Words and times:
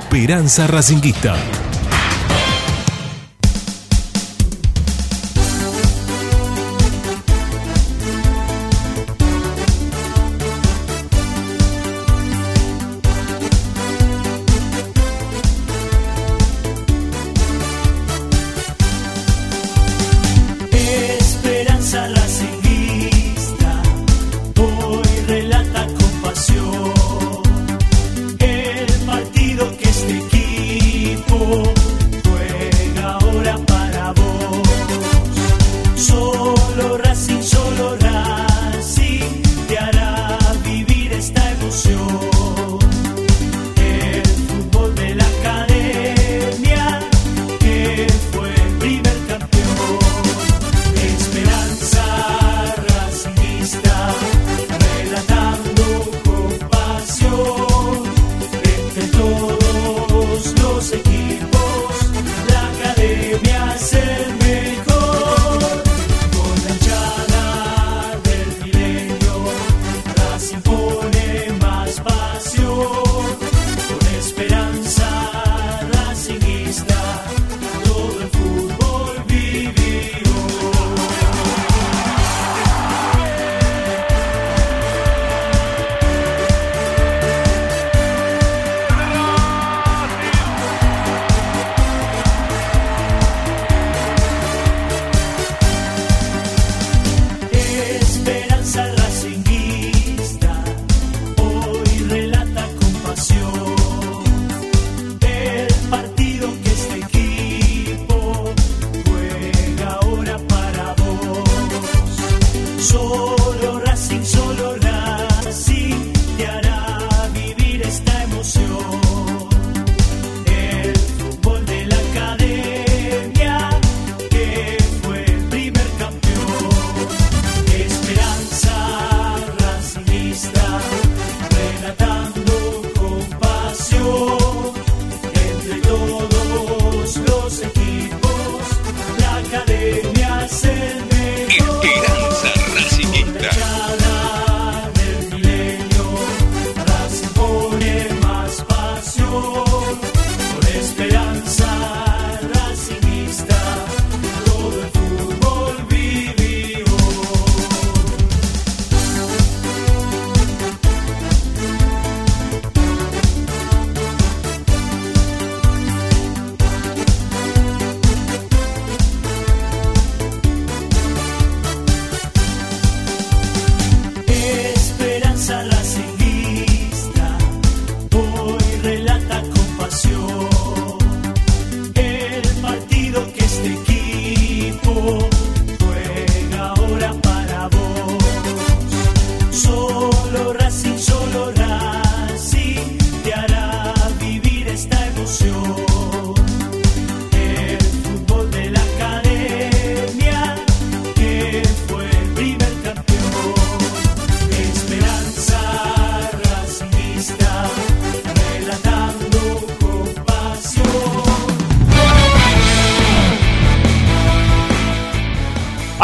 Esperanza 0.00 0.66
Racinguista. 0.66 1.69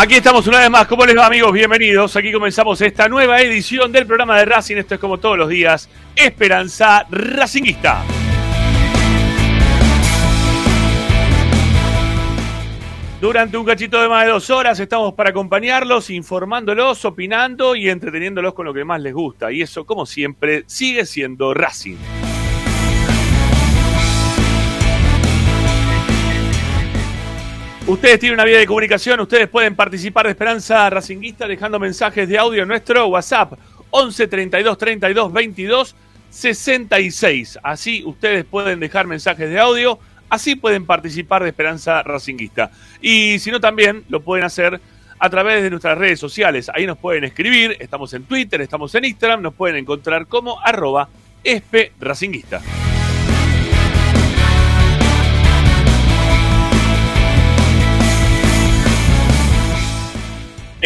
Aquí 0.07 0.15
estamos 0.15 0.47
una 0.47 0.61
vez 0.61 0.71
más. 0.71 0.87
¿Cómo 0.87 1.05
les 1.05 1.17
va, 1.17 1.27
amigos? 1.27 1.53
Bienvenidos. 1.53 2.15
Aquí 2.15 2.31
comenzamos 2.31 2.81
esta 2.81 3.09
nueva 3.09 3.41
edición 3.41 3.91
del 3.91 4.07
programa 4.07 4.39
de 4.39 4.45
Racing. 4.45 4.77
Esto 4.77 4.95
es 4.95 5.01
como 5.01 5.19
todos 5.19 5.37
los 5.37 5.49
días. 5.49 5.89
Esperanza 6.15 7.05
Racinguista. 7.11 8.05
Durante 13.21 13.57
un 13.57 13.67
cachito 13.67 14.01
de 14.01 14.09
más 14.09 14.27
de 14.27 14.31
dos 14.31 14.49
horas 14.49 14.79
estamos 14.79 15.13
para 15.15 15.31
acompañarlos, 15.31 16.09
informándolos, 16.11 17.05
opinando 17.05 17.75
y 17.75 17.89
entreteniéndolos 17.89 18.55
con 18.55 18.67
lo 18.67 18.73
que 18.73 18.85
más 18.85 19.01
les 19.01 19.13
gusta. 19.13 19.51
Y 19.51 19.63
eso, 19.63 19.85
como 19.85 20.07
siempre, 20.07 20.63
sigue 20.69 21.05
siendo 21.05 21.53
Racing. 21.53 21.97
Ustedes 27.87 28.19
tienen 28.19 28.35
una 28.35 28.45
vía 28.45 28.59
de 28.59 28.67
comunicación, 28.67 29.21
ustedes 29.21 29.49
pueden 29.49 29.77
participar 29.77 30.27
de 30.27 30.33
Esperanza 30.33 30.91
Racinguista 30.91 31.47
dejando 31.47 31.79
mensajes 31.79 32.29
de 32.29 32.37
audio 32.37 32.63
en 32.63 32.69
nuestro 32.69 33.07
WhatsApp 33.07 33.53
11 33.91 34.27
32 34.27 34.77
32 34.77 35.33
22 35.33 35.95
66. 36.29 37.61
Así 37.63 38.03
ustedes 38.05 38.45
pueden 38.45 38.81
dejar 38.81 39.07
mensajes 39.07 39.49
de 39.49 39.61
audio, 39.61 40.01
así 40.29 40.57
pueden 40.57 40.85
participar 40.85 41.45
de 41.45 41.51
Esperanza 41.51 42.03
Racinguista. 42.03 42.73
Y 43.01 43.39
si 43.39 43.53
no, 43.53 43.61
también 43.61 44.03
lo 44.09 44.21
pueden 44.21 44.45
hacer 44.45 44.81
a 45.21 45.31
través 45.31 45.63
de 45.63 45.71
nuestras 45.71 45.97
redes 45.97 46.19
sociales. 46.19 46.69
Ahí 46.75 46.87
nos 46.87 46.99
pueden 46.99 47.23
escribir, 47.23 47.77
estamos 47.79 48.13
en 48.15 48.25
Twitter, 48.25 48.61
estamos 48.63 48.93
en 48.97 49.05
Instagram, 49.05 49.43
nos 49.43 49.55
pueden 49.55 49.77
encontrar 49.77 50.27
como 50.27 50.61
arroba. 50.61 51.09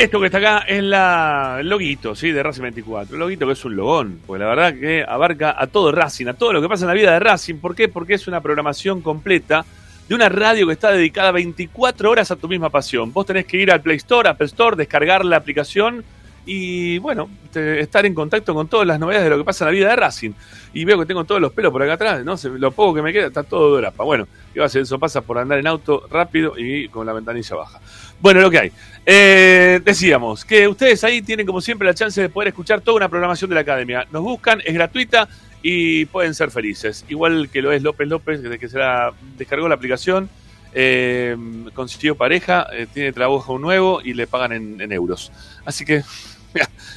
Esto 0.01 0.19
que 0.19 0.27
está 0.27 0.39
acá 0.39 0.59
es 0.67 0.83
la, 0.83 1.59
el 1.61 1.69
loguito, 1.69 2.15
¿sí? 2.15 2.31
De 2.33 2.43
Racing 2.43 2.63
24. 2.63 3.15
El 3.15 3.21
loguito 3.21 3.47
que 3.47 3.53
es 3.53 3.65
un 3.67 3.77
logón, 3.77 4.21
porque 4.27 4.43
la 4.43 4.49
verdad 4.49 4.75
que 4.75 5.05
abarca 5.07 5.55
a 5.59 5.67
todo 5.67 5.93
Racing, 5.93 6.27
a 6.29 6.35
todo 6.35 6.55
lo 6.55 6.63
que 6.63 6.69
pasa 6.71 6.85
en 6.85 6.89
la 6.89 6.95
vida 6.95 7.13
de 7.13 7.21
Racing. 7.21 7.57
¿Por 7.57 7.75
qué? 7.75 7.89
Porque 7.89 8.15
es 8.15 8.27
una 8.27 8.41
programación 8.41 9.03
completa 9.03 9.65
de 10.09 10.15
una 10.15 10.31
radio 10.31 10.67
que 10.67 10.73
está 10.73 10.91
dedicada 10.91 11.33
24 11.33 12.11
horas 12.11 12.31
a 12.31 12.37
tu 12.37 12.49
misma 12.49 12.71
pasión. 12.71 13.13
Vos 13.13 13.27
tenés 13.27 13.45
que 13.45 13.59
ir 13.59 13.71
al 13.71 13.83
Play 13.83 13.99
Store, 13.99 14.31
Apple 14.31 14.47
Store, 14.47 14.75
descargar 14.75 15.23
la 15.25 15.37
aplicación 15.37 16.03
y 16.47 16.99
bueno, 16.99 17.29
te- 17.53 17.81
estar 17.81 18.07
en 18.07 18.15
contacto 18.15 18.55
con 18.55 18.67
todas 18.69 18.87
las 18.87 18.99
novedades 18.99 19.25
de 19.25 19.31
lo 19.31 19.37
que 19.37 19.45
pasa 19.45 19.65
en 19.65 19.67
la 19.67 19.73
vida 19.73 19.89
de 19.91 19.97
Racing. 19.97 20.31
Y 20.73 20.85
veo 20.87 20.99
que 20.99 21.05
tengo 21.07 21.25
todos 21.25 21.41
los 21.43 21.53
pelos 21.53 21.71
por 21.73 21.83
acá 21.83 21.93
atrás, 21.93 22.25
no 22.25 22.37
sé, 22.39 22.49
lo 22.49 22.71
poco 22.73 22.95
que 22.95 23.03
me 23.03 23.13
queda 23.13 23.27
está 23.27 23.43
todo 23.43 23.75
de 23.77 23.83
grapa. 23.83 24.03
Bueno, 24.05 24.27
¿qué 24.55 24.61
va 24.61 24.65
a 24.65 24.67
hacer? 24.67 24.83
Eso 24.83 24.99
pasa 24.99 25.21
por 25.21 25.37
andar 25.37 25.59
en 25.59 25.67
auto 25.67 26.05
rápido 26.11 26.55
y 26.57 26.89
con 26.89 27.05
la 27.07 27.13
ventanilla 27.13 27.55
baja. 27.57 27.81
Bueno, 28.21 28.41
lo 28.41 28.51
que 28.51 28.59
hay. 28.59 28.73
Eh, 29.07 29.81
decíamos 29.83 30.45
que 30.45 30.69
ustedes 30.69 31.03
ahí 31.05 31.23
tienen 31.23 31.47
como 31.47 31.61
siempre 31.61 31.87
la 31.87 31.95
chance 31.95 32.21
de 32.21 32.29
poder 32.29 32.49
escuchar 32.49 32.83
toda 32.83 32.99
una 32.99 33.09
programación 33.09 33.49
de 33.49 33.55
la 33.55 33.63
academia. 33.63 34.07
Nos 34.13 34.23
buscan, 34.23 34.61
es 34.65 34.75
gratuita 34.75 35.27
y 35.63 36.05
pueden 36.05 36.35
ser 36.35 36.51
felices. 36.51 37.05
Igual 37.09 37.49
que 37.51 37.63
lo 37.63 37.73
es 37.73 37.83
López 37.83 38.09
López, 38.09 38.43
desde 38.43 38.59
que 38.59 38.69
se 38.69 38.79
la 38.79 39.13
descargó 39.39 39.69
la 39.69 39.75
aplicación, 39.75 40.29
eh, 40.75 41.35
consiguió 41.75 42.15
pareja, 42.15 42.67
eh, 42.73 42.87
tiene 42.93 43.13
trabajo 43.13 43.59
nuevo 43.59 44.03
y 44.05 44.13
le 44.13 44.27
pagan 44.27 44.53
en, 44.53 44.81
en 44.81 44.93
euros. 44.93 45.33
Así 45.65 45.87
que, 45.87 46.03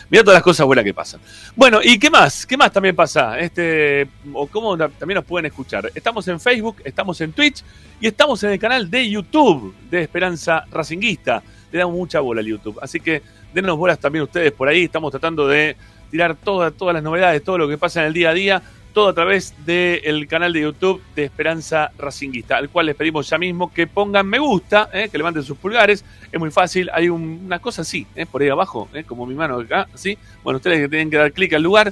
mira, 0.09 0.23
todas 0.23 0.35
las 0.38 0.44
cosas 0.44 0.65
buenas 0.65 0.83
que 0.85 0.94
pasan. 0.94 1.19
Bueno, 1.55 1.79
¿y 1.83 1.97
qué 2.00 2.09
más? 2.09 2.45
¿Qué 2.45 2.57
más 2.57 2.71
también 2.71 2.95
pasa? 2.95 3.38
Este, 3.39 4.07
o 4.33 4.47
cómo 4.47 4.77
también 4.77 5.15
nos 5.15 5.25
pueden 5.25 5.45
escuchar. 5.45 5.91
Estamos 5.94 6.27
en 6.27 6.39
Facebook, 6.39 6.77
estamos 6.83 7.19
en 7.21 7.33
Twitch 7.33 7.63
y 8.00 8.07
estamos 8.07 8.44
en 8.44 8.51
el 8.51 8.59
canal 8.59 8.89
de 8.89 9.09
YouTube 9.09 9.73
de 9.89 10.01
Esperanza 10.03 10.65
Racinguista. 10.71 11.41
Le 11.71 11.79
damos 11.79 11.95
mucha 11.95 12.19
bola 12.19 12.41
al 12.41 12.47
YouTube. 12.47 12.79
Así 12.81 13.00
que 13.00 13.21
denos 13.53 13.77
bolas 13.77 14.00
también 14.00 14.23
ustedes 14.23 14.51
por 14.51 14.67
ahí. 14.67 14.83
Estamos 14.85 15.11
tratando 15.11 15.47
de 15.47 15.75
tirar 16.11 16.35
toda- 16.35 16.71
todas 16.71 16.94
las 16.94 17.03
novedades, 17.03 17.44
todo 17.44 17.57
lo 17.57 17.67
que 17.67 17.77
pasa 17.77 18.01
en 18.01 18.07
el 18.07 18.13
día 18.13 18.29
a 18.29 18.33
día, 18.33 18.61
todo 18.94 19.10
a 19.10 19.13
través 19.13 19.54
del 19.66 20.28
canal 20.28 20.54
de 20.54 20.62
YouTube 20.62 21.01
de 21.16 21.25
Esperanza 21.25 21.92
Racinguista, 21.98 22.57
al 22.57 22.69
cual 22.69 22.86
les 22.86 22.95
pedimos 22.95 23.30
ya 23.30 23.38
mismo 23.38 23.74
que 23.74 23.88
pongan 23.88 24.28
me 24.28 24.40
gusta, 24.40 24.90
eh, 24.94 25.10
que 25.12 25.18
levanten 25.18 25.44
sus 25.44 25.57
pulgares. 25.57 26.06
Es 26.31 26.40
muy 26.40 26.51
fácil, 26.51 26.90
hay 26.94 27.10
un- 27.10 27.42
una 27.45 27.60
cosa 27.60 27.81
así, 27.81 28.06
eh, 28.16 28.25
por 28.25 28.42
ahí 28.42 28.50
abajo, 28.50 28.88
eh, 28.94 29.04
como 29.04 29.25
mi 29.25 29.34
mano 29.36 29.60
acá, 29.60 29.88
¿sí? 29.95 30.18
Bueno, 30.44 30.57
ustedes 30.57 30.90
tienen 30.90 31.10
que 31.10 31.18
dar 31.18 31.31
clic 31.31 31.54
al 31.54 31.63
lugar, 31.63 31.92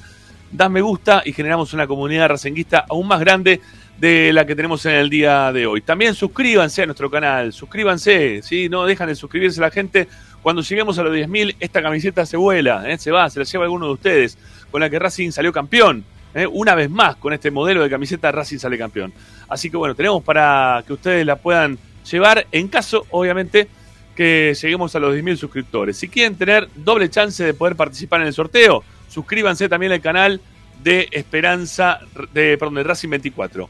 dan 0.51 0.71
me 0.71 0.81
gusta 0.81 1.23
y 1.25 1.33
generamos 1.33 1.73
una 1.73 1.87
comunidad 1.87 2.29
racinguista 2.29 2.85
aún 2.89 3.07
más 3.07 3.19
grande 3.19 3.59
de 3.97 4.33
la 4.33 4.45
que 4.45 4.55
tenemos 4.55 4.85
en 4.85 4.93
el 4.95 5.09
día 5.09 5.51
de 5.51 5.65
hoy. 5.67 5.81
También 5.81 6.13
suscríbanse 6.15 6.83
a 6.83 6.85
nuestro 6.85 7.09
canal, 7.11 7.53
suscríbanse, 7.53 8.41
¿sí? 8.43 8.67
No 8.69 8.85
dejan 8.85 9.07
de 9.07 9.15
suscribirse 9.15 9.61
la 9.61 9.69
gente. 9.71 10.07
Cuando 10.41 10.61
lleguemos 10.63 10.97
a 10.97 11.03
los 11.03 11.13
10.000, 11.13 11.55
esta 11.59 11.81
camiseta 11.83 12.25
se 12.25 12.35
vuela, 12.35 12.89
¿eh? 12.89 12.97
se 12.97 13.11
va, 13.11 13.29
se 13.29 13.39
la 13.39 13.45
lleva 13.45 13.63
alguno 13.65 13.85
de 13.87 13.93
ustedes, 13.93 14.37
con 14.71 14.81
la 14.81 14.89
que 14.89 14.97
Racing 14.97 15.31
salió 15.31 15.51
campeón. 15.53 16.03
¿Eh? 16.33 16.47
Una 16.47 16.75
vez 16.75 16.89
más, 16.89 17.15
con 17.15 17.33
este 17.33 17.51
modelo 17.51 17.83
de 17.83 17.89
camiseta, 17.89 18.31
Racing 18.31 18.57
sale 18.57 18.77
campeón. 18.77 19.13
Así 19.47 19.69
que 19.69 19.77
bueno, 19.77 19.95
tenemos 19.95 20.23
para 20.23 20.83
que 20.85 20.93
ustedes 20.93 21.25
la 21.25 21.35
puedan 21.35 21.77
llevar, 22.09 22.47
en 22.51 22.67
caso, 22.67 23.05
obviamente, 23.11 23.67
que 24.15 24.55
lleguemos 24.59 24.95
a 24.95 24.99
los 24.99 25.15
10.000 25.15 25.37
suscriptores. 25.37 25.97
Si 25.97 26.07
quieren 26.07 26.35
tener 26.35 26.67
doble 26.75 27.09
chance 27.09 27.43
de 27.43 27.53
poder 27.53 27.75
participar 27.75 28.21
en 28.21 28.27
el 28.27 28.33
sorteo, 28.33 28.83
suscríbanse 29.07 29.69
también 29.69 29.91
al 29.91 30.01
canal 30.01 30.41
de 30.83 31.07
Esperanza, 31.11 31.99
de, 32.33 32.57
perdón, 32.57 32.83
Racing 32.83 33.09
24. 33.09 33.69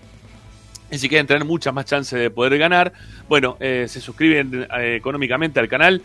Y 0.91 0.97
si 0.97 1.07
quieren 1.07 1.25
tener 1.25 1.45
muchas 1.45 1.73
más 1.73 1.85
chances 1.85 2.19
de 2.19 2.29
poder 2.29 2.57
ganar, 2.57 2.91
bueno, 3.29 3.55
eh, 3.61 3.85
se 3.87 4.01
suscriben 4.01 4.67
eh, 4.77 4.95
económicamente 4.97 5.59
al 5.59 5.69
canal. 5.69 6.01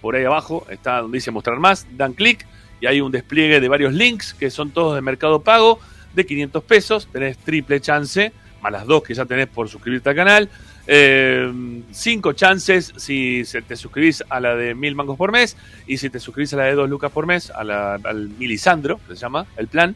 por 0.00 0.14
ahí 0.14 0.24
abajo 0.24 0.66
está 0.68 1.00
donde 1.00 1.16
dice 1.16 1.30
mostrar 1.30 1.58
más. 1.58 1.86
Dan 1.96 2.12
clic 2.12 2.46
y 2.80 2.86
hay 2.86 3.00
un 3.00 3.10
despliegue 3.10 3.60
de 3.60 3.68
varios 3.68 3.94
links 3.94 4.34
que 4.34 4.50
son 4.50 4.70
todos 4.70 4.94
de 4.94 5.00
Mercado 5.00 5.40
Pago 5.40 5.80
de 6.16 6.26
500 6.26 6.64
pesos. 6.64 7.08
Tenés 7.12 7.38
triple 7.38 7.80
chance, 7.80 8.32
más 8.60 8.72
las 8.72 8.86
dos 8.86 9.02
que 9.04 9.14
ya 9.14 9.24
tenés 9.24 9.46
por 9.46 9.68
suscribirte 9.68 10.08
al 10.08 10.16
canal. 10.16 10.50
Eh, 10.88 11.82
cinco 11.90 12.32
chances 12.32 12.92
si 12.96 13.42
te 13.66 13.74
suscribís 13.74 14.22
a 14.28 14.38
la 14.38 14.54
de 14.54 14.74
mil 14.74 14.96
mangos 14.96 15.16
por 15.16 15.30
mes. 15.30 15.56
Y 15.86 15.98
si 15.98 16.10
te 16.10 16.18
suscribís 16.18 16.52
a 16.54 16.56
la 16.56 16.64
de 16.64 16.74
dos 16.74 16.88
lucas 16.88 17.12
por 17.12 17.26
mes, 17.26 17.50
a 17.50 17.62
la, 17.62 17.94
al 17.94 18.30
Milisandro, 18.30 18.98
que 19.06 19.14
se 19.14 19.20
llama 19.20 19.46
el 19.56 19.68
plan. 19.68 19.94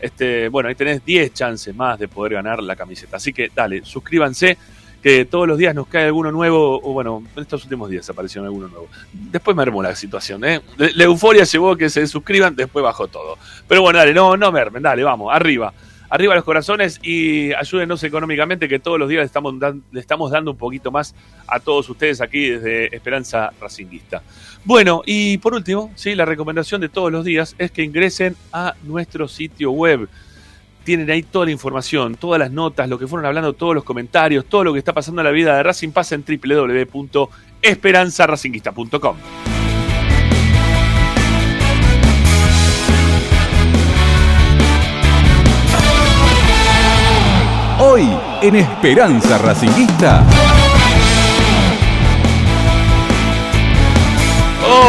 Este, 0.00 0.48
bueno, 0.48 0.68
ahí 0.68 0.74
tenés 0.74 1.04
10 1.04 1.32
chances 1.32 1.74
más 1.74 1.98
de 1.98 2.08
poder 2.08 2.34
ganar 2.34 2.62
la 2.62 2.76
camiseta. 2.76 3.16
Así 3.16 3.32
que 3.32 3.50
dale, 3.54 3.84
suscríbanse, 3.84 4.56
que 5.02 5.24
todos 5.24 5.46
los 5.46 5.58
días 5.58 5.74
nos 5.74 5.86
cae 5.86 6.04
alguno 6.04 6.32
nuevo, 6.32 6.80
o 6.82 6.92
bueno, 6.92 7.22
en 7.36 7.42
estos 7.42 7.62
últimos 7.64 7.88
días 7.90 8.08
apareció 8.10 8.42
alguno 8.42 8.68
nuevo. 8.68 8.88
Después 9.12 9.56
mermó 9.56 9.82
la 9.82 9.94
situación, 9.94 10.44
¿eh? 10.44 10.60
La 10.76 11.04
euforia 11.04 11.44
llevó 11.44 11.72
a 11.72 11.78
que 11.78 11.88
se 11.88 12.06
suscriban, 12.06 12.56
después 12.56 12.82
bajó 12.82 13.08
todo. 13.08 13.38
Pero 13.66 13.82
bueno, 13.82 13.98
dale, 13.98 14.12
no, 14.12 14.36
no 14.36 14.50
mermen, 14.50 14.82
dale, 14.82 15.04
vamos, 15.04 15.32
arriba. 15.32 15.72
Arriba 16.10 16.34
los 16.34 16.44
corazones 16.44 16.98
y 17.02 17.52
ayúdenos 17.52 18.02
económicamente 18.02 18.66
que 18.66 18.78
todos 18.78 18.98
los 18.98 19.10
días 19.10 19.20
le 19.20 19.26
estamos, 19.26 19.54
le 19.92 20.00
estamos 20.00 20.30
dando 20.30 20.52
un 20.52 20.56
poquito 20.56 20.90
más 20.90 21.14
a 21.46 21.60
todos 21.60 21.88
ustedes 21.90 22.22
aquí 22.22 22.48
desde 22.48 22.94
Esperanza 22.96 23.52
Racinguista. 23.60 24.22
Bueno, 24.64 25.02
y 25.04 25.36
por 25.38 25.52
último, 25.52 25.92
sí, 25.96 26.14
la 26.14 26.24
recomendación 26.24 26.80
de 26.80 26.88
todos 26.88 27.12
los 27.12 27.26
días 27.26 27.54
es 27.58 27.70
que 27.70 27.82
ingresen 27.82 28.36
a 28.52 28.74
nuestro 28.84 29.28
sitio 29.28 29.70
web. 29.70 30.08
Tienen 30.88 31.10
ahí 31.10 31.22
toda 31.22 31.44
la 31.44 31.50
información, 31.50 32.14
todas 32.14 32.38
las 32.38 32.50
notas, 32.50 32.88
lo 32.88 32.98
que 32.98 33.06
fueron 33.06 33.26
hablando, 33.26 33.52
todos 33.52 33.74
los 33.74 33.84
comentarios, 33.84 34.46
todo 34.46 34.64
lo 34.64 34.72
que 34.72 34.78
está 34.78 34.94
pasando 34.94 35.20
en 35.20 35.26
la 35.26 35.32
vida 35.32 35.54
de 35.54 35.62
Racing 35.62 35.90
pasa 35.90 36.14
en 36.14 36.24
www.esperanzaracinguista.com. 36.26 39.16
Hoy 47.80 48.08
en 48.40 48.56
Esperanza 48.56 49.36
Racinguista. 49.36 50.24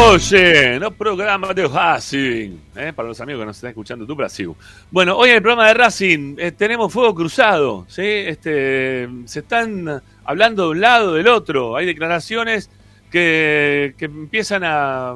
Oye, 0.02 0.80
no 0.80 0.92
programa 0.92 1.52
de 1.52 1.68
Racing. 1.68 2.56
¿eh? 2.74 2.92
Para 2.96 3.08
los 3.08 3.20
amigos 3.20 3.42
que 3.42 3.46
nos 3.46 3.56
están 3.56 3.68
escuchando 3.68 4.06
tu 4.06 4.14
Brasil. 4.14 4.50
Bueno, 4.90 5.14
hoy 5.14 5.28
en 5.28 5.36
el 5.36 5.42
programa 5.42 5.68
de 5.68 5.74
Racing 5.74 6.36
eh, 6.38 6.52
tenemos 6.52 6.90
fuego 6.90 7.14
cruzado. 7.14 7.84
¿sí? 7.86 8.02
Este, 8.02 9.06
se 9.26 9.40
están 9.40 10.02
hablando 10.24 10.64
de 10.64 10.68
un 10.70 10.80
lado 10.80 11.14
del 11.14 11.28
otro. 11.28 11.76
Hay 11.76 11.84
declaraciones 11.84 12.70
que, 13.10 13.94
empiezan 13.98 14.64
a, 14.64 15.14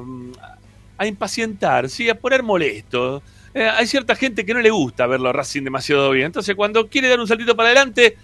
a 0.97 1.07
impacientar, 1.07 1.89
¿sí? 1.89 2.07
a 2.07 2.15
poner 2.15 2.43
molesto. 2.43 3.23
Eh, 3.55 3.67
hay 3.67 3.87
cierta 3.87 4.15
gente 4.15 4.45
que 4.45 4.53
no 4.53 4.59
le 4.59 4.69
gusta 4.69 5.07
verlo 5.07 5.29
a 5.29 5.33
Racing 5.33 5.63
demasiado 5.63 6.11
bien. 6.11 6.27
Entonces, 6.27 6.55
cuando 6.55 6.89
quiere 6.89 7.07
dar 7.07 7.19
un 7.19 7.27
saltito 7.27 7.55
para 7.55 7.69
adelante, 7.69 8.17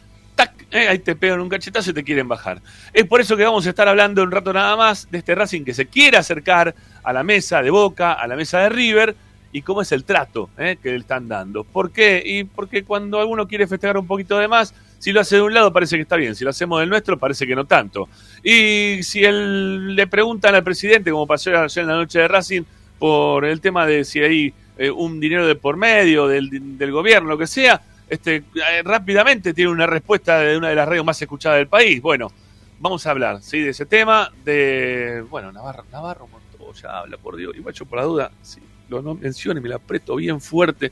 eh, 0.72 0.88
ahí 0.88 1.00
te 1.00 1.16
pegan 1.16 1.42
un 1.42 1.50
cachetazo 1.50 1.92
y 1.92 1.94
te 1.94 2.04
quieren 2.04 2.28
bajar. 2.28 2.62
Es 2.94 3.06
por 3.06 3.20
eso 3.20 3.36
que 3.36 3.44
vamos 3.44 3.66
a 3.66 3.70
estar 3.70 3.88
hablando 3.88 4.24
un 4.24 4.32
rato 4.32 4.54
nada 4.54 4.76
más 4.78 5.10
de 5.12 5.18
este 5.18 5.36
Racing 5.36 5.64
que 5.64 5.74
se 5.74 5.88
quiere 5.88 6.18
acercar 6.18 6.74
a 7.04 7.14
la 7.14 7.24
mesa 7.24 7.62
de 7.62 7.70
Boca, 7.70 8.14
a 8.14 8.26
la 8.28 8.36
mesa 8.36 8.60
de 8.60 8.70
River 8.70 9.16
y 9.52 9.62
cómo 9.64 9.82
es 9.82 9.92
el 9.92 10.06
trato 10.06 10.50
eh, 10.58 10.78
que 10.82 10.92
le 10.92 10.98
están 10.98 11.28
dando. 11.28 11.66
¿Por 11.66 11.92
qué? 11.92 12.24
Y 12.26 12.46
porque 12.46 12.84
cuando 12.84 13.20
alguno 13.20 13.48
quiere 13.48 13.68
festejar 13.68 13.98
un 13.98 14.08
poquito 14.08 14.38
de 14.38 14.48
más, 14.48 14.74
si 14.98 15.12
lo 15.12 15.20
hace 15.20 15.36
de 15.36 15.42
un 15.42 15.54
lado 15.54 15.74
parece 15.74 15.98
que 15.98 16.04
está 16.04 16.16
bien, 16.16 16.36
si 16.36 16.44
lo 16.44 16.52
hacemos 16.52 16.80
del 16.80 16.90
nuestro 16.90 17.18
parece 17.18 17.46
que 17.46 17.56
no 17.56 17.66
tanto. 17.66 18.08
Y 18.44 19.04
si 19.04 19.26
él, 19.26 19.96
le 19.96 20.08
preguntan 20.08 20.56
al 20.56 20.64
presidente, 20.64 21.12
como 21.12 21.28
pasó 21.28 21.50
ayer 21.50 21.82
en 21.82 21.88
la 21.88 21.96
noche 21.96 22.20
de 22.20 22.28
Racing, 22.28 22.62
por 22.98 23.44
el 23.44 23.60
tema 23.60 23.86
de 23.86 24.06
si 24.06 24.22
hay 24.22 24.54
eh, 24.78 24.90
un 24.90 25.20
dinero 25.20 25.46
de 25.48 25.56
por 25.56 25.76
medio 25.76 26.28
del, 26.28 26.78
del 26.78 26.92
gobierno, 26.92 27.30
lo 27.30 27.38
que 27.38 27.48
sea, 27.48 27.82
este, 28.12 28.36
eh, 28.36 28.84
rápidamente 28.84 29.54
tiene 29.54 29.72
una 29.72 29.88
respuesta 29.88 30.40
de 30.40 30.58
una 30.58 30.68
de 30.68 30.76
las 30.76 30.86
radios 30.86 31.06
más 31.06 31.22
escuchadas 31.22 31.60
del 31.60 31.68
país. 31.68 32.02
Bueno, 32.02 32.30
vamos 32.78 33.08
a 33.08 33.12
hablar 33.12 33.42
¿sí? 33.42 33.62
de 33.62 33.70
ese 33.70 33.86
tema, 33.86 34.30
de, 34.44 35.24
bueno, 35.30 35.50
Navarro, 35.54 35.86
Navarro 35.90 36.28
Montoya 36.28 36.42
ya 36.74 37.00
habla, 37.00 37.18
por 37.18 37.38
Dios, 37.38 37.56
igual 37.56 37.74
yo 37.74 37.86
por 37.86 38.00
la 38.00 38.06
duda, 38.06 38.32
si 38.42 38.60
lo 38.90 39.02
no 39.02 39.16
mencione, 39.16 39.62
me 39.62 39.70
la 39.70 39.78
apreto 39.78 40.18
bien 40.18 40.42
fuerte, 40.42 40.92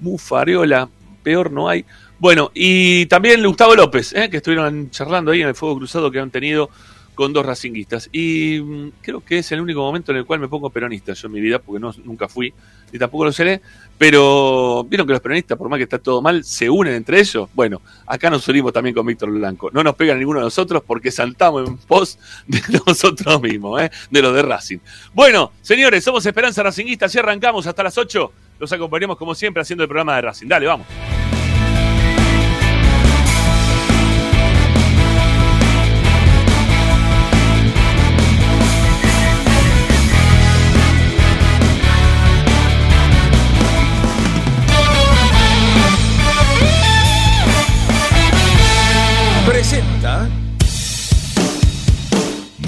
Mufariola, 0.00 0.88
peor 1.22 1.52
no 1.52 1.68
hay. 1.68 1.84
Bueno, 2.18 2.50
y 2.54 3.04
también 3.06 3.44
Gustavo 3.44 3.74
López, 3.74 4.14
¿eh? 4.14 4.30
que 4.30 4.38
estuvieron 4.38 4.90
charlando 4.90 5.32
ahí 5.32 5.42
en 5.42 5.48
el 5.48 5.54
Fuego 5.54 5.76
Cruzado 5.76 6.10
que 6.10 6.18
han 6.18 6.30
tenido 6.30 6.70
con 7.14 7.32
dos 7.32 7.46
racinguistas. 7.46 8.08
Y 8.12 8.60
mm, 8.60 8.92
creo 9.00 9.24
que 9.24 9.38
es 9.38 9.52
el 9.52 9.60
único 9.60 9.80
momento 9.80 10.12
en 10.12 10.18
el 10.18 10.26
cual 10.26 10.40
me 10.40 10.48
pongo 10.48 10.70
peronista 10.70 11.12
yo 11.12 11.26
en 11.28 11.32
mi 11.32 11.40
vida, 11.40 11.58
porque 11.58 11.80
no, 11.80 11.94
nunca 12.04 12.28
fui, 12.28 12.52
y 12.92 12.98
tampoco 12.98 13.24
lo 13.24 13.32
seré. 13.32 13.60
Pero 13.96 14.84
vieron 14.84 15.06
que 15.06 15.12
los 15.12 15.22
peronistas, 15.22 15.56
por 15.56 15.68
más 15.68 15.78
que 15.78 15.84
está 15.84 15.98
todo 15.98 16.20
mal, 16.20 16.42
se 16.44 16.68
unen 16.68 16.94
entre 16.94 17.20
ellos. 17.20 17.48
Bueno, 17.54 17.80
acá 18.06 18.28
nos 18.28 18.46
unimos 18.48 18.72
también 18.72 18.94
con 18.94 19.06
Víctor 19.06 19.30
Blanco. 19.30 19.70
No 19.72 19.84
nos 19.84 19.94
pega 19.94 20.14
ninguno 20.14 20.40
de 20.40 20.46
nosotros 20.46 20.82
porque 20.84 21.10
saltamos 21.10 21.68
en 21.68 21.76
pos 21.78 22.18
de 22.46 22.60
nosotros 22.86 23.40
mismos, 23.40 23.80
¿eh? 23.82 23.90
de 24.10 24.22
los 24.22 24.34
de 24.34 24.42
Racing. 24.42 24.78
Bueno, 25.12 25.52
señores, 25.62 26.02
somos 26.02 26.26
Esperanza 26.26 26.62
Racinguista, 26.62 27.06
así 27.06 27.18
arrancamos 27.18 27.66
hasta 27.66 27.82
las 27.84 27.96
8. 27.96 28.32
Los 28.58 28.72
acompañamos 28.72 29.16
como 29.16 29.34
siempre 29.34 29.62
haciendo 29.62 29.84
el 29.84 29.88
programa 29.88 30.16
de 30.16 30.22
Racing. 30.22 30.48
Dale, 30.48 30.66
vamos. 30.66 30.86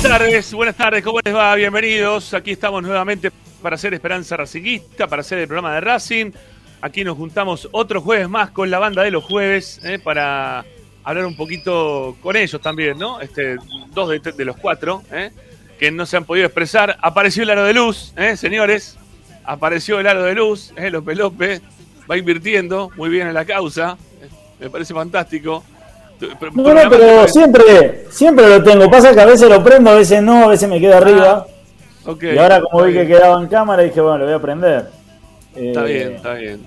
Buenas 0.00 0.18
tardes, 0.18 0.54
buenas 0.54 0.76
tardes, 0.76 1.04
¿cómo 1.04 1.20
les 1.22 1.34
va? 1.34 1.54
Bienvenidos. 1.56 2.32
Aquí 2.32 2.52
estamos 2.52 2.82
nuevamente 2.82 3.30
para 3.60 3.74
hacer 3.74 3.92
Esperanza 3.92 4.34
Racinguista, 4.34 5.06
para 5.06 5.20
hacer 5.20 5.40
el 5.40 5.46
programa 5.46 5.74
de 5.74 5.82
Racing. 5.82 6.30
Aquí 6.80 7.04
nos 7.04 7.18
juntamos 7.18 7.68
otro 7.70 8.00
jueves 8.00 8.26
más 8.26 8.50
con 8.50 8.70
la 8.70 8.78
banda 8.78 9.02
de 9.02 9.10
los 9.10 9.22
jueves 9.22 9.78
eh, 9.84 9.98
para 9.98 10.64
hablar 11.04 11.26
un 11.26 11.36
poquito 11.36 12.16
con 12.22 12.34
ellos 12.34 12.58
también, 12.62 12.96
¿no? 12.96 13.20
Este, 13.20 13.56
dos 13.92 14.08
de, 14.08 14.20
de 14.20 14.44
los 14.46 14.56
cuatro 14.56 15.02
eh, 15.12 15.32
que 15.78 15.90
no 15.90 16.06
se 16.06 16.16
han 16.16 16.24
podido 16.24 16.46
expresar. 16.46 16.96
Apareció 17.02 17.42
el 17.42 17.50
aro 17.50 17.64
de 17.64 17.74
luz, 17.74 18.14
eh, 18.16 18.38
señores. 18.38 18.96
Apareció 19.44 20.00
el 20.00 20.06
aro 20.06 20.22
de 20.22 20.34
luz, 20.34 20.72
eh, 20.76 20.88
López 20.88 21.18
López. 21.18 21.62
Va 22.10 22.16
invirtiendo 22.16 22.90
muy 22.96 23.10
bien 23.10 23.26
en 23.28 23.34
la 23.34 23.44
causa. 23.44 23.98
Me 24.58 24.70
parece 24.70 24.94
fantástico. 24.94 25.62
Pero- 26.20 26.52
No, 26.54 26.74
no, 26.74 26.90
pero 26.90 27.26
siempre, 27.28 28.04
siempre 28.10 28.48
lo 28.48 28.62
tengo. 28.62 28.90
Pasa 28.90 29.14
que 29.14 29.20
a 29.20 29.26
veces 29.26 29.48
lo 29.48 29.62
prendo, 29.64 29.90
a 29.90 29.94
veces 29.94 30.22
no, 30.22 30.44
a 30.44 30.48
veces 30.48 30.68
me 30.68 30.78
queda 30.80 30.98
arriba. 30.98 31.46
Ok, 32.06 32.22
y 32.24 32.38
ahora 32.38 32.60
como 32.60 32.84
vi 32.84 32.92
que 32.94 33.06
quedaba 33.06 33.40
en 33.40 33.48
cámara, 33.48 33.82
dije, 33.82 34.00
bueno, 34.00 34.18
lo 34.18 34.24
voy 34.26 34.34
a 34.34 34.38
prender. 34.38 34.88
Está 35.54 35.80
Eh, 35.88 35.92
bien, 35.92 36.12
está 36.16 36.34
bien. 36.34 36.60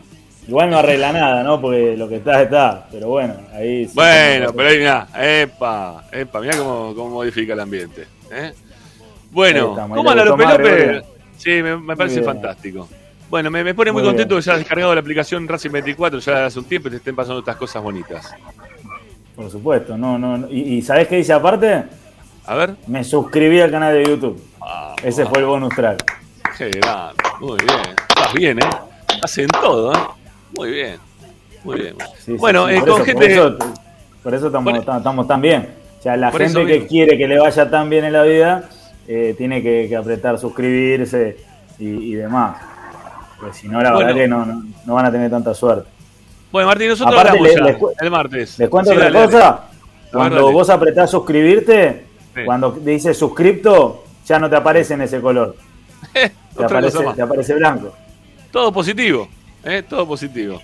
Igual 0.48 0.70
no 0.72 0.78
arregla 0.80 1.14
nada, 1.14 1.42
¿no? 1.44 1.62
Porque 1.62 1.96
lo 1.96 2.10
que 2.10 2.18
está, 2.18 2.42
está. 2.42 2.86
Pero 2.92 3.08
bueno, 3.08 3.36
ahí... 3.54 3.86
sí. 3.88 3.94
Bueno, 3.96 4.52
pero 4.54 4.70
ahí 4.70 4.78
mirá, 4.78 5.08
epa, 5.18 6.04
epa, 6.12 6.42
mirá 6.42 6.58
cómo, 6.58 6.94
cómo 6.96 7.10
modifica 7.12 7.54
el 7.54 7.60
ambiente. 7.62 8.06
¿eh? 8.32 8.52
Bueno, 9.32 9.74
¿cómo 9.76 10.04
gustó 10.04 10.26
López 10.26 10.48
López? 10.50 11.04
Sí, 11.38 11.50
me, 11.64 11.78
me 11.78 11.96
parece 11.96 12.20
bien. 12.20 12.26
fantástico. 12.26 12.88
Bueno, 13.30 13.50
me, 13.50 13.64
me 13.64 13.74
pone 13.74 13.92
muy, 13.92 14.02
Muy 14.02 14.10
contento 14.10 14.36
bien. 14.36 14.42
que 14.44 14.46
ya 14.46 14.54
has 14.54 14.60
descargado 14.60 14.94
la 14.94 15.00
aplicación 15.02 15.48
Racing 15.48 15.72
24 15.72 16.20
ya 16.20 16.46
hace 16.46 16.60
un 16.60 16.66
tiempo 16.66 16.88
y 16.90 16.92
te 16.92 16.98
estén 16.98 17.16
pasando 17.16 17.40
estas 17.40 17.56
cosas 17.56 17.82
bonitas. 17.82 18.32
Por 19.36 19.50
supuesto, 19.50 19.98
no, 19.98 20.18
no. 20.18 20.38
no. 20.38 20.48
¿Y, 20.50 20.76
y 20.76 20.82
sabés 20.82 21.08
qué 21.08 21.18
dice 21.18 21.34
aparte? 21.34 21.84
A 22.46 22.56
ver. 22.56 22.76
Me 22.88 23.04
suscribí 23.04 23.60
al 23.62 23.72
canal 23.72 23.94
de 23.94 24.06
YouTube. 24.06 24.42
Ah, 24.62 24.96
Ese 25.04 25.26
fue 25.26 25.40
el 25.40 25.46
bonus 25.46 25.74
track. 25.76 26.04
Qué 26.58 26.70
grande, 26.70 27.16
muy 27.40 27.58
bien. 27.58 27.96
Estás 28.10 28.34
bien, 28.34 28.60
¿eh? 28.60 28.70
Estás 29.16 29.38
en 29.40 29.48
todo, 29.48 29.92
¿eh? 29.94 29.98
Muy 30.56 30.72
bien, 30.72 30.98
muy 31.64 31.80
bien. 31.80 31.96
Sí, 32.24 32.34
bueno, 32.34 32.68
sí, 32.68 32.76
eh, 32.76 32.80
con 32.82 32.90
eso- 32.90 33.06
gente... 33.06 33.14
Por 33.16 33.24
eso, 33.32 33.58
por 34.22 34.34
eso 34.36 34.48
estamos, 34.48 34.72
Por- 34.72 34.80
estamos- 34.80 35.00
estamos 35.02 35.28
tan 35.28 35.42
bien. 35.42 35.70
O 36.00 36.04
sea, 36.04 36.16
la 36.18 36.30
Por 36.32 36.42
gente 36.42 36.66
que 36.66 36.86
quiere 36.86 37.18
que 37.18 37.28
le 37.28 37.40
vaya 37.40 37.70
tan 37.70 37.90
bien 37.90 38.06
en 38.06 38.14
la 38.14 38.24
vida 38.24 38.70
eh, 39.08 39.34
tiene 39.38 39.64
que, 39.64 39.88
que 39.90 39.96
apretar 39.96 40.38
suscribirse 40.38 41.38
y, 41.80 41.88
y 41.88 42.14
demás. 42.16 42.58
Pues 43.40 43.58
si 43.58 43.68
no, 43.68 43.82
la 43.82 43.92
Bueno. 43.94 44.06
verdad 44.08 44.22
que 44.22 44.28
no, 44.28 44.46
no, 44.46 44.64
no 44.86 44.94
van 44.94 45.06
a 45.08 45.12
tener 45.12 45.30
tanta 45.32 45.54
suerte. 45.54 45.90
Bueno, 46.54 46.68
Martín, 46.68 46.88
nosotros 46.90 47.14
Aparte, 47.20 47.38
hablamos 47.40 47.66
le- 47.66 47.74
ya 47.98 48.06
el 48.06 48.12
martes. 48.12 48.60
¿Les 48.60 48.70
cuento 48.70 48.92
Sí, 48.92 48.96
otra 48.96 49.10
dale, 49.12 49.20
dale. 49.20 49.32
cosa? 49.34 49.62
Cuando 50.12 50.36
dale. 50.44 50.54
vos 50.54 50.70
apretás 50.70 51.10
suscribirte, 51.12 52.06
Sí. 52.36 52.42
cuando 52.46 52.72
dice 52.72 53.14
suscripto, 53.16 54.04
ya 54.26 54.38
no 54.40 54.50
te 54.50 54.56
aparece 54.56 54.94
en 54.94 55.02
ese 55.02 55.20
color. 55.20 55.56
Te 56.56 56.64
aparece, 56.64 57.00
te 57.48 57.54
blanco. 57.56 57.92
Todo 58.52 58.72
positivo, 58.72 59.28
¿eh? 59.64 59.82
todo 59.90 60.08
positivo. 60.08 60.62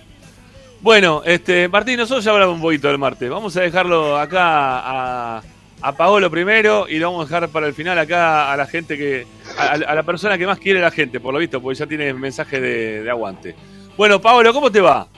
Bueno, 0.80 1.22
este, 1.24 1.66
Martín, 1.68 1.96
nosotros 1.98 2.24
ya 2.24 2.30
hablamos 2.30 2.54
un 2.54 2.62
poquito 2.62 2.86
del 2.86 2.96
martes. 2.98 3.28
Vamos 3.28 3.56
a 3.56 3.62
dejarlo 3.62 4.16
acá 4.16 4.78
a, 4.78 5.42
a 5.82 5.92
Paolo 5.96 6.30
primero 6.30 6.86
y 6.88 6.98
lo 7.00 7.10
vamos 7.10 7.24
a 7.24 7.28
dejar 7.34 7.48
para 7.48 7.66
el 7.66 7.74
final 7.74 7.98
acá 7.98 8.52
a 8.52 8.56
la 8.56 8.66
gente 8.66 8.96
que. 8.96 9.26
a, 9.58 9.72
a 9.72 9.94
la 9.96 10.02
persona 10.04 10.38
que 10.38 10.46
más 10.46 10.60
quiere 10.60 10.80
la 10.80 10.92
gente, 10.92 11.18
por 11.18 11.34
lo 11.34 11.40
visto, 11.40 11.60
porque 11.60 11.76
ya 11.80 11.86
tiene 11.88 12.14
mensaje 12.14 12.60
de, 12.60 13.02
de 13.02 13.10
aguante. 13.10 13.56
Bueno, 13.96 14.20
Paolo, 14.20 14.52
¿cómo 14.54 14.70
te 14.70 14.80
va? 14.80 15.08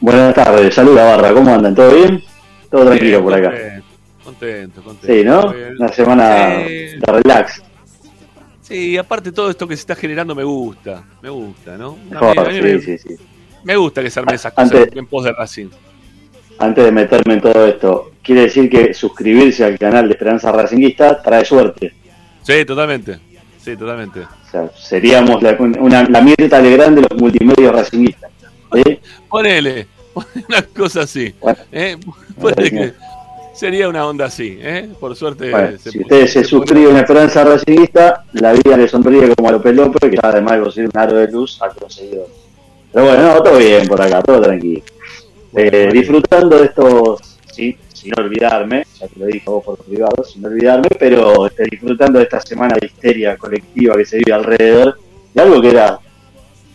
Buenas 0.00 0.34
tardes, 0.34 0.74
saluda 0.74 1.16
Barra, 1.16 1.32
¿cómo 1.32 1.54
andan? 1.54 1.74
¿Todo 1.74 1.94
bien? 1.94 2.22
Todo 2.70 2.86
tranquilo 2.86 3.22
por 3.22 3.34
acá. 3.34 3.52
Contento, 4.22 4.82
contento. 4.82 5.06
Sí, 5.14 5.24
¿no? 5.24 5.54
Una 5.78 5.88
semana 5.88 6.58
Sí. 6.66 6.72
de 6.98 7.00
relax. 7.06 7.62
Sí, 8.60 8.96
aparte 8.98 9.30
todo 9.32 9.48
esto 9.50 9.66
que 9.68 9.76
se 9.76 9.80
está 9.80 9.94
generando 9.94 10.34
me 10.34 10.42
gusta, 10.44 11.04
me 11.22 11.30
gusta, 11.30 11.76
¿no? 11.78 11.90
A 11.90 11.92
mí- 11.94 12.10
Mejor, 12.10 12.38
a 12.40 12.44
mí 12.50 12.60
me, 12.60 12.80
sí, 12.80 12.98
sí, 12.98 13.08
sí. 13.08 13.16
me 13.64 13.76
gusta 13.76 14.02
que 14.02 14.10
se 14.10 14.18
armen 14.20 14.34
esas 14.34 14.52
cosas 14.52 14.72
Antes- 14.72 14.96
en 14.96 15.06
pos 15.06 15.24
de 15.24 15.32
Racing. 15.32 15.68
Antes 16.58 16.84
de 16.84 16.90
meterme 16.92 17.34
en 17.34 17.40
todo 17.40 17.66
esto, 17.66 18.12
quiere 18.22 18.42
decir 18.42 18.68
que 18.68 18.92
suscribirse 18.92 19.64
al 19.64 19.78
canal 19.78 20.06
de 20.08 20.12
Esperanza 20.14 20.50
Racinguista 20.50 21.22
trae 21.22 21.44
suerte. 21.44 21.94
Sí, 22.42 22.64
totalmente. 22.64 23.18
Sí, 23.58 23.76
totalmente. 23.76 24.20
O 24.20 24.50
sea, 24.50 24.70
seríamos 24.76 25.42
la, 25.42 25.56
una, 25.58 26.04
la 26.08 26.20
Mirta 26.20 26.58
Legrand 26.60 26.96
de 26.98 27.06
los 27.08 27.20
multimedios 27.20 27.72
racinguistas. 27.72 28.05
¿Sí? 28.84 28.98
Ponele, 29.28 29.86
una 30.48 30.62
cosa 30.62 31.02
así. 31.02 31.34
Bueno, 31.40 31.58
¿eh? 31.72 31.96
Que 33.56 33.58
sería 33.58 33.88
una 33.88 34.06
onda 34.06 34.26
así, 34.26 34.58
¿eh? 34.60 34.88
Por 35.00 35.16
suerte. 35.16 35.50
bueno, 35.50 35.78
se 35.78 35.90
si 35.90 36.00
ustedes 36.00 36.32
se 36.32 36.40
puso- 36.42 36.48
suscriben 36.58 36.96
a 36.96 37.00
Esperanza 37.00 37.42
Racinguista, 37.44 38.24
la 38.34 38.52
vida 38.52 38.76
le 38.76 38.86
sonríe 38.86 39.34
como 39.34 39.48
a 39.48 39.52
López 39.52 39.74
López, 39.74 40.10
que 40.10 40.18
además 40.22 40.56
de 40.56 40.62
conseguir 40.62 40.90
un 40.92 41.00
aro 41.00 41.16
de 41.16 41.28
luz, 41.28 41.58
ha 41.62 41.70
conseguido. 41.70 42.26
Pero 42.92 43.06
bueno, 43.06 43.22
no, 43.34 43.42
todo 43.42 43.56
bien 43.58 43.86
por 43.88 44.00
acá, 44.00 44.22
todo 44.22 44.42
tranquilo. 44.42 44.82
Eh, 45.54 45.88
disfrutando 45.90 46.58
de 46.58 46.66
estos, 46.66 47.38
sí, 47.50 47.76
sin 47.94 48.12
olvidarme, 48.18 48.84
ya 49.00 49.08
te 49.08 49.18
lo 49.18 49.26
dije 49.26 49.44
a 49.46 49.50
vos 49.52 49.64
por 49.64 49.78
privado, 49.78 50.22
sin 50.22 50.44
olvidarme, 50.44 50.88
pero 50.98 51.46
este, 51.46 51.64
disfrutando 51.70 52.18
de 52.18 52.24
esta 52.24 52.40
semana 52.42 52.76
de 52.78 52.86
histeria 52.86 53.38
colectiva 53.38 53.96
que 53.96 54.04
se 54.04 54.18
vive 54.18 54.34
alrededor, 54.34 54.98
de 55.32 55.42
algo 55.42 55.62
que 55.62 55.70
era 55.70 55.98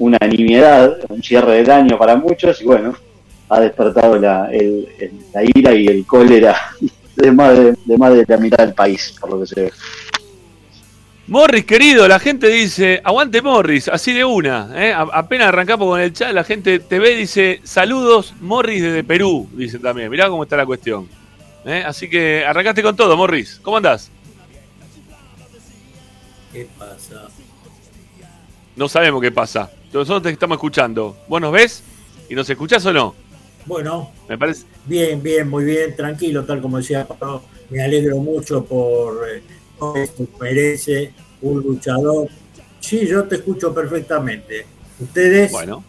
una 0.01 0.17
nimiedad, 0.27 0.97
un 1.09 1.21
cierre 1.21 1.57
del 1.57 1.69
año 1.69 1.97
para 1.97 2.15
muchos, 2.15 2.59
y 2.61 2.65
bueno, 2.65 2.95
ha 3.49 3.59
despertado 3.59 4.17
la, 4.17 4.49
el- 4.51 4.87
el- 4.99 5.11
la 5.33 5.41
ira 5.43 5.73
y 5.75 5.85
el 5.87 6.05
cólera 6.05 6.55
de 7.15 7.31
más 7.31 7.57
de, 7.57 7.75
de 7.85 7.97
más 7.97 8.13
de 8.13 8.25
la 8.27 8.37
mitad 8.37 8.57
del 8.65 8.73
país, 8.73 9.13
por 9.19 9.29
lo 9.31 9.39
que 9.41 9.45
se 9.47 9.61
ve. 9.61 9.71
Morris, 11.27 11.65
querido, 11.65 12.07
la 12.07 12.19
gente 12.19 12.47
dice, 12.49 12.99
aguante 13.03 13.41
Morris, 13.41 13.87
así 13.87 14.11
de 14.11 14.25
una. 14.25 14.69
¿eh? 14.75 14.91
A- 14.91 15.07
apenas 15.13 15.47
arrancamos 15.49 15.87
con 15.87 15.99
el 16.01 16.11
chat, 16.13 16.33
la 16.33 16.43
gente 16.43 16.79
te 16.79 16.99
ve, 16.99 17.15
dice, 17.15 17.61
saludos 17.63 18.33
Morris 18.41 18.81
desde 18.81 19.03
Perú, 19.03 19.47
dice 19.53 19.77
también. 19.79 20.09
Mirá 20.09 20.27
cómo 20.29 20.43
está 20.43 20.57
la 20.57 20.65
cuestión. 20.65 21.07
¿eh? 21.65 21.83
Así 21.85 22.09
que 22.09 22.43
arrancaste 22.43 22.81
con 22.81 22.95
todo, 22.95 23.15
Morris. 23.15 23.59
¿Cómo 23.61 23.77
andás? 23.77 24.09
¿Qué 26.51 26.67
pasa? 26.77 27.27
No 28.75 28.89
sabemos 28.89 29.21
qué 29.21 29.31
pasa. 29.31 29.69
Nosotros 29.93 30.23
te 30.23 30.29
estamos 30.29 30.55
escuchando. 30.57 31.17
¿Vos 31.27 31.41
nos 31.41 31.51
ves? 31.51 31.83
¿Y 32.29 32.35
nos 32.35 32.49
escuchás 32.49 32.85
o 32.85 32.93
no? 32.93 33.15
Bueno, 33.65 34.11
Me 34.27 34.37
parece. 34.37 34.65
bien, 34.85 35.21
bien, 35.21 35.47
muy 35.49 35.63
bien, 35.65 35.95
tranquilo, 35.95 36.43
tal 36.45 36.61
como 36.61 36.77
decía 36.77 37.07
Pablo. 37.07 37.43
Me 37.69 37.81
alegro 37.83 38.17
mucho 38.17 38.63
por 38.65 39.27
eh, 39.29 39.43
todo 39.77 39.95
esto 39.97 40.25
que 40.25 40.43
merece 40.43 41.13
un 41.41 41.61
luchador. 41.61 42.27
Sí, 42.79 43.05
yo 43.07 43.23
te 43.25 43.35
escucho 43.35 43.73
perfectamente. 43.73 44.65
¿Ustedes? 44.99 45.51
Bueno. 45.51 45.83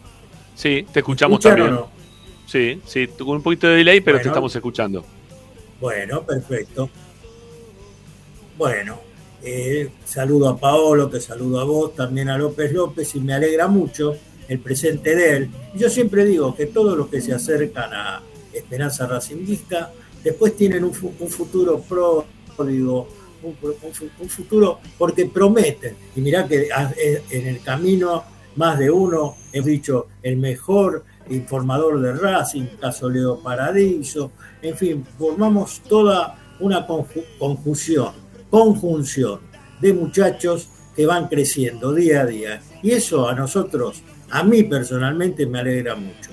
Sí, 0.55 0.85
te 0.93 0.99
escuchamos 0.99 1.39
¿escuchan 1.39 1.57
también. 1.57 1.75
no? 1.81 1.89
Sí, 2.45 2.79
sí, 2.85 3.07
con 3.07 3.37
un 3.37 3.41
poquito 3.43 3.67
de 3.67 3.77
delay, 3.77 4.01
pero 4.01 4.21
te 4.21 4.27
estamos 4.27 4.55
escuchando. 4.55 5.03
Bueno, 5.81 6.21
perfecto. 6.23 6.89
Bueno, 8.57 8.99
eh, 9.43 9.89
saludo 10.05 10.49
a 10.49 10.57
Paolo, 10.57 11.09
te 11.09 11.19
saludo 11.19 11.59
a 11.59 11.63
vos, 11.65 11.95
también 11.95 12.29
a 12.29 12.37
López 12.37 12.71
López, 12.71 13.13
y 13.15 13.19
me 13.19 13.33
alegra 13.33 13.67
mucho 13.67 14.15
el 14.47 14.59
presente 14.59 15.15
de 15.15 15.37
él. 15.37 15.49
Yo 15.75 15.89
siempre 15.89 16.25
digo 16.25 16.55
que 16.55 16.65
todos 16.67 16.97
los 16.97 17.07
que 17.07 17.21
se 17.21 17.33
acercan 17.33 17.93
a 17.93 18.21
Esperanza 18.53 19.07
Racinguista 19.07 19.91
después 20.23 20.55
tienen 20.55 20.83
un, 20.83 20.93
fu- 20.93 21.11
un 21.19 21.27
futuro 21.29 21.81
pródigo, 22.55 23.07
un, 23.43 23.55
un 23.81 23.93
fu- 23.93 24.09
un 24.19 24.29
futuro 24.29 24.79
porque 24.97 25.25
prometen. 25.25 25.95
Y 26.15 26.21
mirá 26.21 26.47
que 26.47 26.69
a- 26.71 26.93
en- 26.97 27.21
en 27.29 27.47
el 27.47 27.61
camino 27.61 28.23
más 28.55 28.77
de 28.79 28.91
uno 28.91 29.35
he 29.51 29.61
dicho 29.61 30.07
el 30.21 30.37
mejor 30.37 31.03
informador 31.29 31.99
de 32.01 32.13
Racing, 32.13 32.65
caso 32.79 33.09
Leo 33.09 33.39
Paradiso, 33.41 34.31
en 34.61 34.75
fin, 34.77 35.05
formamos 35.17 35.81
toda 35.87 36.37
una 36.59 36.85
conju- 36.87 37.23
conjunción, 37.39 38.11
conjunción 38.57 39.39
de 39.81 39.93
muchachos 39.93 40.69
que 40.95 41.07
van 41.07 41.27
creciendo 41.27 41.91
día 41.91 42.21
a 42.21 42.25
día. 42.27 42.61
Y 42.83 42.91
eso 42.91 43.27
a 43.27 43.33
nosotros, 43.33 44.03
a 44.29 44.43
mí 44.43 44.61
personalmente 44.61 45.47
me 45.47 45.57
alegra 45.59 45.95
mucho. 45.95 46.29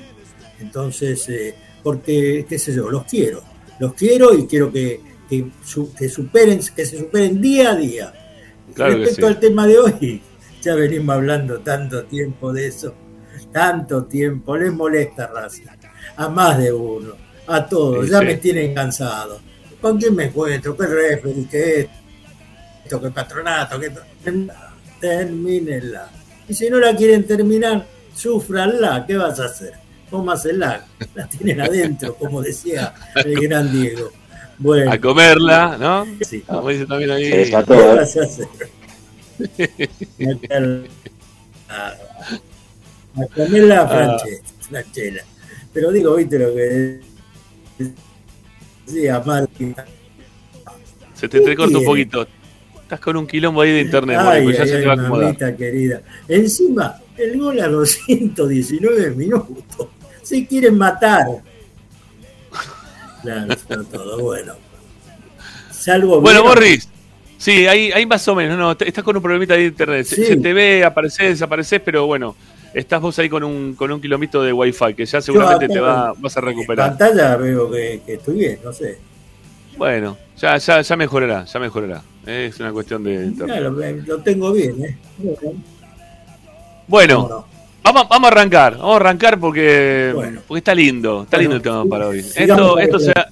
Entonces, 0.60 1.26
eh, 1.30 1.54
porque, 1.82 2.44
qué 2.46 2.58
sé 2.58 2.74
yo, 2.74 2.90
los 2.90 3.04
quiero, 3.04 3.42
los 3.78 3.94
quiero 3.94 4.34
y 4.34 4.46
quiero 4.46 4.70
que, 4.70 5.00
que, 5.30 5.46
su- 5.64 5.94
que 5.94 6.10
superen, 6.10 6.60
que 6.76 6.84
se 6.84 6.98
superen 6.98 7.40
día 7.40 7.70
a 7.70 7.76
día. 7.76 8.12
Claro 8.74 8.98
Respecto 8.98 9.22
sí. 9.26 9.32
al 9.32 9.40
tema 9.40 9.66
de 9.66 9.78
hoy, 9.78 10.22
ya 10.62 10.74
venimos 10.74 11.14
hablando 11.14 11.60
tanto 11.60 12.04
tiempo 12.04 12.52
de 12.52 12.66
eso, 12.66 12.94
tanto 13.50 14.04
tiempo, 14.04 14.58
les 14.58 14.74
molesta 14.74 15.26
Racing, 15.28 15.64
a 16.16 16.28
más 16.28 16.58
de 16.58 16.70
uno, 16.70 17.14
a 17.46 17.66
todos, 17.66 18.04
Sí, 18.04 18.12
ya 18.12 18.18
sí. 18.18 18.24
me 18.26 18.34
tienen 18.36 18.74
cansado. 18.74 19.40
¿Con 19.80 19.96
quién 19.98 20.14
me 20.14 20.24
encuentro? 20.24 20.76
¿Qué 20.76 20.86
referee? 20.86 21.46
¿Qué 21.50 21.80
esto? 21.80 21.92
¿Qué 22.98 23.10
patronato? 23.10 23.78
¿Qué... 23.78 23.92
Termínenla. 25.00 26.08
Y 26.48 26.54
si 26.54 26.68
no 26.70 26.78
la 26.78 26.96
quieren 26.96 27.26
terminar, 27.26 27.86
sufranla. 28.14 29.04
¿Qué 29.06 29.16
vas 29.16 29.38
a 29.40 29.44
hacer? 29.44 29.74
Cómasela. 30.10 30.86
La 31.14 31.28
tienen 31.28 31.60
adentro, 31.60 32.14
como 32.16 32.40
decía 32.42 32.94
el 33.24 33.40
gran 33.40 33.70
Diego. 33.70 34.10
Bueno, 34.58 34.90
A 34.92 34.98
comerla, 34.98 35.76
¿no? 35.78 36.06
sí. 36.22 36.40
Como 36.40 36.68
dice 36.70 36.86
también 36.86 37.10
ahí. 37.12 37.24
Se 37.24 37.30
¿Qué 37.30 37.36
desató, 37.38 37.74
¿eh? 37.74 37.94
vas 37.96 38.16
a 38.16 38.22
hacer? 38.22 38.48
a, 41.68 41.94
a 43.22 43.26
comer 43.34 43.62
la 43.64 43.88
franche- 43.88 44.40
franchela. 44.60 45.22
Pero 45.72 45.92
digo, 45.92 46.16
viste 46.16 46.38
lo 46.38 46.54
que 46.54 47.00
decía 48.86 49.20
Martín. 49.24 49.74
Se 51.14 51.28
te 51.28 51.38
entrecorta 51.38 51.78
un 51.78 51.84
poquito. 51.84 52.26
Estás 52.90 52.98
con 53.04 53.16
un 53.16 53.24
quilombo 53.28 53.60
ahí 53.60 53.70
de 53.70 53.82
internet, 53.82 54.18
Ay, 54.18 54.42
Mónico, 54.42 54.58
ya 54.58 54.62
ay, 54.64 54.68
se 54.68 54.74
ay, 54.74 54.80
te 54.82 54.86
va 54.88 54.92
a 54.94 54.96
acomodar. 54.96 55.56
querida. 55.56 56.02
Encima, 56.26 56.96
el 57.16 57.38
gol 57.38 57.60
a 57.60 57.68
219 57.68 59.10
minutos. 59.12 59.86
Se 60.22 60.44
quieren 60.44 60.76
matar. 60.76 61.24
Claro, 63.22 63.52
está 63.52 63.84
todo 63.84 64.18
bueno. 64.18 64.54
Salvo 65.70 66.20
Bueno, 66.20 66.40
vieron- 66.42 66.48
Morris. 66.48 66.88
Sí, 67.38 67.68
ahí, 67.68 67.92
ahí 67.92 68.04
más 68.06 68.26
o 68.26 68.34
menos. 68.34 68.58
No, 68.58 68.72
estás 68.72 69.04
con 69.04 69.14
un 69.14 69.22
problemita 69.22 69.54
de 69.54 69.66
internet. 69.66 70.04
Se, 70.06 70.16
Sí. 70.16 70.24
se 70.24 70.36
te 70.38 70.52
ve, 70.52 70.82
apareces, 70.84 71.28
desapareces, 71.28 71.80
pero 71.84 72.06
bueno, 72.06 72.34
estás 72.74 73.00
vos 73.00 73.16
ahí 73.20 73.28
con 73.28 73.44
un, 73.44 73.74
con 73.76 73.92
un 73.92 74.00
kilómetro 74.00 74.42
de 74.42 74.52
wifi 74.52 74.94
que 74.94 75.06
ya 75.06 75.20
seguramente 75.20 75.68
te 75.68 75.78
va, 75.78 76.12
vas 76.18 76.36
a 76.36 76.40
En 76.40 76.46
recuperar. 76.46 76.88
pantalla 76.88 77.36
veo 77.36 77.70
que, 77.70 78.02
que 78.04 78.14
estoy 78.14 78.34
bien, 78.36 78.58
no 78.64 78.72
sé. 78.72 78.98
Bueno, 79.80 80.18
ya, 80.36 80.58
ya, 80.58 80.82
ya 80.82 80.94
mejorará, 80.94 81.46
ya 81.46 81.58
mejorará. 81.58 82.02
Es 82.26 82.60
una 82.60 82.70
cuestión 82.70 83.02
de 83.02 83.14
internet. 83.24 83.56
Ya, 83.56 84.12
lo, 84.12 84.18
tengo 84.18 84.52
bien, 84.52 84.84
¿eh? 84.84 84.98
Bueno, 86.86 87.46
vamos, 87.82 88.06
vamos 88.06 88.28
a 88.30 88.32
arrancar, 88.32 88.76
vamos 88.76 88.92
a 88.92 88.96
arrancar 88.96 89.40
porque, 89.40 90.12
Bueno. 90.14 90.42
porque 90.46 90.58
está 90.58 90.74
lindo, 90.74 91.22
está 91.22 91.38
Bueno, 91.38 91.40
lindo 91.54 91.56
el 91.56 91.62
tema 91.62 91.84
para 91.86 92.08
hoy. 92.08 92.18
Esto, 92.18 92.78
esto, 92.78 92.98
se, 92.98 93.12
va- 93.12 93.28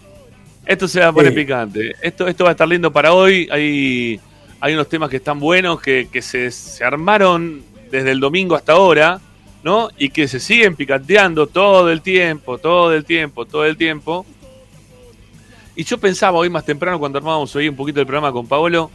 esto 0.65 0.89
se 0.89 1.01
va 1.01 1.09
a 1.09 1.13
poner 1.13 1.33
Sí. 1.33 1.37
picante. 1.39 1.95
Esto, 2.01 2.27
esto 2.27 2.45
va 2.45 2.51
a 2.51 2.53
estar 2.53 2.67
lindo 2.67 2.91
para 2.91 3.13
hoy. 3.13 3.47
Hay, 3.53 4.19
hay 4.59 4.73
unos 4.73 4.89
temas 4.89 5.11
que 5.11 5.17
están 5.19 5.39
buenos, 5.39 5.83
que, 5.83 6.09
que 6.11 6.23
se, 6.23 6.51
se 6.51 6.83
armaron 6.83 7.61
desde 7.91 8.11
el 8.13 8.21
domingo 8.21 8.57
hasta 8.57 8.73
ahora, 8.73 9.21
¿no? 9.63 9.91
Y 9.99 10.09
que 10.09 10.27
se 10.27 10.41
siguen 10.41 10.77
picanteando 10.77 11.47
todo 11.47 11.91
el 11.91 12.01
tiempo, 12.01 12.57
todo 12.57 12.95
el 12.95 13.05
tiempo, 13.05 13.45
todo 13.45 13.67
el 13.67 13.77
tiempo. 13.77 14.25
Y 15.79 15.85
yo 15.85 15.97
pensaba 15.99 16.37
hoy 16.39 16.51
más 16.51 16.65
temprano, 16.65 16.99
cuando 16.99 17.19
armábamos 17.19 17.55
hoy 17.55 17.69
un 17.69 17.77
poquito 17.77 18.01
el 18.01 18.07
programa 18.07 18.33
con 18.33 18.49
Paolo, 18.49 18.91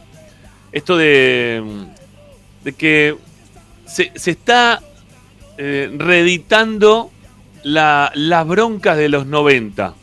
esto 0.70 0.98
de, 0.98 1.62
de 2.62 2.72
que 2.74 3.16
se, 3.86 4.12
se 4.14 4.32
está 4.32 4.82
eh, 5.56 5.90
reeditando 5.96 7.10
la- 7.62 8.12
las 8.14 8.46
broncas 8.46 8.98
de 8.98 9.08
los 9.08 9.24
90 9.24 9.94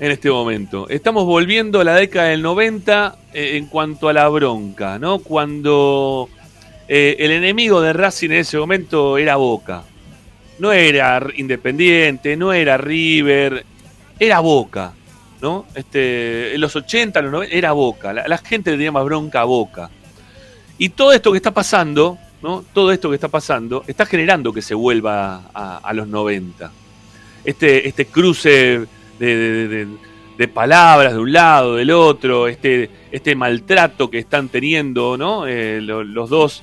en 0.00 0.10
este 0.10 0.30
momento. 0.30 0.88
Estamos 0.88 1.26
volviendo 1.26 1.80
a 1.80 1.84
la 1.84 1.96
década 1.96 2.28
del 2.28 2.40
90 2.40 3.16
eh, 3.34 3.58
en 3.58 3.66
cuanto 3.66 4.08
a 4.08 4.14
la 4.14 4.26
bronca, 4.30 4.98
¿no? 4.98 5.18
Cuando 5.18 6.30
eh, 6.88 7.16
el 7.18 7.30
enemigo 7.30 7.82
de 7.82 7.92
Racing 7.92 8.30
en 8.30 8.36
ese 8.38 8.56
momento 8.56 9.18
era 9.18 9.36
Boca. 9.36 9.82
No 10.60 10.72
era 10.72 11.22
Independiente, 11.36 12.38
no 12.38 12.54
era 12.54 12.78
River, 12.78 13.66
era 14.18 14.40
Boca, 14.40 14.94
¿no? 15.44 15.66
Este, 15.74 16.54
en 16.54 16.60
los 16.62 16.74
80, 16.74 17.20
los 17.20 17.30
90, 17.30 17.54
era 17.54 17.72
Boca. 17.72 18.14
La, 18.14 18.38
gente 18.38 18.70
le 18.70 18.78
tenía 18.78 18.92
más 18.92 19.04
bronca 19.04 19.42
a 19.42 19.44
Boca. 19.44 19.90
Y 20.78 20.88
todo 20.88 21.12
esto 21.12 21.32
que 21.32 21.36
está 21.36 21.52
pasando, 21.52 22.16
¿no? 22.42 22.64
Todo 22.72 22.90
esto 22.92 23.10
que 23.10 23.16
está 23.16 23.28
pasando 23.28 23.84
está 23.86 24.06
generando 24.06 24.54
que 24.54 24.62
se 24.62 24.74
vuelva 24.74 25.42
a, 25.52 25.92
los 25.92 26.08
90. 26.08 26.72
Este, 27.44 27.86
este 27.86 28.06
cruce 28.06 28.86
de, 29.18 29.86
palabras 30.54 31.12
de 31.12 31.18
un 31.18 31.30
lado, 31.30 31.76
del 31.76 31.90
otro, 31.90 32.48
este, 32.48 32.88
este 33.12 33.36
maltrato 33.36 34.08
que 34.08 34.18
están 34.20 34.48
teniendo 34.48 35.18
¿no? 35.18 35.46
Eh, 35.46 35.82
lo- 35.82 36.04
los 36.04 36.30
dos 36.30 36.62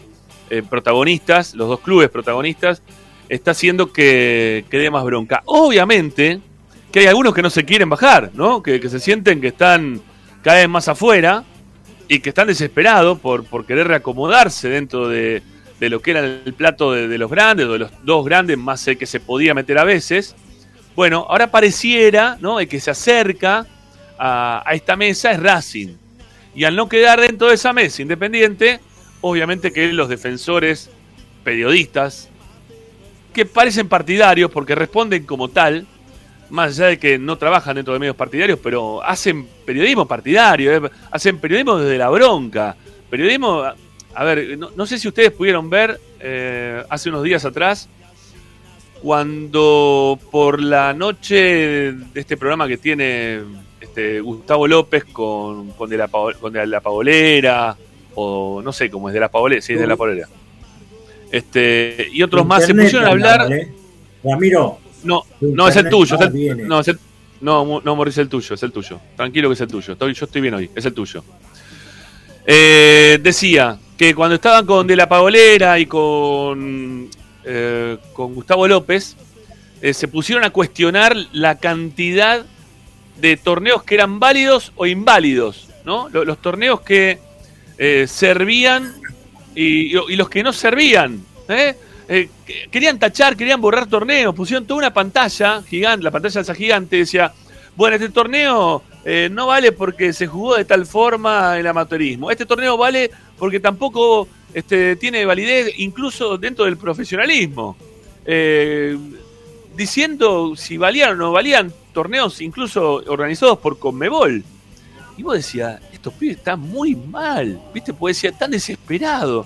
eh, 0.49 0.63
protagonistas, 0.67 1.53
los 1.53 1.67
dos 1.69 1.81
clubes 1.81 2.09
protagonistas, 2.09 2.81
está 3.29 3.51
haciendo 3.51 3.93
que, 3.93 4.65
que 4.71 4.77
dé 4.79 4.89
más 4.89 5.03
bronca. 5.03 5.43
Obviamente 5.45 6.41
que 6.91 6.99
hay 6.99 7.05
algunos 7.07 7.33
que 7.33 7.41
no 7.41 7.49
se 7.49 7.65
quieren 7.65 7.89
bajar, 7.89 8.31
¿no? 8.33 8.61
que, 8.61 8.87
se 8.89 8.99
sienten 8.99 9.41
que 9.41 9.47
están 9.47 10.01
cada 10.41 10.57
vez 10.57 10.69
más 10.69 10.87
afuera 10.87 11.43
y 12.07 12.19
que 12.19 12.29
están 12.29 12.47
desesperados 12.47 13.19
por, 13.19 13.45
por 13.45 13.65
querer 13.65 13.87
reacomodarse 13.87 14.69
dentro 14.69 15.07
de, 15.07 15.41
de 15.79 15.89
lo 15.89 16.01
que 16.01 16.11
era 16.11 16.19
el 16.19 16.53
plato 16.53 16.91
de, 16.91 17.17
los 17.17 17.31
grandes, 17.31 17.67
de 17.67 17.79
los 17.79 17.91
dos 18.03 18.25
grandes 18.25 18.57
más 18.57 18.87
el 18.87 18.97
que 18.97 19.05
se 19.05 19.19
podía 19.19 19.53
meter 19.53 19.77
a 19.77 19.83
veces. 19.83 20.35
Bueno, 20.95 21.25
ahora 21.29 21.49
pareciera, 21.49 22.37
¿no? 22.41 22.59
El 22.59 22.67
que 22.67 22.79
se 22.79 22.91
acerca 22.91 23.65
a, 24.19 24.61
a 24.63 24.73
esta 24.73 24.95
mesa 24.95 25.31
es 25.31 25.39
Racing. 25.39 25.95
Y 26.53 26.65
al 26.65 26.75
no 26.75 26.89
quedar 26.89 27.21
dentro 27.21 27.47
de 27.47 27.55
esa 27.55 27.71
mesa 27.71 28.01
independiente, 28.01 28.81
obviamente 29.21 29.71
que 29.71 29.93
los 29.93 30.09
defensores, 30.09 30.89
periodistas, 31.43 32.29
que 33.33 33.45
parecen 33.45 33.87
partidarios 33.87 34.51
porque 34.51 34.75
responden 34.75 35.25
como 35.25 35.47
tal, 35.47 35.87
más 36.51 36.77
allá 36.77 36.87
de 36.89 36.99
que 36.99 37.17
no 37.17 37.37
trabajan 37.37 37.75
dentro 37.75 37.93
de 37.93 37.99
medios 37.99 38.15
partidarios, 38.15 38.59
pero 38.61 39.01
hacen 39.03 39.47
periodismo 39.65 40.07
partidario, 40.07 40.85
eh, 40.85 40.91
hacen 41.09 41.39
periodismo 41.39 41.77
desde 41.77 41.97
la 41.97 42.09
bronca. 42.09 42.75
Periodismo, 43.09 43.63
a- 44.13 44.23
ver, 44.23 44.57
no, 44.57 44.69
no 44.75 44.85
sé 44.85 44.99
si 44.99 45.07
ustedes 45.07 45.31
pudieron 45.31 45.69
ver 45.69 45.99
eh, 46.19 46.83
hace 46.89 47.09
unos 47.09 47.23
días 47.23 47.43
atrás, 47.45 47.89
cuando 49.01 50.19
por 50.31 50.61
la 50.61 50.93
noche 50.93 51.35
de 51.93 52.19
este 52.19 52.37
programa 52.37 52.67
que 52.67 52.77
tiene 52.77 53.39
este, 53.79 54.19
Gustavo 54.21 54.67
López 54.67 55.05
con, 55.05 55.71
con, 55.71 55.89
de 55.89 55.97
la, 55.97 56.07
con 56.07 56.53
de 56.53 56.67
la 56.67 56.81
Paolera, 56.81 57.75
o 58.13 58.61
no 58.63 58.71
sé 58.71 58.89
cómo 58.91 59.09
es 59.09 59.13
de 59.13 59.19
la 59.21 59.29
Paolera, 59.31 59.61
sí, 59.61 59.73
es 59.73 59.79
de 59.79 59.87
la 59.87 59.95
Paolera. 59.95 60.27
Este, 61.31 62.09
y 62.11 62.21
otros 62.23 62.45
más 62.45 62.65
se 62.65 62.75
pusieron 62.75 63.07
a 63.07 63.11
hablar. 63.11 63.49
Ramiro, 64.23 64.77
No, 65.03 65.23
no, 65.41 65.67
es 65.67 65.75
el 65.75 65.89
tuyo. 65.89 66.15
Es 66.15 66.21
el, 66.21 66.67
no, 66.67 66.79
es 66.79 66.87
el, 66.89 66.99
no, 67.41 67.81
no, 67.83 67.95
Morris, 67.95 68.15
es 68.15 68.19
el 68.19 68.29
tuyo, 68.29 68.55
es 68.55 68.63
el 68.63 68.71
tuyo. 68.71 68.99
Tranquilo 69.15 69.49
que 69.49 69.53
es 69.53 69.61
el 69.61 69.67
tuyo. 69.67 69.93
Estoy, 69.93 70.13
yo 70.13 70.25
estoy 70.25 70.41
bien 70.41 70.53
hoy, 70.53 70.69
es 70.75 70.85
el 70.85 70.93
tuyo. 70.93 71.23
Eh, 72.45 73.19
decía 73.21 73.77
que 73.97 74.15
cuando 74.15 74.35
estaban 74.35 74.65
con 74.65 74.87
De 74.87 74.95
La 74.95 75.07
Paolera 75.07 75.77
y 75.79 75.85
con, 75.85 77.09
eh, 77.45 77.97
con 78.13 78.33
Gustavo 78.33 78.67
López, 78.67 79.15
eh, 79.81 79.93
se 79.93 80.07
pusieron 80.07 80.43
a 80.43 80.49
cuestionar 80.49 81.15
la 81.33 81.57
cantidad 81.57 82.45
de 83.19 83.37
torneos 83.37 83.83
que 83.83 83.95
eran 83.95 84.19
válidos 84.19 84.71
o 84.75 84.85
inválidos, 84.87 85.69
¿no? 85.85 86.09
Lo- 86.09 86.25
Los, 86.25 86.39
torneos 86.41 86.81
que 86.81 87.19
eh, 87.77 88.05
servían 88.07 88.93
y, 89.55 89.95
y 89.97 90.15
los 90.15 90.29
que 90.29 90.41
no 90.43 90.53
servían, 90.53 91.23
¿eh? 91.49 91.75
Eh, 92.07 92.29
que- 92.45 92.67
querían 92.71 92.99
tachar, 92.99 93.35
querían 93.35 93.61
borrar 93.61 93.87
torneos, 93.87 94.33
pusieron 94.35 94.65
toda 94.65 94.79
una 94.79 94.93
pantalla 94.93 95.61
gigante, 95.63 96.03
la 96.03 96.11
pantalla 96.11 96.41
esa 96.41 96.55
gigante 96.55 96.97
decía, 96.97 97.31
bueno, 97.75 97.95
este 97.95 98.09
torneo 98.09 98.83
eh, 99.05 99.29
no 99.31 99.47
vale 99.47 99.71
porque 99.71 100.13
se 100.13 100.27
jugó 100.27 100.55
de 100.57 100.65
tal 100.65 100.85
forma 100.85 101.57
el 101.57 101.65
amateurismo. 101.67 102.29
Este 102.29 102.45
torneo 102.45 102.77
vale 102.77 103.09
porque 103.37 103.59
tampoco 103.59 104.27
este, 104.53 104.95
tiene 104.97 105.25
validez 105.25 105.73
incluso 105.77 106.37
dentro 106.37 106.65
del 106.65 106.77
profesionalismo. 106.77 107.75
Eh, 108.25 108.97
diciendo 109.75 110.53
si 110.55 110.77
valían 110.77 111.11
o 111.11 111.15
no 111.15 111.31
valían 111.31 111.73
torneos 111.93 112.41
incluso 112.41 112.95
organizados 113.07 113.57
por 113.59 113.79
Conmebol. 113.79 114.43
Y 115.17 115.23
vos 115.23 115.35
decías, 115.35 115.81
estos 115.93 116.13
pibes 116.13 116.37
están 116.37 116.59
muy 116.59 116.95
mal, 116.95 117.59
¿viste? 117.73 117.93
Porque 117.93 118.11
decía, 118.13 118.29
están 118.31 118.51
desesperados. 118.51 119.45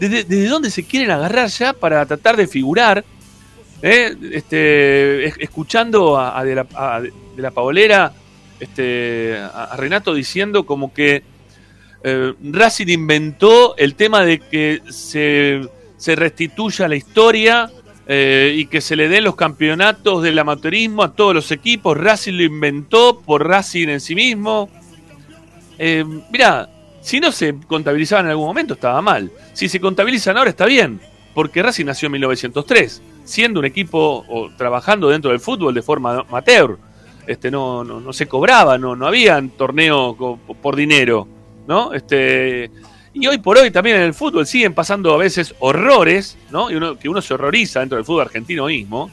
¿Desde, 0.00 0.24
desde 0.24 0.48
dónde 0.48 0.70
se 0.70 0.84
quieren 0.84 1.10
agarrar 1.10 1.48
ya 1.48 1.72
para 1.72 2.04
tratar 2.06 2.36
de 2.36 2.46
figurar? 2.46 3.04
¿Eh? 3.82 4.14
Este, 4.32 5.24
es- 5.26 5.34
escuchando 5.38 6.18
a, 6.18 6.42
de, 6.44 6.54
la, 6.54 6.66
a 6.74 7.00
de 7.00 7.12
la 7.36 7.50
Paolera, 7.50 8.12
este, 8.60 9.36
a, 9.38 9.64
a 9.64 9.76
Renato 9.76 10.14
diciendo 10.14 10.64
como 10.66 10.92
que 10.92 11.22
eh, 12.04 12.34
Racing 12.42 12.88
inventó 12.88 13.76
el 13.76 13.94
tema 13.94 14.24
de 14.24 14.38
que 14.40 14.82
se, 14.88 15.60
se 15.96 16.16
restituya 16.16 16.88
la 16.88 16.96
historia 16.96 17.70
eh, 18.06 18.52
y 18.56 18.66
que 18.66 18.80
se 18.80 18.96
le 18.96 19.08
den 19.08 19.24
los 19.24 19.36
campeonatos 19.36 20.22
del 20.22 20.38
amateurismo 20.38 21.02
a 21.04 21.12
todos 21.14 21.34
los 21.34 21.50
equipos. 21.52 21.96
Racing 21.96 22.34
lo 22.34 22.42
inventó 22.44 23.20
por 23.20 23.46
Racing 23.46 23.88
en 23.88 24.00
sí 24.00 24.14
mismo. 24.16 24.68
Eh, 25.78 26.04
mirá, 26.30 26.68
si 27.02 27.20
no 27.20 27.32
se 27.32 27.54
contabilizaban 27.66 28.26
en 28.26 28.30
algún 28.30 28.46
momento 28.46 28.74
estaba 28.74 29.02
mal. 29.02 29.30
Si 29.52 29.68
se 29.68 29.80
contabilizan 29.80 30.36
ahora 30.36 30.50
está 30.50 30.64
bien, 30.64 31.00
porque 31.34 31.62
Racing 31.62 31.84
nació 31.84 32.06
en 32.06 32.12
1903, 32.12 33.02
siendo 33.24 33.60
un 33.60 33.66
equipo 33.66 34.24
o 34.28 34.50
trabajando 34.56 35.08
dentro 35.08 35.30
del 35.30 35.40
fútbol 35.40 35.74
de 35.74 35.82
forma 35.82 36.20
amateur. 36.20 36.78
Este, 37.26 37.50
no, 37.50 37.84
no, 37.84 38.00
no 38.00 38.12
se 38.12 38.26
cobraba, 38.26 38.78
no, 38.78 38.96
no 38.96 39.06
había 39.06 39.42
torneo 39.56 40.16
por 40.60 40.76
dinero, 40.76 41.28
¿no? 41.68 41.92
Este, 41.92 42.70
y 43.14 43.26
hoy 43.26 43.38
por 43.38 43.58
hoy 43.58 43.70
también 43.70 43.96
en 43.96 44.02
el 44.02 44.14
fútbol 44.14 44.46
siguen 44.46 44.74
pasando 44.74 45.14
a 45.14 45.18
veces 45.18 45.54
horrores, 45.60 46.36
¿no? 46.50 46.70
Y 46.70 46.74
uno, 46.74 46.98
que 46.98 47.08
uno 47.08 47.20
se 47.20 47.34
horroriza 47.34 47.80
dentro 47.80 47.96
del 47.96 48.04
fútbol 48.04 48.22
argentino 48.22 48.66
mismo, 48.66 49.10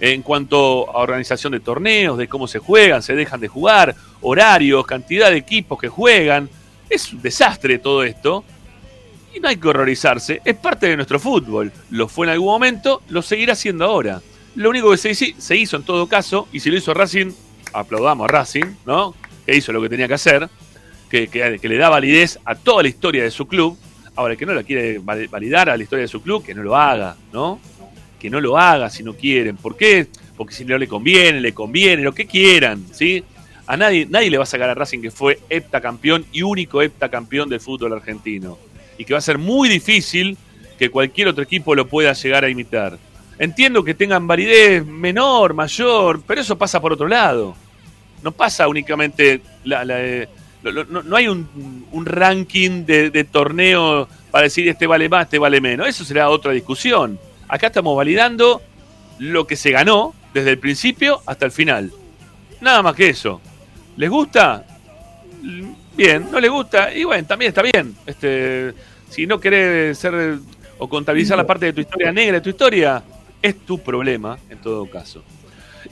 en 0.00 0.22
cuanto 0.22 0.90
a 0.90 0.98
organización 0.98 1.52
de 1.52 1.60
torneos, 1.60 2.18
de 2.18 2.28
cómo 2.28 2.46
se 2.46 2.58
juegan, 2.58 3.02
se 3.02 3.14
dejan 3.14 3.40
de 3.40 3.48
jugar, 3.48 3.94
horarios, 4.20 4.86
cantidad 4.86 5.30
de 5.30 5.36
equipos 5.38 5.78
que 5.78 5.88
juegan. 5.88 6.50
Es 6.88 7.12
un 7.12 7.22
desastre 7.22 7.78
todo 7.78 8.02
esto. 8.02 8.44
Y 9.34 9.40
no 9.40 9.48
hay 9.48 9.56
que 9.56 9.68
horrorizarse, 9.68 10.40
es 10.44 10.56
parte 10.56 10.86
de 10.86 10.96
nuestro 10.96 11.20
fútbol. 11.20 11.70
Lo 11.90 12.08
fue 12.08 12.26
en 12.26 12.32
algún 12.32 12.48
momento, 12.48 13.02
lo 13.10 13.20
seguirá 13.20 13.54
siendo 13.54 13.84
ahora. 13.84 14.22
Lo 14.54 14.70
único 14.70 14.90
que 14.90 14.96
se, 14.96 15.56
hizo 15.56 15.76
en 15.76 15.82
todo 15.82 16.08
caso, 16.08 16.48
y 16.50 16.60
si 16.60 16.70
lo 16.70 16.78
hizo 16.78 16.94
Racing, 16.94 17.30
aplaudamos 17.72 18.24
a 18.24 18.28
Racing, 18.28 18.64
¿no? 18.86 19.14
Que 19.44 19.54
hizo 19.54 19.70
lo 19.72 19.82
que 19.82 19.88
tenía 19.90 20.08
que 20.08 20.14
hacer, 20.14 20.48
que, 21.10 21.58
le 21.62 21.76
da 21.76 21.90
validez 21.90 22.38
a 22.44 22.54
toda 22.54 22.82
la 22.82 22.88
historia 22.88 23.22
de 23.22 23.30
su 23.30 23.46
club. 23.46 23.78
Ahora, 24.16 24.32
el 24.32 24.38
que 24.38 24.46
no 24.46 24.54
la 24.54 24.62
quiere 24.64 24.98
val- 24.98 25.28
validar 25.28 25.68
a 25.68 25.76
la 25.76 25.82
historia 25.82 26.02
de 26.02 26.08
su 26.08 26.22
club, 26.22 26.44
que 26.44 26.54
no 26.54 26.62
lo 26.62 26.74
haga, 26.74 27.14
¿no? 27.32 27.60
Que 28.18 28.30
no 28.30 28.40
lo 28.40 28.58
haga 28.58 28.90
si 28.90 29.02
no 29.04 29.14
quieren. 29.14 29.56
¿Por 29.56 29.76
qué? 29.76 30.08
Porque 30.36 30.54
si 30.54 30.64
no 30.64 30.76
le 30.78 30.88
conviene, 30.88 31.40
le 31.40 31.52
conviene, 31.52 32.02
lo 32.02 32.14
que 32.14 32.26
quieran, 32.26 32.84
¿sí? 32.92 33.22
A 33.68 33.76
nadie, 33.76 34.06
nadie 34.08 34.30
le 34.30 34.38
va 34.38 34.44
a 34.44 34.46
sacar 34.46 34.70
a 34.70 34.74
Racing 34.74 35.02
que 35.02 35.10
fue 35.10 35.40
heptacampeón 35.50 36.24
y 36.32 36.40
único 36.40 36.80
heptacampeón 36.80 37.50
del 37.50 37.60
fútbol 37.60 37.92
argentino. 37.92 38.58
Y 38.96 39.04
que 39.04 39.12
va 39.12 39.18
a 39.18 39.22
ser 39.22 39.36
muy 39.36 39.68
difícil 39.68 40.38
que 40.78 40.90
cualquier 40.90 41.28
otro 41.28 41.44
equipo 41.44 41.74
lo 41.74 41.86
pueda 41.86 42.14
llegar 42.14 42.44
a 42.44 42.48
imitar. 42.48 42.98
Entiendo 43.38 43.84
que 43.84 43.92
tengan 43.92 44.26
validez 44.26 44.86
menor, 44.86 45.52
mayor, 45.52 46.22
pero 46.26 46.40
eso 46.40 46.56
pasa 46.56 46.80
por 46.80 46.94
otro 46.94 47.08
lado. 47.08 47.54
No 48.22 48.32
pasa 48.32 48.66
únicamente 48.68 49.42
la, 49.64 49.84
eh, 49.86 50.28
no, 50.62 51.14
hay 51.14 51.28
un, 51.28 51.86
un 51.92 52.06
ranking 52.06 52.86
de, 52.86 53.10
de 53.10 53.24
torneo 53.24 54.08
para 54.30 54.44
decir 54.44 54.66
este 54.66 54.86
vale 54.86 55.10
más, 55.10 55.24
este 55.24 55.38
vale 55.38 55.60
menos. 55.60 55.86
Eso 55.86 56.06
será 56.06 56.30
otra 56.30 56.52
discusión. 56.52 57.20
Acá 57.46 57.66
estamos 57.66 57.94
validando 57.94 58.62
lo 59.18 59.46
que 59.46 59.56
se 59.56 59.72
ganó 59.72 60.14
desde 60.32 60.52
el 60.52 60.58
principio 60.58 61.20
hasta 61.26 61.44
el 61.44 61.52
final. 61.52 61.92
Nada 62.62 62.80
más 62.80 62.94
que 62.94 63.10
eso. 63.10 63.42
¿Les 63.98 64.08
gusta? 64.08 64.64
Bien, 65.96 66.26
no 66.30 66.38
les 66.40 66.50
gusta, 66.50 66.94
y 66.94 67.04
bueno, 67.04 67.26
también 67.26 67.48
está 67.50 67.62
bien. 67.62 67.94
Este, 68.06 68.72
si 69.10 69.26
no 69.26 69.38
querés 69.40 69.98
ser 69.98 70.38
o 70.78 70.88
contabilizar 70.88 71.36
la 71.36 71.46
parte 71.46 71.66
de 71.66 71.72
tu 71.72 71.80
historia 71.80 72.12
negra 72.12 72.34
de 72.34 72.40
tu 72.40 72.50
historia, 72.50 73.02
es 73.42 73.58
tu 73.66 73.78
problema, 73.80 74.38
en 74.48 74.58
todo 74.58 74.88
caso. 74.88 75.22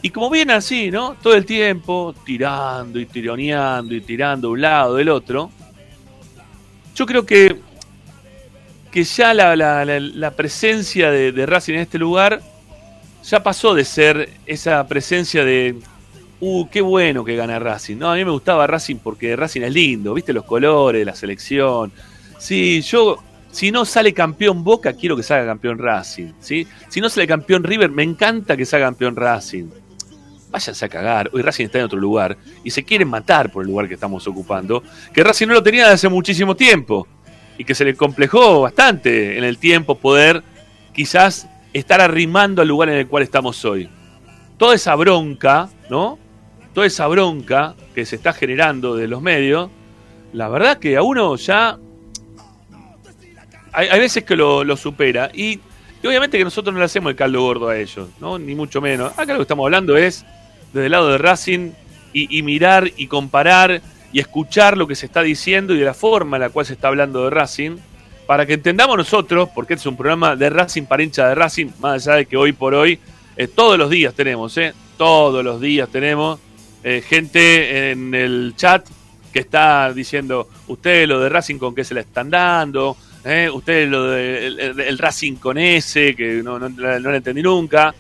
Y 0.02 0.10
como 0.10 0.30
viene 0.30 0.52
así, 0.52 0.90
¿no? 0.90 1.16
Todo 1.20 1.34
el 1.34 1.44
tiempo, 1.44 2.14
tirando 2.24 3.00
y 3.00 3.06
tironeando 3.06 3.94
y 3.94 4.00
tirando 4.00 4.48
de 4.48 4.52
un 4.52 4.60
lado 4.60 4.94
del 4.96 5.08
otro, 5.08 5.50
yo 6.94 7.06
creo 7.06 7.26
que, 7.26 7.56
que 8.92 9.02
ya 9.04 9.34
la, 9.34 9.56
la- 9.56 9.84
la- 9.84 9.98
la 10.00 10.30
presencia 10.30 11.10
de, 11.10 11.32
de 11.32 11.46
Racing 11.46 11.74
en 11.74 11.80
este 11.80 11.98
lugar 11.98 12.40
ya 13.24 13.42
pasó 13.42 13.74
de 13.74 13.84
ser 13.84 14.30
esa 14.46 14.86
presencia 14.86 15.44
de, 15.44 15.74
uh, 16.40 16.68
qué 16.68 16.80
bueno 16.80 17.24
que 17.24 17.36
gana 17.36 17.58
Racing. 17.58 17.96
No, 17.96 18.10
a 18.10 18.14
mí 18.14 18.24
me 18.24 18.30
gustaba 18.30 18.66
Racing 18.66 18.96
porque 18.96 19.36
Racing 19.36 19.62
es 19.62 19.72
lindo, 19.72 20.14
viste 20.14 20.32
los 20.32 20.44
colores, 20.44 21.04
la 21.04 21.14
selección. 21.14 21.92
Sí, 22.38 22.82
yo, 22.82 23.22
si 23.50 23.72
no 23.72 23.84
sale 23.84 24.12
campeón 24.12 24.62
Boca, 24.62 24.92
quiero 24.92 25.16
que 25.16 25.22
salga 25.22 25.46
campeón 25.46 25.78
Racing. 25.78 26.32
¿sí? 26.40 26.66
Si 26.88 27.00
no 27.00 27.08
sale 27.08 27.26
campeón 27.26 27.64
River, 27.64 27.90
me 27.90 28.02
encanta 28.02 28.56
que 28.56 28.66
salga 28.66 28.86
campeón 28.86 29.16
Racing. 29.16 29.66
Váyanse 30.50 30.84
a 30.84 30.88
cagar, 30.88 31.30
hoy 31.32 31.42
Racing 31.42 31.64
está 31.64 31.78
en 31.78 31.84
otro 31.84 31.98
lugar 31.98 32.36
y 32.62 32.70
se 32.70 32.84
quieren 32.84 33.08
matar 33.08 33.50
por 33.50 33.64
el 33.64 33.70
lugar 33.70 33.88
que 33.88 33.94
estamos 33.94 34.26
ocupando, 34.26 34.82
que 35.12 35.24
Racing 35.24 35.48
no 35.48 35.54
lo 35.54 35.62
tenía 35.62 35.84
desde 35.84 35.94
hace 35.94 36.08
muchísimo 36.08 36.54
tiempo 36.54 37.06
y 37.58 37.64
que 37.64 37.74
se 37.74 37.84
le 37.84 37.94
complejó 37.94 38.60
bastante 38.60 39.38
en 39.38 39.44
el 39.44 39.58
tiempo 39.58 39.96
poder 39.96 40.42
quizás 40.92 41.48
estar 41.72 42.00
arrimando 42.00 42.62
al 42.62 42.68
lugar 42.68 42.88
en 42.88 42.96
el 42.96 43.06
cual 43.06 43.22
estamos 43.22 43.64
hoy. 43.64 43.88
Toda 44.56 44.74
esa 44.74 44.94
bronca, 44.94 45.68
¿no? 45.90 46.18
Toda 46.76 46.88
esa 46.88 47.06
bronca 47.06 47.74
que 47.94 48.04
se 48.04 48.16
está 48.16 48.34
generando 48.34 48.96
de 48.96 49.08
los 49.08 49.22
medios, 49.22 49.70
la 50.34 50.46
verdad 50.50 50.78
que 50.78 50.98
a 50.98 51.02
uno 51.02 51.34
ya 51.36 51.78
hay, 53.72 53.88
hay 53.88 53.98
veces 53.98 54.24
que 54.24 54.36
lo, 54.36 54.76
supera 54.76 55.30
y, 55.32 55.58
y 56.02 56.06
obviamente 56.06 56.36
que 56.36 56.44
nosotros 56.44 56.74
no 56.74 56.80
le 56.80 56.84
hacemos 56.84 57.08
el 57.08 57.16
caldo 57.16 57.40
gordo 57.40 57.70
a 57.70 57.78
ellos, 57.78 58.10
¿no? 58.20 58.38
Ni 58.38 58.54
mucho 58.54 58.82
menos. 58.82 59.10
Acá 59.18 59.32
lo 59.32 59.38
que 59.38 59.44
estamos 59.44 59.64
hablando 59.64 59.96
es 59.96 60.26
desde 60.74 60.84
el 60.84 60.92
lado 60.92 61.08
de 61.08 61.16
Racing 61.16 61.70
y, 62.12 62.38
y 62.38 62.42
mirar 62.42 62.90
y 62.94 63.06
comparar 63.06 63.80
y 64.12 64.20
escuchar 64.20 64.76
lo 64.76 64.86
que 64.86 64.96
se 64.96 65.06
está 65.06 65.22
diciendo 65.22 65.74
y 65.74 65.78
de 65.78 65.86
la 65.86 65.94
forma 65.94 66.36
en 66.36 66.42
la 66.42 66.50
cual 66.50 66.66
se 66.66 66.74
está 66.74 66.88
hablando 66.88 67.24
de 67.24 67.30
Racing 67.30 67.78
para 68.26 68.44
que 68.44 68.52
entendamos 68.52 68.98
nosotros, 68.98 69.48
porque 69.54 69.72
este 69.72 69.84
es 69.84 69.86
un 69.86 69.96
programa 69.96 70.36
de 70.36 70.50
Racing 70.50 70.82
para 70.82 71.02
hincha 71.02 71.26
de 71.26 71.36
Racing, 71.36 71.68
más 71.80 72.06
allá 72.06 72.18
de 72.18 72.26
que 72.26 72.36
hoy 72.36 72.52
por 72.52 72.74
hoy, 72.74 72.98
eh, 73.38 73.48
todos 73.48 73.78
los 73.78 73.88
días 73.88 74.12
tenemos, 74.12 74.58
eh, 74.58 74.74
todos 74.98 75.42
los 75.42 75.58
días 75.58 75.88
tenemos 75.88 76.38
eh, 76.88 77.02
gente 77.02 77.90
en 77.90 78.14
el 78.14 78.54
chat 78.56 78.86
que 79.32 79.40
está 79.40 79.92
diciendo, 79.92 80.48
ustedes 80.68 81.08
lo 81.08 81.18
de 81.18 81.28
Racing 81.28 81.58
con 81.58 81.74
qué 81.74 81.82
se 81.82 81.94
la 81.94 82.02
están 82.02 82.30
dando, 82.30 82.96
eh, 83.24 83.50
ustedes 83.52 83.90
lo 83.90 84.04
de 84.04 84.46
el, 84.46 84.96
Racing 84.96 85.34
con 85.34 85.58
ese, 85.58 86.14
que 86.14 86.44
no, 86.44 86.60
no, 86.60 86.68
lo 86.68 87.12
entendí 87.12 87.42
nunca. 87.42 87.92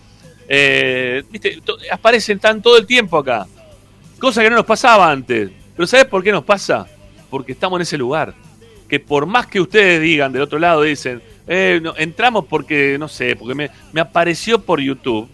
Eh, 0.46 1.24
¿viste? 1.28 1.60
Aparecen 1.90 2.38
tan 2.38 2.62
todo 2.62 2.78
el 2.78 2.86
tiempo 2.86 3.18
acá. 3.18 3.48
Cosa 4.20 4.40
que 4.40 4.50
no 4.50 4.54
nos 4.54 4.66
pasaba 4.66 5.10
antes. 5.10 5.50
Pero 5.74 5.86
¿sabes 5.88 6.06
por 6.06 6.22
qué 6.22 6.30
nos 6.30 6.44
pasa? 6.44 6.86
Porque 7.28 7.50
estamos 7.50 7.78
en 7.78 7.82
ese 7.82 7.98
lugar. 7.98 8.34
Que 8.88 9.00
por 9.00 9.26
más 9.26 9.48
que 9.48 9.60
ustedes 9.60 10.00
digan 10.00 10.32
del 10.32 10.42
otro 10.42 10.60
lado, 10.60 10.82
dicen, 10.82 11.20
eh, 11.48 11.82
entramos 11.96 12.44
porque, 12.44 12.98
no 13.00 13.08
sé, 13.08 13.34
porque 13.34 13.68
me 13.92 14.00
apareció 14.00 14.60
por 14.60 14.80
YouTube. 14.80 15.28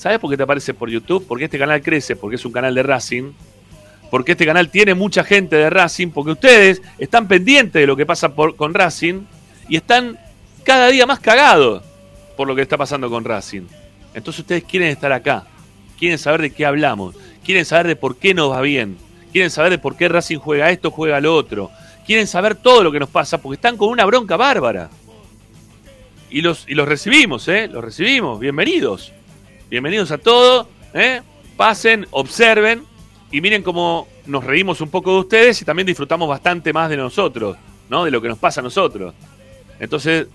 ¿Sabes 0.00 0.18
por 0.18 0.30
qué 0.30 0.36
te 0.38 0.44
aparece 0.44 0.72
por 0.72 0.88
YouTube? 0.88 1.26
Porque 1.28 1.44
este 1.44 1.58
canal 1.58 1.82
crece, 1.82 2.16
porque 2.16 2.36
es 2.36 2.44
un 2.46 2.52
canal 2.52 2.74
de 2.74 2.82
Racing. 2.82 3.32
Porque 4.10 4.32
este 4.32 4.46
canal 4.46 4.70
tiene 4.70 4.94
mucha 4.94 5.24
gente 5.24 5.56
de 5.56 5.68
Racing, 5.68 6.08
porque 6.08 6.30
ustedes 6.30 6.80
están 6.96 7.28
pendientes 7.28 7.82
de 7.82 7.86
lo 7.86 7.94
que 7.96 8.06
pasa 8.06 8.30
con 8.30 8.72
Racing 8.72 9.26
y 9.68 9.76
están 9.76 10.18
cada 10.64 10.88
día 10.88 11.04
más 11.04 11.20
cagados 11.20 11.82
por 12.34 12.48
lo 12.48 12.56
que 12.56 12.62
está 12.62 12.78
pasando 12.78 13.10
con 13.10 13.26
Racing. 13.26 13.64
Entonces 14.14 14.40
ustedes 14.40 14.64
quieren 14.64 14.88
estar 14.88 15.12
acá, 15.12 15.44
quieren 15.98 16.16
saber 16.16 16.40
de 16.40 16.50
qué 16.50 16.64
hablamos, 16.64 17.14
quieren 17.44 17.66
saber 17.66 17.86
de 17.86 17.96
por 17.96 18.16
qué 18.16 18.32
nos 18.32 18.52
va 18.52 18.62
bien, 18.62 18.96
quieren 19.32 19.50
saber 19.50 19.70
de 19.70 19.78
por 19.78 19.98
qué 19.98 20.08
Racing 20.08 20.38
juega 20.38 20.70
esto, 20.70 20.90
juega 20.90 21.20
lo 21.20 21.34
otro, 21.34 21.70
quieren 22.06 22.26
saber 22.26 22.54
todo 22.54 22.82
lo 22.82 22.90
que 22.90 23.00
nos 23.00 23.10
pasa 23.10 23.36
porque 23.36 23.56
están 23.56 23.76
con 23.76 23.90
una 23.90 24.06
bronca 24.06 24.38
bárbara. 24.38 24.88
Y 26.30 26.40
los, 26.40 26.64
y 26.66 26.74
los 26.74 26.88
recibimos, 26.88 27.46
¿eh? 27.48 27.68
Los 27.68 27.84
recibimos, 27.84 28.40
bienvenidos. 28.40 29.12
Bienvenidos 29.70 30.10
a 30.10 30.18
todos, 30.18 30.66
¿eh? 30.94 31.22
Pasen, 31.56 32.04
observen 32.10 32.82
y 33.30 33.40
miren 33.40 33.62
cómo 33.62 34.08
nos 34.26 34.42
reímos 34.42 34.80
un 34.80 34.90
poco 34.90 35.12
de 35.12 35.20
ustedes 35.20 35.62
y 35.62 35.64
también 35.64 35.86
disfrutamos 35.86 36.28
bastante 36.28 36.72
más 36.72 36.90
de 36.90 36.96
nosotros, 36.96 37.56
¿no? 37.88 38.04
De 38.04 38.10
lo 38.10 38.20
que 38.20 38.26
nos 38.26 38.38
pasa 38.38 38.58
a 38.60 38.64
nosotros. 38.64 39.14
Entonces, 39.78 40.26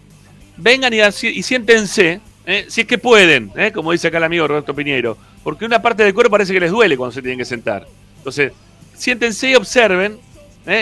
vengan 0.56 0.93
y, 0.93 1.02
y 1.02 1.43
siéntense, 1.43 2.21
¿eh? 2.45 2.65
si 2.69 2.82
es 2.82 2.88
que 2.88 2.98
pueden, 2.98 3.52
¿eh? 3.58 3.74
como 3.74 3.91
dice 3.91 4.08
acá 4.08 4.19
el 4.19 4.24
amigo 4.24 4.48
Roberto 4.48 4.74
Piñero, 4.74 5.17
porque 5.43 5.65
una 5.65 5.82
parte 5.82 6.04
del 6.06 6.13
cuerpo 6.13 6.32
parece 6.32 6.54
que 6.54 6.62
les 6.62 6.71
duele 6.71 6.95
cuando 6.95 7.12
se 7.12 7.21
tienen 7.21 7.38
que 7.38 7.43
sentar. 7.43 7.86
Entonces, 8.19 8.54
siéntense 8.93 9.50
y 9.50 9.56
observen 9.56 10.17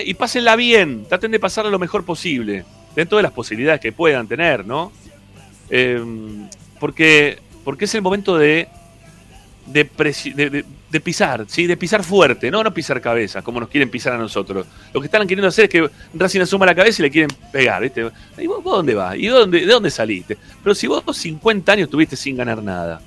y 0.06 0.14
pásenla 0.14 0.56
bien, 0.56 1.08
traten 1.10 1.32
de 1.32 1.40
pasarla 1.40 1.72
lo 1.72 1.80
mejor 1.80 2.06
posible, 2.06 2.66
dentro 2.96 3.18
de 3.18 3.24
las 3.24 3.32
posibilidades 3.32 3.82
que 3.82 3.92
puedan 3.92 4.28
tener, 4.28 4.64
¿no? 4.64 4.92
Eh, 5.72 6.00
porque, 6.80 7.40
porque 7.64 7.86
es 7.86 7.96
el 7.96 8.02
momento 8.02 8.38
de, 8.38 8.68
de, 9.68 11.00
pisar, 11.04 11.46
¿sí? 11.48 11.66
De 11.68 11.78
pisar 11.78 12.04
fuerte, 12.04 12.52
no, 12.52 12.64
no 12.64 12.74
pisar 12.74 13.00
cabeza, 13.02 13.42
como 13.42 13.60
nos 13.60 13.70
quieren 13.70 13.90
pisar 13.90 14.14
a 14.14 14.18
nosotros. 14.18 14.68
Lo 14.94 15.00
que 15.00 15.08
están 15.08 15.22
queriendo 15.28 15.48
hacer 15.48 15.66
es 15.66 15.70
que 15.72 15.90
Racing 16.14 16.42
asuma 16.42 16.66
la 16.66 16.76
cabeza 16.76 17.02
y 17.02 17.04
le 17.04 17.12
quieren 17.12 17.36
pegar, 17.52 17.82
¿viste? 17.82 18.10
¿Y 18.38 18.48
vos, 18.48 18.64
vos 18.64 18.78
dónde 18.78 18.94
vas? 18.94 19.16
¿Y 19.16 19.28
de 19.28 19.66
dónde 19.66 19.90
saliste? 19.90 20.38
Pero 20.62 20.76
si 20.76 20.88
vos 20.88 21.04
50 21.12 21.72
años 21.72 21.90
tuviste 21.90 22.16
sin 22.16 22.36
ganar 22.36 22.62
nada, 22.62 23.02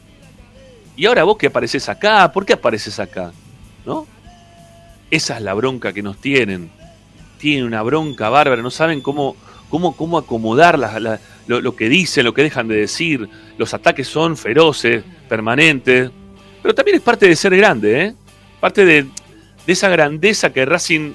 y 0.97 1.05
ahora 1.07 1.25
vos 1.25 1.37
que 1.37 1.49
apareces 1.49 1.89
acá, 1.89 2.33
¿por 2.33 2.47
qué 2.47 2.55
apareces 2.55 2.99
acá? 2.99 3.31
¿No? 3.85 4.07
Esa 5.11 5.37
es 5.37 5.43
la 5.43 5.53
bronca 5.55 5.93
que 5.93 6.03
nos 6.03 6.17
tienen. 6.21 6.71
Tienen 7.39 7.65
una 7.65 7.83
bronca 7.83 8.31
bárbara, 8.31 8.63
no 8.63 8.71
saben 8.71 9.03
cómo, 9.03 9.37
cómo, 9.69 9.95
cómo 9.95 10.17
acomodar 10.19 10.79
la- 10.79 10.99
la- 10.99 11.21
lo, 11.47 11.77
que 11.77 11.89
dicen, 11.89 12.25
lo 12.25 12.35
que 12.35 12.43
dejan 12.43 12.69
de 12.69 12.77
decir. 12.77 13.29
Los 13.59 13.75
ataques 13.75 14.09
son 14.09 14.37
feroces, 14.37 15.05
permanentes. 15.29 16.11
Pero 16.63 16.75
también 16.75 16.97
es 16.97 17.03
parte 17.03 17.29
de 17.29 17.37
ser 17.37 17.57
grande, 17.57 18.03
¿eh? 18.03 18.15
Parte 18.61 18.85
de, 18.85 19.07
esa 19.67 19.89
grandeza 19.89 20.53
que 20.53 20.65
Racing 20.65 21.13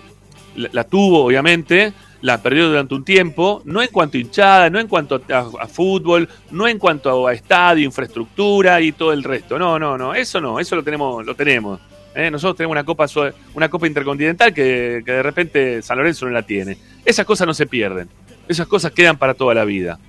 la, 0.55 0.83
tuvo, 0.83 1.25
obviamente, 1.25 1.93
la 2.21 2.41
perdió 2.41 2.67
durante 2.67 2.93
un 2.93 3.03
tiempo, 3.03 3.61
no 3.65 3.81
en 3.81 3.89
cuanto 3.89 4.17
a 4.17 4.21
hinchada, 4.21 4.69
no 4.69 4.79
en 4.79 4.87
cuanto 4.87 5.21
a, 5.29 5.67
fútbol, 5.67 6.27
no 6.51 6.67
en 6.67 6.77
cuanto 6.77 7.27
a 7.27 7.33
estadio, 7.33 7.85
infraestructura 7.85 8.79
y 8.81 8.91
todo 8.91 9.13
el 9.13 9.23
resto. 9.23 9.57
No, 9.57 9.79
no, 9.79 9.97
no, 9.97 10.13
eso 10.13 10.39
no, 10.39 10.59
eso 10.59 10.75
lo 10.75 10.83
tenemos, 10.83 11.25
lo 11.25 11.35
tenemos. 11.35 11.79
¿eh? 12.15 12.29
Nosotros 12.29 12.57
tenemos 12.57 12.73
una 12.73 12.83
copa, 12.83 13.05
una 13.53 13.69
copa 13.69 13.87
intercontinental 13.87 14.53
que, 14.53 15.01
que 15.05 15.11
de 15.11 15.23
repente 15.23 15.81
San 15.81 15.97
Lorenzo 15.97 16.25
no 16.25 16.31
la 16.31 16.43
tiene. 16.43 16.77
Esas 17.03 17.25
cosas 17.25 17.47
no 17.47 17.53
se 17.53 17.65
pierden, 17.65 18.09
esas 18.47 18.67
cosas 18.67 18.91
quedan 18.91 19.17
para 19.17 19.33
toda 19.33 19.53
la 19.53 19.65
vida. 19.65 19.99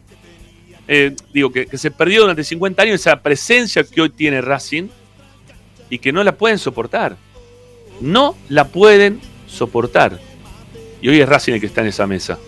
Eh, 0.95 1.17
digo 1.33 1.51
que, 1.51 1.67
se 1.79 1.91
perdió 1.91 2.21
durante 2.21 2.45
50 2.45 2.83
años 2.83 3.01
esa 3.01 3.17
presencia 3.17 3.83
que 3.83 4.03
hoy 4.03 4.11
tiene 4.11 4.43
Racing 4.43 4.89
y 5.89 5.99
que 5.99 6.13
no 6.13 6.23
la 6.23 6.33
pueden 6.33 6.59
soportar. 6.59 7.17
No 8.03 8.37
la 8.51 8.69
pueden 8.69 9.19
soportar. 9.47 10.21
Y 11.01 11.09
hoy 11.09 11.19
es 11.19 11.27
Racing 11.27 11.55
el 11.55 11.61
que 11.61 11.67
está 11.67 11.81
en 11.81 11.87
esa 11.87 12.07
mesa. 12.07 12.39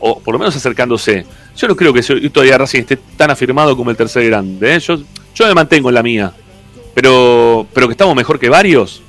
O 0.00 0.20
por 0.20 0.34
lo 0.34 0.38
menos 0.38 0.54
acercándose. 0.54 1.24
Yo 1.56 1.66
no 1.66 1.74
creo 1.74 1.94
que 1.94 2.02
todavía 2.28 2.58
Racing 2.58 2.80
esté 2.80 2.98
tan 3.16 3.30
afirmado 3.30 3.74
como 3.74 3.90
el 3.90 3.96
tercer 3.96 4.26
grande. 4.26 4.74
¿eh? 4.74 4.80
Yo, 4.80 4.98
yo 5.34 5.46
me 5.46 5.54
mantengo 5.54 5.88
en 5.88 5.94
la 5.94 6.02
mía. 6.02 6.30
Pero, 6.92 7.66
pero 7.72 7.86
que 7.86 7.92
estamos 7.92 8.14
mejor 8.14 8.38
que 8.38 8.50
varios. 8.50 9.00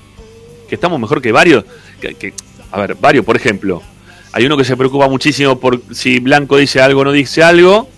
Que 0.69 0.75
estamos 0.75 0.97
mejor 1.01 1.21
que 1.21 1.33
varios. 1.33 1.65
Que- 1.99 2.33
a 2.71 2.79
ver, 2.79 2.95
varios, 2.95 3.25
por 3.25 3.35
ejemplo. 3.35 3.81
Hay 4.31 4.45
uno 4.45 4.55
que 4.55 4.63
se 4.63 4.77
preocupa 4.77 5.09
muchísimo 5.09 5.59
por 5.59 5.81
si 5.93 6.19
Blanco 6.19 6.55
dice 6.55 6.79
algo 6.79 7.01
o 7.01 7.03
no 7.03 7.11
dice 7.11 7.43
algo. 7.43 7.89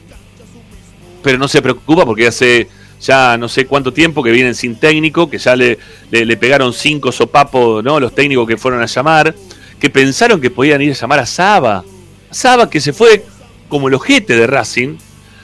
Pero 1.27 1.39
no 1.39 1.49
se 1.49 1.61
preocupa 1.61 2.05
porque 2.05 2.25
hace 2.25 2.69
ya 3.01 3.37
no 3.37 3.49
sé 3.49 3.65
cuánto 3.65 3.91
tiempo 3.91 4.23
que 4.23 4.31
vienen 4.31 4.55
sin 4.55 4.77
técnico, 4.77 5.29
que 5.29 5.37
ya 5.37 5.57
le, 5.57 5.77
le, 6.09 6.37
pegaron 6.37 6.71
cinco 6.71 7.11
sopapos, 7.11 7.83
¿no? 7.83 7.99
Los 7.99 8.15
técnicos 8.15 8.47
que 8.47 8.55
fueron 8.55 8.81
a 8.81 8.85
llamar, 8.85 9.35
que 9.77 9.89
pensaron 9.89 10.39
que 10.39 10.49
podían 10.49 10.81
ir 10.81 10.91
a 10.91 10.95
llamar 10.95 11.19
a 11.19 11.25
Saba. 11.25 11.83
Saba 12.31 12.69
que 12.69 12.79
se 12.79 12.93
fue 12.93 13.25
como 13.67 13.89
el 13.89 13.95
ojete 13.95 14.37
de 14.37 14.47
Racing, 14.47 14.95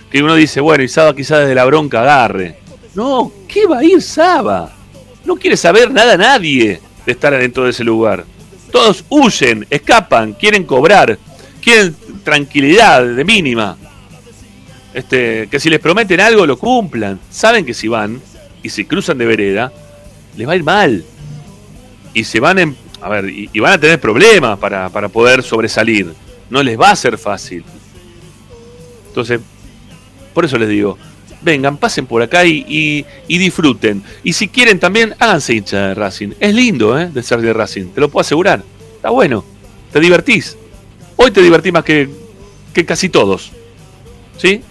que 0.09 0.23
uno 0.23 0.35
dice, 0.35 0.61
bueno, 0.61 0.85
y 0.85 0.87
Saba 0.87 1.13
quizás 1.13 1.41
desde 1.41 1.53
la 1.53 1.65
bronca 1.65 1.99
agarre. 1.99 2.59
No, 2.95 3.29
¿qué 3.45 3.67
va 3.67 3.79
a 3.79 3.83
ir 3.83 4.01
Saba? 4.01 4.73
No 5.25 5.35
quiere 5.35 5.57
saber 5.57 5.91
nada 5.91 6.15
nadie 6.15 6.79
de 7.05 7.11
estar 7.11 7.33
adentro 7.33 7.65
de 7.65 7.71
ese 7.71 7.83
lugar. 7.83 8.23
Todos 8.71 9.03
huyen, 9.09 9.67
escapan, 9.69 10.31
quieren 10.31 10.63
cobrar, 10.63 11.19
quieren 11.61 11.93
tranquilidad 12.23 13.03
de 13.03 13.25
mínima. 13.25 13.77
Este, 14.93 15.47
que 15.49 15.59
si 15.59 15.69
les 15.69 15.79
prometen 15.79 16.19
algo 16.19 16.45
lo 16.45 16.57
cumplan. 16.57 17.19
Saben 17.29 17.65
que 17.65 17.73
si 17.73 17.87
van 17.87 18.21
y 18.61 18.69
se 18.69 18.85
cruzan 18.85 19.17
de 19.17 19.25
vereda, 19.25 19.71
les 20.37 20.47
va 20.47 20.53
a 20.53 20.55
ir 20.55 20.63
mal. 20.63 21.03
Y 22.13 22.23
se 22.23 22.39
van 22.39 22.75
a 23.01 23.09
ver, 23.09 23.29
y, 23.29 23.47
van 23.59 23.73
a 23.73 23.77
tener 23.79 23.99
problemas 23.99 24.57
para, 24.59 24.89
para 24.89 25.09
poder 25.09 25.43
sobresalir. 25.43 26.13
No 26.49 26.61
les 26.61 26.79
va 26.79 26.91
a 26.91 26.95
ser 26.95 27.17
fácil. 27.17 27.63
Entonces, 29.07 29.39
por 30.33 30.45
eso 30.45 30.57
les 30.57 30.69
digo, 30.69 30.97
vengan, 31.41 31.77
pasen 31.77 32.05
por 32.05 32.21
acá 32.21 32.45
y, 32.45 32.63
y- 32.67 33.05
y 33.27 33.37
disfruten. 33.37 34.03
Y 34.23 34.33
si 34.33 34.47
quieren 34.47 34.79
también, 34.79 35.15
háganse 35.19 35.53
hincha 35.55 35.87
de 35.89 35.93
Racing. 35.95 36.29
Es 36.39 36.53
lindo, 36.53 36.99
¿eh? 36.99 37.09
De 37.11 37.21
ser 37.23 37.41
de 37.41 37.51
Racing, 37.53 37.87
te 37.87 37.99
lo 38.01 38.09
puedo 38.09 38.21
asegurar. 38.21 38.63
Está 38.95 39.09
bueno, 39.09 39.43
te 39.91 39.99
divertís. 39.99 40.55
Hoy 41.15 41.31
te 41.31 41.41
divertís 41.41 41.73
más 41.73 41.83
que, 41.83 42.09
que 42.73 42.85
casi 42.85 43.09
todos. 43.09 43.51
¿Sí? 44.37 44.61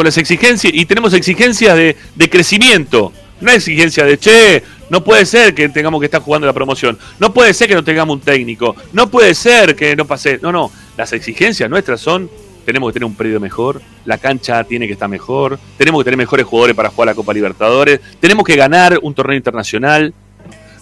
Con 0.00 0.06
las 0.06 0.16
exigencias, 0.16 0.72
y 0.74 0.86
tenemos 0.86 1.12
exigencias 1.12 1.76
de, 1.76 2.30
crecimiento. 2.30 3.12
No 3.42 3.50
exigencia 3.50 4.02
de, 4.02 4.16
che, 4.16 4.62
no 4.88 5.04
puede 5.04 5.26
ser 5.26 5.54
que 5.54 5.68
tengamos 5.68 6.00
que 6.00 6.06
estar 6.06 6.22
jugando 6.22 6.46
la 6.46 6.54
promoción. 6.54 6.98
No 7.18 7.34
puede 7.34 7.52
ser 7.52 7.68
que 7.68 7.74
no 7.74 7.84
tengamos 7.84 8.14
un 8.14 8.22
técnico. 8.22 8.74
No 8.94 9.10
puede 9.10 9.34
ser 9.34 9.76
que 9.76 9.94
no 9.96 10.06
pase. 10.06 10.38
No, 10.40 10.52
no. 10.52 10.72
Las 10.96 11.12
exigencias 11.12 11.68
nuestras 11.68 12.00
son, 12.00 12.30
tenemos 12.64 12.88
que 12.88 12.94
tener 12.94 13.04
un 13.04 13.14
periodo 13.14 13.40
mejor, 13.40 13.82
la 14.06 14.16
cancha 14.16 14.64
tiene 14.64 14.86
que 14.86 14.94
estar 14.94 15.06
mejor, 15.06 15.58
tenemos 15.76 16.00
que 16.00 16.04
tener 16.04 16.16
mejores 16.16 16.46
jugadores 16.46 16.74
para 16.74 16.88
jugar 16.88 17.08
la 17.08 17.14
Copa 17.14 17.34
Libertadores, 17.34 18.00
tenemos 18.20 18.46
que 18.46 18.56
ganar 18.56 18.98
un 19.02 19.12
torneo 19.12 19.36
internacional. 19.36 20.14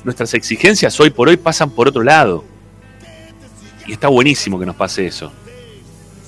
Nuestras 0.04 0.33
exigencias 0.35 1.00
hoy 1.00 1.11
por 1.11 1.28
hoy 1.28 1.38
pasan 1.38 1.70
por 1.70 1.88
otro 1.88 2.04
lado. 2.04 2.44
Y 3.85 3.94
está 3.94 4.07
buenísimo 4.07 4.61
que 4.61 4.66
nos 4.66 4.76
pase 4.76 5.09
eso. 5.09 5.33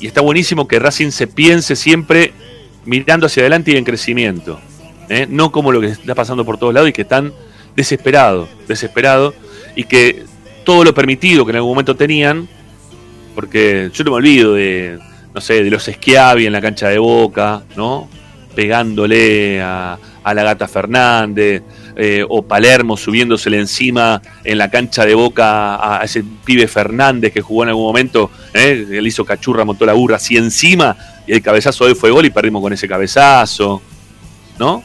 Y 0.00 0.09
está 0.09 0.22
buenísimo 0.22 0.66
que 0.66 0.81
Racing 0.81 1.12
se 1.12 1.29
piense 1.29 1.76
siempre 1.76 2.33
mirando 2.84 3.26
hacia 3.26 3.42
adelante 3.42 3.72
y 3.72 3.76
en 3.76 3.84
crecimiento. 3.84 4.60
¿eh? 5.08 5.26
No 5.28 5.52
como 5.52 5.72
lo 5.72 5.80
que 5.80 5.88
está 5.88 6.14
pasando 6.14 6.44
por 6.44 6.58
todos 6.58 6.74
lados 6.74 6.90
y 6.90 6.92
que 6.92 7.02
están 7.02 7.32
desesperados, 7.76 8.48
desesperados. 8.68 9.34
Y 9.76 9.84
que 9.84 10.24
todo 10.64 10.84
lo 10.84 10.94
permitido 10.94 11.44
que 11.44 11.50
en 11.50 11.56
algún 11.56 11.72
momento 11.72 11.94
tenían, 11.94 12.48
porque 13.34 13.90
yo 13.92 14.04
no 14.04 14.10
me 14.12 14.16
olvido 14.16 14.54
de, 14.54 14.98
no 15.34 15.40
sé, 15.40 15.62
de 15.62 15.70
los 15.70 15.84
Schiavi 15.84 16.46
en 16.46 16.52
la 16.52 16.60
cancha 16.60 16.88
de 16.88 16.98
Boca, 16.98 17.62
¿no? 17.76 18.08
Pegándole 18.54 19.62
a, 19.62 19.98
a 20.22 20.34
la 20.34 20.42
gata 20.42 20.68
Fernández, 20.68 21.62
eh, 21.96 22.24
o 22.28 22.42
Palermo 22.42 22.96
subiéndosele 22.96 23.58
encima 23.58 24.22
en 24.44 24.58
la 24.58 24.70
cancha 24.70 25.04
de 25.04 25.14
Boca 25.14 25.98
a, 25.98 26.04
ese 26.04 26.24
pibe 26.44 26.66
Fernández 26.68 27.32
que 27.32 27.40
jugó 27.40 27.64
en 27.64 27.70
algún 27.70 27.84
momento, 27.84 28.30
¿eh? 28.54 28.86
él 28.90 29.06
hizo 29.06 29.24
cachurra, 29.24 29.64
montó 29.64 29.84
la 29.84 29.92
burra 29.92 30.16
así 30.16 30.36
encima, 30.36 30.96
el 31.32 31.42
cabezazo 31.42 31.84
de 31.84 31.92
hoy 31.92 31.96
fue 31.98 32.10
gol 32.10 32.24
y 32.26 32.30
perdimos 32.30 32.62
con 32.62 32.72
ese 32.72 32.88
cabezazo, 32.88 33.80
¿no? 34.58 34.82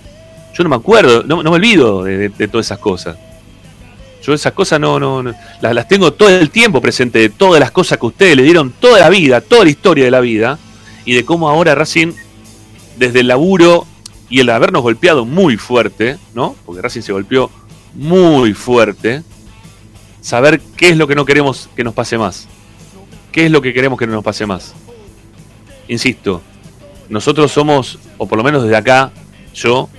Yo 0.53 0.63
no 0.63 0.69
me 0.69 0.75
acuerdo, 0.75 1.23
no, 1.23 1.43
me 1.43 1.49
olvido 1.49 2.03
de 2.03 2.47
todas 2.47 2.67
esas 2.67 2.79
cosas. 2.79 3.17
Yo 4.25 4.33
esas 4.33 4.53
cosas 4.53 4.79
no, 4.79 4.99
no, 4.99 5.21
no- 5.21 5.33
las, 5.61 5.75
las 5.75 5.87
tengo 5.87 6.11
todo 6.13 6.29
el 6.29 6.49
tiempo 6.49 6.81
presente, 6.81 7.19
de 7.19 7.29
todas 7.29 7.59
las 7.59 7.69
cosas 7.69 7.99
que 7.99 8.07
ustedes 8.07 8.35
le 8.35 8.41
dieron 8.41 8.71
toda 8.71 8.99
la 8.99 9.09
vida, 9.09 9.39
toda 9.39 9.65
la 9.65 9.69
historia 9.69 10.05
de 10.05 10.09
la 10.11 10.19
vida, 10.19 10.57
y 11.05 11.13
de 11.13 11.23
cómo 11.23 11.47
ahora 11.47 11.75
Racing, 11.75 12.13
desde 12.97 13.19
el 13.19 13.27
laburo 13.27 13.85
y 14.27 14.39
el 14.39 14.49
habernos 14.49 14.81
golpeado 14.81 15.25
muy 15.25 15.57
fuerte, 15.57 16.17
¿no? 16.33 16.55
Porque 16.65 16.81
Racing 16.81 17.01
se 17.01 17.11
golpeó 17.13 17.51
muy 17.93 18.53
fuerte, 18.55 19.21
saber 20.21 20.59
qué 20.75 20.89
es 20.89 20.97
lo 20.97 21.07
que 21.07 21.13
no 21.13 21.25
queremos 21.25 21.69
que 21.75 21.83
nos 21.83 21.93
pase 21.93 22.17
más. 22.17 22.47
¿Qué 23.31 23.45
es 23.45 23.51
lo 23.51 23.61
que 23.61 23.73
queremos 23.73 23.99
que 23.99 24.07
no 24.07 24.13
nos 24.13 24.23
pase 24.23 24.47
más? 24.47 24.73
Insisto, 25.87 26.41
nosotros 27.09 27.51
somos, 27.51 27.99
o 28.17 28.27
por 28.27 28.37
lo 28.37 28.43
menos 28.43 28.63
desde 28.63 28.75
acá, 28.75 29.11
yo, 29.53 29.89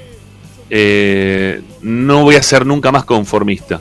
eh, 0.70 1.62
no 1.82 2.22
voy 2.24 2.36
a 2.36 2.42
ser 2.42 2.66
nunca 2.66 2.90
más 2.90 3.04
conformista. 3.04 3.80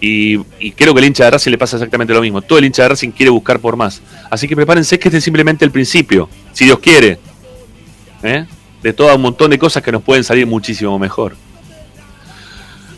Y, 0.00 0.38
y 0.60 0.72
creo 0.72 0.92
que 0.92 1.00
el 1.00 1.06
hincha 1.06 1.24
de 1.24 1.30
Racing 1.30 1.50
le 1.50 1.58
pasa 1.58 1.76
exactamente 1.76 2.12
lo 2.12 2.20
mismo. 2.20 2.42
Todo 2.42 2.58
el 2.58 2.66
hincha 2.66 2.82
de 2.82 2.90
Racing 2.90 3.10
quiere 3.10 3.30
buscar 3.30 3.58
por 3.58 3.76
más. 3.76 4.02
Así 4.30 4.46
que 4.46 4.54
prepárense 4.54 4.98
que 4.98 5.08
este 5.08 5.18
es 5.18 5.24
simplemente 5.24 5.64
el 5.64 5.70
principio. 5.70 6.28
Si 6.52 6.66
Dios 6.66 6.78
quiere. 6.78 7.18
¿eh? 8.22 8.44
De 8.82 8.92
todo 8.92 9.14
un 9.14 9.22
montón 9.22 9.50
de 9.50 9.58
cosas 9.58 9.82
que 9.82 9.90
nos 9.90 10.02
pueden 10.02 10.22
salir 10.22 10.46
muchísimo 10.46 10.98
mejor. 10.98 11.34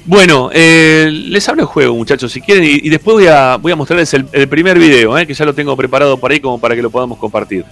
Bueno, 0.04 0.50
eh, 0.52 1.08
les 1.10 1.48
hablo 1.48 1.62
el 1.62 1.68
juego, 1.68 1.94
muchachos, 1.94 2.30
si 2.32 2.40
quieren. 2.40 2.64
Y, 2.64 2.88
después 2.88 3.16
voy 3.16 3.26
a, 3.72 3.76
mostrarles 3.76 4.12
el, 4.14 4.26
el 4.32 4.48
primer 4.48 4.78
video, 4.78 5.16
¿eh? 5.16 5.26
que 5.26 5.34
ya 5.34 5.44
lo 5.44 5.54
tengo 5.54 5.76
preparado 5.76 6.16
por 6.16 6.30
ahí 6.30 6.40
como 6.40 6.60
para 6.60 6.74
que 6.74 6.82
lo 6.82 6.90
podamos 6.90 7.18
compartir. 7.18 7.64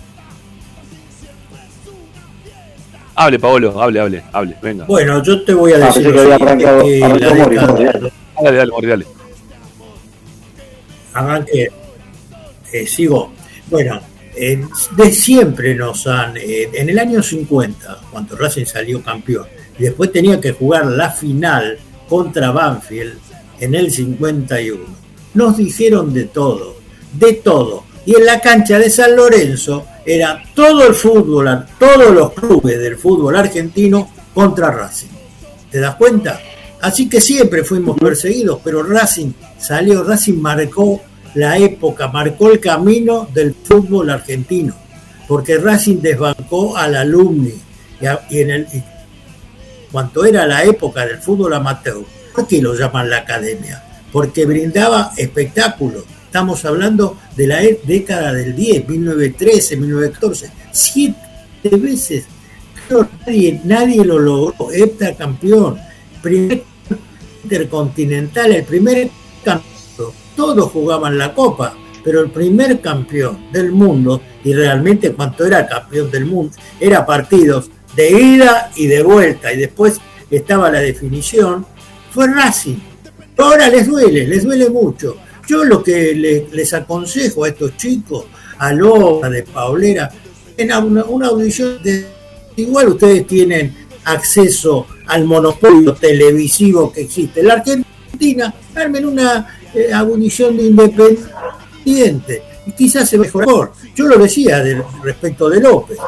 Hable, 3.16 3.38
Paolo, 3.38 3.81
hable, 3.81 4.00
hable, 4.00 4.22
hable, 4.33 4.57
venga. 4.61 4.85
Bueno, 4.87 5.22
yo 5.22 5.42
te 5.44 5.55
voy 5.55 5.72
a 5.72 5.77
Ah, 5.77 5.87
decir 5.87 6.12
que 6.12 6.20
había 6.20 6.35
arrancado- 6.35 6.79
Mori, 6.79 7.00
década- 7.00 8.11
Dale, 8.42 8.57
dale, 8.59 8.70
Mori, 8.72 8.87
dale. 8.88 9.07
arranque, 11.12 11.68
eh, 12.72 12.87
sigo. 12.87 13.33
Bueno, 13.70 14.00
eh, 14.37 14.61
de 14.96 15.12
siempre 15.12 15.74
nos 15.74 16.07
han, 16.09 16.37
eh, 16.37 16.70
en 16.72 16.90
el 16.90 16.98
año 16.98 17.22
50, 17.22 18.00
cuando 18.11 18.37
Racing 18.37 18.64
salió 18.66 19.00
campeón, 19.03 19.46
y 19.79 19.85
después 19.85 20.11
tenía 20.11 20.40
que 20.40 20.53
jugar 20.53 20.87
la 20.87 21.11
final 21.11 21.79
contra 22.09 22.50
Banfield 22.50 23.18
en 23.61 23.74
el 23.77 23.90
51, 23.92 24.85
nos 25.35 25.57
dijeron 25.57 26.12
de 26.12 26.24
todo, 26.24 26.77
de 27.12 27.35
todo. 27.35 27.84
Y 28.07 28.17
en 28.17 28.27
la 28.27 28.40
cancha 28.40 28.79
de 28.79 28.90
San 28.90 29.17
Lorenzo 29.17 29.87
era 30.05 30.43
todo 30.55 30.87
el 30.87 30.95
fútbol, 30.95 31.67
todos 31.79 32.11
los 32.14 32.33
clubes 32.33 32.79
del 32.79 32.97
fútbol 32.97 33.37
argentino 33.37 34.11
contra 34.35 34.71
Racing. 34.71 35.09
¿Te 35.71 35.81
das 35.81 35.95
cuenta? 35.97 36.38
Así 36.83 37.09
que 37.09 37.21
siempre 37.21 37.64
fuimos 37.64 37.99
perseguidos, 37.99 38.61
pero 38.62 38.83
Racing 38.83 39.33
salió, 39.59 40.05
Racing 40.05 40.35
marcó 40.40 41.01
la 41.35 41.57
época, 41.57 42.09
marcó 42.09 42.51
el 42.51 42.61
camino 42.61 43.27
del 43.33 43.55
fútbol 43.55 44.11
argentino, 44.11 44.75
porque 45.27 45.57
Racing 45.57 46.01
desbancó 46.03 46.77
al 46.77 46.95
alumni 46.97 47.55
y, 48.01 48.07
a- 48.07 48.21
y 48.29 48.40
en 48.40 48.51
el 48.51 48.67
y 48.73 48.83
cuanto 49.90 50.25
era 50.25 50.47
la 50.47 50.62
época 50.64 51.07
del 51.07 51.19
fútbol 51.19 51.55
amateur, 51.55 52.03
¿por 52.35 52.47
qué 52.47 52.61
lo 52.61 52.75
llaman 52.75 53.09
la 53.09 53.19
academia? 53.19 53.83
Porque 54.12 54.45
brindaba 54.45 55.12
espectáculos. 55.17 56.05
Estamos 56.35 56.64
hablando 56.64 57.16
de 57.37 57.47
la 57.47 57.62
e- 57.62 57.81
década 57.85 58.33
del 58.33 58.57
10, 58.57 58.88
1913, 58.88 59.77
1914, 59.77 60.51
siete 60.73 61.16
veces. 61.77 62.25
Pero 62.88 63.09
nadie, 63.25 63.61
nadie 63.62 64.05
lo 64.05 64.18
logró. 64.18 64.66
campeón, 65.16 65.79
primer 66.20 66.64
intercontinental, 67.44 68.51
el 68.51 68.64
primer 68.64 69.11
campeón. 69.44 70.11
Todos 70.35 70.73
jugaban 70.73 71.16
la 71.16 71.33
copa, 71.33 71.77
pero 72.03 72.23
el 72.23 72.33
primer 72.33 72.81
campeón 72.81 73.53
del 73.53 73.70
mundo, 73.70 74.20
y 74.42 74.55
realmente 74.55 75.12
cuanto 75.12 75.47
era 75.47 75.68
campeón 75.68 76.11
del 76.11 76.27
mundo, 76.27 76.53
era 76.81 77.07
partidos 77.07 77.70
de 77.94 78.11
ida 78.11 78.73
y 78.75 78.88
de 78.88 79.05
vuelta, 79.05 79.53
y 79.53 79.59
después 79.59 80.01
estaba 80.29 80.68
la 80.68 80.81
definición, 80.81 81.64
fue 82.11 82.27
Racing. 82.27 82.79
Ahora 83.38 83.68
les 83.68 83.87
duele, 83.87 84.27
les 84.27 84.42
duele 84.42 84.68
mucho. 84.68 85.16
Yo 85.46 85.64
lo 85.64 85.83
que 85.83 86.14
le- 86.14 86.48
les 86.52 86.72
aconsejo 86.74 87.44
a 87.44 87.48
estos 87.48 87.76
chicos, 87.76 88.24
a 88.59 88.72
Lola, 88.72 89.28
de 89.28 89.42
Paulera, 89.42 90.11
en 90.57 90.72
una, 90.72 91.26
audición 91.26 91.83
de 91.83 92.07
igual 92.57 92.88
ustedes 92.90 93.26
tienen 93.26 93.74
acceso 94.04 94.87
al 95.07 95.24
monopolio 95.24 95.94
televisivo 95.94 96.92
que 96.92 97.02
existe. 97.02 97.42
La 97.42 97.54
Argentina, 97.54 98.54
armen 98.74 99.07
una 99.07 99.59
eh, 99.74 99.92
audición 99.92 100.57
de 100.57 100.62
independiente 100.64 102.42
y 102.66 102.72
quizás 102.72 103.09
se 103.09 103.18
mejor. 103.18 103.72
Yo 103.94 104.07
lo 104.07 104.16
decía 104.18 104.62
de- 104.62 104.83
respecto 105.02 105.50
de 105.50 105.61
López. 105.61 105.98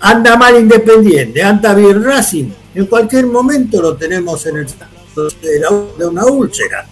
Anda 0.00 0.36
mal 0.36 0.56
Independiente, 0.58 1.42
anda 1.42 1.74
bien 1.74 2.02
Racing. 2.02 2.50
En 2.74 2.86
cualquier 2.86 3.26
momento 3.26 3.80
lo 3.82 3.94
tenemos 3.96 4.44
en 4.46 4.56
el 4.56 4.66
de, 4.66 5.60
la- 5.60 5.84
de 5.98 6.06
una 6.06 6.24
úlcera. 6.24 6.88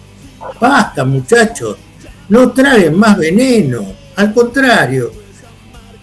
Basta, 0.59 1.03
muchachos. 1.05 1.77
No 2.29 2.51
traguen 2.51 2.97
más 2.97 3.17
veneno. 3.17 3.85
Al 4.15 4.33
contrario, 4.33 5.11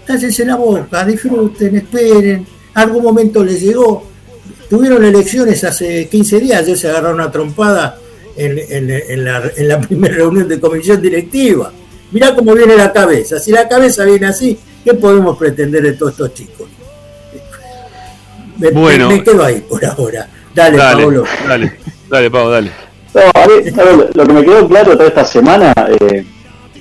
cállense 0.06 0.44
la 0.44 0.56
boca, 0.56 1.04
disfruten, 1.04 1.76
esperen. 1.76 2.46
Algún 2.74 3.02
momento 3.02 3.44
les 3.44 3.60
llegó. 3.60 4.06
Tuvieron 4.68 5.02
elecciones 5.04 5.64
hace 5.64 6.08
15 6.08 6.40
días, 6.40 6.60
ayer 6.62 6.76
se 6.76 6.88
agarraron 6.88 7.14
una 7.20 7.30
trompada 7.30 7.96
en, 8.36 8.58
en- 8.58 8.90
en 8.90 9.24
la, 9.24 9.42
en 9.56 9.68
la 9.68 9.80
primera 9.86 10.14
reunión 10.14 10.46
de 10.48 10.60
comisión 10.60 11.00
directiva. 11.00 11.72
Mirá 12.12 12.34
cómo 12.34 12.54
viene 12.54 12.76
la 12.76 12.92
cabeza. 12.92 13.38
Si 13.38 13.50
la 13.50 13.66
cabeza 13.68 14.04
viene 14.04 14.26
así, 14.26 14.58
¿qué 14.84 14.94
podemos 14.94 15.36
pretender 15.38 15.82
de 15.82 15.92
todos 15.92 16.12
estos 16.12 16.34
chicos? 16.34 16.68
Me, 18.58 18.70
Bueno. 18.70 19.08
me- 19.08 19.16
me 19.16 19.22
quedo 19.24 19.44
ahí 19.44 19.60
por 19.60 19.84
ahora. 19.84 20.28
Dale, 20.54 20.76
Dale, 20.76 21.02
Pablo. 21.04 21.24
dale, 21.46 21.72
dale, 22.08 22.30
Pablo, 22.30 22.50
dale. 22.50 22.70
No, 23.18 23.40
a 23.42 23.46
ver, 23.46 24.10
lo- 24.14 24.26
que 24.26 24.32
me 24.32 24.44
quedó 24.44 24.68
claro 24.68 24.92
toda 24.92 25.08
esta 25.08 25.24
semana, 25.24 25.72
eh, 26.00 26.24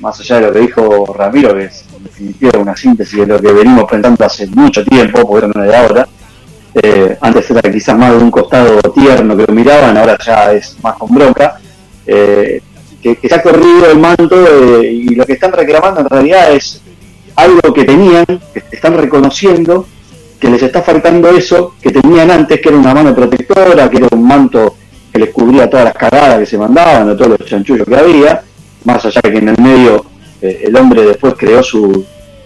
más 0.01 0.19
allá 0.19 0.35
de 0.39 0.41
lo 0.47 0.53
que 0.53 0.59
dijo 0.59 1.05
Ramiro, 1.17 1.53
que 1.55 1.65
es 1.65 1.85
en 1.95 2.03
definitiva 2.03 2.59
una 2.59 2.75
síntesis 2.75 3.19
de 3.19 3.25
lo 3.27 3.39
que 3.39 3.51
venimos 3.51 3.85
pensando 3.89 4.23
hace 4.25 4.45
mucho 4.47 4.83
tiempo, 4.85 5.27
porque 5.27 5.47
no 5.53 5.61
de 5.63 5.75
ahora, 5.75 6.07
eh, 6.75 7.17
antes 7.21 7.49
era 7.49 7.71
quizás 7.71 7.97
más 7.97 8.11
de 8.11 8.17
un 8.17 8.29
costado 8.29 8.79
tierno 8.93 9.35
que 9.35 9.45
lo 9.47 9.53
miraban, 9.53 9.97
ahora 9.97 10.17
ya 10.23 10.53
es 10.53 10.77
más 10.83 10.95
con 10.97 11.13
bronca, 11.13 11.57
eh, 12.05 12.61
que, 13.01 13.15
que 13.15 13.29
se 13.29 13.35
ha 13.35 13.41
corrido 13.41 13.89
el 13.91 13.97
manto 13.99 14.35
y 14.83 15.15
lo 15.15 15.25
que 15.25 15.33
están 15.33 15.51
reclamando 15.51 16.01
en 16.01 16.09
realidad 16.09 16.51
es 16.53 16.81
algo 17.35 17.73
que 17.73 17.83
tenían, 17.83 18.25
que 18.25 18.63
están 18.71 18.95
reconociendo, 18.97 19.87
que 20.39 20.49
les 20.49 20.61
está 20.61 20.81
faltando 20.83 21.29
eso 21.29 21.73
que 21.81 21.91
tenían 21.91 22.29
antes, 22.29 22.59
que 22.61 22.69
era 22.69 22.77
una 22.77 22.93
mano 22.93 23.15
protectora, 23.15 23.89
que 23.89 23.97
era 23.97 24.07
un 24.11 24.27
manto 24.27 24.75
les 25.19 25.29
cubría 25.31 25.69
todas 25.69 25.85
las 25.85 25.93
cagadas 25.93 26.39
que 26.39 26.45
se 26.45 26.57
mandaban, 26.57 27.09
o 27.09 27.15
todos 27.15 27.39
los 27.39 27.47
chanchullos 27.49 27.87
que 27.87 27.95
había, 27.95 28.41
más 28.85 29.03
allá 29.05 29.19
de 29.23 29.31
que 29.31 29.37
en 29.39 29.49
el 29.49 29.61
medio 29.61 30.05
eh, 30.41 30.61
el 30.65 30.75
hombre 30.75 31.01
después 31.03 31.33
creó 31.37 31.61
su, 31.63 32.05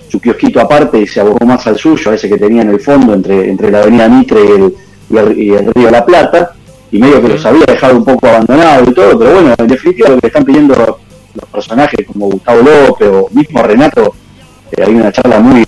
su 0.09 0.19
kiosquito 0.19 0.59
aparte 0.59 0.99
y 0.99 1.07
se 1.07 1.19
abocó 1.21 1.45
más 1.45 1.65
al 1.67 1.77
suyo, 1.77 2.11
a 2.11 2.15
ese 2.15 2.29
que 2.29 2.37
tenía 2.37 2.61
en 2.61 2.69
el 2.69 2.79
fondo 2.79 3.13
entre, 3.13 3.49
entre 3.49 3.69
la 3.71 3.81
avenida 3.81 4.07
Mitre 4.09 4.39
y 4.43 4.51
el, 4.51 4.73
y 5.09 5.17
el- 5.17 5.37
y 5.39 5.49
el 5.53 5.73
río 5.73 5.91
La 5.91 6.05
Plata, 6.05 6.53
y 6.91 6.99
medio 6.99 7.21
que 7.21 7.29
los 7.29 7.45
había 7.45 7.63
dejado 7.65 7.95
un 7.97 8.03
poco 8.05 8.27
abandonados 8.27 8.89
y 8.89 8.93
todo, 8.93 9.17
pero 9.17 9.33
bueno, 9.33 9.53
en 9.57 9.67
definitiva 9.67 10.09
lo 10.09 10.17
que 10.19 10.27
están 10.27 10.43
pidiendo 10.43 10.75
los 11.33 11.45
personajes 11.49 12.05
como 12.05 12.27
Gustavo 12.29 12.61
López 12.61 13.07
o 13.09 13.29
mismo 13.31 13.63
Renato, 13.63 14.13
eh, 14.75 14.83
hay 14.85 14.93
una 14.95 15.11
charla 15.11 15.39
muy 15.39 15.63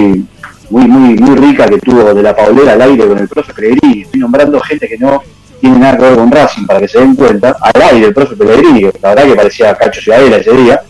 muy 0.69 0.85
muy 0.87 1.15
muy 1.17 1.35
rica 1.37 1.65
que 1.67 1.77
tuvo 1.77 2.13
de 2.13 2.21
la 2.23 2.35
Paulera 2.35 2.73
al 2.73 2.81
aire 2.81 3.07
con 3.07 3.17
el 3.19 3.27
profe 3.29 3.53
Pellegrini, 3.53 4.01
estoy 4.01 4.19
nombrando 4.19 4.59
gente 4.61 4.87
que 4.87 4.97
no 4.97 5.21
tiene 5.63 5.79
nada 5.79 5.97
que 5.97 6.03
ver 6.03 6.15
con 6.15 6.29
Racing 6.29 6.65
para 6.65 6.81
que 6.81 6.89
se 6.89 6.99
den 6.99 7.15
cuenta, 7.15 7.55
al 7.61 7.81
aire 7.81 8.07
el 8.07 8.13
profe 8.13 8.35
Pellegrini, 8.35 8.81
que 8.81 8.99
la 9.01 9.09
verdad 9.09 9.23
que 9.27 9.35
parecía 9.35 9.75
Cacho 9.75 10.01
Ciudadela 10.01 10.35
ese 10.35 10.51
día, 10.51 10.81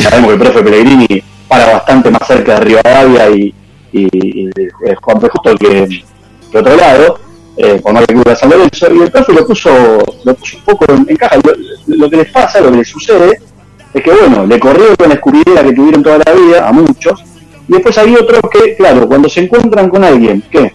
sabemos 0.00 0.28
que 0.28 0.32
el 0.32 0.40
profe 0.40 0.62
Pellegrini 0.62 1.22
para 1.46 1.74
bastante 1.74 2.10
más 2.10 2.26
cerca 2.26 2.54
de 2.54 2.60
Rivadavia 2.60 3.28
y, 3.28 3.54
y, 3.92 4.08
y 4.10 4.46
de 4.46 4.96
Juan 5.02 5.20
P. 5.20 5.28
Justo 5.28 5.54
que, 5.56 6.02
que 6.50 6.58
otro 6.58 6.74
lado, 6.74 7.20
eh, 7.58 7.78
más 7.92 8.06
que 8.06 8.14
cubra 8.14 8.34
San 8.34 8.48
Lorenzo, 8.48 8.94
y 8.94 9.02
el 9.02 9.10
profe 9.10 9.32
lo 9.34 9.46
puso, 9.46 9.70
lo 10.24 10.34
puso 10.34 10.56
un 10.56 10.64
poco 10.64 10.90
en, 10.90 11.04
en 11.06 11.16
caja. 11.16 11.36
Lo, 11.44 11.52
lo 11.94 12.08
que 12.08 12.16
les 12.16 12.32
pasa, 12.32 12.62
lo 12.62 12.70
que 12.70 12.78
les 12.78 12.88
sucede, 12.88 13.40
es 13.92 14.02
que 14.02 14.10
bueno, 14.10 14.46
le 14.46 14.58
corrieron 14.58 14.96
con 14.96 15.08
la 15.10 15.16
escurridera 15.16 15.62
que 15.62 15.72
tuvieron 15.74 16.02
toda 16.02 16.18
la 16.24 16.32
vida 16.32 16.66
a 16.66 16.72
muchos, 16.72 17.22
y 17.68 17.72
después 17.74 17.98
hay 17.98 18.14
otros 18.14 18.40
que, 18.50 18.74
claro, 18.74 19.06
cuando 19.06 19.28
se 19.28 19.40
encuentran 19.40 19.90
con 19.90 20.02
alguien 20.02 20.42
que 20.50 20.72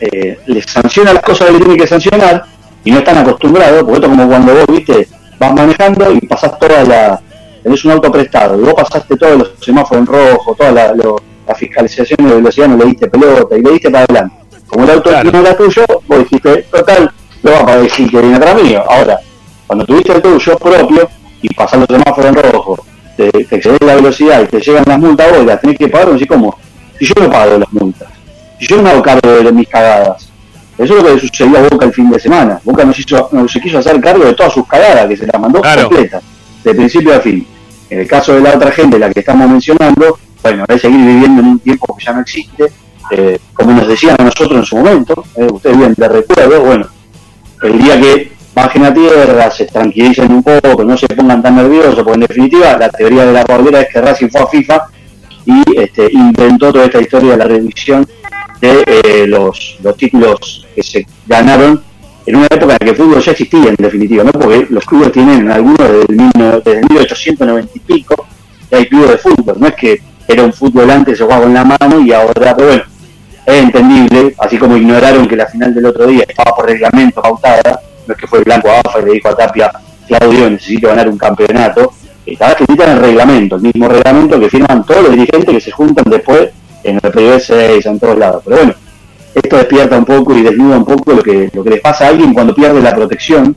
eh, 0.00 0.38
les 0.46 0.66
sanciona 0.66 1.12
las 1.12 1.22
cosas 1.22 1.46
que 1.46 1.52
le 1.52 1.60
tiene 1.60 1.76
que 1.76 1.86
sancionar 1.86 2.44
y 2.84 2.90
no 2.90 2.98
están 2.98 3.18
acostumbrados, 3.18 3.80
porque 3.84 3.94
esto 3.94 4.06
es 4.06 4.10
como 4.16 4.28
cuando 4.28 4.54
vos, 4.54 4.64
viste, 4.68 5.08
vas 5.38 5.54
manejando 5.54 6.12
y 6.12 6.20
pasás 6.26 6.58
toda 6.58 6.84
la, 6.84 7.20
tenés 7.62 7.84
un 7.84 7.92
auto 7.92 8.10
prestado 8.10 8.58
y 8.60 8.64
vos 8.64 8.74
pasaste 8.74 9.16
todos 9.16 9.38
los 9.38 9.52
semáforos 9.60 10.00
en 10.00 10.06
rojo, 10.06 10.54
toda 10.54 10.72
la, 10.72 10.92
lo- 10.94 11.20
la 11.46 11.54
fiscalización 11.56 12.28
de 12.28 12.34
velocidad 12.36 12.68
no 12.68 12.76
le 12.76 12.84
diste 12.86 13.08
pelota 13.08 13.56
y 13.56 13.62
le 13.62 13.70
diste 13.72 13.90
para 13.90 14.04
adelante. 14.04 14.36
Como 14.68 14.84
el 14.84 14.90
auto 14.92 15.10
Claro. 15.10 15.30
no 15.32 15.40
era 15.40 15.56
tuyo, 15.56 15.84
vos 16.06 16.18
dijiste, 16.20 16.62
total, 16.70 17.10
lo 17.42 17.50
va 17.52 17.66
para 17.66 17.82
decir 17.82 18.08
que 18.10 18.20
viene 18.20 18.36
atrás 18.36 18.62
mío. 18.62 18.82
Ahora, 18.88 19.18
cuando 19.66 19.84
tuviste 19.84 20.12
el 20.12 20.22
tuyo 20.22 20.56
propio 20.56 21.08
y 21.42 21.52
pasás 21.54 21.80
los 21.80 21.88
semáforos 21.88 22.26
en 22.26 22.52
rojo, 22.52 22.84
te, 23.16 23.30
te 23.30 23.56
excedes 23.56 23.80
la 23.82 23.96
velocidad 23.96 24.42
y 24.42 24.46
te 24.46 24.60
llegan 24.60 24.84
las 24.86 24.98
multas, 24.98 25.30
vos 25.36 25.44
las 25.44 25.60
tenés 25.60 25.76
que 25.78 25.88
pagar, 25.88 26.10
así 26.14 26.26
como, 26.26 26.56
si 26.98 27.06
yo 27.06 27.14
no 27.20 27.30
pago 27.30 27.58
las 27.58 27.72
multas, 27.72 28.08
si 28.58 28.66
yo 28.68 28.80
no 28.80 28.88
hago 28.88 29.02
cargo 29.02 29.28
de 29.30 29.52
mis 29.52 29.68
cagadas, 29.68 30.28
eso 30.82 30.96
es 30.96 31.02
lo 31.02 31.08
que 31.08 31.14
le 31.14 31.20
sucedió 31.20 31.58
a 31.58 31.68
Boca 31.68 31.86
el 31.86 31.92
fin 31.92 32.10
de 32.10 32.18
semana. 32.20 32.60
Boca 32.64 32.84
no 32.84 32.92
se, 32.92 33.02
hizo, 33.02 33.28
no 33.32 33.48
se 33.48 33.60
quiso 33.60 33.78
hacer 33.78 34.00
cargo 34.00 34.24
de 34.24 34.34
todas 34.34 34.52
sus 34.52 34.66
cagadas, 34.66 35.06
que 35.06 35.16
se 35.16 35.26
las 35.26 35.40
mandó 35.40 35.60
Claro. 35.60 35.88
completas, 35.88 36.22
de 36.64 36.74
principio 36.74 37.14
a 37.14 37.20
fin. 37.20 37.46
En 37.90 38.00
el 38.00 38.06
caso 38.06 38.34
de 38.34 38.40
la 38.40 38.54
otra 38.54 38.70
gente, 38.72 38.98
la 38.98 39.10
que 39.10 39.20
estamos 39.20 39.48
mencionando, 39.48 40.18
bueno, 40.42 40.64
hay 40.68 40.76
que 40.76 40.80
seguir 40.80 40.98
viviendo 41.04 41.40
en 41.42 41.48
un 41.48 41.58
tiempo 41.58 41.94
que 41.96 42.04
ya 42.04 42.12
no 42.12 42.20
existe, 42.20 42.72
eh, 43.10 43.38
como 43.52 43.72
nos 43.72 43.86
decían 43.86 44.16
a 44.18 44.24
nosotros 44.24 44.52
en 44.58 44.64
su 44.64 44.76
momento, 44.76 45.24
eh, 45.36 45.46
ustedes 45.52 45.76
bien 45.76 45.94
de 45.96 46.08
recuerdo, 46.08 46.60
bueno, 46.62 46.86
el 47.62 47.78
día 47.78 48.00
que 48.00 48.32
bajen 48.54 48.84
a 48.84 48.94
tierra, 48.94 49.50
se 49.50 49.66
tranquilicen 49.66 50.32
un 50.32 50.42
poco, 50.42 50.84
no 50.84 50.96
se 50.96 51.06
pongan 51.08 51.42
tan 51.42 51.56
nerviosos, 51.56 51.96
porque 51.96 52.14
en 52.14 52.20
definitiva 52.20 52.76
la 52.78 52.88
teoría 52.88 53.26
de 53.26 53.32
la 53.32 53.44
cordera 53.44 53.80
es 53.82 53.88
que 53.92 54.00
Racing 54.00 54.28
fue 54.30 54.40
a 54.40 54.46
FIFA 54.46 54.82
y 55.44 55.62
este, 55.78 56.08
inventó 56.12 56.72
toda 56.72 56.86
esta 56.86 57.00
historia 57.00 57.32
de 57.32 57.36
la 57.36 57.44
revisión 57.44 58.06
de 58.60 58.84
eh, 58.86 59.26
los, 59.26 59.78
los 59.82 59.96
títulos 59.96 60.66
que 60.74 60.82
se 60.82 61.06
ganaron 61.26 61.82
en 62.26 62.36
una 62.36 62.46
época 62.46 62.62
en 62.64 62.68
la 62.68 62.78
que 62.78 62.90
el 62.90 62.96
fútbol 62.96 63.20
ya 63.20 63.32
existía 63.32 63.70
en 63.70 63.76
definitiva, 63.76 64.24
¿no? 64.24 64.32
porque 64.32 64.66
los 64.70 64.84
clubes 64.84 65.12
tienen 65.12 65.50
algunos 65.50 65.78
desde 66.08 66.60
desde 66.64 66.78
el 66.78 66.88
1890 66.88 67.72
y 67.74 67.80
pico, 67.80 68.26
y 68.70 68.74
hay 68.74 68.86
clubes 68.86 69.10
de 69.10 69.18
fútbol, 69.18 69.56
no 69.58 69.66
es 69.66 69.74
que 69.74 70.00
era 70.28 70.44
un 70.44 70.52
fútbol 70.52 70.90
antes 70.90 71.18
se 71.18 71.24
jugaba 71.24 71.42
con 71.42 71.54
la 71.54 71.64
mano 71.64 72.00
y 72.00 72.12
ahora, 72.12 72.54
pero 72.54 72.68
bueno, 72.68 72.84
es 73.44 73.54
entendible, 73.54 74.34
así 74.38 74.56
como 74.56 74.76
ignoraron 74.76 75.26
que 75.26 75.36
la 75.36 75.46
final 75.46 75.74
del 75.74 75.86
otro 75.86 76.06
día 76.06 76.24
estaba 76.28 76.54
por 76.54 76.66
reglamento 76.66 77.20
pautada, 77.20 77.80
no 78.06 78.14
es 78.14 78.20
que 78.20 78.26
fue 78.26 78.40
Blanco 78.40 78.68
Afa 78.70 79.00
y 79.00 79.04
le 79.04 79.12
dijo 79.14 79.28
a 79.28 79.36
Tapia, 79.36 79.72
Claudio, 80.06 80.50
necesito 80.50 80.88
ganar 80.88 81.08
un 81.08 81.18
campeonato, 81.18 81.92
estaba 82.26 82.52
escrita 82.52 82.84
en 82.84 82.90
el 82.92 82.98
reglamento, 82.98 83.56
el 83.56 83.62
mismo 83.62 83.88
reglamento 83.88 84.38
que 84.38 84.48
firman 84.48 84.84
todos 84.84 85.02
los 85.02 85.12
dirigentes 85.12 85.50
que 85.50 85.60
se 85.60 85.70
juntan 85.70 86.04
después 86.08 86.50
en 86.84 87.00
el 87.02 87.10
Privé 87.10 87.40
6, 87.40 87.86
en 87.86 87.98
todos 87.98 88.18
lados. 88.18 88.42
Pero 88.44 88.56
bueno, 88.58 88.74
esto 89.34 89.56
despierta 89.56 89.98
un 89.98 90.04
poco 90.04 90.36
y 90.36 90.42
desnuda 90.42 90.76
un 90.76 90.84
poco 90.84 91.12
lo 91.12 91.22
que, 91.22 91.50
lo 91.52 91.64
que 91.64 91.70
les 91.70 91.80
pasa 91.80 92.06
a 92.06 92.08
alguien 92.08 92.34
cuando 92.34 92.54
pierde 92.54 92.80
la 92.80 92.94
protección, 92.94 93.56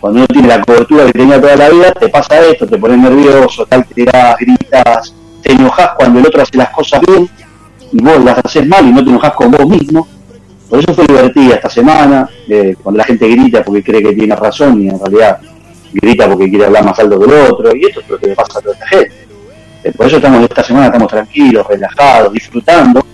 cuando 0.00 0.20
no 0.20 0.26
tiene 0.26 0.48
la 0.48 0.60
cobertura 0.60 1.06
que 1.06 1.12
tenía 1.12 1.40
toda 1.40 1.56
la 1.56 1.68
vida, 1.68 1.92
te 1.92 2.08
pasa 2.08 2.40
esto, 2.40 2.66
te 2.66 2.78
pones 2.78 2.98
nervioso, 2.98 3.66
te 3.66 3.74
alteras, 3.74 4.36
gritas, 4.38 5.14
te 5.42 5.52
enojas 5.52 5.90
cuando 5.96 6.20
el 6.20 6.26
otro 6.26 6.42
hace 6.42 6.56
las 6.56 6.70
cosas 6.70 7.00
bien 7.06 7.28
y 7.92 8.02
vos 8.02 8.24
las 8.24 8.38
haces 8.38 8.66
mal 8.66 8.86
y 8.86 8.92
no 8.92 9.02
te 9.02 9.10
enojas 9.10 9.32
con 9.32 9.50
vos 9.50 9.66
mismo. 9.66 10.06
Por 10.68 10.80
eso 10.80 10.94
fue 10.94 11.06
divertida 11.06 11.54
esta 11.54 11.70
semana, 11.70 12.28
eh, 12.48 12.74
cuando 12.82 12.98
la 12.98 13.04
gente 13.04 13.28
grita 13.28 13.62
porque 13.62 13.82
cree 13.82 14.02
que 14.02 14.14
tiene 14.14 14.34
razón 14.34 14.82
y 14.82 14.88
en 14.88 14.98
realidad 14.98 15.38
grita 16.00 16.28
porque 16.28 16.48
quiere 16.48 16.66
hablar 16.66 16.84
más 16.84 16.98
alto 16.98 17.18
que 17.18 17.24
el 17.26 17.50
otro, 17.50 17.74
y 17.76 17.84
esto 17.86 18.00
es 18.00 18.08
lo 18.08 18.18
que 18.18 18.26
le 18.28 18.34
pasa 18.34 18.58
a 18.58 18.62
toda 18.62 18.74
esta 18.74 18.86
gente. 18.88 19.12
Eh, 19.84 19.92
por 19.92 20.06
eso 20.06 20.16
estamos 20.16 20.42
esta 20.42 20.64
semana 20.64 20.86
estamos 20.86 21.08
tranquilos, 21.08 21.66
relajados, 21.66 22.32
disfrutando, 22.32 23.04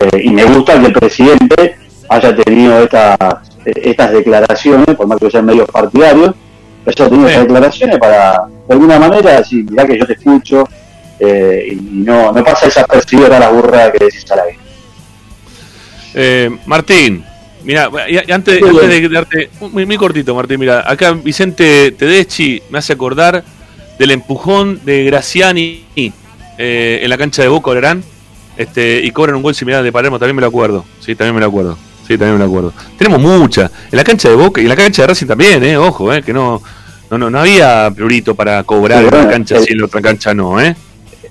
eh, 0.00 0.20
y 0.24 0.30
me 0.30 0.44
gusta 0.44 0.78
que 0.80 0.86
el 0.86 0.92
presidente 0.92 1.76
haya 2.08 2.36
tenido 2.36 2.82
estas, 2.82 3.16
eh, 3.64 3.72
estas 3.76 4.12
declaraciones, 4.12 4.96
por 4.96 5.06
más 5.06 5.18
que 5.18 5.30
sean 5.30 5.46
medios 5.46 5.68
partidarios, 5.70 6.34
haya 6.86 7.08
tenido 7.08 7.28
Sí. 7.28 7.32
estas 7.34 7.44
declaraciones 7.44 7.98
para, 7.98 8.40
de 8.68 8.74
alguna 8.74 8.98
manera, 8.98 9.38
decir, 9.38 9.64
mirá 9.70 9.86
que 9.86 9.98
yo 9.98 10.06
te 10.06 10.12
escucho, 10.14 10.68
eh, 11.18 11.68
y 11.72 11.76
no, 11.76 12.32
no 12.32 12.44
pasa 12.44 12.66
desapercibido 12.66 13.28
toda 13.28 13.40
la 13.40 13.48
burra 13.48 13.90
que 13.90 14.04
decís 14.04 14.30
a 14.30 14.36
la 14.36 14.44
vez. 14.44 14.56
Eh, 16.14 16.50
Martín, 16.66 17.24
mira, 17.66 17.90
antes, 18.32 18.62
antes 18.62 18.88
de 18.88 19.08
darte, 19.08 19.50
muy, 19.60 19.84
muy 19.84 19.96
cortito, 19.96 20.34
Martín, 20.34 20.60
mira, 20.60 20.90
acá 20.90 21.12
Vicente 21.12 21.90
Tedeschi 21.92 22.62
me 22.70 22.78
hace 22.78 22.92
acordar 22.92 23.44
del 23.98 24.10
empujón 24.12 24.80
de 24.84 25.04
Graciani 25.04 25.84
eh, 25.96 27.00
en 27.02 27.10
la 27.10 27.18
cancha 27.18 27.42
de 27.42 27.48
Boca 27.48 27.70
Olerán, 27.70 28.02
este, 28.56 29.00
y 29.04 29.10
cobran 29.10 29.36
un 29.36 29.42
gol 29.42 29.54
similar 29.54 29.82
de 29.82 29.92
Palermo, 29.92 30.18
también 30.18 30.36
me 30.36 30.42
lo 30.42 30.48
acuerdo, 30.48 30.84
sí, 31.00 31.14
también 31.14 31.34
me 31.34 31.40
lo 31.40 31.48
acuerdo, 31.48 31.76
sí, 32.06 32.16
también 32.16 32.34
me 32.34 32.38
lo 32.38 32.44
acuerdo. 32.46 32.72
Tenemos 32.96 33.20
mucha, 33.20 33.70
en 33.90 33.96
la 33.96 34.04
cancha 34.04 34.28
de 34.28 34.36
Boca 34.36 34.60
y 34.60 34.64
en 34.64 34.70
la 34.70 34.76
cancha 34.76 35.02
de 35.02 35.08
Racing 35.08 35.26
también, 35.26 35.62
eh, 35.64 35.76
ojo, 35.76 36.12
eh, 36.14 36.22
que 36.22 36.32
no, 36.32 36.62
no, 37.10 37.18
no, 37.18 37.28
no 37.28 37.40
había 37.40 37.90
priorito 37.94 38.34
para 38.34 38.62
cobrar 38.62 39.00
Sí, 39.00 39.08
en 39.08 39.14
una 39.14 39.28
cancha 39.28 39.60
sí, 39.60 39.72
en 39.72 39.78
la 39.78 39.84
otra 39.86 40.00
cancha 40.00 40.32
no, 40.32 40.60
eh. 40.60 40.74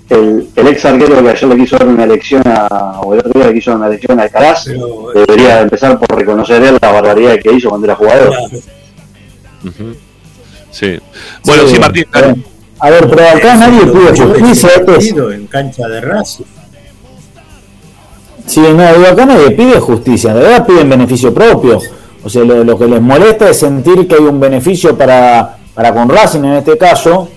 El, 0.08 0.48
el 0.54 0.68
ex 0.68 0.84
arquero 0.84 1.20
que 1.20 1.30
ayer 1.30 1.48
le 1.48 1.56
quiso 1.56 1.76
dar 1.78 1.88
una 1.88 2.04
elección 2.04 2.42
a, 2.46 3.00
o 3.02 3.12
el 3.14 3.18
otro 3.20 3.32
día 3.32 3.48
le 3.48 3.54
quiso 3.54 3.70
dar 3.72 3.78
una 3.78 3.88
elección 3.88 4.20
a 4.20 4.22
Alcaraz, 4.22 4.64
Pero, 4.66 5.08
debería 5.14 5.60
empezar 5.62 5.98
por 5.98 6.16
reconocer 6.16 6.62
él 6.62 6.78
la 6.80 6.92
barbaridad 6.92 7.36
que 7.42 7.52
hizo 7.52 7.68
cuando 7.70 7.86
era 7.86 7.96
jugador. 7.96 8.28
claro. 8.28 8.48
Sí. 10.70 10.98
Bueno, 11.44 11.62
sí, 11.66 11.74
Sí, 11.74 11.80
Martín. 11.80 12.04
A 12.78 12.90
ver, 12.90 13.08
pero 13.08 13.28
acá 13.28 13.56
nadie 13.56 13.80
yo 14.14 14.28
justicia. 14.28 14.70
en 15.34 15.46
cancha 15.46 15.88
de 15.88 16.00
Racing. 16.02 16.44
Sí, 18.46 18.60
no, 18.60 18.94
digo, 18.94 19.06
acá 19.10 19.26
nadie 19.26 19.50
pide 19.52 19.80
justicia, 19.80 20.30
en 20.30 20.36
realidad 20.38 20.66
piden 20.66 20.88
beneficio 20.88 21.34
propio. 21.34 21.80
O 22.22 22.28
sea, 22.28 22.44
lo, 22.44 22.62
lo 22.62 22.78
que 22.78 22.86
les 22.86 23.00
molesta 23.00 23.48
es 23.50 23.56
sentir 23.58 24.06
que 24.06 24.14
hay 24.16 24.20
un 24.20 24.38
beneficio 24.38 24.96
para, 24.96 25.56
para 25.74 25.92
con 25.92 26.08
Racing 26.08 26.44
en 26.44 26.52
este 26.54 26.76
caso 26.78 27.28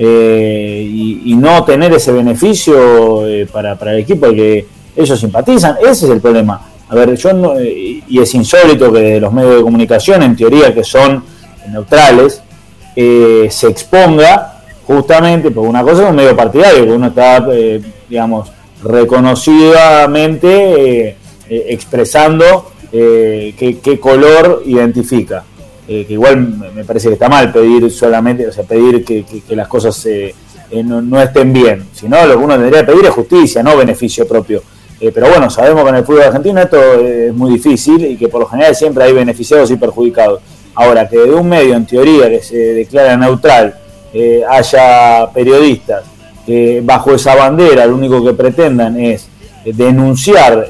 eh, 0.00 0.88
y, 0.88 1.34
no 1.34 1.64
tener 1.64 1.92
ese 1.92 2.12
beneficio 2.12 3.26
eh, 3.26 3.48
para, 3.50 3.76
para 3.76 3.92
el 3.92 3.98
equipo 3.98 4.26
al 4.26 4.36
que 4.36 4.64
ellos 4.96 5.18
simpatizan. 5.18 5.76
Ese 5.80 6.06
es 6.06 6.12
el 6.12 6.20
problema. 6.20 6.60
A 6.88 6.94
ver, 6.94 7.16
yo 7.16 7.32
no, 7.32 7.58
eh, 7.58 8.04
y 8.06 8.20
es 8.20 8.32
insólito 8.34 8.92
que 8.92 9.18
los 9.20 9.32
medios 9.32 9.56
de 9.56 9.62
comunicación, 9.62 10.22
en 10.22 10.36
teoría 10.36 10.72
que 10.72 10.84
son 10.84 11.24
neutrales, 11.70 12.40
eh, 12.94 13.48
se 13.50 13.66
exponga 13.68 14.60
justamente 14.86 15.50
por 15.50 15.66
una 15.66 15.82
cosa 15.82 16.04
es 16.04 16.10
un 16.10 16.16
medio 16.16 16.34
partidario, 16.34 16.86
que 16.86 16.92
uno 16.92 17.08
está, 17.08 17.46
digamos, 18.08 18.50
reconocidamente 18.82 21.18
expresando 21.50 22.70
qué, 22.90 23.78
qué 23.82 24.00
color 24.00 24.62
identifica. 24.64 25.44
Eh, 25.90 26.04
que 26.04 26.12
igual 26.12 26.36
me 26.74 26.84
parece 26.84 27.08
que 27.08 27.14
está 27.14 27.30
mal 27.30 27.50
pedir 27.50 27.90
solamente, 27.90 28.46
o 28.46 28.52
sea, 28.52 28.62
pedir 28.64 29.02
que, 29.02 29.24
las 29.56 29.66
cosas 29.68 30.04
eh, 30.04 30.34
eh, 30.70 30.82
no, 30.82 31.18
estén 31.22 31.50
bien, 31.50 31.88
sino 31.94 32.26
lo 32.26 32.36
que 32.36 32.44
uno 32.44 32.58
que 32.58 32.84
pedir 32.84 33.06
es 33.06 33.10
justicia, 33.10 33.62
no 33.62 33.74
beneficio 33.74 34.28
propio. 34.28 34.62
Pero 35.00 35.28
bueno, 35.30 35.48
sabemos 35.48 35.84
que 35.84 35.88
en 35.90 35.94
el 35.94 36.04
fútbol 36.04 36.22
argentino 36.24 36.60
esto 36.60 36.76
es 37.00 37.32
muy 37.32 37.52
difícil 37.52 38.04
y 38.04 38.16
que 38.16 38.28
por 38.28 38.40
lo 38.40 38.46
general 38.48 38.74
siempre 38.74 39.04
hay 39.04 39.12
beneficiados 39.14 39.70
y 39.70 39.76
perjudicados. 39.76 40.42
Ahora, 40.74 41.08
que 41.08 41.16
de 41.16 41.32
un 41.32 41.48
medio 41.48 41.74
en 41.74 41.86
teoría 41.86 42.28
que 42.28 42.42
se 42.42 42.56
declara 42.56 43.16
neutral 43.16 43.74
haya 44.50 45.30
periodistas 45.32 46.02
que 46.44 46.82
bajo 46.84 47.14
esa 47.14 47.34
bandera 47.36 47.86
lo 47.86 47.94
único 47.94 48.24
que 48.24 48.32
pretendan 48.34 48.98
es 48.98 49.28
denunciar 49.64 50.66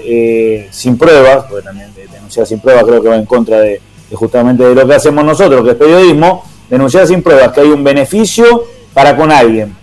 sin 0.71 0.99
pruebas, 0.99 1.47
porque 1.49 1.65
también 1.65 1.93
de- 1.95 2.07
denunciar 2.07 2.47
sin 2.47 2.61
pruebas 2.61 2.85
creo 2.85 3.03
que 3.03 3.09
va 3.09 3.17
en 3.17 3.25
contra 3.25 3.61
de, 3.61 3.81
de 4.11 4.17
justamente 4.17 4.65
de 4.65 4.75
lo 4.75 4.87
que 4.87 4.95
hacemos 4.95 5.25
nosotros, 5.25 5.63
que 5.65 5.71
es 5.71 5.77
periodismo, 5.77 6.45
denunciar 6.69 7.07
sin 7.07 7.23
pruebas 7.23 7.53
que 7.53 7.61
hay 7.61 7.69
un 7.69 7.83
beneficio 7.85 8.65
para 8.95 9.17
con 9.17 9.31
alguien, 9.31 9.75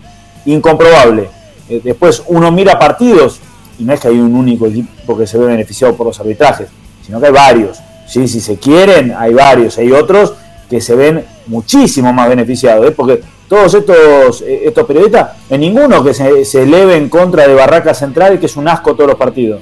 incomprobable. 0.44 1.28
Eh, 1.68 1.80
después 1.82 2.22
uno 2.28 2.50
mira 2.52 2.78
partidos 2.78 3.40
y 3.78 3.84
no 3.84 3.92
es 3.92 4.00
que 4.00 4.08
hay 4.08 4.18
un 4.18 4.34
único 4.34 4.66
equipo 4.66 5.16
que 5.16 5.26
se 5.26 5.38
ve 5.38 5.46
beneficiado 5.46 5.94
por 5.94 6.06
los 6.06 6.18
arbitrajes, 6.20 6.68
sino 7.04 7.20
que 7.20 7.26
hay 7.26 7.32
varios. 7.32 7.78
¿sí? 8.08 8.26
Si 8.28 8.40
se 8.40 8.56
quieren, 8.56 9.14
hay 9.16 9.34
varios, 9.34 9.76
hay 9.78 9.92
otros 9.92 10.34
que 10.70 10.80
se 10.80 10.94
ven 10.96 11.24
muchísimo 11.46 12.12
más 12.12 12.28
beneficiados, 12.28 12.86
¿eh? 12.88 12.90
porque 12.90 13.20
todos 13.48 13.74
estos, 13.74 14.42
eh, 14.42 14.62
estos 14.64 14.84
periodistas, 14.86 15.30
en 15.50 15.60
ninguno 15.60 16.02
que 16.02 16.12
se, 16.14 16.44
se 16.44 16.62
eleve 16.62 16.96
en 16.96 17.08
contra 17.08 17.46
de 17.46 17.54
Barraca 17.54 17.94
Central, 17.94 18.40
que 18.40 18.46
es 18.46 18.56
un 18.56 18.66
asco 18.68 18.94
todos 18.94 19.10
los 19.10 19.18
partidos. 19.18 19.60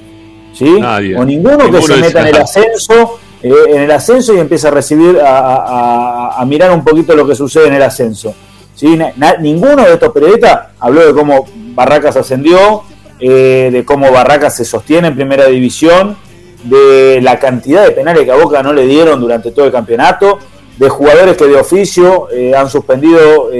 ¿sí? 0.53 0.79
Nadie. 0.79 1.15
O 1.17 1.23
ninguno, 1.25 1.57
Ninguno 1.57 1.79
que 1.79 1.85
se 1.85 1.93
es- 1.93 1.99
meta 2.01 2.21
en 2.21 2.27
el 2.27 2.37
ascenso, 2.37 3.19
eh, 3.45 3.75
en 3.75 3.81
el 3.83 3.91
ascenso 3.91 4.33
y 4.33 4.39
empieza 4.39 4.69
a 4.69 4.71
recibir, 4.71 5.19
a, 5.23 6.43
mirar 6.47 6.71
un 6.71 6.83
poquito 6.83 7.15
lo 7.15 7.27
que 7.27 7.35
sucede 7.35 7.67
en 7.67 7.75
el 7.75 7.83
ascenso. 7.83 8.33
¿sí? 8.73 8.97
Ninguno 9.39 9.83
de 9.83 9.93
estos 9.93 10.11
periodistas 10.11 10.69
habló 10.79 11.05
de 11.05 11.13
cómo 11.13 11.45
Barracas 11.75 12.17
ascendió, 12.17 12.81
eh, 13.19 13.69
de 13.71 13.85
cómo 13.85 14.11
Barracas 14.11 14.55
se 14.55 14.65
sostiene 14.65 15.09
en 15.09 15.15
primera 15.15 15.45
división, 15.45 16.17
de 16.63 17.19
la 17.21 17.37
cantidad 17.37 17.83
de 17.83 17.91
penales 17.91 18.23
que 18.23 18.31
a 18.31 18.35
Boca 18.35 18.63
no 18.63 18.73
le 18.73 18.87
dieron 18.87 19.21
durante 19.21 19.51
todo 19.51 19.65
el 19.65 19.71
campeonato, 19.71 20.39
de 20.79 20.89
jugadores 20.89 21.37
que 21.37 21.45
de 21.45 21.55
oficio 21.55 22.27
eh, 22.31 22.55
han 22.55 22.67
suspendido, 22.67 23.51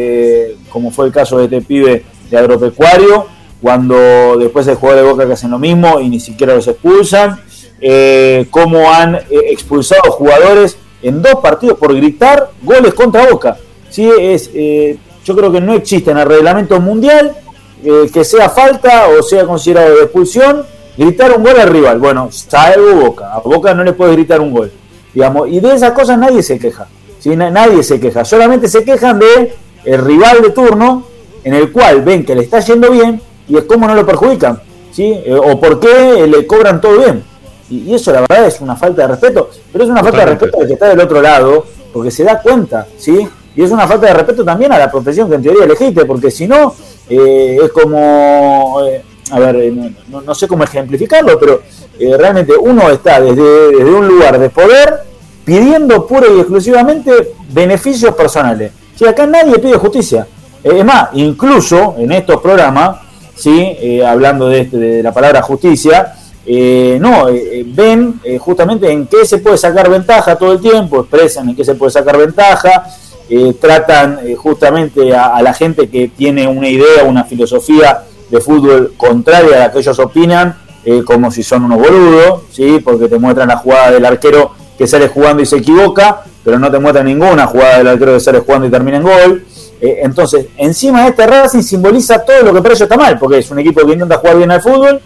como 0.70 0.90
fue 0.90 1.06
el 1.06 1.12
caso 1.12 1.38
de 1.38 1.44
este 1.44 1.62
pibe 1.62 2.04
de 2.32 2.38
agropecuario, 2.40 3.28
cuando 3.62 4.36
después 4.40 4.68
hay 4.68 4.74
jugadores 4.74 5.06
de 5.06 5.12
Boca 5.12 5.28
que 5.28 5.34
hacen 5.34 5.52
lo 5.52 5.60
mismo 5.60 6.00
y 6.00 6.10
ni 6.10 6.20
siquiera 6.20 6.56
los 6.56 6.68
expulsan, 6.68 7.40
eh, 7.82 8.46
cómo 8.52 8.92
han 8.92 9.16
eh, 9.16 9.24
expulsado 9.50 10.12
jugadores 10.12 10.78
en 11.02 11.22
dos 11.22 11.36
partidos 11.36 11.78
por 11.78 11.94
gritar 11.96 12.50
goles 12.62 12.94
contra 12.94 13.28
Boca. 13.30 13.58
¿Sí? 13.90 14.10
Es, 14.20 14.50
eh, 14.54 14.98
yo 15.24 15.36
creo 15.36 15.52
que 15.52 15.62
no 15.62 15.74
existe 15.74 16.12
en 16.12 16.18
el 16.18 16.26
reglamento 16.28 16.80
mundial 16.80 17.36
eh, 17.84 18.10
que 18.14 18.24
sea 18.24 18.50
falta 18.50 19.08
o 19.08 19.22
sea 19.24 19.46
considerado 19.46 19.96
de 19.96 20.04
expulsión 20.04 20.64
gritar 20.98 21.38
un 21.38 21.44
gol 21.44 21.60
al 21.60 21.70
rival. 21.70 22.00
Bueno, 22.00 22.30
salvo 22.32 22.96
Boca. 22.96 23.34
A 23.34 23.40
Boca 23.40 23.74
no 23.74 23.84
le 23.84 23.94
puedes 23.94 24.16
gritar 24.16 24.42
un 24.42 24.52
gol. 24.54 24.72
Digamos, 25.14 25.48
y 25.50 25.60
de 25.60 25.74
esas 25.76 25.92
cosas 25.92 26.18
nadie 26.18 26.42
se 26.44 26.58
queja. 26.60 26.88
¿sí? 27.20 27.36
Na- 27.36 27.50
Nadie 27.52 27.84
se 27.84 28.00
queja. 28.00 28.26
Solamente 28.26 28.68
se 28.68 28.84
quejan 28.84 29.20
de 29.20 29.54
el 29.86 30.02
rival 30.04 30.42
de 30.42 30.50
turno 30.50 31.06
en 31.44 31.54
el 31.54 31.72
cual 31.72 32.02
ven 32.02 32.26
que 32.26 32.34
le 32.36 32.42
está 32.44 32.60
yendo 32.60 32.90
bien 32.92 33.22
y 33.48 33.56
es 33.58 33.64
cómo 33.66 33.88
no 33.88 33.94
lo 33.96 34.06
perjudican. 34.06 34.60
¿sí? 34.92 35.04
Eh, 35.26 35.34
o 35.34 35.60
por 35.60 35.80
qué 35.80 36.26
le 36.28 36.46
cobran 36.48 36.82
todo 36.82 36.98
bien. 36.98 37.24
Y, 37.70 37.94
eso 37.94 38.12
la 38.12 38.22
verdad 38.22 38.46
es 38.48 38.62
una 38.62 38.76
falta 38.76 39.02
de 39.04 39.08
respeto. 39.10 39.50
Pero 39.72 39.84
es 39.84 39.90
una 39.90 40.02
falta 40.04 40.20
de 40.20 40.26
respeto 40.26 40.60
al 40.62 40.68
que 40.68 40.74
está 40.74 40.90
del 40.90 41.00
otro 41.00 41.22
lado 41.22 41.66
porque 41.94 42.12
se 42.12 42.24
da 42.24 42.40
cuenta. 42.42 42.86
¿sí? 42.98 43.28
Y 43.56 43.64
es 43.64 43.72
una 43.72 43.88
falta 43.88 44.08
de 44.08 44.14
respeto 44.14 44.44
también 44.44 44.72
a 44.74 44.78
la 44.78 44.92
profesión 44.92 45.30
que 45.30 45.36
en 45.36 45.44
teoría 45.44 45.64
elegiste 45.66 46.06
porque 46.06 46.30
si 46.32 46.48
no 46.48 46.74
eh, 47.10 47.58
es 47.64 47.72
como... 47.72 48.82
eh, 48.86 49.02
a 49.32 49.40
ver, 49.40 49.56
eh, 49.56 49.72
no, 50.10 50.22
no- 50.22 50.36
sé 50.36 50.48
cómo 50.48 50.64
ejemplificarlo, 50.66 51.40
pero 51.40 51.62
eh, 51.98 52.16
realmente 52.16 52.54
uno 52.60 52.92
está 52.92 53.20
desde, 53.20 53.72
desde 53.72 53.92
un 53.92 54.08
lugar 54.08 54.38
de 54.38 54.50
poder 54.52 55.00
pidiendo 55.44 56.06
pura 56.06 56.28
y 56.28 56.40
exclusivamente 56.42 57.34
beneficios 57.50 58.14
personales. 58.14 58.72
Si 58.96 59.06
acá 59.06 59.26
nadie 59.26 59.58
pide 59.58 59.78
justicia. 59.78 60.28
Es 60.64 60.86
más, 60.86 61.10
incluso 61.14 61.96
en 61.98 62.12
estos 62.12 62.40
programas, 62.42 62.98
¿sí? 63.36 64.00
Hablando 64.06 64.48
de, 64.50 64.62
este- 64.62 64.78
de 64.78 65.04
la 65.04 65.12
palabra 65.14 65.42
justicia, 65.42 66.14
eh, 66.48 67.00
no, 67.02 67.28
eh, 67.28 67.60
eh, 67.60 67.66
ven 67.66 68.20
eh, 68.24 68.38
justamente 68.38 68.92
en 68.92 69.08
qué 69.08 69.26
se 69.26 69.40
puede 69.40 69.58
sacar 69.58 69.90
ventaja 69.90 70.36
todo 70.36 70.54
el 70.54 70.62
tiempo, 70.62 71.00
expresan 71.00 71.50
en 71.50 71.56
qué 71.56 71.66
se 71.66 71.74
puede 71.74 71.92
sacar 71.92 72.18
ventaja, 72.18 72.86
eh, 73.28 73.56
tratan 73.60 74.20
justamente 74.38 75.16
a, 75.16 75.42
la 75.42 75.54
gente 75.56 75.90
que 75.90 76.10
tiene 76.10 76.48
una 76.48 76.70
idea, 76.70 77.04
una 77.04 77.24
filosofía 77.24 78.04
de 78.30 78.40
fútbol 78.40 78.94
contraria 78.96 79.56
a 79.56 79.60
la 79.60 79.72
que 79.72 79.80
ellos 79.80 79.98
opinan, 79.98 80.58
como 81.04 81.32
si 81.32 81.42
son 81.42 81.64
unos 81.64 81.80
boludos, 81.80 82.44
¿sí? 82.52 82.80
porque 82.84 83.08
te 83.08 83.18
muestran 83.18 83.48
la 83.48 83.58
jugada 83.58 83.90
del 83.90 84.06
arquero 84.06 84.52
que 84.78 84.86
sale 84.86 85.08
jugando 85.08 85.42
y 85.42 85.48
se 85.48 85.58
equivoca, 85.58 86.22
pero 86.44 86.60
no 86.60 86.70
te 86.70 86.78
muestran 86.78 87.08
ninguna 87.08 87.48
jugada 87.48 87.80
del 87.80 87.88
arquero 87.88 88.14
que 88.14 88.20
sale 88.20 88.40
jugando 88.42 88.68
y 88.68 88.70
termina 88.70 88.98
en 88.98 89.04
gol. 89.04 89.46
Entonces, 89.82 90.46
encima 90.58 91.02
de 91.02 91.10
este 91.10 91.26
Racing 91.26 91.64
simboliza 91.64 92.24
todo 92.24 92.44
lo 92.44 92.54
que 92.54 92.62
para 92.62 92.76
ellos 92.76 92.82
está 92.82 92.98
mal, 92.98 93.18
porque 93.18 93.40
es 93.40 93.50
un 93.50 93.58
equipo 93.58 93.84
que 93.84 93.94
intenta 93.94 94.18
jugar 94.18 94.38
bien 94.38 94.52
al 94.52 94.62
fútbol, 94.62 95.02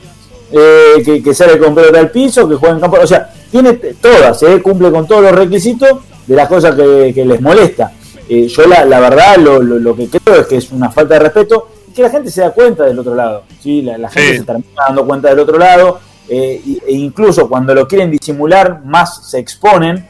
eh, 0.51 1.01
que, 1.03 1.21
que 1.23 1.33
sale 1.33 1.57
con 1.57 1.75
pelota 1.75 1.99
al 1.99 2.11
piso, 2.11 2.47
que 2.47 2.55
juega 2.55 2.75
en 2.75 2.81
campo. 2.81 2.97
O 3.01 3.07
sea, 3.07 3.31
tiene 3.51 3.73
todas, 3.73 4.41
eh, 4.43 4.61
cumple 4.61 4.91
con 4.91 5.07
todos 5.07 5.21
los 5.23 5.31
requisitos 5.31 5.89
de 6.27 6.35
las 6.35 6.47
cosas 6.47 6.75
que, 6.75 7.11
que 7.13 7.25
les 7.25 7.41
molesta. 7.41 7.91
Eh, 8.27 8.47
yo, 8.47 8.67
la, 8.67 8.85
la 8.85 8.99
verdad, 8.99 9.37
lo, 9.37 9.61
lo- 9.61 9.79
lo 9.79 9.95
que 9.95 10.07
creo 10.07 10.41
es 10.41 10.47
que 10.47 10.57
es 10.57 10.71
una 10.71 10.91
falta 10.91 11.15
de 11.15 11.21
respeto 11.21 11.67
y 11.87 11.91
que 11.93 12.01
la 12.03 12.09
gente 12.11 12.29
se 12.29 12.41
da 12.41 12.51
cuenta 12.51 12.85
del 12.85 12.99
otro 12.99 13.15
lado. 13.15 13.43
¿sí? 13.61 13.81
La, 13.81 13.97
la 13.97 14.09
gente 14.09 14.31
Sí. 14.33 14.37
se 14.39 14.43
termina 14.43 14.83
dando 14.87 15.05
cuenta 15.07 15.29
del 15.29 15.39
otro 15.39 15.57
lado. 15.57 15.99
eh, 16.31 16.61
e 16.87 16.93
incluso 16.93 17.49
cuando 17.49 17.73
lo 17.73 17.87
quieren 17.87 18.11
disimular, 18.11 18.81
más 18.85 19.27
se 19.31 19.39
exponen. 19.39 20.07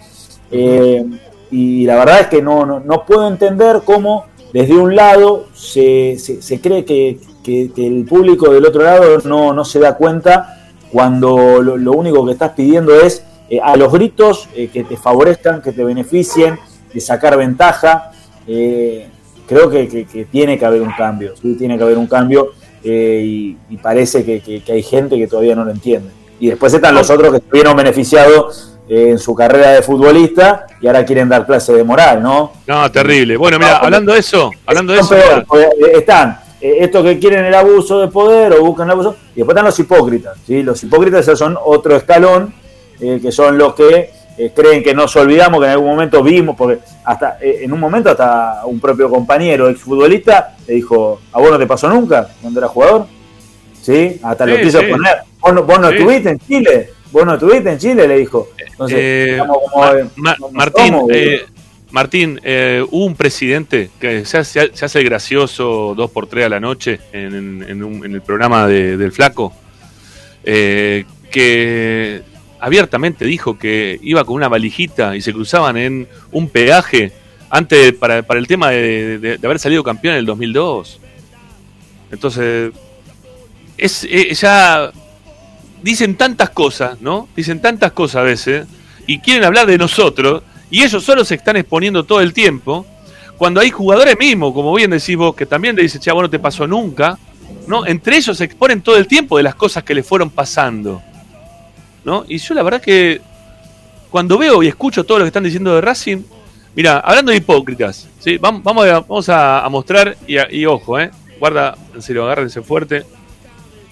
Eh, 0.51 1.05
y 1.51 1.85
la 1.85 1.95
verdad 1.95 2.19
es 2.21 2.27
que 2.27 2.41
no, 2.41 2.65
no, 2.65 2.79
no 2.81 3.05
puedo 3.05 3.25
entender 3.27 3.81
cómo 3.85 4.25
desde 4.51 4.73
un 4.75 4.95
lado 4.95 5.45
se, 5.53 6.17
se, 6.19 6.41
se 6.41 6.59
cree 6.59 6.83
que, 6.83 7.19
que- 7.49 7.71
que 7.75 7.87
el 7.87 8.05
público 8.05 8.51
del 8.53 8.65
otro 8.65 8.83
lado 8.83 9.17
no, 9.25 9.53
no 9.53 9.65
se 9.65 9.79
da 9.79 9.95
cuenta 9.95 10.55
cuando 10.91 11.61
lo, 11.61 11.77
lo 11.77 11.91
único 11.93 12.25
que 12.25 12.33
estás 12.33 12.51
pidiendo 12.51 12.93
es 12.99 13.23
eh, 13.49 13.59
a 13.63 13.75
los 13.75 13.91
gritos 13.91 14.47
eh, 14.55 14.67
que 14.71 14.83
te 14.83 14.95
favorezcan, 14.97 15.61
que 15.61 15.71
te 15.71 15.83
beneficien, 15.83 16.59
de 16.93 16.99
sacar 17.01 17.35
ventaja. 17.37 18.11
Eh, 18.47 19.07
creo 19.47 19.69
que, 19.69 19.87
que- 19.87 20.05
que 20.05 20.25
tiene 20.25 20.57
que 20.59 20.65
haber 20.65 20.81
un 20.83 20.91
cambio, 20.91 21.33
¿sí? 21.41 21.55
tiene 21.55 21.77
que 21.77 21.83
haber 21.83 21.97
un 21.97 22.07
cambio 22.07 22.51
y, 22.83 23.57
y 23.69 23.77
parece 23.81 24.23
que, 24.23 24.61
hay 24.71 24.83
gente 24.83 25.17
que 25.17 25.27
todavía 25.27 25.55
no 25.55 25.65
lo 25.65 25.71
entiende. 25.71 26.09
Y 26.39 26.47
después 26.49 26.73
están 26.73 26.93
los 26.95 27.09
otros 27.09 27.31
que 27.31 27.37
estuvieron 27.37 27.75
beneficiados 27.75 28.77
en 28.87 29.17
su 29.19 29.35
carrera 29.35 29.71
de 29.71 29.81
futbolista 29.81 30.65
y 30.81 30.87
ahora 30.87 31.03
quieren 31.05 31.27
dar 31.29 31.45
clase 31.45 31.73
de 31.73 31.83
moral, 31.83 32.23
¿no? 32.23 32.53
No, 32.65 32.89
terrible. 32.91 33.35
Bueno, 33.37 33.59
mira, 33.59 33.77
hablando 33.77 34.13
de 34.13 34.19
eso, 34.19 34.49
hablando 34.65 34.93
de 34.93 34.99
eso, 34.99 35.15
están 35.97 36.39
eh, 36.61 36.77
estos 36.79 37.03
que 37.03 37.19
quieren 37.19 37.45
el 37.45 37.53
abuso 37.53 37.99
de 37.99 38.07
poder 38.07 38.53
o 38.53 38.63
buscan 38.63 38.87
el 38.87 38.91
abuso, 38.91 39.15
y 39.33 39.37
después 39.37 39.55
están 39.55 39.65
los 39.65 39.79
hipócritas. 39.79 40.37
¿sí? 40.45 40.63
Los 40.63 40.83
hipócritas 40.83 41.21
esos 41.21 41.39
son 41.39 41.57
otro 41.63 41.95
escalón, 41.95 42.53
eh, 42.99 43.19
que 43.21 43.31
son 43.31 43.57
los 43.57 43.73
que 43.75 44.11
eh, 44.37 44.51
creen 44.55 44.83
que 44.83 44.93
nos 44.93 45.15
olvidamos, 45.15 45.59
que 45.59 45.65
en 45.65 45.71
algún 45.71 45.89
momento 45.89 46.23
vimos, 46.23 46.55
porque 46.55 46.79
hasta 47.03 47.37
eh, 47.41 47.59
en 47.61 47.73
un 47.73 47.79
momento 47.79 48.09
hasta 48.09 48.61
un 48.65 48.79
propio 48.79 49.09
compañero 49.09 49.67
exfutbolista 49.69 50.55
le 50.67 50.75
dijo, 50.75 51.19
¿a 51.31 51.39
vos 51.39 51.51
no 51.51 51.57
te 51.59 51.65
pasó 51.67 51.89
nunca 51.89 52.29
cuando 52.41 52.59
eras 52.59 52.71
jugador? 52.71 53.05
¿Sí? 53.81 54.19
Hasta 54.23 54.45
lo 54.45 54.57
quiso 54.57 54.79
sí. 54.79 54.85
poner. 54.87 55.17
¿Vos 55.39 55.53
no, 55.53 55.63
vos 55.63 55.79
no 55.79 55.89
estuviste 55.89 56.29
en 56.29 56.39
Chile? 56.39 56.89
¿Vos 57.11 57.25
no 57.25 57.33
estuviste 57.33 57.71
en 57.71 57.77
Chile? 57.79 58.07
Le 58.07 58.17
dijo. 58.17 58.49
Entonces, 58.71 59.39
como, 59.39 59.61
Ma- 59.75 59.93
Ma- 60.17 60.35
como 60.35 60.51
Martín, 60.51 60.87
somos, 60.87 61.07
Martín, 61.91 62.39
eh, 62.43 62.83
hubo 62.91 63.05
un 63.05 63.15
presidente 63.15 63.89
que 63.99 64.23
se 64.25 64.37
hace, 64.37 64.69
se 64.73 64.85
hace 64.85 65.03
gracioso 65.03 65.93
dos 65.97 66.11
por 66.11 66.27
tres 66.27 66.45
a 66.45 66.49
la 66.49 66.59
noche 66.59 66.99
en, 67.11 67.83
un- 67.83 68.05
en 68.05 68.13
el 68.13 68.21
programa 68.21 68.67
de- 68.67 68.95
del 68.95 69.11
Flaco, 69.11 69.53
eh, 70.43 71.05
que 71.31 72.21
abiertamente 72.59 73.25
dijo 73.25 73.57
que 73.57 73.99
iba 74.03 74.23
con 74.23 74.35
una 74.35 74.47
valijita 74.47 75.15
y 75.15 75.21
se 75.21 75.33
cruzaban 75.33 75.77
en 75.77 76.07
un 76.31 76.49
peaje 76.49 77.11
antes 77.49 77.93
para, 77.93 78.19
el 78.19 78.47
tema 78.47 78.69
de 78.69 79.39
haber 79.43 79.57
salido 79.57 79.83
campeón 79.83 80.13
en 80.13 80.19
el 80.19 80.25
2002. 80.27 80.99
Entonces, 82.11 82.71
es 83.77 84.03
eh, 84.03 84.33
ya 84.35 84.91
dicen 85.81 86.15
tantas 86.15 86.51
cosas, 86.51 87.01
¿no? 87.01 87.27
Dicen 87.35 87.59
tantas 87.61 87.93
cosas 87.93 88.17
a 88.17 88.23
veces 88.23 88.67
y 89.07 89.19
quieren 89.19 89.43
hablar 89.43 89.65
de 89.65 89.77
nosotros 89.79 90.43
y 90.71 90.83
ellos 90.83 91.03
solo 91.03 91.23
se 91.25 91.35
están 91.35 91.57
exponiendo 91.57 92.03
todo 92.03 92.21
el 92.21 92.33
tiempo 92.33 92.85
cuando 93.37 93.59
hay 93.61 93.69
jugadores 93.71 94.17
mismos, 94.19 94.53
como 94.53 94.73
bien 94.73 94.91
decís 94.91 95.15
vos, 95.15 95.33
que 95.35 95.45
también 95.45 95.75
le 95.75 95.83
dicen, 95.83 96.01
chavo, 96.01 96.21
no 96.21 96.29
te 96.29 96.39
pasó 96.39 96.67
nunca, 96.67 97.17
¿no? 97.67 97.85
Entre 97.85 98.17
ellos 98.17 98.37
se 98.37 98.43
exponen 98.43 98.81
todo 98.81 98.97
el 98.97 99.07
tiempo 99.07 99.37
de 99.37 99.43
las 99.43 99.55
cosas 99.55 99.83
que 99.83 99.93
les 99.93 100.05
fueron 100.05 100.29
pasando, 100.29 101.01
¿no? 102.03 102.25
Y 102.27 102.37
yo 102.37 102.53
la 102.53 102.63
verdad 102.63 102.81
que 102.81 103.21
cuando 104.09 104.37
veo 104.37 104.61
y 104.63 104.67
escucho 104.67 105.03
todo 105.03 105.19
lo 105.19 105.23
que 105.23 105.27
están 105.29 105.43
diciendo 105.43 105.73
de 105.75 105.81
Racing, 105.81 106.17
mira, 106.75 106.99
hablando 106.99 107.31
de 107.31 107.37
hipócritas, 107.37 108.07
¿sí? 108.19 108.37
Vamos, 108.37 108.61
vamos, 108.63 108.85
a, 108.87 108.99
vamos 109.01 109.29
a, 109.29 109.63
a 109.65 109.69
mostrar 109.69 110.17
y, 110.27 110.37
a- 110.37 110.51
y 110.51 110.65
ojo, 110.65 110.99
¿eh? 110.99 111.09
Guarda, 111.39 111.77
en 111.95 112.01
serio, 112.01 112.25
agárrense 112.25 112.61
fuerte 112.61 113.03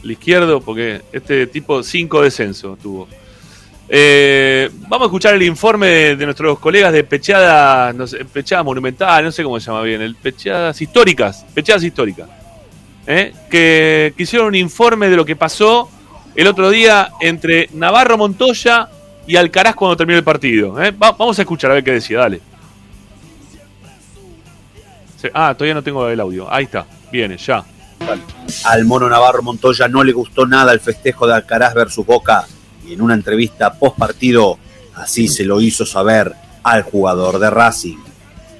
el 0.03 0.11
izquierdo, 0.11 0.59
porque 0.61 1.01
este 1.13 1.47
tipo 1.47 1.81
cinco 1.83 2.21
descensos 2.21 2.77
tuvo. 2.79 3.07
Eh, 3.89 4.69
vamos 4.89 5.05
a 5.05 5.07
escuchar 5.07 5.35
el 5.35 5.43
informe 5.43 5.87
de, 5.87 6.25
nuestros 6.25 6.59
colegas 6.59 6.91
de 6.91 7.03
Pechadas, 7.03 7.95
no 7.95 8.05
sé, 8.05 8.25
Monumental, 8.63 9.23
no 9.23 9.31
sé 9.31 9.43
cómo 9.43 9.59
se 9.59 9.67
llama 9.67 9.81
bien, 9.83 10.01
el 10.01 10.15
Pechadas 10.15 10.81
Históricas, 10.81 11.45
Pechadas 11.53 11.83
Históricas, 11.83 12.27
¿eh? 13.05 13.33
que, 13.49 14.13
hicieron 14.17 14.49
un 14.49 14.55
informe 14.55 15.09
de 15.09 15.15
lo 15.15 15.23
que 15.23 15.37
pasó 15.37 15.89
el 16.35 16.47
otro 16.47 16.69
día 16.69 17.11
entre 17.21 17.69
Navarro 17.73 18.17
Montoya 18.17 18.89
y 19.25 19.37
Alcaraz 19.37 19.75
cuando 19.75 19.95
terminó 19.95 20.17
el 20.17 20.23
partido. 20.23 20.81
¿eh? 20.83 20.91
Va- 20.91 21.13
vamos 21.13 21.39
a 21.39 21.41
escuchar 21.41 21.71
a 21.71 21.75
ver 21.75 21.83
qué 21.83 21.91
decía, 21.93 22.19
dale. 22.19 22.41
Ah, 25.33 25.53
todavía 25.53 25.73
no 25.73 25.83
tengo 25.83 26.07
el 26.07 26.19
audio. 26.19 26.51
Ahí 26.51 26.65
está, 26.65 26.85
viene, 27.11 27.37
ya. 27.37 27.63
Al 28.65 28.85
mono 28.85 29.09
Navarro 29.09 29.41
Montoya 29.41 29.87
no 29.87 30.03
le 30.03 30.13
gustó 30.13 30.45
nada 30.45 30.71
el 30.71 30.79
festejo 30.79 31.25
de 31.25 31.33
Alcaraz 31.33 31.73
versus 31.73 32.05
Boca 32.05 32.45
y 32.87 32.93
en 32.93 33.01
una 33.01 33.13
entrevista 33.13 33.73
post 33.73 33.97
partido 33.97 34.57
así 34.95 35.27
se 35.27 35.43
lo 35.43 35.59
hizo 35.61 35.85
saber 35.85 36.33
al 36.63 36.83
jugador 36.83 37.39
de 37.39 37.49
Racing. 37.49 37.97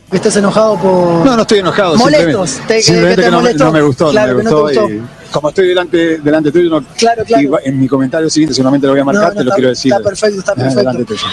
que 0.09 0.17
estés 0.17 0.38
enojado 0.38 0.78
por. 0.80 1.25
No, 1.25 1.36
no 1.36 1.41
estoy 1.41 1.59
enojado. 1.59 1.97
Molestos, 1.97 2.51
simplemente, 2.51 2.67
te- 2.67 2.75
que- 2.78 2.84
simplemente 2.84 3.15
que 3.15 3.21
te 3.21 3.25
que 3.28 3.32
no, 3.32 3.38
me- 3.38 3.41
molestó. 3.43 3.65
no 3.65 3.71
me 3.73 3.82
gustó. 3.82 4.09
Claro, 4.11 4.32
no 4.32 4.38
me 4.38 4.43
no 4.45 4.49
te 4.49 4.80
gustó. 4.80 4.88
como 5.32 5.49
estoy 5.49 5.67
delante, 5.67 6.17
delante 6.19 6.51
tuyo, 6.51 6.69
no, 6.69 6.86
Claro, 6.95 7.25
claro. 7.25 7.59
en 7.65 7.78
mi 7.80 7.88
comentario 7.89 8.30
siguiente 8.30 8.53
seguramente 8.53 8.88
lo 8.88 8.93
voy 8.93 9.01
a 9.01 9.03
marcar, 9.03 9.23
No, 9.23 9.30
no, 9.30 9.36
te 9.39 9.43
lo 9.43 9.49
está- 9.49 9.55
quiero 9.55 9.69
decir. 9.69 9.91
está 9.91 10.03
perfecto, 10.09 10.39
está 10.39 10.51
eh, 10.53 10.55
perfecto. 10.55 10.80
delante 10.80 11.03
tuyo. 11.05 11.28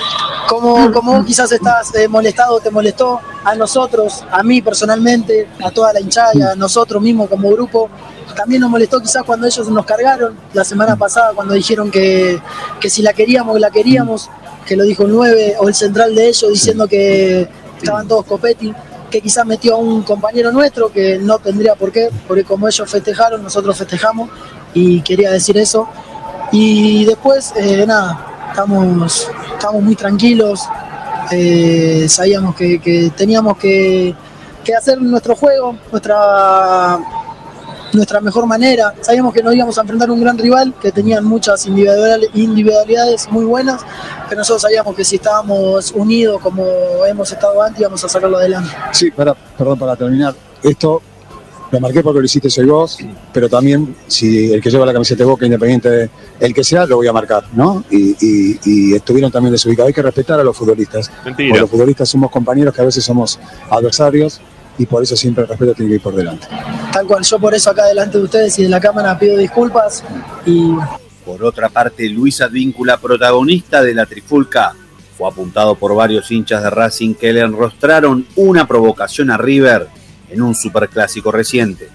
Como, 0.49 0.91
como 0.93 1.13
vos 1.19 1.25
quizás 1.25 1.53
estás 1.53 1.95
eh, 1.95 2.09
molestado, 2.09 2.59
te 2.59 2.71
molestó 2.73 3.21
a 3.45 3.55
nosotros, 3.55 4.25
a 4.31 4.43
mí 4.43 4.61
personalmente, 4.61 5.47
a 5.65 5.71
toda 5.71 5.93
la 5.93 6.01
hinchada 6.01 6.53
a 6.53 6.57
nosotros 6.57 7.01
mismos 7.01 7.29
como 7.29 7.51
grupo. 7.53 7.89
También 8.37 8.61
nos 8.61 8.71
molestó 8.71 9.01
quizás 9.01 9.23
cuando 9.25 9.47
ellos 9.47 9.69
nos 9.69 9.85
cargaron 9.85 10.37
la 10.53 10.65
semana 10.65 10.97
pasada, 10.97 11.33
cuando 11.35 11.55
dijeron 11.55 11.91
que, 11.91 12.41
que 12.81 12.91
si 12.91 13.03
la 13.03 13.13
queríamos, 13.13 13.59
la 13.61 13.71
queríamos, 13.71 14.31
que 14.67 14.77
lo 14.77 14.85
dijo 14.85 15.05
el 15.05 15.13
9 15.13 15.57
o 15.61 15.69
el 15.69 15.75
central 15.75 16.15
de 16.15 16.29
ellos 16.29 16.51
diciendo 16.51 16.89
que 16.89 17.49
estaban 17.79 18.09
todos 18.09 18.25
copetti, 18.25 18.73
que 19.11 19.21
quizás 19.21 19.47
metió 19.47 19.75
a 19.75 19.79
un 19.79 20.03
compañero 20.03 20.51
nuestro 20.51 20.91
que 20.91 21.19
no 21.19 21.39
tendría 21.39 21.75
por 21.75 21.93
qué, 21.93 22.11
porque 22.27 22.45
como 22.45 22.67
ellos 22.67 22.91
festejaron, 22.91 23.43
nosotros 23.43 23.77
festejamos 23.77 24.31
y 24.73 25.03
quería 25.03 25.31
decir 25.31 25.57
eso. 25.59 25.89
Y 26.51 27.05
después, 27.05 27.53
eh, 27.57 27.85
nada, 27.87 28.49
estamos, 28.51 29.29
estamos 29.53 29.83
muy 29.83 29.95
tranquilos, 29.95 30.69
eh, 31.31 32.07
sabíamos 32.09 32.55
que, 32.55 32.81
que 32.81 33.11
teníamos 33.17 33.57
que, 33.59 34.15
que 34.65 34.75
hacer 34.75 35.01
nuestro 35.01 35.37
juego, 35.37 35.77
nuestra, 35.91 36.99
nuestra 37.95 38.21
mejor 38.21 38.47
manera. 38.47 38.95
Sabíamos 39.01 39.33
que 39.33 39.43
nos 39.43 39.55
íbamos 39.55 39.79
a 39.79 39.81
enfrentar 39.83 40.09
a 40.09 40.13
un 40.13 40.21
gran 40.21 40.37
rival, 40.39 40.75
que 40.81 40.93
tenían 40.93 41.25
muchas 41.25 41.67
individual- 41.67 42.29
individualidades 42.35 43.29
muy 43.31 43.45
buenas, 43.45 43.81
pero 44.29 44.41
nosotros 44.41 44.63
sabíamos 44.63 44.95
que 44.95 45.05
si 45.05 45.17
estábamos 45.17 45.93
unidos 45.93 46.41
como 46.41 46.65
hemos 47.09 47.31
estado 47.33 47.63
antes, 47.63 47.81
íbamos 47.81 48.05
a 48.05 48.09
sacarlo 48.09 48.37
adelante. 48.39 48.71
Sí, 48.93 49.11
para, 49.11 49.35
perdón, 49.35 49.79
para 49.79 49.97
terminar. 49.97 50.35
Esto 50.63 51.03
lo 51.71 51.81
marqué 51.81 52.03
porque 52.03 52.21
lo 52.21 52.25
hiciste 52.25 52.49
soy 52.51 52.67
vos, 52.67 52.99
pero 53.33 53.49
también 53.49 53.97
si 54.07 54.53
el 54.53 54.61
que 54.61 54.71
lleva 54.71 54.87
la 54.87 54.93
camiseta 54.93 55.25
de 55.25 55.31
Boca, 55.31 55.45
independiente 55.45 55.91
de 55.91 56.11
el 56.41 56.55
que 56.55 56.63
sea, 56.63 56.87
lo 56.87 56.97
voy 56.97 57.07
a 57.09 57.13
marcar, 57.13 57.45
¿no? 57.53 57.85
Y, 57.91 58.17
y- 58.21 58.61
y 58.65 58.95
estuvieron 58.95 59.31
también 59.33 59.51
desubicados. 59.53 59.89
Hay 59.89 59.95
que 59.95 60.03
respetar 60.03 60.39
a 60.39 60.45
los 60.45 60.57
futbolistas. 60.57 61.11
Mentira. 61.25 61.49
Porque 61.51 61.61
los 61.63 61.71
futbolistas 61.71 62.09
somos 62.09 62.31
compañeros 62.31 62.73
que 62.75 62.81
a 62.83 62.85
veces 62.85 63.05
somos 63.05 63.39
adversarios 63.71 64.41
y 64.79 64.87
por 64.87 65.03
eso 65.03 65.17
siempre 65.17 65.43
el 65.45 65.49
respeto 65.49 65.75
tiene 65.75 65.91
que 65.91 65.95
ir 65.97 66.03
por 66.03 66.15
delante. 66.15 66.47
Tal 66.93 67.07
cual, 67.07 67.23
yo 67.25 67.39
por 67.39 67.55
eso 67.55 67.71
acá 67.71 67.87
delante 67.87 68.19
de 68.19 68.25
ustedes 68.25 68.59
y 68.59 68.65
de 68.65 68.69
la 68.69 68.81
cámara 68.81 69.19
pido 69.19 69.37
disculpas 69.37 70.05
y 70.45 70.73
Por 71.25 71.43
otra 71.43 71.69
parte, 71.69 72.09
Luis 72.09 72.41
Advíncula, 72.41 72.99
protagonista 72.99 73.83
de 73.83 73.95
la 73.95 74.05
trifulca, 74.07 74.75
fue 75.17 75.29
apuntado 75.29 75.75
por 75.77 75.95
varios 75.95 76.31
hinchas 76.31 76.63
de 76.63 76.71
Racing 76.71 77.15
que 77.15 77.33
le 77.33 77.41
enrostraron 77.41 78.27
una 78.37 78.67
provocación 78.67 79.31
a 79.31 79.37
River 79.37 79.89
en 80.29 80.43
un 80.43 80.55
superclásico 80.55 81.31
reciente. 81.31 81.89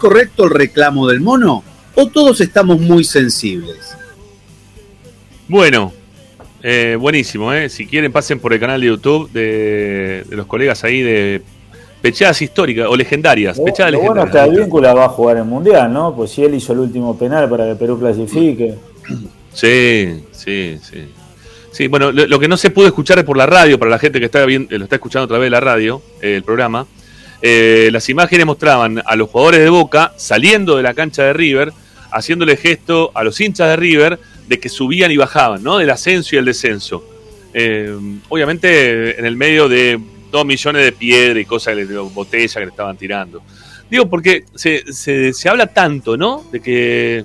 Correcto 0.00 0.44
el 0.44 0.50
reclamo 0.50 1.06
del 1.06 1.20
mono? 1.20 1.62
¿O 1.94 2.06
todos 2.06 2.40
estamos 2.40 2.80
muy 2.80 3.04
sensibles? 3.04 3.96
Bueno, 5.46 5.92
eh, 6.62 6.96
buenísimo, 6.98 7.52
¿eh? 7.52 7.68
Si 7.68 7.86
quieren, 7.86 8.10
pasen 8.10 8.40
por 8.40 8.52
el 8.52 8.58
canal 8.58 8.80
de 8.80 8.88
YouTube 8.88 9.30
de, 9.30 10.24
de 10.28 10.36
los 10.36 10.46
colegas 10.46 10.82
ahí 10.82 11.02
de 11.02 11.42
pechadas 12.02 12.40
históricas 12.42 12.86
o 12.88 12.96
legendarias. 12.96 13.58
Lo, 13.58 13.64
pechadas 13.64 13.92
lo 13.92 14.00
bueno 14.00 14.22
Advíncula 14.22 14.94
va 14.94 15.04
a 15.04 15.08
jugar 15.08 15.36
el 15.36 15.44
Mundial, 15.44 15.92
¿no? 15.92 16.14
Pues 16.14 16.30
si 16.32 16.42
él 16.44 16.54
hizo 16.54 16.72
el 16.72 16.80
último 16.80 17.16
penal 17.16 17.48
para 17.48 17.66
que 17.68 17.74
Perú 17.76 17.98
clasifique. 17.98 18.74
Sí, 19.52 20.24
sí, 20.32 20.78
sí. 20.82 21.08
Sí, 21.72 21.86
bueno, 21.86 22.10
lo, 22.10 22.26
lo 22.26 22.38
que 22.40 22.48
no 22.48 22.56
se 22.56 22.70
pudo 22.70 22.86
escuchar 22.86 23.18
es 23.18 23.24
por 23.24 23.36
la 23.36 23.46
radio, 23.46 23.78
para 23.78 23.90
la 23.90 23.98
gente 23.98 24.18
que 24.18 24.26
está 24.26 24.44
bien, 24.44 24.66
lo 24.70 24.84
está 24.84 24.96
escuchando 24.96 25.24
a 25.24 25.28
través 25.28 25.46
de 25.46 25.50
la 25.50 25.60
radio, 25.60 26.02
eh, 26.20 26.36
el 26.36 26.42
programa. 26.42 26.86
Eh, 27.42 27.88
las 27.92 28.08
imágenes 28.08 28.46
mostraban 28.46 29.02
a 29.04 29.16
los 29.16 29.28
jugadores 29.30 29.60
de 29.60 29.70
Boca 29.70 30.12
saliendo 30.16 30.76
de 30.76 30.82
la 30.82 30.94
cancha 30.94 31.24
de 31.24 31.32
River, 31.32 31.72
haciéndole 32.12 32.56
gesto 32.56 33.10
a 33.14 33.24
los 33.24 33.40
hinchas 33.40 33.68
de 33.68 33.76
River 33.76 34.18
de 34.48 34.58
que 34.58 34.68
subían 34.68 35.10
y 35.10 35.16
bajaban, 35.16 35.62
¿no? 35.62 35.78
Del 35.78 35.90
ascenso 35.90 36.34
y 36.34 36.38
el 36.38 36.44
descenso. 36.44 37.04
Eh, 37.54 37.96
obviamente 38.28 39.18
en 39.18 39.24
el 39.26 39.36
medio 39.36 39.68
de 39.68 39.98
dos 40.30 40.44
millones 40.44 40.84
de 40.84 40.92
piedras 40.92 41.42
y 41.42 41.44
cosas 41.44 41.76
de 41.76 41.84
botellas 41.98 42.54
que 42.54 42.60
le 42.60 42.66
estaban 42.66 42.96
tirando. 42.96 43.42
Digo, 43.90 44.08
porque 44.08 44.44
se, 44.54 44.84
se, 44.92 45.32
se 45.32 45.48
habla 45.48 45.66
tanto, 45.68 46.16
¿no? 46.16 46.44
De 46.52 46.60
que, 46.60 47.24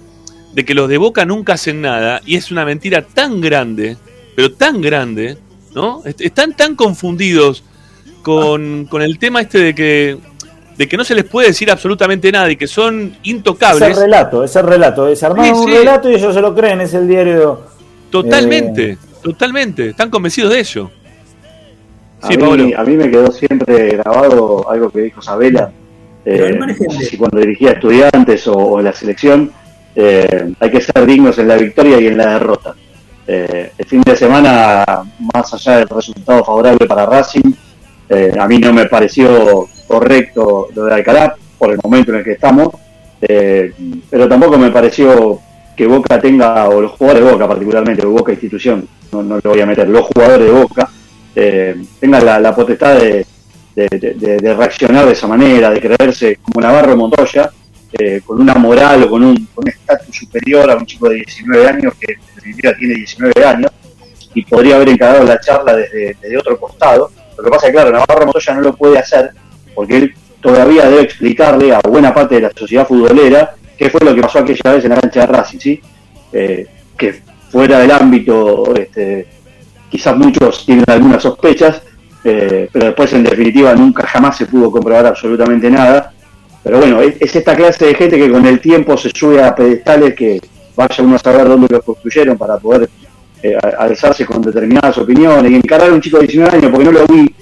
de 0.53 0.66
que 0.66 0.74
los 0.74 0.89
de 0.89 0.97
Boca 0.97 1.26
nunca 1.26 1.53
hacen 1.53 1.82
nada 1.82 2.22
y 2.26 2.36
es 2.36 2.49
una 2.51 2.66
mentira 2.66 3.03
tan 3.03 3.41
grande, 3.41 3.97
pero 4.36 4.51
tan 4.51 4.82
grande, 4.82 5.38
¿no? 5.76 6.01
Est- 6.05 6.22
Están 6.22 6.55
tan 6.55 6.76
confundidos 6.76 7.63
con, 8.26 8.86
con 8.90 9.04
el 9.04 9.20
tema 9.20 9.40
este 9.42 9.60
de 9.60 9.76
que, 9.76 10.18
de 10.76 10.88
que 10.90 10.98
no 10.98 11.04
se 11.04 11.14
les 11.14 11.26
puede 11.26 11.50
decir 11.50 11.70
absolutamente 11.70 12.32
nada 12.32 12.50
y 12.52 12.56
que 12.58 12.66
son 12.66 13.14
Es 13.22 13.30
intocables. 13.30 13.90
el 13.90 13.96
relato, 13.96 14.44
es 14.44 14.56
el 14.56 14.66
relato. 14.66 15.08
Es 15.08 15.22
armar 15.22 15.46
Sí, 15.46 15.52
un 15.52 15.68
sí. 15.70 15.78
relato 15.78 16.10
y 16.10 16.16
ellos 16.16 16.34
se 16.34 16.42
lo 16.42 16.56
creen, 16.56 16.82
es 16.82 16.94
el 16.96 17.08
diario. 17.08 17.62
Totalmente, 18.10 18.92
Eh, 18.94 18.98
totalmente. 19.22 19.90
Están 19.90 20.10
convencidos 20.10 20.52
de 20.54 20.60
ello. 20.60 20.90
A, 22.22 22.28
Sí, 22.28 22.36
mí, 22.38 22.44
Pablo. 22.44 22.70
a 22.80 22.84
mí 22.84 22.96
me 22.96 23.12
quedó 23.12 23.32
siempre 23.32 23.90
grabado 23.98 24.68
algo 24.70 24.90
que 24.90 25.02
dijo 25.02 25.22
Sabela, 25.22 25.72
eh, 26.26 26.60
si 27.08 27.18
cuando 27.18 27.40
dirigía 27.40 27.70
a 27.70 27.74
estudiantes 27.74 28.48
o, 28.48 28.54
o 28.54 28.80
en 28.80 28.86
la 28.86 28.94
selección, 28.94 29.52
eh, 29.96 30.52
hay 30.60 30.72
que 30.72 30.82
ser 30.82 31.06
dignos 31.06 31.38
en 31.38 31.48
la 31.48 31.58
victoria 31.58 32.00
y 32.02 32.08
en 32.08 32.18
la 32.18 32.34
derrota. 32.34 32.74
Eh, 33.28 33.72
el 33.78 33.86
fin 33.86 34.02
de 34.02 34.16
semana, 34.16 34.84
más 35.34 35.54
allá 35.54 35.78
del 35.78 35.90
resultado 35.90 36.44
favorable 36.44 36.86
para 36.88 37.06
Racing, 37.06 37.54
eh, 38.10 38.34
a 38.38 38.47
mí 38.47 38.60
no 38.60 38.74
me 38.74 38.86
pareció 38.86 39.68
correcto 39.88 40.70
lo 40.74 40.86
de 40.86 40.93
Alcalá 40.93 41.36
por 41.58 41.72
el 41.72 41.80
momento 41.84 42.12
en 42.12 42.18
el 42.18 42.24
que 42.24 42.34
estamos, 42.34 42.70
eh, 43.22 43.74
pero 44.10 44.28
tampoco 44.28 44.58
me 44.58 44.72
pareció 44.72 45.39
que 45.76 45.88
Boca 45.88 46.20
tenga, 46.20 46.70
o 46.70 46.82
los 46.82 46.91
jugadores 46.91 47.26
de 47.26 47.32
Boca 47.32 47.47
particularmente, 47.47 48.06
o 48.06 48.12
Boca 48.12 48.32
institución, 48.32 48.88
no, 49.12 49.24
no 49.24 49.39
lo 49.43 49.49
voy 49.49 49.62
a 49.62 49.66
meter, 49.66 49.89
los 49.89 50.06
jugadores 50.06 50.45
de 50.45 50.51
Boca, 50.51 50.89
eh, 51.36 51.76
tengan 51.99 52.26
la, 52.26 52.56
potestad 52.56 52.97
de, 52.97 53.26
reaccionar 54.56 55.06
de 55.06 55.12
esa 55.12 55.28
manera, 55.28 55.70
de 55.70 55.82
creerse 55.82 56.38
como 56.38 56.62
Navarro 56.62 56.95
Montoya, 56.95 57.51
eh, 57.91 58.22
con 58.26 58.39
una 58.41 58.56
moral 58.56 59.03
o 59.03 59.10
con 59.10 59.24
un 59.24 59.47
estatus 59.66 60.16
superior 60.16 60.70
a 60.70 60.76
un 60.76 60.86
chico 60.86 61.10
de 61.10 61.16
19 61.16 61.68
años 61.68 61.93
que 61.99 62.14
en 62.14 62.78
tiene 62.78 62.95
19 62.95 63.45
años 63.45 63.72
y 64.34 64.43
podría 64.43 64.76
haber 64.76 64.89
encarado 64.89 65.24
la 65.24 65.39
charla 65.39 65.76
desde, 65.76 66.16
desde 66.22 66.38
otro 66.38 66.60
costado. 66.60 67.12
Lo 67.38 67.44
que 67.44 67.50
pasa 67.50 67.68
es 67.68 67.72
que, 67.72 67.78
claro, 67.78 67.92
Navarro 67.92 68.26
Montoya 68.26 68.54
no 68.54 68.62
lo 68.62 68.76
puede 68.76 68.98
hacer 68.98 69.32
porque 69.74 69.98
él 69.98 70.14
todavía 70.42 70.90
debe 70.90 71.02
explicarle 71.02 71.74
a 71.74 71.80
buena 71.80 72.14
parte 72.14 72.36
de 72.36 72.42
la 72.42 72.52
sociedad 72.56 72.88
futbolera 72.88 73.56
qué 73.78 73.90
fue 73.90 74.00
lo 74.02 74.16
que 74.16 74.22
pasó 74.22 74.40
aquella 74.40 74.74
vez 74.74 74.86
en 74.86 74.92
la 74.92 75.02
cancha 75.02 75.22
de 75.22 75.28
Racing, 75.28 75.60
¿sí? 75.60 75.82
Eh, 76.32 76.68
que 76.98 77.22
fuera 77.50 77.80
del 77.80 77.92
ámbito, 77.92 78.74
este, 78.76 79.28
quizás 79.90 80.16
muchos 80.16 80.66
tienen 80.66 80.86
algunas 80.88 81.22
sospechas, 81.22 81.82
eh, 82.24 82.70
pero 82.72 82.86
después 82.86 83.12
en 83.14 83.24
definitiva 83.24 83.74
nunca 83.76 84.08
jamás 84.08 84.38
se 84.38 84.46
pudo 84.46 84.72
comprobar 84.72 85.06
absolutamente 85.08 85.70
nada. 85.70 86.14
Pero 86.64 86.80
bueno, 86.80 87.02
es, 87.02 87.16
es 87.20 87.36
esta 87.36 87.56
clase 87.56 87.86
de 87.86 87.96
gente 87.96 88.18
que 88.18 88.32
con 88.32 88.46
el 88.46 88.60
tiempo 88.60 88.98
se 88.98 89.12
sube 89.14 89.44
a 89.44 89.54
pedestales 89.54 90.16
que 90.16 90.42
vaya 90.76 91.04
uno 91.04 91.16
a 91.16 91.20
saber 91.20 91.48
dónde 91.48 91.68
los 91.70 91.84
construyeron 91.84 92.38
para 92.38 92.58
poder 92.58 92.90
eh, 93.48 93.58
alzarse 93.78 94.26
con 94.26 94.41
determinadas 94.41 94.98
opiniones. 94.98 95.52
Y 95.52 95.56
encarar 95.56 95.89
a 95.89 95.93
un 95.93 96.02
chico 96.02 96.18
de 96.18 96.28
19 96.28 96.58
años, 96.58 96.72
porque 96.72 96.86
no 96.86 96.91
lo 96.91 97.06
vi 97.06 97.36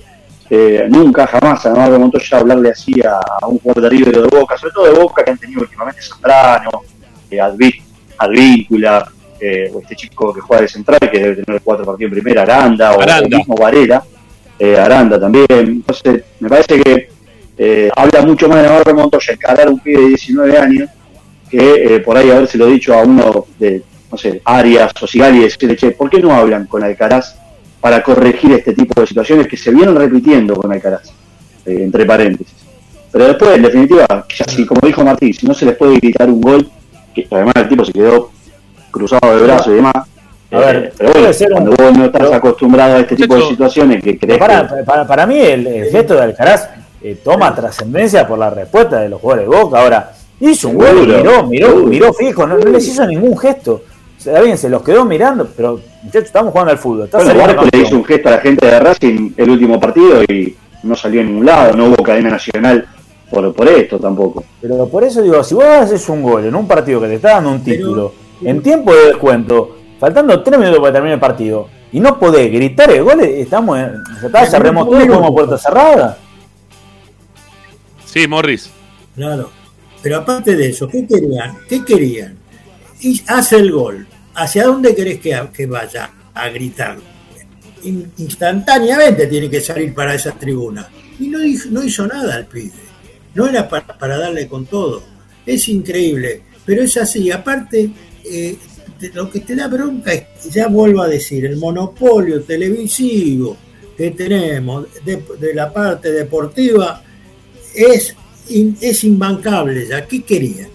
eh, 0.50 0.86
nunca, 0.90 1.26
jamás, 1.28 1.66
a 1.66 1.70
Navarro 1.70 2.00
Montoya 2.00 2.38
hablarle 2.38 2.70
así 2.72 2.94
a, 3.02 3.20
a 3.42 3.48
un 3.48 3.58
jugador 3.60 3.90
de 3.92 4.12
de 4.12 4.28
Boca, 4.28 4.58
sobre 4.58 4.74
todo 4.74 4.86
de 4.86 5.00
Boca 5.00 5.24
que 5.24 5.32
han 5.32 5.38
tenido 5.38 5.62
últimamente 5.62 6.02
Zambrano, 6.02 6.70
eh, 7.32 7.38
Adví- 7.38 7.82
Advíncula, 8.18 9.08
eh, 9.40 9.72
o 9.74 9.80
este 9.80 9.96
chico 9.96 10.34
que 10.34 10.42
juega 10.42 10.62
de 10.62 10.68
central, 10.68 11.00
que 11.12 11.20
debe 11.20 11.44
tener 11.44 11.62
cuatro 11.62 11.86
partidos 11.86 12.12
en 12.12 12.22
primera, 12.22 12.42
Aranda, 12.44 12.94
o 12.94 13.02
el 13.02 13.30
mismo 13.30 13.56
Varela, 13.56 14.04
eh, 14.60 14.78
Aranda 14.78 15.20
también. 15.20 15.46
Entonces, 15.50 16.24
me 16.40 16.50
parece 16.50 16.80
que 16.82 17.08
habla 17.96 18.22
mucho 18.24 18.48
más 18.50 18.58
de 18.62 18.68
Navarro 18.68 18.94
Montoya 18.96 19.34
encarar 19.34 19.68
a 19.68 19.70
un 19.72 19.80
pibe 19.80 20.02
de 20.02 20.08
19 20.10 20.58
años 20.58 20.90
que 21.50 22.02
por 22.04 22.18
ahí 22.18 22.30
habérselo 22.32 22.66
dicho 22.66 22.94
a 22.94 23.04
uno 23.04 23.46
de, 23.60 23.84
no 24.14 24.18
sé, 24.18 24.42
Arias 24.46 24.92
o 25.02 25.08
Sigali 25.08 25.40
y 25.40 25.44
decirle, 25.46 25.76
che, 25.76 25.90
¿por 25.92 26.08
qué 26.10 26.20
no 26.20 26.32
hablan 26.34 26.68
con 26.68 26.84
Alcaraz 26.84 27.36
para 27.82 28.04
corregir 28.04 28.52
este 28.54 28.74
tipo 28.74 29.02
de 29.02 29.08
situaciones 29.08 29.48
que 29.48 29.58
se 29.58 29.72
vienen 29.72 29.96
repitiendo 29.96 30.56
con 30.56 30.72
Alcaraz? 30.72 31.10
Eh, 31.66 31.80
entre 31.82 32.06
paréntesis. 32.06 32.54
Pero 33.12 33.26
después, 33.28 33.56
en 33.56 33.64
definitiva, 33.64 34.06
ya 34.38 34.46
si, 34.48 34.66
como 34.68 34.82
dijo 34.86 35.04
Martín, 35.04 35.34
si 35.34 35.48
no 35.48 35.54
se 35.56 35.66
les 35.66 35.76
puede 35.76 35.96
gritar 35.96 36.30
un 36.30 36.42
gol, 36.42 36.70
que 37.16 37.28
además 37.32 37.54
el 37.56 37.70
tipo 37.70 37.84
se 37.86 37.92
quedó 37.92 38.30
cruzado 38.92 39.36
de 39.36 39.44
brazos 39.44 39.68
y 39.68 39.76
demás. 39.78 39.94
A 40.52 40.60
ver, 40.60 40.76
eh, 40.76 40.94
pero 40.96 41.10
bueno, 41.10 41.22
puede 41.22 41.34
ser 41.34 41.48
un- 41.48 41.54
cuando 41.54 41.72
vos 41.72 41.98
no 41.98 42.06
estás 42.06 42.22
pero- 42.22 42.34
acostumbrado 42.36 42.96
a 42.96 43.00
este 43.00 43.16
tipo 43.16 43.36
de 43.36 43.42
situaciones 43.48 44.04
que 44.04 44.20
crees 44.20 44.38
Para, 44.38 44.68
que 44.68 44.84
para, 44.84 45.08
para 45.08 45.26
mí, 45.26 45.40
el, 45.40 45.66
el 45.66 45.90
gesto 45.90 46.14
de 46.14 46.22
Alcaraz 46.22 46.70
eh, 47.02 47.18
toma 47.24 47.54
trascendencia 47.56 48.28
por 48.28 48.38
la 48.38 48.52
respuesta 48.52 49.00
de 49.00 49.10
los 49.10 49.20
jugadores 49.20 49.50
de 49.50 49.56
Boca. 49.58 49.82
Ahora, 49.82 50.12
hizo 50.40 50.70
un 50.70 50.76
gol 50.78 51.00
y 51.04 51.08
miró, 51.08 51.44
miró, 51.48 51.76
miró 51.78 52.14
fijo, 52.14 52.46
no, 52.46 52.58
no 52.58 52.70
les 52.70 52.88
hizo 52.88 53.06
ningún 53.08 53.38
gesto. 53.38 53.84
Bien, 54.26 54.58
se 54.58 54.70
los 54.70 54.82
quedó 54.84 55.06
mirando, 55.06 55.48
pero 55.56 55.80
muchachos, 56.02 56.28
estamos 56.28 56.52
jugando 56.52 56.72
al 56.72 56.78
fútbol. 56.78 57.10
Bueno, 57.12 57.26
saliendo 57.28 57.56
Barco 57.56 57.70
le 57.72 57.84
hizo 57.84 57.96
un 57.96 58.06
gesto 58.06 58.28
a 58.30 58.32
la 58.32 58.38
gente 58.40 58.66
de 58.66 58.80
Racing 58.80 59.32
el 59.38 59.50
último 59.50 59.80
partido 59.80 60.24
y 60.24 60.56
no 60.84 60.96
salió 60.96 61.22
a 61.22 61.24
ningún 61.24 61.46
lado, 61.46 61.74
no 61.76 61.88
hubo 61.88 62.04
cadena 62.04 62.30
nacional 62.30 62.88
por, 63.30 63.54
por 63.54 63.68
esto 63.68 64.00
tampoco. 64.00 64.44
Pero 64.62 64.88
por 64.88 65.04
eso 65.04 65.22
digo, 65.22 65.44
si 65.44 65.56
vos 65.56 65.66
haces 65.66 66.08
un 66.10 66.22
gol 66.22 66.46
en 66.46 66.56
un 66.56 66.68
partido 66.68 67.02
que 67.02 67.08
te 67.08 67.16
está 67.16 67.32
dando 67.36 67.52
un 67.52 67.62
Pero- 67.64 67.78
título, 67.78 68.14
en 68.44 68.62
tiempo 68.62 68.94
de 68.94 69.08
descuento, 69.08 69.78
faltando 70.00 70.42
tres 70.44 70.60
minutos 70.60 70.80
para 70.80 70.94
terminar 70.94 71.16
el 71.16 71.20
partido, 71.20 71.68
y 71.92 72.00
no 72.00 72.18
podés 72.20 72.52
gritar 72.52 72.92
el 72.92 73.04
gol, 73.04 73.22
estamos 73.22 73.78
en, 73.78 74.04
ya 74.22 74.28
está, 74.28 74.44
En 74.46 74.52
cerremos 74.52 74.84
un 74.84 74.90
todo 74.90 74.98
y 75.00 75.04
minuto. 75.04 75.18
jugamos 75.20 75.32
a 75.32 75.36
puerta 75.48 75.58
cerrada. 75.58 76.18
Sí, 78.06 78.28
Morris. 78.28 78.70
Claro. 79.16 79.50
Pero 80.02 80.18
aparte 80.18 80.56
de 80.56 80.70
eso, 80.70 80.88
¿qué 80.88 81.06
querían? 81.08 81.58
¿Qué 81.70 81.84
querían? 81.86 82.36
Y 83.02 83.22
hace 83.28 83.58
el 83.58 83.72
gol. 83.72 84.08
¿Hacia 84.36 84.66
dónde 84.66 84.96
querés 84.96 85.20
que, 85.20 85.66
vaya 85.66 86.10
a 86.34 86.50
gritar? 86.50 86.98
In- 87.84 88.12
instantáneamente 88.18 89.28
tiene 89.28 89.50
que 89.50 89.62
salir 89.62 89.94
para 89.94 90.16
esa 90.16 90.32
tribuna. 90.32 90.88
Y 91.20 91.28
no, 91.28 91.44
hizo- 91.44 91.70
nada 92.08 92.38
el 92.40 92.46
pibe. 92.46 92.72
No 93.36 93.48
era 93.48 93.68
para, 93.70 94.18
darle 94.18 94.48
con 94.48 94.66
todo. 94.66 95.04
Es 95.46 95.68
increíble. 95.70 96.42
Pero 96.66 96.84
es 96.84 96.96
así. 96.98 97.30
Aparte, 97.32 97.90
eh, 98.26 98.56
lo 99.14 99.30
que 99.30 99.42
te 99.42 99.56
da 99.56 99.68
bronca 99.68 100.14
es, 100.14 100.24
ya 100.52 100.68
vuelvo 100.68 101.02
a 101.02 101.08
decir, 101.08 101.46
el 101.46 101.58
monopolio 101.58 102.42
televisivo 102.44 103.58
que 103.98 104.12
tenemos 104.12 104.88
de, 105.06 105.22
de 105.40 105.54
la 105.54 105.72
parte 105.72 106.12
deportiva 106.12 107.04
es, 107.76 108.16
in- 108.50 108.78
es 108.82 109.04
imbancable 109.04 109.88
ya. 109.88 110.06
¿Qué 110.08 110.24
querían? 110.24 110.70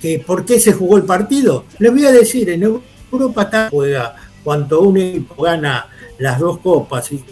¿Que 0.00 0.22
¿Por 0.24 0.44
qué 0.44 0.60
se 0.60 0.72
jugó 0.72 0.96
el 0.96 1.04
partido? 1.04 1.64
Les 1.78 1.90
voy 1.92 2.04
a 2.06 2.12
decir, 2.12 2.48
en 2.50 2.62
Europa 2.62 3.42
está 3.42 3.68
juega 3.70 4.14
cuando 4.44 4.80
un 4.80 4.96
equipo 4.96 5.42
gana 5.42 5.86
las 6.18 6.38
dos 6.38 6.58
copas 6.58 7.10
y, 7.12 7.22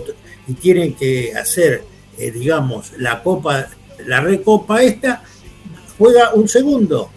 y 0.48 0.54
tienen 0.54 0.94
que 0.94 1.32
hacer, 1.34 1.82
eh, 2.18 2.30
digamos, 2.30 2.92
la 2.98 3.22
copa, 3.22 3.68
la 4.06 4.20
recopa 4.20 4.82
esta, 4.82 5.22
juega 5.98 6.34
un 6.34 6.48
segundo. 6.48 7.10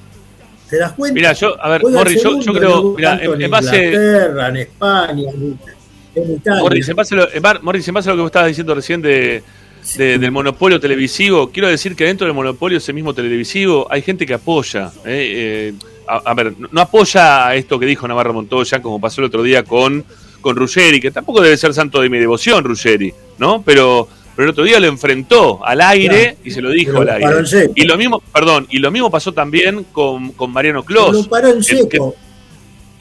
¿Te 0.69 0.77
das 0.77 0.93
cuenta? 0.93 1.15
Mira, 1.15 1.33
yo, 1.33 1.59
a 1.61 1.69
ver, 1.69 1.83
Morris, 1.83 2.23
yo, 2.23 2.53
creo, 2.53 2.93
mira, 2.95 3.19
en, 3.21 3.41
en 3.41 3.51
base, 3.51 3.85
Inglaterra, 3.87 4.49
en 4.49 4.57
España, 4.57 5.29
en, 5.31 5.59
en 6.15 6.31
Italia. 6.33 6.61
Morris, 6.61 6.89
en 6.89 6.95
base, 6.95 7.15
a 7.15 7.17
lo, 7.17 7.61
Morris, 7.63 7.87
en 7.87 7.93
base 7.95 8.09
a 8.09 8.11
lo 8.11 8.17
que 8.17 8.21
vos 8.21 8.29
estabas 8.29 8.49
diciendo 8.49 8.75
recién 8.75 9.01
de, 9.01 9.43
de- 9.97 10.17
del 10.19 10.31
monopolio 10.31 10.79
televisivo, 10.79 11.49
quiero 11.51 11.67
decir 11.67 11.95
que 11.95 12.05
dentro 12.05 12.25
del 12.27 12.33
monopolio 12.35 12.77
ese 12.77 12.93
mismo 12.93 13.13
televisivo 13.13 13.87
hay 13.89 14.01
gente 14.01 14.25
que 14.25 14.33
apoya. 14.33 14.91
¿eh? 15.05 15.71
Eh, 15.71 15.73
a, 16.07 16.17
a 16.31 16.33
ver, 16.33 16.53
no, 16.71 16.81
apoya 16.81 17.47
a 17.47 17.55
esto 17.55 17.79
que 17.79 17.85
dijo 17.85 18.07
Navarro 18.07 18.33
Montoya, 18.33 18.81
como 18.81 18.99
pasó 18.99 19.21
el 19.21 19.25
otro 19.27 19.43
día 19.43 19.63
con, 19.63 20.03
con 20.41 20.55
Ruggeri, 20.55 20.99
que 20.99 21.11
tampoco 21.11 21.41
debe 21.41 21.55
ser 21.57 21.73
santo 21.73 22.01
de 22.01 22.09
mi 22.09 22.17
devoción, 22.17 22.63
Ruggeri, 22.63 23.13
¿no? 23.37 23.61
Pero, 23.63 24.07
pero 24.35 24.45
el 24.45 24.51
otro 24.51 24.63
día 24.63 24.79
lo 24.79 24.87
enfrentó 24.87 25.63
al 25.65 25.81
aire 25.81 26.37
y 26.43 26.51
se 26.51 26.61
lo 26.61 26.69
dijo 26.71 27.01
al 27.01 27.09
aire. 27.09 27.25
Y 27.75 27.83
lo 27.85 27.97
mismo, 27.97 28.21
perdón, 28.33 28.65
y 28.69 28.79
lo 28.79 28.89
mismo 28.89 29.11
pasó 29.11 29.33
también 29.33 29.85
con, 29.91 30.31
con 30.31 30.51
Mariano 30.51 30.79
Lo 30.79 30.85
Clos. 30.85 31.27
paró 31.27 31.49
en. 31.49 31.61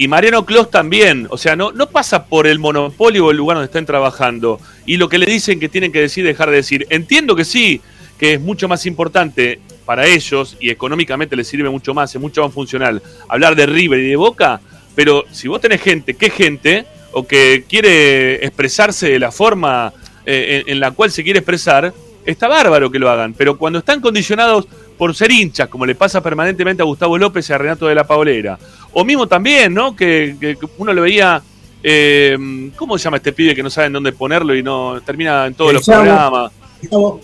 Y 0.01 0.07
Mariano 0.07 0.47
Clos 0.47 0.71
también, 0.71 1.27
o 1.29 1.37
sea, 1.37 1.57
no, 1.57 1.73
no 1.73 1.91
pasa 1.91 2.27
por 2.27 2.47
el 2.47 2.61
monopolio 2.61 3.27
o 3.27 3.31
el 3.33 3.37
lugar 3.37 3.57
donde 3.57 3.67
estén 3.67 3.85
trabajando 3.85 4.61
y 4.87 4.97
lo 4.97 5.09
que 5.09 5.19
le 5.19 5.27
dicen 5.27 5.59
que 5.59 5.69
tienen 5.69 5.91
que 5.91 6.01
decir, 6.01 6.25
dejar 6.25 6.51
de 6.51 6.57
decir. 6.57 6.87
Entiendo 6.89 7.35
que 7.35 7.45
sí, 7.45 7.81
que 8.17 8.35
es 8.35 8.41
mucho 8.41 8.69
más 8.69 8.87
importante 8.87 9.59
para 9.85 10.07
ellos 10.07 10.57
y 10.61 10.71
económicamente 10.71 11.35
les 11.35 11.49
sirve 11.49 11.69
mucho 11.69 11.95
más, 11.95 12.15
es 12.15 12.21
mucho 12.21 12.45
más 12.45 12.55
funcional 12.55 13.03
hablar 13.29 13.57
de 13.57 13.67
River 13.67 13.99
y 13.99 14.11
de 14.11 14.17
Boca, 14.17 14.61
pero 14.95 15.25
si 15.33 15.49
vos 15.49 15.61
tenés 15.61 15.83
gente, 15.83 16.15
¿qué 16.15 16.31
gente? 16.31 16.87
O 17.11 17.27
que 17.27 17.65
quiere 17.69 18.45
expresarse 18.45 19.09
de 19.09 19.19
la 19.19 19.33
forma 19.33 19.93
eh, 20.25 20.63
en, 20.65 20.75
en 20.75 20.81
la 20.81 20.93
cual 20.93 21.11
se 21.11 21.25
quiere 21.25 21.41
expresar, 21.41 21.93
está 22.25 22.47
bárbaro 22.47 22.89
que 22.91 23.01
lo 23.01 23.11
hagan, 23.11 23.35
pero 23.35 23.59
cuando 23.59 23.81
están 23.81 24.01
condicionados 24.01 24.69
por 24.99 25.15
ser 25.15 25.31
hinchas, 25.31 25.69
como 25.69 25.87
le 25.87 25.95
pasa 25.95 26.21
permanentemente 26.21 26.83
a 26.83 26.85
Gustavo 26.85 27.17
López 27.17 27.49
y 27.49 27.53
a 27.53 27.59
Renato 27.59 27.87
de 27.87 27.95
la 27.95 28.07
Paulera, 28.07 28.59
o 28.93 29.05
mismo 29.05 29.27
también, 29.27 29.73
¿no? 29.75 29.95
Que, 29.95 30.37
que 30.41 30.57
uno 30.79 30.93
lo 30.93 31.03
veía, 31.03 31.43
eh, 31.83 32.37
¿cómo 32.77 32.99
se 32.99 33.05
llama 33.05 33.19
este 33.19 33.33
pibe 33.33 33.55
que 33.55 33.63
no 33.63 33.71
saben 33.71 33.93
dónde 33.93 34.13
ponerlo 34.13 34.55
y 34.55 34.63
no 34.63 35.01
termina 35.05 35.47
en 35.47 35.55
todos 35.55 35.71
El 35.71 35.77
los 35.77 35.85
Chavo. 35.87 36.03
programas? 36.03 36.53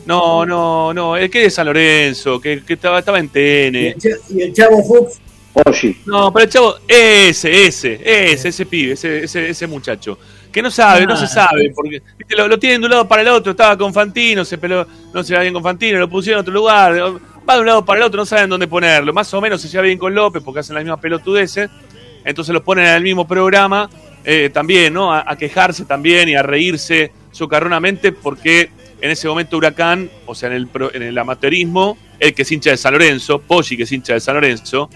No, 0.07 0.45
no, 0.45 0.93
no, 0.93 1.17
el 1.17 1.31
que 1.31 1.39
es 1.39 1.45
de 1.45 1.51
San 1.51 1.67
Lorenzo, 1.67 2.41
que, 2.41 2.63
que 2.65 2.73
estaba, 2.75 2.99
estaba 2.99 3.19
en 3.21 3.27
Y 3.27 3.29
TN. 3.29 3.77
el, 3.77 3.95
Cha- 3.99 4.09
y 4.35 4.43
el 4.43 4.53
Chavo 4.53 4.83
Fuchs, 4.83 5.21
Oshi. 5.67 5.97
No, 6.07 6.33
pero 6.33 6.45
el 6.47 6.51
chavo, 6.51 6.75
ese, 6.89 7.67
ese, 7.67 8.01
ese, 8.33 8.49
ese 8.49 8.67
pibe, 8.67 8.95
ese, 8.95 9.23
ese, 9.25 9.51
ese 9.51 9.67
muchacho. 9.69 10.19
Que 10.51 10.61
no 10.63 10.71
sabe, 10.71 11.07
no 11.07 11.17
se 11.17 11.25
Ah. 11.27 11.29
sabe, 11.49 11.71
porque 11.75 12.03
viste, 12.19 12.35
lo, 12.37 12.49
lo 12.49 12.59
tienen 12.59 12.81
de 12.81 12.87
un 12.87 12.91
lado 12.91 13.07
para 13.07 13.23
el 13.23 13.29
otro, 13.29 13.53
estaba 13.53 13.79
con 13.79 13.93
Fantino, 13.95 14.45
se 14.45 14.59
peló, 14.59 14.85
no 15.13 15.23
se 15.23 15.35
va 15.35 15.41
bien 15.43 15.55
con 15.55 15.63
Fantino, 15.63 15.99
lo 16.01 16.09
pusieron 16.11 16.39
en 16.39 16.43
otro 16.43 16.55
lugar, 16.55 17.13
va 17.49 17.55
de 17.55 17.61
un 17.61 17.67
lado 17.67 17.85
para 17.85 18.01
el 18.01 18.07
otro, 18.07 18.19
no 18.19 18.27
saben 18.27 18.49
dónde 18.49 18.67
ponerlo. 18.67 19.13
Más 19.13 19.33
o 19.35 19.41
menos 19.41 19.61
se 19.61 19.69
lleva 19.69 19.83
bien 19.83 19.99
con 19.99 20.15
López 20.15 20.43
porque 20.43 20.61
hacen 20.61 20.75
las 20.75 20.85
mismas 20.85 21.01
pelotudeces, 21.01 21.71
entonces 22.25 22.53
los 22.53 22.63
ponen 22.63 22.87
en 22.87 22.95
el 22.95 23.03
mismo 23.03 23.27
programa, 23.27 23.89
eh, 24.25 24.51
también, 24.53 24.95
¿no? 24.95 25.13
A, 25.13 25.37
quejarse 25.37 25.85
también 25.85 26.29
y 26.29 26.35
a 26.35 26.43
reírse 26.43 27.13
socarronamente 27.31 28.13
porque 28.13 28.71
en 29.01 29.11
ese 29.11 29.29
momento 29.29 29.59
Huracán, 29.59 30.11
o 30.25 30.35
sea, 30.35 30.49
en 30.49 30.55
el, 30.55 30.69
en 30.95 31.03
el 31.03 31.19
amateurismo, 31.19 31.99
el 32.19 32.33
que 32.33 32.43
es 32.43 32.53
hincha 32.53 32.71
de 32.71 32.79
San 32.79 32.95
Lorenzo, 32.95 33.41
Poggi 33.41 33.77
que 33.77 33.83
es 33.83 33.93
hincha 33.93 34.15
de 34.15 34.21
San 34.21 34.37
Lorenzo, 34.37 34.89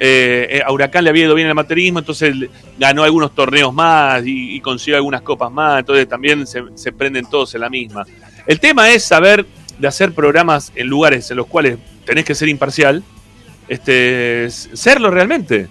eh, 0.00 0.48
eh, 0.50 0.62
a 0.66 0.72
Huracán 0.72 1.04
le 1.04 1.10
había 1.10 1.26
ido 1.26 1.34
bien 1.36 1.46
el 1.46 1.52
amateurismo, 1.52 2.00
entonces 2.00 2.34
ganó 2.76 3.04
algunos 3.04 3.32
torneos 3.36 3.72
más 3.72 4.26
y, 4.26 4.56
y 4.56 4.60
consiguió 4.60 4.96
algunas 4.96 5.22
copas 5.22 5.52
más, 5.52 5.78
entonces 5.78 6.08
también 6.08 6.44
se, 6.44 6.64
se 6.74 6.90
prenden 6.90 7.26
todos 7.30 7.54
en 7.54 7.60
la 7.60 7.70
misma. 7.70 8.04
El 8.48 8.58
tema 8.58 8.90
es 8.90 9.04
saber 9.04 9.46
de 9.78 9.86
hacer 9.88 10.12
programas 10.12 10.72
en 10.74 10.88
lugares 10.88 11.30
en 11.30 11.36
los 11.36 11.46
cuales 11.46 11.78
tenés 12.04 12.24
que 12.24 12.34
ser 12.34 12.48
imparcial, 12.48 13.02
este, 13.68 14.48
serlo 14.50 15.10
realmente. 15.10 15.68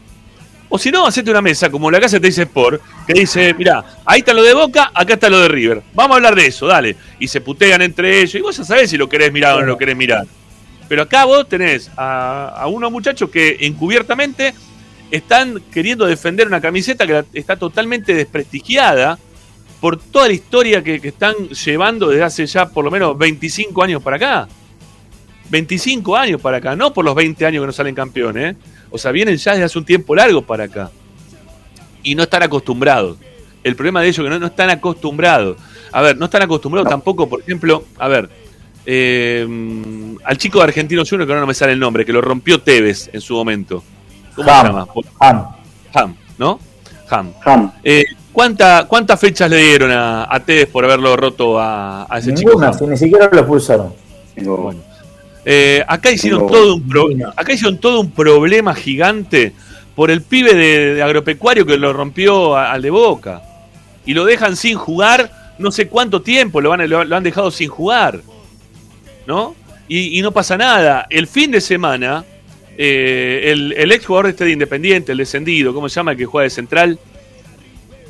O 0.73 0.79
si 0.79 0.89
no, 0.89 1.05
hacete 1.05 1.29
una 1.29 1.41
mesa 1.41 1.69
como 1.69 1.91
la 1.91 1.99
casa 1.99 2.17
te 2.19 2.27
dice 2.27 2.43
Sport, 2.43 2.82
que 3.05 3.13
dice, 3.13 3.53
mirá, 3.53 3.84
ahí 4.05 4.19
está 4.19 4.34
lo 4.34 4.41
de 4.41 4.53
Boca, 4.53 4.89
acá 4.93 5.15
está 5.15 5.29
lo 5.29 5.41
de 5.41 5.49
River. 5.49 5.82
Vamos 5.93 6.13
a 6.13 6.15
hablar 6.15 6.34
de 6.34 6.45
eso, 6.45 6.65
dale. 6.65 6.95
Y 7.19 7.27
se 7.27 7.41
putean 7.41 7.82
entre 7.82 8.21
ellos. 8.21 8.36
Y 8.36 8.41
vos 8.41 8.55
ya 8.55 8.63
sabés 8.63 8.89
si 8.89 8.97
lo 8.97 9.09
querés 9.09 9.34
mirar 9.34 9.57
o 9.57 9.59
no 9.59 9.65
lo 9.65 9.77
querés 9.77 9.97
mirar. 9.97 10.25
Pero 10.88 11.01
acá 11.01 11.25
vos 11.25 11.47
tenés 11.49 11.91
a, 11.97 12.55
a 12.55 12.67
unos 12.67 12.89
muchachos 12.89 13.29
que 13.29 13.57
encubiertamente 13.59 14.53
están 15.11 15.61
queriendo 15.73 16.05
defender 16.05 16.47
una 16.47 16.61
camiseta 16.61 17.05
que 17.05 17.25
está 17.34 17.57
totalmente 17.57 18.13
desprestigiada 18.13 19.19
por 19.82 19.99
toda 19.99 20.27
la 20.27 20.34
historia 20.34 20.82
que, 20.82 21.01
que 21.01 21.09
están 21.09 21.36
llevando 21.49 22.07
desde 22.07 22.23
hace 22.23 22.45
ya 22.45 22.69
por 22.69 22.86
lo 22.86 22.91
menos 22.91 23.17
25 23.17 23.84
años 23.84 24.01
para 24.01 24.15
acá. 24.15 24.47
25 25.51 26.15
años 26.15 26.41
para 26.41 26.57
acá, 26.57 26.75
no 26.75 26.93
por 26.93 27.05
los 27.05 27.13
20 27.13 27.45
años 27.45 27.61
que 27.61 27.67
no 27.67 27.71
salen 27.73 27.93
campeones. 27.93 28.53
¿eh? 28.53 28.57
O 28.89 28.97
sea, 28.97 29.11
vienen 29.11 29.35
ya 29.37 29.51
desde 29.51 29.65
hace 29.65 29.77
un 29.77 29.85
tiempo 29.85 30.15
largo 30.15 30.41
para 30.41 30.63
acá. 30.63 30.89
Y 32.03 32.15
no 32.15 32.23
están 32.23 32.41
acostumbrados. 32.43 33.17
El 33.63 33.75
problema 33.75 34.01
de 34.01 34.07
ellos 34.07 34.19
es 34.19 34.23
que 34.23 34.29
no, 34.29 34.39
no 34.39 34.47
están 34.47 34.69
acostumbrados. 34.71 35.57
A 35.91 36.01
ver, 36.01 36.17
no 36.17 36.25
están 36.25 36.41
acostumbrados 36.41 36.89
tampoco, 36.89 37.27
por 37.29 37.41
ejemplo, 37.41 37.83
a 37.99 38.07
ver, 38.07 38.29
eh, 38.85 39.45
al 40.23 40.37
chico 40.37 40.57
de 40.59 40.63
Argentino 40.63 41.03
Junior, 41.07 41.27
que 41.27 41.33
ahora 41.33 41.41
no 41.41 41.47
me 41.47 41.53
sale 41.53 41.73
el 41.73 41.79
nombre, 41.79 42.05
que 42.05 42.13
lo 42.13 42.21
rompió 42.21 42.61
Tevez 42.61 43.09
en 43.13 43.21
su 43.21 43.35
momento. 43.35 43.83
¿Cómo 44.35 44.49
Ham. 44.49 44.61
se 44.61 44.67
llama? 44.67 44.87
Ham. 45.19 45.45
Ham, 45.93 46.15
¿no? 46.37 46.59
Ham. 47.09 47.33
Ham. 47.45 47.71
Eh, 47.83 48.05
¿cuánta- 48.31 48.85
¿Cuántas 48.87 49.19
fechas 49.19 49.49
le 49.49 49.57
dieron 49.57 49.91
a, 49.91 50.33
a 50.33 50.39
Tevez 50.39 50.67
por 50.67 50.85
haberlo 50.85 51.15
roto 51.17 51.59
a, 51.59 52.07
a 52.09 52.17
ese 52.19 52.33
chico? 52.33 52.51
Ninguna, 52.51 52.73
si 52.73 52.87
ni 52.87 52.97
siquiera 52.97 53.29
lo 53.31 53.37
expulsaron. 53.39 53.93
Tengo- 54.33 54.73
Eh, 55.43 55.83
acá 55.87 56.11
hicieron 56.11 56.45
todo 56.47 56.75
un 56.75 56.87
pro- 56.87 57.09
acá 57.35 57.53
hicieron 57.53 57.79
todo 57.79 57.99
un 57.99 58.11
problema 58.11 58.75
gigante 58.75 59.53
por 59.95 60.11
el 60.11 60.21
pibe 60.21 60.53
de, 60.53 60.93
de 60.95 61.01
agropecuario 61.01 61.65
que 61.65 61.77
lo 61.77 61.91
rompió 61.93 62.55
a- 62.55 62.71
al 62.71 62.81
de 62.83 62.91
Boca 62.91 63.41
y 64.05 64.13
lo 64.13 64.23
dejan 64.25 64.55
sin 64.55 64.77
jugar 64.77 65.55
no 65.57 65.71
sé 65.71 65.87
cuánto 65.87 66.21
tiempo 66.21 66.61
lo, 66.61 66.69
van, 66.69 66.87
lo, 66.87 67.03
lo 67.03 67.15
han 67.15 67.23
dejado 67.23 67.49
sin 67.49 67.69
jugar 67.69 68.21
¿no? 69.25 69.55
Y, 69.87 70.17
y 70.19 70.21
no 70.21 70.31
pasa 70.31 70.57
nada 70.57 71.07
el 71.09 71.25
fin 71.27 71.49
de 71.51 71.59
semana 71.59 72.23
eh, 72.77 73.49
el, 73.51 73.73
el 73.73 73.91
ex 73.91 74.05
jugador 74.05 74.27
este 74.29 74.45
de 74.45 74.51
Independiente 74.51 75.11
el 75.11 75.17
descendido 75.17 75.73
¿cómo 75.73 75.89
se 75.89 75.95
llama 75.95 76.11
el 76.11 76.17
que 76.17 76.25
juega 76.25 76.43
de 76.43 76.49
central? 76.51 76.99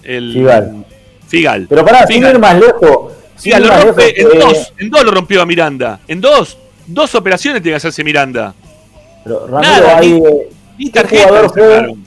el 0.03 0.33
Figal. 0.33 0.85
Figal 1.27 1.67
Pero 1.69 1.85
pará, 1.85 2.05
sin 2.07 2.17
Figal. 2.17 2.33
ir 2.33 2.39
más 2.39 2.59
lejos. 2.59 3.13
sin 3.35 3.43
Figal 3.43 3.61
ir 3.61 3.67
lo 3.67 3.73
más 3.73 3.83
rompe 3.85 4.13
lejos, 4.13 4.33
en 4.33 4.37
eh, 4.37 4.43
dos 4.43 4.73
en 4.77 4.89
dos 4.89 5.03
lo 5.05 5.11
rompió 5.11 5.41
a 5.41 5.45
Miranda 5.45 5.99
en 6.07 6.19
dos 6.21 6.57
dos 6.93 7.13
operaciones 7.15 7.61
tiene 7.61 7.73
que 7.73 7.77
hacerse 7.77 8.03
Miranda 8.03 8.53
pero, 9.23 9.47
Ramiro, 9.47 9.71
Nada, 9.71 9.97
ahí, 9.97 10.13
ni- 10.13 10.25
eh, 10.27 10.49
ni 10.77 10.89
¿qué 10.91 11.03
jugador 11.25 11.51
fue? 11.53 11.61
sacaron. 11.75 12.03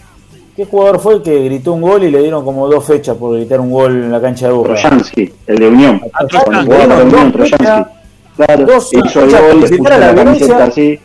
¿Qué 0.57 0.65
jugador 0.67 1.01
fue 1.01 1.15
el 1.15 1.23
que 1.23 1.45
gritó 1.45 1.73
un 1.73 1.81
gol 1.81 2.05
y 2.05 2.11
le 2.13 2.21
dieron 2.21 2.45
como 2.45 2.69
dos 2.69 2.85
fechas 2.85 3.17
por 3.17 3.35
gritar 3.37 3.59
un 3.61 3.71
gol 3.73 3.93
en 3.93 4.13
la 4.13 4.21
cancha 4.21 4.47
de 4.47 4.53
Boca? 4.53 4.69
Trojansky, 4.75 5.33
el 5.49 5.59
de 5.59 5.69
Unión. 5.69 6.01
Ah, 6.13 6.25
Trojansky. 6.27 6.69
Dos 6.71 6.87
Unión, 7.05 7.33
fechas, 7.33 7.59
Trojansky. 7.59 7.91
Claro, 8.37 8.67
dos 8.67 8.91
hizo 8.95 9.21
el 9.25 9.31
gol, 9.31 9.61
puso 9.69 9.83
la 9.91 9.99
la 9.99 10.15
camiseta 10.15 10.65
así. 10.65 11.01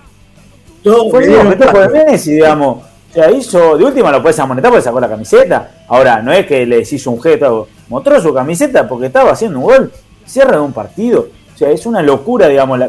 todo 0.84 1.10
Fue 1.10 1.26
paja. 1.58 1.90
Messi, 1.90 2.32
digamos. 2.34 2.78
O 3.10 3.14
sea, 3.14 3.32
hizo, 3.32 3.78
de 3.78 3.86
última 3.86 4.12
lo 4.12 4.22
puedes 4.22 4.38
amonestar 4.40 4.72
porque 4.72 4.84
sacó 4.84 5.00
la 5.00 5.10
camiseta. 5.10 5.72
Ahora, 5.88 6.22
no 6.22 6.32
es 6.32 6.46
que 6.46 6.66
le 6.66 6.82
hizo 6.82 7.10
un 7.12 7.20
gesto, 7.22 7.68
mostró 7.88 8.22
su 8.22 8.32
camiseta 8.34 8.88
porque 8.88 9.08
estaba 9.08 9.32
haciendo 9.32 9.58
un 9.60 9.66
gol. 9.66 9.92
Cierre 10.26 10.54
de 10.58 10.60
un 10.60 10.74
partido. 10.74 11.28
O 11.60 11.62
sea, 11.62 11.72
es 11.72 11.86
una 11.86 12.02
locura, 12.02 12.48
digamos. 12.48 12.80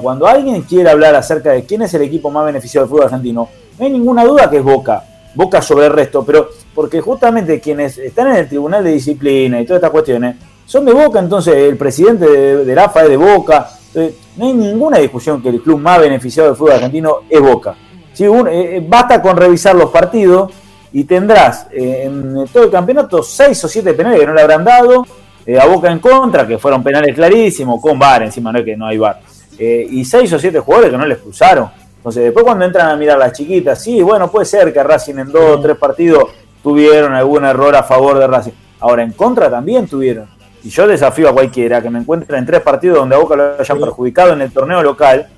cuando 0.00 0.26
alguien 0.26 0.62
quiere 0.62 0.88
hablar 0.88 1.14
acerca 1.14 1.52
de 1.52 1.64
quién 1.64 1.82
es 1.82 1.92
el 1.92 2.00
equipo 2.00 2.30
más 2.30 2.46
beneficiado 2.46 2.86
del 2.86 2.90
fútbol 2.90 3.04
argentino, 3.04 3.50
no 3.78 3.84
hay 3.84 3.92
ninguna 3.92 4.24
duda 4.24 4.48
que 4.48 4.56
es 4.56 4.64
Boca. 4.64 5.04
Boca 5.34 5.60
sobre 5.60 5.88
el 5.88 5.92
resto, 5.92 6.24
pero 6.24 6.48
porque 6.74 7.02
justamente 7.02 7.60
quienes 7.60 7.98
están 7.98 8.28
en 8.28 8.36
el 8.36 8.48
Tribunal 8.48 8.82
de 8.82 8.92
Disciplina 8.92 9.60
y 9.60 9.66
todas 9.66 9.76
estas 9.76 9.90
cuestiones 9.90 10.36
son 10.64 10.86
de 10.86 10.94
Boca, 10.94 11.18
entonces 11.18 11.54
el 11.54 11.76
presidente 11.76 12.26
de, 12.26 12.64
de 12.64 12.80
AFA 12.80 13.02
es 13.02 13.08
de 13.10 13.16
Boca. 13.18 13.68
Entonces, 13.88 14.14
no 14.38 14.46
hay 14.46 14.54
ninguna 14.54 14.96
discusión 14.96 15.42
que 15.42 15.50
el 15.50 15.60
club 15.60 15.78
más 15.78 16.00
beneficiado 16.00 16.48
del 16.48 16.56
fútbol 16.56 16.72
argentino 16.72 17.18
es 17.28 17.40
Boca. 17.42 17.76
Eh, 18.18 18.76
eh, 18.76 18.86
basta 18.88 19.20
con 19.20 19.36
revisar 19.36 19.74
los 19.74 19.90
partidos 19.90 20.50
y 20.94 21.04
tendrás 21.04 21.66
eh, 21.72 22.04
en 22.04 22.46
todo 22.50 22.64
el 22.64 22.70
campeonato 22.70 23.22
seis 23.22 23.62
o 23.64 23.68
siete 23.68 23.92
penales 23.92 24.20
que 24.20 24.26
no 24.26 24.32
le 24.32 24.40
habrán 24.40 24.64
dado, 24.64 25.04
eh, 25.46 25.58
a 25.58 25.66
Boca 25.66 25.90
en 25.90 25.98
contra, 25.98 26.46
que 26.46 26.58
fueron 26.58 26.82
penales 26.82 27.14
clarísimos, 27.14 27.80
con 27.80 27.98
VAR 27.98 28.22
encima, 28.22 28.52
no 28.52 28.58
es 28.58 28.64
que 28.64 28.76
no 28.76 28.86
hay 28.86 28.98
VAR, 28.98 29.20
eh, 29.58 29.86
y 29.90 30.04
seis 30.04 30.32
o 30.32 30.38
siete 30.38 30.60
jugadores 30.60 30.90
que 30.90 30.98
no 30.98 31.06
les 31.06 31.16
expulsaron. 31.16 31.68
Entonces, 31.96 32.24
después 32.24 32.44
cuando 32.44 32.64
entran 32.64 32.90
a 32.90 32.96
mirar 32.96 33.18
las 33.18 33.32
chiquitas, 33.32 33.82
sí, 33.82 34.02
bueno, 34.02 34.30
puede 34.30 34.44
ser 34.44 34.72
que 34.72 34.82
Racing 34.82 35.18
en 35.18 35.32
dos 35.32 35.56
o 35.56 35.60
tres 35.60 35.76
partidos 35.76 36.24
tuvieron 36.62 37.14
algún 37.14 37.44
error 37.44 37.74
a 37.74 37.82
favor 37.82 38.18
de 38.18 38.26
Racing. 38.26 38.52
Ahora, 38.80 39.02
en 39.02 39.12
contra 39.12 39.50
también 39.50 39.86
tuvieron. 39.86 40.28
Y 40.62 40.70
yo 40.70 40.86
desafío 40.86 41.28
a 41.28 41.32
cualquiera 41.32 41.80
que 41.80 41.90
me 41.90 41.98
encuentre 41.98 42.36
en 42.36 42.46
tres 42.46 42.60
partidos 42.60 42.98
donde 42.98 43.14
a 43.14 43.18
Boca 43.18 43.36
lo 43.36 43.58
hayan 43.58 43.80
perjudicado 43.80 44.32
en 44.32 44.42
el 44.42 44.52
torneo 44.52 44.82
local, 44.82 45.28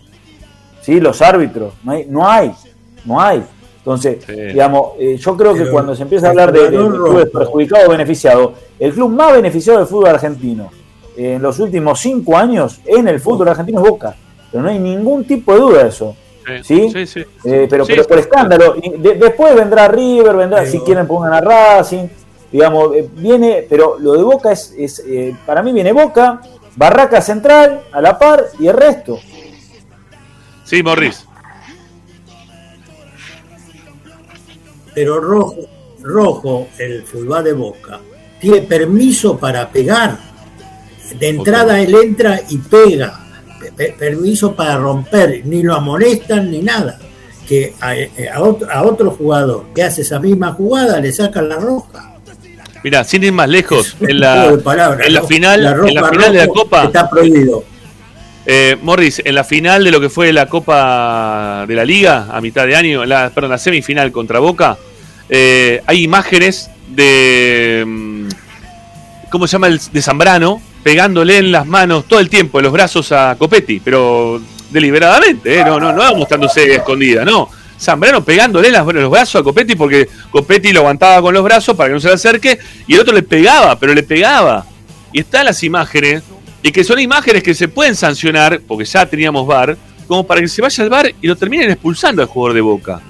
¿sí? 0.80 1.00
los 1.00 1.22
árbitros, 1.22 1.74
no 1.84 1.92
hay, 1.92 2.07
no 2.07 2.28
hay, 2.28 2.52
no 3.04 3.20
hay. 3.20 3.44
Entonces, 3.87 4.18
Sí. 4.26 4.32
digamos, 4.34 4.95
eh, 4.99 5.16
yo 5.16 5.37
creo 5.37 5.53
que 5.55 5.61
Pero 5.61 5.70
cuando 5.72 5.95
se 5.95 6.03
empieza 6.03 6.26
a 6.26 6.32
el 6.32 6.39
hablar 6.41 6.53
de, 6.53 6.70
de- 6.70 6.76
de 6.76 6.89
clubes 6.91 7.30
perjudicados 7.30 7.87
o 7.87 7.91
beneficiados, 7.93 8.51
el 8.80 8.93
club 8.93 9.11
más 9.11 9.32
beneficiado 9.32 9.78
del 9.78 9.87
fútbol 9.87 10.09
argentino 10.09 10.70
eh, 11.16 11.34
en 11.34 11.43
los 11.43 11.61
últimos 11.61 12.01
cinco 12.01 12.37
años 12.37 12.80
en 12.84 13.07
el 13.07 13.20
fútbol 13.20 13.49
argentino 13.49 13.80
es 13.84 13.89
Boca. 13.89 14.16
Pero 14.51 14.64
no 14.64 14.70
hay 14.70 14.80
ningún 14.80 15.24
tipo 15.24 15.53
de 15.55 15.61
duda 15.61 15.82
de 15.84 15.89
eso. 15.91 16.16
¿Sí? 16.64 16.91
Sí, 16.93 17.07
sí. 17.07 17.20
Eh, 17.45 17.66
pero, 17.70 17.84
Sí, 17.84 17.93
pero 17.93 18.09
por 18.09 18.18
escándalo. 18.18 18.74
De- 18.74 19.14
después 19.14 19.55
vendrá 19.55 19.87
River, 19.87 20.34
vendrá, 20.37 20.59
Pero- 20.61 20.70
si 20.72 20.80
quieren 20.80 21.07
pongan 21.07 21.32
a 21.34 21.41
Racing. 21.41 22.09
Digamos, 22.51 22.93
eh, 22.95 23.09
viene, 23.16 23.66
pero 23.68 23.99
lo 24.01 24.14
de 24.14 24.22
Boca 24.24 24.51
es, 24.51 24.74
es, 24.76 24.99
eh, 25.07 25.34
para 25.47 25.62
mí 25.62 25.72
viene 25.72 25.93
Boca, 25.93 26.41
Barraca 26.74 27.20
Central, 27.20 27.82
a 27.93 28.01
la 28.01 28.18
par 28.18 28.47
y 28.59 28.66
el 28.66 28.76
resto. 28.76 29.18
Sí, 30.64 30.82
Morris. 30.82 31.26
Pero 34.97 35.20
Rojo, 35.20 35.57
Rojo, 36.03 36.68
el 36.78 37.03
fulbá 37.05 37.42
de 37.42 37.53
Boca, 37.53 38.01
tiene 38.40 38.62
permiso 38.62 39.36
para 39.36 39.68
pegar. 39.68 40.16
De 41.20 41.28
entrada 41.28 41.78
él 41.80 41.94
entra 42.03 42.40
y 42.49 42.57
pega. 42.57 43.20
Pe- 43.61 43.72
pe- 43.72 43.94
permiso 43.99 44.55
para 44.57 44.78
romper. 44.78 45.42
Ni 45.44 45.62
lo 45.62 45.74
amonestan 45.74 46.51
ni 46.51 46.61
nada. 46.62 46.99
Que 47.47 47.74
a, 47.80 47.92
a 48.34 48.40
otro, 48.42 48.68
a 48.72 48.82
otro 48.84 49.11
jugador 49.11 49.66
que 49.74 49.82
hace 49.82 50.01
esa 50.01 50.18
misma 50.18 50.53
jugada 50.55 50.99
le 50.99 51.12
sacan 51.12 51.49
la 51.51 51.57
roja. 51.57 52.14
Mirá, 52.82 53.05
sin 53.05 53.22
ir 53.24 53.32
más 53.32 53.49
lejos, 53.51 53.97
en 54.01 54.18
la, 54.20 54.47
en 55.05 55.12
la 55.12 55.22
final, 55.24 55.62
La 55.62 55.70
en 55.72 55.94
la 55.94 56.09
final 56.09 56.32
de 56.32 56.38
la 56.38 56.49
Copa, 56.49 56.84
Está 56.84 57.11
prohibido. 57.11 57.64
Eh, 58.49 58.76
Morris, 58.80 59.20
en 59.24 59.34
la 59.34 59.42
final 59.44 59.82
de 59.82 59.90
lo 59.90 60.01
que 60.01 60.09
fue 60.09 60.32
la 60.32 60.47
Copa 60.47 61.64
de 61.66 61.74
la 61.74 61.84
Liga, 61.84 62.28
a 62.30 62.40
mitad 62.40 62.64
de 62.66 62.76
año, 62.76 63.05
la, 63.05 63.30
perdón, 63.30 63.51
la 63.51 63.59
semifinal 63.59 64.12
contra 64.12 64.38
Boca, 64.38 64.76
eh, 65.28 65.82
hay 65.86 66.05
imágenes 66.05 66.70
de. 66.88 67.82
mm, 67.86 68.28
¿Cómo 69.30 69.47
se 69.49 69.53
llama? 69.53 69.68
De 69.68 70.01
Zambrano, 70.03 70.62
pegándole 70.84 71.38
en 71.38 71.51
las 71.51 71.66
manos 71.66 72.05
todo 72.07 72.20
el 72.20 72.30
tiempo, 72.30 72.59
en 72.61 72.64
los 72.64 72.72
brazos 72.72 73.11
a 73.11 73.34
Copetti, 73.36 73.80
pero 73.80 74.40
deliberadamente, 74.70 75.59
¿eh? 75.61 75.64
no, 75.64 75.80
no, 75.80 75.92
no 75.92 76.14
mostrándose 76.14 76.76
escondida, 76.76 77.24
no. 77.24 77.49
Zambrano 77.78 78.24
pegándole 78.24 78.70
las- 78.70 78.86
los 78.86 79.11
brazos 79.11 79.40
a 79.40 79.44
Copetti 79.44 79.74
porque 79.74 80.09
Copetti 80.30 80.72
lo 80.72 80.80
aguantaba 80.80 81.20
con 81.20 81.34
los 81.34 81.42
brazos 81.44 81.76
para 81.76 81.88
que 81.88 81.94
no 81.94 82.01
se 82.01 82.09
le 82.09 82.14
acerque 82.14 82.59
y 82.86 82.94
el 82.94 83.01
otro 83.01 83.12
le 83.12 83.22
pegaba, 83.24 83.76
pero 83.78 83.92
le 83.92 84.03
pegaba. 84.05 84.64
Y 85.12 85.20
están 85.20 85.44
las 85.44 85.62
imágenes, 85.62 86.22
y 86.67 86.73
que 86.73 86.83
son 86.83 86.99
imágenes 86.99 87.43
que 87.45 87.55
se 87.55 87.69
pueden 87.69 87.95
sancionar, 87.95 88.61
porque 88.67 88.85
ya 88.85 89.07
teníamos 89.07 89.47
VAR, 89.47 89.77
como 90.09 90.27
para 90.27 90.41
que 90.41 90.49
se 90.49 90.61
vaya 90.61 90.83
al 90.83 90.91
VAR 90.91 91.12
y 91.23 91.27
lo 91.29 91.37
terminen 91.37 91.71
expulsando 91.71 92.23
al 92.23 92.29
jugador 92.29 92.55
de 92.55 92.61
Boca. 92.61 93.01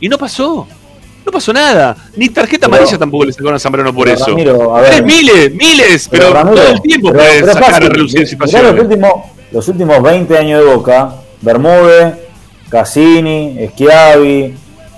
Y 0.00 0.08
no 0.08 0.16
pasó. 0.16 0.66
No 1.24 1.32
pasó 1.32 1.52
nada. 1.52 1.94
Ni 2.16 2.28
tarjeta 2.30 2.66
Pero- 2.68 2.76
amarilla 2.78 2.98
tampoco 2.98 3.24
le 3.26 3.32
sacaron 3.32 3.54
a 3.56 3.58
Zambrano 3.58 3.92
por 3.92 4.08
eso. 4.08 4.26
Ramiro, 4.28 4.74
a 4.76 4.80
ver. 4.80 5.02
Miles, 5.02 5.52
miles, 5.54 6.08
pero, 6.10 6.32
Ramiro, 6.32 6.56
todo 6.62 6.72
el 6.72 6.80
tiempo 6.80 7.12
pero- 7.12 7.46
sacar 7.52 7.64
a 7.64 7.66
fácil. 7.72 7.90
relucir 7.90 8.18
Mirá 8.20 8.30
situaciones. 8.30 8.72
los 8.74 8.80
últimos, 8.84 9.12
los 9.52 9.68
últimos 9.68 10.02
20 10.02 10.38
años 10.38 10.64
de 10.64 10.74
Boca, 10.74 11.14
Bermúdez, 11.42 12.14
Cassini, 12.70 13.58
Schiavi, 13.74 14.54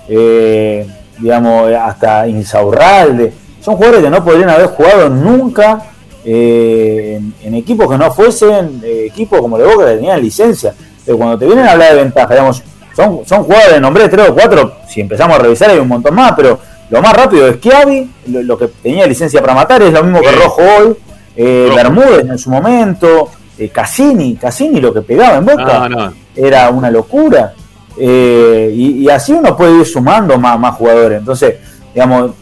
eh, 0.08 0.86
digamos, 1.18 1.72
hasta 1.72 2.28
Insaurralde, 2.28 3.32
son 3.60 3.74
jugadores 3.76 4.04
que 4.04 4.10
no 4.10 4.24
podrían 4.24 4.50
haber 4.50 4.66
jugado 4.68 5.08
nunca 5.08 5.82
eh, 6.24 7.14
en, 7.16 7.34
en 7.42 7.54
equipos 7.54 7.88
que 7.88 7.96
no 7.96 8.10
fuesen 8.12 8.80
eh, 8.84 9.06
equipos 9.06 9.40
como 9.40 9.56
el 9.56 9.62
de 9.64 9.74
Boca 9.74 9.86
que 9.86 9.94
tenían 9.94 10.20
licencia. 10.20 10.74
Pero 11.04 11.16
cuando 11.16 11.38
te 11.38 11.46
vienen 11.46 11.66
a 11.66 11.72
hablar 11.72 11.94
de 11.94 12.02
ventaja, 12.02 12.34
digamos, 12.34 12.62
son, 12.94 13.20
son 13.24 13.44
jugadores, 13.44 13.80
nombré 13.80 14.08
tres 14.08 14.28
o 14.28 14.34
cuatro, 14.34 14.74
si 14.88 15.00
empezamos 15.00 15.38
a 15.38 15.42
revisar 15.42 15.70
hay 15.70 15.78
un 15.78 15.88
montón 15.88 16.14
más, 16.14 16.32
pero 16.36 16.58
lo 16.90 17.00
más 17.00 17.12
rápido 17.14 17.48
es 17.48 17.56
Schiavi, 17.56 18.10
lo, 18.26 18.42
lo 18.42 18.58
que 18.58 18.68
tenía 18.68 19.06
licencia 19.06 19.40
para 19.40 19.54
matar 19.54 19.82
es 19.82 19.92
lo 19.92 20.02
mismo 20.02 20.20
que. 20.20 20.32
Rojo 20.32 20.62
hoy, 20.62 20.96
eh. 21.36 21.70
Bermúdez 21.74 22.26
en 22.28 22.38
su 22.38 22.50
momento, 22.50 23.30
eh, 23.56 23.68
Cassini, 23.68 24.36
Cassini 24.36 24.80
lo 24.80 24.92
que 24.92 25.02
pegaba 25.02 25.36
en 25.38 25.46
Boca 25.46 25.88
No, 25.88 25.88
no. 25.88 26.12
era 26.34 26.68
una 26.70 26.90
locura. 26.90 27.54
Y, 28.00 29.02
y 29.02 29.08
así 29.10 29.32
uno 29.32 29.56
puede 29.56 29.80
ir 29.80 29.86
sumando 29.86 30.38
más, 30.38 30.58
más 30.58 30.76
jugadores. 30.76 31.18
Entonces, 31.18 31.56
digamos, 31.92 32.32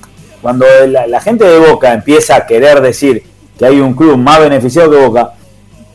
cuando 0.43 0.67
la, 0.87 1.07
la 1.07 1.21
gente 1.21 1.45
de 1.45 1.59
Boca 1.59 1.93
empieza 1.93 2.37
a 2.37 2.47
querer 2.47 2.81
decir 2.81 3.23
que 3.59 3.65
hay 3.67 3.81
un 3.81 3.95
club 3.95 4.17
más 4.17 4.41
beneficiado 4.41 4.91
que 4.91 4.97
Boca, 4.99 5.33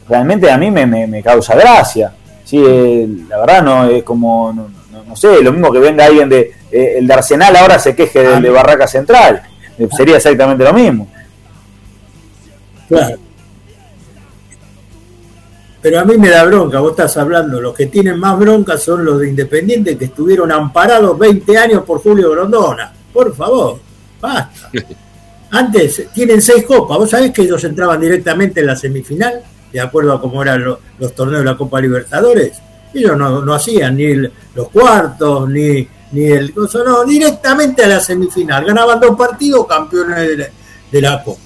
realmente 0.07 0.49
a 0.51 0.57
mí 0.57 0.72
me, 0.72 0.86
me- 0.86 1.07
me 1.07 1.22
causa 1.24 1.55
gracia. 1.55 2.14
Sí, 2.43 2.62
eh, 2.66 3.07
la 3.30 3.38
verdad 3.39 3.64
no 3.64 3.86
es 3.86 4.03
como, 4.03 4.51
no, 4.53 4.68
no- 4.91 5.03
no 5.03 5.16
sé, 5.16 5.41
lo 5.41 5.51
mismo 5.51 5.72
que 5.72 5.80
venga 5.80 6.05
alguien 6.05 6.28
de, 6.30 6.51
eh, 6.72 6.95
el 6.97 7.07
de 7.07 7.14
Arsenal 7.14 7.55
ahora 7.55 7.80
se 7.80 7.95
queje 7.95 8.24
del 8.24 8.41
de 8.41 8.49
Barraca 8.49 8.88
Central. 8.88 9.41
Eh, 9.78 9.88
sería 9.95 10.18
exactamente 10.18 10.64
lo 10.64 10.74
mismo. 10.74 11.07
Claro. 12.88 13.18
Pero 15.82 15.99
a 15.99 16.05
mí 16.05 16.16
me 16.18 16.30
da 16.30 16.43
bronca, 16.43 16.80
vos 16.80 16.91
estás 16.91 17.18
hablando, 17.18 17.59
los 17.59 17.74
que 17.74 17.88
tienen 17.88 18.20
más 18.20 18.38
bronca 18.38 18.78
son 18.78 19.03
los 19.03 19.20
de 19.20 19.30
Independiente 19.30 19.97
que 19.97 20.05
estuvieron 20.05 20.51
amparados 20.51 21.18
20 21.18 21.57
años 21.57 21.84
por 21.84 22.01
Julio 22.03 22.30
Grondona. 22.32 22.93
Por 23.12 23.36
favor, 23.36 23.80
basta. 24.20 24.51
Antes 25.51 26.07
tienen 26.13 26.41
seis 26.41 26.65
copas, 26.65 26.97
vos 26.97 27.09
sabés 27.09 27.31
que 27.31 27.41
ellos 27.43 27.63
entraban 27.63 27.99
directamente 27.99 28.61
en 28.61 28.67
la 28.67 28.75
semifinal, 28.75 29.41
de 29.71 29.79
acuerdo 29.79 30.13
a 30.13 30.21
cómo 30.21 30.41
eran 30.41 30.63
lo- 30.63 30.79
los 30.99 31.13
torneos 31.13 31.39
de 31.41 31.45
la 31.45 31.57
Copa 31.57 31.79
Libertadores. 31.81 32.53
Ellos 32.93 33.17
no, 33.17 33.41
no 33.43 33.53
hacían 33.53 33.95
ni 33.97 34.05
el- 34.05 34.31
los 34.55 34.69
cuartos, 34.69 35.49
ni, 35.49 35.87
ni 36.13 36.25
el 36.25 36.53
coso, 36.53 36.83
no, 36.83 37.03
directamente 37.05 37.83
a 37.83 37.87
la 37.87 37.99
semifinal. 37.99 38.65
Ganaban 38.65 38.99
dos 38.99 39.15
partidos, 39.17 39.65
campeones 39.67 40.15
de 40.27 40.37
la, 40.37 40.47
de 40.91 41.01
la 41.01 41.23
Copa. 41.23 41.39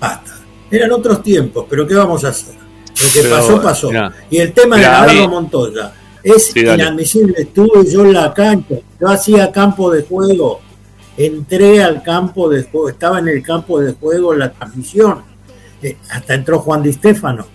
Basta. 0.00 0.32
Eran 0.70 0.90
otros 0.92 1.22
tiempos, 1.22 1.66
pero 1.68 1.86
¿qué 1.86 1.94
vamos 1.94 2.24
a 2.24 2.28
hacer? 2.28 2.54
Lo 2.54 3.08
que 3.12 3.20
Pero, 3.22 3.36
pasó, 3.36 3.62
pasó. 3.62 3.90
y 4.30 4.38
el 4.38 4.52
tema 4.52 4.76
de 4.76 4.82
Navarro 4.82 5.28
Montoya 5.28 5.92
es 6.22 6.46
Sí, 6.52 6.60
inadmisible. 6.60 7.34
Estuve 7.38 7.90
yo 7.90 8.02
en 8.04 8.12
la 8.14 8.32
cancha, 8.34 8.76
yo 9.00 9.08
hacía 9.08 9.50
campo 9.50 9.90
de 9.90 10.02
juego, 10.02 10.60
entré 11.16 11.82
al 11.82 12.02
campo 12.02 12.48
de 12.48 12.62
juego, 12.62 12.88
estaba 12.88 13.18
en 13.18 13.28
el 13.28 13.42
campo 13.42 13.80
de 13.80 13.92
juego 13.92 14.34
la 14.34 14.52
transmisión. 14.52 15.22
Eh, 15.82 15.96
hasta 16.10 16.34
entró 16.34 16.60
Juan 16.60 16.82
Di 16.82 16.92
Stefano. 16.92 17.46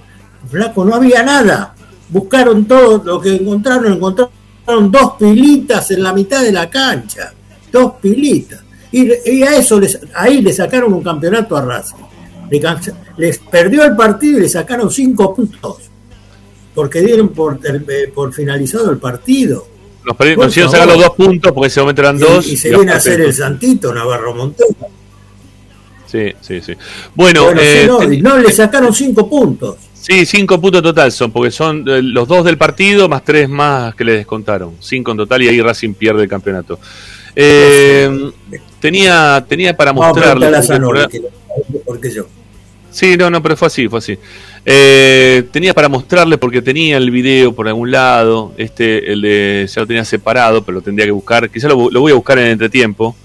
Flaco, 0.50 0.86
no 0.86 0.96
había 0.96 1.24
nada. 1.24 1.74
Buscaron 2.10 2.66
todo 2.66 3.04
lo 3.04 3.20
que 3.20 3.36
encontraron, 3.36 3.94
encontraron 3.94 4.92
dos 4.92 5.14
pilitas 5.20 5.92
en 5.92 6.04
la 6.04 6.14
mitad 6.14 6.42
de 6.42 6.52
la 6.52 6.70
cancha. 6.70 7.34
Dos 7.72 7.94
pilitas. 8.02 8.62
Y, 8.92 9.10
y 9.30 9.44
a 9.44 9.58
eso 9.58 9.80
les, 9.80 10.00
ahí 10.14 10.42
le 10.42 10.54
sacaron 10.54 10.94
un 10.94 11.04
campeonato 11.04 11.58
a 11.58 11.62
Racing. 11.62 11.96
Les 13.18 13.40
perdió 13.40 13.84
el 13.84 13.96
partido 13.96 14.40
y 14.40 14.42
le 14.42 14.50
sacaron 14.50 14.90
cinco 14.90 15.36
puntos. 15.36 15.78
Porque 16.74 17.02
dieron 17.02 17.30
por, 17.30 17.60
eh, 17.64 18.12
por 18.14 18.34
finalizado 18.34 18.92
el 18.92 18.98
partido. 18.98 19.68
Nos, 20.08 20.18
favor. 20.56 20.72
sacar 20.72 20.88
los 20.88 20.98
dos 20.98 21.16
puntos 21.16 21.52
porque 21.52 21.66
en 21.68 21.72
ese 21.72 21.80
momento 21.82 22.02
eran 22.02 22.16
Y- 22.18 22.20
dos. 22.20 22.48
y, 22.48 22.58
se 22.58 22.70
viene 22.70 22.92
a 22.92 22.96
hacer 22.96 23.22
el 23.22 23.34
santito 23.34 23.94
Navarro 23.94 24.34
Montoya. 24.34 24.74
Sí, 26.06 26.34
sí, 26.40 26.62
sí. 26.62 26.74
Bueno, 27.16 27.44
Bueno, 27.46 27.62
eh, 27.62 27.84
no, 27.86 27.98
ten- 27.98 28.22
no, 28.24 28.38
le 28.38 28.52
sacaron 28.52 28.94
cinco 28.94 29.30
puntos. 29.30 29.76
sí, 29.94 30.26
cinco 30.26 30.60
puntos 30.62 30.82
total 30.82 31.12
son, 31.12 31.32
porque 31.32 31.52
son 31.52 31.84
eh, 31.88 32.02
los 32.02 32.28
dos 32.28 32.46
del 32.46 32.58
partido 32.58 33.10
más 33.10 33.24
tres 33.26 33.50
más 33.50 33.94
que 33.94 34.06
le 34.06 34.14
descontaron. 34.14 34.76
Cinco 34.80 35.12
en 35.12 35.18
total 35.18 35.42
y 35.42 35.50
ahí 35.50 35.62
Racing 35.62 35.94
pierde 35.94 36.24
el 36.24 36.30
campeonato. 36.30 36.80
Eh, 37.36 38.32
tenía, 38.80 39.46
tenía 39.48 39.76
para 39.76 39.92
mostrarle. 39.94 40.48
que- 41.12 41.22
porque 41.86 42.10
yo. 42.12 42.26
Sí, 42.98 43.16
no, 43.16 43.30
no, 43.30 43.44
pero 43.44 43.56
fue 43.56 43.68
así, 43.68 43.88
fue 43.88 44.00
así. 44.00 44.18
Eh, 44.66 45.44
tenía 45.52 45.72
para 45.76 45.88
mostrarle 45.88 46.40
porque 46.40 46.64
tenía 46.64 46.98
el 46.98 47.12
video 47.12 47.54
por 47.54 47.68
algún 47.68 47.92
lado, 47.92 48.54
este, 48.58 49.12
el 49.14 49.22
de, 49.22 49.70
ya 49.72 49.82
lo 49.82 49.86
tenía 49.88 50.04
separado, 50.04 50.64
pero 50.64 50.78
lo 50.78 50.82
tendría 50.82 51.06
que 51.06 51.12
buscar, 51.12 51.48
quizá 51.48 51.68
lo, 51.68 51.92
lo 51.92 52.02
voy 52.02 52.12
a 52.12 52.16
buscar 52.16 52.40
en 52.40 52.48
entretiempo. 52.48 53.16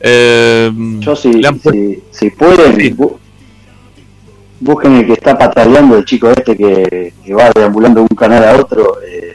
Eh, 0.00 0.70
Yo 1.00 1.14
si, 1.14 1.28
han 1.44 1.60
pu- 1.60 1.72
si, 1.72 2.18
si 2.18 2.30
pueden, 2.30 2.74
Sí. 2.80 2.94
busquen 4.60 4.94
el 4.96 5.06
que 5.06 5.12
está 5.12 5.36
pataleando, 5.36 5.98
el 5.98 6.06
chico 6.06 6.30
este 6.30 6.56
que, 6.56 7.12
que 7.22 7.34
va 7.34 7.50
deambulando 7.54 8.00
de 8.00 8.06
un 8.10 8.16
canal 8.16 8.44
a 8.44 8.56
otro, 8.56 8.96
eh, 9.06 9.34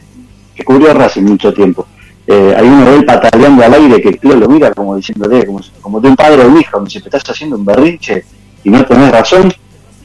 que 0.56 0.64
cubrió 0.64 0.92
Racing 0.92 1.22
mucho 1.22 1.54
tiempo. 1.54 1.86
Eh, 2.26 2.56
hay 2.58 2.66
uno 2.68 2.90
de 2.90 2.96
él 2.98 3.06
pataleando 3.06 3.64
al 3.64 3.76
aire 3.76 4.02
que 4.02 4.10
el 4.10 4.20
tío 4.20 4.36
lo 4.36 4.50
mira 4.50 4.72
como 4.74 4.96
diciéndole, 4.96 5.46
como, 5.46 5.60
como 5.82 6.00
de 6.02 6.08
un 6.10 6.16
padre 6.16 6.42
a 6.42 6.48
un 6.48 6.60
hijo, 6.60 6.80
me 6.80 6.86
dice, 6.86 7.00
"¿Me 7.00 7.06
estás 7.06 7.30
haciendo 7.30 7.58
un 7.58 7.64
berrinche 7.66 8.24
y 8.64 8.70
no 8.70 8.86
tenés 8.86 9.12
razón. 9.12 9.52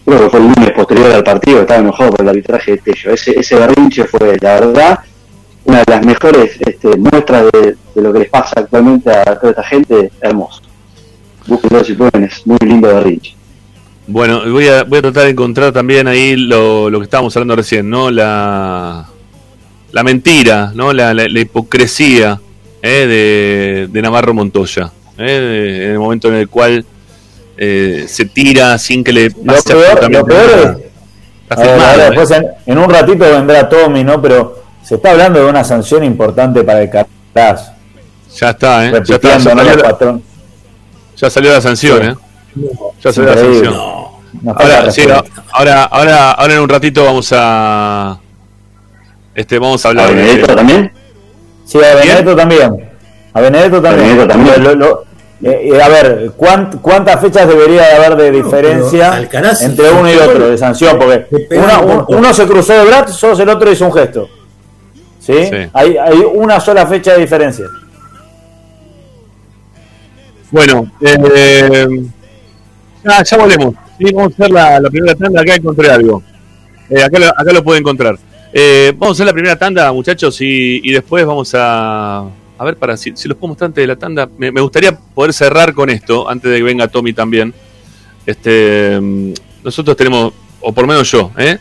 Creo 0.04 0.20
que 0.20 0.30
fue 0.30 0.38
el 0.40 0.46
lunes 0.46 0.70
posterior 0.70 1.10
al 1.12 1.24
partido, 1.24 1.60
estaba 1.62 1.80
enojado 1.80 2.10
por 2.10 2.22
el 2.22 2.28
arbitraje 2.28 2.72
de 2.72 2.78
Tello. 2.78 3.10
Ese, 3.10 3.38
ese 3.40 3.56
berrinche 3.56 4.04
fue, 4.04 4.36
la 4.40 4.60
verdad, 4.60 4.98
una 5.64 5.78
de 5.78 5.84
las 5.88 6.06
mejores 6.06 6.56
este, 6.64 6.96
muestras 6.96 7.46
de, 7.52 7.76
lo 8.00 8.12
que 8.12 8.20
les 8.20 8.28
pasa 8.28 8.52
actualmente 8.60 9.10
a 9.10 9.24
toda 9.36 9.50
esta 9.50 9.64
gente, 9.64 10.12
hermoso. 10.20 10.62
Búsquenlo 11.46 11.82
si 11.82 11.94
pueden, 11.94 12.30
muy 12.44 12.58
lindo 12.60 12.86
berrinche. 12.86 13.34
Bueno, 14.06 14.48
voy 14.48 14.68
a, 14.68 14.84
voy 14.84 15.00
a 15.00 15.02
tratar 15.02 15.24
de 15.24 15.30
encontrar 15.30 15.72
también 15.72 16.06
ahí 16.06 16.36
lo, 16.36 16.88
lo 16.88 17.00
que 17.00 17.04
estábamos 17.04 17.36
hablando 17.36 17.56
recién, 17.56 17.90
¿no? 17.90 18.08
La, 18.12 19.06
la 19.90 20.02
mentira, 20.04 20.70
¿no? 20.72 20.92
La, 20.92 21.12
la- 21.14 21.40
hipocresía 21.40 22.40
¿eh? 22.80 22.88
de, 22.88 23.88
de 23.90 24.02
Navarro 24.02 24.32
Montoya, 24.34 24.92
¿eh? 25.18 25.80
En 25.86 25.90
el 25.94 25.98
momento 25.98 26.28
en 26.28 26.34
el 26.34 26.48
cual 26.48 26.84
eh, 27.58 28.04
se 28.08 28.24
tira 28.26 28.76
sin 28.78 29.02
que 29.04 29.12
le 29.12 29.28
Lo 29.30 29.44
pase 29.54 29.74
peor, 29.74 30.10
lo 30.10 30.24
peor 30.26 30.40
es, 30.50 30.66
A 31.48 31.56
ver, 31.56 31.68
filmado, 31.70 31.90
ahora 31.90 32.06
¿eh? 32.06 32.10
después 32.10 32.30
en, 32.32 32.46
en 32.66 32.78
un 32.78 32.90
ratito 32.90 33.18
vendrá 33.24 33.68
Tommy, 33.68 34.04
¿no? 34.04 34.20
Pero 34.20 34.62
se 34.82 34.96
está 34.96 35.10
hablando 35.12 35.40
de 35.40 35.46
una 35.46 35.64
sanción 35.64 36.04
importante 36.04 36.62
para 36.64 36.82
el 36.82 36.90
Cartaz. 36.90 37.72
Ya 38.38 38.50
está, 38.50 38.86
¿eh? 38.86 38.92
Ya, 39.04 39.14
está, 39.14 39.28
ya 39.38 39.40
salió 39.40 39.76
la, 39.76 39.82
patrón. 39.82 40.22
ya 41.16 41.30
salió 41.30 41.52
la 41.52 41.60
sanción, 41.60 42.00
Sí. 42.54 42.60
¿eh? 42.60 42.68
Ya 43.02 43.12
salió 43.12 43.30
la 43.34 43.40
sanción. 43.40 43.74
Ahora, 44.46 44.90
sí, 44.90 45.02
ahora, 45.52 45.84
ahora, 45.84 46.30
ahora 46.32 46.54
en 46.54 46.60
un 46.60 46.68
ratito 46.68 47.04
vamos 47.04 47.32
a 47.34 48.18
este 49.34 49.58
vamos 49.58 49.82
a 49.84 49.88
¿A 49.88 49.90
hablar 49.90 50.08
de- 50.10 50.14
Benedetto 50.14 50.54
también? 50.56 50.92
Sí, 51.64 51.78
a 51.78 51.94
Benedetto 51.94 52.36
también. 52.36 52.90
A 53.32 53.40
Benedetto 53.40 53.82
también. 53.82 54.08
Benedetto 54.08 54.28
también. 54.28 54.62
Lo- 54.64 54.74
lo- 54.74 55.04
eh, 55.42 55.70
eh, 55.74 55.82
a 55.82 55.88
ver, 55.88 56.30
¿cuánt- 56.36 56.80
¿cuántas 56.80 57.20
fechas 57.20 57.46
debería 57.46 57.82
de 57.88 57.92
haber 57.96 58.16
de 58.16 58.30
diferencia 58.32 59.12
Alcaraz 59.12 59.62
entre 59.62 59.90
uno 59.90 60.10
y 60.10 60.16
otro 60.16 60.48
de 60.48 60.56
sanción? 60.58 60.98
Porque 60.98 61.26
uno 62.08 62.32
se 62.34 62.46
cruzó 62.46 62.72
de 62.72 62.84
brazos, 62.86 63.38
el 63.40 63.48
otro 63.48 63.70
hizo 63.70 63.84
un 63.86 63.92
gesto. 63.92 64.28
¿Sí? 65.20 65.34
Sí. 65.50 65.56
Hay, 65.72 65.96
hay 65.96 66.18
una 66.34 66.60
sola 66.60 66.86
fecha 66.86 67.12
de 67.14 67.18
diferencia. 67.20 67.66
Bueno, 70.50 70.90
eh, 71.00 72.08
ah, 73.04 73.22
ya 73.24 73.36
volvemos. 73.36 73.74
Sí, 73.98 74.12
vamos 74.12 74.32
a 74.32 74.34
hacer 74.34 74.50
la, 74.52 74.80
la 74.80 74.90
primera 74.90 75.14
tanda. 75.16 75.40
Acá 75.40 75.54
encontré 75.56 75.90
algo. 75.90 76.22
Eh, 76.88 77.02
acá, 77.02 77.18
lo, 77.18 77.26
acá 77.26 77.52
lo 77.52 77.64
puede 77.64 77.80
encontrar. 77.80 78.16
Eh, 78.52 78.92
vamos 78.96 79.08
a 79.08 79.12
hacer 79.16 79.26
la 79.26 79.32
primera 79.32 79.56
tanda, 79.58 79.92
muchachos, 79.92 80.40
y, 80.40 80.80
y 80.88 80.92
después 80.92 81.26
vamos 81.26 81.52
a. 81.54 82.24
A 82.58 82.64
ver, 82.64 82.76
para 82.76 82.96
si, 82.96 83.10
los 83.10 83.36
puedo 83.36 83.48
mostrar 83.48 83.68
antes 83.68 83.82
de 83.82 83.86
la 83.86 83.96
tanda. 83.96 84.28
Me, 84.38 84.50
gustaría 84.50 84.96
poder 84.96 85.32
cerrar 85.32 85.74
con 85.74 85.90
esto, 85.90 86.28
antes 86.28 86.50
de 86.50 86.58
que 86.58 86.62
venga 86.62 86.88
Tommy 86.88 87.12
también. 87.12 87.52
Este, 88.24 88.98
mm, 89.00 89.32
nosotros 89.62 89.96
tenemos, 89.96 90.32
o 90.60 90.72
por 90.72 90.84
lo 90.84 90.88
menos 90.88 91.10
yo, 91.10 91.30
¿eh? 91.36 91.58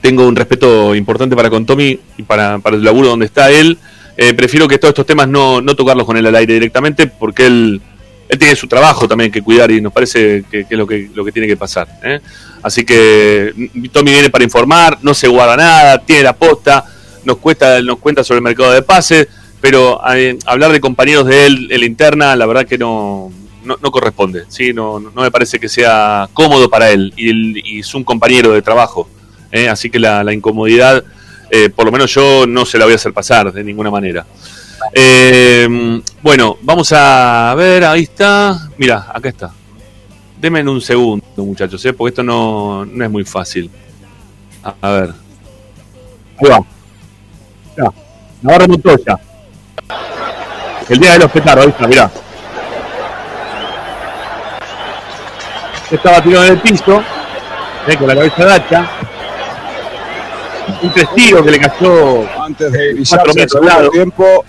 tengo 0.00 0.26
un 0.26 0.36
respeto 0.36 0.94
importante 0.94 1.34
para 1.34 1.48
con 1.48 1.64
Tommy 1.64 1.98
y 2.18 2.22
para, 2.24 2.60
el 2.62 2.84
laburo 2.84 3.08
donde 3.08 3.26
está 3.26 3.50
él. 3.50 3.78
Eh, 4.16 4.34
prefiero 4.34 4.68
que 4.68 4.78
todos 4.78 4.90
estos 4.90 5.06
temas 5.06 5.28
no, 5.28 5.60
no 5.60 5.74
tocarlos 5.74 6.06
con 6.06 6.16
él 6.16 6.26
al 6.26 6.34
aire 6.36 6.54
directamente 6.54 7.06
porque 7.06 7.46
él, 7.46 7.80
tiene 8.38 8.56
su 8.56 8.66
trabajo 8.66 9.06
también 9.06 9.30
que 9.30 9.42
cuidar 9.42 9.70
y 9.70 9.80
nos 9.80 9.92
parece 9.92 10.44
que, 10.50 10.66
que 10.66 10.74
es 10.74 10.78
lo 10.78 10.86
que, 10.86 11.08
lo 11.14 11.24
que 11.24 11.32
tiene 11.32 11.48
que 11.48 11.56
pasar. 11.56 11.88
¿eh? 12.02 12.20
Así 12.62 12.84
que 12.84 13.52
mm, 13.56 13.86
Tommy 13.88 14.10
viene 14.10 14.28
para 14.28 14.44
informar, 14.44 14.98
no 15.02 15.14
se 15.14 15.28
guarda 15.28 15.56
nada, 15.56 15.98
tiene 15.98 16.24
la 16.24 16.34
posta, 16.34 16.84
nos, 17.24 17.38
cuesta, 17.38 17.80
nos 17.80 17.98
cuenta 17.98 18.24
sobre 18.24 18.38
el 18.38 18.44
mercado 18.44 18.72
de 18.72 18.82
pases, 18.82 19.28
pero 19.64 19.98
eh, 20.14 20.38
hablar 20.44 20.72
de 20.72 20.80
compañeros 20.80 21.24
de 21.24 21.46
él 21.46 21.68
en 21.70 21.80
la 21.80 21.86
interna, 21.86 22.36
la 22.36 22.44
verdad 22.44 22.66
que 22.66 22.76
no, 22.76 23.32
no, 23.64 23.90
corresponde. 23.90 24.44
¿sí? 24.48 24.74
No, 24.74 25.00
no 25.00 25.22
me 25.22 25.30
parece 25.30 25.58
que 25.58 25.70
sea 25.70 26.28
cómodo 26.34 26.68
para 26.68 26.90
él 26.90 27.14
y, 27.16 27.30
él- 27.30 27.62
es 27.80 27.94
un 27.94 28.04
compañero 28.04 28.52
de 28.52 28.60
trabajo. 28.60 29.08
¿eh? 29.50 29.70
Así 29.70 29.88
que 29.88 29.98
la, 29.98 30.30
incomodidad, 30.34 31.02
eh, 31.50 31.70
por 31.70 31.86
lo 31.86 31.92
menos 31.92 32.12
yo 32.12 32.46
no 32.46 32.66
se 32.66 32.76
la 32.76 32.84
voy 32.84 32.92
a 32.92 32.96
hacer 32.96 33.14
pasar 33.14 33.54
de 33.54 33.64
ninguna 33.64 33.90
manera. 33.90 34.26
Bueno, 36.22 36.58
vamos 36.60 36.92
a 36.94 37.54
ver, 37.56 37.86
ahí 37.86 38.02
está. 38.02 38.68
Mira, 38.76 39.06
acá 39.14 39.30
está. 39.30 39.50
Denme 40.38 40.60
en 40.60 40.68
un 40.68 40.82
segundo, 40.82 41.24
muchachos, 41.38 41.82
porque 41.96 42.10
esto 42.10 42.22
no, 42.22 42.84
no 42.84 43.02
es 43.02 43.10
muy 43.10 43.24
fácil. 43.24 43.70
A, 44.62 44.74
a 44.78 44.90
ver. 44.90 45.14
Ahí 46.36 46.50
va. 46.50 46.60
Ya. 47.78 47.90
Navarro 48.42 48.68
Montoya. 48.68 49.18
El 50.88 50.98
día 50.98 51.12
de 51.12 51.18
los 51.18 51.30
petardos, 51.30 51.64
ahí 51.64 51.70
está, 51.70 51.86
mirá. 51.86 52.10
Estaba 55.90 56.22
tirado 56.22 56.44
en 56.46 56.52
el 56.52 56.60
piso, 56.60 57.02
eh, 57.86 57.96
con 57.96 58.08
la 58.08 58.14
cabeza 58.14 58.44
dacha. 58.44 58.90
Un 60.82 60.92
testigo 60.92 61.44
que 61.44 61.50
le 61.50 61.58
cayó 61.60 62.24
Antes 62.42 62.72
de 62.72 62.78
cuatro 62.78 62.96
iniciarse 62.96 63.42
el 63.42 63.48
segundo 63.50 63.90
tiempo, 63.90 64.44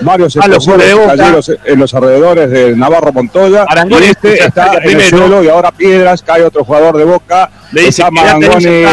varios 0.00 0.36
explosivos 0.36 1.06
cayeron 1.06 1.42
en 1.64 1.78
los 1.78 1.94
alrededores 1.94 2.50
de 2.50 2.76
Navarro 2.76 3.12
Montoya. 3.12 3.64
Arangoni 3.68 4.06
y 4.06 4.10
este 4.10 4.44
está 4.44 4.68
en 4.68 4.74
el 4.74 4.82
primero. 4.82 5.18
suelo 5.18 5.42
y 5.42 5.48
ahora 5.48 5.72
Piedras, 5.72 6.22
cae 6.22 6.42
otro 6.44 6.64
jugador 6.64 6.96
de 6.96 7.04
Boca. 7.04 7.50
Le 7.72 7.82
dice 7.82 8.02
está 8.02 8.10
Marangoni. 8.10 8.84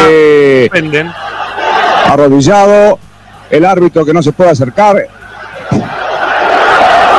Suspenden. 0.62 1.12
arrodillado. 2.06 2.98
El 3.50 3.64
árbitro 3.64 4.04
que 4.04 4.12
no 4.12 4.22
se 4.22 4.32
puede 4.32 4.50
acercar. 4.50 5.06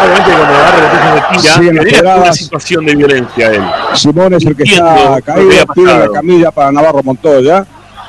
Obviamente 0.05 0.31
cuando 1.63 1.83
tira, 1.83 2.15
una 2.17 2.33
situación 2.33 2.85
de 2.85 2.95
violencia 2.95 3.47
él. 3.51 3.63
Simón 3.93 4.33
es 4.33 4.45
el 4.45 4.55
que 4.55 4.63
Entiendo 4.63 4.91
está 4.91 5.21
caído, 5.21 5.67
pide 5.73 5.99
la 5.99 6.09
camilla 6.09 6.51
para 6.51 6.71
Navarro 6.71 7.01
Montoya. 7.03 7.65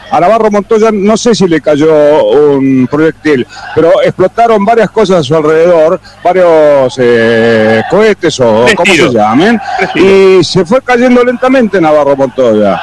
A 0.09 0.21
Navarro 0.21 0.51
Montoya 0.53 0.91
no 0.93 1.17
sé 1.17 1.35
si 1.35 1.49
le 1.49 1.61
cayó 1.61 2.25
un 2.25 2.87
proyectil, 2.89 3.45
pero 3.75 3.91
explotaron 4.03 4.65
varias 4.65 4.89
cosas 4.91 5.19
a 5.19 5.23
su 5.25 5.35
alrededor, 5.35 6.01
varios 6.23 6.95
eh, 6.99 7.83
cohetes 7.91 8.39
o 8.39 8.67
como 8.77 8.95
se 8.95 9.11
llamen, 9.11 9.61
y 9.97 10.45
se 10.45 10.65
fue 10.65 10.81
cayendo 10.83 11.25
lentamente 11.25 11.81
Navarro 11.81 12.17
Montoya. 12.17 12.81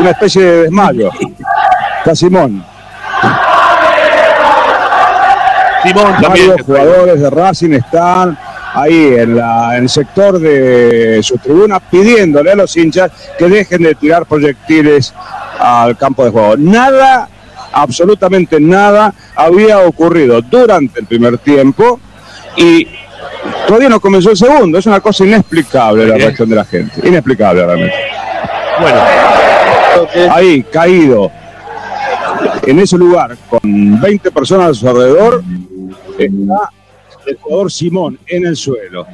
Una 0.00 0.10
especie 0.10 0.42
de 0.42 0.62
desmayo. 0.64 1.10
Está 1.98 2.14
Simón. 2.14 2.62
Simón 5.82 6.12
también. 6.20 6.48
Varios 6.48 6.66
jugadores 6.66 7.20
de 7.20 7.30
Racing 7.30 7.72
están 7.72 8.38
ahí 8.76 9.14
en, 9.16 9.36
la- 9.36 9.76
en 9.76 9.84
el 9.84 9.88
sector 9.88 10.38
de 10.38 11.20
su 11.22 11.36
tribuna 11.38 11.80
pidiéndole 11.80 12.52
a 12.52 12.54
los 12.54 12.76
hinchas 12.76 13.10
que 13.38 13.48
dejen 13.48 13.82
de 13.82 13.94
tirar 13.94 14.26
proyectiles 14.26 15.12
al 15.58 15.96
campo 15.96 16.24
de 16.24 16.30
juego. 16.30 16.56
Nada, 16.58 17.28
absolutamente 17.72 18.60
nada 18.60 19.12
había 19.34 19.78
ocurrido 19.80 20.42
durante 20.42 21.00
el 21.00 21.06
primer 21.06 21.38
tiempo 21.38 21.98
y 22.56 22.86
todavía 23.66 23.88
no 23.88 23.98
comenzó 24.00 24.30
el 24.30 24.36
segundo. 24.36 24.78
Es 24.78 24.86
una 24.86 25.00
cosa 25.00 25.24
inexplicable 25.24 26.06
la 26.06 26.16
reacción 26.16 26.48
de 26.50 26.56
la 26.56 26.64
gente. 26.64 27.06
Inexplicable 27.08 27.64
realmente. 27.64 27.94
Bueno, 28.80 29.00
Ahí, 30.30 30.62
caído 30.64 31.30
en 32.66 32.78
ese 32.80 32.98
lugar 32.98 33.34
con 33.48 33.98
20 34.00 34.30
personas 34.30 34.70
a 34.70 34.74
su 34.74 34.86
alrededor, 34.88 35.42
está 36.18 36.70
el 37.26 37.36
jugador 37.36 37.70
Simón 37.72 38.18
en 38.26 38.46
el 38.46 38.56
suelo. 38.56 39.06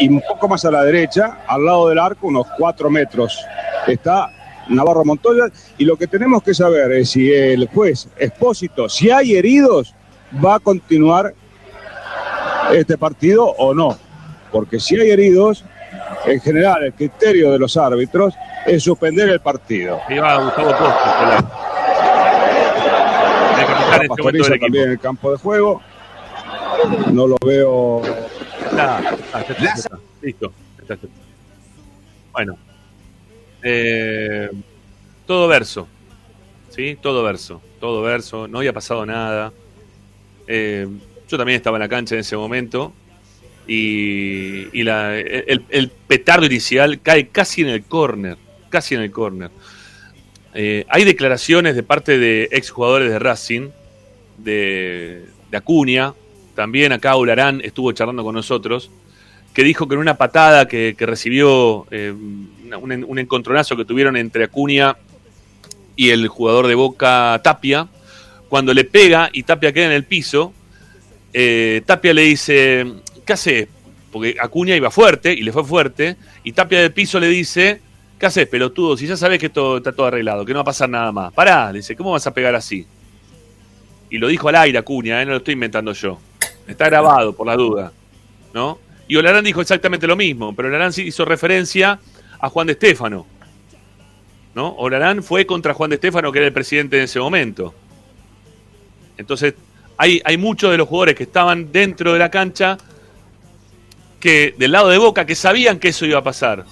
Y 0.00 0.08
un 0.08 0.22
poco 0.28 0.48
más 0.48 0.64
a 0.64 0.70
la 0.70 0.84
derecha, 0.84 1.38
al 1.46 1.64
lado 1.64 1.88
del 1.88 1.98
arco, 1.98 2.28
unos 2.28 2.46
4 2.56 2.90
metros, 2.90 3.44
está 3.86 4.30
Navarro 4.68 5.04
Montoya. 5.04 5.44
Y 5.76 5.84
lo 5.84 5.96
que 5.96 6.06
tenemos 6.06 6.42
que 6.42 6.54
saber 6.54 6.92
es 6.92 7.10
si 7.10 7.32
el 7.32 7.68
juez 7.68 8.08
Expósito, 8.18 8.88
si 8.88 9.10
hay 9.10 9.36
heridos, 9.36 9.94
va 10.44 10.56
a 10.56 10.60
continuar 10.60 11.34
este 12.72 12.96
partido 12.98 13.46
o 13.46 13.74
no. 13.74 13.96
Porque 14.52 14.78
si 14.78 14.98
hay 14.98 15.10
heridos, 15.10 15.64
en 16.26 16.40
general 16.40 16.84
el 16.84 16.92
criterio 16.92 17.52
de 17.52 17.58
los 17.58 17.76
árbitros 17.76 18.34
es 18.66 18.82
suspender 18.82 19.28
el 19.28 19.40
partido. 19.40 20.00
va 20.10 20.44
Gustavo 20.44 20.70
pelado. 20.70 21.50
El 23.58 23.66
capitán 23.66 24.36
este 24.36 24.58
también 24.58 24.84
en 24.84 24.90
el 24.92 25.00
campo 25.00 25.32
de 25.32 25.38
juego. 25.38 25.82
No 27.12 27.26
lo 27.26 27.36
veo. 27.44 28.02
Está, 28.70 28.98
está, 29.10 29.40
está, 29.40 29.72
está. 29.74 29.98
Listo. 30.22 30.52
Bueno. 32.32 32.56
Eh, 33.62 34.50
todo 35.26 35.48
verso. 35.48 35.88
¿Sí? 36.70 36.96
Todo 37.00 37.22
verso. 37.22 37.60
Todo 37.80 38.02
verso. 38.02 38.48
No 38.48 38.58
había 38.58 38.72
pasado 38.72 39.04
nada. 39.06 39.52
Eh, 40.46 40.86
yo 41.28 41.36
también 41.36 41.56
estaba 41.56 41.76
en 41.76 41.82
la 41.82 41.88
cancha 41.88 42.14
en 42.14 42.20
ese 42.20 42.36
momento. 42.36 42.92
Y, 43.66 44.80
el, 44.80 45.92
petardo 46.06 46.46
inicial 46.46 47.00
cae 47.00 47.28
casi 47.28 47.62
en 47.62 47.68
el 47.68 47.84
córner. 47.84 48.38
Casi 48.70 48.94
en 48.94 49.02
el 49.02 49.10
córner. 49.10 49.50
Eh, 50.54 50.86
hay 50.88 51.04
declaraciones 51.04 51.76
de 51.76 51.82
parte 51.82 52.18
de 52.18 52.48
exjugadores 52.52 53.10
de 53.10 53.18
Racing, 53.18 53.68
de 54.38 55.26
Acuña, 55.52 56.14
también 56.58 56.90
acá 56.90 57.14
Ularán 57.14 57.60
estuvo 57.62 57.92
charlando 57.92 58.24
con 58.24 58.34
nosotros, 58.34 58.90
que 59.54 59.62
dijo 59.62 59.86
que 59.86 59.94
en 59.94 60.00
una 60.00 60.16
patada 60.16 60.66
que, 60.66 60.92
recibió, 60.98 61.86
eh, 61.92 62.12
un, 62.12 62.90
en- 62.90 63.04
un 63.04 63.18
encontronazo 63.20 63.76
que 63.76 63.84
tuvieron 63.84 64.16
entre 64.16 64.42
Acuña 64.42 64.96
y 65.94 66.10
el 66.10 66.26
jugador 66.26 66.66
de 66.66 66.74
Boca 66.74 67.40
Tapia, 67.44 67.86
cuando 68.48 68.74
le 68.74 68.82
pega 68.84 69.30
y 69.32 69.44
Tapia 69.44 69.72
queda 69.72 69.86
en 69.86 69.92
el 69.92 70.02
piso, 70.02 70.52
eh, 71.32 71.80
Tapia 71.86 72.12
le 72.12 72.22
dice, 72.22 72.84
¿qué 73.24 73.32
haces? 73.34 73.68
Porque 74.10 74.34
Acuña 74.40 74.74
iba 74.74 74.90
fuerte 74.90 75.32
y 75.32 75.42
le 75.42 75.52
fue 75.52 75.62
fuerte, 75.62 76.16
y 76.42 76.50
Tapia 76.50 76.80
del 76.80 76.90
piso 76.92 77.20
le 77.20 77.28
dice, 77.28 77.80
¿qué 78.18 78.26
haces, 78.26 78.48
pelotudo? 78.48 78.96
Si 78.96 79.06
ya 79.06 79.16
sabes 79.16 79.38
que 79.38 79.48
todo, 79.48 79.76
está 79.76 79.92
todo 79.92 80.06
arreglado, 80.06 80.44
que 80.44 80.52
no 80.52 80.58
va 80.58 80.62
a 80.62 80.72
pasar 80.72 80.90
nada 80.90 81.12
más. 81.12 81.32
Pará, 81.32 81.70
le 81.70 81.78
dice, 81.78 81.94
¿cómo 81.94 82.10
vas 82.10 82.26
a 82.26 82.34
pegar 82.34 82.56
así? 82.56 82.84
Y 84.10 84.18
lo 84.18 84.26
dijo 84.26 84.48
al 84.48 84.56
aire 84.56 84.78
Acuña, 84.78 85.22
¿eh? 85.22 85.24
no 85.24 85.30
lo 85.32 85.36
estoy 85.36 85.54
inventando 85.54 85.92
yo. 85.92 86.18
Está 86.68 86.86
grabado, 86.86 87.34
por 87.34 87.46
la 87.46 87.56
duda. 87.56 87.92
¿No? 88.52 88.78
Y 89.08 89.16
Olarán 89.16 89.44
dijo 89.44 89.60
exactamente 89.60 90.06
lo 90.06 90.16
mismo, 90.16 90.54
pero 90.54 90.68
Olarán 90.68 90.92
hizo 90.96 91.24
referencia 91.24 91.98
a 92.38 92.48
Juan 92.50 92.66
de 92.66 92.74
Estéfano. 92.74 93.26
¿No? 94.54 94.68
Olarán 94.74 95.22
fue 95.22 95.46
contra 95.46 95.74
Juan 95.74 95.90
de 95.90 95.96
Estéfano, 95.96 96.30
que 96.30 96.38
era 96.38 96.46
el 96.46 96.52
presidente 96.52 96.98
en 96.98 97.04
ese 97.04 97.18
momento. 97.18 97.74
Entonces, 99.16 99.54
hay, 99.96 100.20
hay 100.24 100.36
muchos 100.36 100.70
de 100.70 100.76
los 100.76 100.86
jugadores 100.86 101.14
que 101.14 101.24
estaban 101.24 101.72
dentro 101.72 102.12
de 102.12 102.18
la 102.18 102.30
cancha 102.30 102.78
que 104.20 104.54
del 104.58 104.72
lado 104.72 104.88
de 104.88 104.98
Boca 104.98 105.24
que 105.24 105.34
sabían 105.34 105.78
que 105.78 105.88
eso 105.88 106.04
iba 106.04 106.18
a 106.18 106.22
pasar. 106.22 106.64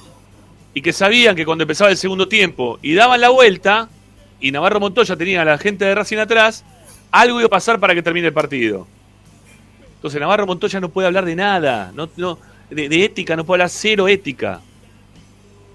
Y 0.75 0.83
que 0.83 0.93
sabían 0.93 1.35
que 1.35 1.47
cuando 1.47 1.63
empezaba 1.63 1.91
el 1.91 1.97
segundo 1.97 2.29
tiempo 2.29 2.79
y 2.83 2.95
daban 2.95 3.21
la 3.21 3.31
vuelta, 3.31 3.89
y 4.41 4.53
Navarro 4.53 4.79
Montoya 4.79 5.17
tenía 5.17 5.41
a 5.41 5.45
la 5.45 5.59
gente 5.59 5.87
de 5.87 5.95
Racing 5.95 6.19
atrás, 6.19 6.65
algo 7.11 7.39
iba 7.41 7.47
a 7.47 7.51
pasar 7.51 7.81
para 7.81 7.95
que 7.95 8.03
termine 8.03 8.27
el 8.27 8.35
partido. 8.35 8.87
Entonces 10.07 10.21
Navarro 10.21 10.47
Montoya 10.47 10.79
no 10.79 10.89
puede 10.89 11.09
hablar 11.09 11.25
de 11.25 11.35
nada, 11.35 11.93
no, 11.93 12.39
de 12.71 13.05
ética, 13.05 13.35
no 13.35 13.45
puede 13.45 13.57
hablar 13.57 13.71
cero 13.71 14.07
ética. 14.07 14.61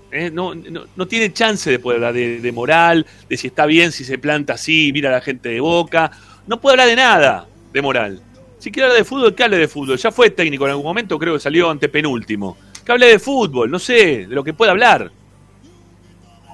Eh, 0.09 0.31
no, 0.31 0.55
no, 0.55 0.85
no 0.95 1.05
tiene 1.05 1.33
chance 1.33 1.69
de 1.69 1.79
poder 1.79 1.97
hablar 1.97 2.13
de, 2.13 2.39
de 2.39 2.51
moral, 2.53 3.05
de 3.27 3.35
si 3.35 3.47
está 3.47 3.65
bien, 3.65 3.91
si 3.91 4.05
se 4.05 4.17
planta 4.17 4.53
así, 4.53 4.91
mira 4.93 5.09
a 5.09 5.11
la 5.11 5.19
gente 5.19 5.49
de 5.49 5.59
boca. 5.59 6.11
No 6.47 6.61
puede 6.61 6.75
hablar 6.75 6.87
de 6.87 6.95
nada 6.95 7.45
de 7.73 7.81
moral. 7.81 8.21
Si 8.57 8.71
quiere 8.71 8.85
hablar 8.85 8.99
de 8.99 9.03
fútbol, 9.03 9.35
que 9.35 9.43
hable 9.43 9.57
de 9.57 9.67
fútbol. 9.67 9.97
Ya 9.97 10.11
fue 10.11 10.29
técnico 10.29 10.63
en 10.63 10.69
algún 10.71 10.85
momento, 10.85 11.19
creo 11.19 11.33
que 11.33 11.41
salió 11.41 11.69
ante 11.69 11.89
penúltimo. 11.89 12.55
Que 12.85 12.93
hable 12.93 13.07
de 13.07 13.19
fútbol, 13.19 13.69
no 13.69 13.79
sé, 13.79 14.27
de 14.27 14.33
lo 14.33 14.45
que 14.45 14.53
pueda 14.53 14.71
hablar. 14.71 15.11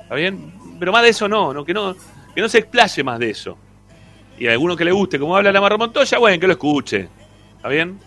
¿Está 0.02 0.16
bien? 0.16 0.52
Pero 0.80 0.92
más 0.92 1.04
de 1.04 1.10
eso 1.10 1.28
no, 1.28 1.54
no 1.54 1.64
que 1.64 1.76
no, 1.76 1.96
Que 2.34 2.42
no 2.42 2.50
se 2.50 2.58
explaye 2.58 3.04
más 3.04 3.20
de 3.20 3.30
eso. 3.30 3.56
Y 4.40 4.48
a 4.48 4.52
alguno 4.54 4.76
que 4.76 4.84
le 4.84 4.92
guste, 4.92 5.20
como 5.20 5.38
habla 5.38 5.52
la 5.52 5.62
Marra 5.62 5.78
Montoya, 5.78 6.18
bueno, 6.18 6.40
que 6.40 6.48
lo 6.48 6.54
escuche. 6.54 7.17
¿Está 7.68 7.76
bien? 7.84 8.00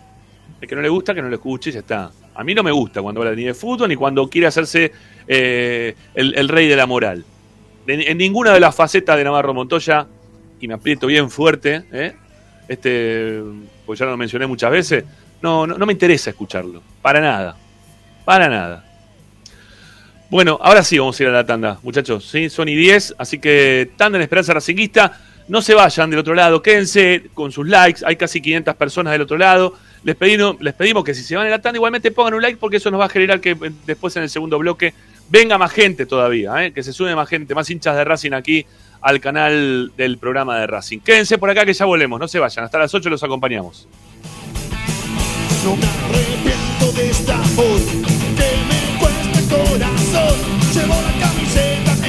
El 0.59 0.67
que 0.67 0.75
no 0.75 0.81
le 0.81 0.89
gusta, 0.89 1.13
que 1.13 1.21
no 1.21 1.29
lo 1.29 1.35
escuche 1.35 1.69
y 1.69 1.73
ya 1.73 1.81
está. 1.81 2.11
A 2.33 2.43
mí 2.43 2.55
no 2.55 2.63
me 2.63 2.71
gusta 2.71 2.99
cuando 2.99 3.21
habla 3.21 3.35
ni 3.35 3.43
de 3.43 3.53
fútbol 3.53 3.89
ni 3.89 3.95
cuando 3.95 4.27
quiere 4.27 4.47
hacerse 4.47 4.91
eh, 5.27 5.95
el, 6.15 6.49
rey 6.49 6.67
de 6.67 6.75
la 6.75 6.87
moral. 6.87 7.23
En, 7.85 8.01
en 8.01 8.17
ninguna 8.17 8.53
de 8.53 8.59
las 8.59 8.73
facetas 8.73 9.15
de 9.17 9.23
Navarro 9.23 9.53
Montoya, 9.53 10.07
y 10.59 10.67
me 10.67 10.73
aprieto 10.73 11.05
bien 11.05 11.29
fuerte, 11.29 11.83
¿eh? 11.91 12.15
este, 12.67 13.39
pues 13.85 13.99
ya 13.99 14.07
lo 14.07 14.17
mencioné 14.17 14.47
muchas 14.47 14.71
veces, 14.71 15.03
no, 15.43 15.67
no, 15.67 15.77
no 15.77 15.85
me 15.85 15.93
interesa 15.93 16.31
escucharlo. 16.31 16.81
Para 17.03 17.21
nada. 17.21 17.55
Para 18.25 18.49
nada. 18.49 18.83
Bueno, 20.31 20.57
ahora 20.59 20.83
sí 20.83 20.97
vamos 20.97 21.19
a 21.19 21.23
ir 21.23 21.29
a 21.29 21.33
la 21.33 21.45
tanda, 21.45 21.77
muchachos. 21.83 22.27
¿sí? 22.27 22.49
Son 22.49 22.67
y 22.67 22.73
10, 22.73 23.13
así 23.19 23.37
que 23.37 23.91
tanda 23.95 24.17
en 24.17 24.23
Esperanza 24.23 24.55
Racinguista. 24.55 25.21
No 25.47 25.61
se 25.61 25.73
vayan 25.73 26.09
del 26.09 26.19
otro 26.19 26.33
lado, 26.33 26.61
quédense 26.61 27.23
con 27.33 27.51
sus 27.51 27.67
likes. 27.67 28.01
Hay 28.05 28.15
casi 28.15 28.41
500 28.41 28.75
personas 28.75 29.11
del 29.11 29.21
otro 29.21 29.37
lado. 29.37 29.75
Les 30.03 30.15
pedimos, 30.15 30.55
les 30.59 30.73
pedimos 30.73 31.03
que 31.03 31.13
si 31.13 31.23
se 31.23 31.35
van 31.35 31.51
a 31.51 31.57
la 31.57 31.71
igualmente 31.75 32.11
pongan 32.11 32.33
un 32.33 32.41
like 32.41 32.57
porque 32.57 32.77
eso 32.77 32.89
nos 32.89 32.99
va 32.99 33.05
a 33.05 33.09
generar 33.09 33.39
que 33.39 33.51
eh, 33.51 33.71
después 33.85 34.15
en 34.15 34.23
el 34.23 34.29
segundo 34.29 34.57
bloque 34.57 34.93
venga 35.29 35.57
más 35.57 35.71
gente 35.71 36.05
todavía, 36.05 36.65
¿eh? 36.65 36.73
que 36.73 36.83
se 36.83 36.91
sume 36.91 37.15
más 37.15 37.29
gente, 37.29 37.55
más 37.55 37.69
hinchas 37.69 37.95
de 37.95 38.03
Racing 38.03 38.33
aquí 38.33 38.65
al 39.01 39.19
canal 39.19 39.91
del 39.95 40.17
programa 40.17 40.59
de 40.59 40.67
Racing. 40.67 40.99
Quédense 40.99 41.37
por 41.37 41.49
acá 41.49 41.65
que 41.65 41.73
ya 41.73 41.85
volvemos, 41.85 42.19
no 42.19 42.27
se 42.27 42.39
vayan. 42.39 42.65
Hasta 42.65 42.79
las 42.79 42.93
8 42.93 43.09
los 43.09 43.23
acompañamos. 43.23 43.87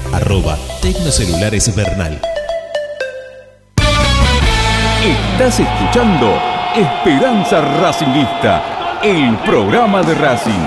Arroba 0.13 0.57
Tecnocelulares 0.81 1.73
Bernal. 1.75 2.19
Estás 5.03 5.59
escuchando 5.59 6.39
Esperanza 6.75 7.61
Racingista, 7.61 8.99
el 9.03 9.37
programa 9.37 10.03
de 10.03 10.13
Racing. 10.15 10.65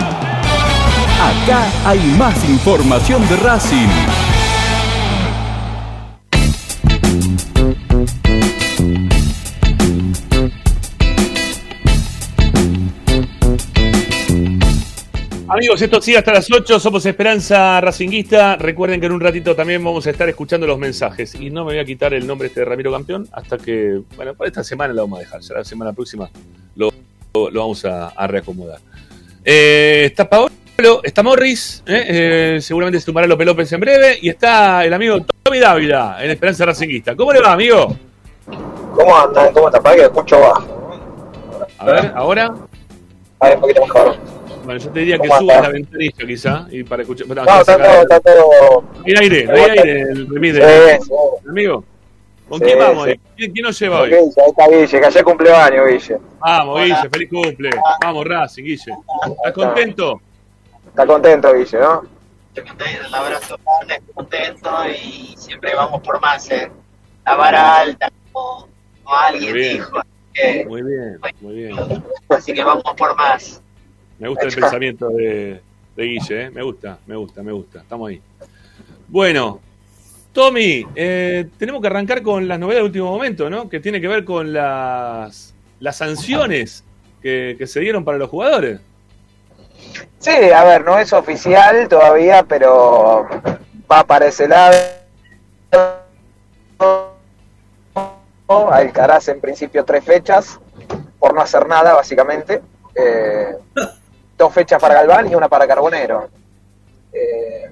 Acá 1.23 1.67
hay 1.85 2.01
más 2.19 2.43
información 2.49 3.27
de 3.29 3.37
Racing. 3.37 4.24
Amigos, 15.65 15.81
esto 15.81 16.03
sigue 16.03 16.19
hasta 16.19 16.31
las 16.35 16.53
8. 16.53 16.79
Somos 16.79 17.07
Esperanza 17.07 17.81
Racinguista. 17.81 18.57
Recuerden 18.57 19.01
que 19.01 19.07
en 19.07 19.13
un 19.13 19.21
ratito 19.21 19.57
también 19.57 19.83
vamos 19.83 20.07
a 20.07 20.11
estar 20.11 20.29
escuchando 20.29 20.67
los 20.67 20.79
mensajes. 20.79 21.35
Y 21.37 21.49
no 21.49 21.65
me 21.65 21.73
voy 21.73 21.79
a 21.79 21.87
quitar 21.87 22.13
el 22.13 22.27
nombre 22.27 22.49
este 22.49 22.61
de 22.61 22.67
Ramiro 22.67 22.93
Campeón 22.93 23.27
hasta 23.33 23.57
que, 23.57 24.03
bueno, 24.15 24.35
para 24.35 24.49
esta 24.49 24.63
semana 24.63 24.93
lo 24.93 25.01
vamos 25.05 25.21
a 25.21 25.23
dejar. 25.23 25.43
Será 25.43 25.61
la 25.61 25.65
semana 25.65 25.95
próxima 25.95 26.29
lo, 26.77 26.91
lo- 27.33 27.49
lo 27.51 27.61
vamos 27.61 27.83
a, 27.87 28.09
a 28.09 28.27
reacomodar. 28.27 28.79
Eh, 29.43 30.03
está 30.05 30.29
Paolo, 30.29 30.51
está 31.03 31.23
Morris, 31.23 31.83
eh, 31.87 32.05
eh, 32.57 32.59
seguramente 32.61 33.01
se 33.01 33.07
sumará 33.07 33.27
López 33.27 33.47
López 33.47 33.73
en 33.73 33.81
breve. 33.81 34.19
Y 34.21 34.29
está 34.29 34.85
el 34.85 34.93
amigo 34.93 35.17
Tommy 35.45 35.61
Dávila 35.61 36.19
en 36.21 36.31
Esperanza 36.31 36.67
Racinguista. 36.67 37.17
¿Cómo 37.17 37.33
le 37.33 37.41
va, 37.41 37.53
amigo? 37.55 37.97
¿Cómo 38.95 39.17
andan? 39.19 39.51
¿Cómo 39.55 39.71
te 39.71 39.81
Para 39.81 39.97
que 39.97 40.03
escucho 40.03 40.39
bajo. 40.41 41.01
A 41.79 41.85
ver, 41.87 42.13
ahora. 42.15 42.55
A 43.41 43.47
ver, 43.47 43.55
un 43.57 43.61
poquito 43.63 43.81
mejor. 43.81 44.34
Bueno, 44.65 44.81
yo 44.81 44.91
te 44.91 44.99
diría 45.01 45.19
que 45.19 45.29
¿Cómo 45.29 45.41
subas 45.41 45.63
la 45.63 45.69
ventanilla 45.69 46.27
quizá. 46.27 46.67
Y 46.71 46.85
para 46.85 47.03
escuchar. 47.03 47.27
No, 47.29 47.35
está 47.61 47.77
todo, 47.77 48.03
está 48.03 48.21
todo. 48.21 48.85
Hay 49.07 49.15
aire, 49.21 49.49
hay 49.51 49.71
aire 49.71 50.01
el 50.03 50.29
remis 50.29 50.55
de- 50.55 50.99
Sí, 51.01 51.05
sí. 51.05 51.49
Amigo, 51.49 51.85
¿con 52.49 52.59
Sí, 52.61 52.65
quién 52.65 52.79
vamos 52.79 53.05
sí. 53.05 53.11
hoy? 53.11 53.21
¿Quién, 53.37 53.53
quién 53.53 53.63
nos 53.65 53.79
lleva 53.79 54.01
hoy? 54.01 54.09
Guille, 54.11 54.21
ahí 54.23 54.49
está 54.51 54.69
Guille, 54.69 55.01
que 55.01 55.07
ayer 55.07 55.25
cumpleaños, 55.25 55.87
Guille. 55.87 56.19
Vamos, 56.41 56.81
Guille, 56.83 57.09
feliz 57.13 57.29
cumple. 57.31 57.71
Vamos, 58.03 58.25
Racing, 58.27 58.65
Guille. 58.65 58.93
¿Estás 59.37 59.53
contento? 59.53 60.21
Está 60.89 61.07
contento, 61.07 61.53
Guille, 61.55 61.79
¿no? 61.79 62.01
Un 62.57 63.15
abrazo 63.15 63.57
grande, 63.65 64.01
contento 64.15 64.71
y 64.89 65.35
siempre 65.37 65.75
vamos 65.75 66.01
por 66.03 66.21
más, 66.21 66.49
¿eh? 66.51 66.71
La 67.27 67.35
vara 67.35 67.77
alta, 67.81 68.11
como, 68.33 68.69
como 69.03 69.17
alguien 69.17 69.55
dijo. 69.55 70.01
que- 70.33 70.65
Muy 70.67 70.83
bien, 70.83 71.19
muy 71.41 71.55
bien. 71.55 71.77
así 72.29 72.53
que 72.55 72.63
vamos 72.65 72.85
por 72.97 73.17
más. 73.17 73.61
Me 74.25 74.31
gusta 74.31 74.47
el 74.47 74.55
pensamiento 74.55 75.11
de, 75.11 75.61
de 75.95 76.03
Guille, 76.03 76.45
¿eh? 76.45 76.51
Me 76.51 76.63
gusta, 76.63 76.99
me 77.07 77.15
gusta, 77.15 77.43
me 77.43 77.53
gusta. 77.53 77.81
Estamos 77.81 78.09
ahí. 78.09 78.23
Bueno, 79.07 79.61
Tommy, 80.33 80.87
eh, 80.95 81.47
tenemos 81.59 81.83
que 81.83 81.89
arrancar 81.89 82.23
con 82.23 82.49
las 82.49 82.59
novedades 82.59 82.85
de 82.85 82.87
último 82.87 83.11
momento, 83.11 83.51
¿no? 83.51 83.69
Que 83.69 83.81
tiene 83.81 84.01
que 84.01 84.09
ver 84.09 84.25
con 84.25 84.51
las, 84.51 85.53
las 85.79 85.97
sanciones 85.99 86.85
que, 87.21 87.55
que 87.59 87.67
se 87.67 87.81
dieron 87.81 88.03
para 88.03 88.17
los 88.17 88.31
jugadores. 88.31 88.81
Sí, 90.21 90.31
a 90.31 90.65
ver, 90.65 90.87
no 90.87 90.99
es 90.99 91.13
oficial 91.13 91.87
todavía, 91.87 92.45
pero 92.45 93.29
va 93.93 94.05
para 94.07 94.29
ese 94.29 94.49
lado. 94.49 94.75
Alcaraz 98.49 99.29
en 99.29 99.39
principio 99.43 99.85
tres 99.85 100.03
fechas, 100.03 100.59
por 101.19 101.35
no 101.35 101.43
hacer 101.43 101.69
nada, 101.69 101.93
básicamente. 101.93 102.63
Eh, 102.95 103.57
dos 104.37 104.53
fechas 104.53 104.81
para 104.81 104.95
Galván 104.95 105.31
y 105.31 105.35
una 105.35 105.49
para 105.49 105.67
Carbonero. 105.67 106.29
Eh, 107.13 107.71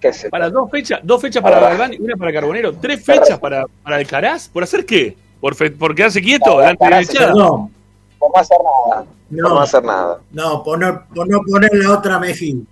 ¿Qué 0.00 0.12
sé? 0.12 0.30
Para 0.30 0.48
dos 0.48 0.70
fechas, 0.70 1.00
dos 1.02 1.20
fechas 1.20 1.42
para 1.42 1.58
Galván 1.60 1.92
y 1.94 1.98
una 2.00 2.16
para 2.16 2.32
Carbonero. 2.32 2.72
Tres 2.74 3.04
fechas 3.04 3.38
para, 3.38 3.64
para 3.82 3.96
Alcaraz. 3.96 4.48
¿Por 4.48 4.62
hacer 4.62 4.86
qué? 4.86 5.16
¿Por, 5.40 5.54
fe- 5.54 5.70
por 5.70 5.94
quedarse 5.94 6.20
quieto 6.22 6.58
delante 6.58 6.84
de 6.84 6.90
la 6.90 6.96
Alcaraz, 6.98 7.14
hinchada? 7.14 7.34
No, 7.34 7.70
Por 8.18 8.30
no 8.34 8.40
hacer 8.40 8.58
nada. 8.62 9.06
No. 9.30 9.42
Por 9.42 9.52
no 9.54 9.60
hacer 9.60 9.84
nada. 9.84 10.20
no, 10.32 10.62
por 10.62 10.78
no, 10.78 11.04
por 11.14 11.28
no 11.28 11.42
poner 11.42 11.70
la 11.74 11.92
otra 11.92 12.18
mejilla. 12.18 12.64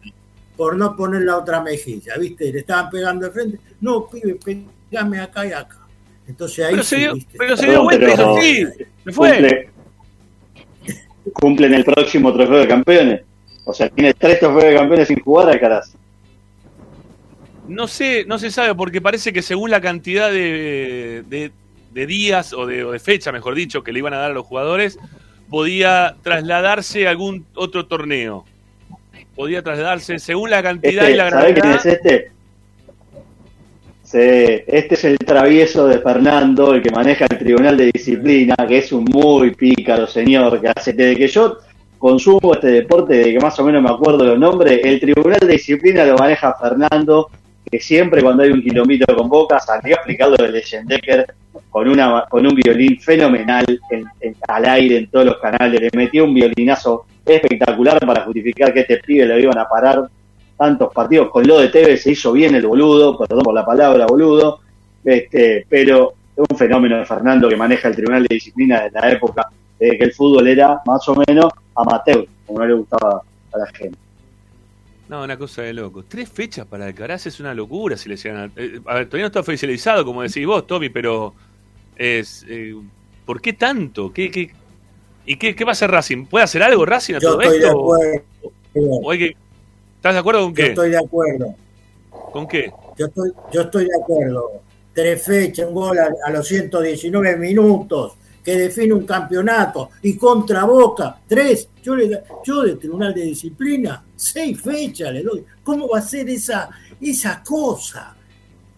Por 0.57 0.75
no 0.77 0.97
poner 0.97 1.23
la 1.23 1.37
otra 1.37 1.61
mejilla, 1.61 2.15
¿viste? 2.19 2.51
Le 2.51 2.61
estaban 2.61 2.89
pegando 2.91 3.27
de 3.27 3.33
frente. 3.33 3.59
No, 3.81 4.07
pibe, 4.09 4.39
pegame 4.91 5.21
acá 5.21 5.45
y 5.47 5.53
acá. 5.53 5.79
Entonces 6.27 6.65
ahí 6.65 6.71
Pero 6.73 6.83
se 6.83 6.97
sí, 6.97 7.01
dio, 7.03 7.15
¿viste? 7.15 7.39
pero 7.39 7.57
se 7.57 7.67
dio 7.67 7.83
vuelta 7.83 8.09
y 8.09 8.13
hizo 8.13 8.37
así. 8.37 8.67
Se 9.05 9.13
fue. 9.13 9.31
Cumple, 9.33 9.71
cumple 11.35 11.67
en 11.67 11.75
el 11.75 11.85
próximo 11.85 12.33
trofeo 12.33 12.57
de 12.59 12.69
campeones. 12.69 13.21
O 13.69 13.75
sea, 13.75 13.89
tiene 13.91 14.15
tres 14.15 14.39
trofeos 14.39 14.65
de 14.65 14.75
campeones 14.77 15.09
sin 15.09 15.21
jugar 15.21 15.51
Alcaraz. 15.51 15.93
No 17.69 17.89
sé, 17.89 18.25
no 18.27 18.39
se 18.39 18.51
sabe 18.53 18.75
porque 18.77 19.01
parece 19.01 19.33
que 19.33 19.43
según 19.43 19.71
la 19.71 19.81
cantidad 19.81 20.31
de, 20.31 21.25
de- 21.29 21.51
de 21.93 22.07
días 22.07 22.53
o 22.53 22.65
de, 22.67 22.85
o 22.85 22.93
de 22.93 22.99
fecha, 23.01 23.33
mejor 23.33 23.55
dicho, 23.55 23.83
que 23.83 23.91
le 23.93 23.99
iban 23.99 24.13
a 24.15 24.19
dar 24.19 24.31
a 24.31 24.35
los 24.35 24.47
jugadores, 24.47 24.99
podía 25.51 26.15
trasladarse 26.23 27.07
a 27.07 27.11
algún 27.11 27.45
otro 27.55 27.87
torneo. 27.87 28.45
Podía 29.35 29.63
trasladarse 29.63 30.19
según 30.19 30.51
la 30.51 30.63
cantidad 30.63 31.03
Este, 31.05 31.13
y 31.13 31.17
la 31.17 31.31
¿Sabés 31.31 31.45
quién 31.55 31.57
gravedad. 31.57 31.87
es 31.87 31.93
este? 31.95 32.31
Sí, 34.05 34.63
este 34.69 34.95
es 34.95 35.05
el 35.05 35.19
travieso 35.19 35.89
de 35.89 35.99
Fernando, 35.99 36.73
el 36.75 36.83
que 36.83 36.91
maneja 36.91 37.27
el 37.29 37.39
Tribunal 37.39 37.77
de 37.77 37.91
Disciplina, 37.93 38.55
que 38.69 38.79
es 38.79 38.93
un 38.93 39.05
muy 39.05 39.53
pícaro 39.55 40.07
señor, 40.07 40.61
que 40.61 40.69
hace 40.69 40.93
desde 40.93 41.17
que 41.17 41.27
yo 41.29 41.59
consumo 41.99 42.55
este 42.55 42.69
deporte, 42.69 43.15
de 43.15 43.33
que 43.33 43.41
más 43.41 43.59
o 43.59 43.65
menos 43.65 43.83
me 43.83 43.91
acuerdo 43.91 44.25
los 44.25 44.39
nombres, 44.39 44.81
el 44.85 45.01
Tribunal 45.01 45.41
de 45.41 45.47
Disciplina 45.49 46.05
lo 46.05 46.17
maneja 46.17 46.55
Fernando, 46.55 47.31
que 47.71 47.81
siempre 47.81 48.23
cuando 48.23 48.43
hay 48.43 48.51
un 48.51 48.63
kilómetro 48.63 49.17
con 49.17 49.29
Boca 49.29 49.59
salió 49.59 49.97
a 49.97 49.99
explicarlo 49.99 50.37
de 50.37 51.27
con, 51.71 51.89
una, 51.89 52.25
con 52.29 52.47
un 52.47 52.55
violín 52.55 52.99
fenomenal 53.01 53.65
en- 53.91 54.37
al 54.47 54.65
aire 54.67 54.99
en 54.99 55.11
todos 55.11 55.27
los 55.27 55.39
canales, 55.39 55.81
le 55.81 55.91
metió 55.95 56.25
un 56.25 56.35
violinazo 56.35 57.07
espectacular 57.25 57.99
para 58.07 58.23
justificar 58.25 58.73
que 58.73 58.81
este 58.81 58.99
pibe 58.99 59.27
lo 59.27 59.39
iban 59.39 59.59
a 59.59 59.69
parar 59.69 60.09
tantos 60.57 60.93
partidos. 60.93 61.31
Con 61.31 61.47
lo 61.47 61.59
de 61.59 61.69
Tevez 61.69 62.03
se 62.03 62.13
hizo 62.13 62.33
bien 62.33 62.55
el 62.55 62.67
boludo, 62.67 63.19
perdón 63.19 63.43
por 63.43 63.55
la 63.55 63.65
palabra 63.67 64.07
boludo, 64.07 64.61
este, 65.05 65.67
pero 65.69 66.15
un 66.37 66.57
fenómeno 66.57 66.99
de 66.99 67.05
Fernando 67.05 67.49
que 67.49 67.57
maneja 67.57 67.89
el 67.89 67.97
Tribunal 67.97 68.23
de 68.25 68.35
Disciplina 68.35 68.83
de 68.83 68.91
la 68.91 69.11
época 69.11 69.49
de 69.79 69.99
que 69.99 70.05
el 70.05 70.13
fútbol 70.13 70.47
era 70.49 70.81
más 70.87 71.07
o 71.09 71.15
menos 71.27 71.53
amateur, 71.75 72.27
como 72.47 72.61
no 72.61 72.67
le 72.67 72.75
gustaba 72.75 73.23
a 73.53 73.59
la 73.59 73.67
gente. 73.67 73.99
No, 75.09 75.23
una 75.23 75.37
cosa 75.39 75.63
de 75.63 75.73
loco. 75.73 76.05
Tres 76.09 76.29
fechas 76.29 76.67
para 76.67 76.87
Alcaraz 76.87 77.27
es 77.27 77.39
una 77.39 77.55
locura 77.55 77.97
si 77.97 78.09
le 78.09 78.17
llegan 78.17 78.39
a... 78.39 78.61
eh, 78.61 78.81
a 78.87 78.95
ver, 78.95 79.07
todavía 79.07 79.25
no 79.25 79.27
está 79.29 79.41
oficializado, 79.41 80.05
como 80.05 80.23
decís 80.23 80.45
vos, 80.47 80.67
Tommy, 80.67 80.89
pero 80.89 81.33
es... 81.97 82.45
eh, 82.49 82.75
¿Por 83.25 83.41
qué 83.41 83.53
tanto? 83.53 84.13
¿Qué, 84.13 84.31
qué, 84.31 84.51
¿Y 85.25 85.37
qué, 85.37 85.55
qué 85.55 85.65
va 85.65 85.71
a 85.71 85.73
hacer 85.73 85.91
Racing? 85.91 86.27
¿Puede 86.27 86.45
hacer 86.45 86.63
algo 86.63 86.85
Racing 86.87 87.15
a 87.15 87.19
Yo 87.19 87.31
todo 87.33 87.41
estoy 87.43 87.59
de 87.61 87.67
esto? 87.67 87.79
acuerdo. 87.81 88.23
¿O 88.75 89.11
hay 89.11 89.19
que- 89.19 89.37
¿Estás 89.97 90.15
de 90.15 90.21
acuerdo 90.21 90.41
con 90.43 90.51
Yo 90.51 90.55
qué? 90.57 90.69
estoy 90.69 90.91
de 90.91 90.99
acuerdo. 90.99 91.55
¿Con 92.33 92.47
qué? 92.49 92.73
Yo 92.99 93.07
estoy, 93.07 93.31
yo 93.53 93.61
estoy 93.63 93.85
de 93.85 93.91
acuerdo. 94.01 94.51
Tres 94.93 95.25
fechas, 95.25 95.67
un 95.69 95.75
gol 95.75 95.99
a, 95.99 96.09
a 96.25 96.31
los 96.31 96.47
119 96.47 97.37
minutos, 97.39 98.15
que 98.47 98.57
define 98.57 98.95
un 98.95 99.05
campeonato, 99.05 99.91
y 100.03 100.17
contra 100.17 100.63
Boca, 100.65 101.21
tres. 101.27 101.69
Yo, 101.83 101.97
le, 101.97 102.23
yo 102.45 102.63
de 102.63 102.77
Tribunal 102.77 103.13
de 103.13 103.23
Disciplina, 103.23 104.05
seis 104.15 104.61
fechas 104.61 105.13
le 105.13 105.25
doy. 105.25 105.45
¿Cómo 105.65 105.89
va 105.89 105.99
a 105.99 106.03
ser 106.03 106.31
esa, 106.31 106.71
esa 107.01 107.43
cosa? 107.43 108.15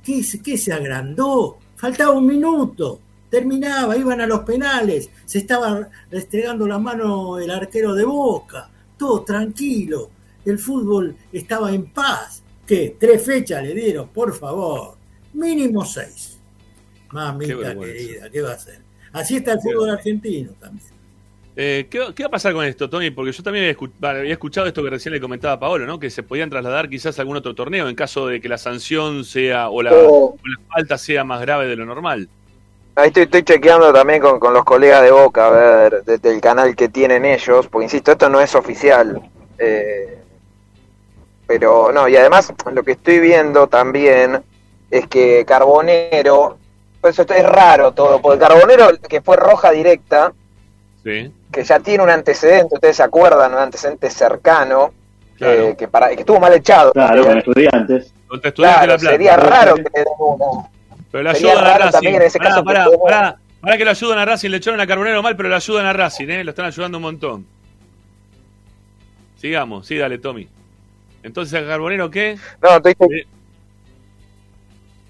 ¿Qué, 0.03 0.25
se- 0.25 0.41
qué 0.43 0.57
se 0.57 0.73
agrandó? 0.73 1.59
Faltaba 1.77 2.13
un 2.13 2.27
minuto. 2.27 3.01
Terminaba, 3.29 3.95
iban 3.95 4.23
a 4.23 4.27
los 4.27 4.41
penales, 4.41 5.11
se 5.27 5.41
estaba 5.41 5.87
restregando 6.11 6.67
la 6.67 6.79
mano 6.79 7.39
el 7.39 7.51
arquero 7.51 7.95
de 7.95 8.05
Boca, 8.07 8.71
todo 8.97 9.21
tranquilo, 9.23 10.09
el 10.47 10.59
fútbol 10.59 11.15
estaba 11.31 11.71
en 11.75 11.93
paz. 11.93 12.43
¿Qué? 12.67 12.97
Tres 12.99 13.23
fechas 13.23 13.63
le 13.63 13.75
dieron, 13.75 14.09
por 14.09 14.35
favor. 14.35 14.97
Mínimo 15.35 15.85
seis. 15.85 16.39
Mamita 17.13 17.53
querida, 17.79 18.31
¿qué 18.31 18.41
va 18.41 18.53
a 18.53 18.55
hacer? 18.55 18.88
Así 19.13 19.37
está 19.37 19.53
el 19.53 19.61
fútbol 19.61 19.91
argentino 19.91 20.53
también. 20.61 20.87
Eh, 21.61 21.89
¿qué, 21.91 22.01
qué 22.15 22.23
va 22.23 22.29
a 22.29 22.31
pasar 22.31 22.53
con 22.53 22.65
esto, 22.65 22.89
Tony? 22.89 23.11
Porque 23.11 23.33
yo 23.33 23.43
también 23.43 23.77
había, 24.01 24.33
escuchado 24.33 24.67
esto 24.69 24.83
que 24.85 24.91
recién 24.91 25.13
le 25.13 25.21
comentaba 25.21 25.55
a 25.55 25.59
Paolo, 25.61 25.87
¿no? 25.87 25.99
Que 25.99 26.09
se 26.09 26.23
podían 26.23 26.51
trasladar 26.51 26.89
quizás 26.89 27.19
a 27.19 27.23
algún 27.23 27.37
otro 27.37 27.55
torneo 27.55 27.89
en 27.89 27.97
caso 27.97 28.29
de 28.29 28.41
que 28.41 28.49
la 28.49 28.59
sanción 28.59 29.25
sea 29.25 29.69
o 29.69 29.83
la, 29.83 29.93
Oh. 29.93 30.35
o 30.35 30.39
la 30.45 30.67
falta 30.73 30.97
sea 30.99 31.25
más 31.25 31.41
grave 31.41 31.67
de 31.67 31.75
lo 31.75 31.85
normal. 31.85 32.29
Ahí 32.95 33.09
estoy, 33.09 33.25
estoy 33.25 33.43
chequeando 33.43 33.93
también 33.93 34.21
con, 34.21 34.39
con 34.39 34.53
los 34.55 34.65
colegas 34.65 35.03
de 35.03 35.11
Boca, 35.11 35.49
a 35.49 35.51
ver, 35.51 36.05
desde 36.05 36.33
el 36.35 36.41
canal 36.41 36.77
que 36.77 36.89
tienen 36.89 37.25
ellos, 37.25 37.67
porque 37.69 37.85
insisto, 37.85 38.13
esto 38.13 38.29
no 38.29 38.41
es 38.41 38.55
oficial. 38.55 39.21
eh, 39.59 40.15
pero 41.47 41.91
no, 41.93 42.07
y 42.09 42.15
además 42.17 42.53
lo 42.73 42.83
que 42.83 42.93
estoy 42.93 43.21
viendo 43.21 43.67
también 43.69 44.43
es 44.91 45.07
que 45.07 45.45
Carbonero, 45.47 46.59
pues 47.01 47.19
esto 47.19 47.33
es 47.35 47.45
raro 47.45 47.93
todo, 47.93 48.21
porque 48.21 48.39
Carbonero, 48.41 48.89
que 49.09 49.21
fue 49.21 49.37
roja 49.37 49.71
directa, 49.71 50.33
Sí. 51.05 51.33
que 51.53 51.65
ya 51.65 51.79
tiene 51.81 52.03
un 52.05 52.11
antecedente, 52.11 52.75
ustedes 52.75 52.97
se 52.97 53.03
acuerdan, 53.03 53.53
un 53.53 53.59
antecedente 53.61 54.11
cercano, 54.11 54.93
eh, 55.41 55.75
que, 55.79 55.87
para, 55.89 56.09
que 56.09 56.21
estuvo 56.21 56.41
mal 56.41 56.53
echado. 56.53 56.93
Claro, 56.93 57.25
con 57.25 57.39
estudiantes. 57.39 58.13
Contra 58.27 58.49
Estudiantes 58.49 58.81
de 58.81 58.87
Claro, 58.87 58.93
La 58.93 58.99
Plata. 58.99 59.11
sería 59.13 59.37
raro 59.37 59.75
que 59.77 59.83
le 59.83 59.91
den 59.95 60.07
una. 60.19 60.69
Pero 61.11 61.23
le 61.25 61.35
Sería 61.35 61.51
ayudan 61.53 61.65
a 61.65 61.69
raro 61.71 61.79
Racing. 61.85 61.93
también 61.93 62.15
en 62.17 62.23
ese 62.23 62.39
Pará, 62.39 62.51
caso 62.51 62.61
que 62.63 62.67
pará, 62.67 62.85
tenemos- 62.85 63.05
pará, 63.09 63.37
pará 63.63 63.77
que 63.79 63.85
lo 63.85 63.91
ayudan 63.91 64.19
a 64.19 64.25
Racing. 64.27 64.51
Le 64.51 64.57
echaron 64.59 64.81
a 64.81 64.87
Carbonero 64.87 65.23
mal, 65.23 65.37
pero 65.37 65.49
le 65.49 65.55
ayudan 65.55 65.87
a 65.87 65.93
Racing, 65.95 66.29
¿eh? 66.29 66.45
Lo 66.45 66.51
están 66.51 66.67
ayudando 66.67 66.99
un 66.99 67.03
montón. 67.03 67.47
Sigamos, 69.37 69.87
sí, 69.87 69.97
dale, 69.97 70.19
Tommy. 70.19 70.49
Entonces, 71.23 71.63
¿a 71.63 71.67
Carbonero 71.67 72.11
qué? 72.11 72.37
No, 72.61 72.77
estoy... 72.77 73.27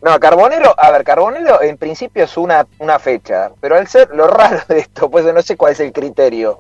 No, 0.01 0.19
Carbonero, 0.21 0.75
a 0.77 0.93
ver, 0.93 1.03
Carbonero 1.03 1.61
en 1.61 1.77
principio 1.77 2.25
es 2.25 2.37
una, 2.37 2.67
una 2.79 2.99
fecha, 2.99 3.51
pero 3.61 3.77
al 3.77 3.89
ser 3.89 4.11
lo 4.15 4.29
raro 4.29 4.61
de 4.69 4.79
esto, 4.81 5.11
pues 5.11 5.25
no 5.25 5.43
sé 5.43 5.57
cuál 5.57 5.73
es 5.73 5.81
el 5.81 5.93
criterio. 5.93 6.59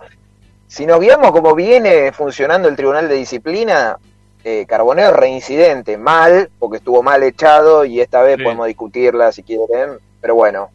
si 0.66 0.86
nos 0.86 1.00
guiamos 1.00 1.30
como 1.30 1.54
viene 1.54 2.12
funcionando 2.12 2.68
el 2.68 2.76
Tribunal 2.76 3.08
de 3.08 3.14
Disciplina, 3.14 3.96
eh, 4.44 4.66
Carbonero 4.66 5.12
reincidente, 5.12 5.96
mal, 5.96 6.50
porque 6.58 6.78
estuvo 6.78 7.02
mal 7.02 7.22
echado 7.22 7.84
y 7.84 8.00
esta 8.00 8.22
vez 8.22 8.42
podemos 8.42 8.66
discutirla 8.66 9.30
si 9.30 9.42
quieren, 9.42 9.98
pero 10.20 10.34
bueno. 10.34 10.70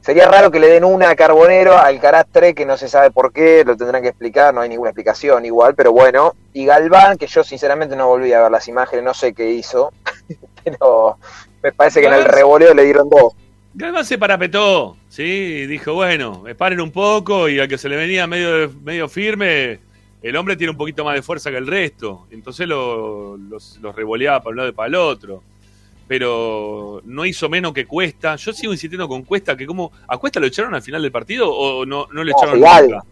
Sería 0.00 0.28
raro 0.28 0.50
que 0.50 0.60
le 0.60 0.68
den 0.68 0.84
una 0.84 1.10
a 1.10 1.14
Carbonero, 1.14 1.76
al 1.76 2.00
Carastre, 2.00 2.54
que 2.54 2.64
no 2.64 2.78
se 2.78 2.88
sabe 2.88 3.10
por 3.10 3.32
qué, 3.32 3.64
lo 3.66 3.76
tendrán 3.76 4.02
que 4.02 4.08
explicar, 4.08 4.54
no 4.54 4.62
hay 4.62 4.68
ninguna 4.68 4.90
explicación 4.90 5.44
igual, 5.44 5.74
pero 5.74 5.92
bueno. 5.92 6.34
Y 6.54 6.64
Galván, 6.64 7.18
que 7.18 7.26
yo 7.26 7.44
sinceramente 7.44 7.96
no 7.96 8.08
volví 8.08 8.32
a 8.32 8.40
ver 8.40 8.50
las 8.50 8.66
imágenes, 8.66 9.04
no 9.04 9.12
sé 9.12 9.34
qué 9.34 9.50
hizo, 9.50 9.92
pero 10.64 11.16
me 11.62 11.72
parece 11.72 12.00
que 12.00 12.06
en 12.06 12.14
el 12.14 12.24
revoleo 12.24 12.74
le 12.74 12.84
dieron 12.84 13.08
dos. 13.08 13.34
Galván 13.74 14.04
se 14.04 14.18
parapetó, 14.18 14.96
¿sí? 15.08 15.66
Dijo, 15.66 15.94
bueno, 15.94 16.44
esparen 16.48 16.80
un 16.80 16.90
poco 16.90 17.48
y 17.48 17.60
al 17.60 17.68
que 17.68 17.78
se 17.78 17.88
le 17.88 17.96
venía 17.96 18.26
medio, 18.26 18.70
medio 18.82 19.08
firme, 19.08 19.78
el 20.22 20.36
hombre 20.36 20.56
tiene 20.56 20.72
un 20.72 20.76
poquito 20.76 21.04
más 21.04 21.14
de 21.14 21.22
fuerza 21.22 21.50
que 21.50 21.56
el 21.56 21.66
resto. 21.68 22.26
Entonces 22.30 22.66
lo- 22.66 23.36
los, 23.36 23.78
los 23.80 23.94
revoleaba 23.94 24.40
para 24.40 24.50
un 24.50 24.56
lado 24.56 24.68
y 24.70 24.72
para 24.72 24.88
el 24.88 24.94
otro. 24.96 25.42
Pero 26.08 27.00
no 27.04 27.24
hizo 27.24 27.48
menos 27.48 27.72
que 27.72 27.86
Cuesta. 27.86 28.34
Yo 28.34 28.52
sigo 28.52 28.72
insistiendo 28.72 29.06
con 29.06 29.22
Cuesta, 29.22 29.56
que 29.56 29.64
como... 29.64 29.92
¿A 30.08 30.18
Cuesta 30.18 30.40
lo 30.40 30.46
echaron 30.46 30.74
al 30.74 30.82
final 30.82 31.00
del 31.02 31.12
partido 31.12 31.48
o 31.48 31.86
no, 31.86 32.08
no 32.12 32.24
le 32.24 32.32
No, 32.32 32.36
echaron 32.38 32.54
Figal. 32.56 32.84
nunca? 32.88 33.04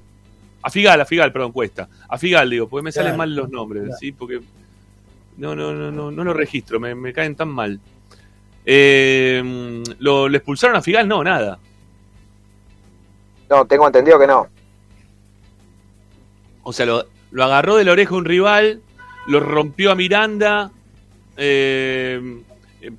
A 0.62 0.70
Figal, 0.70 1.00
a 1.00 1.04
Figal, 1.04 1.32
perdón, 1.32 1.52
Cuesta. 1.52 1.88
A 2.08 2.18
Figal, 2.18 2.50
digo, 2.50 2.68
porque 2.68 2.82
me 2.82 2.90
salen 2.90 3.16
mal 3.16 3.32
los 3.32 3.48
nombres, 3.48 3.96
¿sí? 4.00 4.10
Porque 4.10 4.40
no, 5.38 5.54
no, 5.54 5.72
no, 5.72 5.90
no, 5.90 6.10
no 6.10 6.24
lo 6.24 6.32
registro, 6.34 6.78
me, 6.78 6.94
me 6.94 7.12
caen 7.12 7.34
tan 7.34 7.48
mal. 7.48 7.80
Eh, 8.66 9.82
¿lo, 9.98 10.28
¿Le 10.28 10.36
expulsaron 10.38 10.76
a 10.76 10.82
Figal? 10.82 11.08
No, 11.08 11.24
nada. 11.24 11.58
No, 13.48 13.64
tengo 13.66 13.86
entendido 13.86 14.18
que 14.18 14.26
no. 14.26 14.46
O 16.62 16.72
sea, 16.72 16.84
lo, 16.84 17.06
lo 17.30 17.44
agarró 17.44 17.76
de 17.76 17.84
la 17.84 17.92
oreja 17.92 18.14
un 18.14 18.24
rival, 18.26 18.82
lo 19.26 19.40
rompió 19.40 19.90
a 19.90 19.94
Miranda, 19.94 20.70
eh, 21.36 22.42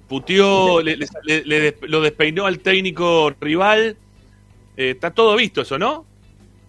puteó, 0.07 0.81
le- 0.81 0.97
le- 0.97 1.77
lo 1.81 2.01
despeinó 2.01 2.45
al 2.45 2.59
técnico 2.59 3.31
rival. 3.39 3.95
Eh, 4.75 4.91
está 4.91 5.11
todo 5.11 5.35
visto 5.35 5.61
eso, 5.61 5.77
¿no? 5.77 6.05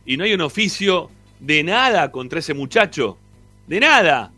Y 0.05 0.17
no 0.17 0.25
hay 0.25 0.35
un 0.35 0.41
oficio 0.43 1.11
de 1.39 1.63
nada 1.63 2.11
contra 2.11 2.41
ese 2.41 2.53
muchacho. 2.55 3.17
De 3.67 3.81
nada. 3.81 4.33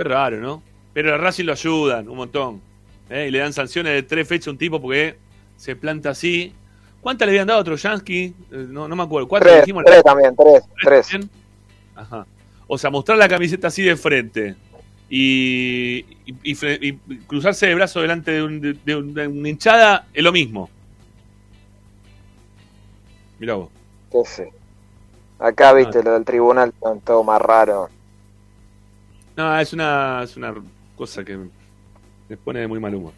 Qué 0.00 0.04
raro, 0.04 0.38
¿no? 0.40 0.62
Pero 0.94 1.14
a 1.14 1.18
Racing 1.18 1.44
lo 1.44 1.52
ayudan 1.52 2.08
un 2.08 2.16
montón. 2.16 2.62
¿eh? 3.10 3.26
Y 3.28 3.30
le 3.30 3.38
dan 3.40 3.52
sanciones 3.52 3.92
de 3.92 4.02
tres 4.02 4.26
fechas 4.26 4.48
a 4.48 4.50
un 4.52 4.56
tipo 4.56 4.80
porque 4.80 5.16
se 5.58 5.76
planta 5.76 6.08
así. 6.08 6.54
¿Cuántas 7.02 7.26
le 7.26 7.32
habían 7.32 7.46
dado 7.46 7.60
a 7.60 7.64
Trojansky? 7.64 8.24
Eh, 8.24 8.34
no, 8.50 8.88
no 8.88 8.96
me 8.96 9.02
acuerdo. 9.02 9.28
¿Cuántas 9.28 9.52
Tres, 9.52 9.62
dijimos? 9.66 9.84
tres 9.84 10.02
también, 10.02 10.34
tres, 10.34 10.62
tres. 10.82 11.06
también? 11.08 11.30
Ajá. 11.94 12.26
O 12.66 12.78
sea, 12.78 12.88
mostrar 12.88 13.18
la 13.18 13.28
camiseta 13.28 13.66
así 13.68 13.82
de 13.82 13.94
frente 13.94 14.54
y, 15.10 15.98
y- 16.24 16.34
y 16.44 16.54
fre- 16.54 16.78
y 16.80 17.16
cruzarse 17.26 17.66
de 17.66 17.74
brazo 17.74 18.00
delante 18.00 18.30
de, 18.30 18.42
un- 18.42 18.60
de- 18.62 18.72
de 18.82 18.96
un- 18.96 19.12
de 19.12 19.26
una 19.28 19.48
hinchada 19.50 20.06
es 20.14 20.24
lo 20.24 20.32
mismo. 20.32 20.70
Mirá 23.38 23.54
vos. 23.54 23.68
qué 24.10 24.18
sé. 24.24 24.52
Acá, 25.38 25.74
viste, 25.74 26.02
lo 26.02 26.12
del 26.14 26.24
tribunal, 26.24 26.72
todo 27.04 27.22
más 27.22 27.40
raro. 27.42 27.88
No, 29.40 29.58
es 29.58 29.72
una, 29.72 30.20
es 30.22 30.36
una 30.36 30.54
cosa 30.94 31.24
que 31.24 31.34
me 31.34 32.36
pone 32.36 32.60
de 32.60 32.68
muy 32.68 32.78
mal 32.78 32.94
humor. 32.94 33.14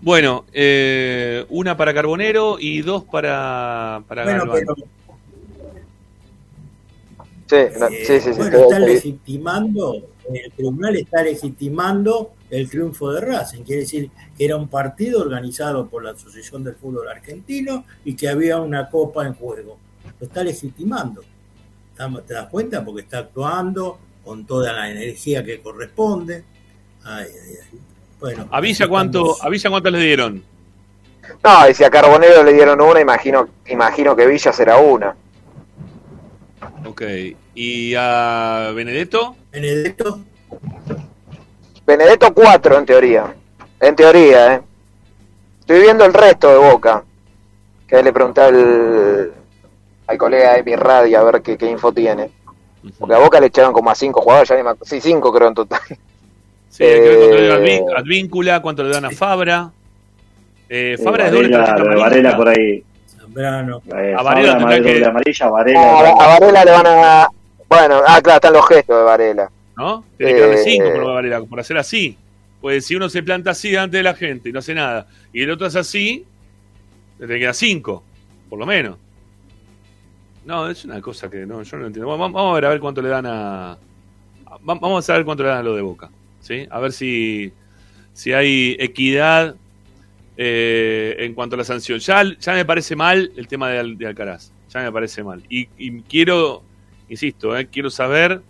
Bueno, 0.00 0.44
eh, 0.52 1.44
una 1.48 1.76
para 1.76 1.92
Carbonero 1.92 2.58
y 2.60 2.82
dos 2.82 3.02
para, 3.02 4.04
para 4.06 4.22
Bueno, 4.22 4.46
Galván. 4.46 4.60
pero 4.60 4.74
Sí, 7.48 7.78
no, 7.80 7.88
sí, 7.88 8.04
sí, 8.06 8.20
sí. 8.20 8.30
bueno, 8.36 8.56
está 8.58 8.78
legitimando, 8.78 9.94
el 10.32 10.52
tribunal 10.52 10.94
está 10.94 11.22
legitimando 11.24 12.34
el 12.48 12.70
triunfo 12.70 13.10
de 13.10 13.20
Racing. 13.22 13.64
Quiere 13.64 13.80
decir 13.80 14.10
que 14.36 14.44
era 14.44 14.54
un 14.54 14.68
partido 14.68 15.20
organizado 15.22 15.88
por 15.88 16.04
la 16.04 16.12
Asociación 16.12 16.62
del 16.62 16.76
Fútbol 16.76 17.08
Argentino 17.08 17.84
y 18.04 18.14
que 18.14 18.28
había 18.28 18.58
una 18.60 18.88
copa 18.88 19.26
en 19.26 19.34
juego. 19.34 19.76
Lo 20.20 20.26
está 20.26 20.44
legitimando. 20.44 21.22
¿Te 22.24 22.34
das 22.34 22.48
cuenta? 22.48 22.84
Porque 22.84 23.00
está 23.00 23.18
actuando 23.18 23.98
con 24.28 24.44
toda 24.44 24.74
la 24.74 24.90
energía 24.90 25.42
que 25.42 25.58
corresponde. 25.62 26.44
Ay, 27.02 27.28
ay, 27.32 27.54
ay. 27.62 27.78
Bueno, 28.20 28.46
¿A 28.50 28.60
Villa 28.60 28.84
así 28.84 28.90
cuánto, 28.90 29.20
estamos. 29.20 29.42
a 29.42 29.48
Villa 29.48 29.70
cuánto 29.70 29.90
le 29.90 30.00
dieron? 30.00 30.44
No, 31.42 31.70
y 31.70 31.72
si 31.72 31.82
a 31.82 31.88
Carbonero 31.88 32.42
le 32.42 32.52
dieron 32.52 32.78
una, 32.78 33.00
imagino, 33.00 33.48
imagino 33.68 34.14
que 34.14 34.26
Villa 34.26 34.52
será 34.52 34.76
una. 34.76 35.16
Ok. 36.84 37.02
¿Y 37.54 37.94
a 37.96 38.70
Benedetto? 38.74 39.34
Benedetto, 39.50 40.20
Benedetto 41.86 42.34
4 42.34 42.78
en 42.80 42.84
teoría. 42.84 43.34
En 43.80 43.96
teoría, 43.96 44.56
¿eh? 44.56 44.62
Estoy 45.60 45.80
viendo 45.80 46.04
el 46.04 46.12
resto 46.12 46.50
de 46.50 46.70
Boca. 46.70 47.02
Que 47.86 48.02
le 48.02 48.12
pregunté 48.12 48.42
al, 48.42 49.32
al 50.06 50.18
colega 50.18 50.56
de 50.56 50.64
mi 50.64 50.76
radio 50.76 51.18
a 51.18 51.24
ver 51.24 51.40
qué, 51.40 51.56
qué 51.56 51.70
info 51.70 51.92
tiene. 51.92 52.36
Porque 52.98 53.14
a 53.14 53.18
Boca 53.18 53.40
le 53.40 53.46
echaron 53.46 53.72
como 53.72 53.90
a 53.90 53.94
5 53.94 54.20
jugadores, 54.20 54.48
ya 54.48 54.56
ni 54.56 54.62
me 54.62 54.70
acu- 54.70 54.84
Sí, 54.84 55.00
5 55.00 55.32
creo 55.32 55.48
en 55.48 55.54
total. 55.54 55.80
Sí, 56.70 56.84
hay 56.84 56.94
que 56.94 57.00
ver 57.00 57.18
cuánto 57.18 57.36
le 57.36 57.46
dan 57.48 57.50
a 57.62 57.64
Eh, 57.64 57.80
Advín- 57.80 57.96
Advíncula, 57.98 58.62
cuánto 58.62 58.82
le 58.84 58.88
dan 58.90 59.04
a 59.06 59.10
Fabra. 59.10 59.70
Eh, 60.68 60.96
Fabra 61.02 61.26
es 61.26 61.32
doble 61.32 61.48
Varela, 61.48 61.64
tarjeta 61.64 61.82
amarilla. 61.82 62.04
Varela 62.08 62.36
por 62.36 62.48
ahí. 62.48 62.84
Zambrano. 63.18 63.82
Eh, 63.96 64.14
A 64.16 64.22
Varela 64.22 64.52
Fabra, 64.52 64.58
tendrá 64.68 64.76
doble 64.76 65.00
que- 65.00 65.04
amarilla, 65.04 65.48
Varela. 65.48 65.80
Ah, 65.80 66.14
a, 66.20 66.24
a 66.24 66.38
Varela 66.38 66.64
le 66.64 66.70
van 66.70 66.86
a. 66.86 67.28
Bueno, 67.68 68.00
ah, 68.06 68.20
claro, 68.22 68.36
están 68.36 68.52
los 68.52 68.68
gestos 68.68 68.96
de 68.96 69.02
Varela. 69.02 69.50
¿No? 69.76 70.04
Tiene 70.16 70.34
que 70.34 70.40
darle 70.40 70.54
Eh, 70.60 70.64
5 70.64 70.86
por 70.94 71.04
Varela, 71.14 71.40
por 71.42 71.60
hacer 71.60 71.78
así. 71.78 72.16
Pues 72.60 72.86
si 72.86 72.96
uno 72.96 73.08
se 73.08 73.22
planta 73.22 73.50
así 73.52 73.70
delante 73.70 73.96
de 73.98 74.02
la 74.02 74.14
gente 74.14 74.48
y 74.48 74.52
no 74.52 74.58
hace 74.58 74.74
nada, 74.74 75.06
y 75.32 75.42
el 75.42 75.50
otro 75.50 75.66
es 75.68 75.76
así, 75.76 76.26
le 77.18 77.26
tiene 77.26 77.38
que 77.40 77.46
dar 77.46 77.54
5, 77.54 78.02
por 78.50 78.58
lo 78.58 78.66
menos. 78.66 78.96
No, 80.48 80.66
es 80.70 80.82
una 80.86 80.98
cosa 81.02 81.28
que 81.28 81.44
no, 81.44 81.62
yo 81.62 81.76
no 81.76 81.86
entiendo. 81.88 82.08
Vamos, 82.08 82.32
vamos 82.32 82.52
a 82.52 82.54
ver 82.54 82.64
a 82.64 82.68
ver 82.70 82.80
cuánto 82.80 83.02
le 83.02 83.10
dan 83.10 83.26
a. 83.26 83.72
a- 83.72 83.78
Vamos 84.62 85.08
a 85.10 85.12
ver 85.12 85.24
cuánto 85.26 85.42
le 85.42 85.50
dan 85.50 85.58
a 85.58 85.62
lo 85.62 85.74
de 85.76 85.82
Boca. 85.82 86.08
¿sí? 86.40 86.66
A 86.70 86.80
ver 86.80 86.92
si, 86.92 87.52
si 88.14 88.32
hay 88.32 88.74
equidad 88.80 89.56
eh, 90.38 91.16
en 91.18 91.34
cuanto 91.34 91.54
a 91.54 91.58
la 91.58 91.64
sanción. 91.64 91.98
Ya, 91.98 92.22
ya 92.40 92.54
me 92.54 92.64
parece 92.64 92.96
mal 92.96 93.30
el 93.36 93.46
tema 93.46 93.68
de, 93.68 93.78
Al- 93.78 93.98
de 93.98 94.06
Alcaraz. 94.06 94.50
Ya 94.72 94.80
me 94.80 94.90
parece 94.90 95.22
mal. 95.22 95.42
Y, 95.50 95.66
quiero, 96.08 96.62
insisto, 97.10 97.54
eh, 97.54 97.66
quiero 97.70 97.90
saber 97.90 98.40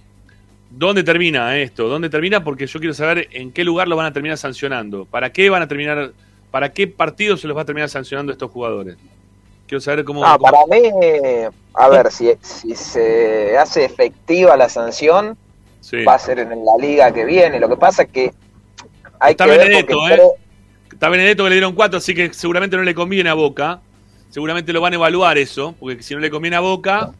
dónde 0.70 1.02
termina 1.02 1.58
esto. 1.58 1.88
¿Dónde 1.88 2.08
termina? 2.10 2.44
Porque 2.44 2.68
yo 2.68 2.78
quiero 2.78 2.94
saber 2.94 3.26
en 3.32 3.50
qué 3.50 3.64
lugar 3.64 3.88
lo 3.88 3.96
van 3.96 4.06
a 4.06 4.12
terminar 4.12 4.38
sancionando. 4.38 5.04
¿Para 5.04 5.32
qué 5.32 5.50
van 5.50 5.62
a 5.62 5.66
terminar? 5.66 6.12
¿Para 6.52 6.72
qué 6.72 6.86
partido 6.86 7.36
se 7.36 7.48
los 7.48 7.56
va 7.56 7.62
a 7.62 7.64
terminar 7.64 7.88
sancionando 7.88 8.30
estos 8.30 8.52
jugadores? 8.52 8.96
Quiero 9.68 9.80
saber 9.80 10.04
cómo. 10.04 10.22
Cómo- 10.22 10.38
para 10.38 10.58
mí, 10.66 10.88
a 11.74 11.88
ver, 11.88 12.10
si, 12.10 12.32
si 12.40 12.74
se 12.74 13.56
hace 13.56 13.84
efectiva 13.84 14.56
la 14.56 14.68
sanción, 14.68 15.36
Sí. 15.80 16.02
va 16.04 16.14
a 16.14 16.18
ser 16.18 16.40
en 16.40 16.48
la 16.64 16.72
liga 16.80 17.12
que 17.12 17.24
viene. 17.24 17.60
Lo 17.60 17.68
que 17.68 17.76
pasa 17.76 18.02
es 18.02 18.08
que 18.08 18.32
hay 19.20 19.32
Está 19.32 19.44
que 19.44 19.50
ver 19.50 19.60
Benedetto, 19.60 19.96
porque 19.98 20.14
¿eh? 20.14 20.20
Está 20.92 21.08
Benedetto 21.08 21.44
que 21.44 21.50
le 21.50 21.54
dieron 21.56 21.74
4, 21.74 21.98
así 21.98 22.14
que 22.14 22.32
seguramente 22.34 22.76
no 22.76 22.82
le 22.82 22.94
conviene 22.94 23.30
a 23.30 23.34
Boca. 23.34 23.80
Seguramente 24.30 24.72
lo 24.72 24.80
van 24.80 24.92
a 24.94 24.96
evaluar 24.96 25.38
eso, 25.38 25.74
porque 25.78 26.02
si 26.02 26.14
no 26.14 26.20
le 26.20 26.30
conviene 26.30 26.56
a 26.56 26.60
Boca, 26.60 27.12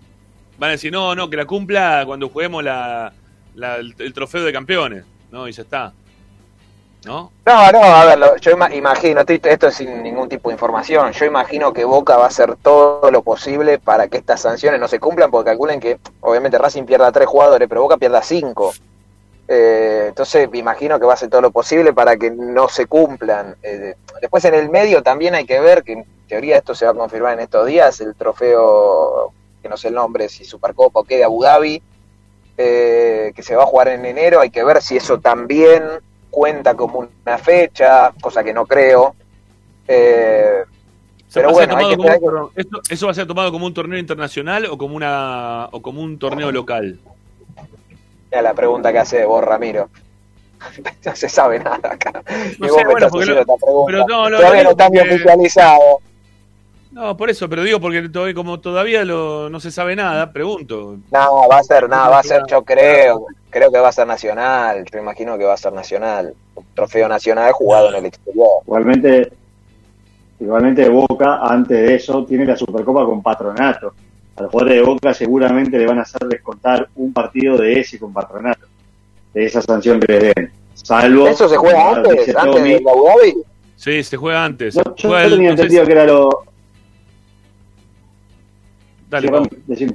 van 0.59 0.69
a 0.69 0.73
decir, 0.73 0.91
no, 0.93 1.15
no, 1.15 1.31
que 1.31 1.37
la 1.37 1.45
cumpla 1.47 2.03
cuando 2.07 2.29
juguemos 2.29 2.65
la, 2.65 3.13
la- 3.55 3.77
el, 3.77 3.95
el 3.99 4.13
trofeo 4.13 4.43
de 4.43 4.53
campeones. 4.53 5.05
¿No? 5.31 5.47
Y 5.47 5.53
ya 5.53 5.63
está. 5.63 5.93
¿No? 7.05 7.31
No, 7.47 7.73
no, 7.73 7.83
a 7.83 8.05
ver, 8.05 8.19
yo 8.41 8.51
ima- 8.51 8.75
imagino, 8.75 9.23
esto 9.27 9.69
es 9.69 9.75
sin 9.75 10.03
ningún 10.03 10.29
tipo 10.29 10.51
de 10.51 10.55
información, 10.55 11.13
yo 11.13 11.25
imagino 11.25 11.73
que 11.73 11.85
Boca 11.85 12.17
va 12.17 12.25
a 12.25 12.29
hacer 12.29 12.57
todo 12.57 13.11
lo 13.11 13.23
posible 13.23 13.79
para 13.79 14.09
que 14.09 14.19
estas 14.19 14.41
sanciones 14.43 14.81
no 14.81 14.89
se 14.89 14.99
cumplan, 14.99 15.31
porque 15.31 15.51
calculen 15.51 15.81
que 15.81 15.99
obviamente 16.21 16.59
Racing 16.59 16.85
pierda 16.85 17.11
tres 17.13 17.29
jugadores, 17.29 17.69
pero 17.69 17.83
Boca 17.83 17.97
pierda 17.97 18.21
cinco. 18.21 18.73
Eh, 19.51 20.07
entonces 20.09 20.51
me 20.51 20.59
imagino 20.59 20.99
que 20.99 21.07
va 21.07 21.13
a 21.13 21.15
hacer 21.15 21.31
todo 21.31 21.41
lo 21.41 21.51
posible 21.51 21.95
para 21.95 22.17
que 22.19 22.31
no 22.31 22.69
se 22.69 22.85
cumplan. 22.87 23.57
Eh, 23.63 23.95
después 24.21 24.45
en 24.45 24.55
el 24.55 24.69
medio 24.69 25.03
también 25.03 25.35
hay 25.35 25.47
que 25.47 25.61
ver, 25.61 25.85
que 25.85 25.93
en 25.93 26.05
teoría 26.29 26.59
esto 26.59 26.75
se 26.75 26.85
va 26.85 26.91
a 26.91 26.95
confirmar 26.95 27.33
en 27.35 27.41
estos 27.41 27.67
días, 27.67 27.99
el 28.03 28.15
trofeo, 28.15 29.33
que 29.63 29.69
no 29.71 29.77
sé 29.79 29.89
el 29.89 29.95
nombre, 29.95 30.29
si 30.29 30.45
Supercopa 30.45 31.01
o 31.01 31.05
qué, 31.05 31.17
de 31.17 31.25
Abu 31.25 31.43
Dhabi, 31.43 31.83
eh, 32.59 33.33
que 33.35 33.43
se 33.43 33.57
va 33.57 33.63
a 33.63 33.67
jugar 33.67 33.89
en 33.89 34.05
enero, 34.05 34.41
hay 34.41 34.51
que 34.51 34.65
ver 34.65 34.83
si 34.83 34.97
eso 34.99 35.19
también 35.21 35.83
cuenta 36.39 36.75
como 36.77 37.01
una 37.27 37.39
fecha, 37.39 38.13
cosa 38.21 38.45
que 38.45 38.55
no 38.55 38.65
creo. 38.65 39.15
Eh, 39.89 40.63
pero 41.35 41.51
bueno, 41.51 41.77
hay 41.77 41.85
tomado 41.85 41.91
que, 41.91 41.97
como 41.97 42.09
hay 42.09 42.15
un 42.15 42.21
que- 42.21 42.27
torneo- 42.27 42.51
esto- 42.55 42.81
¿Eso 42.91 43.07
va 43.07 43.13
a 43.13 43.15
ser 43.15 43.27
tomado 43.27 43.51
como 43.51 43.67
un 43.67 43.75
torneo 43.75 43.99
internacional 43.99 44.67
o 44.67 44.79
como 44.79 44.95
una 44.95 45.69
o 45.73 45.83
como 45.83 46.01
un 46.01 46.19
torneo 46.19 46.53
local? 46.53 47.01
Mira 48.31 48.43
la 48.43 48.55
pregunta 48.55 48.93
que 48.93 48.99
hace 48.99 49.25
vos, 49.25 49.43
Ramiro. 49.43 49.89
no 51.05 51.17
se 51.17 51.29
sabe 51.29 51.59
nada 51.59 51.81
acá. 51.93 52.13
No 52.13 52.21
Y 52.23 52.53
sé, 52.53 52.57
vos 52.69 52.77
me 52.77 52.85
bueno, 52.85 52.91
estás 52.99 53.11
porque 53.11 53.23
haciendo 53.25 53.35
lo- 53.35 53.41
esta 53.41 53.57
pregunta. 53.57 53.93
pero 53.93 54.07
no, 54.07 54.31
lo- 54.31 54.37
Todavía 54.39 54.63
no 54.65 54.71
está 54.71 54.87
porque- 54.87 55.01
oficializado. 55.03 55.81
No, 56.91 57.17
por 57.17 57.29
eso, 57.31 57.49
pero 57.49 57.63
digo 57.63 57.81
porque 57.81 58.09
to- 58.09 58.25
como 58.35 58.61
todavía 58.61 59.05
lo, 59.05 59.51
no 59.51 59.61
se 59.61 59.71
sabe 59.71 59.95
nada, 59.95 60.33
pregunto. 60.33 60.97
No, 61.13 61.49
va 61.49 61.59
a 61.59 61.63
ser, 61.63 61.89
nada, 61.89 62.09
va 62.09 62.19
a 62.21 62.23
ser, 62.23 62.43
yo 62.49 62.63
creo, 62.65 63.27
creo 63.51 63.71
que 63.71 63.79
va 63.79 63.89
a 63.89 63.93
ser 63.93 64.07
nacional, 64.07 64.85
yo 64.91 64.99
imagino 64.99 65.37
que 65.37 65.45
va 65.45 65.55
a 65.55 65.59
ser 65.59 65.73
nacional, 65.73 66.33
un 66.55 66.65
trofeo 66.75 67.07
nacional 67.09 67.53
jugado 67.53 67.91
en 67.91 67.97
el 67.97 68.07
exterior. 68.07 68.49
Igualmente, 68.67 69.31
igualmente 70.41 70.89
Boca, 70.89 71.41
antes 71.43 71.79
de 71.79 71.95
eso, 71.95 72.25
tiene 72.25 72.45
la 72.47 72.57
Supercopa 72.57 73.05
con 73.05 73.23
Patronato. 73.23 73.93
A 74.37 74.43
los 74.43 74.51
jugadores 74.53 74.77
de 74.79 74.83
Boca 74.85 75.13
seguramente 75.15 75.79
le 75.79 75.87
van 75.87 75.99
a 75.99 76.03
hacer 76.03 76.21
descontar 76.29 76.89
un 76.97 77.13
partido 77.13 77.57
de 77.59 77.81
ese 77.81 77.99
con 77.99 78.13
Patronato, 78.13 78.67
de 79.35 79.45
esa 79.45 79.61
sanción 79.61 79.99
que 80.01 80.13
le 80.13 80.19
den. 80.35 80.53
Salvo. 80.75 81.27
¿Eso 81.27 81.49
se 81.49 81.57
juega 81.57 81.97
antes, 81.97 82.35
antes 82.37 82.63
de 82.63 82.77
Abu 82.77 83.05
Dhabi? 83.09 83.35
Sí, 83.77 84.03
se 84.05 84.17
juega 84.17 84.45
antes. 84.45 84.77
No, 84.77 84.83
yo, 84.97 85.09
Juega 85.09 85.23
yo 85.23 85.27
el- 85.29 85.33
tenía 85.35 85.51
no 85.51 85.57
sé 85.57 85.63
entendido 85.63 85.83
si- 85.83 85.87
que 85.87 85.93
era 85.93 86.05
lo. 86.07 86.43
Dale. 89.09 89.29
Rami, 89.29 89.49
decime. 89.67 89.95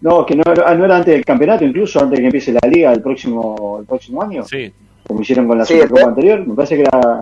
No, 0.00 0.24
que 0.26 0.36
no, 0.36 0.42
era- 0.52 0.74
no 0.74 0.84
era 0.84 0.96
antes 0.96 1.14
del 1.14 1.24
campeonato, 1.24 1.64
incluso 1.64 1.98
antes 1.98 2.16
de 2.18 2.22
que 2.22 2.26
empiece 2.26 2.52
la 2.52 2.68
liga 2.68 2.92
el 2.92 3.00
próximo, 3.02 3.78
el 3.80 3.86
próximo 3.86 4.22
año. 4.22 4.44
Sí. 4.44 4.72
Como 5.06 5.20
hicieron 5.20 5.46
con 5.48 5.58
la 5.58 5.64
Sí, 5.64 5.74
Supercopa 5.74 6.02
anterior, 6.08 6.46
me 6.46 6.54
parece 6.54 6.76
que 6.76 6.82
era 6.82 7.20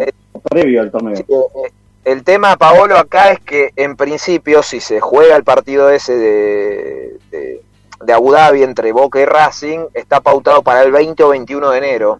previo 0.49 0.83
al 0.83 0.91
torneo. 0.91 1.17
Sí, 1.17 1.25
eh, 1.29 1.73
El 2.05 2.25
tema, 2.25 2.57
Paolo, 2.57 2.97
acá 2.97 3.31
es 3.33 3.41
que 3.41 3.71
en 3.77 3.97
principio, 3.97 4.63
si 4.63 4.81
se 4.81 5.01
juega 5.01 5.37
el 5.37 5.45
partido 5.45 5.89
ese 5.91 6.17
de, 6.17 7.19
de, 7.31 7.63
de 8.05 8.13
Abu 8.13 8.33
Dhabi 8.33 8.63
entre 8.65 8.91
Boca 8.93 9.21
y 9.21 9.25
Racing, 9.25 9.87
está 9.95 10.21
pautado 10.21 10.63
para 10.63 10.83
el 10.83 10.91
20 10.93 11.23
o 11.23 11.29
21 11.31 11.71
de 11.71 11.79
enero. 11.79 12.19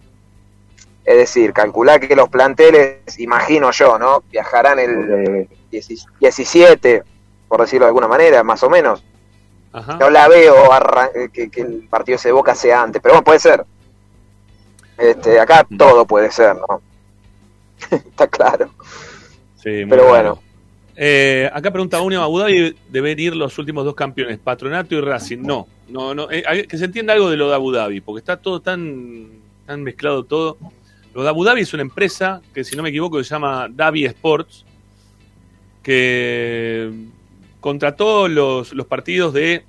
Es 1.05 1.17
decir, 1.17 1.53
calcular 1.53 1.99
que 1.99 2.15
los 2.15 2.29
planteles, 2.29 3.19
imagino 3.19 3.73
yo, 3.73 3.99
¿no? 3.99 4.23
Viajarán 4.31 4.79
el 4.79 5.49
17, 5.73 7.03
por 7.53 7.61
decirlo 7.61 7.85
de 7.85 7.89
alguna 7.89 8.09
manera, 8.09 8.43
más 8.43 8.63
o 8.63 8.71
menos. 8.71 9.05
Ajá. 9.75 9.99
No 10.01 10.09
la 10.09 10.27
veo 10.27 10.73
arran- 10.73 11.31
que, 11.31 11.51
que 11.51 11.61
el 11.61 11.87
partido 11.91 12.17
de 12.25 12.33
Boca 12.33 12.55
sea 12.55 12.83
antes, 12.83 13.03
pero 13.03 13.13
bueno, 13.13 13.25
puede 13.25 13.41
ser. 13.41 13.63
Este, 14.97 15.39
acá 15.39 15.67
todo 15.77 16.07
puede 16.07 16.31
ser, 16.31 16.57
¿no? 16.57 16.81
Está 17.91 18.27
claro. 18.27 18.71
Sí, 19.57 19.85
Pero 19.87 20.09
bueno. 20.09 20.41
Eh, 20.97 21.51
acá 21.53 21.71
pregunta 21.71 22.01
uno, 22.01 22.23
Abu 22.23 22.39
Dhabi 22.39 22.75
deben 22.89 23.19
ir 23.19 23.37
los 23.37 23.59
últimos 23.59 23.85
dos 23.85 23.95
campeones, 23.95 24.39
Patronato 24.39 24.95
y 24.95 25.01
Racing. 25.03 25.41
No, 25.43 25.67
no, 25.91 26.15
no. 26.15 26.31
eh, 26.31 26.67
que 26.67 26.79
se 26.79 26.87
entienda 26.87 27.13
algo 27.13 27.29
de 27.29 27.37
lo 27.37 27.51
de 27.51 27.55
Abu 27.55 27.71
Dhabi, 27.71 28.01
porque 28.01 28.21
está 28.21 28.39
todo 28.39 28.61
tan, 28.61 29.29
tan 29.67 29.83
mezclado 29.83 30.25
todo. 30.25 30.57
Lo 31.13 31.23
de 31.23 31.29
Abu 31.29 31.45
Dhabi 31.45 31.61
es 31.61 31.75
una 31.75 31.83
empresa 31.83 32.41
que, 32.55 32.65
si 32.65 32.77
no 32.77 32.83
me 32.83 32.89
equivoco, 32.89 33.23
se 33.23 33.29
llama 33.29 33.69
Dhabi 33.71 34.07
Sports, 34.07 34.65
que 35.83 36.91
contrató 37.63 38.29
los, 38.29 38.75
los 38.75 38.87
partidos 38.87 39.33
de 39.33 39.65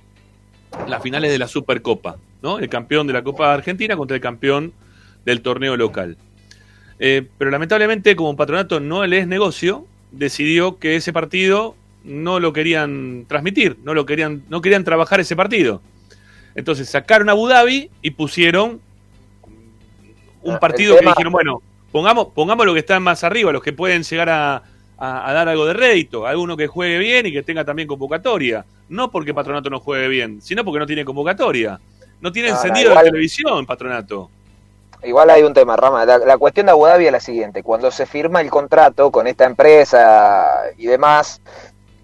las 0.86 1.02
finales 1.02 1.30
de 1.30 1.38
la 1.38 1.48
Supercopa, 1.48 2.16
¿no? 2.42 2.58
El 2.58 2.68
campeón 2.68 3.06
de 3.06 3.14
la 3.14 3.22
Copa 3.22 3.54
Argentina 3.54 3.96
contra 3.96 4.16
el 4.16 4.20
campeón 4.20 4.74
del 5.24 5.40
torneo 5.40 5.78
local. 5.78 6.18
Eh, 6.98 7.26
pero 7.38 7.50
lamentablemente, 7.50 8.14
como 8.16 8.36
patronato 8.36 8.80
no 8.80 9.06
le 9.06 9.18
es 9.18 9.26
negocio, 9.26 9.86
decidió 10.10 10.78
que 10.78 10.96
ese 10.96 11.12
partido 11.12 11.76
no 12.02 12.40
lo 12.40 12.52
querían 12.52 13.24
transmitir, 13.28 13.78
no 13.84 13.94
lo 13.94 14.04
querían, 14.04 14.42
no 14.48 14.60
querían 14.60 14.84
trabajar 14.84 15.20
ese 15.20 15.36
partido. 15.36 15.80
Entonces 16.54 16.88
sacaron 16.88 17.28
a 17.28 17.32
Abu 17.32 17.48
Dhabi 17.48 17.90
y 18.02 18.10
pusieron 18.10 18.80
un 20.42 20.54
Ah, 20.54 20.60
partido 20.60 20.98
que 20.98 21.06
dijeron, 21.06 21.32
bueno, 21.32 21.62
pongamos, 21.92 22.28
pongamos 22.34 22.66
los 22.66 22.74
que 22.74 22.80
están 22.80 23.02
más 23.02 23.24
arriba, 23.24 23.52
los 23.52 23.62
que 23.62 23.72
pueden 23.72 24.02
llegar 24.02 24.28
a, 24.28 24.62
a- 24.98 25.28
a 25.28 25.32
dar 25.32 25.48
algo 25.48 25.66
de 25.66 25.74
rédito, 25.74 26.26
alguno 26.26 26.56
que 26.56 26.66
juegue 26.66 26.98
bien 26.98 27.26
y 27.26 27.32
que 27.32 27.42
tenga 27.42 27.64
también 27.64 27.88
convocatoria. 27.88 28.64
No 28.88 29.10
porque 29.10 29.32
Patronato 29.34 29.70
no 29.70 29.80
juegue 29.80 30.08
bien, 30.08 30.40
sino 30.42 30.64
porque 30.64 30.78
no 30.78 30.86
tiene 30.86 31.04
convocatoria. 31.04 31.80
No 32.20 32.30
tiene 32.32 32.48
No, 32.50 32.54
no, 32.54 32.60
encendido 32.60 32.90
igual- 32.90 33.04
la 33.04 33.10
televisión, 33.10 33.66
Patronato. 33.66 34.30
Igual 35.02 35.28
hay 35.30 35.42
un 35.42 35.52
tema, 35.52 35.76
Rama. 35.76 36.06
La, 36.06 36.16
la 36.18 36.38
cuestión 36.38 36.66
de 36.66 36.72
Abu 36.72 36.86
Dhabi 36.86 37.06
es 37.06 37.12
la 37.12 37.20
siguiente. 37.20 37.62
Cuando 37.62 37.90
se 37.90 38.06
firma 38.06 38.40
el 38.40 38.50
contrato 38.50 39.10
con 39.10 39.26
esta 39.26 39.44
empresa 39.44 40.46
y 40.78 40.86
demás, 40.86 41.42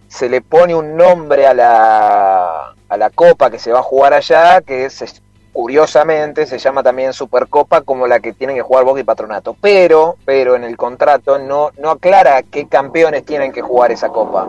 se 0.09 0.29
le 0.29 0.43
pone 0.43 0.75
un 0.75 0.97
nombre 0.97 1.47
a 1.47 1.55
la, 1.55 2.75
a 2.89 2.97
la 2.99 3.11
copa 3.11 3.51
que 3.51 3.59
se 3.59 3.73
va 3.73 3.79
a 3.79 3.83
jugar 3.83 4.13
allá, 4.13 4.61
que 4.61 4.85
es, 4.85 5.23
curiosamente 5.53 6.47
se 6.47 6.59
llama 6.59 6.83
también 6.83 7.13
Supercopa, 7.13 7.81
como 7.83 8.07
la 8.07 8.21
que 8.21 8.33
tienen 8.33 8.57
que 8.57 8.63
jugar 8.63 8.85
Boca 8.85 9.01
y 9.01 9.05
Patronato. 9.05 9.57
Pero, 9.61 10.17
pero 10.25 10.57
en 10.57 10.65
el 10.65 10.77
contrato 10.77 11.39
no, 11.39 11.71
no 11.79 11.91
aclara 11.91 12.43
qué 12.43 12.69
campeones 12.69 13.25
tienen 13.25 13.53
que 13.53 13.63
jugar 13.63 13.93
esa 13.93 14.09
copa. 14.09 14.49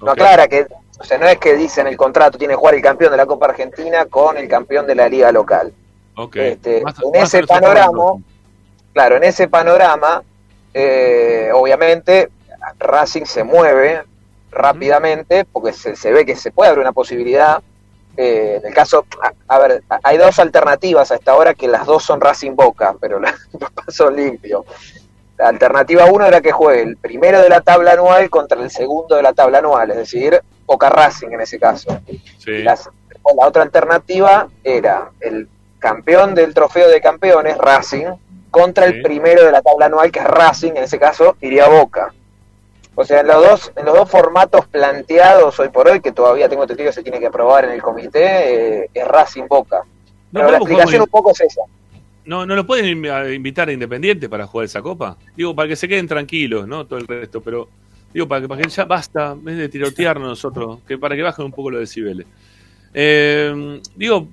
No 0.00 0.10
aclara 0.10 0.48
que, 0.48 0.66
o 0.98 1.04
sea, 1.04 1.18
no 1.18 1.26
es 1.26 1.38
que 1.38 1.54
dice 1.54 1.80
en 1.80 1.88
el 1.88 1.96
contrato 1.96 2.38
tiene 2.38 2.54
que 2.54 2.58
jugar 2.58 2.74
el 2.74 2.82
campeón 2.82 3.10
de 3.10 3.16
la 3.16 3.26
Copa 3.26 3.46
Argentina 3.46 4.06
con 4.06 4.36
el 4.36 4.48
campeón 4.48 4.86
de 4.86 4.94
la 4.94 5.08
liga 5.08 5.30
local. 5.32 5.72
Ok. 6.16 6.36
Este, 6.36 6.82
Más- 6.82 6.96
en 7.02 7.20
más 7.20 7.34
ese 7.34 7.46
panorama, 7.46 8.12
claro, 8.92 9.16
en 9.16 9.24
ese 9.24 9.48
panorama, 9.48 10.22
eh, 10.74 11.50
obviamente 11.54 12.30
Racing 12.78 13.24
se 13.24 13.44
mueve 13.44 14.02
rápidamente 14.50 15.44
porque 15.44 15.72
se, 15.72 15.94
se 15.96 16.12
ve 16.12 16.24
que 16.24 16.36
se 16.36 16.50
puede 16.50 16.70
abrir 16.70 16.82
una 16.82 16.92
posibilidad. 16.92 17.62
Eh, 18.20 18.56
en 18.60 18.66
el 18.66 18.74
caso, 18.74 19.06
a, 19.22 19.32
a 19.54 19.58
ver, 19.60 19.84
hay 20.02 20.16
dos 20.18 20.40
alternativas 20.40 21.12
a 21.12 21.14
esta 21.14 21.36
hora 21.36 21.54
que 21.54 21.68
las 21.68 21.86
dos 21.86 22.02
son 22.02 22.20
Racing 22.20 22.56
Boca, 22.56 22.96
pero 23.00 23.20
la- 23.20 23.32
los 23.60 23.70
pasos 23.70 24.12
limpios. 24.12 24.64
La 25.36 25.46
alternativa 25.48 26.04
uno 26.06 26.26
era 26.26 26.40
que 26.40 26.50
juegue 26.50 26.82
el 26.82 26.96
primero 26.96 27.40
de 27.40 27.48
la 27.48 27.60
tabla 27.60 27.92
anual 27.92 28.28
contra 28.28 28.60
el 28.60 28.72
segundo 28.72 29.14
de 29.14 29.22
la 29.22 29.32
tabla 29.34 29.58
anual, 29.58 29.92
es 29.92 29.98
decir, 29.98 30.42
Boca 30.66 30.90
Racing 30.90 31.28
en 31.28 31.40
ese 31.42 31.60
caso. 31.60 32.00
Sí. 32.38 32.62
Las- 32.64 32.90
la 33.36 33.46
otra 33.46 33.62
alternativa 33.62 34.48
era 34.64 35.10
el 35.20 35.48
campeón 35.78 36.34
del 36.34 36.54
trofeo 36.54 36.88
de 36.88 37.00
campeones, 37.00 37.56
Racing, 37.56 38.06
contra 38.50 38.86
el 38.86 39.00
primero 39.02 39.44
de 39.44 39.52
la 39.52 39.62
tabla 39.62 39.86
anual, 39.86 40.10
que 40.10 40.18
es 40.18 40.24
Racing, 40.24 40.72
en 40.72 40.84
ese 40.84 40.98
caso 40.98 41.36
iría 41.40 41.66
a 41.66 41.68
Boca. 41.68 42.12
O 43.00 43.04
sea, 43.04 43.20
en 43.20 43.28
los 43.28 43.36
dos, 43.36 43.72
en 43.76 43.86
los 43.86 43.94
dos 43.94 44.10
formatos 44.10 44.66
planteados 44.66 45.56
hoy 45.60 45.68
por 45.68 45.88
hoy, 45.88 46.00
que 46.00 46.10
todavía 46.10 46.48
tengo 46.48 46.62
entendido 46.62 46.90
que 46.90 46.94
se 46.94 47.04
tiene 47.04 47.20
que 47.20 47.28
aprobar 47.28 47.64
en 47.64 47.70
el 47.70 47.80
comité, 47.80 48.80
eh, 48.82 48.90
es 48.92 49.06
Racing 49.06 49.46
Boca. 49.48 49.84
No 50.32 50.40
Pero 50.40 50.50
la 50.50 50.56
explicación 50.56 51.02
un 51.02 51.06
poco 51.06 51.30
es 51.30 51.40
esa. 51.42 51.60
No, 52.24 52.44
no 52.44 52.56
lo 52.56 52.66
pueden 52.66 53.04
invitar 53.32 53.68
a 53.68 53.72
Independiente 53.72 54.28
para 54.28 54.48
jugar 54.48 54.64
esa 54.64 54.82
copa. 54.82 55.16
Digo, 55.36 55.54
para 55.54 55.68
que 55.68 55.76
se 55.76 55.86
queden 55.86 56.08
tranquilos, 56.08 56.66
¿no? 56.66 56.88
Todo 56.88 56.98
el 56.98 57.06
resto, 57.06 57.40
pero 57.40 57.68
digo, 58.12 58.26
para 58.26 58.40
que, 58.40 58.48
para 58.48 58.62
que 58.62 58.68
ya 58.68 58.84
basta, 58.84 59.30
en 59.30 59.44
vez 59.44 59.58
de 59.58 59.68
tirotearnos 59.68 60.30
nosotros, 60.30 60.80
que 60.88 60.98
para 60.98 61.14
que 61.14 61.22
bajen 61.22 61.44
un 61.44 61.52
poco 61.52 61.70
los 61.70 61.78
decibeles. 61.78 62.26
Eh, 62.94 63.80
digo, 63.94 64.28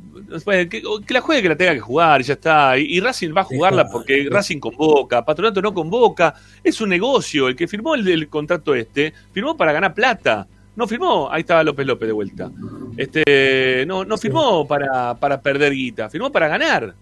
que, 0.69 0.81
que 1.05 1.13
la 1.13 1.21
juegue 1.21 1.41
que 1.41 1.49
la 1.49 1.55
tenga 1.55 1.73
que 1.73 1.79
jugar 1.79 2.21
y 2.21 2.23
ya 2.23 2.33
está. 2.33 2.77
Y, 2.77 2.97
y 2.97 2.99
Racing 2.99 3.33
va 3.35 3.41
a 3.41 3.45
jugarla 3.45 3.87
porque 3.89 4.27
Racing 4.29 4.59
convoca, 4.59 5.23
Patronato 5.23 5.61
no 5.61 5.73
convoca, 5.73 6.33
es 6.63 6.79
un 6.81 6.89
negocio. 6.89 7.47
El 7.47 7.55
que 7.55 7.67
firmó 7.67 7.95
el, 7.95 8.07
el 8.07 8.27
contrato 8.27 8.73
este, 8.75 9.13
firmó 9.31 9.55
para 9.55 9.73
ganar 9.73 9.93
plata. 9.93 10.47
No 10.75 10.87
firmó, 10.87 11.29
ahí 11.31 11.41
estaba 11.41 11.63
López 11.63 11.85
López 11.85 12.07
de 12.07 12.13
vuelta. 12.13 12.51
Este, 12.97 13.85
no, 13.87 14.03
no 14.03 14.17
firmó 14.17 14.67
para, 14.67 15.15
para 15.15 15.39
perder 15.39 15.73
guita, 15.73 16.09
firmó 16.09 16.31
para 16.31 16.49
ganar. 16.49 16.93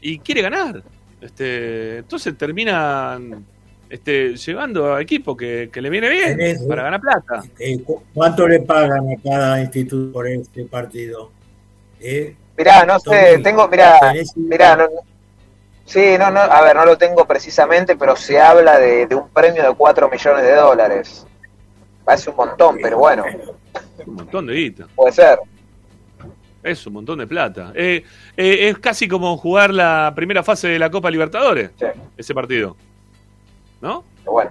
Y 0.00 0.18
quiere 0.18 0.42
ganar. 0.42 0.82
Este, 1.20 1.98
entonces 1.98 2.36
terminan 2.36 3.46
este, 3.92 4.36
llevando 4.36 4.94
a 4.94 5.02
equipo 5.02 5.36
que, 5.36 5.68
que 5.72 5.82
le 5.82 5.90
viene 5.90 6.08
bien 6.08 6.38
para 6.66 6.84
ganar 6.84 7.00
plata. 7.00 7.42
¿cu- 7.84 8.02
¿Cuánto 8.14 8.48
le 8.48 8.60
pagan 8.60 9.04
a 9.12 9.22
cada 9.22 9.60
instituto 9.60 10.12
por 10.12 10.26
este 10.26 10.64
partido? 10.64 11.30
Eh, 12.00 12.34
Mirá, 12.56 12.84
no 12.86 12.98
sé, 12.98 13.38
tengo, 13.42 13.68
mirá, 13.68 13.98
mirá, 14.36 14.76
no, 14.76 14.84
no- 14.84 14.90
sí, 15.84 16.14
no, 16.18 16.30
no, 16.30 16.40
a 16.40 16.62
ver, 16.62 16.74
no 16.74 16.84
lo 16.86 16.96
tengo 16.96 17.26
precisamente, 17.26 17.94
pero 17.96 18.16
se 18.16 18.40
habla 18.40 18.78
de, 18.78 19.06
de 19.06 19.14
un 19.14 19.28
premio 19.28 19.62
de 19.62 19.74
4 19.74 20.08
millones 20.10 20.42
de 20.44 20.54
dólares. 20.54 21.26
Parece 22.04 22.30
un 22.30 22.36
montón, 22.36 22.78
pero 22.82 22.98
bueno, 22.98 23.24
Un 24.06 24.14
montón 24.14 24.46
de 24.46 24.54
guita. 24.54 24.86
puede 24.94 25.12
ser. 25.12 25.38
Es 26.62 26.86
un 26.86 26.92
montón 26.94 27.18
de 27.18 27.26
plata. 27.26 27.72
Eh, 27.74 28.04
eh, 28.36 28.68
es 28.68 28.78
casi 28.78 29.06
como 29.08 29.36
jugar 29.36 29.72
la 29.74 30.12
primera 30.14 30.42
fase 30.42 30.68
de 30.68 30.78
la 30.78 30.90
Copa 30.90 31.10
Libertadores, 31.10 31.70
ese 32.16 32.34
partido. 32.34 32.76
¿No? 33.82 34.04
Bueno. 34.24 34.50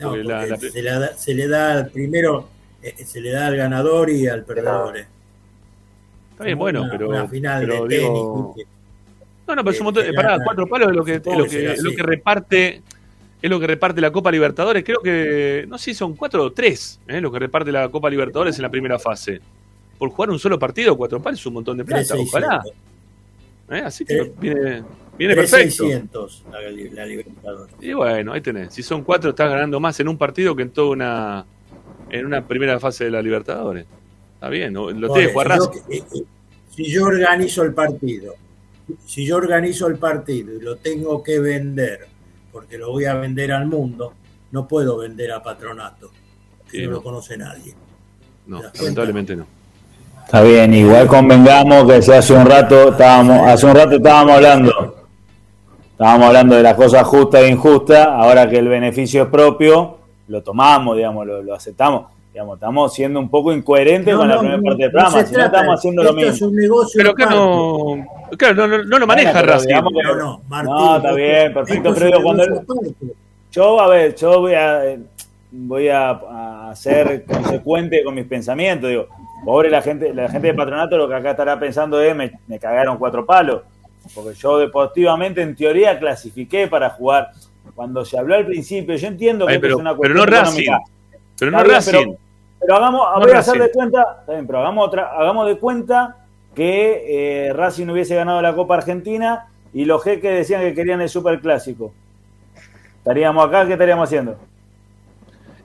No, 0.00 0.08
Porque 0.10 0.24
la- 0.24 0.38
porque 0.48 0.50
la- 0.50 0.58
se, 0.72 0.82
le 0.82 0.90
da, 0.90 1.16
se 1.16 1.34
le 1.34 1.48
da 1.48 1.72
al 1.72 1.90
primero, 1.90 2.48
eh, 2.82 2.94
se 3.04 3.20
le 3.20 3.30
da 3.30 3.46
al 3.48 3.56
ganador 3.56 4.10
y 4.10 4.26
al 4.26 4.44
perdedor. 4.44 4.96
eh. 4.96 5.06
Está 6.32 6.44
bien, 6.44 6.58
bueno, 6.58 6.82
una- 6.82 6.90
pero. 6.92 7.08
una 7.10 7.28
final 7.28 7.60
pero 7.66 7.86
de 7.86 7.96
digo- 7.98 8.54
tenis, 8.54 8.56
¿viste? 8.66 8.78
No, 9.48 9.54
no, 9.56 9.64
pero 9.64 9.74
es 9.74 9.80
un 9.80 9.84
montón. 9.86 10.04
pará, 10.14 10.38
cuatro 10.44 10.66
palos 10.66 10.90
es 10.90 10.96
lo 10.96 11.04
que, 11.04 11.14
es 11.14 11.24
lo 11.26 11.44
que 11.46 11.72
es 11.72 11.82
lo 11.82 11.90
que 11.94 12.02
reparte. 12.02 12.82
Es 13.40 13.48
lo 13.48 13.60
que 13.60 13.66
reparte 13.68 14.00
la 14.00 14.10
Copa 14.10 14.30
Libertadores. 14.32 14.82
Creo 14.84 15.00
que. 15.00 15.64
No 15.68 15.78
sé 15.78 15.86
si 15.86 15.94
son 15.94 16.14
cuatro 16.16 16.42
o 16.44 16.52
tres. 16.52 17.00
¿eh? 17.06 17.20
Lo 17.20 17.30
que 17.32 17.38
reparte 17.38 17.70
la 17.72 17.88
Copa 17.88 18.10
Libertadores 18.10 18.56
en 18.56 18.62
la 18.62 18.68
primera 18.70 18.98
fase. 18.98 19.40
Por 19.96 20.10
jugar 20.10 20.30
un 20.30 20.38
solo 20.38 20.58
partido, 20.58 20.96
cuatro 20.96 21.20
palos 21.22 21.38
es 21.40 21.46
un 21.46 21.54
montón 21.54 21.76
de 21.78 21.84
plata. 21.84 22.14
3.600. 22.14 22.28
Ojalá. 22.28 22.62
¿Eh? 23.70 23.82
Así 23.84 24.04
que 24.04 24.14
Tres- 24.16 24.40
viene, 24.40 24.82
viene 25.18 25.34
perfecto. 25.34 25.84
3.600 25.84 26.42
la, 26.50 26.60
la 26.94 27.06
Libertadores. 27.06 27.74
Y 27.80 27.92
bueno, 27.92 28.32
ahí 28.32 28.40
tenés. 28.40 28.72
Si 28.74 28.82
son 28.82 29.02
cuatro, 29.04 29.30
estás 29.30 29.50
ganando 29.50 29.78
más 29.80 29.98
en 30.00 30.08
un 30.08 30.16
partido 30.18 30.54
que 30.56 30.62
en 30.62 30.70
toda 30.70 30.90
una, 30.90 31.46
en 32.10 32.26
una 32.26 32.46
primera 32.46 32.80
fase 32.80 33.04
de 33.04 33.10
la 33.10 33.20
Libertadores. 33.22 33.86
Está 34.34 34.48
bien, 34.48 34.72
lo 34.74 34.84
Por 34.84 34.96
tiene 35.14 35.32
que 35.88 35.96
eh, 35.96 36.04
eh, 36.14 36.22
si 36.74 36.84
yo 36.90 37.04
organizo 37.06 37.62
el 37.64 37.74
partido, 37.74 38.34
si 39.04 39.26
yo 39.26 39.36
organizo 39.36 39.88
el 39.88 39.96
partido 39.96 40.54
y 40.54 40.60
lo 40.60 40.76
tengo 40.76 41.22
que 41.22 41.40
vender, 41.40 42.06
porque 42.52 42.78
lo 42.78 42.90
voy 42.92 43.04
a 43.06 43.14
vender 43.14 43.50
al 43.52 43.66
mundo, 43.66 44.14
no 44.52 44.68
puedo 44.68 44.96
vender 44.98 45.32
a 45.32 45.42
Patronato, 45.42 46.10
que 46.70 46.78
Sí, 46.78 46.84
no, 46.84 46.90
no. 46.90 46.96
lo 46.98 47.02
conoce 47.02 47.36
nadie. 47.36 47.74
No, 48.46 48.62
lamentablemente 48.62 49.34
no. 49.36 49.46
Está 50.28 50.42
bien, 50.42 50.74
igual 50.74 51.06
convengamos 51.06 51.90
que 51.90 52.02
si 52.02 52.12
hace 52.12 52.34
un 52.34 52.44
rato 52.44 52.90
estábamos, 52.90 53.46
hace 53.48 53.64
un 53.64 53.74
rato 53.74 53.96
estábamos 53.96 54.34
hablando, 54.34 54.94
estábamos 55.92 56.26
hablando 56.26 56.54
de 56.56 56.62
las 56.64 56.74
cosas 56.74 57.02
justas 57.06 57.44
e 57.44 57.48
injustas, 57.48 58.06
ahora 58.06 58.46
que 58.46 58.58
el 58.58 58.68
beneficio 58.68 59.22
es 59.22 59.28
propio, 59.30 59.96
lo 60.26 60.42
tomamos, 60.42 60.96
digamos, 60.98 61.26
lo, 61.26 61.42
lo 61.42 61.54
aceptamos. 61.54 62.08
Digamos, 62.30 62.56
estamos 62.56 62.92
siendo 62.92 63.18
un 63.18 63.30
poco 63.30 63.54
incoherentes 63.54 64.12
No, 64.12 64.20
con 64.20 64.28
la 64.28 64.38
primera 64.38 64.58
no, 64.58 64.62
parte 64.64 64.82
del 64.82 64.90
programa, 64.92 65.24
si 65.24 65.34
no 65.34 65.44
estamos 65.46 65.78
haciendo 65.78 66.02
lo 66.04 66.12
mismo. 66.12 66.30
es 66.30 66.42
un 66.42 66.54
negocio 66.54 66.98
Pero 66.98 67.10
aparte. 67.12 67.34
no, 67.34 68.06
claro, 68.36 68.54
no, 68.54 68.68
no, 68.68 68.84
no 68.84 68.98
lo 68.98 69.06
maneja 69.06 69.40
Racing. 69.42 69.66
digamos 69.68 69.92
que- 69.94 70.02
No, 70.02 70.14
no, 70.14 70.40
Martín, 70.46 70.74
No, 70.74 70.96
está 70.98 71.12
bien, 71.14 71.54
perfecto, 71.54 71.94
pero 71.94 72.06
digo, 72.06 72.22
cuando 72.22 72.44
yo, 73.50 73.80
a 73.80 73.88
ver, 73.88 74.14
yo 74.14 74.40
voy 74.40 74.52
a 74.52 74.84
eh, 74.84 74.98
voy 75.50 75.88
a, 75.88 76.10
a 76.68 76.76
ser 76.76 77.24
consecuente 77.24 78.04
con 78.04 78.14
mis 78.14 78.26
pensamientos, 78.26 78.90
digo, 78.90 79.06
pobre 79.44 79.70
la 79.70 79.82
gente, 79.82 80.12
la 80.14 80.28
gente 80.28 80.48
de 80.48 80.54
patronato 80.54 80.96
lo 80.96 81.08
que 81.08 81.14
acá 81.14 81.30
estará 81.32 81.58
pensando 81.58 82.00
es 82.00 82.14
me, 82.14 82.32
me 82.46 82.58
cagaron 82.58 82.96
cuatro 82.98 83.24
palos, 83.26 83.62
porque 84.14 84.34
yo 84.34 84.58
deportivamente 84.58 85.42
en 85.42 85.54
teoría 85.56 85.98
clasifiqué 85.98 86.66
para 86.68 86.90
jugar. 86.90 87.30
Cuando 87.74 88.04
se 88.04 88.18
habló 88.18 88.34
al 88.34 88.46
principio, 88.46 88.96
yo 88.96 89.08
entiendo 89.08 89.46
que 89.46 89.52
Ay, 89.54 89.58
pero, 89.58 89.74
es 89.76 89.80
una 89.80 89.90
pero 89.96 90.14
cuestión 90.14 90.16
no 90.30 90.36
Racing. 90.44 90.72
Pero 91.38 91.50
no 91.52 91.58
bien, 91.62 91.70
Racing. 91.74 91.92
pero- 91.92 92.16
Pero 92.60 92.74
hagamos, 92.74 93.00
No 93.14 93.20
voy 93.20 93.30
a 93.30 93.34
Racing. 93.34 93.50
hacer 93.52 93.62
de 93.62 93.70
cuenta, 93.70 94.24
bien, 94.28 94.46
pero 94.46 94.58
hagamos 94.58 94.86
otra, 94.88 95.10
hagamos 95.16 95.46
de 95.46 95.58
cuenta 95.58 96.16
que 96.56 97.46
eh, 97.46 97.52
Racing 97.52 97.86
hubiese 97.88 98.16
ganado 98.16 98.42
la 98.42 98.54
Copa 98.54 98.74
Argentina 98.74 99.46
y 99.72 99.84
los 99.84 100.02
jeques 100.02 100.34
decían 100.36 100.62
que 100.62 100.74
querían 100.74 101.00
el 101.00 101.08
Superclásico. 101.08 101.92
Estaríamos 102.98 103.46
acá, 103.46 103.64
¿qué 103.66 103.74
estaríamos 103.74 104.08
haciendo? 104.08 104.36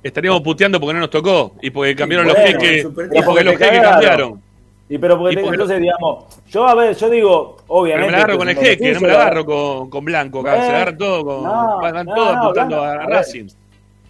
Estaríamos 0.03 0.41
puteando 0.41 0.79
porque 0.79 0.93
no 0.93 0.99
nos 0.99 1.09
tocó 1.09 1.53
y 1.61 1.69
porque 1.69 1.95
cambiaron 1.95 2.27
bueno, 2.27 2.39
los 2.39 2.49
jeques. 2.51 2.85
Y 3.13 3.21
porque 3.23 3.43
los 3.43 3.55
jeques 3.57 3.81
cambiaron. 3.81 4.41
Y 4.89 4.97
pero 4.97 5.17
porque 5.17 5.33
Y 5.33 5.37
te- 5.37 5.47
entonces, 5.47 5.79
digamos, 5.79 6.25
yo 6.49 6.67
a 6.67 6.75
ver, 6.75 6.93
yo 6.95 7.09
digo, 7.09 7.55
Pero 7.57 7.65
obviamente. 7.69 8.05
me 8.07 8.11
la 8.11 8.17
agarro 8.23 8.37
con 8.37 8.49
el 8.49 8.55
jeque, 8.57 8.93
no 8.93 8.99
me 9.01 9.07
la 9.07 9.13
agarro 9.13 9.45
con, 9.45 9.89
con 9.89 10.05
Blanco 10.05 10.41
acá. 10.41 10.57
Eh, 10.57 10.61
se 10.61 10.75
agarran 10.75 10.97
todo 10.97 11.23
con. 11.25 11.43
no, 11.43 11.79
van 11.81 12.05
no, 12.05 12.13
todos 12.15 12.35
no, 12.35 12.41
apuntando 12.41 12.75
Blanco, 12.81 12.83
a 12.85 12.91
a 12.93 12.97
ver. 13.07 13.09
Racing. 13.15 13.47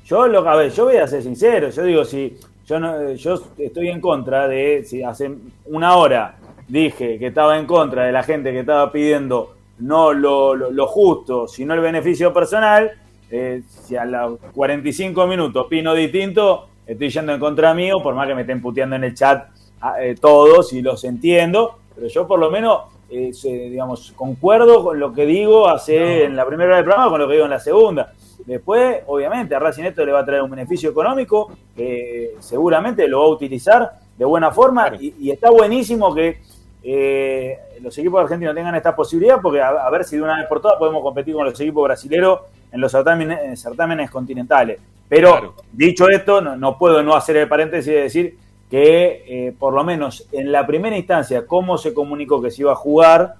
Yo 0.05 0.27
lo 0.27 0.49
a 0.49 0.55
ver, 0.55 0.71
yo 0.71 0.85
voy 0.85 0.97
a 0.97 1.07
ser 1.07 1.21
sincero, 1.23 1.69
yo 1.69 1.83
digo 1.83 2.03
si 2.03 2.35
yo 2.65 2.79
no 2.79 3.11
yo 3.13 3.41
estoy 3.57 3.89
en 3.89 4.01
contra 4.01 4.47
de 4.47 4.83
si 4.85 5.03
hace 5.03 5.31
una 5.65 5.95
hora 5.95 6.35
dije 6.67 7.19
que 7.19 7.27
estaba 7.27 7.57
en 7.57 7.65
contra 7.65 8.05
de 8.05 8.11
la 8.11 8.23
gente 8.23 8.51
que 8.51 8.59
estaba 8.61 8.91
pidiendo 8.91 9.53
no 9.79 10.11
lo, 10.13 10.55
lo- 10.55 10.71
lo 10.71 10.87
justo, 10.87 11.47
sino 11.47 11.73
el 11.73 11.79
beneficio 11.81 12.33
personal, 12.33 12.91
eh, 13.35 13.63
si 13.67 13.95
a 13.95 14.05
los 14.05 14.39
45 14.53 15.25
minutos 15.25 15.65
opino 15.65 15.93
distinto, 15.95 16.67
estoy 16.85 17.09
yendo 17.09 17.33
en 17.33 17.39
contra 17.39 17.73
mío, 17.73 18.01
por 18.03 18.13
más 18.13 18.27
que 18.27 18.35
me 18.35 18.41
estén 18.41 18.61
puteando 18.61 18.95
en 18.95 19.03
el 19.05 19.15
chat 19.15 19.47
a- 19.81 20.03
eh, 20.03 20.13
todos 20.15 20.71
y 20.73 20.81
los 20.83 21.03
entiendo, 21.03 21.79
pero 21.95 22.07
yo 22.07 22.27
por 22.27 22.37
lo 22.39 22.51
menos 22.51 22.81
eh, 23.09 23.31
digamos 23.69 24.11
concuerdo 24.15 24.83
con 24.83 24.99
lo 24.99 25.13
que 25.13 25.25
digo 25.25 25.67
hace 25.67 26.23
en 26.25 26.35
la 26.35 26.45
primera 26.45 26.67
hora 26.69 26.75
del 26.77 26.85
programa 26.85 27.09
con 27.09 27.19
lo 27.19 27.27
que 27.27 27.33
digo 27.33 27.45
en 27.45 27.51
la 27.51 27.59
segunda. 27.59 28.13
Después, 28.45 29.01
obviamente, 29.07 29.55
a 29.55 29.59
Racing 29.59 29.83
esto 29.83 30.05
le 30.05 30.11
va 30.11 30.19
a 30.19 30.25
traer 30.25 30.41
un 30.41 30.49
beneficio 30.49 30.89
económico 30.89 31.51
que 31.75 32.35
seguramente 32.39 33.07
lo 33.07 33.19
va 33.19 33.25
a 33.25 33.29
utilizar 33.29 33.91
de 34.17 34.25
buena 34.25 34.51
forma 34.51 34.91
y, 34.99 35.13
y 35.19 35.31
está 35.31 35.49
buenísimo 35.49 36.13
que 36.13 36.39
eh, 36.83 37.57
los 37.81 37.97
equipos 37.97 38.21
argentinos 38.21 38.53
tengan 38.55 38.75
esta 38.75 38.95
posibilidad 38.95 39.39
porque 39.41 39.61
a, 39.61 39.69
a 39.69 39.89
ver 39.89 40.03
si 40.03 40.17
de 40.17 40.21
una 40.23 40.37
vez 40.37 40.47
por 40.47 40.61
todas 40.61 40.77
podemos 40.77 41.01
competir 41.01 41.33
con 41.33 41.45
los 41.45 41.59
equipos 41.59 41.83
brasileños 41.85 42.39
en 42.71 42.81
los 42.81 42.91
certámenes, 42.91 43.39
en 43.43 43.55
certámenes 43.57 44.09
continentales. 44.11 44.79
Pero 45.07 45.55
dicho 45.71 46.09
esto, 46.09 46.41
no, 46.41 46.55
no 46.57 46.77
puedo 46.77 47.03
no 47.03 47.15
hacer 47.15 47.37
el 47.37 47.47
paréntesis 47.47 47.93
de 47.93 48.01
decir 48.01 48.37
que 48.69 49.23
eh, 49.27 49.53
por 49.57 49.73
lo 49.73 49.83
menos 49.83 50.27
en 50.31 50.51
la 50.51 50.65
primera 50.65 50.97
instancia, 50.97 51.45
cómo 51.45 51.77
se 51.77 51.93
comunicó 51.93 52.41
que 52.41 52.49
se 52.51 52.61
iba 52.63 52.71
a 52.71 52.75
jugar, 52.75 53.35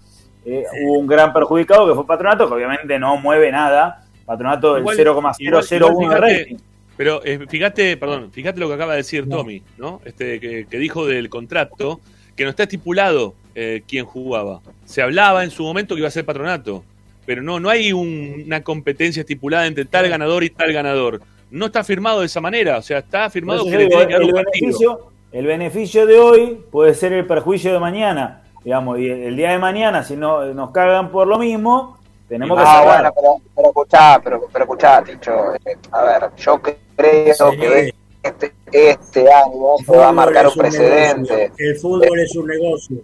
eh, 0.45 0.63
hubo 0.83 0.99
un 0.99 1.07
gran 1.07 1.33
perjudicado 1.33 1.87
que 1.87 1.95
fue 1.95 2.05
Patronato, 2.05 2.47
que 2.47 2.53
obviamente 2.53 2.99
no 2.99 3.17
mueve 3.17 3.51
nada. 3.51 4.05
Patronato 4.25 4.73
del 4.75 4.83
Igual- 4.83 4.95
0,001 4.95 5.35
igual- 5.39 5.67
de 5.69 5.75
igual 5.77 6.07
fíjate- 6.21 6.39
rating. 6.43 6.57
Pero 6.95 7.21
eh, 7.25 7.39
fíjate, 7.49 7.97
perdón, 7.97 8.31
fíjate 8.31 8.59
lo 8.59 8.67
que 8.67 8.75
acaba 8.75 8.91
de 8.91 8.97
decir 8.97 9.27
Tommy, 9.27 9.63
¿no? 9.79 9.99
Este 10.05 10.39
que, 10.39 10.67
que 10.69 10.77
dijo 10.77 11.07
del 11.07 11.27
contrato, 11.27 11.99
que 12.35 12.43
no 12.43 12.49
está 12.49 12.63
estipulado 12.63 13.33
eh, 13.55 13.83
quién 13.87 14.05
jugaba. 14.05 14.61
Se 14.85 15.01
hablaba 15.01 15.43
en 15.43 15.51
su 15.51 15.63
momento 15.63 15.93
que 15.95 15.99
iba 15.99 16.07
a 16.07 16.11
ser 16.11 16.25
patronato, 16.25 16.83
pero 17.25 17.41
no, 17.41 17.59
no 17.59 17.69
hay 17.69 17.93
un- 17.93 18.43
una 18.45 18.61
competencia 18.63 19.21
estipulada 19.21 19.67
entre 19.67 19.85
tal 19.85 20.09
ganador 20.09 20.43
y 20.43 20.49
tal 20.49 20.73
ganador. 20.73 21.21
No 21.51 21.67
está 21.67 21.83
firmado 21.83 22.21
de 22.21 22.25
esa 22.25 22.41
manera, 22.41 22.77
o 22.77 22.81
sea, 22.81 22.99
está 22.99 23.29
firmado 23.29 23.63
que 23.63 23.69
eso 23.69 23.77
le 23.77 23.87
que 24.07 24.13
el, 24.15 24.23
un 24.23 24.31
partido. 24.31 24.43
beneficio, 24.51 24.99
el 25.31 25.45
beneficio 25.45 26.05
de 26.07 26.19
hoy 26.19 26.59
puede 26.71 26.93
ser 26.95 27.13
el 27.13 27.25
perjuicio 27.27 27.71
de 27.71 27.79
mañana. 27.79 28.39
Digamos, 28.63 28.97
y 28.99 29.07
el 29.09 29.35
día 29.35 29.51
de 29.51 29.59
mañana, 29.59 30.03
si 30.03 30.15
no 30.15 30.45
nos 30.53 30.71
cagan 30.71 31.11
por 31.11 31.27
lo 31.27 31.37
mismo, 31.37 31.99
tenemos 32.29 32.57
que 32.57 32.63
Ah, 32.65 32.79
cerrar. 32.79 33.01
bueno, 33.01 33.13
pero, 33.15 33.35
pero 33.55 33.67
escuchá, 33.67 34.21
pero, 34.23 34.47
pero 34.51 34.63
escuchá, 34.63 35.03
Ticho. 35.03 35.53
eh, 35.65 35.77
a 35.91 36.01
ver, 36.03 36.29
yo 36.37 36.59
creo 36.61 36.75
que 36.95 37.93
este, 38.23 38.53
este 38.73 39.21
año 39.31 39.77
se 39.85 39.91
va 39.97 40.09
a 40.09 40.11
marcar 40.11 40.47
un 40.47 40.53
precedente. 40.55 41.35
negocio. 41.35 41.53
El 41.57 41.75
fútbol 41.77 42.19
es 42.19 42.35
un 42.35 42.47
negocio. 42.47 42.97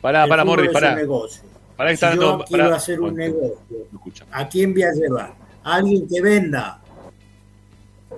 Pará, 0.00 0.24
El 0.24 0.28
pará, 0.28 0.44
Morris, 0.44 0.70
pará. 0.70 0.96
Pará 1.76 1.90
que 1.90 1.96
Si 1.96 2.04
está 2.04 2.14
yo 2.14 2.28
dando- 2.30 2.44
quiero 2.44 2.64
pará. 2.64 2.76
hacer 2.76 3.00
un 3.00 3.14
negocio, 3.14 3.58
¿a 4.32 4.48
quién 4.48 4.72
voy 4.72 4.82
a 4.82 4.92
llevar? 4.92 5.34
¿A 5.64 5.74
alguien 5.76 6.06
que 6.08 6.20
venda? 6.20 6.80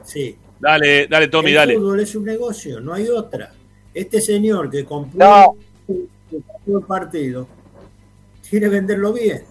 Sí. 0.04 0.36
Dale, 0.58 1.06
dale, 1.06 1.28
Tommy, 1.28 1.50
el 1.50 1.56
dale. 1.56 1.74
fútbol 1.74 2.00
es 2.00 2.14
un 2.14 2.24
negocio, 2.24 2.80
no 2.80 2.92
hay 2.94 3.08
otra. 3.08 3.52
Este 3.94 4.20
señor 4.20 4.70
que 4.70 4.84
compró, 4.84 5.56
que 5.86 6.40
compró 6.46 6.78
el 6.78 6.84
partido 6.84 7.48
quiere 8.48 8.68
venderlo 8.68 9.12
bien. 9.12 9.42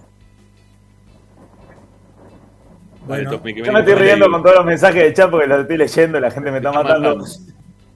Bueno, 3.09 3.31
Yo 3.43 3.73
me 3.73 3.79
estoy 3.79 3.95
riendo 3.95 4.29
con 4.29 4.43
todos 4.43 4.57
los 4.57 4.65
mensajes 4.65 5.01
de 5.03 5.13
chat 5.13 5.31
porque 5.31 5.47
los 5.47 5.61
estoy 5.61 5.77
leyendo, 5.77 6.19
la 6.19 6.29
gente 6.29 6.51
me 6.51 6.57
está 6.57 6.69
está 6.69 6.83
matando. 6.83 7.15
matando. 7.17 7.35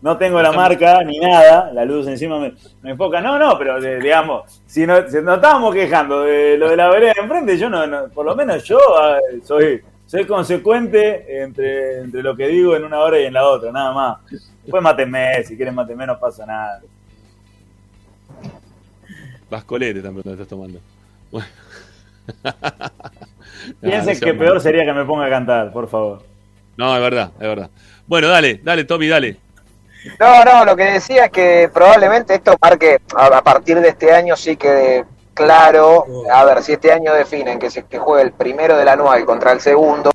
No 0.02 0.18
tengo 0.18 0.42
la 0.42 0.52
marca 0.52 1.04
ni 1.04 1.20
nada, 1.20 1.72
la 1.72 1.86
luz 1.86 2.08
encima 2.08 2.40
me, 2.40 2.54
me 2.82 2.90
enfoca. 2.92 3.22
No, 3.22 3.38
no, 3.38 3.56
pero 3.60 3.80
de- 3.80 4.00
digamos, 4.00 4.60
si, 4.66 4.88
no, 4.88 5.08
si 5.08 5.22
nos 5.22 5.36
estábamos 5.36 5.74
quejando 5.74 6.24
de 6.24 6.58
lo 6.58 6.68
de 6.70 6.76
la 6.76 6.90
vereda 6.90 7.14
de 7.16 7.22
enfrente, 7.22 7.58
yo 7.60 7.70
no, 7.70 7.86
no- 7.86 8.10
por 8.10 8.26
lo 8.26 8.36
menos 8.36 8.64
yo 8.64 8.80
ah, 9.00 9.20
soy, 9.44 9.82
soy 10.08 10.26
consecuente 10.26 11.42
entre, 11.44 12.00
entre 12.00 12.24
lo 12.24 12.36
que 12.36 12.48
digo 12.48 12.76
en 12.76 12.84
una 12.84 13.00
hora 13.00 13.20
y 13.20 13.26
en 13.26 13.34
la 13.34 13.46
otra, 13.48 13.72
nada 13.72 13.94
más. 13.94 14.18
Después 14.64 14.82
mátenme, 14.82 15.44
si 15.44 15.56
quieren 15.56 15.76
mátenme, 15.76 16.08
no 16.08 16.20
pasa 16.20 16.44
nada. 16.46 16.82
Vascolete 19.50 20.02
también 20.02 20.24
te 20.24 20.32
estás 20.32 20.48
tomando. 20.48 20.80
Bueno. 21.32 21.48
Piensen 23.82 24.20
que 24.20 24.34
peor 24.34 24.60
sería 24.62 24.86
que 24.86 24.94
me 24.94 25.06
ponga 25.06 25.26
a 25.26 25.30
cantar, 25.30 25.72
por 25.72 25.88
favor. 25.90 26.24
No, 26.78 26.96
es 26.96 27.02
verdad, 27.02 27.32
es 27.36 27.48
verdad. 27.48 27.70
Bueno, 28.08 28.28
dale, 28.28 28.60
dale, 28.64 28.84
Tommy, 28.84 29.08
dale. 29.08 29.38
No, 30.20 30.44
no, 30.44 30.66
lo 30.66 30.76
que 30.76 30.84
decía 30.84 31.26
es 31.26 31.32
que 31.32 31.70
probablemente 31.74 32.36
esto 32.36 32.58
marque 32.62 33.00
a, 33.16 33.28
a 33.28 33.42
partir 33.42 33.80
de 33.80 33.90
este 33.90 34.12
año 34.12 34.36
sí 34.36 34.58
que 34.58 35.06
claro, 35.34 36.06
a 36.32 36.44
ver, 36.46 36.62
si 36.62 36.74
este 36.74 36.92
año 36.92 37.14
definen 37.14 37.60
que 37.60 37.70
se 37.70 37.84
que 37.84 37.98
juegue 37.98 38.24
el 38.24 38.32
primero 38.34 38.78
del 38.78 38.88
anual 38.88 39.26
contra 39.26 39.52
el 39.52 39.62
segundo, 39.62 40.12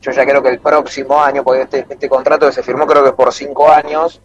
yo 0.00 0.12
ya 0.12 0.24
creo 0.24 0.42
que 0.42 0.50
el 0.50 0.60
próximo 0.60 1.22
año, 1.22 1.42
porque 1.42 1.62
este, 1.62 1.86
este 1.88 2.08
contrato 2.08 2.46
que 2.46 2.52
se 2.52 2.62
firmó 2.62 2.86
creo 2.86 3.04
que 3.04 3.12
por 3.12 3.32
cinco 3.32 3.70
años, 3.70 4.20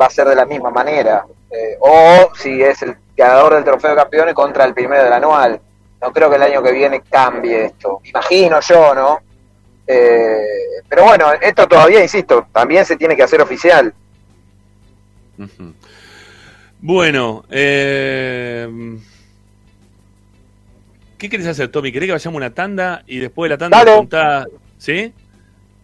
va 0.00 0.06
a 0.06 0.10
ser 0.10 0.28
de 0.28 0.36
la 0.36 0.46
misma 0.46 0.70
manera. 0.70 1.24
Eh, 1.50 1.76
o 1.80 2.34
si 2.34 2.62
es 2.62 2.82
el 2.82 2.96
ganador 3.16 3.54
del 3.54 3.64
trofeo 3.64 3.90
de 3.90 3.96
campeones 3.96 4.34
contra 4.34 4.64
el 4.64 4.74
primero 4.74 5.04
del 5.04 5.12
anual. 5.12 5.60
No 6.02 6.12
creo 6.12 6.28
que 6.28 6.36
el 6.36 6.42
año 6.42 6.62
que 6.62 6.72
viene 6.72 7.00
cambie 7.08 7.66
esto. 7.66 8.00
Imagino 8.04 8.60
yo, 8.60 8.94
¿no? 8.94 9.20
Eh, 9.86 10.42
pero 10.88 11.04
bueno, 11.04 11.26
esto 11.40 11.66
todavía, 11.66 12.02
insisto, 12.02 12.48
también 12.52 12.84
se 12.84 12.96
tiene 12.96 13.16
que 13.16 13.22
hacer 13.22 13.40
oficial. 13.40 13.94
Bueno, 16.80 17.44
eh, 17.50 18.68
¿qué 21.18 21.28
querés 21.28 21.46
hacer, 21.46 21.68
Tommy? 21.68 21.92
¿Querés 21.92 22.08
que 22.08 22.12
vayamos 22.12 22.34
a 22.34 22.36
una 22.46 22.54
tanda 22.54 23.02
y 23.06 23.18
después 23.18 23.48
de 23.48 23.54
la 23.54 23.58
tanda 23.58 23.84
nos 23.84 23.96
contás, 23.96 24.48
¿sí? 24.78 25.12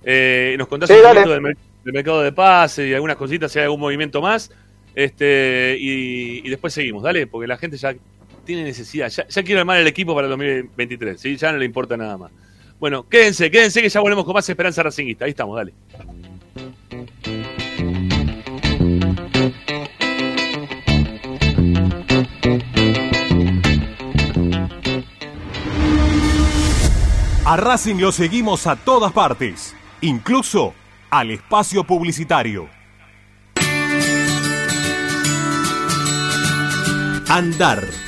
Eh, 0.04 0.56
nos 0.58 0.68
contás 0.68 0.88
Sí, 0.88 0.96
un 0.96 1.02
poquito 1.02 1.30
del, 1.30 1.40
mer- 1.40 1.56
del 1.84 1.94
mercado 1.94 2.22
de 2.22 2.32
pase 2.32 2.88
y 2.88 2.94
algunas 2.94 3.16
cositas, 3.16 3.50
si 3.52 3.58
hay 3.58 3.64
algún 3.64 3.80
movimiento 3.80 4.20
más, 4.20 4.50
este 4.94 5.76
y, 5.78 6.46
y 6.46 6.50
después 6.50 6.72
seguimos, 6.74 7.02
dale, 7.02 7.26
porque 7.26 7.46
la 7.46 7.56
gente 7.56 7.76
ya 7.76 7.94
tiene 8.48 8.64
necesidad. 8.64 9.10
Ya, 9.10 9.28
ya 9.28 9.42
quiere 9.42 9.60
armar 9.60 9.78
el 9.78 9.86
equipo 9.86 10.14
para 10.14 10.26
el 10.26 10.30
2023, 10.30 11.20
¿sí? 11.20 11.36
ya 11.36 11.52
no 11.52 11.58
le 11.58 11.66
importa 11.66 11.98
nada 11.98 12.16
más. 12.16 12.32
Bueno, 12.80 13.06
quédense, 13.06 13.50
quédense 13.50 13.82
que 13.82 13.90
ya 13.90 14.00
volvemos 14.00 14.24
con 14.24 14.32
más 14.32 14.48
esperanza 14.48 14.82
racinguista. 14.82 15.26
Ahí 15.26 15.32
estamos, 15.32 15.54
dale. 15.54 15.74
A 27.44 27.56
Racing 27.58 27.96
lo 27.96 28.12
seguimos 28.12 28.66
a 28.66 28.76
todas 28.76 29.12
partes, 29.12 29.74
incluso 30.00 30.72
al 31.10 31.32
espacio 31.32 31.84
publicitario. 31.84 32.66
Andar 37.28 38.07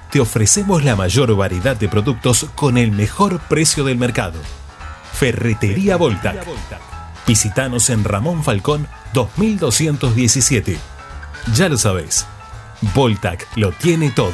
te 0.11 0.19
ofrecemos 0.19 0.83
la 0.83 0.95
mayor 0.95 1.35
variedad 1.35 1.75
de 1.75 1.87
productos 1.87 2.47
con 2.55 2.77
el 2.77 2.91
mejor 2.91 3.39
precio 3.39 3.83
del 3.83 3.97
mercado. 3.97 4.39
Ferretería 5.13 5.95
Voltac. 5.95 6.45
Visítanos 7.25 7.89
en 7.89 8.03
Ramón 8.03 8.43
Falcón 8.43 8.87
2217. 9.13 10.77
Ya 11.55 11.69
lo 11.69 11.77
sabéis, 11.77 12.25
Voltac 12.93 13.47
lo 13.55 13.71
tiene 13.71 14.11
todo. 14.11 14.33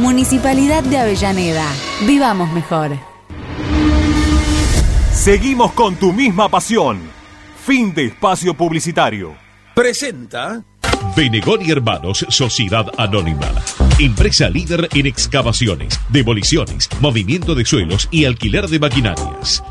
Municipalidad 0.00 0.82
de 0.82 0.98
Avellaneda. 0.98 1.64
Vivamos 2.06 2.50
mejor. 2.52 2.98
Seguimos 5.12 5.72
con 5.72 5.94
tu 5.96 6.12
misma 6.12 6.48
pasión. 6.48 7.00
Fin 7.64 7.94
de 7.94 8.06
espacio 8.06 8.54
publicitario. 8.54 9.36
Presenta 9.74 10.64
Benegón 11.16 11.64
y 11.64 11.70
Hermanos 11.70 12.26
Sociedad 12.28 12.86
Anónima. 12.98 13.48
Empresa 13.98 14.50
líder 14.50 14.88
en 14.92 15.06
excavaciones, 15.06 15.98
demoliciones, 16.08 16.88
movimiento 17.00 17.54
de 17.54 17.64
suelos 17.64 18.08
y 18.10 18.24
alquiler 18.24 18.66
de 18.68 18.80
maquinarias. 18.80 19.62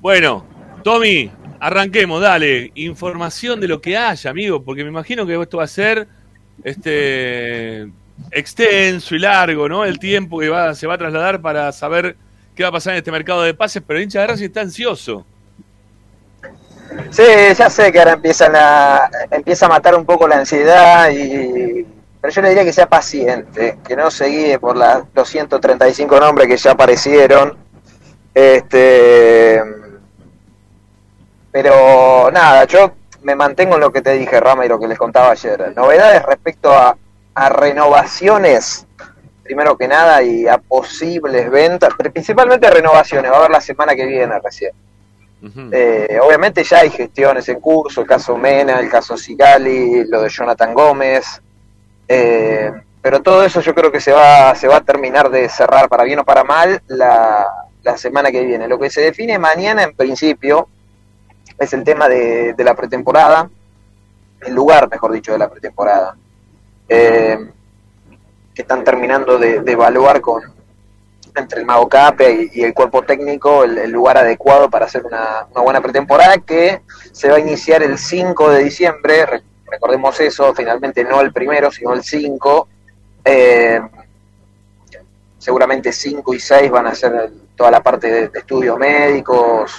Bueno, 0.01 0.45
Tommy, 0.83 1.31
arranquemos, 1.61 2.21
dale. 2.21 2.73
Información 2.75 3.61
de 3.61 3.69
lo 3.69 3.81
que 3.81 3.97
haya, 3.97 4.31
amigo, 4.31 4.65
porque 4.65 4.83
me 4.83 4.91
imagino 4.91 5.25
que 5.25 5.41
esto 5.41 5.59
va 5.59 5.65
a 5.65 5.69
ser 5.69 6.09
este 6.65 7.89
extenso 8.33 9.15
y 9.15 9.21
largo, 9.21 9.69
¿no? 9.69 9.85
El 9.85 10.01
tiempo 10.01 10.41
que 10.41 10.49
va, 10.49 10.75
se 10.75 10.89
va 10.89 10.95
a 10.95 10.99
trasladar 10.99 11.41
para 11.41 11.71
saber 11.71 12.17
qué 12.57 12.65
va 12.65 12.71
a 12.71 12.73
pasar 12.73 12.95
en 12.95 12.99
este 12.99 13.13
mercado 13.13 13.43
de 13.43 13.55
pases, 13.55 13.81
pero 13.87 14.01
el 14.01 14.03
hincha 14.07 14.23
de 14.23 14.27
Racing 14.27 14.47
está 14.47 14.63
ansioso. 14.63 15.25
Sí, 17.11 17.23
ya 17.57 17.71
sé 17.71 17.93
que 17.93 17.99
ahora 17.99 18.13
empiezan 18.13 18.53
a, 18.57 19.11
empieza 19.31 19.67
a 19.67 19.69
matar 19.69 19.95
un 19.95 20.05
poco 20.05 20.27
la 20.27 20.37
ansiedad 20.39 21.11
y 21.11 21.87
pero 22.21 22.33
yo 22.35 22.43
le 22.43 22.49
diría 22.51 22.65
que 22.65 22.73
sea 22.73 22.87
paciente, 22.89 23.79
que 23.87 23.97
no 23.97 24.11
se 24.11 24.59
por 24.61 24.77
la- 24.77 25.05
los 25.15 25.29
135 25.29 26.21
nombres 26.21 26.49
que 26.49 26.57
ya 26.59 26.73
aparecieron. 26.73 27.57
Este 28.35 29.63
pero 31.53 32.31
nada, 32.31 32.65
yo 32.65 32.93
me 33.23 33.35
mantengo 33.35 33.75
en 33.75 33.81
lo 33.81 33.93
que 33.93 34.03
te 34.03 34.13
dije, 34.13 34.39
Rama, 34.41 34.65
y 34.65 34.69
lo 34.69 34.79
que 34.79 34.87
les 34.89 34.99
contaba 34.99 35.31
ayer. 35.31 35.73
Novedades 35.75 36.23
respecto 36.25 36.73
a, 36.73 36.97
a 37.35 37.49
renovaciones, 37.49 38.87
primero 39.43 39.77
que 39.77 39.89
nada, 39.89 40.23
y 40.23 40.47
a 40.47 40.59
posibles 40.59 41.51
ventas, 41.51 41.91
principalmente 42.13 42.71
renovaciones, 42.71 43.31
va 43.33 43.37
a 43.37 43.39
haber 43.41 43.51
la 43.51 43.61
semana 43.61 43.95
que 43.97 44.07
viene 44.07 44.39
recién. 44.39 44.73
Eh, 45.73 46.19
obviamente 46.23 46.63
ya 46.65 46.81
hay 46.81 46.91
gestiones 46.91 47.49
en 47.49 47.61
curso, 47.61 48.03
el 48.03 48.07
caso 48.07 48.37
Mena, 48.37 48.79
el 48.79 48.91
caso 48.91 49.17
Sigali, 49.17 50.05
lo 50.05 50.21
de 50.21 50.29
Jonathan 50.29 50.75
Gómez, 50.75 51.41
eh, 52.07 52.71
pero 53.01 53.23
todo 53.23 53.43
eso 53.43 53.61
yo 53.61 53.75
creo 53.75 53.91
que 53.91 54.01
se 54.01 54.13
va, 54.13 54.55
se 54.55 54.69
va 54.69 54.77
a 54.77 54.81
terminar 54.83 55.31
de 55.31 55.49
cerrar 55.49 55.89
para 55.89 56.05
bien 56.05 56.19
o 56.19 56.25
para 56.25 56.45
mal 56.45 56.83
la, 56.89 57.47
la 57.83 57.97
semana 57.97 58.31
que 58.31 58.45
viene. 58.45 58.69
Lo 58.69 58.79
que 58.79 58.91
se 58.91 59.01
define 59.01 59.39
mañana 59.39 59.85
en 59.85 59.97
principio 59.97 60.69
es 61.59 61.73
el 61.73 61.85
tema 61.85 62.09
de, 62.09 62.53
de 62.53 62.65
la 62.65 62.75
pretemporada, 62.75 63.49
el 64.43 64.55
lugar, 64.55 64.91
mejor 64.91 65.13
dicho, 65.13 65.33
de 65.33 65.39
la 65.39 65.49
pretemporada, 65.49 66.17
eh, 66.89 67.39
que 68.55 68.63
están 68.63 68.85
terminando 68.85 69.39
de, 69.39 69.61
de 69.61 69.73
evaluar 69.73 70.21
con 70.21 70.43
entre 71.37 71.61
el 71.61 71.67
Mago 71.67 71.89
Cape 71.89 72.51
y, 72.53 72.63
el 72.63 72.75
cuerpo 72.75 73.03
técnico 73.03 73.65
el, 73.65 73.91
lugar 73.91 74.19
adecuado 74.19 74.69
para 74.71 74.87
hacer 74.87 75.05
una, 75.05 75.47
buena 75.55 75.81
pretemporada 75.81 76.39
que 76.39 76.83
se 77.13 77.29
va 77.29 77.37
a 77.37 77.41
iniciar 77.41 77.83
el 77.83 77.99
5 77.99 78.51
de 78.51 78.65
diciembre, 78.65 79.27
re- 79.27 79.43
recordemos 79.67 80.19
eso, 80.21 80.55
finalmente 80.55 81.05
no 81.05 81.21
el 81.21 81.33
primero, 81.33 81.71
sino 81.71 81.93
el 81.93 82.03
5. 82.03 82.69
Eh, 83.25 83.81
seguramente 85.39 85.93
5 85.93 86.35
y 86.35 86.41
6 86.41 86.71
van 86.71 86.87
a 86.87 86.95
ser 86.95 87.31
toda 87.57 87.71
la 87.71 87.83
parte 87.83 88.11
de, 88.11 88.29
de 88.29 88.39
estudios 88.39 88.79
médicos 88.79 89.73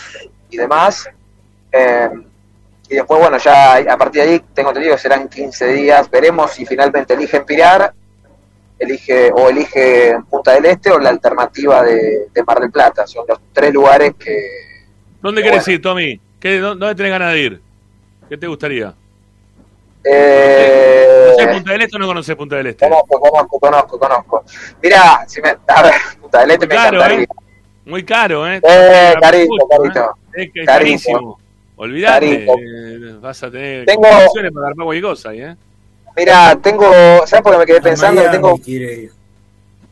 y 0.50 0.58
demás. 0.58 1.10
Eh, 1.72 2.10
y 2.90 2.96
después, 2.96 3.22
bueno, 3.22 3.38
ya 3.38 3.76
a 3.76 3.98
partir 3.98 4.24
de 4.24 4.30
ahí 4.30 4.44
tengo 4.54 4.70
entendido 4.70 4.96
que 4.96 5.02
serán 5.02 5.30
15 5.30 5.68
días. 5.68 6.10
Veremos 6.10 6.52
si 6.52 6.66
finalmente 6.66 7.14
eligen 7.14 7.46
Pirar, 7.46 7.94
elige 8.82 9.32
o 9.32 9.50
elige 9.50 10.16
Punta 10.30 10.54
del 10.54 10.66
Este 10.66 10.92
o 10.92 11.00
la 11.00 11.10
alternativa 11.10 11.84
de, 11.84 12.28
de 12.34 12.44
Mar 12.44 12.60
del 12.60 12.72
Plata. 12.72 13.06
Son 13.08 13.26
los 13.28 13.40
tres 13.54 13.74
lugares 13.74 14.14
que 14.20 14.38
¿Dónde 15.22 15.44
querés 15.44 15.68
ir, 15.68 15.82
Tommy? 15.82 16.20
¿Qué, 16.40 16.60
dó- 16.60 16.76
¿Dónde 16.76 16.96
tenés 16.96 17.12
ganas 17.12 17.34
de 17.34 17.40
ir? 17.40 17.62
¿Qué 18.28 18.38
te 18.38 18.48
gustaría? 18.48 18.94
Eh, 20.04 21.34
¿Conocés 21.36 21.54
Punta 21.56 21.72
del 21.74 21.82
Este 21.84 21.96
o 21.96 22.00
no 22.00 22.08
conocés 22.08 22.36
Punta 22.36 22.56
del 22.56 22.68
Este? 22.68 22.90
Conozco, 22.90 23.20
conozco, 23.20 23.60
conozco, 23.60 24.00
conozco. 24.00 24.44
Mirá, 24.82 25.26
si 25.28 25.42
me, 25.42 25.50
a 25.68 25.84
ver, 25.84 25.94
Punta 26.20 26.40
del 26.42 26.52
Este 26.52 26.66
Muy 26.66 26.76
me 26.76 26.76
caro, 26.76 26.98
encantaría. 26.98 27.24
¿eh? 27.24 27.28
Muy 27.86 28.04
caro, 28.04 28.48
¿eh? 28.48 28.62
Eh, 28.64 29.14
carito, 29.22 29.50
Mucho, 29.54 29.68
carito. 29.68 30.16
¿eh? 30.36 30.44
Es 30.44 30.52
que 30.54 30.66
carísimo. 30.66 31.40
Olvidate, 31.76 32.46
eh, 32.46 33.16
vas 33.20 33.42
a 33.44 33.50
tener 33.52 33.86
Tengo- 33.86 34.02
para 34.04 34.68
armar 34.68 34.88
ahí, 35.26 35.42
¿eh? 35.42 35.56
Mirá, 36.22 36.56
tengo, 36.62 36.86
¿sabes 37.26 37.42
por 37.42 37.52
qué 37.54 37.58
me 37.58 37.66
quedé 37.66 37.82
pensando? 37.82 38.22
que 38.22 38.28
Miami 38.28 38.62
tengo, 38.62 39.10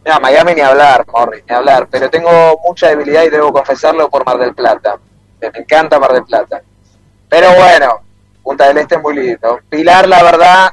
no, 0.06 0.20
Miami 0.20 0.54
ni 0.54 0.62
hablar, 0.62 1.04
Morris, 1.12 1.44
ni 1.50 1.56
hablar, 1.56 1.88
pero 1.90 2.08
tengo 2.08 2.30
mucha 2.64 2.90
debilidad 2.90 3.24
y 3.24 3.30
debo 3.32 3.52
confesarlo 3.52 4.08
por 4.12 4.24
Mar 4.28 4.38
del 4.38 4.54
Plata. 4.54 5.00
Me 5.42 5.48
encanta 5.60 5.98
Mar 6.00 6.14
del 6.14 6.24
Plata. 6.26 6.62
Pero 7.28 7.48
bueno, 7.56 8.02
Punta 8.44 8.68
del 8.68 8.78
Este 8.78 8.96
es 8.96 9.02
muy 9.02 9.16
lindo. 9.16 9.60
Pilar, 9.70 10.08
la 10.08 10.22
verdad, 10.24 10.70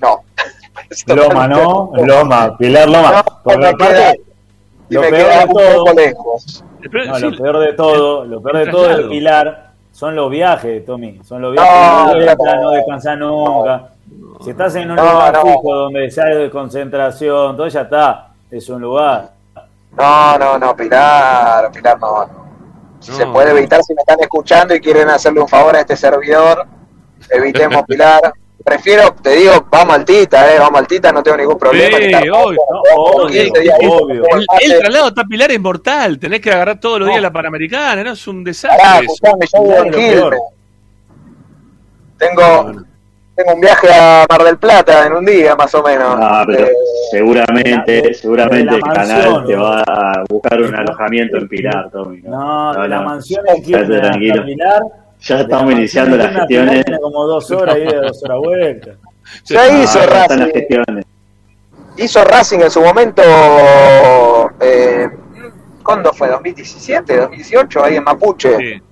no. 0.00 0.22
Loma, 1.14 1.46
¿no? 1.46 1.92
Loma, 2.02 2.56
Pilar 2.56 2.88
Loma. 2.88 3.22
No, 3.44 3.58
me 3.58 3.66
aparte, 3.68 3.94
queda- 3.94 4.14
lo 4.88 5.00
me 5.02 5.10
peor 5.10 5.28
de 5.30 5.44
un 5.44 5.52
todo, 5.52 5.84
poco 5.84 5.92
lejos. 6.00 6.64
no, 7.06 7.18
lo 7.18 7.36
peor 7.36 7.58
de 7.60 7.72
todo, 7.74 8.24
lo 8.24 8.42
peor 8.42 8.56
de 8.64 8.70
todo 8.70 8.84
traslado. 8.86 9.10
Pilar 9.10 9.69
son 9.92 10.14
los 10.16 10.30
viajes, 10.30 10.84
Tommy. 10.84 11.20
Son 11.24 11.42
los 11.42 11.52
viajes, 11.52 12.36
no, 12.36 12.44
no, 12.54 12.62
no 12.62 12.70
descansás 12.70 13.18
nunca. 13.18 13.88
Si 14.42 14.50
estás 14.50 14.74
en 14.76 14.90
un 14.90 14.96
No, 14.96 15.02
lugar 15.12 15.34
no. 15.34 15.42
fijo 15.42 15.74
donde 15.74 16.10
ya 16.10 16.22
hay 16.24 16.50
concentración, 16.50 17.56
todo 17.56 17.68
ya 17.68 17.82
está. 17.82 18.28
Es 18.50 18.68
un 18.68 18.80
lugar. 18.80 19.30
No, 19.96 20.38
no, 20.38 20.58
no, 20.58 20.76
Pilar, 20.76 21.70
Pilar 21.72 21.98
no. 22.00 22.26
no. 22.26 22.40
Si 23.00 23.12
se 23.12 23.26
puede 23.26 23.50
evitar, 23.52 23.82
si 23.82 23.94
me 23.94 24.00
están 24.00 24.20
escuchando 24.20 24.74
y 24.74 24.80
quieren 24.80 25.08
hacerle 25.08 25.40
un 25.40 25.48
favor 25.48 25.74
a 25.76 25.80
este 25.80 25.96
servidor, 25.96 26.66
evitemos 27.30 27.82
Pilar. 27.88 28.32
Prefiero, 28.64 29.14
te 29.22 29.30
digo, 29.36 29.66
vamos 29.70 29.96
al 29.96 30.04
Tita, 30.04 30.54
eh, 30.54 30.58
vamos 30.58 30.80
al 30.80 30.86
Tita, 30.86 31.10
no 31.12 31.22
tengo 31.22 31.36
ningún 31.38 31.58
problema. 31.58 31.96
Sí, 31.96 32.12
obvio, 32.28 32.60
juntos, 32.68 33.24
obvio, 33.24 33.44
15 33.44 33.60
días 33.60 33.78
juntos, 33.80 34.00
obvio. 34.02 34.22
como 34.22 34.36
El, 34.36 34.46
el 34.62 34.72
el 34.72 34.78
traslado 34.80 35.06
hasta 35.06 35.24
Pilar 35.24 35.50
es 35.50 35.60
mortal. 35.60 36.18
Tenés 36.18 36.40
que 36.40 36.50
agarrar 36.50 36.78
todos 36.78 37.00
los 37.00 37.08
días 37.08 37.22
la 37.22 37.32
Panamericana, 37.32 38.04
¿no? 38.04 38.12
Es 38.12 38.26
un 38.28 38.44
desastre. 38.44 38.78
Pará, 38.82 39.00
escuchame, 39.00 39.46
yo 39.52 39.62
vivo 39.62 39.76
en 39.84 39.90
Quilmes. 39.92 40.40
Tengo, 42.18 42.72
tengo 43.34 43.54
un 43.54 43.60
viaje 43.60 43.88
a 43.92 44.26
Mar 44.28 44.44
del 44.44 44.58
Plata 44.58 45.06
en 45.06 45.12
un 45.14 45.24
día, 45.24 45.56
más 45.56 45.74
o 45.74 45.82
menos. 45.82 46.16
Ah, 46.20 46.44
pero 46.46 46.66
Eh, 46.66 46.72
seguramente, 47.10 48.12
seguramente 48.14 48.64
la 48.72 48.76
el 48.76 48.82
canal 48.82 49.06
mansión, 49.32 49.46
te 49.46 49.56
va 49.56 49.80
a 49.86 50.24
buscar 50.28 50.60
un 50.60 50.74
alojamiento 50.74 51.38
en 51.38 51.48
Pilar, 51.48 51.90
Tommy. 51.90 52.20
No, 52.22 52.74
No, 52.74 52.82
de 52.82 52.88
la 52.88 52.98
no. 52.98 53.04
mansión 53.04 53.42
en 53.48 53.62
Quilmes. 53.62 54.16
Pilar. 54.44 54.82
Ya 55.22 55.40
estamos 55.40 55.72
iniciando 55.72 56.16
las 56.16 56.32
gestiones. 56.34 56.84
Como 57.00 57.26
dos 57.26 57.50
horas 57.50 57.76
y 57.76 57.80
de 57.80 57.96
dos 57.96 58.22
horas 58.24 58.38
vuelta. 58.38 58.90
Ya 59.44 59.68
hizo 59.82 60.00
Ah, 60.00 60.06
las 60.06 60.28
Racing. 60.28 60.52
gestiones. 60.52 61.04
hizo 61.98 62.24
Racing 62.24 62.58
en 62.60 62.70
su 62.70 62.80
momento, 62.80 63.22
eh, 64.60 65.08
¿cuándo 65.84 66.12
fue? 66.12 66.28
¿2017? 66.32 67.30
¿2018? 67.30 67.82
Ahí 67.84 67.94
en 67.96 68.02
Mapuche. 68.04 68.56
Sí, 68.56 68.82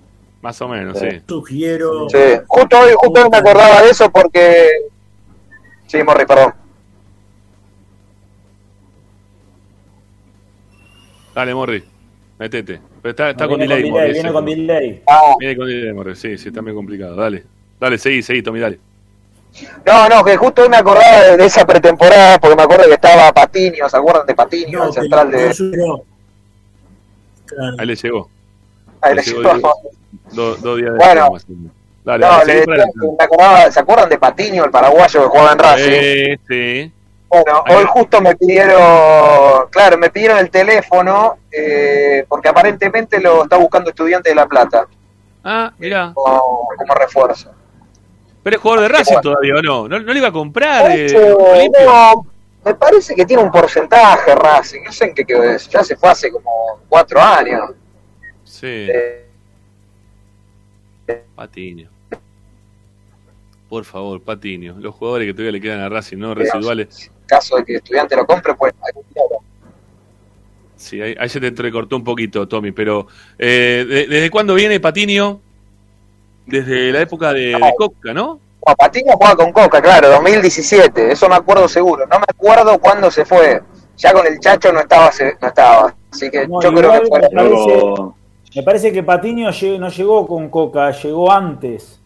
más 0.41 0.61
o 0.63 0.69
menos, 0.69 0.97
sí. 0.97 1.09
Sugiero. 1.27 2.09
Sí, 2.09 2.19
justo 2.47 2.79
hoy, 2.79 2.93
justo 2.97 3.21
hoy 3.25 3.29
me 3.31 3.37
acordaba 3.39 3.83
de 3.83 3.91
eso 3.91 4.09
porque... 4.13 4.69
Sí, 5.89 6.03
Morri, 6.05 6.25
perdón. 6.25 6.55
Dale, 11.35 11.55
Morri. 11.55 11.85
Metete. 12.39 12.81
Pero 13.03 13.11
está, 13.11 13.31
está 13.31 13.45
No, 13.45 13.51
con 13.51 13.59
viene 13.59 13.75
delay, 13.77 13.91
con 13.91 14.01
Morri. 14.01 14.07
delay, 14.09 14.13
viene 14.15 14.29
ese. 14.29 14.33
con 14.35 14.45
delay. 14.45 15.03
Ah, 15.07 15.35
Viene 15.39 15.57
con 15.57 15.67
delay, 15.69 15.93
Morri. 15.93 16.17
Sí, 16.17 16.39
sí, 16.39 16.49
está 16.49 16.63
medio 16.63 16.77
complicado. 16.77 17.15
Dale. 17.17 17.45
Dale, 17.81 17.99
seguí, 17.99 18.23
seguí, 18.23 18.43
Tommy, 18.43 18.61
dale. 18.61 18.79
No, 19.87 20.09
no, 20.09 20.25
que 20.25 20.37
justo 20.37 20.63
hoy 20.63 20.69
me 20.69 20.77
acordaba 20.77 21.37
de, 21.37 21.45
esa 21.45 21.67
pretemporada 21.67 22.39
porque 22.39 22.57
me 22.57 22.63
acuerdo 22.63 22.85
que 22.87 22.95
estaba 22.95 23.33
Patiño, 23.33 23.89
¿se 23.89 23.97
acuerdan 23.97 24.27
de 24.27 24.35
Patiño? 24.35 24.85
el 24.87 24.93
central 24.93 25.31
de... 25.31 25.55
Ahí 27.79 27.87
le 27.87 27.97
llegó. 27.97 28.29
Ahí 29.01 29.15
Le 29.15 29.23
le 29.23 29.27
llegó 29.29 29.73
Dos 30.33 30.61
dos 30.61 30.77
días 30.79 30.93
de 30.93 30.99
Bueno. 30.99 31.31
más 31.33 31.45
o 31.45 31.49
menos. 31.49 31.73
Dale, 32.05 32.27
No, 32.27 32.33
dale, 32.33 32.55
le 32.55 32.67
me 32.67 33.25
acordaba, 33.25 33.71
¿se 33.71 33.81
acuerdan 33.81 34.09
de 34.11 34.19
Patiño, 34.19 34.65
el 34.65 34.71
paraguayo 34.71 35.23
que 35.23 35.27
jugaba 35.29 35.53
en 35.53 35.59
Racing? 35.59 35.93
Sí, 35.93 36.37
sí. 36.49 36.93
Bueno, 37.29 37.63
hoy 37.69 37.85
justo 37.89 38.21
me 38.23 38.35
pidieron, 38.37 39.69
claro, 39.71 39.99
me 39.99 40.09
pidieron 40.11 40.39
el 40.39 40.51
teléfono 40.51 41.39
eh, 41.53 42.25
porque 42.27 42.49
aparentemente 42.49 43.21
lo 43.21 43.43
está 43.43 43.57
buscando 43.59 43.91
estudiante 43.91 44.31
de 44.31 44.35
La 44.35 44.47
Plata 44.47 44.87
Ah, 45.45 45.73
mirá. 45.79 46.13
como, 46.15 46.69
como 46.77 46.95
refuerzo. 46.95 47.51
Pero 48.43 48.57
es 48.57 48.63
jugador 48.63 48.83
de 48.85 48.89
Racing 48.99 49.21
todavía, 49.21 49.55
¿o 49.57 49.63
no? 49.63 49.89
¿No, 49.89 49.99
no 50.01 50.13
le 50.13 50.19
iba 50.19 50.29
a 50.29 50.33
comprar? 50.33 50.91
eh, 50.91 51.71
no, 51.85 52.27
me 52.65 52.75
parece 52.75 53.15
que 53.15 53.27
tiene 53.27 53.43
un 53.43 53.51
porcentaje 53.51 54.35
Racing, 54.35 54.81
no 54.85 54.93
sé 54.93 55.05
en 55.07 55.15
qué 55.15 55.25
quedó 55.27 55.43
eso, 55.43 55.69
ya 55.71 55.85
se 55.85 55.97
fue 55.97 56.09
hace 56.09 56.31
como 56.33 56.81
cuatro 56.89 57.21
años. 57.21 57.73
Sí. 58.45 58.89
Eh, 58.91 59.27
Patiño. 61.35 61.91
Por 63.69 63.85
favor, 63.85 64.21
Patiño. 64.23 64.77
Los 64.79 64.95
jugadores 64.95 65.27
que 65.27 65.33
todavía 65.35 65.53
le 65.53 65.61
quedan 65.61 65.81
a 65.81 65.89
Racing, 65.89 66.17
¿no? 66.19 66.35
Residuales. 66.35 67.11
caso 67.27 67.57
de 67.57 67.65
que 67.65 67.73
el 67.73 67.79
estudiante 67.79 68.17
lo 68.17 68.27
compre, 68.27 68.55
pues. 68.55 68.73
Sí, 70.77 71.01
ahí, 71.03 71.15
ahí 71.19 71.29
se 71.29 71.41
te 71.41 71.49
entrecortó 71.49 71.97
un 71.97 72.05
poquito, 72.05 72.47
Tommy, 72.47 72.71
pero 72.73 73.09
eh, 73.39 73.85
de- 73.89 74.07
¿desde 74.07 74.31
cuándo 74.31 74.55
viene 74.55 74.79
Patiño? 74.81 75.41
Desde 76.47 76.93
la 76.93 77.01
época 77.03 77.33
de, 77.33 77.41
de 77.49 77.73
Coca, 77.77 78.15
¿no? 78.15 78.41
No, 78.67 78.75
Patiño 78.75 79.13
jugaba 79.13 79.37
con 79.37 79.53
Coca, 79.53 79.83
claro, 79.83 80.09
2017, 80.09 81.13
eso 81.13 81.29
me 81.29 81.35
acuerdo 81.35 81.69
seguro. 81.69 82.07
No 82.07 82.19
me 82.19 82.25
acuerdo 82.29 82.79
cuándo 82.79 83.11
se 83.11 83.25
fue. 83.25 83.61
Ya 83.97 84.13
con 84.13 84.27
el 84.27 84.39
Chacho 84.39 84.73
no 84.73 84.81
estaba, 84.81 85.11
se- 85.11 85.37
no 85.43 85.49
estaba. 85.49 85.95
Así 86.13 86.31
que 86.31 86.47
No, 86.47 86.63
yo 86.63 86.73
creo 86.73 86.93
que 86.93 87.09
fue 87.09 87.21
me 87.21 87.29
parece, 87.29 87.95
me 88.57 88.63
parece 88.63 88.93
que 88.93 89.03
Patiño 89.03 89.51
no 89.79 89.89
llegó 89.91 90.27
con 90.27 90.49
Coca, 90.49 90.93
llegó 90.93 91.31
antes. 91.33 91.98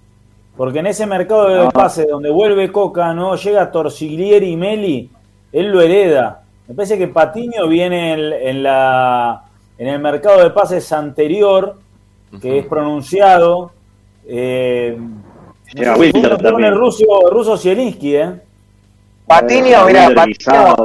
Porque 0.62 0.78
en 0.78 0.86
ese 0.86 1.06
mercado 1.06 1.48
de 1.48 1.64
No. 1.64 1.70
pase 1.72 2.06
donde 2.06 2.30
vuelve 2.30 2.70
Coca, 2.70 3.12
no 3.12 3.34
llega 3.34 3.72
Torsiglieri 3.72 4.52
y 4.52 4.56
Meli, 4.56 5.10
él 5.50 5.66
lo 5.72 5.80
hereda. 5.80 6.44
Me 6.68 6.74
parece 6.76 6.96
que 6.96 7.08
Patiño 7.08 7.66
viene 7.66 8.12
en, 8.12 8.32
en 8.32 8.62
la, 8.62 9.42
en 9.76 9.88
el 9.88 9.98
mercado 9.98 10.40
de 10.40 10.50
pases 10.50 10.92
anterior, 10.92 11.78
que 12.40 12.60
es 12.60 12.66
pronunciado. 12.66 13.72
Eh, 14.24 14.96
Llega 15.74 15.90
no 15.90 15.96
sé, 15.96 16.00
Wilder 16.00 16.30
con 16.30 16.42
también. 16.42 16.68
el 16.72 16.78
ruso, 16.78 17.04
ruso 17.28 17.58
Zielinski, 17.58 18.14
¿eh? 18.14 18.30
Patiño, 19.26 19.84
mirá, 19.84 20.10
Patiño, 20.14 20.76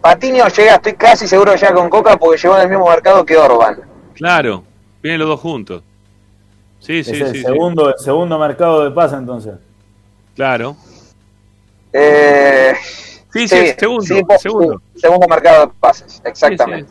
Patiño 0.00 0.46
llega, 0.56 0.74
estoy 0.76 0.92
casi 0.92 1.26
seguro 1.26 1.52
llega 1.56 1.74
con 1.74 1.90
Coca 1.90 2.16
porque 2.16 2.40
llegó 2.40 2.54
en 2.54 2.62
el 2.62 2.68
mismo 2.68 2.88
mercado 2.88 3.26
que 3.26 3.36
Orban. 3.36 3.80
Claro, 4.14 4.62
vienen 5.02 5.18
los 5.18 5.30
dos 5.30 5.40
juntos. 5.40 5.82
Sí, 6.86 7.02
sí, 7.04 7.10
es 7.12 7.20
el 7.20 7.26
sí, 7.28 7.34
sí. 7.38 7.42
segundo, 7.42 7.88
el 7.90 7.98
segundo 7.98 8.38
mercado 8.38 8.84
de 8.84 8.90
pase 8.92 9.16
entonces. 9.16 9.54
Claro. 10.34 10.76
Eh, 11.92 12.74
Sí, 13.32 13.46
sí, 13.48 13.66
segundo, 13.78 14.14
pues, 14.26 14.40
segundo. 14.40 14.80
sí, 14.94 15.00
segundo 15.00 15.28
mercado 15.28 15.66
de 15.66 15.72
pases, 15.78 16.22
exactamente. 16.24 16.90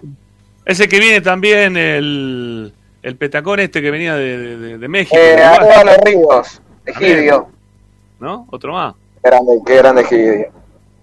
Ese 0.64 0.88
que 0.88 1.00
viene 1.00 1.20
también 1.22 1.76
el, 1.76 2.72
el 3.02 3.16
petacón 3.16 3.60
este 3.62 3.82
que 3.82 3.90
venía 3.90 4.14
de, 4.16 4.78
de- 4.78 4.88
México. 4.88 5.16
Eh, 5.18 5.38
de 5.38 5.86
los 5.86 5.98
Ríos, 6.04 6.62
Egidio. 6.86 7.48
¿No? 8.20 8.48
Otro 8.52 8.74
más. 8.74 8.94
Grande, 9.24 9.60
qué 9.66 9.78
grande 9.78 10.02
Egidio. 10.04 10.52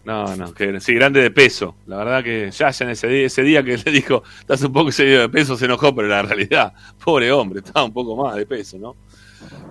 No, 0.05 0.35
no, 0.37 0.53
que 0.53 0.81
sí, 0.81 0.95
grande 0.95 1.23
de 1.23 1.31
peso. 1.31 1.77
La 1.87 1.97
verdad 1.97 2.25
que 2.25 2.51
ya 2.51 2.71
en 2.81 2.91
ese 2.91 3.07
día, 3.07 3.27
ese 3.27 3.43
día 3.43 3.63
que 3.63 3.77
le 3.85 3.93
dijo, 3.93 4.23
estás 4.41 4.63
un 4.63 4.73
poco 4.73 4.89
excedido 4.89 5.21
de 5.21 5.29
peso, 5.29 5.57
se 5.57 5.67
enojó, 5.67 5.95
pero 5.95 6.09
la 6.09 6.23
realidad, 6.23 6.73
pobre 7.05 7.31
hombre, 7.31 7.61
estaba 7.61 7.85
un 7.85 7.93
poco 7.93 8.17
más 8.17 8.35
de 8.37 8.47
peso, 8.47 8.79
¿no? 8.79 8.97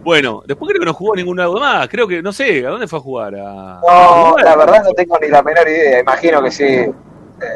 Bueno, 0.04 0.44
después 0.46 0.70
creo 0.70 0.80
que 0.80 0.86
no 0.86 0.94
jugó 0.94 1.16
ningún 1.16 1.38
lado 1.38 1.54
más. 1.60 1.88
Creo 1.88 2.08
que, 2.08 2.22
no 2.22 2.34
sé, 2.34 2.66
¿a 2.66 2.70
dónde 2.70 2.88
fue 2.88 3.00
a 3.00 3.02
jugar? 3.02 3.36
¿A, 3.36 3.80
a 3.80 3.82
No, 3.82 4.22
Uruguay? 4.24 4.44
la 4.44 4.56
verdad 4.58 4.84
no 4.84 4.92
tengo 4.94 5.18
ni 5.20 5.30
la 5.30 5.42
menor 5.44 5.68
idea, 5.68 6.00
imagino 6.02 6.42
que 6.44 6.52
sí. 6.52 6.66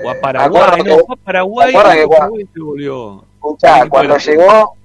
O 0.04 0.10
a 0.10 0.16
Paraguay, 0.22 0.82
no, 0.84 0.98
fue 1.06 1.16
a 1.16 1.24
Paraguay. 1.24 1.72
¿te 1.72 1.78
acuerdas 1.78 1.98
que 1.98 2.08
Paraguay 2.08 2.48
se 2.54 2.60
volvió. 2.60 3.26
Escuchá, 3.36 3.88
cuando 3.90 4.18
llegó, 4.18 4.76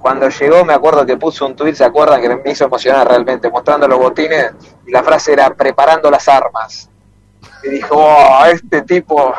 cuando 0.00 0.28
llegó 0.28 0.64
me 0.64 0.72
acuerdo 0.74 1.06
que 1.06 1.16
puso 1.16 1.46
un 1.46 1.56
tuit, 1.56 1.74
¿se 1.74 1.84
acuerdan? 1.84 2.20
Que 2.20 2.28
me 2.28 2.50
hizo 2.50 2.64
emocionar 2.64 3.08
realmente, 3.08 3.48
mostrando 3.50 3.86
los 3.88 3.98
botines, 3.98 4.52
y 4.86 4.90
la 4.90 5.02
frase 5.02 5.32
era 5.32 5.54
preparando 5.54 6.10
las 6.10 6.28
armas. 6.28 6.90
Y 7.64 7.70
dijo, 7.70 7.94
oh, 7.96 8.44
este 8.46 8.82
tipo 8.82 9.32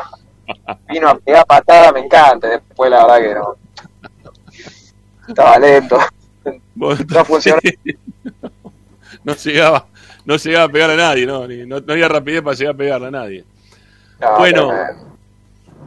vino 0.88 1.08
a 1.08 1.18
pegar 1.18 1.46
patada, 1.46 1.92
me 1.92 2.00
encanta. 2.00 2.48
Después 2.48 2.90
la 2.90 3.06
verdad 3.06 3.18
que 3.20 3.34
no. 3.34 3.56
Estaba 5.28 5.58
lento. 5.58 5.98
No 6.74 7.24
funcionó. 7.24 7.60
no 9.24 9.34
llegaba, 9.34 9.86
no 10.24 10.36
llegaba 10.36 10.64
a 10.64 10.68
pegar 10.68 10.90
a 10.90 10.96
nadie, 10.96 11.26
no, 11.26 11.46
ni- 11.46 11.64
no, 11.66 11.80
no 11.80 11.92
había 11.92 12.08
rapidez 12.08 12.42
para 12.42 12.56
llegar 12.56 12.74
a 12.74 12.78
pegarle 12.78 13.06
a 13.06 13.10
nadie. 13.10 13.44
No, 14.20 14.38
bueno, 14.38 14.68
tremendo. 14.68 15.04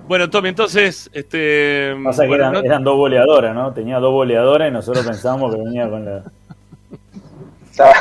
bueno, 0.07 0.29
Tommy, 0.29 0.49
entonces, 0.49 1.09
este, 1.13 1.95
Pasa 2.03 2.23
que 2.23 2.27
bueno, 2.29 2.43
eran, 2.45 2.53
no- 2.53 2.59
eran 2.61 2.83
dos 2.83 2.95
goleadoras, 2.95 3.53
¿no? 3.53 3.73
Tenía 3.73 3.99
dos 3.99 4.11
goleadoras 4.11 4.69
y 4.69 4.71
nosotros 4.71 5.05
pensábamos 5.05 5.53
que 5.55 5.61
venía 5.61 5.89
con 5.89 6.05
la. 6.05 6.23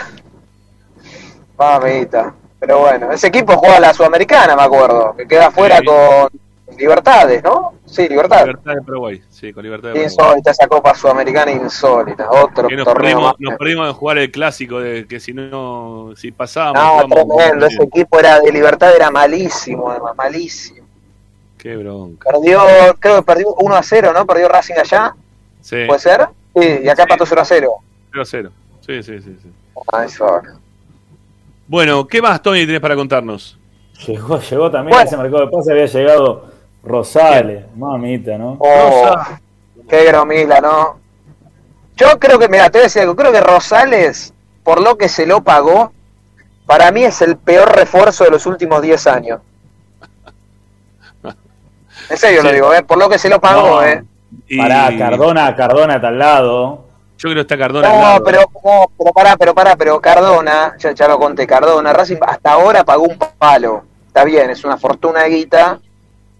Mamita. 1.59 2.35
Pero 2.67 2.79
bueno, 2.79 3.13
ese 3.13 3.27
equipo 3.27 3.57
juega 3.59 3.79
la 3.79 3.93
Sudamericana, 3.93 4.57
me 4.57 4.63
acuerdo, 4.63 5.15
que 5.17 5.29
queda 5.29 5.51
fuera 5.51 5.79
Sí. 5.81 5.85
con 5.85 6.77
Libertades, 6.79 7.45
¿no? 7.45 7.75
Sí, 7.85 8.09
Libertades. 8.09 8.47
Libertad 8.47 8.73
de 8.75 8.81
Paraguay, 8.83 9.23
sí, 9.29 9.53
con 9.53 9.63
Libertad 9.63 9.89
de 9.89 9.93
Paraguay. 9.93 10.11
Insólita 10.11 10.51
esa 10.51 10.67
Copa 10.67 10.95
Sudamericana 10.95 11.53
insólita, 11.53 12.31
otro 12.31 12.69
Que 12.69 12.77
nos 12.77 12.87
torneo 12.87 13.03
perdimos, 13.03 13.23
más. 13.25 13.35
nos 13.39 13.59
perdimos 13.59 13.87
de 13.89 13.93
jugar 13.93 14.19
el 14.19 14.31
clásico 14.31 14.81
de 14.81 15.07
que 15.07 15.21
si 15.21 15.35
no, 15.35 16.13
si 16.17 16.33
pasábamos. 16.33 17.07
No, 17.07 17.15
tremendo, 17.37 17.67
ese 17.67 17.83
equipo 17.83 18.19
era 18.19 18.41
de 18.41 18.51
Libertad, 18.51 18.97
era 18.97 19.11
malísimo, 19.11 19.91
además, 19.91 20.17
malísimo. 20.17 20.87
Qué 21.59 21.77
bronca. 21.77 22.31
Perdió, 22.31 22.63
creo 22.99 23.17
que 23.17 23.23
perdió 23.23 23.55
1 23.59 23.75
a 23.77 23.83
0, 23.83 24.13
¿no? 24.15 24.25
Perdió 24.27 24.49
Racing 24.49 24.75
allá, 24.81 25.15
Sí, 25.61 25.85
¿puede 25.87 26.01
ser? 26.01 26.29
Sí, 26.57 26.81
y 26.83 26.89
acá 26.89 27.03
empató 27.03 27.27
0 27.27 27.41
a 27.43 27.45
0. 27.45 27.73
0 28.11 28.23
a 28.23 28.25
0. 28.25 28.51
Sí, 28.81 29.03
sí, 29.03 29.21
sí, 29.21 29.37
sí. 29.43 29.51
Eso. 30.05 30.41
Bueno, 31.67 32.07
¿qué 32.07 32.21
más, 32.21 32.43
Tony, 32.43 32.65
tienes 32.65 32.81
para 32.81 32.95
contarnos? 32.95 33.59
Llegó, 34.07 34.39
llegó 34.41 34.71
también 34.71 34.99
a 34.99 35.03
ese 35.03 35.17
mercado 35.17 35.47
de 35.47 35.51
pase, 35.51 35.73
había 35.73 35.87
llegado 35.87 36.47
Rosales, 36.83 37.65
mamita, 37.77 38.37
¿no? 38.37 38.57
Oh, 38.59 39.15
qué 39.89 40.05
gromila, 40.05 40.61
¿no? 40.61 40.99
Yo 41.97 42.19
creo 42.19 42.39
que, 42.39 42.49
mira, 42.49 42.65
te 42.71 42.79
voy 42.79 42.81
a 42.81 42.85
decir 42.85 43.03
algo, 43.03 43.17
creo 43.17 43.33
que 43.33 43.41
Rosales, 43.41 44.35
por 44.63 44.81
lo 44.81 44.99
que 44.99 45.09
se 45.09 45.27
lo 45.27 45.43
pagó, 45.43 45.93
para 46.67 46.91
mí 46.91 47.05
es 47.05 47.23
el 47.23 47.37
peor 47.37 47.75
refuerzo 47.75 48.25
de 48.25 48.31
los 48.31 48.47
últimos 48.47 48.83
10 48.83 49.07
años. 49.07 49.41
En 52.11 52.17
serio 52.19 52.43
lo 52.43 52.53
digo, 52.53 52.75
¿eh? 52.75 52.83
por 52.83 52.99
lo 52.99 53.09
que 53.09 53.19
se 53.19 53.29
lo 53.31 53.41
pagó, 53.41 53.81
No. 53.81 53.83
¿eh? 53.87 54.05
Pará, 54.59 54.91
Cardona, 54.99 55.55
Cardona 55.57 55.95
está 55.97 56.09
al 56.09 56.19
lado. 56.19 56.84
Yo 57.17 57.29
creo 57.31 57.35
que 57.37 57.41
está 57.43 57.57
Cardona 57.59 57.89
al 57.89 57.97
No, 57.97 58.03
lado. 58.03 58.25
pero, 58.25 58.41
no, 58.65 58.91
pero 58.99 59.13
pará, 59.13 59.37
pero 59.37 59.55
pará, 59.55 59.77
pero 59.77 60.01
Cardona, 60.01 60.75
ya, 60.79 60.93
ya 60.93 61.09
lo 61.09 61.19
conté, 61.19 61.47
Cardona, 61.47 61.93
Racing 61.93 62.17
hasta 62.21 62.53
ahora 62.53 62.85
pagó 62.85 63.05
un 63.05 63.19
palo. 63.39 63.85
Está 64.09 64.25
bien, 64.25 64.51
es 64.51 64.65
una 64.65 64.77
fortuna 64.77 65.23
de 65.23 65.31
guita, 65.31 65.79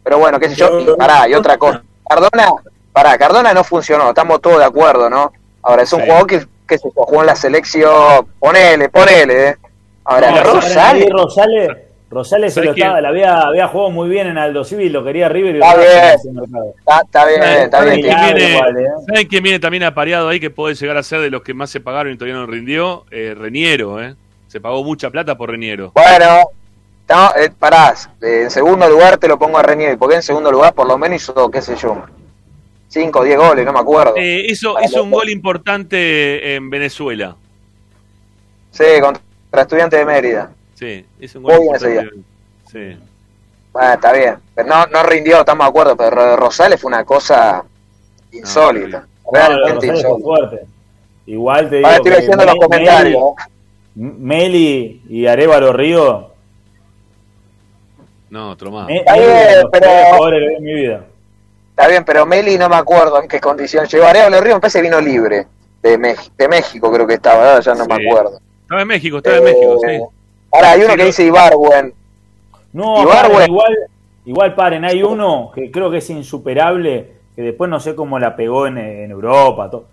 pero 0.03 0.19
bueno, 0.19 0.39
qué 0.39 0.49
sé 0.49 0.57
yo, 0.57 0.81
y 0.81 0.85
pará, 0.97 1.29
y 1.29 1.35
otra 1.35 1.57
cosa. 1.59 1.83
Cardona, 2.09 2.53
pará, 2.93 3.17
Cardona 3.19 3.53
no 3.55 3.65
funcionó, 3.65 4.09
estamos 4.09 4.41
todos 4.41 4.59
de 4.59 4.65
acuerdo, 4.65 5.09
¿no? 5.09 5.33
Ahora, 5.63 5.83
es 5.83 5.93
un 5.93 6.01
Sí. 6.01 6.07
jugador 6.07 6.27
que, 6.27 6.47
que 6.69 6.79
se 6.79 6.91
jugó 6.95 7.21
en 7.21 7.27
la 7.27 7.37
selección, 7.37 8.27
ponele, 8.39 8.89
ponele, 8.89 9.49
¿eh. 9.51 9.57
Ahora, 10.05 10.31
No, 10.33 10.43
Rosales, 10.55 11.09
Rosales, 11.11 11.69
Rosales 12.15 12.55
se 12.55 12.61
¿Sabes 12.61 12.71
lo 12.71 12.75
estaba, 12.77 13.01
le 13.01 13.09
había, 13.09 13.41
había 13.43 13.69
jugado 13.69 13.91
muy 13.91 14.09
bien 14.09 14.29
en 14.29 14.39
Aldo 14.39 14.65
Civil, 14.65 14.93
lo 14.93 15.05
quería 15.05 15.29
River 15.29 15.57
y 15.57 15.59
Está 15.59 15.77
bien. 15.77 15.91
en 15.91 16.15
ese 16.15 16.31
mercado. 16.33 16.75
está, 16.79 17.01
está 17.03 17.27
bien, 17.27 17.43
está 17.43 17.79
¿Saben 17.79 18.01
bien. 18.01 18.17
viene, 18.35 18.51
igual, 18.55 18.77
¿eh? 18.79 18.89
¿saben 19.07 19.27
quién 19.29 19.43
viene 19.43 19.59
también 19.59 19.83
apareado 19.83 20.29
ahí 20.29 20.41
que 20.41 20.51
puede 20.51 20.75
llegar 20.75 20.97
a 20.97 21.03
ser 21.03 21.21
de 21.21 21.31
los 21.31 21.43
que 21.43 21.53
más 21.53 21.69
se 21.71 21.81
pagaron 21.81 22.13
y 22.13 22.17
todavía 22.17 22.41
no 22.41 22.47
rindió? 22.47 23.05
Eh, 23.11 23.35
Reniero, 23.37 24.01
¿eh? 24.03 24.15
Se 24.49 24.61
pagó 24.61 24.83
mucha 24.85 25.11
plata 25.11 25.37
por 25.37 25.51
Reniero. 25.51 25.93
Bueno, 25.95 26.49
no, 27.09 27.31
eh, 27.37 27.51
pará, 27.59 27.93
eh, 28.23 28.43
en 28.45 28.51
segundo 28.51 28.89
lugar 28.89 29.19
te 29.19 29.29
lo 29.29 29.39
pongo 29.39 29.59
a 29.59 29.63
Renier, 29.63 29.99
porque 29.99 30.17
en 30.17 30.23
segundo 30.23 30.51
lugar 30.51 30.73
por 30.73 30.87
lo 30.87 30.97
menos 30.97 31.17
hizo, 31.23 31.51
qué 31.51 31.61
sé 31.61 31.77
yo, 31.77 32.03
5 32.89 33.19
o 33.19 33.25
10 33.25 33.37
goles, 33.39 33.67
no 33.67 33.73
me 33.73 33.81
acuerdo. 33.81 34.15
Eh, 34.17 34.47
hizo, 34.49 34.77
hizo 34.83 35.03
un 35.03 35.11
gol 35.11 35.29
importante 35.29 36.55
en 36.55 36.71
Venezuela. 36.71 37.37
Sí, 38.71 38.85
contra 39.01 39.21
Estudiantes 39.63 39.99
de 39.99 40.05
Mérida. 40.07 40.51
Sí, 40.75 41.05
hizo 41.21 41.39
un 41.39 41.45
gol 41.45 41.55
importante. 41.61 42.11
Sí. 42.71 42.97
Bueno, 43.73 43.93
está 43.95 44.13
bien. 44.13 44.37
Pero 44.55 44.69
no, 44.69 44.87
no 44.87 45.03
rindió, 45.03 45.41
estamos 45.41 45.67
de 45.67 45.71
acuerdo, 45.71 45.97
pero 45.97 46.37
Rosales 46.37 46.81
fue 46.81 46.89
una 46.89 47.05
cosa 47.05 47.65
insólita. 48.33 49.07
realmente 49.33 49.87
insólita. 49.87 50.19
fuerte. 50.25 50.61
Igual 51.27 51.71
te 51.71 51.77
digo. 51.77 51.87
Ahora 51.89 51.97
estoy 51.97 52.13
que 52.13 52.19
leyendo 52.19 52.45
los 52.45 52.55
Meli- 52.55 52.61
comentarios. 52.61 53.23
Meli- 53.97 54.19
Meli 54.19 55.03
y 55.09 55.27
Arevalo 55.27 55.73
Río. 55.73 56.31
No, 58.31 58.51
otro 58.51 58.71
más. 58.71 58.89
Está 58.91 59.13
Meli 59.15 59.27
bien, 59.27 59.69
pero- 59.73 60.61
mi 60.61 60.75
vida. 60.75 61.05
Está 61.71 61.89
bien, 61.89 62.05
pero 62.05 62.27
Meli 62.27 62.57
no 62.59 62.69
me 62.69 62.77
acuerdo 62.77 63.21
en 63.23 63.29
qué 63.29 63.41
condición 63.41 63.87
llegó. 63.87 64.05
Arevalo 64.07 64.41
Río 64.41 64.55
me 64.55 64.61
parece 64.61 64.81
vino 64.83 65.01
libre. 65.01 65.47
De, 65.83 65.99
Mex- 65.99 66.31
de 66.37 66.49
México 66.49 66.91
creo 66.93 67.07
que 67.07 67.15
estaba, 67.15 67.43
¿verdad? 67.43 67.61
ya 67.61 67.75
no 67.75 67.85
me 67.87 67.95
acuerdo. 68.07 68.41
Estaba 68.63 68.83
en 68.83 68.89
México, 68.89 69.19
estaba 69.19 69.37
en 69.37 69.45
México, 69.45 69.79
sí. 69.87 70.01
Ahora 70.55 70.71
hay 70.73 70.81
uno 70.83 70.91
Sí, 70.93 70.97
que 70.97 71.05
dice 71.05 71.25
Ibarwen. 71.25 71.95
No, 72.73 73.01
Igual, 73.03 73.17
paren, 73.17 73.33
bueno. 73.33 73.47
igual, 73.47 73.77
igual 74.25 74.55
paren, 74.55 74.85
hay 74.85 75.03
uno 75.03 75.51
que 75.55 75.71
creo 75.71 75.91
que 75.91 75.99
es 75.99 76.11
insuperable, 76.11 77.13
que 77.37 77.43
después 77.43 77.69
no 77.71 77.81
sé 77.81 77.95
cómo 77.95 78.19
la 78.19 78.35
pegó 78.37 78.67
en, 78.67 78.79
en 78.79 79.11
Europa. 79.11 79.71
to- 79.71 79.85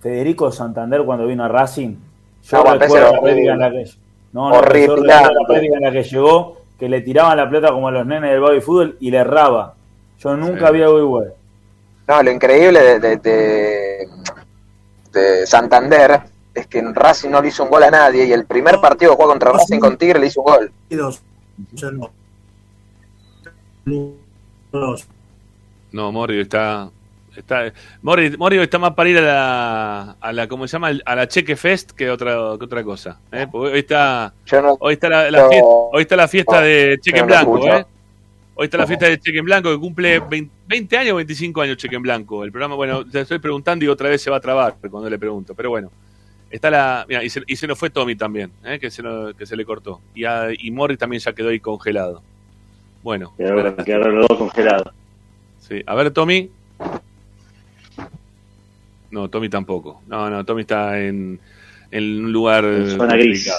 Federico 0.00 0.52
Santander 0.52 1.02
cuando 1.04 1.26
vino 1.26 1.44
a 1.44 1.48
Racing. 1.48 1.96
Yo 2.44 2.62
No, 2.64 2.74
recuerdo 2.74 3.12
la 3.12 3.20
práctica 3.20 3.52
en 3.52 3.58
la 3.58 3.70
que 3.70 3.84
no, 4.32 4.50
no, 4.50 4.62
la 4.62 5.56
en 5.56 5.80
la 5.82 5.90
que 5.90 6.02
llegó, 6.04 6.58
que 6.78 6.88
le 6.88 7.00
tiraban 7.00 7.36
la 7.38 7.46
pelota 7.48 7.72
como 7.72 7.88
a 7.88 7.90
los 7.90 8.06
nenes 8.06 8.30
del 8.30 8.40
baby 8.40 8.60
fútbol 8.60 8.96
y 9.00 9.10
le 9.10 9.18
erraba. 9.18 9.74
Yo 10.18 10.36
nunca 10.36 10.60
Sí. 10.60 10.64
había 10.66 10.84
algo 10.86 10.98
igual. 11.00 11.32
No, 12.06 12.22
lo 12.22 12.30
increíble 12.30 12.80
de, 12.82 13.00
de, 13.00 13.16
de- 13.16 14.08
de 15.12 15.46
Santander 15.46 16.20
es 16.56 16.66
que 16.66 16.78
en 16.78 16.94
Racing 16.94 17.30
no 17.30 17.42
le 17.42 17.48
hizo 17.48 17.64
un 17.64 17.70
gol 17.70 17.82
a 17.82 17.90
nadie 17.90 18.24
y 18.24 18.32
el 18.32 18.46
primer 18.46 18.80
partido 18.80 19.12
que 19.12 19.16
jugó 19.16 19.28
contra 19.28 19.52
Racing 19.52 19.78
con 19.78 19.96
Tigre 19.96 20.18
le 20.18 20.26
hizo 20.26 20.40
un 20.40 20.46
gol. 20.46 20.72
No. 23.84 24.50
Dos. 24.72 25.06
No, 25.92 26.10
Morri 26.12 26.40
está 26.40 26.90
Está, 27.36 27.70
Mori, 28.00 28.34
Mori 28.36 28.58
está 28.58 28.78
más 28.78 28.94
para 28.94 29.10
ir 29.10 29.18
a 29.18 29.20
la, 29.20 30.16
a 30.18 30.32
la 30.32 30.48
¿cómo 30.48 30.66
se 30.66 30.72
llama? 30.72 30.92
A 31.04 31.14
la 31.14 31.28
Cheque 31.28 31.54
Fest 31.54 31.90
que 31.90 32.10
otra, 32.10 32.34
que 32.58 32.64
otra 32.64 32.82
cosa. 32.82 33.20
¿eh? 33.30 33.46
Hoy 33.52 33.78
está, 33.78 34.32
hoy 34.80 34.94
está 34.94 35.08
la, 35.10 35.48
fiesta, 35.48 35.66
hoy 35.66 36.02
está 36.02 36.16
la 36.16 36.28
fiesta 36.28 36.60
de 36.62 36.98
Cheque 37.00 37.18
en 37.18 37.26
Blanco. 37.26 37.66
¿eh? 37.68 37.84
Hoy 38.54 38.64
está 38.64 38.78
la 38.78 38.86
fiesta 38.86 39.06
de 39.06 39.20
Cheque 39.20 39.38
en 39.38 39.44
Blanco 39.44 39.70
que 39.70 39.78
cumple 39.78 40.18
20, 40.18 40.50
20 40.66 40.96
años 40.96 41.12
o 41.12 41.16
25 41.16 41.60
años 41.60 41.76
Cheque 41.76 41.96
en 41.96 42.02
Blanco. 42.02 42.42
El 42.42 42.50
programa, 42.50 42.74
bueno, 42.74 43.04
te 43.06 43.20
estoy 43.20 43.38
preguntando 43.38 43.84
y 43.84 43.88
otra 43.88 44.08
vez 44.08 44.22
se 44.22 44.30
va 44.30 44.38
a 44.38 44.40
trabar 44.40 44.76
cuando 44.90 45.10
le 45.10 45.18
pregunto. 45.18 45.54
Pero 45.54 45.68
bueno, 45.68 45.90
está 46.50 46.70
la. 46.70 47.04
Mira, 47.08 47.22
y 47.24 47.30
se, 47.30 47.42
y 47.46 47.56
se 47.56 47.66
nos 47.66 47.78
fue 47.78 47.90
Tommy 47.90 48.16
también, 48.16 48.50
¿eh? 48.64 48.78
que, 48.78 48.90
se 48.90 49.02
que 49.38 49.46
se 49.46 49.56
le 49.56 49.64
cortó. 49.64 50.00
Y, 50.14 50.24
a, 50.24 50.48
y 50.56 50.70
Mori 50.70 50.96
también 50.96 51.20
ya 51.20 51.32
quedó 51.32 51.48
ahí 51.48 51.60
congelado. 51.60 52.22
Bueno, 53.02 53.34
Quedaron, 53.36 53.76
quedaron 53.76 54.16
los 54.16 54.26
dos 54.28 54.38
congelados. 54.38 54.92
Sí. 55.60 55.82
A 55.86 55.94
ver, 55.94 56.10
Tommy. 56.10 56.50
No, 59.10 59.28
Tommy 59.30 59.48
tampoco. 59.48 60.02
No, 60.06 60.28
no, 60.30 60.44
Tommy 60.44 60.62
está 60.62 61.00
en, 61.00 61.38
en 61.90 62.24
un 62.24 62.32
lugar 62.32 62.64
En 62.64 62.90
zona 62.96 63.16
gris. 63.16 63.50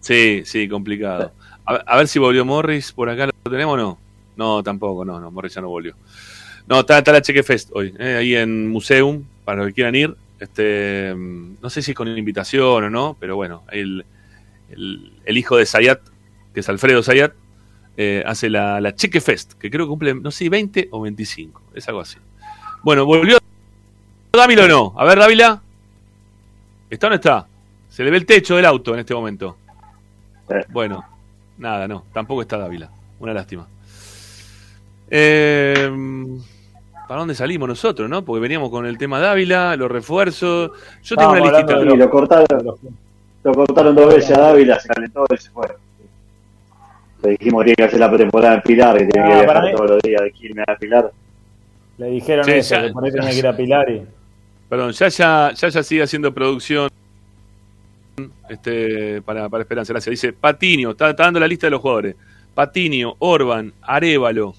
Sí, 0.00 0.42
sí, 0.44 0.68
complicado. 0.68 1.32
A, 1.64 1.72
ver- 1.74 1.84
a 1.86 1.96
ver 1.96 2.08
si 2.08 2.18
volvió 2.18 2.44
Morris 2.44 2.92
por 2.92 3.08
acá. 3.08 3.26
¿Lo 3.26 3.50
tenemos 3.50 3.74
o 3.74 3.76
no? 3.76 3.98
No, 4.36 4.62
tampoco, 4.62 5.04
no, 5.04 5.20
no, 5.20 5.30
Morris 5.30 5.54
ya 5.54 5.60
no 5.60 5.68
volvió. 5.68 5.94
No, 6.66 6.80
está, 6.80 6.98
está 6.98 7.12
la 7.12 7.22
Cheque 7.22 7.42
Fest 7.42 7.70
hoy, 7.74 7.94
eh, 7.98 8.16
ahí 8.18 8.34
en 8.34 8.68
Museum, 8.68 9.22
para 9.44 9.58
los 9.58 9.66
que 9.68 9.74
quieran 9.74 9.94
ir. 9.94 10.16
Este, 10.38 11.14
no 11.16 11.70
sé 11.70 11.82
si 11.82 11.92
es 11.92 11.96
con 11.96 12.08
invitación 12.08 12.84
o 12.84 12.90
no, 12.90 13.16
pero 13.18 13.36
bueno, 13.36 13.62
el, 13.70 14.04
el, 14.70 15.12
el 15.24 15.38
hijo 15.38 15.56
de 15.56 15.66
Sayat, 15.66 16.00
que 16.52 16.60
es 16.60 16.68
Alfredo 16.68 17.02
Sayat, 17.02 17.32
eh, 17.96 18.24
hace 18.26 18.50
la, 18.50 18.80
la 18.80 18.94
Cheque 18.94 19.20
Fest, 19.20 19.52
que 19.54 19.70
creo 19.70 19.86
que 19.86 19.90
cumple, 19.90 20.14
no 20.14 20.30
sé, 20.30 20.48
20 20.48 20.88
o 20.90 21.00
25, 21.00 21.62
es 21.74 21.88
algo 21.88 22.00
así. 22.00 22.18
Bueno, 22.82 23.06
volvió 23.06 23.38
Dávila 24.32 24.64
o 24.64 24.68
no. 24.68 24.94
A 24.96 25.04
ver, 25.04 25.18
Dávila. 25.18 25.62
¿Está 26.90 27.06
o 27.06 27.10
no 27.10 27.16
está? 27.16 27.46
Se 27.88 28.02
le 28.02 28.10
ve 28.10 28.16
el 28.16 28.26
techo 28.26 28.56
del 28.56 28.66
auto 28.66 28.92
en 28.94 29.00
este 29.00 29.14
momento. 29.14 29.56
Bueno, 30.70 31.04
nada, 31.56 31.86
no, 31.86 32.04
tampoco 32.12 32.42
está 32.42 32.58
Dávila. 32.58 32.90
Una 33.20 33.32
lástima. 33.32 33.66
Eh, 35.08 35.88
¿Para 37.08 37.20
dónde 37.20 37.34
salimos 37.34 37.68
nosotros, 37.68 38.08
no? 38.08 38.24
Porque 38.24 38.40
veníamos 38.40 38.70
con 38.70 38.86
el 38.86 38.96
tema 38.96 39.18
Dávila, 39.20 39.76
los 39.76 39.90
refuerzos. 39.90 40.70
Yo 41.02 41.16
tengo 41.16 41.32
una 41.32 41.40
listita. 41.40 41.80
Y 41.80 41.96
lo 41.96 42.10
cortaron, 42.10 42.46
lo 43.44 43.52
cortaron 43.54 43.94
dos 43.94 44.14
veces 44.14 44.36
a 44.36 44.40
Dávila, 44.40 44.80
se 44.80 44.88
calentó 44.88 45.26
y 45.32 45.36
se 45.36 45.50
fue. 45.50 45.68
Le 47.22 47.30
dijimos 47.32 47.60
que 47.60 47.64
tiene 47.66 47.76
que 47.76 47.84
hacer 47.84 48.00
la 48.00 48.08
pretemporada 48.08 48.54
en 48.54 48.62
Pilar, 48.62 48.98
que 48.98 49.06
tiene 49.06 49.28
Ah, 49.28 49.30
que 49.40 49.44
viajar 49.44 49.72
todos 49.76 49.90
los 49.90 50.02
días 50.02 50.22
de 50.22 50.32
Quilmes 50.32 50.64
a 50.68 50.76
Pilar. 50.76 51.12
Le 51.98 52.06
dijeron 52.06 52.44
Sí, 52.44 52.50
eso, 52.52 52.74
ya- 52.74 52.82
que 52.86 52.92
por 52.92 53.04
ahí 53.04 53.12
tenía 53.12 53.30
que 53.30 53.38
ir 53.38 53.46
a 53.46 53.56
Pilar 53.56 53.90
y... 53.90 54.02
Perdón, 54.68 54.92
ya 54.92 55.08
ya, 55.08 55.52
ya, 55.54 55.68
ya 55.68 55.82
sigue 55.82 56.02
haciendo 56.02 56.32
producción 56.32 56.88
este, 58.48 59.20
para, 59.22 59.48
para 59.48 59.62
Esperanza. 59.62 59.92
Gracias. 59.92 60.10
Dice 60.10 60.32
Patinio, 60.32 60.90
está, 60.92 61.10
está 61.10 61.24
dando 61.24 61.40
la 61.40 61.46
lista 61.48 61.66
de 61.66 61.72
los 61.72 61.80
jugadores. 61.80 62.16
Patinio, 62.54 63.14
Orban, 63.18 63.72
Arevalo, 63.82 64.54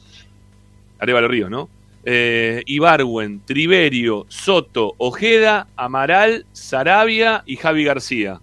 Arevalo 1.00 1.28
Ríos, 1.28 1.50
¿no? 1.50 1.70
Eh, 2.08 2.62
Ibarwen, 2.68 3.42
Triverio, 3.46 4.26
Soto, 4.30 4.94
Ojeda, 5.00 5.68
Amaral, 5.76 6.46
Sarabia 6.54 7.42
y 7.48 7.56
Javi 7.56 7.84
García. 7.84 8.40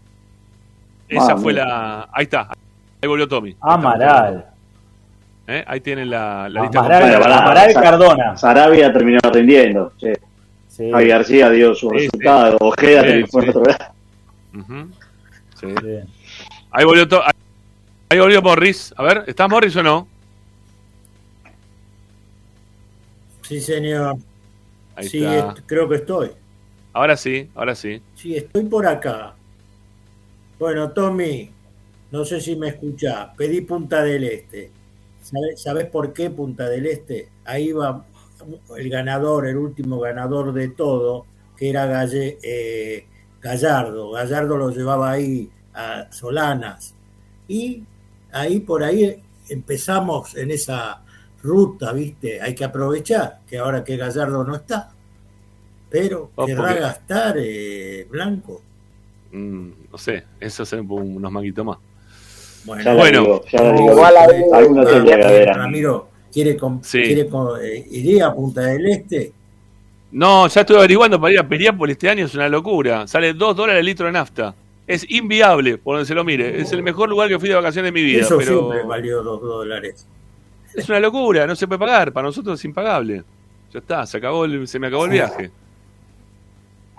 Esa 1.08 1.28
Mami. 1.30 1.42
fue 1.42 1.52
la. 1.52 2.08
Ahí 2.12 2.24
está. 2.24 2.48
Ahí 3.00 3.08
volvió 3.08 3.28
Tommy. 3.28 3.54
Amaral. 3.60 4.46
¿Eh? 5.46 5.64
Ahí 5.66 5.80
tienen 5.80 6.10
la, 6.10 6.48
la 6.48 6.62
lista 6.62 6.80
Amaral, 6.80 7.12
completa. 7.12 7.80
Cardona. 7.82 8.36
Sarabia 8.36 8.92
terminó 8.92 9.20
rindiendo. 9.32 9.92
che. 9.98 10.18
Sí. 10.68 10.90
Javi 10.90 11.06
García 11.08 11.50
dio 11.50 11.74
su 11.74 11.90
Sí, 11.90 11.96
resultado. 12.08 12.56
Ojeda 12.60 13.02
Sí, 13.02 13.24
sí. 13.28 13.36
otro 13.48 13.62
lado. 13.64 13.94
Sí. 15.60 15.66
Ahí 16.70 16.84
volvió, 16.84 17.06
ahí 18.08 18.18
volvió 18.18 18.42
Morris. 18.42 18.94
A 18.96 19.02
ver, 19.02 19.24
¿está 19.26 19.46
Morris 19.48 19.76
o 19.76 19.82
no? 19.82 20.08
Sí, 23.52 23.60
señor. 23.60 24.16
Ahí 24.96 25.08
sí, 25.08 25.22
está. 25.22 25.54
creo 25.66 25.86
que 25.86 25.96
estoy. 25.96 26.30
Ahora 26.94 27.18
sí, 27.18 27.50
ahora 27.54 27.74
sí. 27.74 28.00
Sí, 28.14 28.34
estoy 28.34 28.64
por 28.64 28.86
acá. 28.86 29.34
Bueno, 30.58 30.90
Tommy, 30.92 31.50
no 32.10 32.24
sé 32.24 32.40
si 32.40 32.56
me 32.56 32.68
escuchás. 32.68 33.28
Pedí 33.36 33.60
Punta 33.60 34.02
del 34.02 34.24
Este. 34.24 34.70
¿Sabes, 35.22 35.60
sabés 35.62 35.84
por 35.86 36.14
qué 36.14 36.30
Punta 36.30 36.66
del 36.68 36.86
Este? 36.86 37.28
Ahí 37.44 37.72
va 37.72 38.06
el 38.78 38.88
ganador, 38.88 39.46
el 39.46 39.58
último 39.58 40.00
ganador 40.00 40.54
de 40.54 40.68
todo, 40.68 41.26
que 41.56 41.68
era 41.68 41.84
Galle- 41.86 42.38
eh, 42.42 43.04
Gallardo. 43.42 44.12
Gallardo 44.12 44.56
lo 44.56 44.70
llevaba 44.70 45.10
ahí 45.10 45.50
a 45.74 46.10
Solanas. 46.10 46.94
Y 47.48 47.82
ahí 48.32 48.60
por 48.60 48.82
ahí 48.82 49.22
empezamos 49.50 50.36
en 50.36 50.52
esa 50.52 51.01
ruta, 51.42 51.92
¿viste? 51.92 52.40
Hay 52.40 52.54
que 52.54 52.64
aprovechar 52.64 53.40
que 53.48 53.58
ahora 53.58 53.82
que 53.84 53.96
Gallardo 53.96 54.44
no 54.44 54.54
está. 54.56 54.90
Pero 55.90 56.30
Oh, 56.34 56.46
querrá 56.46 56.62
porque- 56.68 56.80
gastar 56.80 57.34
eh, 57.38 58.06
Blanco. 58.10 58.62
Mm, 59.32 59.68
no 59.90 59.98
sé, 59.98 60.24
eso 60.40 60.62
es 60.62 60.72
unos 60.72 61.32
manguitos 61.32 61.64
más. 61.64 61.78
Bueno, 62.64 62.82
Ya 62.84 62.92
digo, 63.10 63.44
ya 63.50 63.72
digo. 63.72 63.90
Igual 63.92 64.14
Ah, 64.16 64.24
amigo. 64.58 65.52
Ramiro, 65.54 66.08
¿quiere, 66.32 66.56
com- 66.56 66.80
Sí. 66.82 67.02
quiere 67.02 67.26
com- 67.26 67.56
eh, 67.60 67.86
iría 67.90 68.26
a 68.28 68.34
Punta 68.34 68.60
del 68.62 68.86
Este? 68.86 69.32
No, 70.12 70.46
ya 70.46 70.60
estoy 70.60 70.76
averiguando 70.76 71.20
para 71.20 71.32
ir 71.32 71.38
a 71.40 71.48
Periápolis 71.48 71.94
este 71.94 72.08
año, 72.08 72.26
es 72.26 72.34
una 72.34 72.48
locura. 72.48 73.06
Sale 73.06 73.32
2 73.32 73.56
dólares 73.56 73.80
el 73.80 73.86
litro 73.86 74.06
de 74.06 74.12
nafta. 74.12 74.54
Es 74.86 75.08
inviable, 75.10 75.78
por 75.78 75.96
donde 75.96 76.06
se 76.06 76.14
lo 76.14 76.22
mire. 76.24 76.60
Es 76.60 76.70
el 76.72 76.82
mejor 76.82 77.08
lugar 77.08 77.28
que 77.28 77.38
fui 77.38 77.48
de 77.48 77.54
vacaciones 77.54 77.88
de 77.92 77.92
mi 78.00 78.04
vida. 78.04 78.20
Eso 78.20 78.36
pero 78.36 78.58
siempre 78.68 78.82
valió 78.84 79.22
dos 79.22 79.40
dólares. 79.40 80.06
Es 80.74 80.88
una 80.88 81.00
locura, 81.00 81.46
no 81.46 81.54
se 81.56 81.66
puede 81.66 81.78
pagar. 81.78 82.12
Para 82.12 82.26
nosotros 82.26 82.58
es 82.58 82.64
impagable. 82.64 83.22
Ya 83.72 83.78
está, 83.78 84.06
se 84.06 84.18
acabó 84.18 84.44
el- 84.44 84.66
se 84.68 84.78
me 84.78 84.86
acabó 84.88 85.04
el 85.06 85.10
viaje. 85.12 85.50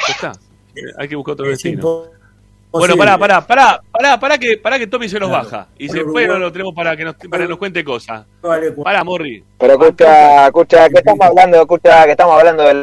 Ya 0.08 0.14
está. 0.14 0.32
Hay 0.98 1.08
que 1.08 1.16
buscar 1.16 1.34
otro 1.34 1.45
Es 1.45 1.52
destino. 1.64 2.04
Bueno, 2.72 2.98
pará, 2.98 3.18
pará, 3.20 3.45
pará, 3.45 3.82
pará, 3.91 4.20
pará 4.20 4.38
que, 4.40 4.58
pará 4.58 4.80
que 4.80 4.88
Tommy 4.88 5.08
se 5.08 5.20
nos 5.20 5.30
Claro. 5.30 5.44
baja. 5.44 5.68
Y 5.78 5.84
después 5.84 6.04
Uruguay- 6.06 6.28
no 6.28 6.40
lo 6.40 6.52
tenemos 6.52 6.74
para 6.74 6.98
que 6.98 7.06
nos, 7.06 7.16
para 7.16 7.44
que 7.44 7.50
nos 7.50 7.60
cuente 7.60 7.84
cosas. 7.84 8.26
Pará, 8.84 9.04
Morri. 9.04 9.44
Pero 9.60 9.74
escucha, 9.74 10.48
escucha, 10.48 10.90
que 10.90 10.98
estamos 10.98 11.22
hablando, 11.28 11.58
escucha, 11.62 12.06
que 12.06 12.12
estamos 12.12 12.36
hablando 12.40 12.64
de 12.64 12.74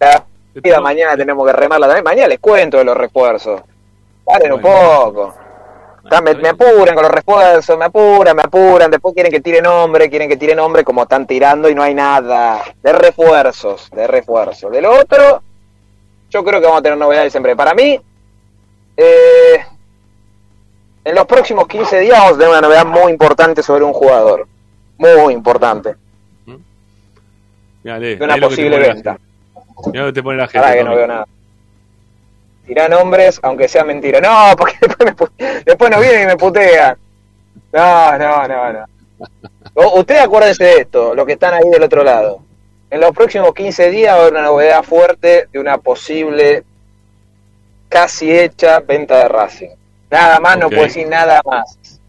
la 0.00 0.24
vida, 0.54 0.80
mañana 0.80 1.16
tenemos 1.16 1.46
que 1.46 1.52
remarla 1.52 1.86
también, 1.86 2.02
mañana 2.04 2.26
les 2.28 2.40
cuento 2.40 2.78
de 2.78 2.84
los 2.84 2.96
refuerzos. 2.96 3.60
Paren 4.24 4.52
un 4.54 4.60
poco. 4.60 5.32
Me, 6.22 6.34
me 6.34 6.48
apuran 6.48 6.94
con 6.94 7.02
los 7.02 7.12
refuerzos, 7.12 7.78
me 7.78 7.84
apuran, 7.84 8.34
me 8.34 8.42
apuran, 8.42 8.90
después 8.90 9.14
quieren 9.14 9.30
que 9.30 9.40
tire 9.40 9.60
nombre, 9.60 10.08
quieren 10.08 10.28
que 10.28 10.36
tire 10.36 10.54
nombre 10.54 10.82
como 10.84 11.02
están 11.02 11.26
tirando 11.26 11.68
y 11.68 11.74
no 11.74 11.82
hay 11.82 11.94
nada. 11.94 12.62
De 12.82 12.92
refuerzos, 12.92 13.90
de 13.90 14.06
refuerzos. 14.06 14.72
De 14.72 14.80
lo 14.80 14.92
otro, 14.98 15.42
yo 16.30 16.42
creo 16.44 16.60
que 16.60 16.66
vamos 16.66 16.80
a 16.80 16.82
tener 16.82 16.98
novedades 16.98 17.32
siempre. 17.32 17.54
Para 17.54 17.74
mí, 17.74 18.00
eh, 18.96 19.64
en 21.04 21.14
los 21.14 21.26
próximos 21.26 21.66
15 21.68 22.00
días 22.00 22.18
vamos 22.18 22.34
a 22.34 22.38
tener 22.38 22.48
una 22.50 22.60
novedad 22.60 22.86
muy 22.86 23.12
importante 23.12 23.62
sobre 23.62 23.84
un 23.84 23.92
jugador. 23.92 24.46
Muy 24.96 25.32
importante. 25.32 25.94
Mirá, 27.84 27.98
lee, 27.98 28.16
De 28.16 28.24
una 28.24 28.36
posible 28.38 28.78
venta. 28.78 29.12
gente. 29.12 29.90
Mirá 29.92 30.00
lo 30.04 30.08
que 30.08 30.12
te 30.14 30.22
pone 30.22 30.38
la 30.38 30.48
gente. 30.48 30.58
Pará 30.60 30.74
que 30.76 30.84
no 30.84 30.96
veo 30.96 31.06
nada. 31.06 31.26
Tirá 32.68 32.86
nombres, 32.86 33.40
aunque 33.42 33.66
sea 33.66 33.82
mentira. 33.82 34.20
No, 34.20 34.54
porque 34.58 34.76
después, 34.80 35.30
me 35.38 35.62
después 35.64 35.90
no 35.90 36.00
vienen 36.00 36.22
y 36.24 36.26
me 36.26 36.36
putean. 36.36 36.96
No, 37.72 38.18
no, 38.18 38.46
no, 38.46 38.72
no. 38.74 38.84
O- 39.74 40.00
Ustedes 40.00 40.22
acuérdense 40.22 40.64
de 40.64 40.76
esto, 40.82 41.14
los 41.14 41.24
que 41.26 41.32
están 41.32 41.54
ahí 41.54 41.68
del 41.70 41.82
otro 41.82 42.04
lado. 42.04 42.40
En 42.90 43.00
los 43.00 43.12
próximos 43.12 43.52
15 43.54 43.90
días 43.90 44.12
va 44.14 44.18
a 44.18 44.20
haber 44.22 44.32
una 44.32 44.42
novedad 44.42 44.82
fuerte 44.82 45.48
de 45.52 45.58
una 45.58 45.78
posible, 45.78 46.62
casi 47.88 48.30
hecha 48.36 48.80
venta 48.80 49.18
de 49.18 49.28
Racing. 49.28 49.70
Nada 50.10 50.40
más, 50.40 50.58
no 50.58 50.68
puedo 50.68 50.82
decir 50.82 51.06
nada 51.08 51.40
más. 51.44 52.00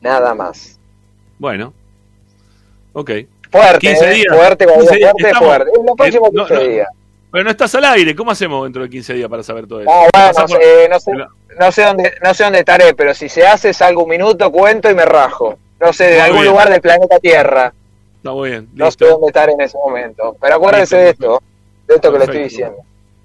Nada 0.00 0.34
más. 0.34 0.78
Bueno. 1.38 1.72
Ok. 2.92 3.10
Fuerte, 3.50 3.78
15 3.80 4.04
eh, 4.10 4.14
días. 4.14 4.34
fuerte, 4.36 4.64
cuando 4.66 4.82
15 4.84 4.94
digo 4.96 5.06
días, 5.06 5.12
fuerte, 5.12 5.28
estamos- 5.30 5.48
fuerte. 5.48 5.70
En 5.80 5.86
los 5.86 5.96
próximos 5.96 6.28
eh, 6.28 6.32
no, 6.34 6.46
15 6.46 6.54
no, 6.54 6.70
días. 6.70 6.88
Pero 7.30 7.44
no 7.44 7.50
estás 7.50 7.74
al 7.74 7.84
aire. 7.84 8.14
¿Cómo 8.14 8.30
hacemos 8.30 8.64
dentro 8.64 8.82
de 8.82 8.88
15 8.90 9.14
días 9.14 9.28
para 9.28 9.42
saber 9.42 9.66
todo 9.66 9.80
eso? 9.80 9.90
No, 9.90 9.96
bueno, 9.98 10.08
Pasá 10.34 10.46
por- 10.46 10.62
eh, 10.62 10.88
no 10.90 11.00
sé, 11.00 11.12
no 11.58 11.72
sé 11.72 11.82
dónde, 11.82 12.12
no 12.22 12.34
sé 12.34 12.44
dónde 12.44 12.58
estaré, 12.60 12.94
pero 12.94 13.14
si 13.14 13.28
se 13.28 13.46
hace 13.46 13.72
salgo 13.72 14.04
un 14.04 14.10
minuto, 14.10 14.50
cuento 14.50 14.90
y 14.90 14.94
me 14.94 15.04
rajo. 15.04 15.58
No 15.80 15.92
sé, 15.92 16.04
de 16.04 16.12
Muy 16.12 16.20
algún 16.20 16.40
bien. 16.42 16.52
lugar 16.52 16.70
del 16.70 16.80
planeta 16.80 17.18
Tierra. 17.18 17.72
Está 18.16 18.30
muy 18.32 18.50
bien. 18.50 18.68
No 18.74 18.86
listo. 18.86 19.04
sé 19.04 19.10
dónde 19.10 19.26
estaré 19.26 19.52
en 19.52 19.60
ese 19.60 19.76
momento. 19.76 20.36
Pero 20.40 20.54
acuérdense 20.54 20.96
de 20.96 21.10
esto, 21.10 21.42
de 21.86 21.94
esto 21.96 22.12
que 22.12 22.18
le 22.18 22.24
estoy 22.24 22.42
diciendo. 22.44 22.76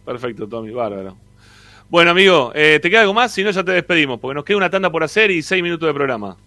Perfecto, 0.05 0.47
Tommy. 0.47 0.71
Bárbaro. 0.71 1.15
Bueno, 1.89 2.11
amigo, 2.11 2.51
eh, 2.55 2.79
¿te 2.81 2.89
queda 2.89 3.01
algo 3.01 3.13
más? 3.13 3.31
Si 3.31 3.43
no, 3.43 3.51
ya 3.51 3.63
te 3.63 3.71
despedimos, 3.71 4.19
porque 4.19 4.35
nos 4.35 4.43
queda 4.45 4.57
una 4.57 4.69
tanda 4.69 4.89
por 4.89 5.03
hacer 5.03 5.29
y 5.31 5.41
6 5.41 5.61
minutos 5.61 5.87
de 5.87 5.93
programa. 5.93 6.37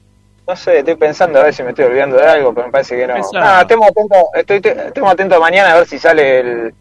No 0.47 0.57
sé, 0.57 0.79
estoy 0.81 0.95
pensando 0.97 1.41
a 1.41 1.45
ver 1.45 1.55
si 1.55 1.63
me 1.63 1.71
estoy 1.71 1.87
olvidando 1.87 2.17
de 2.17 2.25
algo, 2.27 2.53
pero 2.55 2.67
me 2.67 2.73
parece 2.73 2.97
que 2.97 3.07
no. 3.07 3.15
Ah, 3.37 3.61
estemos 3.63 3.89
atentos, 3.89 4.19
estoy, 4.35 4.57
estemos 4.87 5.11
atentos 5.13 5.41
mañana 5.41 5.73
a 5.73 5.79
ver 5.79 5.87
si 5.87 5.99
sale 5.99 6.41
el, 6.41 6.75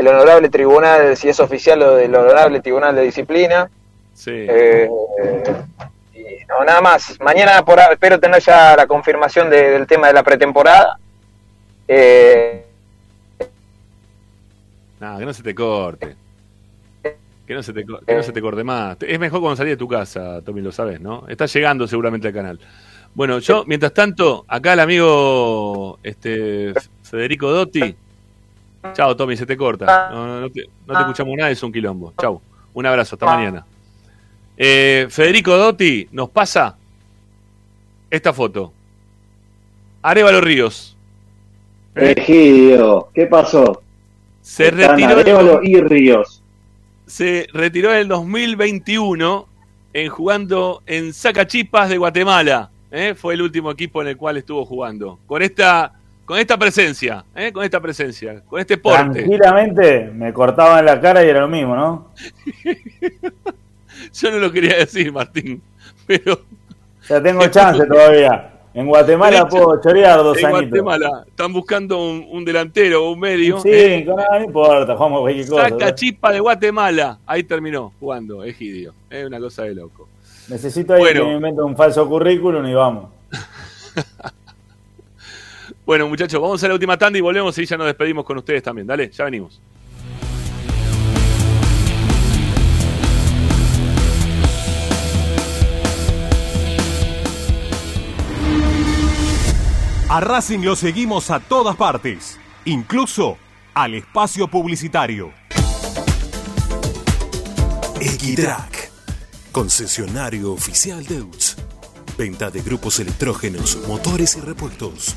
el 0.00 0.08
honorable 0.08 0.48
tribunal, 0.48 1.16
si 1.16 1.28
es 1.28 1.38
oficial 1.40 1.82
o 1.82 1.94
del 1.94 2.14
honorable 2.14 2.60
tribunal 2.60 2.94
de 2.96 3.02
disciplina. 3.02 3.70
Sí. 4.14 4.30
Eh, 4.34 4.88
y 6.14 6.20
no, 6.48 6.64
nada 6.64 6.80
más. 6.80 7.18
Mañana 7.20 7.64
por, 7.64 7.78
espero 7.78 8.18
tener 8.18 8.40
ya 8.42 8.74
la 8.76 8.86
confirmación 8.86 9.48
de- 9.50 9.70
del 9.70 9.86
tema 9.86 10.08
de 10.08 10.12
la 10.14 10.22
pretemporada. 10.22 10.98
Eh, 11.86 12.64
No, 15.00 15.18
que 15.18 15.24
no 15.24 15.32
se 15.32 15.42
te 15.42 15.54
corte. 15.54 16.14
Que 17.46 17.54
no 17.54 17.62
se 17.62 17.72
te, 17.72 17.84
que 17.84 18.14
no 18.14 18.22
se 18.22 18.32
te 18.32 18.40
corte 18.40 18.62
más. 18.62 18.96
Es 19.00 19.18
mejor 19.18 19.40
cuando 19.40 19.56
salís 19.56 19.72
de 19.72 19.76
tu 19.76 19.88
casa, 19.88 20.40
Tommy, 20.42 20.60
lo 20.60 20.70
sabes, 20.72 21.00
¿no? 21.00 21.24
Está 21.28 21.46
llegando 21.46 21.86
seguramente 21.88 22.28
al 22.28 22.34
canal. 22.34 22.60
Bueno, 23.14 23.38
yo, 23.40 23.64
mientras 23.66 23.92
tanto, 23.92 24.44
acá 24.46 24.74
el 24.74 24.80
amigo 24.80 25.98
este, 26.02 26.72
Federico 27.02 27.50
Dotti. 27.50 27.96
Chao, 28.94 29.14
Tommy, 29.16 29.36
se 29.36 29.46
te 29.46 29.56
corta. 29.56 30.08
No, 30.10 30.26
no, 30.26 30.40
no 30.40 30.50
te, 30.50 30.66
no 30.86 30.94
te 30.94 31.00
escuchamos 31.00 31.36
nada, 31.36 31.50
es 31.50 31.62
un 31.62 31.72
quilombo. 31.72 32.12
Chao. 32.20 32.40
Un 32.72 32.86
abrazo, 32.86 33.16
hasta 33.16 33.26
mañana. 33.26 33.64
Eh, 34.56 35.06
Federico 35.10 35.56
Dotti 35.56 36.08
nos 36.12 36.30
pasa 36.30 36.76
esta 38.10 38.32
foto. 38.32 38.72
Arevalo 40.02 40.40
Ríos. 40.40 40.96
Egidio, 41.94 43.08
¿qué 43.14 43.26
pasó? 43.26 43.82
Se 44.42 44.68
Están 44.68 44.90
retiró 44.90 45.18
Arevalo 45.18 45.60
y 45.62 45.80
Ríos. 45.80 46.42
se 47.06 47.46
retiró 47.52 47.92
en 47.92 47.98
el 47.98 48.08
2021 48.08 49.46
en 49.92 50.08
jugando 50.08 50.82
en 50.86 51.12
Zacachipas 51.12 51.88
de 51.90 51.98
Guatemala. 51.98 52.70
¿eh? 52.90 53.14
Fue 53.14 53.34
el 53.34 53.42
último 53.42 53.70
equipo 53.70 54.00
en 54.02 54.08
el 54.08 54.16
cual 54.16 54.36
estuvo 54.36 54.64
jugando. 54.64 55.18
Con 55.26 55.42
esta, 55.42 55.92
con 56.30 56.38
esta 56.38 56.56
presencia, 56.56 57.24
¿eh? 57.34 57.52
con 57.52 57.64
esta 57.64 57.80
presencia, 57.80 58.40
con 58.46 58.60
este 58.60 58.78
porte. 58.78 59.14
Tranquilamente 59.14 60.12
me 60.14 60.32
cortaban 60.32 60.84
la 60.84 61.00
cara 61.00 61.24
y 61.24 61.28
era 61.28 61.40
lo 61.40 61.48
mismo, 61.48 61.74
¿no? 61.74 62.12
Yo 64.14 64.30
no 64.30 64.38
lo 64.38 64.52
quería 64.52 64.76
decir, 64.76 65.12
Martín, 65.12 65.60
pero 66.06 66.40
sea, 67.00 67.20
tengo 67.20 67.44
chance 67.48 67.84
todavía. 67.84 68.48
En 68.72 68.86
Guatemala 68.86 69.48
puedo 69.48 69.80
chorear 69.82 70.18
dos 70.18 70.38
en 70.38 70.46
añitos. 70.46 70.80
Guatemala 70.80 71.24
están 71.26 71.52
buscando 71.52 72.00
un, 72.00 72.24
un 72.30 72.44
delantero 72.44 73.06
o 73.06 73.10
un 73.10 73.18
medio. 73.18 73.58
Sí, 73.58 73.68
¿eh? 73.72 74.04
nada, 74.06 74.38
no 74.38 74.44
importa, 74.44 74.94
jugamos 74.94 75.22
cualquier 75.22 75.48
cosa. 75.48 75.68
Zacachipas 75.68 76.32
de 76.32 76.38
Guatemala. 76.38 77.18
Ahí 77.26 77.42
terminó 77.42 77.92
jugando, 77.98 78.44
Egidio. 78.44 78.94
Es 79.10 79.26
una 79.26 79.40
cosa 79.40 79.64
de 79.64 79.74
loco. 79.74 80.08
Necesito 80.46 80.94
ahí 80.94 81.12
que 81.12 81.24
me 81.24 81.34
invente 81.34 81.60
un 81.60 81.76
falso 81.76 82.08
currículum 82.08 82.64
y 82.66 82.74
vamos. 82.74 83.10
Bueno, 85.90 86.08
muchachos, 86.08 86.40
vamos 86.40 86.62
a 86.62 86.68
la 86.68 86.74
última 86.74 86.96
tanda 86.96 87.18
y 87.18 87.20
volvemos 87.20 87.58
y 87.58 87.66
ya 87.66 87.76
nos 87.76 87.84
despedimos 87.88 88.24
con 88.24 88.38
ustedes 88.38 88.62
también. 88.62 88.86
Dale, 88.86 89.10
ya 89.10 89.24
venimos. 89.24 89.60
A 100.08 100.20
Racing 100.20 100.60
lo 100.60 100.76
seguimos 100.76 101.28
a 101.32 101.40
todas 101.40 101.74
partes, 101.74 102.38
incluso 102.66 103.36
al 103.74 103.94
espacio 103.94 104.46
publicitario. 104.46 105.32
Equitrack, 108.00 108.92
concesionario 109.50 110.52
oficial 110.52 111.04
de 111.04 111.20
UTS. 111.20 111.56
Venta 112.16 112.48
de 112.48 112.62
grupos 112.62 113.00
electrógenos, 113.00 113.76
motores 113.88 114.36
y 114.36 114.40
repuestos. 114.40 115.16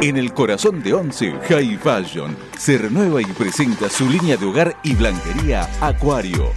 En 0.00 0.16
el 0.16 0.32
corazón 0.32 0.80
de 0.80 0.94
Once, 0.94 1.34
High 1.48 1.76
Fashion 1.78 2.36
se 2.56 2.78
renueva 2.78 3.20
y 3.20 3.26
presenta 3.26 3.90
su 3.90 4.08
línea 4.08 4.36
de 4.36 4.46
hogar 4.46 4.76
y 4.84 4.94
blanquería 4.94 5.68
Acuario. 5.80 6.52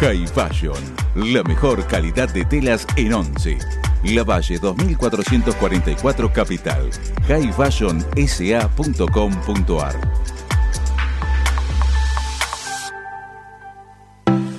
High 0.00 0.26
Fashion, 0.26 0.78
la 1.14 1.42
mejor 1.42 1.86
calidad 1.86 2.32
de 2.32 2.46
telas 2.46 2.86
en 2.96 3.12
Once. 3.12 3.58
La 4.04 4.24
Valle 4.24 4.58
2444 4.58 6.32
Capital. 6.32 6.88
highfashionsa.com.ar 7.28 10.00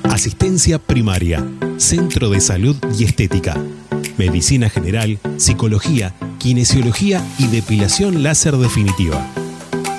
Asistencia 0.03 0.77
primaria, 0.77 1.43
Centro 1.77 2.29
de 2.29 2.39
Salud 2.39 2.75
y 2.97 3.05
Estética. 3.05 3.59
Medicina 4.17 4.69
general, 4.69 5.19
psicología, 5.37 6.13
kinesiología 6.39 7.23
y 7.37 7.47
depilación 7.47 8.23
láser 8.23 8.57
definitiva. 8.57 9.25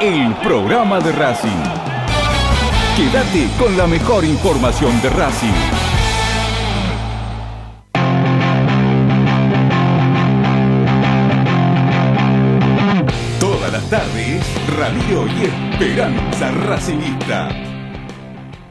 el 0.00 0.34
programa 0.42 1.00
de 1.00 1.12
Racing. 1.12 1.62
Quédate 2.96 3.48
con 3.58 3.76
la 3.76 3.86
mejor 3.86 4.24
información 4.24 5.00
de 5.02 5.10
Racing. 5.10 5.52
Todas 13.40 13.72
las 13.72 13.88
tardes, 13.90 14.42
Radio 14.76 15.26
y 15.26 15.44
Esperanza 15.74 16.50
Racingista. 16.52 17.48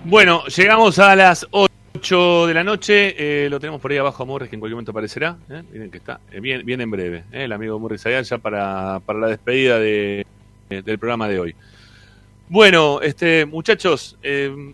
Bueno, 0.03 0.43
llegamos 0.45 0.99
a 0.99 1.15
las 1.15 1.47
8 1.51 2.47
de 2.47 2.53
la 2.53 2.63
noche. 2.63 3.15
eh, 3.17 3.49
lo 3.49 3.59
tenemos 3.59 3.81
por 3.81 3.91
ahí 3.91 3.97
abajo 3.97 4.23
a 4.23 4.25
Morris, 4.25 4.49
que 4.49 4.55
en 4.55 4.59
cualquier 4.59 4.75
momento 4.75 4.91
aparecerá. 4.91 5.37
¿eh? 5.49 5.63
Miren 5.71 5.89
que 5.91 5.97
está 5.97 6.19
eh, 6.31 6.39
bien, 6.39 6.81
en 6.81 6.91
breve. 6.91 7.23
¿eh? 7.31 7.45
El 7.45 7.53
amigo 7.53 7.79
Morris 7.79 8.05
allá 8.05 8.21
ya 8.21 8.37
para, 8.37 8.99
para 9.05 9.19
la 9.19 9.27
despedida 9.27 9.79
de- 9.79 10.25
del 10.69 10.99
programa 10.99 11.27
de 11.27 11.39
hoy. 11.39 11.55
Bueno, 12.47 13.01
este, 13.01 13.45
muchachos, 13.45 14.17
eh, 14.21 14.73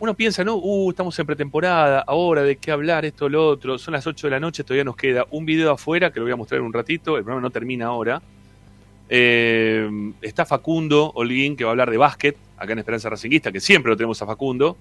uno 0.00 0.14
piensa, 0.14 0.44
¿no? 0.44 0.56
Uh, 0.56 0.90
estamos 0.90 1.18
en 1.18 1.26
pretemporada, 1.26 2.04
ahora 2.06 2.42
de 2.42 2.56
qué 2.56 2.70
hablar, 2.70 3.04
esto, 3.04 3.28
lo 3.28 3.48
otro. 3.48 3.78
Son 3.78 3.92
las 3.92 4.06
8 4.06 4.28
de 4.28 4.30
la 4.30 4.40
noche, 4.40 4.62
todavía 4.62 4.84
nos 4.84 4.96
queda 4.96 5.26
un 5.30 5.44
video 5.44 5.72
afuera 5.72 6.12
que 6.12 6.20
lo 6.20 6.26
voy 6.26 6.32
a 6.32 6.36
mostrar 6.36 6.60
en 6.60 6.66
un 6.66 6.72
ratito. 6.72 7.16
El 7.16 7.24
programa 7.24 7.42
no 7.42 7.50
termina 7.50 7.86
ahora. 7.86 8.22
Eh, 9.08 10.12
está 10.22 10.46
Facundo 10.46 11.10
Holguín, 11.14 11.56
que 11.56 11.64
va 11.64 11.70
a 11.70 11.72
hablar 11.72 11.90
de 11.90 11.96
básquet, 11.96 12.36
acá 12.56 12.72
en 12.72 12.78
Esperanza 12.78 13.08
Racinguista, 13.08 13.50
que 13.50 13.60
siempre 13.60 13.90
lo 13.90 13.96
tenemos 13.96 14.22
a 14.22 14.26
Facundo. 14.26 14.76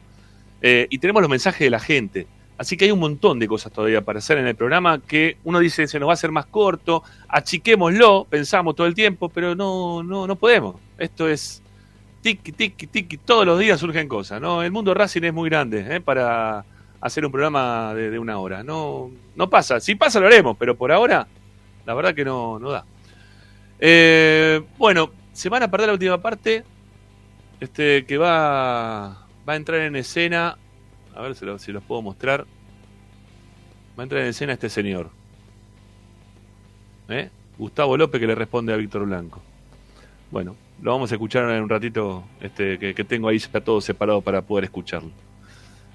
Eh, 0.62 0.86
y 0.90 1.00
tenemos 1.00 1.22
los 1.22 1.30
mensajes 1.30 1.62
de 1.62 1.70
la 1.72 1.80
gente. 1.80 2.28
Así 2.58 2.76
que 2.76 2.86
hay 2.86 2.92
un 2.92 3.00
montón 3.00 3.38
de 3.38 3.48
cosas 3.48 3.72
todavía 3.72 4.02
para 4.02 4.20
hacer 4.20 4.40
en 4.40 4.48
el 4.48 4.56
programa 4.56 5.00
que 5.00 5.38
uno 5.44 5.60
dice 5.60 5.88
se 5.88 6.00
nos 6.00 6.08
va 6.08 6.14
a 6.14 6.16
hacer 6.16 6.32
más 6.32 6.48
corto, 6.48 7.04
achiquémoslo, 7.28 8.26
pensamos 8.30 8.76
todo 8.76 8.88
el 8.88 8.96
tiempo, 8.96 9.30
pero 9.30 9.54
no, 9.54 10.02
no, 10.02 10.26
no 10.26 10.36
podemos. 10.36 10.76
Esto 10.98 11.30
es 11.30 11.62
tiki, 12.22 12.52
tiki, 12.52 12.88
tiki, 12.88 13.18
todos 13.18 13.46
los 13.46 13.60
días 13.60 13.80
surgen 13.80 14.08
cosas, 14.08 14.42
¿no? 14.42 14.64
El 14.64 14.72
mundo 14.72 14.94
Racing 14.94 15.24
es 15.24 15.34
muy 15.34 15.50
grande 15.50 15.86
¿eh? 15.88 16.02
para 16.02 16.66
hacer 17.00 17.26
un 17.26 17.32
programa 17.32 17.94
de, 17.94 18.18
una 18.18 18.40
hora. 18.40 18.64
No, 18.64 19.12
no 19.36 19.50
pasa, 19.50 19.80
si 19.80 19.94
pasa 19.94 20.20
lo 20.20 20.26
haremos, 20.26 20.58
pero 20.58 20.76
por 20.76 20.92
ahora 20.92 21.28
la 21.86 21.94
verdad 21.94 22.16
que 22.16 22.26
no, 22.26 22.58
no 22.58 22.72
da. 22.72 22.86
Eh, 23.80 24.62
bueno, 24.80 25.12
se 25.32 25.50
van 25.50 25.62
a 25.62 25.70
perder 25.70 25.88
la 25.88 25.94
última 25.94 26.18
parte, 26.20 26.64
este 27.60 28.06
que 28.06 28.18
va, 28.18 29.28
va 29.48 29.54
a 29.54 29.56
entrar 29.56 29.82
en 29.82 29.96
escena, 29.96 30.58
a 31.18 31.22
ver 31.22 31.36
si, 31.36 31.46
lo- 31.46 31.58
si 31.58 31.72
los 31.72 31.84
puedo 31.84 32.02
mostrar, 32.02 32.46
va 33.98 34.02
a 34.02 34.04
entrar 34.04 34.22
en 34.22 34.28
escena 34.28 34.54
este 34.54 34.70
señor. 34.70 35.10
¿Eh? 37.10 37.30
Gustavo 37.58 37.98
López 37.98 38.22
que 38.22 38.28
le 38.28 38.36
responde 38.36 38.72
a 38.72 38.78
Víctor 38.78 39.06
Blanco. 39.06 39.42
Bueno, 40.30 40.56
lo 40.82 40.92
vamos 40.92 41.12
a 41.12 41.16
escuchar 41.16 41.50
en 41.50 41.64
un 41.64 41.70
ratito 41.70 42.24
este, 42.40 42.78
que, 42.78 43.04
tengo 43.04 43.30
ahí 43.30 43.40
ya 43.40 43.62
todo 43.62 43.82
separado 43.82 44.22
para 44.22 44.44
poder 44.44 44.66
escucharlo. 44.66 45.10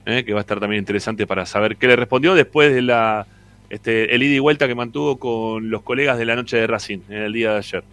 ¿Eh? 0.06 0.24
Que 0.24 0.32
va 0.32 0.40
a 0.40 0.42
estar 0.42 0.58
también 0.58 0.80
interesante 0.80 1.24
para 1.24 1.46
saber 1.46 1.76
qué 1.76 1.86
le 1.86 1.94
respondió 1.94 2.34
después 2.34 2.74
de 2.74 2.82
la 2.82 3.26
este, 3.70 4.12
el 4.14 4.24
ida 4.24 4.34
y 4.34 4.38
vuelta 4.40 4.66
que 4.66 4.74
mantuvo 4.74 5.18
con 5.18 5.70
los 5.70 5.82
colegas 5.82 6.18
de 6.18 6.24
la 6.24 6.34
noche 6.34 6.56
de 6.56 6.66
Racing 6.66 6.98
en 7.08 7.22
el 7.22 7.32
día 7.32 7.52
de 7.52 7.58
ayer. 7.58 7.84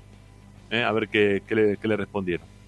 ¿Eh? 0.72 0.82
A 0.82 0.92
ver 0.92 1.10
qué, 1.10 1.44
qué 1.48 1.88
le 1.88 1.96
respondieron. 1.96 2.59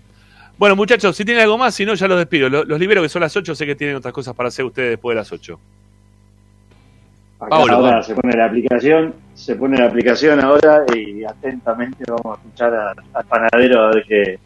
Bueno, 0.61 0.75
muchachos, 0.75 1.15
si 1.15 1.25
tienen 1.25 1.41
algo 1.41 1.57
más, 1.57 1.73
si 1.73 1.87
no, 1.87 1.95
ya 1.95 2.07
los 2.07 2.19
despido. 2.19 2.47
Los, 2.47 2.67
los 2.67 2.79
libero 2.79 3.01
que 3.01 3.09
son 3.09 3.23
las 3.23 3.35
8, 3.35 3.55
sé 3.55 3.65
que 3.65 3.73
tienen 3.73 3.95
otras 3.95 4.13
cosas 4.13 4.35
para 4.35 4.49
hacer 4.49 4.63
ustedes 4.63 4.91
después 4.91 5.15
de 5.15 5.19
las 5.19 5.31
8. 5.31 5.59
Acá 7.39 7.55
ahora 7.55 8.03
se 8.03 8.13
pone 8.13 8.37
la 8.37 8.45
aplicación, 8.45 9.15
se 9.33 9.55
pone 9.55 9.75
la 9.79 9.87
aplicación 9.87 10.39
ahora 10.39 10.85
y 10.95 11.23
atentamente 11.23 12.03
vamos 12.07 12.37
a 12.37 12.41
escuchar 12.41 12.95
al 13.11 13.25
panadero 13.25 13.81
a 13.81 13.87
ver 13.87 14.05
qué, 14.07 14.39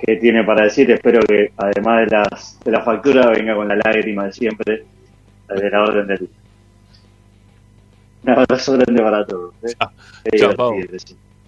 qué 0.00 0.16
tiene 0.16 0.44
para 0.44 0.64
decir. 0.64 0.90
Espero 0.90 1.20
que 1.20 1.50
además 1.56 2.10
de 2.10 2.14
las 2.14 2.60
de 2.62 2.70
la 2.70 2.82
factura 2.82 3.30
venga 3.30 3.54
con 3.54 3.66
la 3.66 3.76
lágrima 3.76 4.26
de 4.26 4.32
siempre 4.34 4.84
de 5.48 5.70
la 5.70 5.82
orden 5.82 6.06
de 6.08 6.16
luz. 6.18 6.30
Un 8.22 8.30
abrazo 8.30 8.72
grande 8.72 9.02
para 9.02 9.24
todos. 9.24 9.54
¿eh? 9.62 9.72
Chao. 10.36 10.74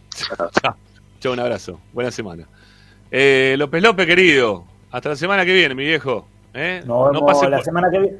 Chao, 0.08 0.74
Chao, 1.20 1.32
un 1.34 1.40
abrazo. 1.40 1.78
Buena 1.92 2.10
semana. 2.10 2.48
Eh, 3.10 3.54
López 3.58 3.82
López, 3.82 4.06
querido. 4.06 4.64
Hasta 4.90 5.10
la 5.10 5.16
semana 5.16 5.44
que 5.44 5.52
viene, 5.52 5.74
mi 5.74 5.84
viejo. 5.84 6.26
¿Eh? 6.54 6.82
Nos 6.86 7.12
vemos 7.12 7.32
pase 7.32 7.48
la 7.50 7.56
por, 7.58 7.64
semana 7.64 7.90
que 7.90 7.98
viene. 7.98 8.16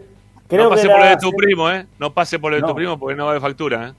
no 0.50 0.68
pase 0.70 0.82
que 0.82 0.88
por 0.88 0.98
lo 0.98 1.04
la 1.04 1.10
de 1.10 1.16
tu 1.16 1.30
primo, 1.32 1.70
¿eh? 1.70 1.86
No 1.98 2.12
pase 2.12 2.38
por 2.38 2.50
lo 2.50 2.56
de 2.56 2.62
tu 2.62 2.68
No. 2.68 2.74
primo 2.74 2.98
porque 2.98 3.16
no 3.16 3.24
va 3.24 3.30
haber 3.30 3.42
factura, 3.42 3.88
¿eh? 3.88 3.92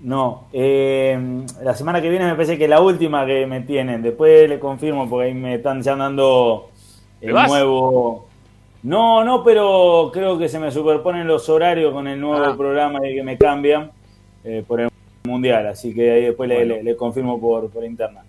No, 0.00 0.44
eh, 0.52 1.18
la 1.62 1.74
semana 1.74 2.02
que 2.02 2.10
viene 2.10 2.26
me 2.26 2.32
parece 2.34 2.58
que 2.58 2.64
es 2.64 2.70
la 2.70 2.80
última 2.80 3.24
que 3.24 3.46
me 3.46 3.60
tienen. 3.62 4.02
Después 4.02 4.46
le 4.48 4.58
confirmo 4.58 5.08
porque 5.08 5.28
ahí 5.28 5.34
me 5.34 5.54
están 5.54 5.80
ya 5.82 5.96
dando 5.96 6.68
¿Te 7.20 7.28
el 7.28 7.32
nuevo. 7.32 8.26
No, 8.82 9.24
no, 9.24 9.42
pero 9.42 10.10
creo 10.12 10.36
que 10.36 10.48
se 10.50 10.58
me 10.58 10.70
superponen 10.70 11.26
los 11.26 11.48
horarios 11.48 11.92
con 11.94 12.06
el 12.08 12.20
nuevo 12.20 12.44
Ah. 12.44 12.54
programa 12.56 12.98
y 13.08 13.14
que 13.14 13.22
me 13.22 13.38
cambian 13.38 13.90
eh, 14.44 14.62
por 14.66 14.80
el 14.82 14.88
mundial. 15.24 15.66
Así 15.68 15.94
que 15.94 16.10
ahí 16.10 16.22
después 16.26 16.48
Bueno. 16.50 16.74
le, 16.74 16.82
le 16.82 16.96
confirmo 16.96 17.40
por, 17.40 17.70
por 17.70 17.82
interna. 17.82 18.20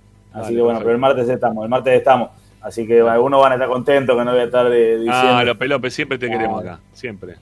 Así 0.41 0.55
que 0.55 0.61
bueno, 0.61 0.79
perfecto. 0.79 0.83
pero 0.83 0.91
el 0.91 0.97
martes 0.99 1.29
estamos, 1.29 1.63
el 1.63 1.69
martes 1.69 1.93
estamos. 1.93 2.29
Así 2.61 2.85
que 2.87 3.01
algunos 3.01 3.41
van 3.41 3.51
a 3.53 3.55
estar 3.55 3.69
contentos 3.69 4.17
que 4.17 4.25
no 4.25 4.31
voy 4.31 4.39
a 4.41 4.43
estar 4.43 4.69
de, 4.69 4.97
diciendo. 4.99 5.11
Ah, 5.13 5.43
López 5.43 5.69
López, 5.69 5.93
siempre 5.93 6.17
te 6.17 6.25
Ah, 6.25 6.29
queremos 6.29 6.61
acá. 6.61 6.79
Siempre. 6.93 7.35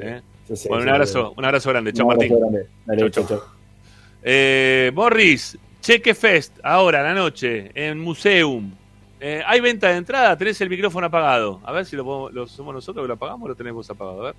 ¿Eh? 0.00 0.20
bueno, 0.68 0.82
un 0.84 0.88
abrazo, 0.88 1.34
un 1.36 1.44
abrazo 1.44 1.70
grande. 1.70 1.92
Chao, 1.92 2.06
Un 2.06 2.12
abrazo 2.12 2.34
Martín. 2.34 2.50
grande. 2.52 2.68
Dale, 2.84 3.00
Chau, 3.00 3.08
chau, 3.10 3.24
chau. 3.26 3.38
chau. 3.38 3.48
Eh, 4.22 4.90
Morris, 4.94 5.58
Cheque 5.80 6.14
Fest, 6.14 6.58
ahora, 6.62 7.00
a 7.00 7.02
la 7.04 7.14
noche, 7.14 7.70
en 7.74 7.98
Museum. 8.00 8.72
Eh, 9.20 9.42
¿Hay 9.46 9.60
venta 9.60 9.88
de 9.88 9.96
entrada? 9.96 10.36
Tenés 10.36 10.60
el 10.60 10.68
micrófono 10.68 11.06
apagado. 11.06 11.60
A 11.64 11.72
ver 11.72 11.86
si 11.86 11.96
lo, 11.96 12.04
podemos- 12.04 12.32
lo 12.32 12.46
somos 12.46 12.74
nosotros 12.74 13.02
que 13.04 13.08
lo 13.08 13.14
apagamos 13.14 13.46
o 13.46 13.48
lo 13.48 13.54
tenés 13.54 13.72
vos 13.72 13.88
apagado. 13.88 14.20
A 14.22 14.24
ver. 14.26 14.34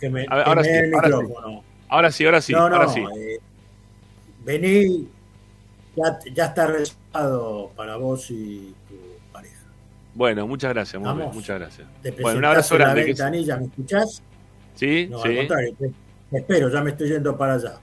Que 0.00 0.08
me, 0.10 0.26
A 0.28 0.34
ver, 0.36 0.44
que 0.44 0.50
ahora 0.50 0.64
sí, 0.64 0.70
el 0.70 0.94
ahora 0.94 1.08
sí. 1.10 1.60
Ahora 1.88 2.10
sí, 2.10 2.24
ahora 2.24 2.40
sí, 2.40 2.52
no, 2.52 2.68
no, 2.70 2.76
ahora 2.76 2.88
sí. 2.88 3.04
eh, 3.16 3.38
vení, 4.44 5.08
ya, 5.94 6.18
ya 6.34 6.44
está 6.46 6.66
reservado 6.66 7.01
para 7.12 7.96
vos 7.96 8.30
y 8.30 8.74
tu 8.88 8.94
pareja. 9.32 9.56
Bueno, 10.14 10.46
muchas 10.46 10.72
gracias, 10.72 11.00
muchas 11.02 11.58
gracias. 11.60 11.88
Te 12.02 12.10
Bueno, 12.12 12.38
un 12.38 12.44
abrazo 12.44 12.76
la 12.78 12.84
grande. 12.86 13.02
que- 13.02 13.06
ventanilla, 13.08 13.56
¿me 13.58 13.64
escuchás? 13.66 14.22
Sí, 14.74 15.06
No, 15.10 15.18
sí. 15.22 15.28
al 15.28 15.36
contrario, 15.36 15.74
te, 15.78 15.90
te 16.30 16.38
espero, 16.38 16.68
ya 16.70 16.80
me 16.82 16.90
estoy 16.90 17.08
yendo 17.08 17.36
para 17.36 17.54
allá. 17.54 17.74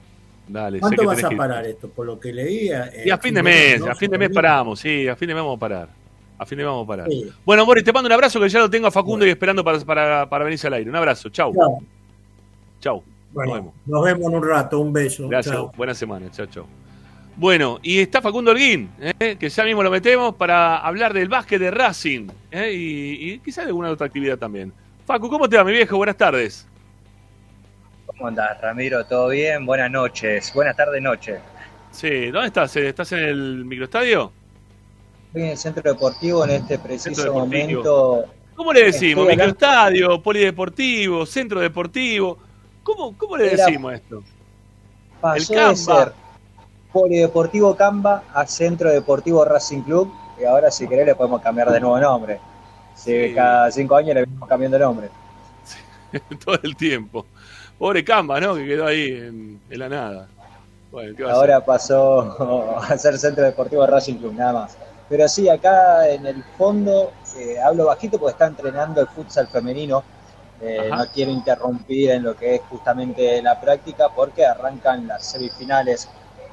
Dale, 0.48 0.80
¿Cuánto 0.80 1.04
vas 1.04 1.22
a 1.22 1.30
parar 1.30 1.64
esto? 1.66 1.88
Por 1.88 2.06
lo 2.06 2.18
que 2.18 2.32
leía. 2.32 2.86
eh, 2.92 3.04
Y 3.06 3.10
a 3.10 3.18
fin 3.18 3.32
de 3.34 3.42
mes, 3.42 3.80
a 3.82 3.94
fin 3.94 4.10
de 4.10 4.18
mes 4.18 4.30
paramos, 4.30 4.80
sí, 4.80 5.06
a 5.06 5.14
fin 5.14 5.28
de 5.28 5.34
mes 5.34 5.42
vamos 5.44 5.56
a 5.56 5.60
parar. 5.60 5.88
A 6.36 6.44
fin 6.46 6.58
de 6.58 6.64
mes 6.64 6.70
vamos 6.70 6.84
a 6.84 6.88
parar. 6.88 7.06
Sí. 7.08 7.30
Bueno, 7.44 7.64
Boris, 7.64 7.84
te 7.84 7.92
mando 7.92 8.08
un 8.08 8.12
abrazo 8.12 8.40
que 8.40 8.48
ya 8.48 8.58
lo 8.58 8.68
tengo 8.68 8.88
a 8.88 8.90
Facundo 8.90 9.24
y 9.24 9.30
esperando 9.30 9.62
para, 9.62 9.78
para, 9.80 10.28
para 10.28 10.44
venirse 10.44 10.66
al 10.66 10.72
aire. 10.74 10.90
Un 10.90 10.96
abrazo, 10.96 11.28
chau. 11.28 11.52
Chao. 11.54 11.78
Chau. 12.80 13.02
Bueno, 13.32 13.52
Nos 13.52 13.60
vemos. 13.60 13.74
nos 13.86 14.04
vemos 14.04 14.22
en 14.32 14.38
un 14.38 14.48
rato, 14.48 14.80
un 14.80 14.92
beso. 14.92 15.28
Gracias, 15.28 15.54
Chao. 15.54 15.70
buena 15.76 15.94
semana, 15.94 16.28
chao, 16.32 16.46
chao. 16.46 16.79
Bueno, 17.36 17.78
y 17.82 18.00
está 18.00 18.20
Facundo 18.20 18.50
Holguín, 18.50 18.90
¿eh? 19.00 19.36
que 19.38 19.48
ya 19.48 19.64
mismo 19.64 19.82
lo 19.82 19.90
metemos 19.90 20.34
para 20.34 20.76
hablar 20.78 21.14
del 21.14 21.28
básquet 21.28 21.58
de 21.58 21.70
Racing 21.70 22.28
¿eh? 22.50 22.72
y, 22.72 23.32
y 23.32 23.38
quizás 23.38 23.64
de 23.64 23.68
alguna 23.70 23.90
otra 23.90 24.06
actividad 24.06 24.36
también. 24.36 24.72
Facu, 25.06 25.28
¿cómo 25.30 25.48
te 25.48 25.56
va, 25.56 25.64
mi 25.64 25.72
viejo? 25.72 25.96
Buenas 25.96 26.16
tardes. 26.16 26.66
¿Cómo 28.06 28.26
andás, 28.26 28.60
Ramiro? 28.60 29.04
¿Todo 29.06 29.28
bien? 29.28 29.64
Buenas 29.64 29.90
noches. 29.90 30.52
Buenas 30.54 30.76
tardes, 30.76 31.00
noche. 31.00 31.38
Sí, 31.92 32.26
¿dónde 32.30 32.48
estás? 32.48 32.76
Eh, 32.76 32.88
¿Estás 32.88 33.10
en 33.12 33.20
el 33.20 33.64
microestadio? 33.64 34.32
Estoy 35.28 35.42
en 35.42 35.48
el 35.48 35.56
centro 35.56 35.82
deportivo 35.92 36.44
en 36.44 36.50
este 36.50 36.78
preciso 36.78 37.32
momento. 37.32 38.24
¿Cómo 38.54 38.72
le 38.74 38.84
decimos? 38.84 39.22
Estoy 39.22 39.32
hablando- 39.32 39.44
Microestadio, 39.54 40.22
polideportivo, 40.22 41.24
centro 41.24 41.60
deportivo. 41.60 42.38
¿Cómo, 42.82 43.16
cómo 43.16 43.36
le 43.38 43.54
Era- 43.54 43.64
decimos 43.64 43.94
esto? 43.94 44.22
Pasó 45.20 45.52
El 45.54 45.68
de 45.70 45.76
ser 45.76 46.12
Polideportivo 46.92 47.76
Camba 47.76 48.24
a 48.34 48.46
Centro 48.46 48.90
Deportivo 48.90 49.44
Racing 49.44 49.82
Club 49.82 50.12
y 50.40 50.44
ahora 50.44 50.70
si 50.70 50.88
querés 50.88 51.06
le 51.06 51.14
podemos 51.14 51.40
cambiar 51.42 51.70
de 51.70 51.80
nuevo 51.80 51.98
nombre. 52.00 52.40
Si 52.94 53.28
Sí. 53.28 53.34
cada 53.34 53.70
cinco 53.70 53.96
años 53.96 54.14
le 54.14 54.22
venimos 54.22 54.48
cambiando 54.48 54.78
nombre. 54.78 55.08
Todo 56.44 56.58
el 56.62 56.76
tiempo. 56.76 57.26
Pobre 57.78 58.04
Camba, 58.04 58.40
¿no? 58.40 58.54
Que 58.54 58.66
quedó 58.66 58.86
ahí 58.86 59.08
en, 59.08 59.60
en 59.70 59.78
la 59.78 59.88
nada. 59.88 60.28
Bueno, 60.90 61.14
¿qué 61.16 61.22
va 61.22 61.30
a 61.30 61.34
Ahora 61.34 61.64
pasó 61.64 62.78
a 62.82 62.98
ser 62.98 63.18
Centro 63.18 63.44
Deportivo 63.44 63.86
Racing 63.86 64.16
Club, 64.16 64.34
nada 64.34 64.52
más. 64.52 64.76
Pero 65.08 65.28
sí, 65.28 65.48
acá 65.48 66.08
en 66.08 66.26
el 66.26 66.42
fondo 66.56 67.12
eh, 67.36 67.58
hablo 67.58 67.86
bajito 67.86 68.18
porque 68.18 68.32
está 68.32 68.46
entrenando 68.46 69.00
el 69.00 69.06
futsal 69.08 69.46
femenino. 69.48 70.02
Eh, 70.60 70.90
no 70.90 71.06
quiero 71.06 71.30
interrumpir 71.30 72.10
en 72.10 72.22
lo 72.24 72.36
que 72.36 72.56
es 72.56 72.60
justamente 72.68 73.40
la 73.40 73.58
práctica 73.58 74.08
porque 74.14 74.44
arrancan 74.44 75.06
las 75.06 75.24
semifinales 75.24 76.08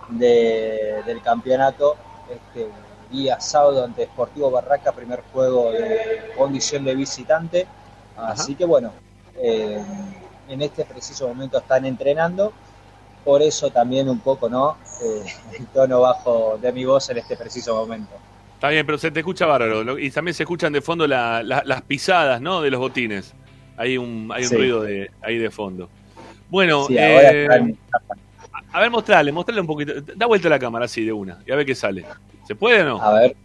de- 0.09 1.01
del 1.05 1.21
campeonato. 1.21 1.95
Este, 2.29 2.67
día 3.11 3.39
sábado 3.39 3.85
ante 3.85 4.03
Sportivo 4.05 4.51
Barraca, 4.51 4.91
primer 4.91 5.21
juego 5.31 5.71
de 5.71 6.31
condición 6.37 6.83
de 6.83 6.93
visitante. 6.95 7.65
Así 8.17 8.55
que 8.55 8.65
bueno, 8.65 8.91
eh, 9.41 9.81
en 10.49 10.61
este 10.61 10.83
preciso 10.83 11.27
momento 11.27 11.57
están 11.59 11.85
entrenando, 11.85 12.51
por 13.23 13.41
eso 13.41 13.69
también 13.69 14.09
un 14.09 14.19
poco, 14.19 14.49
¿no? 14.49 14.77
Eh, 15.03 15.23
el 15.59 15.67
tono 15.67 16.01
bajo 16.01 16.57
de 16.61 16.71
mi 16.73 16.83
voz 16.83 17.09
en 17.09 17.19
este 17.19 17.37
preciso 17.37 17.75
momento. 17.75 18.11
Está 18.55 18.69
bien, 18.69 18.85
pero 18.85 18.97
se 18.97 19.11
te 19.11 19.19
escucha 19.19 19.45
bárbaro. 19.45 19.97
Y 19.99 20.09
también 20.11 20.33
se 20.33 20.43
escuchan 20.43 20.73
de 20.73 20.81
fondo 20.81 21.05
la- 21.07 21.43
la- 21.43 21.61
las 21.63 21.81
pisadas, 21.83 22.41
¿no? 22.41 22.61
De 22.61 22.71
los 22.71 22.79
botines. 22.79 23.33
Hay 23.77 23.97
un, 23.97 24.31
hay 24.33 24.43
un 24.43 24.49
Sí. 24.49 24.55
ruido 24.57 24.81
de, 24.81 25.11
ahí 25.21 25.37
de 25.37 25.51
fondo. 25.51 25.87
Bueno, 26.49 26.85
Sí, 26.87 26.97
ahora 26.97 27.31
eh, 27.31 27.43
están- 27.43 27.77
a 28.77 28.81
ver, 28.81 28.91
mostrale, 28.91 29.31
mostrale 29.31 29.61
un 29.61 29.67
poquito. 29.67 29.93
Da 30.15 30.25
vuelta 30.27 30.49
la 30.49 30.59
cámara 30.59 30.85
así 30.85 31.03
de 31.03 31.11
una 31.11 31.39
y 31.45 31.51
a 31.51 31.55
ver 31.55 31.65
qué 31.65 31.73
sale. 31.75 32.05
¿Se 32.47 32.55
puede 32.55 32.81
o 32.81 32.85
no? 32.85 33.01
A 33.01 33.13
ver, 33.13 33.35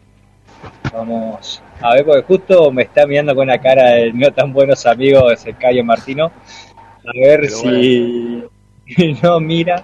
vamos. 0.92 1.62
A 1.80 1.94
ver, 1.94 2.04
porque 2.04 2.22
justo 2.22 2.70
me 2.70 2.82
está 2.82 3.06
mirando 3.06 3.34
con 3.34 3.44
una 3.44 3.59
cara 3.60 3.90
de 3.90 4.12
no 4.12 4.30
tan 4.32 4.52
buenos 4.52 4.84
amigos 4.86 5.44
el 5.46 5.56
Cayo 5.56 5.82
Martino. 5.84 6.26
A 6.26 7.12
ver 7.14 7.40
Pero 7.40 7.56
si 7.56 8.44
no 9.22 9.40
mira. 9.40 9.82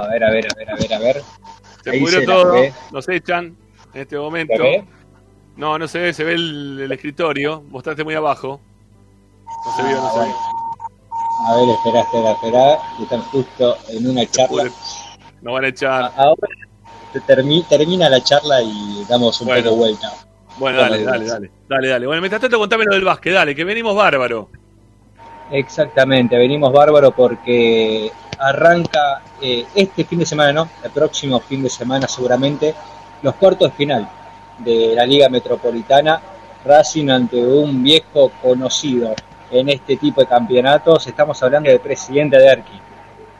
A 0.00 0.06
ver, 0.08 0.24
a 0.24 0.30
ver, 0.30 0.46
a 0.46 0.54
ver, 0.56 0.70
a 0.70 0.74
ver, 0.76 0.94
a 0.94 0.98
ver. 0.98 1.22
Se 1.82 1.90
Ahí 1.90 2.00
pudrió 2.00 2.20
se 2.20 2.26
la 2.26 2.32
todo, 2.34 2.52
ve. 2.52 2.72
nos 2.92 3.08
echan 3.08 3.56
en 3.92 4.00
este 4.00 4.16
momento. 4.18 4.54
¿Se 4.56 4.62
ve? 4.62 4.84
No, 5.56 5.78
no 5.78 5.86
se 5.88 5.98
ve, 5.98 6.12
se 6.14 6.24
ve 6.24 6.34
el, 6.34 6.80
el 6.84 6.92
escritorio. 6.92 7.62
Mostraste 7.68 8.04
muy 8.04 8.14
abajo. 8.14 8.60
No 9.66 9.76
se 9.76 9.82
vio, 9.82 9.96
no 10.00 10.10
se 10.12 10.20
Ah, 10.20 10.24
vio. 10.24 10.61
A 11.48 11.56
ver, 11.56 11.68
espera, 11.70 12.00
espera, 12.00 12.32
espera. 12.32 12.78
que 12.96 13.02
Están 13.04 13.22
justo 13.22 13.76
en 13.88 14.08
una 14.10 14.26
charla. 14.30 14.64
Nos 15.42 15.52
van 15.54 15.64
a 15.64 15.68
echar. 15.68 16.12
Ahora 16.16 16.48
te 17.12 17.20
termi- 17.22 17.66
termina 17.68 18.08
la 18.08 18.22
charla 18.22 18.62
y 18.62 19.04
damos 19.08 19.40
un 19.40 19.48
Bueno. 19.48 19.64
poco 19.64 19.76
vuelta. 19.76 20.12
Bueno, 20.58 20.78
dale, 20.78 21.02
dale, 21.04 21.26
dale. 21.26 21.50
Dale, 21.68 21.88
dale. 21.88 22.06
Bueno, 22.06 22.20
mientras 22.22 22.40
tanto, 22.40 22.58
contame 22.58 22.84
lo 22.84 22.94
del 22.94 23.04
básquet, 23.04 23.32
dale, 23.34 23.54
que 23.54 23.64
venimos 23.64 23.94
bárbaro. 23.96 24.48
Exactamente, 25.50 26.36
venimos 26.36 26.72
bárbaro 26.72 27.10
porque 27.10 28.10
arranca 28.38 29.22
eh, 29.40 29.66
este 29.74 30.04
fin 30.04 30.20
de 30.20 30.26
semana, 30.26 30.52
¿no? 30.52 30.68
El 30.82 30.90
próximo 30.90 31.40
fin 31.40 31.62
de 31.62 31.68
semana 31.70 32.08
seguramente, 32.08 32.74
los 33.22 33.34
cuartos 33.34 33.70
de 33.70 33.76
final 33.76 34.08
de 34.58 34.92
la 34.94 35.04
Liga 35.04 35.28
Metropolitana, 35.28 36.20
Racing 36.64 37.08
ante 37.10 37.36
un 37.44 37.82
viejo 37.82 38.30
conocido 38.40 39.14
en 39.52 39.68
este 39.68 39.96
tipo 39.96 40.20
de 40.20 40.26
campeonatos, 40.26 41.06
estamos 41.06 41.40
hablando 41.42 41.68
del 41.70 41.80
presidente 41.80 42.38
de 42.38 42.46
Erqui. 42.46 42.80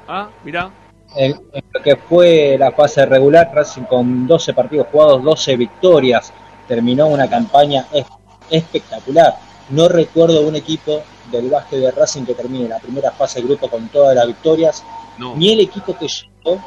Ah, 0.06 0.28
mirá. 0.44 0.70
En, 1.16 1.32
en 1.52 1.64
lo 1.72 1.82
que 1.82 1.96
fue 1.96 2.56
la 2.58 2.70
fase 2.72 3.04
regular, 3.06 3.50
Racing 3.54 3.82
con 3.82 4.26
12 4.26 4.54
partidos 4.54 4.86
jugados, 4.92 5.22
12 5.22 5.56
victorias, 5.56 6.32
terminó 6.68 7.06
una 7.08 7.28
campaña 7.28 7.86
es- 7.92 8.06
espectacular. 8.50 9.36
No 9.70 9.88
recuerdo 9.88 10.42
un 10.42 10.56
equipo 10.56 11.02
del 11.30 11.48
básquet 11.50 11.80
de 11.80 11.90
Racing 11.90 12.24
que 12.24 12.34
termine 12.34 12.68
la 12.68 12.78
primera 12.78 13.10
fase 13.10 13.40
de 13.40 13.46
grupo 13.48 13.68
con 13.68 13.88
todas 13.88 14.14
las 14.14 14.26
victorias, 14.26 14.84
No. 15.18 15.34
ni 15.36 15.52
el 15.52 15.60
equipo 15.60 15.96
que 15.96 16.06
llegó 16.08 16.60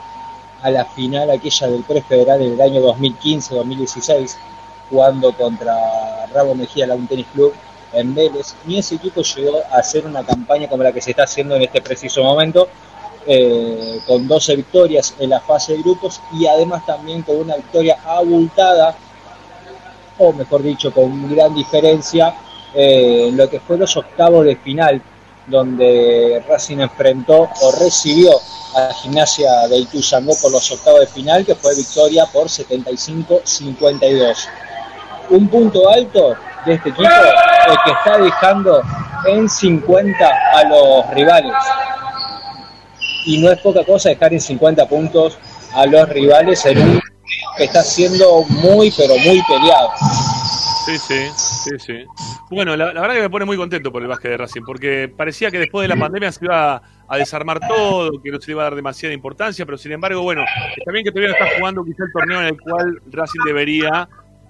a 0.61 0.69
la 0.72 0.85
final 0.85 1.30
aquella 1.30 1.67
del 1.67 1.84
prefederal 1.84 2.41
en 2.41 2.53
el 2.53 2.61
año 2.61 2.81
2015-2016, 2.81 4.35
jugando 4.89 5.34
contra 5.34 5.76
Rabo 6.34 6.55
Mejía 6.55 6.88
Lawn 6.88 7.07
Tennis 7.07 7.27
Club 7.34 7.53
en 7.95 8.13
Vélez, 8.13 8.55
ni 8.65 8.77
ese 8.77 8.95
equipo 8.95 9.22
llegó 9.22 9.59
a 9.72 9.77
hacer 9.77 10.05
una 10.05 10.23
campaña 10.23 10.67
como 10.67 10.84
la 10.84 10.91
que 10.91 11.01
se 11.01 11.11
está 11.11 11.23
haciendo 11.23 11.55
en 11.55 11.63
este 11.63 11.81
preciso 11.81 12.23
momento, 12.23 12.67
eh, 13.27 13.99
con 14.05 14.27
12 14.27 14.55
victorias 14.55 15.15
en 15.19 15.31
la 15.31 15.39
fase 15.39 15.73
de 15.73 15.81
grupos 15.81 16.22
y 16.34 16.45
además 16.45 16.85
también 16.85 17.23
con 17.23 17.38
una 17.38 17.55
victoria 17.55 17.97
abultada, 18.05 18.95
o 20.19 20.31
mejor 20.34 20.61
dicho, 20.61 20.93
con 20.93 21.34
gran 21.34 21.55
diferencia, 21.55 22.35
eh, 22.73 23.27
en 23.30 23.38
lo 23.38 23.49
que 23.49 23.59
fue 23.59 23.77
los 23.77 23.95
octavos 23.97 24.45
de 24.45 24.55
final, 24.57 25.01
donde 25.47 26.43
Racing 26.47 26.80
enfrentó 26.80 27.49
o 27.61 27.72
recibió 27.80 28.31
a 28.76 28.93
Gimnasia 28.93 29.67
de 29.69 29.77
Ituzangó 29.77 30.34
por 30.41 30.51
los 30.51 30.69
octavos 30.72 30.99
de 30.99 31.07
final, 31.07 31.45
que 31.45 31.55
fue 31.55 31.76
victoria 31.76 32.26
por 32.26 32.47
75-52. 32.47 34.38
Un 35.30 35.47
punto 35.47 35.89
alto 35.89 36.35
de 36.65 36.73
este 36.73 36.89
equipo, 36.89 37.09
el 37.09 37.77
que 37.85 37.91
está 37.91 38.17
dejando 38.17 38.81
en 39.27 39.49
50 39.49 40.29
a 40.53 40.63
los 40.65 41.09
rivales 41.11 41.53
y 43.25 43.39
no 43.39 43.51
es 43.51 43.59
poca 43.59 43.83
cosa 43.83 44.09
dejar 44.09 44.33
en 44.33 44.41
50 44.41 44.87
puntos 44.87 45.37
a 45.73 45.85
los 45.85 46.07
rivales 46.09 46.65
en 46.65 46.77
un 46.77 47.01
que 47.57 47.63
está 47.63 47.81
siendo 47.81 48.43
muy 48.43 48.91
pero 48.95 49.17
muy 49.17 49.41
peleado. 49.47 49.89
Sí, 50.85 50.97
sí, 50.99 51.27
sí, 51.35 51.71
sí. 51.79 52.05
Bueno, 52.51 52.75
la, 52.75 52.93
la 52.93 53.01
verdad 53.01 53.15
que 53.15 53.21
me 53.21 53.29
pone 53.29 53.45
muy 53.45 53.57
contento 53.57 53.91
por 53.91 54.01
el 54.03 54.07
básquet 54.07 54.31
de 54.31 54.37
Racing, 54.37 54.61
porque 54.63 55.11
parecía 55.15 55.49
que 55.49 55.57
después 55.57 55.87
de 55.87 55.95
la 55.95 55.99
pandemia 55.99 56.31
se 56.31 56.45
iba 56.45 56.81
a 57.07 57.17
desarmar 57.17 57.59
todo, 57.67 58.21
que 58.21 58.29
no 58.29 58.39
se 58.39 58.47
le 58.47 58.51
iba 58.53 58.61
a 58.61 58.65
dar 58.65 58.75
demasiada 58.75 59.13
importancia, 59.13 59.65
pero 59.65 59.77
sin 59.77 59.93
embargo, 59.93 60.21
bueno, 60.21 60.43
está 60.77 60.91
bien 60.91 61.03
que 61.03 61.11
todavía 61.11 61.29
no 61.29 61.43
está 61.43 61.57
jugando 61.57 61.83
quizá 61.83 62.03
el 62.03 62.11
torneo 62.11 62.41
en 62.41 62.47
el 62.47 62.61
cual 62.61 63.01
Racing 63.11 63.41
debería 63.45 64.07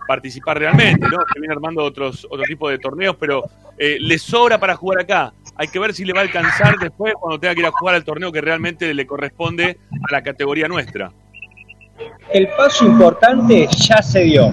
participar 0.07 0.59
realmente, 0.59 1.07
¿no? 1.07 1.17
Se 1.33 1.39
viene 1.39 1.53
armando 1.53 1.83
otros 1.83 2.25
otro 2.29 2.43
tipo 2.43 2.69
de 2.69 2.77
torneos, 2.77 3.15
pero 3.19 3.43
eh, 3.77 3.97
le 3.99 4.17
sobra 4.17 4.59
para 4.59 4.75
jugar 4.75 5.01
acá. 5.01 5.33
Hay 5.55 5.67
que 5.67 5.79
ver 5.79 5.93
si 5.93 6.05
le 6.05 6.13
va 6.13 6.19
a 6.19 6.23
alcanzar 6.23 6.77
después 6.77 7.13
cuando 7.19 7.39
tenga 7.39 7.53
que 7.53 7.61
ir 7.61 7.65
a 7.65 7.71
jugar 7.71 7.95
al 7.95 8.03
torneo 8.03 8.31
que 8.31 8.41
realmente 8.41 8.93
le 8.93 9.07
corresponde 9.07 9.77
a 9.91 10.11
la 10.11 10.21
categoría 10.21 10.67
nuestra. 10.67 11.11
El 12.33 12.49
paso 12.49 12.85
importante 12.85 13.67
ya 13.71 14.01
se 14.01 14.21
dio. 14.21 14.51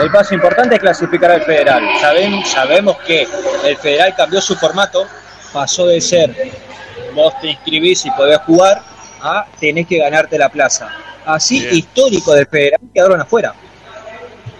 El 0.00 0.10
paso 0.10 0.34
importante 0.34 0.76
es 0.76 0.80
clasificar 0.80 1.30
al 1.32 1.42
federal. 1.42 1.82
Sabemos, 2.00 2.48
sabemos 2.48 2.96
que 2.98 3.26
el 3.64 3.76
federal 3.76 4.14
cambió 4.16 4.40
su 4.40 4.54
formato, 4.54 5.06
pasó 5.52 5.86
de 5.86 6.00
ser 6.00 6.34
vos 7.16 7.34
te 7.40 7.48
inscribís 7.48 8.06
y 8.06 8.10
podés 8.12 8.38
jugar 8.40 8.82
a 9.20 9.46
tenés 9.58 9.86
que 9.88 9.98
ganarte 9.98 10.38
la 10.38 10.48
plaza. 10.50 10.88
Así, 11.24 11.60
Bien. 11.60 11.76
histórico 11.76 12.34
del 12.34 12.46
federal 12.46 12.80
quedaron 12.94 13.20
afuera. 13.20 13.54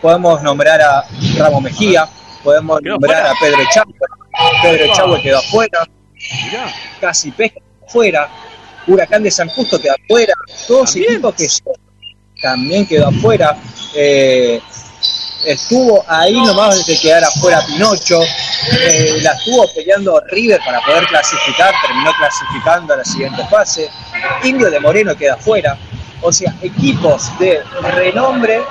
Podemos 0.07 0.41
nombrar 0.41 0.81
a 0.81 1.05
Ramos 1.37 1.61
Mejía, 1.63 2.09
podemos 2.45 2.79
¿Quedó 2.79 2.93
nombrar 2.93 3.27
a 3.27 3.33
Pedro 3.41 3.61
Echagüe. 3.61 3.95
Pedro. 4.63 4.85
Echagüe 4.85 5.21
quedó 5.21 5.39
afuera. 5.39 5.89
Casi 7.01 7.33
Pesca 7.33 7.59
afuera. 7.85 8.29
Huracán 8.87 9.25
de 9.25 9.33
San 9.33 9.49
Justo 9.49 9.81
quedó 9.81 9.95
afuera. 10.05 10.33
Todos 10.69 10.95
equipos 10.95 11.35
que 11.35 11.49
son- 11.49 11.73
también 12.41 12.87
quedó 12.87 13.09
afuera. 13.09 13.57
Eh, 13.97 14.61
estuvo 15.45 16.05
ahí 16.07 16.35
nomás 16.35 16.87
de 16.87 16.97
quedar 17.01 17.25
afuera 17.25 17.61
Pinocho. 17.67 18.21
Eh, 18.23 19.19
la 19.23 19.33
estuvo 19.33 19.67
peleando 19.75 20.23
River 20.31 20.61
para 20.65 20.81
poder 20.83 21.05
clasificar. 21.09 21.75
Terminó 21.85 22.13
clasificando 22.17 22.95
a 22.95 22.99
la 22.99 23.05
siguiente 23.05 23.45
fase. 23.51 23.91
Indio 24.45 24.71
de 24.71 24.79
Moreno 24.79 25.17
queda 25.17 25.35
afuera. 25.35 25.77
O 26.23 26.31
sea, 26.31 26.55
equipos 26.63 27.37
de 27.41 27.61
renombre 27.83 28.63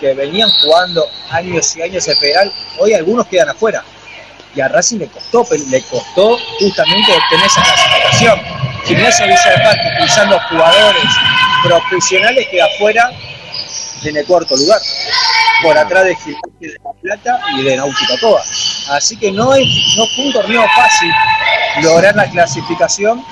que 0.00 0.14
venían 0.14 0.50
jugando 0.62 1.06
años 1.30 1.76
y 1.76 1.82
años 1.82 2.08
en 2.08 2.16
federal, 2.16 2.52
hoy 2.78 2.94
algunos 2.94 3.26
quedan 3.26 3.50
afuera. 3.50 3.84
Y 4.54 4.60
a 4.60 4.68
Racing 4.68 4.98
le 4.98 5.06
costó, 5.08 5.46
le 5.68 5.82
costó 5.82 6.38
justamente 6.58 7.12
obtener 7.12 7.46
esa 7.46 7.62
clasificación. 7.62 8.40
Gimnasia 8.84 9.26
Villa 9.26 9.50
del 9.50 9.62
Parque, 9.62 9.88
utilizando 9.94 10.40
jugadores 10.48 11.04
profesionales, 11.62 12.48
queda 12.50 12.64
afuera 12.64 13.10
en 14.02 14.16
el 14.16 14.26
cuarto 14.26 14.56
lugar, 14.56 14.80
por 15.62 15.78
atrás 15.78 16.04
de 16.04 16.16
Gimnasia 16.16 16.50
de 16.60 16.76
La 16.82 16.92
Plata 17.00 17.40
y 17.58 17.62
de 17.62 17.76
Náutica 17.76 18.14
Coba. 18.20 18.42
Así 18.90 19.16
que 19.16 19.30
no, 19.30 19.54
es, 19.54 19.66
no 19.96 20.06
fue 20.16 20.26
un 20.26 20.32
torneo 20.32 20.66
fácil 20.74 21.10
lograr 21.82 22.16
la 22.16 22.28
clasificación 22.28 23.24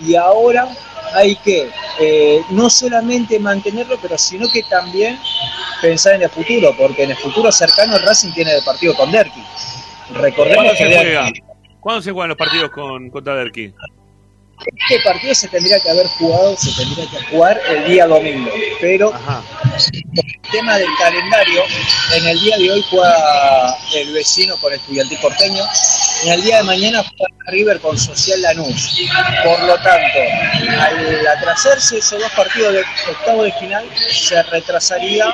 y 0.00 0.16
ahora 0.16 0.66
hay 1.14 1.36
que 1.36 1.70
eh, 2.00 2.40
no 2.50 2.68
solamente 2.70 3.38
mantenerlo, 3.38 3.96
pero 4.00 4.16
sino 4.18 4.46
que 4.52 4.62
también 4.64 5.18
pensar 5.82 6.14
en 6.14 6.22
el 6.22 6.30
futuro, 6.30 6.74
porque 6.76 7.04
en 7.04 7.10
el 7.12 7.16
futuro 7.16 7.50
cercano 7.52 7.96
el 7.96 8.02
Racing 8.02 8.32
tiene 8.32 8.52
el 8.54 8.64
partido 8.64 8.94
con 8.94 9.10
Derqui. 9.12 9.42
Recordemos 10.14 10.56
¿Cuándo 10.64 10.72
que 10.72 10.78
se 10.78 10.84
Derqui- 10.88 11.02
juega? 11.02 11.30
¿Cuándo 11.80 12.02
se 12.02 12.10
juegan 12.12 12.28
los 12.30 12.38
partidos 12.38 12.70
con, 12.70 13.10
contra 13.10 13.34
Derqui? 13.36 13.72
Este 14.66 15.00
partido 15.04 15.34
se 15.34 15.48
tendría 15.48 15.78
que 15.80 15.90
haber 15.90 16.06
jugado, 16.06 16.56
se 16.56 16.72
tendría 16.72 17.06
que 17.10 17.24
jugar 17.26 17.60
el 17.68 17.84
día 17.86 18.06
domingo, 18.06 18.50
pero 18.80 19.10
por 19.10 20.24
el 20.24 20.50
tema 20.50 20.78
del 20.78 20.88
calendario, 20.98 21.62
en 22.14 22.26
el 22.26 22.40
día 22.40 22.56
de 22.58 22.70
hoy 22.70 22.84
juega 22.90 23.76
el 23.94 24.12
vecino 24.12 24.56
con 24.58 24.72
estudiantil 24.72 25.18
porteño, 25.20 25.64
en 26.24 26.32
el 26.32 26.42
día 26.42 26.58
de 26.58 26.62
mañana 26.64 27.02
juega 27.02 27.34
River 27.46 27.80
con 27.80 27.98
Social 27.98 28.40
Lanús. 28.40 28.96
Por 29.44 29.62
lo 29.64 29.74
tanto, 29.76 30.18
al 30.80 31.26
atrasarse 31.26 31.98
esos 31.98 32.18
dos 32.18 32.32
partidos 32.32 32.72
de 32.72 32.84
octavo 33.10 33.42
de 33.42 33.52
final, 33.52 33.84
se 34.10 34.42
retrasaría 34.44 35.26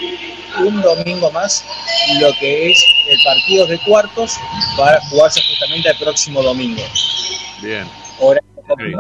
un 0.59 0.83
domingo 0.83 1.31
más 1.31 1.65
lo 2.19 2.33
que 2.41 2.71
es 2.71 2.85
el 3.09 3.19
partido 3.23 3.67
de 3.67 3.79
cuartos 3.79 4.33
para 4.77 5.01
jugarse 5.03 5.41
justamente 5.49 5.91
el 5.91 5.99
próximo 5.99 6.43
domingo. 6.43 6.83
Bien. 7.63 7.89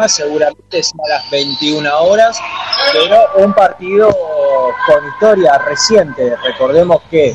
Seguramente 0.08 0.78
es 0.78 0.92
a 0.92 1.08
las 1.08 1.30
21 1.30 2.02
horas, 2.02 2.38
pero 2.92 3.44
un 3.44 3.52
partido 3.52 4.08
con 4.86 5.08
historia 5.08 5.58
reciente. 5.58 6.36
Recordemos 6.36 7.02
que 7.10 7.34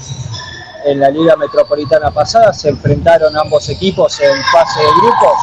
en 0.85 0.99
la 0.99 1.09
Liga 1.09 1.35
Metropolitana 1.35 2.11
pasada 2.11 2.53
se 2.53 2.69
enfrentaron 2.69 3.35
ambos 3.37 3.69
equipos 3.69 4.19
en 4.19 4.43
fase 4.51 4.79
de 4.79 4.87
grupos, 5.01 5.33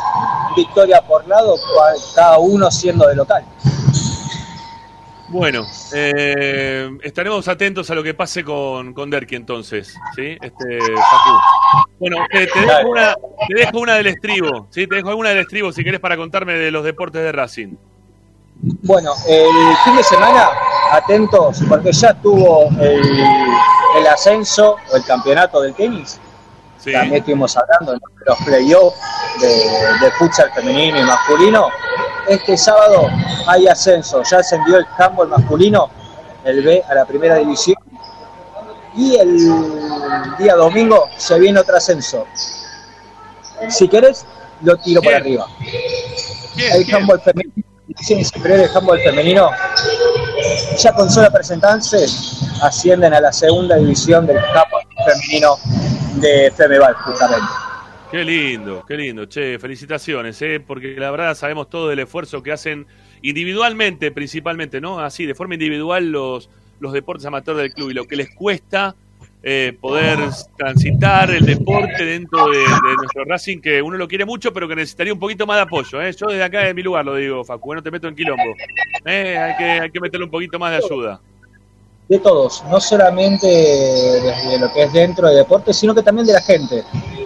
victoria 0.57 1.01
por 1.03 1.27
lado, 1.27 1.57
cada 2.15 2.39
uno 2.39 2.71
siendo 2.71 3.07
de 3.09 3.17
local. 3.17 3.45
Bueno, 5.33 5.67
eh, 5.95 6.91
estaremos 7.03 7.49
atentos 7.49 7.91
a 7.91 7.95
lo 7.95 8.03
que 8.03 8.13
pase 8.13 8.45
con, 8.45 8.93
con 8.93 9.09
Derqui 9.09 9.35
entonces, 9.35 9.97
¿sí? 10.15 10.37
Este, 10.43 10.79
Facu. 10.79 11.87
Bueno, 11.99 12.19
eh, 12.31 12.47
te, 12.53 12.61
dejo 12.61 12.89
una, 12.91 13.15
te 13.49 13.55
dejo 13.55 13.79
una 13.79 13.95
del 13.95 14.09
estribo, 14.09 14.67
¿sí? 14.69 14.87
Te 14.87 14.97
dejo 14.97 15.09
alguna 15.09 15.31
del 15.31 15.39
estribo 15.39 15.73
si 15.73 15.83
querés 15.83 16.01
para 16.01 16.19
contarme 16.19 16.53
de 16.53 16.71
los 16.71 16.85
deportes 16.85 17.23
de 17.23 17.33
Racing. 17.33 17.77
Bueno, 18.83 19.13
el 19.27 19.77
fin 19.85 19.97
de 19.97 20.05
semana, 20.05 20.51
atentos, 20.91 21.63
porque 21.67 21.93
ya 21.93 22.13
tuvo 22.13 22.69
el, 22.79 23.01
el 23.99 24.07
ascenso 24.07 24.77
o 24.93 24.97
el 24.97 25.05
campeonato 25.05 25.63
del 25.63 25.73
tenis. 25.73 26.21
También 26.85 27.15
estuvimos 27.15 27.57
hablando 27.57 27.93
de 27.93 28.01
los 28.27 28.39
playoffs 28.39 28.99
de, 29.41 29.49
de 30.05 30.11
futsal 30.19 30.51
femenino 30.53 30.99
y 30.99 31.03
masculino. 31.03 31.69
Este 32.29 32.57
sábado 32.57 33.09
hay 33.47 33.69
ascenso, 33.69 34.23
ya 34.29 34.39
ascendió 34.39 34.79
el 34.79 34.87
handball 34.99 35.29
masculino, 35.29 35.91
el 36.45 36.63
B 36.63 36.83
a 36.89 36.95
la 36.95 37.05
primera 37.05 37.37
división. 37.37 37.77
Y 38.97 39.17
el 39.17 40.37
día 40.39 40.55
domingo 40.55 41.09
se 41.17 41.39
viene 41.39 41.61
otro 41.61 41.77
ascenso. 41.77 42.27
Si 43.69 43.89
querés, 43.89 44.27
lo 44.63 44.77
tiro 44.77 45.01
para 45.03 45.17
arriba. 45.17 45.47
El 46.57 46.95
handball 46.95 47.21
femenino, 47.21 47.65
del 47.87 48.71
handball 48.75 49.01
femenino, 49.01 49.51
ya 50.79 50.93
con 50.93 51.11
solo 51.11 51.31
presentarse, 51.31 52.07
ascienden 52.61 53.15
a 53.15 53.21
la 53.21 53.33
segunda 53.33 53.77
división 53.77 54.27
del 54.27 54.39
handball 54.39 54.83
femenino 55.05 55.57
de 56.21 56.51
Femeval, 56.57 56.95
justamente. 56.95 57.47
Qué 58.11 58.25
lindo, 58.25 58.85
qué 58.87 58.97
lindo. 58.97 59.25
Che, 59.25 59.59
felicitaciones, 59.59 60.41
¿eh? 60.43 60.61
porque 60.61 60.95
la 60.99 61.11
verdad 61.11 61.35
sabemos 61.35 61.71
todo 61.71 61.91
el 61.91 61.99
esfuerzo 61.99 62.43
que 62.43 62.53
hacen 62.53 62.87
individualmente, 63.23 64.11
principalmente, 64.11 64.81
¿no? 64.81 65.01
Así, 65.01 65.25
de 65.25 65.35
forma 65.35 65.55
individual, 65.55 66.11
los, 66.11 66.51
los 66.81 66.93
deportes 66.93 67.25
amateur 67.25 67.57
del 67.57 67.73
club 67.73 67.91
y 67.91 67.95
lo 67.95 68.05
que 68.05 68.17
les 68.17 68.35
cuesta 68.35 68.95
eh, 69.45 69.77
poder 69.81 70.19
transitar 70.57 71.31
el 71.31 71.45
deporte 71.45 72.05
dentro 72.05 72.49
de, 72.49 72.59
de 72.59 72.97
nuestro 72.97 73.25
Racing, 73.25 73.59
que 73.61 73.83
uno 73.83 73.97
lo 73.97 74.07
quiere 74.07 74.25
mucho, 74.25 74.53
pero 74.53 74.69
que 74.69 74.77
necesitaría 74.77 75.13
un 75.13 75.19
poquito 75.19 75.47
más 75.47 75.57
de 75.57 75.63
apoyo. 75.63 76.01
¿eh? 76.01 76.13
Yo 76.13 76.27
desde 76.27 76.45
acá, 76.45 76.61
de 76.61 76.75
mi 76.75 76.83
lugar, 76.83 77.05
lo 77.05 77.17
digo, 77.17 77.43
Facu, 77.45 77.75
no 77.75 77.83
te 77.83 77.91
meto 77.91 78.07
en 78.07 78.15
quilombo. 78.15 78.55
¿eh? 79.05 79.37
Hay, 79.37 79.57
que, 79.57 79.65
hay 79.65 79.91
que 79.91 80.01
meterle 80.01 80.27
un 80.27 80.31
poquito 80.31 80.59
más 80.59 80.71
de 80.71 80.77
ayuda. 80.77 81.21
De 82.13 82.19
todos, 82.19 82.63
no 82.69 82.79
solamente 82.79 83.47
desde 83.47 84.59
lo 84.59 84.71
que 84.71 84.83
es 84.83 84.93
dentro 84.93 85.29
de 85.29 85.37
deporte, 85.37 85.73
sino 85.73 85.95
que 85.95 86.03
también 86.03 86.27
de 86.27 86.35
la 86.35 86.43
gente, 86.43 86.85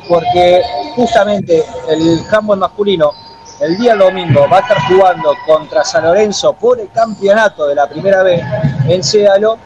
porque 0.09 0.63
justamente 0.95 1.65
el 1.89 2.23
handball 2.31 2.61
masculino 2.61 3.11
el 3.59 3.77
día 3.79 3.97
domingo 3.97 4.47
va 4.49 4.59
a 4.59 4.61
estar 4.61 4.79
jugando 4.87 5.35
contra 5.45 5.83
San 5.83 6.05
Lorenzo 6.05 6.53
por 6.53 6.79
el 6.79 6.89
campeonato 6.93 7.67
de 7.67 7.75
la 7.75 7.89
primera 7.89 8.23
vez 8.23 8.41
en 8.87 9.03
Cédalo 9.03 9.59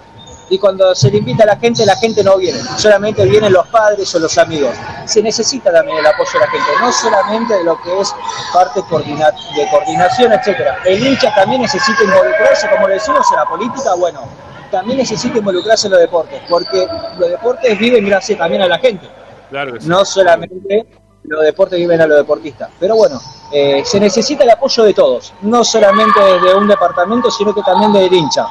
y 0.49 0.59
cuando 0.59 0.95
se 0.95 1.11
le 1.11 1.19
invita 1.19 1.43
a 1.43 1.49
la 1.49 1.57
gente, 1.57 1.85
la 1.85 1.97
gente 1.97 2.25
no 2.25 2.39
viene, 2.39 2.59
solamente 2.79 3.23
vienen 3.27 3.53
los 3.53 3.67
padres 3.69 4.15
o 4.15 4.19
los 4.21 4.39
amigos. 4.39 4.75
Se 5.05 5.23
necesita 5.23 5.71
también 5.71 5.99
el 5.99 6.07
apoyo 6.07 6.31
de 6.33 6.39
la 6.39 6.51
gente, 6.51 6.67
no 6.81 6.93
solamente 6.93 7.55
de 7.59 7.65
lo 7.65 7.79
que 7.83 8.01
es 8.01 8.15
parte 8.55 8.81
de 8.81 9.69
coordinación, 9.69 10.33
etcétera. 10.33 10.79
El 10.87 11.07
hincha 11.07 11.35
también 11.35 11.61
necesita 11.61 12.03
involucrarse, 12.03 12.71
como 12.71 12.89
le 12.89 12.95
decimos 12.95 13.27
en 13.31 13.37
la 13.37 13.45
política, 13.45 13.95
bueno, 13.97 14.23
también 14.71 14.99
necesita 14.99 15.39
involucrarse 15.39 15.87
en 15.89 15.93
los 15.93 16.01
deportes, 16.01 16.41
porque 16.49 16.87
los 17.19 17.29
deportes 17.31 17.79
viven 17.79 18.07
gracias 18.07 18.39
también 18.39 18.63
a 18.63 18.67
la 18.69 18.79
gente, 18.79 19.07
Claro 19.51 19.73
que 19.75 19.81
sí. 19.81 19.89
no 19.89 20.05
solamente 20.05 20.87
los 21.25 21.43
deportes 21.43 21.79
viven 21.79 22.01
a 22.01 22.07
los 22.07 22.17
deportistas. 22.19 22.71
Pero 22.81 22.97
bueno, 22.97 23.21
eh, 23.53 23.83
se 23.85 24.01
necesita 24.01 24.45
el 24.45 24.51
apoyo 24.51 24.85
de 24.85 24.95
todos, 24.95 25.33
no 25.43 25.63
solamente 25.65 26.21
de 26.21 26.55
un 26.55 26.67
departamento, 26.69 27.31
sino 27.31 27.55
que 27.55 27.63
también 27.63 27.93
del 27.93 28.13
hincha. 28.13 28.47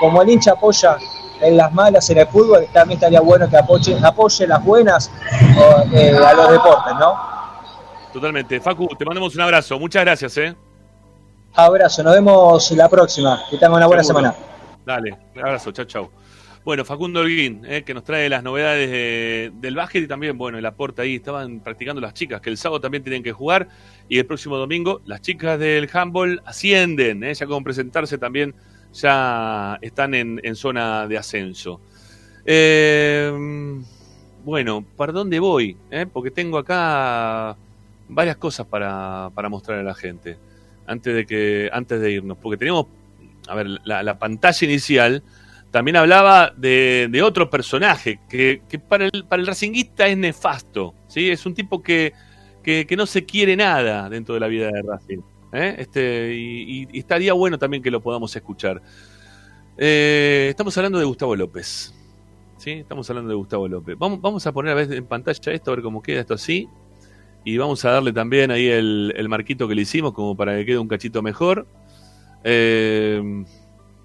Como 0.00 0.22
el 0.22 0.30
hincha 0.30 0.52
apoya 0.52 0.96
en 1.40 1.56
las 1.56 1.72
malas 1.72 2.08
en 2.10 2.18
el 2.18 2.26
fútbol, 2.28 2.66
también 2.72 2.96
estaría 2.98 3.20
bueno 3.20 3.48
que 3.48 3.56
apoye, 3.58 3.96
apoye 4.02 4.46
las 4.46 4.64
buenas 4.64 5.10
eh, 5.92 6.16
a 6.16 6.32
los 6.34 6.50
deportes, 6.50 6.94
¿no? 6.98 7.14
Totalmente. 8.12 8.60
Facu, 8.60 8.86
te 8.96 9.04
mandamos 9.04 9.34
un 9.34 9.40
abrazo. 9.40 9.78
Muchas 9.78 10.02
gracias, 10.04 10.36
¿eh? 10.38 10.54
Abrazo, 11.56 12.02
nos 12.02 12.14
vemos 12.14 12.70
la 12.72 12.88
próxima. 12.88 13.42
Que 13.50 13.56
tengan 13.58 13.74
una 13.74 13.86
buena 13.86 14.02
Seguro. 14.04 14.30
semana. 14.30 14.53
Dale, 14.84 15.16
un 15.34 15.40
abrazo, 15.40 15.72
chau, 15.72 15.84
chau. 15.86 16.10
Bueno, 16.64 16.84
Facundo 16.84 17.20
Holguín, 17.20 17.62
eh, 17.66 17.82
que 17.84 17.92
nos 17.92 18.04
trae 18.04 18.28
las 18.28 18.42
novedades 18.42 18.90
de- 18.90 19.52
del 19.54 19.74
básquet 19.74 20.02
y 20.04 20.06
también, 20.08 20.38
bueno, 20.38 20.56
el 20.58 20.64
aporte 20.66 21.02
ahí. 21.02 21.16
Estaban 21.16 21.60
practicando 21.60 22.00
las 22.00 22.14
chicas, 22.14 22.40
que 22.40 22.48
el 22.50 22.56
sábado 22.56 22.80
también 22.80 23.02
tienen 23.02 23.22
que 23.22 23.32
jugar. 23.32 23.68
Y 24.08 24.18
el 24.18 24.26
próximo 24.26 24.56
domingo, 24.56 25.00
las 25.04 25.20
chicas 25.20 25.58
del 25.58 25.88
handball 25.92 26.40
ascienden. 26.46 27.22
eh, 27.24 27.34
ya 27.34 27.46
con 27.46 27.62
presentarse 27.64 28.16
también, 28.18 28.54
ya 28.94 29.78
están 29.82 30.14
en, 30.14 30.40
zona 30.56 31.06
de 31.06 31.18
ascenso. 31.18 31.80
Eh, 32.46 33.30
bueno, 34.44 34.84
¿para 34.96 35.12
dónde 35.12 35.38
voy? 35.40 35.76
Porque 36.12 36.30
tengo 36.30 36.58
acá 36.58 37.56
varias 38.08 38.36
cosas 38.36 38.66
para, 38.66 39.30
para 39.34 39.48
mostrar 39.48 39.78
a 39.78 39.82
la 39.82 39.94
gente 39.94 40.36
antes 40.86 41.14
de 41.14 41.26
que 41.26 41.70
antes 41.72 42.00
de 42.00 42.12
irnos, 42.12 42.36
porque 42.38 42.58
tenemos, 42.58 42.86
a 43.48 43.54
ver, 43.54 43.68
la, 43.84 44.02
la 44.02 44.18
pantalla 44.18 44.66
inicial 44.66 45.22
también 45.70 45.96
hablaba 45.96 46.52
de, 46.56 47.20
otro 47.24 47.50
personaje 47.50 48.20
que, 48.28 48.62
para 48.88 49.06
el 49.06 49.24
para 49.24 49.40
el 49.40 49.46
racinguista 49.46 50.06
es 50.06 50.16
nefasto, 50.16 50.94
sí, 51.08 51.30
es 51.30 51.44
un 51.46 51.54
tipo 51.54 51.82
que, 51.82 52.12
que, 52.62 52.86
no 52.96 53.06
se 53.06 53.24
quiere 53.24 53.56
nada 53.56 54.08
dentro 54.08 54.34
de 54.34 54.40
la 54.40 54.46
vida 54.46 54.68
de 54.68 54.82
Racing, 54.82 55.18
¿eh? 55.52 55.74
este 55.78 56.32
y 56.32 56.86
estaría 56.96 57.32
bueno 57.32 57.58
también 57.58 57.82
que 57.82 57.90
lo 57.90 58.00
podamos 58.00 58.36
escuchar. 58.36 58.80
Eh, 59.76 60.46
estamos 60.50 60.76
hablando 60.78 60.98
de 60.98 61.04
Gustavo 61.04 61.34
López. 61.34 61.92
¿sí? 62.56 62.70
Estamos 62.70 63.08
hablando 63.10 63.30
de 63.30 63.34
Gustavo 63.34 63.66
López. 63.66 63.96
Vamos, 63.98 64.20
vamos 64.20 64.46
a 64.46 64.52
poner 64.52 64.72
a 64.72 64.74
ver 64.74 64.92
en 64.92 65.06
pantalla 65.06 65.52
esto, 65.52 65.72
a 65.72 65.74
ver 65.74 65.82
cómo 65.82 66.02
queda 66.02 66.20
esto 66.20 66.34
así. 66.34 66.68
Y 67.44 67.58
vamos 67.58 67.84
a 67.84 67.90
darle 67.90 68.12
también 68.12 68.50
ahí 68.50 68.68
el, 68.68 69.12
el 69.16 69.28
marquito 69.28 69.68
que 69.68 69.74
le 69.74 69.82
hicimos, 69.82 70.14
como 70.14 70.36
para 70.36 70.56
que 70.56 70.66
quede 70.66 70.78
un 70.78 70.88
cachito 70.88 71.20
mejor. 71.20 71.66
Eh, 72.44 73.22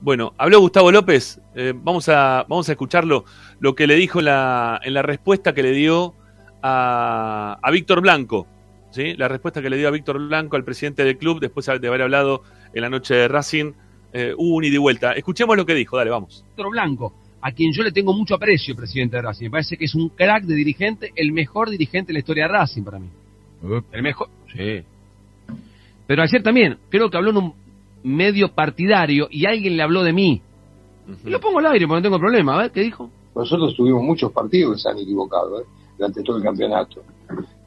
bueno, 0.01 0.33
habló 0.37 0.59
Gustavo 0.61 0.91
López. 0.91 1.39
eh, 1.55 1.73
vamos, 1.75 2.07
a, 2.09 2.45
vamos 2.47 2.69
a 2.69 2.71
escucharlo, 2.71 3.25
lo 3.59 3.75
que 3.75 3.85
le 3.85 3.95
dijo 3.95 4.19
en 4.19 4.25
la, 4.25 4.79
en 4.83 4.93
la 4.93 5.01
respuesta 5.01 5.53
que 5.53 5.61
le 5.61 5.71
dio 5.73 6.15
a, 6.61 7.59
a 7.61 7.71
Víctor 7.71 8.01
Blanco. 8.01 8.47
¿sí? 8.91 9.13
La 9.17 9.27
respuesta 9.27 9.61
que 9.61 9.69
le 9.69 9.77
dio 9.77 9.87
a 9.87 9.91
Víctor 9.91 10.19
Blanco, 10.19 10.55
al 10.55 10.63
presidente 10.63 11.03
del 11.03 11.17
club, 11.17 11.39
después 11.39 11.65
de 11.65 11.87
haber 11.87 12.01
hablado 12.01 12.43
en 12.73 12.81
la 12.81 12.89
noche 12.89 13.13
de 13.13 13.27
Racing. 13.27 13.73
eh, 14.13 14.33
hubo 14.37 14.55
un 14.55 14.63
ida 14.63 14.75
y 14.75 14.77
vuelta. 14.79 15.11
Escuchemos 15.13 15.55
lo 15.57 15.65
que 15.65 15.75
dijo, 15.75 15.97
dale, 15.97 16.09
vamos. 16.09 16.43
Víctor 16.47 16.71
Blanco, 16.71 17.13
a 17.41 17.51
quien 17.51 17.71
yo 17.73 17.83
le 17.83 17.91
tengo 17.91 18.13
mucho 18.13 18.35
aprecio, 18.35 18.75
presidente 18.75 19.17
de 19.17 19.21
Racing. 19.21 19.45
Me 19.45 19.51
parece 19.51 19.77
que 19.77 19.85
es 19.85 19.95
un 19.95 20.09
crack 20.09 20.43
de 20.45 20.55
dirigente, 20.55 21.11
el 21.15 21.31
mejor 21.31 21.69
dirigente 21.69 22.07
de 22.07 22.13
la 22.13 22.19
historia 22.19 22.43
de 22.47 22.53
Racing 22.53 22.83
para 22.83 22.99
mí. 22.99 23.09
El 23.91 24.01
mejor. 24.01 24.29
Sí. 24.55 24.81
Pero 26.07 26.23
ayer 26.23 26.41
también, 26.41 26.77
creo 26.89 27.09
que 27.09 27.17
habló 27.17 27.29
en 27.31 27.37
un 27.37 27.53
medio 28.03 28.53
partidario 28.53 29.27
y 29.29 29.45
alguien 29.45 29.75
le 29.77 29.83
habló 29.83 30.03
de 30.03 30.13
mí. 30.13 30.41
Y 31.25 31.29
lo 31.29 31.39
pongo 31.39 31.59
al 31.59 31.65
aire 31.67 31.87
porque 31.87 31.99
no 31.99 32.03
tengo 32.03 32.19
problema. 32.19 32.55
A 32.55 32.61
ver, 32.63 32.71
¿qué 32.71 32.81
dijo? 32.81 33.09
Nosotros 33.35 33.75
tuvimos 33.75 34.03
muchos 34.03 34.31
partidos 34.31 34.75
que 34.75 34.81
se 34.81 34.89
han 34.89 34.97
equivocado 34.99 35.61
¿eh? 35.61 35.65
durante 35.97 36.21
todo 36.23 36.37
el 36.37 36.43
campeonato. 36.43 37.01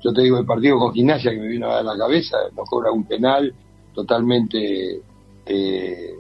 Yo 0.03 0.13
te 0.13 0.23
digo, 0.23 0.39
el 0.39 0.47
partido 0.47 0.79
con 0.79 0.93
Gimnasia 0.93 1.31
que 1.33 1.39
me 1.39 1.49
vino 1.49 1.67
a 1.71 1.77
dar 1.77 1.85
la 1.85 1.97
cabeza, 1.99 2.37
nos 2.57 2.69
cobra 2.69 2.91
un 2.93 3.05
penal 3.05 3.53
totalmente 3.95 5.01
eh, 5.47 6.15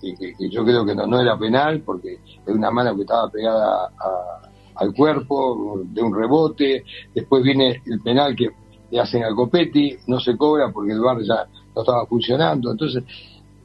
que, 0.00 0.14
que- 0.14 0.34
que 0.36 0.48
yo 0.50 0.64
creo 0.64 0.84
que 0.84 0.94
no, 0.94 1.06
no 1.06 1.20
era 1.20 1.38
penal 1.38 1.82
porque 1.84 2.14
es 2.14 2.54
una 2.54 2.70
mano 2.70 2.94
que 2.96 3.02
estaba 3.02 3.28
pegada 3.30 3.86
a- 3.86 4.48
al 4.76 4.92
cuerpo 4.94 5.80
de 5.84 6.02
un 6.02 6.14
rebote. 6.14 6.84
Después 7.14 7.42
viene 7.42 7.82
el 7.86 8.00
penal 8.00 8.34
que 8.36 8.48
le 8.90 9.00
hacen 9.00 9.24
a 9.24 9.34
Copetti, 9.34 9.96
no 10.06 10.18
se 10.20 10.36
cobra 10.36 10.70
porque 10.72 10.92
el 10.92 11.00
bar 11.00 11.18
ya 11.22 11.46
no 11.74 11.82
estaba 11.82 12.06
funcionando. 12.06 12.70
Entonces, 12.72 13.04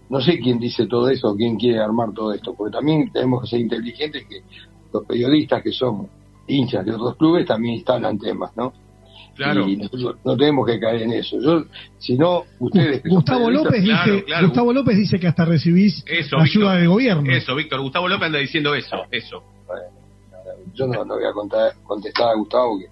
no 0.10 0.22
sé 0.22 0.40
quién 0.40 0.60
dice 0.60 0.88
todo 0.88 1.10
eso, 1.10 1.36
quién 1.36 1.58
quiere 1.58 1.80
armar 1.80 2.14
todo 2.14 2.34
esto, 2.34 2.54
porque 2.54 2.74
también 2.78 3.12
tenemos 3.12 3.42
que 3.42 3.48
ser 3.48 3.60
inteligentes 3.60 4.26
que 4.28 4.42
los 4.94 5.06
periodistas 5.06 5.62
que 5.62 5.72
son 5.72 6.08
hinchas 6.48 6.86
de 6.86 6.94
otros 6.94 7.16
clubes 7.18 7.46
también 7.46 7.76
instalan 7.76 8.18
temas, 8.18 8.56
¿no? 8.56 8.72
Claro. 9.36 9.68
Y 9.68 9.78
nosotros 9.78 10.16
no 10.26 10.36
tenemos 10.36 10.66
que 10.66 10.80
caer 10.80 11.04
en 11.04 11.12
eso. 11.14 11.40
Yo, 11.40 11.64
si 12.00 12.18
no, 12.18 12.44
ustedes 12.60 13.04
Gustavo 13.04 13.52
López 13.52 13.84
dice, 13.84 14.24
Gustavo 14.42 14.74
López 14.74 14.98
dice 14.98 15.20
que 15.20 15.28
hasta 15.28 15.46
recibís 15.46 16.04
Eso, 16.08 16.38
ayuda 16.38 16.44
Víctor. 16.72 16.78
del 16.80 16.88
gobierno. 16.90 17.32
Eso, 17.32 17.54
Víctor. 17.56 17.82
Gustavo 17.82 18.08
López 18.08 18.26
anda 18.26 18.40
diciendo 18.40 18.74
eso, 18.74 18.96
eso. 19.12 19.44
yo 20.74 20.88
no, 20.88 21.06
no 21.06 21.16
voy 21.16 21.26
a 21.26 21.34
contar- 21.34 21.74
contestar 21.84 22.30
a 22.30 22.36
Gustavo, 22.36 22.80
que 22.80 22.86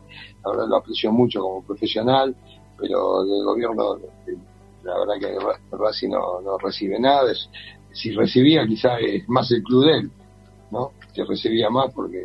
la 0.44 0.52
verdad 0.52 0.68
lo 0.70 0.76
aprecio 0.78 1.12
mucho 1.12 1.40
como 1.42 1.64
profesional, 1.66 2.36
pero 2.78 3.24
del 3.26 3.44
gobierno, 3.44 3.96
eh, 4.28 4.38
la 4.86 4.98
verdad 5.00 5.16
que 5.20 5.28
Ra- 5.46 5.78
Racing 5.86 6.10
no, 6.10 6.42
no 6.42 6.58
recibe 6.58 7.00
nada. 7.00 7.32
Es- 7.32 7.50
si 7.92 8.12
recibía, 8.12 8.66
quizás 8.68 9.00
es 9.02 9.28
más 9.30 9.50
el 9.52 9.64
club 9.64 9.86
de 9.86 9.98
él. 10.00 10.10
¿no? 10.72 10.92
Que 11.14 11.24
recibía 11.24 11.70
más 11.70 11.94
porque 11.94 12.24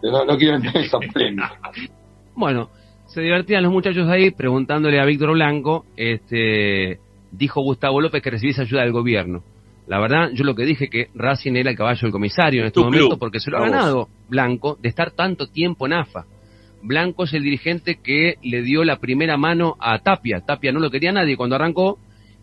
pero 0.00 0.12
no, 0.18 0.24
no 0.26 0.36
quiero 0.36 0.56
entrar 0.56 0.76
en 0.76 0.82
esa 0.84 0.98
polémica. 0.98 1.58
Bueno, 2.36 2.68
se 3.06 3.20
divertían 3.20 3.64
los 3.64 3.72
muchachos 3.72 4.08
ahí 4.08 4.30
preguntándole 4.30 5.00
a 5.00 5.04
Víctor 5.04 5.32
Blanco, 5.32 5.86
este, 5.96 7.00
dijo 7.32 7.62
Gustavo 7.62 8.00
López 8.00 8.22
que 8.22 8.30
recibiese 8.30 8.62
ayuda 8.62 8.82
del 8.82 8.92
gobierno. 8.92 9.42
La 9.88 9.98
verdad, 9.98 10.28
yo 10.34 10.44
lo 10.44 10.54
que 10.54 10.64
dije 10.64 10.88
que 10.88 11.08
Racing 11.16 11.54
era 11.56 11.70
el 11.70 11.76
caballo 11.76 11.98
del 12.02 12.12
comisario 12.12 12.60
en 12.60 12.66
este 12.68 12.78
momento 12.78 13.08
club. 13.08 13.18
porque 13.18 13.40
se 13.40 13.50
lo 13.50 13.56
ha 13.58 13.62
ganado 13.62 14.08
Blanco 14.28 14.78
de 14.80 14.88
estar 14.88 15.10
tanto 15.10 15.48
tiempo 15.48 15.86
en 15.86 15.94
AFA. 15.94 16.26
Blanco 16.82 17.24
es 17.24 17.34
el 17.34 17.42
dirigente 17.42 17.98
que 18.02 18.36
le 18.42 18.62
dio 18.62 18.84
la 18.84 18.98
primera 18.98 19.36
mano 19.36 19.76
a 19.80 19.98
Tapia. 19.98 20.40
Tapia 20.40 20.72
no 20.72 20.80
lo 20.80 20.90
quería 20.90 21.12
nadie 21.12 21.36
cuando 21.36 21.56
arrancó 21.56 21.98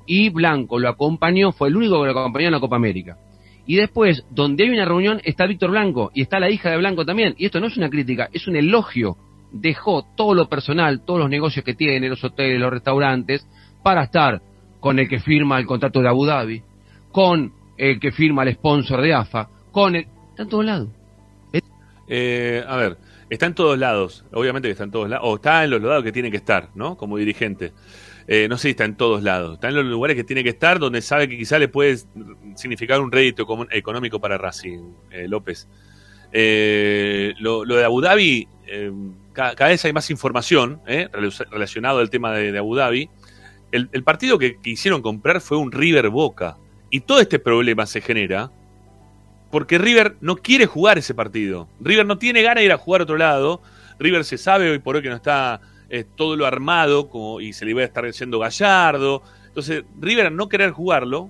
y 0.06 0.30
Blanco 0.30 0.80
lo 0.80 0.90
acompañó, 0.90 1.52
fue 1.52 1.70
el 1.70 1.78
único 1.78 2.00
que 2.00 2.12
lo 2.12 2.20
acompañó 2.20 2.48
en 2.48 2.54
la 2.54 2.60
Copa 2.60 2.76
América. 2.76 3.18
Y 3.66 3.78
después, 3.78 4.26
donde 4.30 4.64
hay 4.64 4.70
una 4.70 4.86
reunión, 4.86 5.22
está 5.24 5.48
Víctor 5.48 5.72
Blanco 5.72 6.12
y 6.14 6.22
está 6.22 6.40
la 6.40 6.50
hija 6.50 6.70
de 6.70 6.78
Blanco 6.78 7.06
también. 7.06 7.34
Y 7.38 7.46
esto 7.46 7.60
no 7.60 7.68
es 7.68 7.78
una 7.78 7.90
crítica, 7.90 8.30
es 8.32 8.48
un 8.48 8.56
elogio. 8.56 9.18
Dejó 9.52 10.06
todo 10.16 10.36
lo 10.36 10.48
personal, 10.48 11.04
todos 11.04 11.20
los 11.20 11.30
negocios 11.30 11.66
que 11.66 11.74
tiene, 11.74 12.10
los 12.10 12.24
hoteles, 12.24 12.60
los 12.60 12.72
restaurantes, 12.72 13.48
para 13.82 14.04
estar 14.04 14.42
con 14.80 15.00
el 15.00 15.10
que 15.10 15.20
firma 15.20 15.58
el 15.58 15.66
contrato 15.66 16.02
de 16.02 16.10
Abu 16.10 16.26
Dhabi, 16.26 16.62
con 17.12 17.54
el 17.78 18.00
que 18.00 18.12
firma 18.12 18.44
el 18.44 18.54
sponsor 18.54 19.02
de 19.02 19.14
AFA, 19.14 19.50
con 19.72 19.96
el... 19.96 20.06
Está 20.30 20.44
en 20.44 20.50
todos 20.50 20.66
lados. 20.66 20.90
Eh, 22.08 22.64
a 22.68 22.76
ver, 22.76 22.98
está 23.30 23.46
en 23.48 23.56
todos 23.56 23.78
lados, 23.78 24.26
obviamente 24.32 24.68
que 24.68 24.74
está 24.74 24.84
en 24.84 24.92
todos 24.92 25.10
lados, 25.10 25.26
o 25.28 25.36
está 25.36 25.64
en 25.64 25.70
los 25.72 25.82
lados 25.82 26.04
que 26.04 26.12
tiene 26.12 26.30
que 26.32 26.38
estar, 26.38 26.70
¿no? 26.76 26.96
Como 26.98 27.18
dirigente. 27.18 27.74
Eh, 28.28 28.48
no 28.50 28.58
sé 28.58 28.64
si 28.64 28.70
está 28.72 28.86
en 28.86 28.96
todos 28.96 29.22
lados, 29.22 29.56
está 29.56 29.70
en 29.70 29.76
los 29.76 29.86
lugares 29.86 30.16
que 30.16 30.24
tiene 30.24 30.44
que 30.44 30.50
estar, 30.50 30.80
donde 30.80 31.02
sabe 31.02 31.28
que 31.30 31.38
quizá 31.38 31.60
le 31.60 31.68
puede 31.68 31.98
significar 32.56 33.00
un 33.00 33.12
rédito 33.12 33.46
económico 33.72 34.20
para 34.20 34.38
Racing, 34.38 34.94
eh, 35.12 35.28
López. 35.28 35.68
Eh, 36.32 37.34
lo, 37.40 37.64
de 37.64 37.84
Abu 37.86 38.02
Dhabi, 38.02 38.48
eh, 38.68 38.92
ca- 39.32 39.56
cada, 39.56 39.70
vez 39.70 39.86
hay 39.86 39.94
más 39.94 40.10
información 40.10 40.82
eh, 40.88 41.08
rela- 41.14 41.48
relacionado 41.50 42.00
al 42.00 42.10
tema 42.10 42.34
de, 42.34 42.58
Abu 42.58 42.76
Dhabi. 42.76 43.10
El, 43.72 43.90
el 43.92 44.04
partido 44.04 44.38
que 44.40 44.58
quisieron 44.60 45.02
comprar 45.02 45.40
fue 45.40 45.58
un 45.58 45.72
River 45.72 46.10
Boca. 46.10 46.58
Y 46.90 47.02
todo 47.02 47.20
este 47.20 47.40
problema 47.40 47.86
se 47.86 48.02
genera 48.02 48.52
porque 49.52 49.78
River 49.78 50.18
no 50.22 50.38
quiere 50.38 50.66
jugar 50.66 50.98
ese 50.98 51.14
partido. 51.14 51.68
River 51.80 52.06
no 52.06 52.18
tiene 52.18 52.42
ganas 52.42 52.62
de 52.62 52.66
ir 52.66 52.72
a 52.72 52.78
jugar 52.78 53.02
a 53.02 53.04
otro 53.04 53.18
lado. 53.18 53.62
River 54.00 54.26
se 54.26 54.38
sabe 54.38 54.70
hoy 54.70 54.80
por 54.80 54.96
hoy 54.96 55.02
que 55.02 55.10
no 55.10 55.16
está 55.16 55.62
eh, 55.90 56.04
todo 56.16 56.36
lo 56.36 56.46
armado 56.46 57.10
como, 57.10 57.40
y 57.40 57.54
se 57.54 57.64
le 57.66 57.72
iba 57.72 57.82
a 57.82 57.86
estar 57.86 58.06
diciendo 58.06 58.40
Gallardo. 58.40 59.22
Entonces, 59.48 59.84
River 60.00 60.32
no 60.32 60.50
querer 60.50 60.72
jugarlo, 60.72 61.30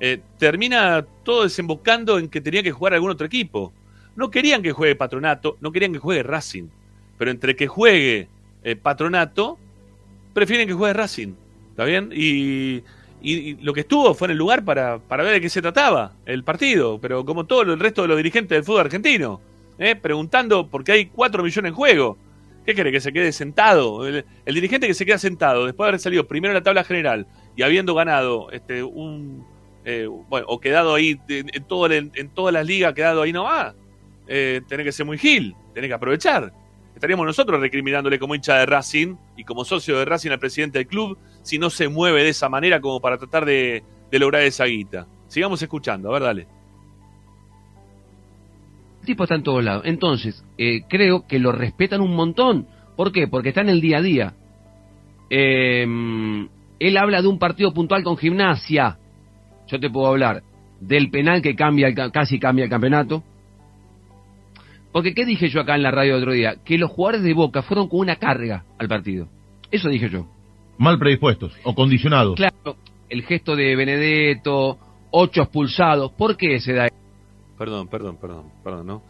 eh, 0.00 0.20
termina 0.38 1.04
todo 1.24 1.42
desembocando 1.42 2.18
en 2.18 2.28
que 2.28 2.40
tenía 2.40 2.62
que 2.62 2.72
jugar 2.72 2.94
algún 2.94 3.10
otro 3.10 3.26
equipo. 3.26 3.72
No 4.16 4.30
querían 4.30 4.62
que 4.62 4.72
juegue 4.72 4.94
Patronato, 4.94 5.58
no 5.60 5.72
querían 5.72 5.92
que 5.92 5.98
juegue 5.98 6.22
Racing. 6.22 6.68
Pero 7.18 7.30
entre 7.30 7.56
que 7.56 7.66
juegue 7.66 8.28
eh, 8.62 8.76
Patronato, 8.76 9.58
prefieren 10.32 10.68
que 10.68 10.74
juegue 10.74 10.94
Racing. 10.94 11.34
¿Está 11.70 11.84
bien? 11.84 12.10
Y, 12.14 12.82
y- 13.22 13.54
lo 13.62 13.72
que 13.72 13.80
estuvo 13.80 14.14
fue 14.14 14.26
en 14.28 14.32
el 14.32 14.38
lugar 14.38 14.64
para, 14.64 14.98
para 14.98 15.22
ver 15.24 15.34
de 15.34 15.40
qué 15.40 15.48
se 15.48 15.62
trataba 15.62 16.12
el 16.26 16.44
partido. 16.44 16.98
Pero 17.00 17.24
como 17.24 17.44
todo 17.46 17.62
el 17.62 17.78
resto 17.80 18.02
de 18.02 18.08
los 18.08 18.16
dirigentes 18.16 18.56
del 18.56 18.64
fútbol 18.64 18.82
argentino, 18.82 19.40
¿eh? 19.78 19.94
preguntando 19.96 20.68
porque 20.68 20.92
hay 20.92 21.06
4 21.06 21.42
millones 21.42 21.70
en 21.70 21.74
juego. 21.76 22.16
¿Qué 22.66 22.74
quiere? 22.74 22.92
¿Que 22.92 23.00
se 23.00 23.12
quede 23.12 23.32
sentado? 23.32 24.06
El, 24.06 24.24
el 24.44 24.54
dirigente 24.54 24.86
que 24.86 24.94
se 24.94 25.06
queda 25.06 25.16
sentado 25.18 25.64
después 25.64 25.86
de 25.86 25.88
haber 25.88 26.00
salido 26.00 26.26
primero 26.28 26.52
en 26.52 26.56
la 26.56 26.62
tabla 26.62 26.84
general 26.84 27.26
y 27.56 27.62
habiendo 27.62 27.94
ganado 27.94 28.50
este 28.52 28.82
un. 28.82 29.44
eh, 29.84 30.06
bueno, 30.28 30.46
o 30.48 30.60
quedado 30.60 30.94
ahí 30.94 31.18
en, 31.28 31.46
en 31.52 31.64
todo 31.64 31.86
el- 31.86 32.10
en 32.14 32.28
todas 32.28 32.52
las 32.52 32.66
ligas, 32.66 32.92
quedado 32.92 33.22
ahí 33.22 33.32
no 33.32 33.44
va. 33.44 33.74
Eh, 34.26 34.60
tenés 34.68 34.84
que 34.84 34.92
ser 34.92 35.06
muy 35.06 35.16
gil, 35.16 35.54
tenés 35.72 35.88
que 35.88 35.94
aprovechar. 35.94 36.52
Estaríamos 36.98 37.26
nosotros 37.26 37.60
recriminándole 37.60 38.18
como 38.18 38.34
hincha 38.34 38.56
de 38.56 38.66
Racing 38.66 39.14
y 39.36 39.44
como 39.44 39.64
socio 39.64 39.96
de 40.00 40.04
Racing 40.04 40.32
al 40.32 40.40
presidente 40.40 40.78
del 40.78 40.88
club 40.88 41.16
si 41.42 41.56
no 41.56 41.70
se 41.70 41.86
mueve 41.86 42.24
de 42.24 42.30
esa 42.30 42.48
manera 42.48 42.80
como 42.80 43.00
para 43.00 43.16
tratar 43.16 43.44
de, 43.44 43.84
lograr 44.10 44.42
esa 44.42 44.64
guita. 44.64 45.06
Sigamos 45.28 45.62
escuchando, 45.62 46.08
a 46.08 46.14
ver, 46.14 46.22
dale. 46.22 46.48
El 48.98 49.06
tipo 49.06 49.22
está 49.22 49.36
en 49.36 49.44
todos 49.44 49.62
lados. 49.62 49.84
Entonces, 49.86 50.44
eh, 50.58 50.80
creo 50.88 51.24
que 51.24 51.38
lo 51.38 51.52
respetan 51.52 52.00
un 52.00 52.16
montón. 52.16 52.66
¿Por 52.96 53.12
qué? 53.12 53.28
Porque 53.28 53.50
está 53.50 53.60
en 53.60 53.68
el 53.68 53.80
día 53.80 53.98
a 53.98 54.02
día. 54.02 54.34
Eh, 55.30 55.86
él 56.80 56.96
habla 56.96 57.22
de 57.22 57.28
un 57.28 57.38
partido 57.38 57.72
puntual 57.72 58.02
con 58.02 58.16
gimnasia. 58.16 58.98
Yo 59.68 59.78
te 59.78 59.88
puedo 59.88 60.08
hablar 60.08 60.42
del 60.80 61.10
penal 61.10 61.42
que 61.42 61.54
cambia 61.54 61.94
casi 62.10 62.40
cambia 62.40 62.64
el 62.64 62.70
campeonato. 62.70 63.22
Porque, 64.98 65.14
¿qué 65.14 65.24
dije 65.24 65.48
yo 65.48 65.60
acá 65.60 65.76
en 65.76 65.84
la 65.84 65.92
radio 65.92 66.16
el 66.16 66.22
otro 66.22 66.32
día? 66.32 66.56
Que 66.64 66.76
los 66.76 66.90
jugadores 66.90 67.22
de 67.22 67.32
Boca 67.32 67.62
fueron 67.62 67.88
con 67.88 68.00
una 68.00 68.16
carga 68.16 68.64
al 68.78 68.88
partido. 68.88 69.28
Eso 69.70 69.88
dije 69.88 70.10
yo. 70.10 70.26
Mal 70.76 70.98
predispuestos 70.98 71.52
o 71.62 71.72
condicionados. 71.72 72.34
Claro, 72.34 72.76
el 73.08 73.22
gesto 73.22 73.54
de 73.54 73.76
Benedetto, 73.76 74.76
ocho 75.12 75.42
expulsados. 75.42 76.10
¿Por 76.10 76.36
qué 76.36 76.58
se 76.58 76.72
da 76.72 76.88
Perdón, 77.56 77.86
perdón, 77.86 78.16
perdón, 78.20 78.46
perdón, 78.64 78.86
¿no? 78.88 79.02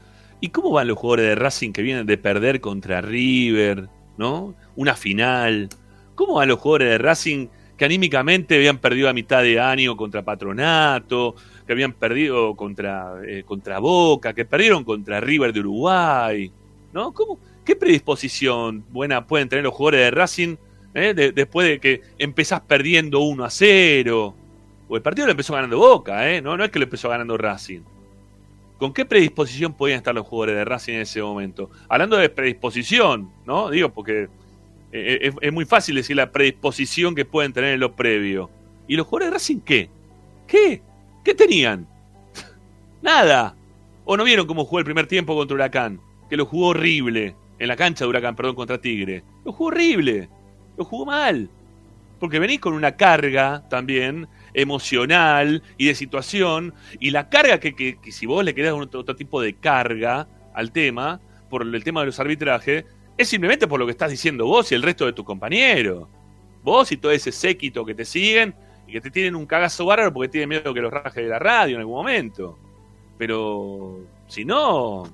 ¿Y 0.42 0.50
cómo 0.50 0.72
van 0.72 0.88
los 0.88 0.98
jugadores 0.98 1.28
de 1.28 1.34
Racing 1.36 1.72
que 1.72 1.80
vienen 1.80 2.04
de 2.04 2.18
perder 2.18 2.60
contra 2.60 3.00
River, 3.00 3.88
¿no? 4.18 4.54
Una 4.76 4.94
final. 4.94 5.70
¿Cómo 6.14 6.34
van 6.34 6.48
los 6.48 6.58
jugadores 6.58 6.90
de 6.90 6.98
Racing 6.98 7.48
que 7.78 7.86
anímicamente 7.86 8.56
habían 8.56 8.76
perdido 8.76 9.08
a 9.08 9.14
mitad 9.14 9.42
de 9.42 9.58
año 9.58 9.96
contra 9.96 10.22
Patronato, 10.22 11.34
que 11.68 11.72
habían 11.74 11.92
perdido 11.92 12.56
contra, 12.56 13.16
eh, 13.26 13.42
contra 13.44 13.78
Boca, 13.78 14.32
que 14.32 14.46
perdieron 14.46 14.84
contra 14.84 15.20
River 15.20 15.52
de 15.52 15.60
Uruguay, 15.60 16.50
¿no? 16.94 17.12
¿Cómo, 17.12 17.38
¿Qué 17.62 17.76
predisposición 17.76 18.82
buena 18.90 19.26
pueden 19.26 19.50
tener 19.50 19.62
los 19.64 19.74
jugadores 19.74 20.00
de 20.06 20.10
Racing 20.10 20.56
eh, 20.94 21.12
de- 21.12 21.32
después 21.32 21.68
de 21.68 21.78
que 21.78 22.00
empezás 22.18 22.62
perdiendo 22.62 23.20
1 23.20 23.44
a 23.44 23.50
0? 23.50 24.34
O 24.88 24.96
el 24.96 25.02
partido 25.02 25.26
lo 25.26 25.32
empezó 25.32 25.52
ganando 25.52 25.78
Boca, 25.78 26.30
¿eh? 26.32 26.40
No, 26.40 26.56
no 26.56 26.64
es 26.64 26.70
que 26.70 26.78
lo 26.78 26.84
empezó 26.86 27.10
ganando 27.10 27.36
Racing. 27.36 27.80
¿Con 28.78 28.94
qué 28.94 29.04
predisposición 29.04 29.74
podían 29.74 29.98
estar 29.98 30.14
los 30.14 30.26
jugadores 30.26 30.56
de 30.56 30.64
Racing 30.64 30.94
en 30.94 31.00
ese 31.02 31.20
momento? 31.20 31.68
Hablando 31.88 32.16
de 32.16 32.30
predisposición, 32.30 33.30
¿no? 33.44 33.68
Digo, 33.68 33.90
porque 33.90 34.28
eh, 34.92 35.18
es, 35.20 35.34
es 35.38 35.52
muy 35.52 35.66
fácil 35.66 35.96
decir 35.96 36.16
la 36.16 36.32
predisposición 36.32 37.14
que 37.14 37.26
pueden 37.26 37.52
tener 37.52 37.74
en 37.74 37.80
lo 37.80 37.94
previo. 37.94 38.48
¿Y 38.86 38.96
los 38.96 39.06
jugadores 39.06 39.26
de 39.28 39.34
Racing 39.34 39.60
qué? 39.60 39.90
¿Qué? 40.46 40.80
¿Qué 41.24 41.34
tenían? 41.34 41.86
Nada. 43.02 43.54
¿O 44.04 44.16
no 44.16 44.24
vieron 44.24 44.46
cómo 44.46 44.64
jugó 44.64 44.78
el 44.78 44.84
primer 44.84 45.06
tiempo 45.06 45.34
contra 45.36 45.54
Huracán? 45.54 46.00
Que 46.30 46.36
lo 46.36 46.46
jugó 46.46 46.68
horrible. 46.68 47.36
En 47.58 47.68
la 47.68 47.76
cancha 47.76 48.04
de 48.04 48.08
Huracán, 48.10 48.36
perdón, 48.36 48.54
contra 48.54 48.80
Tigre. 48.80 49.22
Lo 49.44 49.52
jugó 49.52 49.68
horrible. 49.68 50.28
Lo 50.76 50.84
jugó 50.84 51.04
mal. 51.06 51.50
Porque 52.18 52.38
venís 52.38 52.60
con 52.60 52.72
una 52.72 52.96
carga 52.96 53.64
también 53.68 54.26
emocional 54.54 55.62
y 55.76 55.86
de 55.86 55.94
situación. 55.94 56.72
Y 57.00 57.10
la 57.10 57.28
carga 57.28 57.58
que, 57.60 57.74
que- 57.74 57.98
si 58.10 58.26
vos 58.26 58.44
le 58.44 58.54
querés 58.54 58.72
otro, 58.72 59.00
otro 59.00 59.14
tipo 59.16 59.40
de 59.40 59.54
carga 59.54 60.28
al 60.54 60.72
tema, 60.72 61.20
por 61.50 61.62
el 61.62 61.84
tema 61.84 62.00
de 62.00 62.06
los 62.06 62.18
arbitrajes, 62.20 62.84
es 63.16 63.28
simplemente 63.28 63.66
por 63.66 63.78
lo 63.80 63.86
que 63.86 63.92
estás 63.92 64.10
diciendo 64.10 64.46
vos 64.46 64.70
y 64.72 64.74
el 64.74 64.82
resto 64.82 65.04
de 65.06 65.12
tus 65.12 65.24
compañeros. 65.24 66.08
Vos 66.62 66.90
y 66.92 66.96
todo 66.96 67.12
ese 67.12 67.32
séquito 67.32 67.84
que 67.84 67.94
te 67.94 68.04
siguen 68.04 68.54
y 68.88 68.92
que 68.92 69.00
te 69.00 69.10
tienen 69.10 69.36
un 69.36 69.46
cagazo 69.46 69.86
bárbaro 69.86 70.12
porque 70.12 70.28
tienen 70.30 70.48
miedo 70.48 70.74
que 70.74 70.80
los 70.80 70.92
raje 70.92 71.22
de 71.22 71.28
la 71.28 71.38
radio 71.38 71.76
en 71.76 71.80
algún 71.80 71.96
momento. 71.96 72.58
Pero 73.16 74.00
si 74.26 74.44
no, 74.44 75.04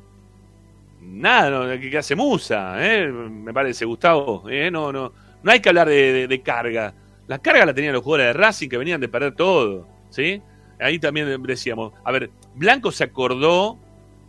nada, 1.02 1.50
no, 1.50 1.80
que, 1.80 1.98
hace 1.98 2.14
musa, 2.14 2.76
¿eh? 2.78 3.06
me 3.08 3.52
parece, 3.52 3.84
Gustavo. 3.84 4.48
¿eh? 4.48 4.70
No, 4.70 4.92
no, 4.92 5.12
no 5.42 5.50
hay 5.50 5.60
que 5.60 5.68
hablar 5.68 5.88
de 5.88 6.40
carga. 6.44 6.94
La 7.26 7.38
carga 7.38 7.64
la 7.66 7.74
tenían 7.74 7.94
los 7.94 8.02
jugadores 8.02 8.34
de 8.34 8.40
Racing 8.40 8.68
que 8.68 8.76
venían 8.76 9.00
de 9.00 9.08
perder 9.08 9.34
todo, 9.34 9.86
¿sí? 10.10 10.42
Ahí 10.78 10.98
también 10.98 11.42
decíamos, 11.42 11.92
a 12.04 12.12
ver, 12.12 12.30
Blanco 12.54 12.92
se 12.92 13.04
acordó, 13.04 13.78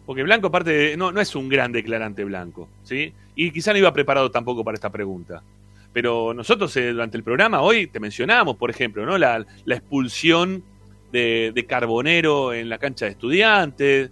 porque 0.06 0.24
Blanco 0.24 0.48
aparte 0.48 0.72
de- 0.72 0.98
no, 0.98 1.12
no 1.12 1.20
es 1.20 1.36
un 1.36 1.50
gran 1.50 1.72
declarante 1.72 2.24
Blanco, 2.24 2.70
¿sí? 2.84 3.14
Y 3.36 3.52
quizá 3.52 3.74
no 3.74 3.80
iba 3.80 3.92
preparado 3.92 4.32
tampoco 4.32 4.64
para 4.64 4.76
esta 4.76 4.90
pregunta. 4.90 5.44
Pero 5.96 6.34
nosotros 6.34 6.76
eh, 6.76 6.92
durante 6.92 7.16
el 7.16 7.24
programa 7.24 7.62
hoy 7.62 7.88
te 7.88 8.02
mencionamos, 8.02 8.58
por 8.58 8.70
ejemplo, 8.70 9.06
¿no? 9.06 9.18
La, 9.18 9.46
la 9.64 9.76
expulsión 9.76 10.62
de, 11.10 11.54
de 11.56 11.66
Carbonero 11.66 12.52
en 12.52 12.68
la 12.68 12.78
cancha 12.78 13.06
de 13.06 13.12
estudiantes, 13.12 14.12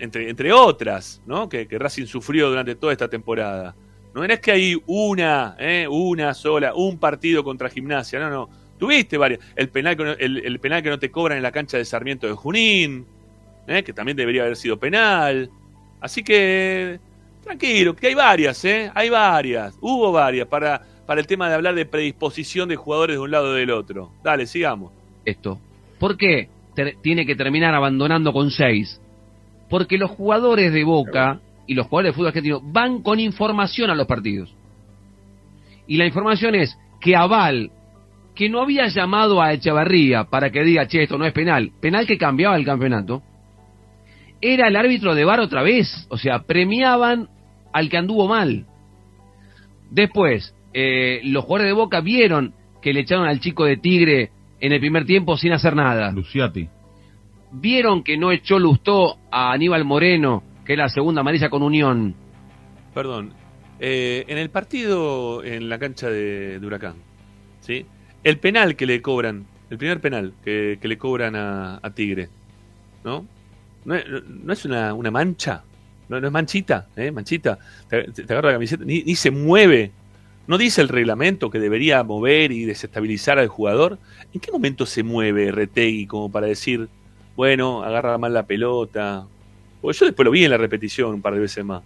entre, 0.00 0.28
entre 0.28 0.52
otras, 0.52 1.22
¿no? 1.26 1.48
Que, 1.48 1.68
que 1.68 1.78
Racing 1.78 2.06
sufrió 2.06 2.48
durante 2.48 2.74
toda 2.74 2.92
esta 2.92 3.06
temporada. 3.08 3.76
No 4.14 4.24
es 4.24 4.40
que 4.40 4.50
hay 4.50 4.82
una, 4.86 5.54
¿eh? 5.60 5.86
una 5.88 6.34
sola, 6.34 6.74
un 6.74 6.98
partido 6.98 7.44
contra 7.44 7.70
Gimnasia, 7.70 8.18
no, 8.18 8.28
no. 8.28 8.50
Tuviste 8.76 9.16
varias. 9.16 9.38
El 9.54 9.68
penal, 9.68 9.96
que 9.96 10.02
no, 10.02 10.10
el, 10.10 10.44
el 10.44 10.58
penal 10.58 10.82
que 10.82 10.90
no 10.90 10.98
te 10.98 11.08
cobran 11.08 11.36
en 11.36 11.44
la 11.44 11.52
cancha 11.52 11.78
de 11.78 11.84
Sarmiento 11.84 12.26
de 12.26 12.32
Junín, 12.32 13.06
¿eh? 13.68 13.84
que 13.84 13.92
también 13.92 14.16
debería 14.16 14.42
haber 14.42 14.56
sido 14.56 14.76
penal. 14.76 15.48
Así 16.00 16.24
que, 16.24 16.98
tranquilo, 17.44 17.94
que 17.94 18.08
hay 18.08 18.14
varias, 18.14 18.64
¿eh? 18.64 18.90
Hay 18.94 19.08
varias, 19.10 19.76
hubo 19.80 20.10
varias 20.12 20.48
para, 20.48 20.80
para 21.06 21.20
el 21.20 21.26
tema 21.26 21.48
de 21.48 21.54
hablar 21.54 21.74
de 21.74 21.86
predisposición 21.86 22.68
de 22.68 22.76
jugadores 22.76 23.16
de 23.16 23.20
un 23.20 23.30
lado 23.30 23.50
o 23.50 23.52
del 23.52 23.70
otro. 23.70 24.10
Dale, 24.22 24.46
sigamos. 24.46 24.92
esto? 25.24 25.58
¿Por 25.98 26.16
qué 26.16 26.48
tiene 27.02 27.24
que 27.24 27.36
terminar 27.36 27.74
abandonando 27.74 28.32
con 28.32 28.50
seis? 28.50 29.00
Porque 29.68 29.98
los 29.98 30.10
jugadores 30.10 30.72
de 30.72 30.84
Boca 30.84 31.40
y 31.66 31.74
los 31.74 31.86
jugadores 31.86 32.10
de 32.10 32.14
fútbol 32.14 32.28
argentino 32.28 32.60
van 32.62 33.02
con 33.02 33.20
información 33.20 33.90
a 33.90 33.94
los 33.94 34.06
partidos. 34.06 34.54
Y 35.86 35.96
la 35.96 36.06
información 36.06 36.54
es 36.54 36.76
que 37.00 37.16
Aval, 37.16 37.70
que 38.34 38.48
no 38.48 38.62
había 38.62 38.88
llamado 38.88 39.40
a 39.40 39.52
Echevarría 39.52 40.24
para 40.24 40.50
que 40.50 40.62
diga, 40.62 40.86
che, 40.86 41.02
esto 41.02 41.18
no 41.18 41.24
es 41.24 41.32
penal, 41.32 41.72
penal 41.80 42.06
que 42.06 42.18
cambiaba 42.18 42.56
el 42.56 42.64
campeonato, 42.64 43.22
era 44.40 44.68
el 44.68 44.76
árbitro 44.76 45.14
de 45.14 45.24
VAR 45.24 45.40
otra 45.40 45.62
vez. 45.62 46.06
O 46.10 46.18
sea, 46.18 46.40
premiaban 46.40 47.28
al 47.74 47.90
que 47.90 47.98
anduvo 47.98 48.26
mal. 48.26 48.64
Después, 49.90 50.54
eh, 50.72 51.20
los 51.24 51.44
jugadores 51.44 51.70
de 51.70 51.74
Boca 51.74 52.00
vieron 52.00 52.54
que 52.80 52.92
le 52.92 53.00
echaron 53.00 53.26
al 53.28 53.40
chico 53.40 53.64
de 53.64 53.76
Tigre 53.76 54.30
en 54.60 54.72
el 54.72 54.80
primer 54.80 55.04
tiempo 55.04 55.36
sin 55.36 55.52
hacer 55.52 55.74
nada. 55.76 56.10
Luciati. 56.12 56.68
Vieron 57.52 58.02
que 58.02 58.16
no 58.16 58.32
echó 58.32 58.58
Lustó 58.58 59.18
a 59.30 59.52
Aníbal 59.52 59.84
Moreno, 59.84 60.42
que 60.64 60.72
es 60.72 60.78
la 60.78 60.88
segunda 60.88 61.20
amarilla 61.20 61.50
con 61.50 61.62
Unión. 61.62 62.14
Perdón. 62.94 63.32
eh, 63.80 64.24
en 64.28 64.38
el 64.38 64.50
partido 64.50 65.42
en 65.44 65.68
la 65.68 65.78
cancha 65.78 66.08
de, 66.08 66.58
de 66.58 66.66
Huracán, 66.66 66.94
¿sí? 67.60 67.86
El 68.22 68.38
penal 68.38 68.76
que 68.76 68.86
le 68.86 69.02
cobran, 69.02 69.46
el 69.70 69.78
primer 69.78 70.00
penal 70.00 70.32
que, 70.44 70.78
que 70.80 70.88
le 70.88 70.96
cobran 70.96 71.36
a, 71.36 71.80
a 71.82 71.90
Tigre, 71.90 72.28
¿no? 73.04 73.26
¿No 73.84 73.94
es, 73.94 74.04
no 74.26 74.52
es 74.52 74.64
una, 74.64 74.94
una 74.94 75.10
mancha? 75.10 75.62
¿No, 76.08 76.18
es 76.18 76.30
manchita? 76.30 76.88
¿eh? 76.96 77.10
Manchita. 77.10 77.58
Te, 77.88 78.06
agarra 78.24 78.48
la 78.48 78.54
camiseta, 78.54 78.84
ni, 78.84 79.14
se 79.14 79.30
mueve. 79.30 79.92
¿No 80.46 80.58
dice 80.58 80.82
el 80.82 80.88
reglamento 80.88 81.50
que 81.50 81.58
debería 81.58 82.02
mover 82.02 82.52
y 82.52 82.64
desestabilizar 82.64 83.38
al 83.38 83.48
jugador? 83.48 83.98
¿En 84.32 84.40
qué 84.40 84.52
momento 84.52 84.84
se 84.84 85.02
mueve 85.02 85.50
Retegui 85.50 86.06
como 86.06 86.30
para 86.30 86.46
decir, 86.46 86.88
bueno, 87.34 87.82
agarra 87.82 88.18
mal 88.18 88.34
la 88.34 88.46
pelota? 88.46 89.26
Porque 89.80 89.98
yo 89.98 90.06
después 90.06 90.24
lo 90.24 90.30
vi 90.30 90.44
en 90.44 90.50
la 90.50 90.58
repetición 90.58 91.14
un 91.14 91.22
par 91.22 91.34
de 91.34 91.40
veces 91.40 91.64
más. 91.64 91.82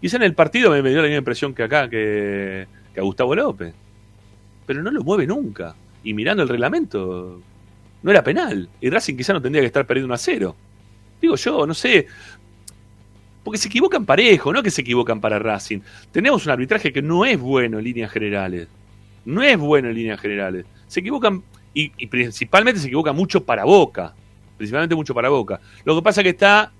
Quizá 0.00 0.16
en 0.16 0.24
el 0.24 0.34
partido 0.34 0.70
me, 0.70 0.82
me 0.82 0.90
dio 0.90 0.98
la 0.98 1.04
misma 1.04 1.18
impresión 1.18 1.54
que 1.54 1.62
acá, 1.62 1.88
que, 1.88 2.66
que 2.92 3.00
a 3.00 3.04
Gustavo 3.04 3.34
López. 3.34 3.72
Pero 4.66 4.82
no 4.82 4.90
lo 4.90 5.02
mueve 5.02 5.26
nunca. 5.26 5.76
Y 6.02 6.12
mirando 6.12 6.42
el 6.42 6.48
reglamento, 6.48 7.40
no 8.02 8.10
era 8.10 8.22
penal. 8.22 8.68
Y 8.80 8.90
Racing 8.90 9.16
quizá 9.16 9.32
no 9.32 9.42
tendría 9.42 9.62
que 9.62 9.66
estar 9.66 9.86
perdiendo 9.86 10.06
un 10.06 10.12
a 10.12 10.18
cero. 10.18 10.54
Digo 11.20 11.36
yo, 11.36 11.66
no 11.66 11.74
sé. 11.74 12.06
Porque 13.46 13.58
se 13.58 13.68
equivocan 13.68 14.04
parejo, 14.04 14.52
no 14.52 14.60
que 14.60 14.72
se 14.72 14.80
equivocan 14.80 15.20
para 15.20 15.38
Racing. 15.38 15.78
Tenemos 16.10 16.44
un 16.46 16.50
arbitraje 16.50 16.92
que 16.92 17.00
no 17.00 17.24
es 17.24 17.38
bueno 17.38 17.78
en 17.78 17.84
líneas 17.84 18.10
generales. 18.10 18.66
No 19.24 19.40
es 19.40 19.56
bueno 19.56 19.88
en 19.88 19.94
líneas 19.94 20.20
generales. 20.20 20.66
Se 20.88 20.98
equivocan, 20.98 21.44
y, 21.72 21.90
principalmente 22.08 22.80
se 22.80 22.88
equivocan 22.88 23.14
mucho 23.14 23.44
para 23.44 23.64
Boca. 23.64 24.12
Principalmente 24.56 24.96
mucho 24.96 25.14
para 25.14 25.28
Boca. 25.28 25.60
Lo 25.84 25.94
que 25.94 26.02
pasa 26.02 26.24
que 26.24 26.30
está 26.30 26.72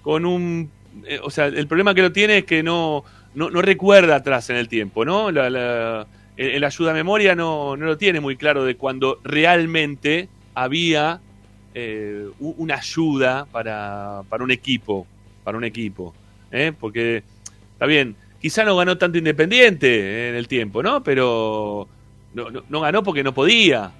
con 0.00 0.24
un... 0.24 0.70
eh, 1.04 1.20
o 1.22 1.28
sea, 1.28 1.48
el 1.48 1.66
problema 1.66 1.94
que 1.94 2.00
lo 2.00 2.12
tiene 2.12 2.38
es 2.38 2.44
que 2.46 2.62
no, 2.62 3.04
no, 3.34 3.50
recuerda 3.60 4.16
atrás 4.16 4.48
en 4.48 4.56
el 4.56 4.68
tiempo, 4.68 5.04
¿no? 5.04 5.28
El, 5.28 6.64
ayuda 6.64 6.92
a 6.92 6.94
memoria 6.94 7.34
no, 7.34 7.76
no 7.76 7.84
lo 7.84 7.98
tiene 7.98 8.20
muy 8.20 8.38
claro 8.38 8.64
de 8.64 8.78
cuando 8.78 9.20
realmente 9.22 10.30
había 10.54 11.20
eh, 11.74 12.26
una 12.38 12.76
ayuda 12.76 13.44
para, 13.52 14.22
para 14.30 14.44
un 14.44 14.50
equipo, 14.50 15.06
para 15.46 15.56
un 15.56 15.62
equipo, 15.62 16.12
¿eh? 16.50 16.72
porque 16.78 17.22
está 17.72 17.86
bien, 17.86 18.16
quizá 18.40 18.64
no 18.64 18.74
ganó 18.76 18.98
tanto 18.98 19.16
Independiente 19.16 20.30
en 20.30 20.34
el 20.34 20.48
tiempo, 20.48 20.82
¿no? 20.82 21.04
Pero 21.04 21.86
no, 22.34 22.50
no- 22.50 22.64
no 22.68 22.80
ganó 22.80 23.04
porque 23.04 23.22
no 23.22 23.32
podía, 23.32 23.92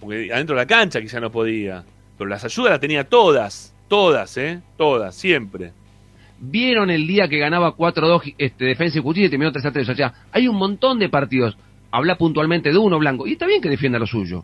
porque 0.00 0.32
adentro 0.32 0.56
de 0.56 0.62
la 0.62 0.66
cancha 0.66 1.00
quizá 1.00 1.20
no 1.20 1.30
podía, 1.30 1.84
pero 2.18 2.28
las 2.28 2.44
ayudas 2.44 2.72
las 2.72 2.80
tenía 2.80 3.04
todas, 3.04 3.72
todas, 3.86 4.36
¿eh? 4.36 4.60
Todas, 4.76 5.14
siempre. 5.14 5.70
Vieron 6.40 6.90
el 6.90 7.06
día 7.06 7.28
que 7.28 7.38
ganaba 7.38 7.76
4-2 7.76 8.34
este, 8.36 8.64
Defensa 8.64 8.98
y 8.98 9.02
Justicia 9.02 9.26
y 9.26 9.30
terminó 9.30 9.52
3-3. 9.52 9.88
O 9.90 9.94
sea, 9.94 10.12
hay 10.32 10.48
un 10.48 10.56
montón 10.56 10.98
de 10.98 11.08
partidos. 11.08 11.56
Habla 11.92 12.16
puntualmente 12.16 12.72
de 12.72 12.78
uno 12.78 12.98
blanco. 12.98 13.26
Y 13.28 13.32
está 13.32 13.46
bien 13.46 13.60
que 13.60 13.68
defienda 13.68 13.98
lo 13.98 14.06
suyo. 14.06 14.42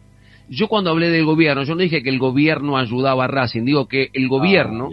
Yo 0.48 0.68
cuando 0.68 0.90
hablé 0.90 1.08
del 1.10 1.24
gobierno, 1.24 1.64
yo 1.64 1.74
no 1.74 1.80
dije 1.80 2.02
que 2.02 2.10
el 2.10 2.18
gobierno 2.18 2.76
ayudaba 2.76 3.24
a 3.24 3.28
Racing. 3.28 3.64
Digo 3.64 3.88
que 3.88 4.10
el 4.12 4.28
gobierno, 4.28 4.90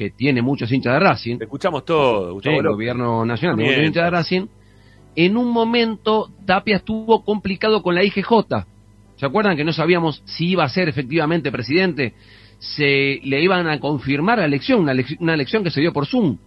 que 0.00 0.08
tiene 0.08 0.40
muchos 0.40 0.72
hinchas 0.72 0.94
de 0.94 0.98
Racing. 1.00 1.36
Escuchamos 1.42 1.84
todo, 1.84 2.32
Gustavo 2.32 2.56
el 2.58 2.66
gobierno 2.68 3.26
nacional, 3.26 3.56
tiene 3.56 3.70
muchos 3.72 3.86
hinchas 3.86 4.04
de 4.04 4.10
Racing. 4.10 4.46
En 5.14 5.36
un 5.36 5.50
momento, 5.52 6.30
Tapia 6.46 6.76
estuvo 6.76 7.22
complicado 7.22 7.82
con 7.82 7.94
la 7.94 8.02
IGJ. 8.02 8.30
¿Se 9.16 9.26
acuerdan 9.26 9.58
que 9.58 9.64
no 9.64 9.74
sabíamos 9.74 10.22
si 10.24 10.46
iba 10.52 10.64
a 10.64 10.70
ser 10.70 10.88
efectivamente 10.88 11.52
presidente? 11.52 12.14
Se 12.60 13.20
le 13.22 13.42
iban 13.42 13.68
a 13.68 13.78
confirmar 13.78 14.38
la 14.38 14.46
elección, 14.46 14.80
una, 14.80 14.94
elec- 14.94 15.18
una 15.20 15.34
elección 15.34 15.62
que 15.62 15.70
se 15.70 15.82
dio 15.82 15.92
por 15.92 16.06
Zoom. 16.06 16.38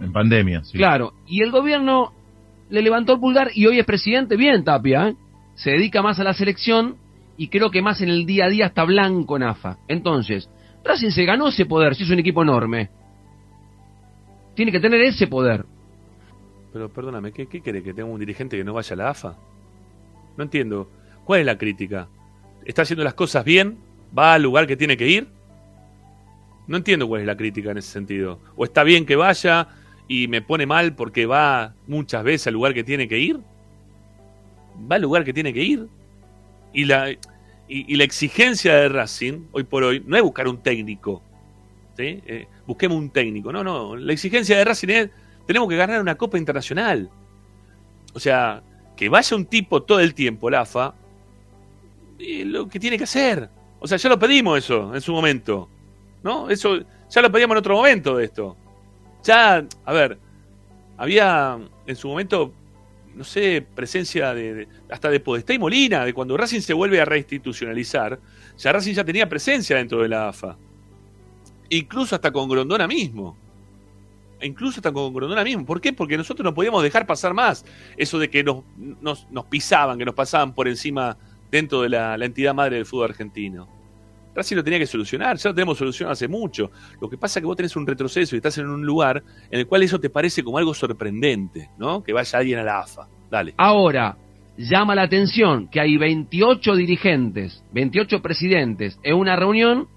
En 0.00 0.12
pandemia, 0.12 0.62
sí. 0.62 0.78
Claro, 0.78 1.14
y 1.26 1.42
el 1.42 1.50
gobierno 1.50 2.12
le 2.70 2.80
levantó 2.80 3.14
el 3.14 3.18
pulgar 3.18 3.50
y 3.56 3.66
hoy 3.66 3.80
es 3.80 3.84
presidente, 3.86 4.36
bien 4.36 4.62
Tapia, 4.62 5.08
¿eh? 5.08 5.14
se 5.56 5.72
dedica 5.72 6.00
más 6.00 6.20
a 6.20 6.22
la 6.22 6.32
selección 6.32 6.94
y 7.36 7.48
creo 7.48 7.72
que 7.72 7.82
más 7.82 8.00
en 8.02 8.10
el 8.10 8.24
día 8.24 8.44
a 8.44 8.48
día 8.48 8.66
está 8.66 8.84
blanco 8.84 9.36
en 9.36 9.42
AFA. 9.42 9.78
Entonces, 9.88 10.48
Racing 10.84 11.10
se 11.10 11.24
ganó 11.24 11.48
ese 11.48 11.66
poder, 11.66 11.94
si 11.94 12.04
es 12.04 12.10
un 12.10 12.18
equipo 12.18 12.42
enorme. 12.42 12.90
Tiene 14.54 14.72
que 14.72 14.80
tener 14.80 15.00
ese 15.02 15.26
poder. 15.26 15.64
Pero 16.72 16.92
perdóname, 16.92 17.32
¿qué, 17.32 17.46
qué 17.46 17.60
quiere? 17.60 17.82
¿Que 17.82 17.94
tenga 17.94 18.08
un 18.10 18.20
dirigente 18.20 18.56
que 18.56 18.64
no 18.64 18.74
vaya 18.74 18.94
a 18.94 18.96
la 18.96 19.10
AFA? 19.10 19.36
No 20.36 20.44
entiendo. 20.44 20.90
¿Cuál 21.24 21.40
es 21.40 21.46
la 21.46 21.58
crítica? 21.58 22.08
¿Está 22.64 22.82
haciendo 22.82 23.04
las 23.04 23.14
cosas 23.14 23.44
bien? 23.44 23.78
¿Va 24.16 24.34
al 24.34 24.42
lugar 24.42 24.66
que 24.66 24.76
tiene 24.76 24.96
que 24.96 25.08
ir? 25.08 25.28
No 26.66 26.76
entiendo 26.76 27.08
cuál 27.08 27.22
es 27.22 27.26
la 27.26 27.36
crítica 27.36 27.70
en 27.70 27.78
ese 27.78 27.90
sentido. 27.90 28.40
¿O 28.56 28.64
está 28.64 28.82
bien 28.84 29.06
que 29.06 29.16
vaya 29.16 29.68
y 30.06 30.28
me 30.28 30.42
pone 30.42 30.66
mal 30.66 30.94
porque 30.94 31.26
va 31.26 31.74
muchas 31.86 32.24
veces 32.24 32.46
al 32.46 32.54
lugar 32.54 32.74
que 32.74 32.84
tiene 32.84 33.08
que 33.08 33.18
ir? 33.18 33.40
¿Va 34.90 34.96
al 34.96 35.02
lugar 35.02 35.24
que 35.24 35.32
tiene 35.32 35.52
que 35.52 35.62
ir? 35.62 35.86
Y 36.72 36.84
la, 36.84 37.08
y, 37.68 37.96
la 37.96 38.04
exigencia 38.04 38.74
de 38.74 38.88
Racing, 38.88 39.48
hoy 39.52 39.64
por 39.64 39.84
hoy, 39.84 40.02
no 40.06 40.16
es 40.16 40.22
buscar 40.22 40.48
un 40.48 40.58
técnico. 40.62 41.22
¿sí? 41.96 42.22
Eh, 42.26 42.46
busquemos 42.66 42.96
un 42.96 43.10
técnico. 43.10 43.52
No, 43.52 43.62
no. 43.62 43.96
La 43.96 44.12
exigencia 44.12 44.56
de 44.56 44.64
Racing 44.64 44.88
es 44.88 45.10
tenemos 45.46 45.68
que 45.68 45.76
ganar 45.76 46.00
una 46.00 46.14
Copa 46.14 46.38
Internacional. 46.38 47.10
O 48.14 48.20
sea, 48.20 48.62
que 48.96 49.08
vaya 49.08 49.36
un 49.36 49.46
tipo 49.46 49.82
todo 49.82 50.00
el 50.00 50.14
tiempo, 50.14 50.50
la 50.50 50.60
AFA, 50.60 50.94
y 52.18 52.44
lo 52.44 52.68
que 52.68 52.80
tiene 52.80 52.98
que 52.98 53.04
hacer. 53.04 53.48
O 53.80 53.86
sea, 53.86 53.96
ya 53.96 54.08
lo 54.08 54.18
pedimos 54.18 54.58
eso 54.58 54.94
en 54.94 55.00
su 55.00 55.12
momento. 55.12 55.68
¿No? 56.22 56.50
Eso 56.50 56.78
ya 57.08 57.22
lo 57.22 57.30
pedíamos 57.30 57.54
en 57.54 57.58
otro 57.58 57.76
momento 57.76 58.16
de 58.16 58.24
esto. 58.24 58.56
Ya, 59.24 59.64
a 59.84 59.92
ver, 59.92 60.18
había 60.96 61.58
en 61.86 61.96
su 61.96 62.08
momento, 62.08 62.52
no 63.18 63.24
sé, 63.24 63.66
presencia 63.74 64.32
de, 64.32 64.68
hasta 64.88 65.10
de 65.10 65.18
Podestá 65.18 65.52
y 65.52 65.58
Molina, 65.58 66.04
de 66.04 66.14
cuando 66.14 66.36
Racing 66.36 66.60
se 66.60 66.72
vuelve 66.72 67.00
a 67.00 67.04
reinstitucionalizar, 67.04 68.20
ya 68.56 68.72
Racing 68.72 68.94
ya 68.94 69.04
tenía 69.04 69.28
presencia 69.28 69.76
dentro 69.76 70.00
de 70.00 70.08
la 70.08 70.28
AFA. 70.28 70.56
Incluso 71.68 72.14
hasta 72.14 72.30
con 72.30 72.48
Grondona 72.48 72.86
mismo. 72.86 73.36
Incluso 74.40 74.78
hasta 74.78 74.92
con 74.92 75.12
Grondona 75.12 75.42
mismo. 75.42 75.66
¿Por 75.66 75.80
qué? 75.80 75.92
Porque 75.92 76.16
nosotros 76.16 76.44
no 76.44 76.54
podíamos 76.54 76.80
dejar 76.80 77.08
pasar 77.08 77.34
más 77.34 77.64
eso 77.96 78.20
de 78.20 78.30
que 78.30 78.44
nos, 78.44 78.62
nos, 78.76 79.28
nos 79.32 79.46
pisaban, 79.46 79.98
que 79.98 80.04
nos 80.04 80.14
pasaban 80.14 80.54
por 80.54 80.68
encima 80.68 81.18
dentro 81.50 81.82
de 81.82 81.88
la, 81.88 82.16
la 82.16 82.24
entidad 82.24 82.54
madre 82.54 82.76
del 82.76 82.86
fútbol 82.86 83.10
argentino. 83.10 83.77
Racing 84.34 84.56
lo 84.56 84.64
tenía 84.64 84.78
que 84.78 84.86
solucionar, 84.86 85.36
ya 85.36 85.50
lo 85.50 85.54
tenemos 85.54 85.78
solucionado 85.78 86.12
hace 86.12 86.28
mucho. 86.28 86.70
Lo 87.00 87.08
que 87.08 87.16
pasa 87.16 87.38
es 87.38 87.42
que 87.42 87.46
vos 87.46 87.56
tenés 87.56 87.74
un 87.76 87.86
retroceso 87.86 88.36
y 88.36 88.38
estás 88.38 88.56
en 88.58 88.68
un 88.68 88.84
lugar 88.84 89.22
en 89.50 89.60
el 89.60 89.66
cual 89.66 89.82
eso 89.82 89.98
te 89.98 90.10
parece 90.10 90.42
como 90.42 90.58
algo 90.58 90.74
sorprendente, 90.74 91.70
¿no? 91.78 92.02
Que 92.02 92.12
vaya 92.12 92.38
alguien 92.38 92.58
a 92.60 92.62
la 92.62 92.80
AFA. 92.80 93.08
Dale. 93.30 93.54
Ahora, 93.56 94.16
llama 94.56 94.94
la 94.94 95.02
atención 95.02 95.68
que 95.68 95.80
hay 95.80 95.96
28 95.96 96.74
dirigentes, 96.74 97.64
28 97.72 98.20
presidentes 98.20 98.98
en 99.02 99.14
una 99.14 99.36
reunión 99.36 99.88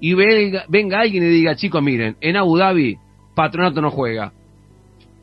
y 0.00 0.14
venga, 0.14 1.00
alguien 1.00 1.24
y 1.24 1.28
diga, 1.28 1.56
chicos, 1.56 1.82
miren, 1.82 2.16
en 2.20 2.36
Abu 2.36 2.56
Dhabi, 2.56 2.98
Patronato 3.34 3.80
no 3.80 3.90
juega. 3.90 4.32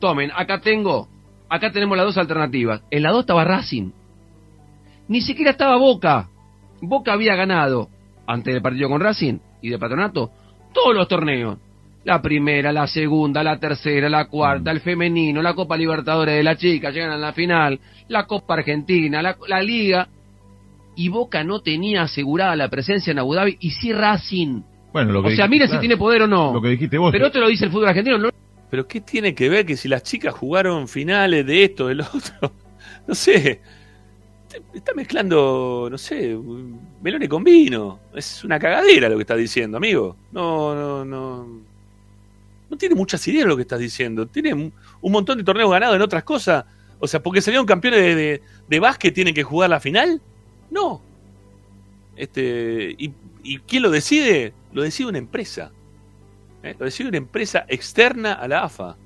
Tomen, 0.00 0.30
acá 0.34 0.60
tengo, 0.60 1.08
acá 1.48 1.72
tenemos 1.72 1.96
las 1.96 2.06
dos 2.06 2.18
alternativas. 2.18 2.82
En 2.90 3.02
la 3.02 3.10
dos 3.10 3.20
estaba 3.20 3.44
Racing. 3.44 3.90
Ni 5.08 5.20
siquiera 5.20 5.52
estaba 5.52 5.76
Boca. 5.76 6.28
Boca 6.80 7.12
había 7.12 7.34
ganado, 7.36 7.88
antes 8.26 8.52
del 8.52 8.62
partido 8.62 8.88
con 8.88 9.00
Racing 9.00 9.38
y 9.62 9.70
de 9.70 9.78
Patronato, 9.78 10.30
todos 10.72 10.94
los 10.94 11.08
torneos. 11.08 11.58
La 12.04 12.22
primera, 12.22 12.72
la 12.72 12.86
segunda, 12.86 13.42
la 13.42 13.58
tercera, 13.58 14.08
la 14.08 14.26
cuarta, 14.26 14.70
el 14.70 14.80
femenino, 14.80 15.42
la 15.42 15.54
Copa 15.54 15.76
Libertadores 15.76 16.36
de 16.36 16.42
la 16.44 16.56
chica, 16.56 16.90
llegan 16.90 17.10
a 17.10 17.16
la 17.16 17.32
final, 17.32 17.80
la 18.08 18.26
Copa 18.26 18.54
Argentina, 18.54 19.22
la, 19.22 19.36
la 19.48 19.60
Liga. 19.60 20.08
Y 20.94 21.08
Boca 21.08 21.42
no 21.44 21.60
tenía 21.60 22.02
asegurada 22.02 22.56
la 22.56 22.68
presencia 22.68 23.10
en 23.10 23.18
Abu 23.18 23.34
Dhabi 23.34 23.56
y 23.60 23.70
sí 23.70 23.92
Racing. 23.92 24.62
Bueno, 24.92 25.12
lo 25.12 25.22
que 25.22 25.28
o 25.28 25.36
sea, 25.36 25.48
claro. 25.48 25.66
si 25.66 25.78
tiene 25.78 25.96
poder 25.96 26.22
o 26.22 26.26
no. 26.26 26.54
Lo 26.54 26.62
que 26.62 26.68
dijiste 26.70 26.96
vos. 26.96 27.12
Pero 27.12 27.26
esto 27.26 27.40
lo 27.40 27.48
dice 27.48 27.66
el 27.66 27.70
fútbol 27.70 27.88
argentino. 27.88 28.18
¿no? 28.18 28.30
Pero 28.70 28.86
¿qué 28.86 29.00
tiene 29.00 29.34
que 29.34 29.48
ver 29.48 29.66
que 29.66 29.76
si 29.76 29.88
las 29.88 30.02
chicas 30.02 30.32
jugaron 30.32 30.88
finales 30.88 31.44
de 31.44 31.64
esto, 31.64 31.88
del 31.88 32.00
otro? 32.00 32.52
No 33.06 33.14
sé. 33.14 33.60
Está 34.74 34.94
mezclando, 34.94 35.88
no 35.90 35.98
sé, 35.98 36.38
melone 37.02 37.28
con 37.28 37.44
vino. 37.44 38.00
Es 38.14 38.44
una 38.44 38.58
cagadera 38.58 39.08
lo 39.08 39.16
que 39.16 39.22
está 39.22 39.36
diciendo, 39.36 39.76
amigo. 39.76 40.16
No, 40.32 40.74
no, 40.74 41.04
no. 41.04 41.46
no 42.70 42.76
tiene 42.76 42.94
muchas 42.94 43.26
ideas 43.28 43.46
lo 43.46 43.56
que 43.56 43.62
estás 43.62 43.80
diciendo. 43.80 44.26
Tiene 44.26 44.54
un, 44.54 44.72
montón 45.02 45.38
de 45.38 45.44
torneos 45.44 45.70
ganados 45.70 45.96
en 45.96 46.02
otras 46.02 46.24
cosas. 46.24 46.64
O 46.98 47.06
sea, 47.06 47.22
porque 47.22 47.42
salieron 47.42 47.66
campeones 47.66 48.00
de, 48.00 48.14
de, 48.14 48.42
de 48.68 48.80
básquet, 48.80 49.14
tienen 49.14 49.34
que 49.34 49.42
jugar 49.42 49.70
la 49.70 49.80
final. 49.80 50.20
No. 50.70 51.02
Este, 52.16 52.94
y, 52.96 53.12
¿Y 53.46 53.58
quién 53.60 53.82
lo 53.84 53.90
decide? 53.90 54.52
Lo 54.72 54.82
decide 54.82 55.08
una 55.08 55.18
empresa. 55.18 55.70
¿eh? 56.64 56.74
Lo 56.76 56.84
decide 56.84 57.08
una 57.08 57.18
empresa 57.18 57.64
externa 57.68 58.32
a 58.32 58.48
la 58.48 58.64
AFA. 58.64 58.96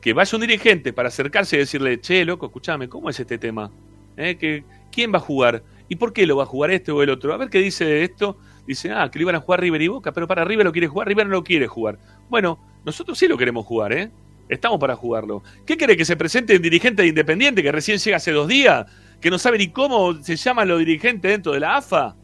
Que 0.00 0.14
vaya 0.14 0.36
un 0.36 0.40
dirigente 0.40 0.94
para 0.94 1.08
acercarse 1.08 1.56
y 1.56 1.58
decirle, 1.58 2.00
che, 2.00 2.24
loco, 2.24 2.46
escúchame, 2.46 2.88
¿cómo 2.88 3.10
es 3.10 3.20
este 3.20 3.36
tema? 3.36 3.70
¿Eh? 4.16 4.36
¿Que, 4.36 4.64
¿Quién 4.96 5.12
va 5.12 5.18
a 5.18 5.20
jugar? 5.20 5.62
¿Y 5.90 5.96
por 5.96 6.14
qué 6.14 6.26
lo 6.26 6.38
va 6.38 6.44
a 6.44 6.46
jugar 6.46 6.70
este 6.70 6.90
o 6.90 7.02
el 7.02 7.10
otro? 7.10 7.34
A 7.34 7.36
ver 7.36 7.50
qué 7.50 7.58
dice 7.58 8.02
esto. 8.02 8.38
Dice, 8.66 8.92
ah, 8.92 9.10
que 9.12 9.18
lo 9.18 9.24
iban 9.24 9.34
a 9.34 9.40
jugar 9.40 9.60
River 9.60 9.82
y 9.82 9.88
Boca, 9.88 10.10
pero 10.10 10.26
para 10.26 10.42
River 10.42 10.64
lo 10.64 10.72
quiere 10.72 10.88
jugar, 10.88 11.06
River 11.06 11.26
no 11.26 11.32
lo 11.32 11.44
quiere 11.44 11.66
jugar. 11.66 11.98
Bueno, 12.30 12.58
nosotros 12.82 13.18
sí 13.18 13.28
lo 13.28 13.36
queremos 13.36 13.66
jugar, 13.66 13.92
¿eh? 13.92 14.10
Estamos 14.48 14.80
para 14.80 14.96
jugarlo. 14.96 15.42
¿Qué 15.66 15.76
quiere 15.76 15.98
que 15.98 16.06
se 16.06 16.16
presente 16.16 16.56
un 16.56 16.62
dirigente 16.62 17.02
de 17.02 17.08
Independiente 17.08 17.62
que 17.62 17.70
recién 17.72 17.98
llega 17.98 18.16
hace 18.16 18.32
dos 18.32 18.48
días? 18.48 18.86
Que 19.20 19.28
no 19.28 19.38
sabe 19.38 19.58
ni 19.58 19.68
cómo 19.68 20.14
se 20.14 20.34
llaman 20.34 20.66
los 20.66 20.78
dirigentes 20.78 21.30
dentro 21.30 21.52
de 21.52 21.60
la 21.60 21.76
AFA. 21.76 22.16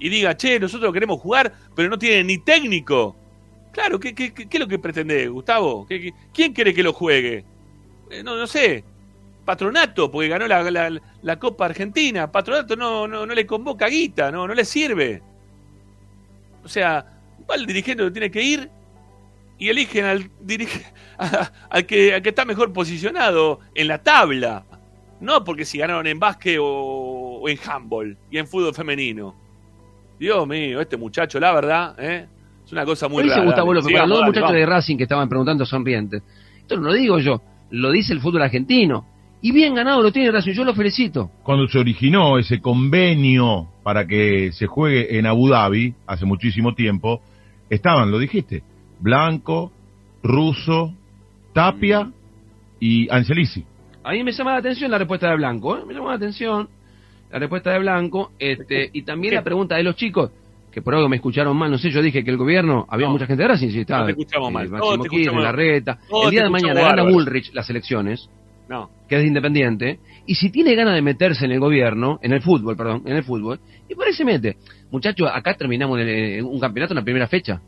Y 0.00 0.08
diga, 0.08 0.36
che, 0.36 0.58
nosotros 0.58 0.92
queremos 0.92 1.20
jugar, 1.20 1.52
pero 1.76 1.88
no 1.88 1.96
tiene 1.96 2.24
ni 2.24 2.38
técnico. 2.38 3.14
Claro, 3.70 4.00
¿qué, 4.00 4.16
qué, 4.16 4.34
qué, 4.34 4.48
es 4.50 4.60
lo 4.60 4.66
que 4.66 4.80
pretende, 4.80 5.28
Gustavo? 5.28 5.86
¿Qué, 5.86 6.00
qué, 6.00 6.14
quién 6.34 6.52
quiere 6.54 6.74
que 6.74 6.82
lo 6.82 6.92
juegue? 6.92 7.44
Eh, 8.10 8.24
no, 8.24 8.34
no 8.34 8.48
sé. 8.48 8.82
Patronato, 9.50 10.08
porque 10.12 10.28
ganó 10.28 10.46
la, 10.46 10.70
la, 10.70 11.00
la 11.22 11.38
Copa 11.40 11.64
Argentina. 11.64 12.30
Patronato 12.30 12.76
no, 12.76 13.08
no, 13.08 13.26
no 13.26 13.34
le 13.34 13.44
convoca 13.46 13.88
guita, 13.88 14.30
no, 14.30 14.46
no 14.46 14.54
le 14.54 14.64
sirve. 14.64 15.20
O 16.62 16.68
sea, 16.68 17.04
va 17.50 17.56
el 17.56 17.66
dirigente 17.66 18.04
que 18.04 18.10
tiene 18.12 18.30
que 18.30 18.42
ir 18.42 18.70
y 19.58 19.68
eligen 19.68 20.04
al, 20.04 20.30
dirige, 20.40 20.84
a- 21.18 21.50
al, 21.68 21.84
que, 21.84 22.14
al 22.14 22.22
que 22.22 22.28
está 22.28 22.44
mejor 22.44 22.72
posicionado 22.72 23.58
en 23.74 23.88
la 23.88 23.98
tabla. 23.98 24.64
No 25.20 25.42
porque 25.42 25.64
si 25.64 25.78
ganaron 25.78 26.06
en 26.06 26.20
básquet 26.20 26.58
o, 26.60 27.40
o 27.42 27.48
en 27.48 27.58
handball 27.66 28.16
y 28.30 28.38
en 28.38 28.46
fútbol 28.46 28.72
femenino. 28.72 29.34
Dios 30.18 30.46
mío, 30.46 30.80
este 30.80 30.96
muchacho, 30.96 31.40
la 31.40 31.52
verdad, 31.52 31.96
¿eh? 31.98 32.28
es 32.64 32.70
una 32.72 32.84
cosa 32.84 33.08
muy 33.08 33.24
rara. 33.28 33.44
Gustavo 33.44 33.74
López, 33.74 33.92
para 33.92 34.06
los 34.06 34.22
muchachos 34.22 34.52
de 34.52 34.64
Racing 34.66 34.96
que 34.96 35.02
estaban 35.02 35.28
preguntando 35.28 35.66
sonrientes. 35.66 36.22
Esto 36.60 36.76
no 36.76 36.82
lo 36.88 36.92
digo 36.94 37.18
yo, 37.18 37.42
lo 37.70 37.90
dice 37.90 38.12
el 38.12 38.20
fútbol 38.20 38.42
argentino. 38.42 39.06
Y 39.42 39.52
bien 39.52 39.74
ganado 39.74 40.02
lo 40.02 40.12
tiene 40.12 40.30
Racing, 40.30 40.52
yo 40.52 40.64
lo 40.64 40.74
felicito. 40.74 41.30
Cuando 41.42 41.66
se 41.66 41.78
originó 41.78 42.38
ese 42.38 42.60
convenio 42.60 43.68
para 43.82 44.06
que 44.06 44.52
se 44.52 44.66
juegue 44.66 45.18
en 45.18 45.26
Abu 45.26 45.48
Dhabi, 45.48 45.94
hace 46.06 46.26
muchísimo 46.26 46.74
tiempo, 46.74 47.22
estaban, 47.70 48.10
lo 48.10 48.18
dijiste, 48.18 48.62
Blanco, 49.00 49.72
Russo, 50.22 50.92
Tapia 51.54 52.10
y 52.78 53.08
Angelisi. 53.10 53.64
A 54.04 54.12
mí 54.12 54.22
me 54.22 54.32
llama 54.32 54.52
la 54.52 54.58
atención 54.58 54.90
la 54.90 54.98
respuesta 54.98 55.28
de 55.30 55.36
Blanco, 55.36 55.76
¿eh? 55.78 55.84
me 55.86 55.94
llama 55.94 56.10
la 56.10 56.16
atención 56.16 56.68
la 57.30 57.38
respuesta 57.38 57.70
de 57.72 57.78
Blanco 57.78 58.32
este 58.38 58.90
y 58.92 59.02
también 59.02 59.34
la 59.34 59.42
pregunta 59.44 59.76
de 59.76 59.82
los 59.84 59.96
chicos, 59.96 60.30
que 60.70 60.82
por 60.82 60.94
algo 60.94 61.08
me 61.08 61.16
escucharon 61.16 61.56
mal, 61.56 61.70
no 61.70 61.78
sé, 61.78 61.90
yo 61.90 62.02
dije 62.02 62.22
que 62.24 62.30
el 62.30 62.36
gobierno, 62.36 62.86
había 62.90 63.06
No. 63.06 63.12
mucha 63.12 63.26
gente 63.26 63.42
de 63.42 63.48
Racing, 63.48 63.68
sí, 63.70 63.80
estaba 63.80 64.00
No 64.00 64.06
te 64.06 64.12
escuchamos 64.12 64.50
eh, 64.50 64.52
mal, 64.52 64.68
Máximo 64.68 64.78
todos 64.80 65.02
te 65.02 65.08
Kirchner, 65.08 65.20
escuchamos- 65.20 65.42
Larreta. 65.44 65.98
El 66.24 66.30
día 66.30 66.42
de 66.44 66.50
mañana 66.50 66.80
gana. 66.80 67.02
Bullrich 67.04 67.52
las 67.54 67.68
elecciones, 67.70 68.28
No. 68.70 68.88
que 69.08 69.16
es 69.16 69.22
de 69.22 69.26
Independiente, 69.28 69.98
y 70.26 70.36
si 70.36 70.50
tiene 70.50 70.74
ganas 70.76 70.94
de 70.94 71.02
meterse 71.02 71.44
en 71.44 71.50
el 71.50 71.58
gobierno, 71.60 72.20
en 72.22 72.32
el 72.32 72.40
fútbol, 72.40 72.76
perdón, 72.76 73.02
en 73.04 73.16
el 73.16 73.24
fútbol, 73.24 73.58
y 73.88 73.94
por 73.96 74.06
ahí 74.06 74.12
se 74.12 74.24
mete. 74.24 74.56
Muchachos, 74.92 75.28
acá 75.32 75.54
terminamos 75.54 75.98
el- 75.98 76.44
un 76.44 76.60
campeonato 76.60 76.94
en 76.94 76.98
la 76.98 77.02
primera 77.04 77.26
fecha. 77.26 77.60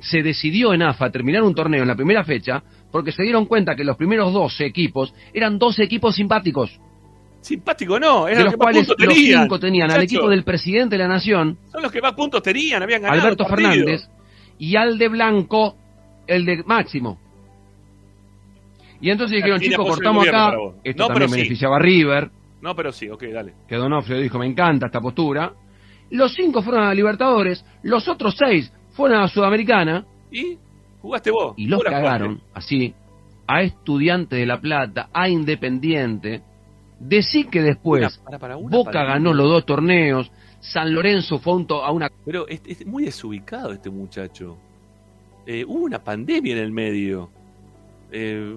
Se 0.00 0.22
decidió 0.22 0.72
en 0.74 0.82
AFA 0.82 1.10
terminar 1.10 1.42
un 1.42 1.54
torneo 1.54 1.82
en 1.82 1.88
la 1.88 1.94
primera 1.94 2.24
fecha 2.24 2.62
porque 2.90 3.12
se 3.12 3.22
dieron 3.22 3.44
cuenta 3.46 3.74
que 3.76 3.84
los 3.84 3.96
primeros 3.96 4.32
12 4.32 4.64
equipos 4.64 5.14
eran 5.34 5.58
12 5.58 5.82
equipos 5.82 6.14
simpáticos. 6.14 6.78
Simpático 7.42 7.98
no, 7.98 8.26
De 8.26 8.32
eran 8.32 8.44
los 8.44 8.52
los 8.52 8.52
que 8.54 8.58
más 8.58 8.64
cuales 8.64 8.86
puntos 8.86 9.06
los 9.06 9.14
tenían. 9.16 9.42
cinco 9.42 9.58
tenían 9.58 9.90
al 9.90 10.02
equipo 10.02 10.28
del 10.28 10.44
presidente 10.44 10.96
de 10.96 11.02
la 11.02 11.08
nación, 11.08 11.58
Son 11.70 11.82
los 11.82 11.90
que 11.90 12.00
más 12.00 12.12
puntos 12.14 12.42
tenían, 12.42 12.82
habían 12.82 13.02
ganado. 13.02 13.20
Alberto. 13.20 13.44
Fernández, 13.46 14.08
y 14.58 14.76
al 14.76 14.96
de 14.98 15.08
Blanco, 15.08 15.76
el 16.26 16.44
de 16.46 16.62
Máximo. 16.64 17.18
Y 19.02 19.10
entonces 19.10 19.36
dijeron, 19.36 19.60
chicos, 19.60 19.86
cortamos 19.86 20.26
acá, 20.26 20.52
esto 20.84 21.02
No, 21.02 21.08
también 21.08 21.14
pero 21.14 21.28
sí. 21.28 21.34
beneficiaba 21.36 21.76
a 21.76 21.78
River, 21.80 22.30
No, 22.62 22.74
pero 22.74 22.92
sí, 22.92 23.08
ok, 23.10 23.22
dale. 23.24 23.52
que 23.68 23.76
Donofrio 23.76 24.18
dijo, 24.20 24.38
me 24.38 24.46
encanta 24.46 24.86
esta 24.86 25.00
postura. 25.00 25.52
Los 26.10 26.32
cinco 26.34 26.62
fueron 26.62 26.84
a 26.84 26.94
Libertadores, 26.94 27.64
los 27.82 28.06
otros 28.08 28.36
seis 28.38 28.72
fueron 28.92 29.20
a 29.22 29.28
Sudamericana, 29.28 30.06
¿Y? 30.30 30.56
Jugaste 31.00 31.30
vos. 31.30 31.54
y 31.56 31.66
los 31.66 31.82
cagaron, 31.82 32.40
así, 32.54 32.94
a 33.48 33.62
Estudiantes 33.62 34.38
de 34.38 34.46
La 34.46 34.60
Plata, 34.60 35.08
a 35.12 35.28
Independiente. 35.28 36.42
Decí 37.00 37.44
que 37.44 37.60
después 37.60 38.00
Una- 38.18 38.24
para, 38.24 38.38
para, 38.38 38.56
una 38.56 38.70
Boca 38.76 38.92
para- 38.92 39.04
ganó 39.14 39.34
los 39.34 39.48
dos 39.48 39.66
torneos, 39.66 40.30
San 40.60 40.94
Lorenzo 40.94 41.40
fue 41.40 41.54
un 41.56 41.66
to- 41.66 41.84
a 41.84 41.90
una... 41.90 42.08
Pero 42.24 42.46
es, 42.46 42.62
es 42.66 42.86
muy 42.86 43.04
desubicado 43.04 43.72
este 43.72 43.90
muchacho. 43.90 44.56
Eh, 45.44 45.64
hubo 45.66 45.82
una 45.86 45.98
pandemia 45.98 46.52
en 46.52 46.58
el 46.62 46.70
medio. 46.70 47.30
Eh, 48.12 48.54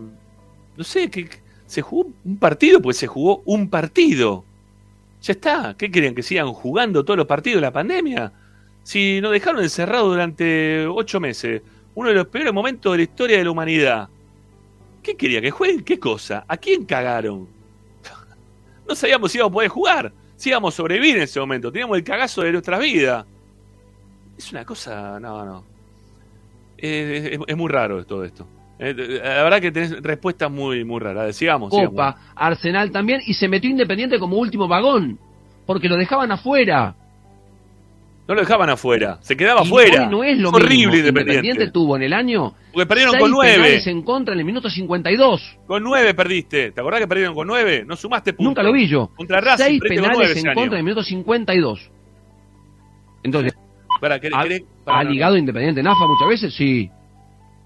no 0.78 0.84
sé, 0.84 1.10
que 1.10 1.30
se 1.68 1.82
jugó 1.82 2.12
un 2.24 2.38
partido, 2.38 2.82
pues 2.82 2.98
se 2.98 3.08
jugó 3.08 3.42
un 3.46 3.70
partido. 3.70 4.44
Ya 5.22 5.34
está. 5.34 5.76
¿Qué 5.78 5.90
querían? 5.90 6.14
¿Que 6.14 6.24
sigan 6.24 6.52
jugando 6.54 7.04
todos 7.04 7.18
los 7.18 7.28
partidos 7.28 7.58
de 7.58 7.62
la 7.62 7.74
pandemia? 7.74 8.32
Si 8.84 9.20
nos 9.22 9.32
dejaron 9.32 9.64
encerrados 9.64 10.10
durante 10.10 10.86
ocho 10.88 11.20
meses, 11.20 11.62
uno 11.96 12.10
de 12.10 12.16
los 12.16 12.28
peores 12.28 12.54
momentos 12.54 12.92
de 12.92 12.98
la 12.98 13.04
historia 13.04 13.38
de 13.38 13.44
la 13.44 13.52
humanidad. 13.52 14.10
¿Qué 15.02 15.16
quería? 15.16 15.42
¿Que 15.42 15.52
jueguen? 15.52 15.84
¿Qué 15.84 16.00
cosa? 16.00 16.46
¿A 16.48 16.58
quién 16.58 16.86
cagaron? 16.86 17.48
no 18.88 18.96
sabíamos 18.96 19.32
si 19.32 19.40
íbamos 19.40 19.52
a 19.52 19.54
poder 19.54 19.70
jugar, 19.70 20.14
si 20.36 20.50
íbamos 20.50 20.74
a 20.74 20.78
sobrevivir 20.78 21.18
en 21.18 21.24
ese 21.24 21.40
momento. 21.40 21.72
Teníamos 21.72 21.98
el 21.98 22.04
cagazo 22.04 22.42
de 22.44 22.52
nuestras 22.52 22.80
vidas. 22.80 23.26
Es 24.38 24.52
una 24.52 24.66
cosa, 24.66 25.20
no, 25.20 25.46
no. 25.46 25.64
Es 26.78 27.58
muy 27.58 27.72
raro 27.72 28.06
todo 28.06 28.24
esto. 28.24 28.46
Eh, 28.78 28.94
la 29.24 29.44
verdad 29.44 29.62
que 29.62 29.72
tenés 29.72 30.02
respuestas 30.02 30.52
muy, 30.52 30.84
muy 30.84 31.00
raras. 31.00 31.36
Sigamos, 31.36 31.70
Copa, 31.70 31.84
sigamos. 31.90 32.16
Arsenal 32.36 32.92
también, 32.92 33.22
y 33.26 33.34
se 33.34 33.48
metió 33.48 33.70
Independiente 33.70 34.20
como 34.20 34.38
último 34.38 34.68
vagón, 34.68 35.18
porque 35.66 35.88
lo 35.88 35.96
dejaban 35.96 36.32
afuera. 36.32 36.96
No 38.28 38.34
lo 38.34 38.42
dejaban 38.42 38.70
afuera, 38.72 39.20
se 39.22 39.38
quedaba 39.38 39.62
Y 39.62 39.68
afuera. 39.68 40.08
no 40.10 40.24
es 40.24 40.38
lo 40.40 40.50
horrible 40.50 40.88
mismo. 41.04 41.10
Independiente. 41.10 41.70
tuvo 41.70 41.96
en 41.96 42.02
el 42.02 42.12
año 42.12 42.56
Porque 42.74 42.88
perdieron 42.88 43.12
seis 43.14 43.22
con 43.22 43.32
nueve. 43.32 43.82
en 43.86 44.02
contra 44.02 44.34
en 44.34 44.40
el 44.40 44.46
minuto 44.46 44.68
52. 44.68 45.58
Con 45.68 45.84
nueve 45.84 46.14
perdiste. 46.16 46.72
¿Te 46.72 46.82
acordás 46.82 47.02
que 47.02 47.08
perdieron 47.08 47.36
con 47.36 47.46
nueve? 47.46 47.84
No 47.86 47.96
sumaste 47.96 48.34
puntos. 48.34 48.46
Nunca 48.50 48.64
lo 48.64 48.74
vi 48.74 48.88
yo. 48.88 49.12
Contra 49.16 49.42
Racing 49.42 49.64
Seis 49.64 49.80
con 49.80 49.90
penales 49.90 50.38
en 50.38 50.48
año. 50.48 50.56
contra 50.56 50.74
en 50.76 50.80
el 50.80 50.84
minuto 50.84 51.04
52. 51.04 51.92
Entonces, 53.22 53.54
¿querés- 54.02 54.66
¿ha, 54.88 55.04
no. 55.04 55.10
ligado 55.12 55.38
Independiente 55.38 55.82
en 55.82 55.88
AFA 55.88 56.08
muchas 56.08 56.28
veces? 56.28 56.54
Sí. 56.56 56.90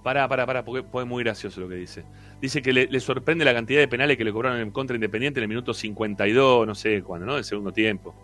Pará, 0.09 0.27
pará, 0.27 0.43
pará, 0.47 0.65
porque 0.65 0.83
es 1.01 1.05
muy 1.05 1.23
gracioso 1.23 1.61
lo 1.61 1.69
que 1.69 1.75
dice. 1.75 2.03
Dice 2.41 2.63
que 2.63 2.73
le, 2.73 2.99
sorprende 2.99 3.45
la 3.45 3.53
cantidad 3.53 3.79
de 3.79 3.87
penales 3.87 4.17
que 4.17 4.23
le 4.23 4.33
cobraron 4.33 4.59
en 4.59 4.71
contra 4.71 4.95
Independiente 4.95 5.39
en 5.39 5.43
el 5.43 5.49
minuto 5.49 5.71
52, 5.71 6.65
no 6.65 6.73
sé 6.73 7.03
cuándo, 7.03 7.27
¿no? 7.27 7.35
Del 7.35 7.43
segundo 7.43 7.71
tiempo. 7.71 8.15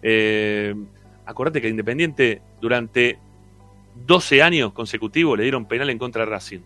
Eh, 0.00 0.74
acordate 1.26 1.60
que 1.60 1.68
Independiente 1.68 2.40
durante 2.62 3.18
12 4.06 4.42
años 4.42 4.72
consecutivos 4.72 5.36
le 5.36 5.42
dieron 5.42 5.66
penal 5.68 5.90
en 5.90 5.98
contra 5.98 6.24
de 6.24 6.30
Racing. 6.30 6.60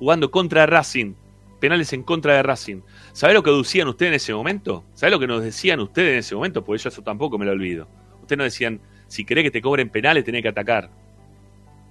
Jugando 0.00 0.32
contra 0.32 0.66
Racing. 0.66 1.14
Penales 1.60 1.92
en 1.92 2.02
contra 2.02 2.34
de 2.34 2.42
Racing. 2.42 2.80
¿Sabés 3.12 3.36
lo 3.36 3.44
que 3.44 3.52
decían 3.52 3.86
ustedes 3.86 4.10
en 4.10 4.16
ese 4.16 4.34
momento? 4.34 4.84
¿Sabés 4.94 5.12
lo 5.12 5.20
que 5.20 5.28
nos 5.28 5.44
decían 5.44 5.78
ustedes 5.78 6.12
en 6.12 6.18
ese 6.18 6.34
momento? 6.34 6.64
Porque 6.64 6.82
yo 6.82 6.88
eso 6.88 7.02
tampoco 7.02 7.38
me 7.38 7.46
lo 7.46 7.52
olvido. 7.52 7.86
Ustedes 8.20 8.36
nos 8.36 8.46
decían, 8.46 8.80
si 9.06 9.24
querés 9.24 9.44
que 9.44 9.52
te 9.52 9.62
cobren 9.62 9.90
penales, 9.90 10.24
tenés 10.24 10.42
que 10.42 10.48
atacar. 10.48 10.90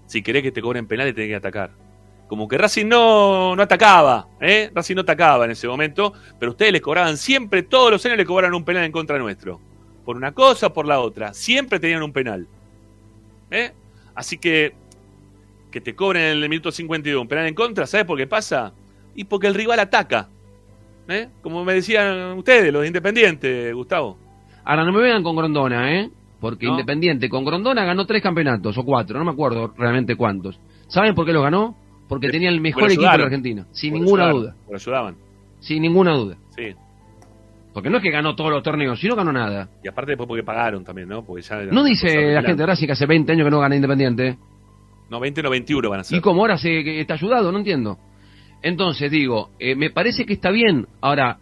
Si 0.10 0.24
querés 0.24 0.42
que 0.42 0.52
te 0.52 0.60
cobren 0.60 0.88
penales, 0.88 1.14
tenés 1.14 1.30
que 1.30 1.36
atacar. 1.36 1.70
Como 2.28 2.48
que 2.48 2.58
Racing 2.58 2.88
no, 2.88 3.56
no 3.56 3.62
atacaba, 3.62 4.28
¿eh? 4.42 4.72
Racing 4.74 4.96
no 4.96 5.02
atacaba 5.02 5.46
en 5.46 5.52
ese 5.52 5.68
momento, 5.68 6.14
pero 6.40 6.54
ustedes 6.54 6.72
les 6.72 6.82
cobraban 6.82 7.16
siempre, 7.16 7.62
todos 7.62 7.92
los 7.92 8.04
años 8.08 8.18
le 8.18 8.26
cobraban 8.26 8.56
un 8.56 8.66
penal 8.66 8.86
en 8.86 8.92
contra 8.92 9.20
nuestro. 9.20 9.62
Por 10.04 10.16
una 10.16 10.32
cosa 10.32 10.74
por 10.74 10.88
la 10.88 11.00
otra. 11.00 11.32
Siempre 11.36 11.80
tenían 11.80 12.02
un 12.02 12.12
penal. 12.12 12.48
¿Eh? 13.52 13.72
Así 14.16 14.40
que, 14.40 14.74
que 15.70 15.80
te 15.80 15.94
cobren 15.96 16.24
en 16.24 16.44
el 16.44 16.50
minuto 16.50 16.72
52 16.72 17.22
un 17.22 17.28
penal 17.28 17.46
en 17.46 17.54
contra, 17.54 17.86
¿sabes 17.86 18.08
por 18.08 18.18
qué 18.18 18.26
pasa? 18.26 18.74
Y 19.14 19.26
porque 19.26 19.46
el 19.46 19.54
rival 19.54 19.80
ataca. 19.80 20.28
¿Eh? 21.08 21.30
Como 21.44 21.64
me 21.64 21.76
decían 21.76 22.36
ustedes, 22.36 22.74
los 22.74 22.84
independientes, 22.84 23.76
Gustavo. 23.76 24.18
Ahora 24.64 24.86
no 24.86 24.92
me 24.92 25.02
vengan 25.02 25.22
con 25.22 25.36
Grondona, 25.36 26.00
¿eh? 26.00 26.10
Porque 26.40 26.66
No. 26.66 26.72
Independiente 26.74 27.30
con 27.30 27.44
Grondona 27.44 27.84
ganó 27.84 28.06
tres 28.06 28.22
campeonatos 28.22 28.78
o 28.78 28.84
cuatro, 28.84 29.20
no 29.20 29.26
me 29.26 29.32
acuerdo 29.32 29.74
realmente 29.78 30.16
cuántos. 30.16 30.60
¿Saben 30.88 31.14
por 31.14 31.26
qué 31.26 31.34
los 31.34 31.44
ganó? 31.44 31.76
Porque 32.08 32.30
tenía 32.30 32.50
el 32.50 32.62
mejor 32.62 32.86
equipo 32.86 33.02
de. 33.04 33.08
Argentina, 33.24 33.66
sin 33.72 33.94
ninguna 33.94 34.24
ayudaron, 34.26 34.42
duda. 34.42 34.56
porque 34.66 34.82
ayudaban. 34.82 35.16
Sin 35.60 35.82
ninguna 35.82 36.14
duda. 36.14 36.38
Sí. 36.56 36.74
Porque 37.74 37.90
no 37.90 37.98
es 37.98 38.04
que 38.04 38.10
ganó 38.10 38.36
todos 38.36 38.52
los 38.52 38.64
torneos, 38.64 39.00
sino 39.00 39.16
ganó 39.16 39.32
nada. 39.32 39.70
Y 39.84 39.88
aparte 39.88 40.12
después 40.12 40.28
porque 40.28 40.44
pagaron 40.44 40.84
también, 40.84 41.08
¿no? 41.08 41.24
Porque 41.24 41.44
ya 41.44 41.58
No 41.72 41.84
dice 41.84 42.34
la 42.34 42.42
gente 42.42 42.64
de 42.64 42.66
Racing 42.66 42.88
que 42.88 42.94
hace 42.94 43.06
20 43.06 43.32
años 43.32 43.46
que 43.46 43.52
no 43.52 43.60
gana 43.60 43.76
Independiente. 43.76 44.38
No, 45.10 45.20
20 45.20 45.44
no, 45.44 45.50
21 45.50 45.90
van 45.90 46.00
a 46.00 46.04
ser. 46.04 46.18
¿Y 46.18 46.22
cómo 46.22 46.42
ahora 46.42 46.58
se 46.58 47.00
está 47.00 47.14
ayudado? 47.16 47.52
No 47.52 47.60
entiendo. 47.60 47.98
Entonces, 48.62 49.10
digo, 49.12 49.52
eh, 49.60 49.76
me 49.76 49.90
parece 49.92 50.26
que 50.26 50.34
está 50.34 50.50
bien. 50.52 50.88
Ahora, 51.02 51.38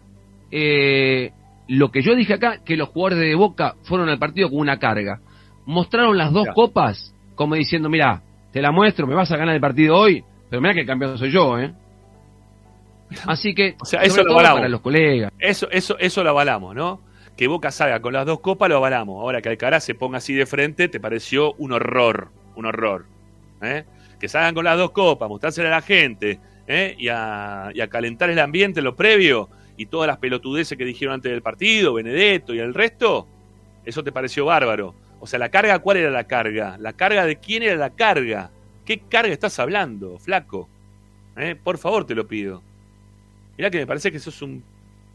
eh, 0.50 1.32
lo 1.68 1.90
que 1.90 2.02
yo 2.02 2.14
dije 2.14 2.34
acá, 2.34 2.58
que 2.64 2.76
los 2.76 2.88
jugadores 2.88 3.20
de 3.20 3.34
Boca 3.34 3.76
fueron 3.82 4.08
al 4.08 4.18
partido 4.18 4.48
con 4.50 4.58
una 4.58 4.78
carga. 4.78 5.20
Mostraron 5.66 6.16
las 6.16 6.32
dos 6.32 6.48
copas 6.54 7.14
como 7.34 7.54
diciendo, 7.54 7.88
mira, 7.88 8.22
te 8.52 8.60
la 8.60 8.72
muestro, 8.72 9.06
me 9.06 9.14
vas 9.14 9.30
a 9.30 9.36
ganar 9.36 9.54
el 9.54 9.60
partido 9.60 9.96
hoy, 9.96 10.24
pero 10.50 10.60
mira 10.60 10.74
que 10.74 10.80
el 10.80 10.86
campeón 10.86 11.16
soy 11.18 11.30
yo, 11.30 11.58
¿eh? 11.58 11.72
Así 13.26 13.54
que, 13.54 13.76
O 13.80 13.84
sea, 13.84 14.02
eso 14.02 14.22
lo 14.22 14.32
avalamos. 14.32 14.58
para 14.58 14.68
los 14.68 14.80
colegas. 14.80 15.32
Eso, 15.38 15.68
eso, 15.70 15.96
eso 15.98 16.22
lo 16.24 16.30
avalamos, 16.30 16.74
¿no? 16.74 17.00
Que 17.36 17.46
Boca 17.46 17.70
salga 17.70 18.00
con 18.00 18.12
las 18.12 18.26
dos 18.26 18.40
copas 18.40 18.68
lo 18.68 18.76
avalamos. 18.76 19.22
Ahora 19.22 19.40
que 19.40 19.48
Alcaraz 19.48 19.84
se 19.84 19.94
ponga 19.94 20.18
así 20.18 20.34
de 20.34 20.46
frente, 20.46 20.88
te 20.88 20.98
pareció 20.98 21.52
un 21.54 21.72
horror, 21.72 22.30
un 22.56 22.66
horror. 22.66 23.06
¿eh? 23.62 23.84
Que 24.18 24.28
salgan 24.28 24.54
con 24.54 24.64
las 24.64 24.76
dos 24.76 24.90
copas, 24.90 25.28
mostrársela 25.28 25.68
a 25.68 25.72
la 25.72 25.82
gente 25.82 26.40
¿eh? 26.66 26.96
y, 26.98 27.08
a, 27.08 27.70
y 27.72 27.80
a 27.80 27.88
calentar 27.88 28.30
el 28.30 28.40
ambiente 28.40 28.80
en 28.80 28.84
lo 28.84 28.96
previo 28.96 29.48
y 29.78 29.86
todas 29.86 30.06
las 30.08 30.18
pelotudeces 30.18 30.76
que 30.76 30.84
dijeron 30.84 31.14
antes 31.14 31.32
del 31.32 31.40
partido, 31.40 31.94
Benedetto 31.94 32.52
y 32.54 32.58
el 32.58 32.74
resto, 32.74 33.26
eso 33.86 34.04
te 34.04 34.12
pareció 34.12 34.44
bárbaro. 34.44 34.94
O 35.20 35.26
sea, 35.26 35.38
la 35.38 35.48
carga, 35.48 35.78
¿cuál 35.78 35.96
era 35.96 36.10
la 36.10 36.24
carga? 36.24 36.76
¿La 36.78 36.92
carga 36.92 37.24
de 37.24 37.36
quién 37.36 37.62
era 37.62 37.76
la 37.76 37.90
carga? 37.90 38.50
¿Qué 38.84 38.98
carga 39.08 39.32
estás 39.32 39.58
hablando, 39.58 40.18
flaco? 40.18 40.68
¿Eh? 41.36 41.56
Por 41.62 41.78
favor, 41.78 42.04
te 42.04 42.14
lo 42.14 42.26
pido. 42.28 42.62
Mirá 43.56 43.70
que 43.70 43.78
me 43.78 43.86
parece 43.86 44.12
que 44.12 44.18
sos 44.18 44.42
un, 44.42 44.62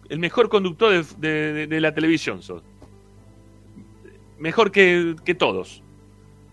el 0.09 0.19
mejor 0.19 0.50
conductor 0.50 1.06
de, 1.17 1.67
de- 1.67 1.82
la 1.82 1.93
televisión. 1.93 2.42
Sos. 2.42 2.64
Mejor 4.40 4.72
que, 4.72 5.16
que 5.24 5.35
todos. 5.35 5.82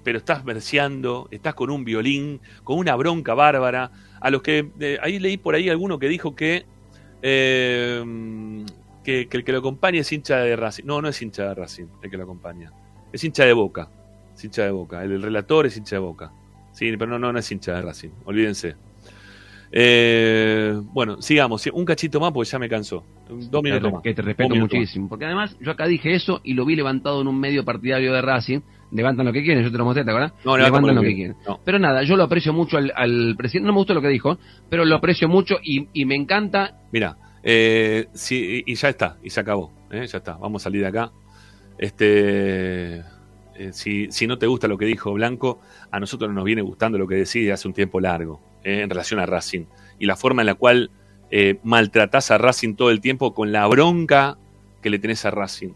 Pero 0.05 0.19
estás 0.19 0.45
verseando, 0.45 1.29
estás 1.31 1.55
con 1.55 1.71
un 1.71 1.85
violín, 1.85 2.41
con 2.65 2.79
una 2.79 2.95
bronca 2.97 3.35
bárbara. 3.35 3.91
A 4.21 4.31
los 4.31 4.43
que. 4.43 4.69
eh, 4.81 4.99
ahí 5.03 5.19
leí 5.19 5.37
por 5.37 5.55
ahí 5.55 5.69
alguno 5.69 5.99
que 5.99 6.09
dijo 6.09 6.35
que, 6.35 6.65
eh, 7.23 8.65
que. 9.05 9.29
que 9.29 9.37
el 9.37 9.45
que 9.45 9.53
lo 9.53 9.59
acompaña 9.59 10.01
es 10.01 10.13
hincha 10.13 10.39
de 10.39 10.57
Racing. 10.57 10.85
No, 10.85 11.01
no 11.03 11.09
es 11.09 11.21
hincha 11.21 11.49
de 11.49 11.55
Racing 11.55 11.87
el 12.03 12.11
que 12.11 12.17
lo 12.17 12.25
acompaña. 12.25 12.73
Es 13.13 13.25
hincha 13.25 13.45
de 13.45 13.53
boca. 13.53 13.89
Es 14.35 14.45
hincha 14.45 14.65
de 14.65 14.71
boca. 14.71 15.03
El, 15.05 15.13
el 15.13 15.23
relator 15.23 15.67
es 15.67 15.77
hincha 15.77 15.97
de 15.97 16.01
boca. 16.01 16.33
Sí, 16.73 16.95
pero 16.97 17.11
no, 17.11 17.19
no, 17.19 17.33
no 17.33 17.39
es 17.39 17.51
hincha 17.51 17.75
de 17.75 17.83
Racing. 17.83 18.11
Olvídense. 18.25 18.77
Eh, 19.73 20.81
bueno, 20.83 21.23
sigamos. 21.23 21.67
Un 21.73 21.85
cachito 21.85 22.21
más 22.21 22.33
porque 22.33 22.51
ya 22.51 22.59
me 22.59 22.69
cansó. 22.69 23.05
Dos 23.29 23.63
minutos 23.63 23.93
más. 23.93 24.03
Que 24.03 24.15
te 24.15 24.23
respeto 24.23 24.51
más. 24.51 24.59
muchísimo. 24.59 25.09
Porque 25.09 25.27
además, 25.27 25.57
yo 25.61 25.71
acá 25.71 25.87
dije 25.87 26.15
eso 26.15 26.41
y 26.43 26.55
lo 26.55 26.65
vi 26.65 26.77
levantado 26.77 27.21
en 27.21 27.29
un 27.29 27.39
medio 27.39 27.65
partidario 27.65 28.13
de 28.13 28.23
Racing. 28.23 28.61
Levantan 28.93 29.25
lo 29.27 29.33
que 29.33 29.43
quieren, 29.43 29.63
yo 29.63 29.71
te 29.71 29.79
lo 29.79 29.85
mostré, 29.85 30.05
¿te 30.05 30.11
acuerdas? 30.11 30.33
No, 30.45 30.57
levantan 30.57 30.83
Levantan 30.83 30.95
lo 30.97 31.01
que 31.03 31.09
que 31.09 31.15
quieren. 31.15 31.37
Pero 31.65 31.79
nada, 31.79 32.03
yo 32.03 32.17
lo 32.17 32.25
aprecio 32.25 32.53
mucho 32.53 32.77
al, 32.77 32.93
al 32.97 33.35
presidente. 33.37 33.67
No 33.67 33.73
me 33.73 33.79
gustó 33.79 33.95
lo 33.95 34.03
que 34.03 34.09
dijo, 34.09 34.39
pero 34.69 34.85
lo 34.85 34.97
aprecio 34.97 35.29
mucho 35.29 35.59
y, 35.63 35.89
y 35.93 36.05
me 36.05 36.17
encanta. 36.17 36.81
Mira, 36.91 37.17
eh, 37.43 38.09
sí, 38.13 38.63
y 38.67 38.75
ya 38.75 38.89
está, 38.89 39.17
y 39.23 39.31
se 39.31 39.41
acabó. 39.41 39.73
¿eh? 39.91 40.07
Ya 40.07 40.19
está, 40.19 40.35
vamos 40.35 40.63
a 40.63 40.65
salir 40.65 40.83
de 40.83 40.89
acá. 40.89 41.13
Este, 41.79 42.99
eh, 43.55 43.71
si, 43.73 44.11
si 44.11 44.27
no 44.27 44.39
te 44.39 44.47
gusta 44.47 44.69
lo 44.69 44.77
que 44.77 44.87
dijo 44.87 45.13
Blanco, 45.13 45.61
a 45.91 46.01
nosotros 46.01 46.33
nos 46.33 46.45
viene 46.45 46.63
gustando 46.63 46.99
lo 46.99 47.07
que 47.07 47.15
decide 47.15 47.53
hace 47.53 47.69
un 47.69 47.75
tiempo 47.75 48.01
largo 48.01 48.41
en 48.65 48.91
relación 48.91 49.21
a 49.21 49.27
Racing. 49.27 49.67
Y 49.99 50.07
la 50.07 50.17
forma 50.17 50.43
en 50.43 50.47
la 50.47 50.55
cual 50.55 50.91
maltratás 51.63 52.33
a 52.33 52.39
Racing 52.39 52.75
todo 52.75 52.91
el 52.91 53.01
tiempo 53.01 53.35
con 53.35 53.53
la 53.53 53.67
bronca 53.69 54.37
que 54.83 54.91
le 54.91 54.99
tenés 54.99 55.25
a 55.25 55.31
Racing. 55.31 55.71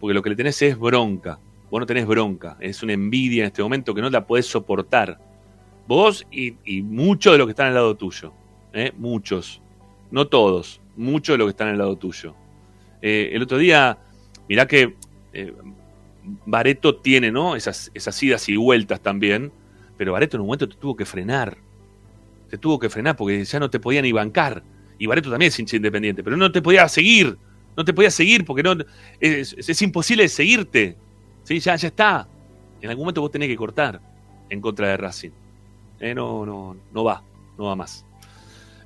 Porque 0.00 0.14
lo 0.14 0.22
que 0.22 0.30
le 0.30 0.36
tenés 0.36 0.60
es 0.62 0.78
bronca. 0.78 1.38
Vos 1.70 1.80
no 1.80 1.86
tenés 1.86 2.06
bronca, 2.06 2.56
es 2.60 2.82
una 2.82 2.92
envidia 2.92 3.42
en 3.42 3.46
este 3.48 3.62
momento 3.62 3.94
que 3.94 4.00
no 4.00 4.08
la 4.08 4.26
podés 4.26 4.46
soportar. 4.46 5.18
Vos 5.86 6.26
y, 6.30 6.52
muchos 6.82 7.32
de 7.32 7.38
los 7.38 7.46
que 7.46 7.52
están 7.52 7.68
al 7.68 7.74
lado 7.74 7.96
tuyo. 7.96 8.32
¿eh? 8.72 8.92
Muchos. 8.96 9.62
No 10.10 10.28
todos, 10.28 10.80
muchos 10.96 11.34
de 11.34 11.38
los 11.38 11.46
que 11.46 11.50
están 11.50 11.68
al 11.68 11.78
lado 11.78 11.96
tuyo. 11.96 12.34
Eh, 13.02 13.30
el 13.32 13.42
otro 13.42 13.58
día, 13.58 13.98
mirá 14.48 14.66
que 14.66 14.94
eh, 15.32 15.52
Bareto 16.44 16.96
tiene, 16.96 17.30
¿no? 17.30 17.56
Esas, 17.56 17.90
idas 18.22 18.48
y 18.48 18.56
vueltas 18.56 19.00
también. 19.00 19.52
Pero 19.96 20.12
Bareto 20.12 20.36
en 20.36 20.42
un 20.42 20.46
momento 20.46 20.68
te 20.68 20.76
tuvo 20.76 20.96
que 20.96 21.04
frenar. 21.04 21.56
Te 22.48 22.58
tuvo 22.58 22.78
que 22.78 22.88
frenar 22.88 23.16
porque 23.16 23.44
ya 23.44 23.58
no 23.58 23.70
te 23.70 23.80
podía 23.80 24.02
ni 24.02 24.12
bancar. 24.12 24.62
Y 24.98 25.06
Bareto 25.06 25.30
también 25.30 25.48
es 25.48 25.72
independiente, 25.72 26.22
pero 26.22 26.36
no 26.36 26.50
te 26.50 26.62
podía 26.62 26.88
seguir. 26.88 27.36
No 27.76 27.84
te 27.84 27.92
podía 27.92 28.10
seguir 28.10 28.44
porque 28.44 28.62
no 28.62 28.76
es 29.20 29.82
imposible 29.82 30.28
seguirte. 30.28 30.96
¿Sí? 31.46 31.60
Ya, 31.60 31.76
ya 31.76 31.88
está. 31.88 32.28
En 32.80 32.90
algún 32.90 33.04
momento 33.04 33.20
vos 33.20 33.30
tenés 33.30 33.48
que 33.48 33.56
cortar 33.56 34.00
en 34.50 34.60
contra 34.60 34.88
de 34.88 34.96
Racing. 34.96 35.30
Eh, 36.00 36.12
no, 36.12 36.44
no, 36.44 36.76
no 36.92 37.04
va. 37.04 37.22
No 37.56 37.66
va 37.66 37.76
más. 37.76 38.04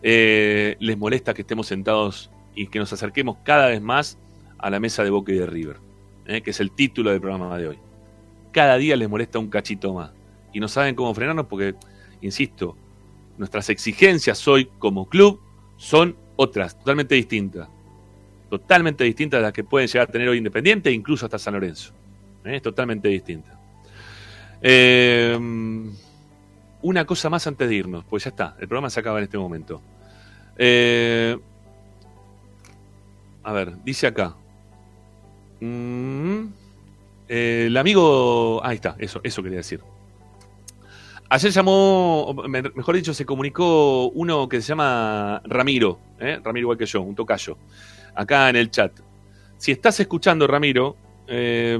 Eh, 0.03 0.77
les 0.79 0.99
molesta 0.99 1.33
que 1.33 1.41
estemos 1.41 1.67
sentados 1.67 2.31
y 2.55 2.67
que 2.67 2.79
nos 2.79 2.93
acerquemos 2.93 3.39
cada 3.45 3.69
vez 3.69 3.81
más 3.81 4.19
a 4.59 4.69
la 4.69 4.79
mesa 4.79 5.03
de 5.03 5.09
Boca 5.09 5.33
y 5.33 5.37
de 5.37 5.47
River, 5.47 5.79
eh, 6.27 6.43
que 6.43 6.51
es 6.51 6.61
el 6.61 6.71
título 6.73 7.11
del 7.11 7.21
programa 7.21 7.57
de 7.57 7.69
hoy. 7.69 7.79
Cada 8.53 8.77
día 8.77 8.95
les 8.95 9.09
molesta 9.09 9.39
un 9.39 9.49
cachito 9.49 9.95
más 9.95 10.13
y 10.53 10.61
no 10.61 10.69
saben 10.69 10.95
cómo 10.95 11.15
frenarnos 11.15 11.47
porque, 11.47 11.75
insisto, 12.21 12.77
nuestras 13.39 13.71
exigencias 13.71 14.47
hoy 14.47 14.67
como 14.79 15.09
club 15.09 15.41
son 15.79 16.15
otras, 16.37 16.79
totalmente 16.79 17.15
distintas. 17.15 17.69
Totalmente 18.51 19.05
distintas 19.05 19.39
a 19.39 19.43
las 19.45 19.53
que 19.55 19.65
pueden 19.65 19.89
llegar 19.89 20.09
a 20.09 20.13
tener 20.13 20.29
hoy 20.29 20.39
Independiente 20.39 20.91
e 20.91 20.93
incluso 20.93 21.25
hasta 21.25 21.39
San 21.39 21.55
Lorenzo. 21.55 21.95
Eh, 22.45 22.57
Es 22.57 22.63
totalmente 22.63 23.09
distinta. 23.09 23.59
Eh, 24.63 25.39
una 26.83 27.05
cosa 27.05 27.31
más 27.31 27.47
antes 27.47 27.69
de 27.69 27.75
irnos, 27.75 28.05
pues 28.05 28.25
ya 28.25 28.31
está, 28.31 28.57
el 28.59 28.69
programa 28.69 28.91
se 28.91 29.01
acaba 29.01 29.19
en 29.19 29.25
este 29.25 29.39
momento. 29.39 29.83
Eh, 30.57 31.39
a 33.43 33.53
ver, 33.53 33.83
dice 33.83 34.07
acá. 34.07 34.35
Mm, 35.61 36.47
eh, 37.29 37.65
el 37.67 37.77
amigo. 37.77 38.61
Ahí 38.65 38.77
está, 38.77 38.97
eso, 38.99 39.21
eso 39.23 39.43
quería 39.43 39.59
decir. 39.59 39.81
Ayer 41.29 41.53
llamó, 41.53 42.35
mejor 42.49 42.97
dicho, 42.97 43.15
se 43.15 43.25
comunicó 43.25 44.09
uno 44.09 44.49
que 44.49 44.61
se 44.61 44.69
llama 44.69 45.41
Ramiro, 45.45 46.01
¿eh? 46.19 46.41
Ramiro 46.43 46.65
igual 46.65 46.79
que 46.79 46.87
yo, 46.87 47.03
un 47.03 47.15
tocayo, 47.15 47.57
acá 48.17 48.51
en 48.51 48.57
el 48.57 48.71
chat. 48.71 48.93
Si 49.57 49.71
estás 49.71 50.01
escuchando, 50.01 50.49
Ramiro, 50.49 50.97
eh, 51.31 51.79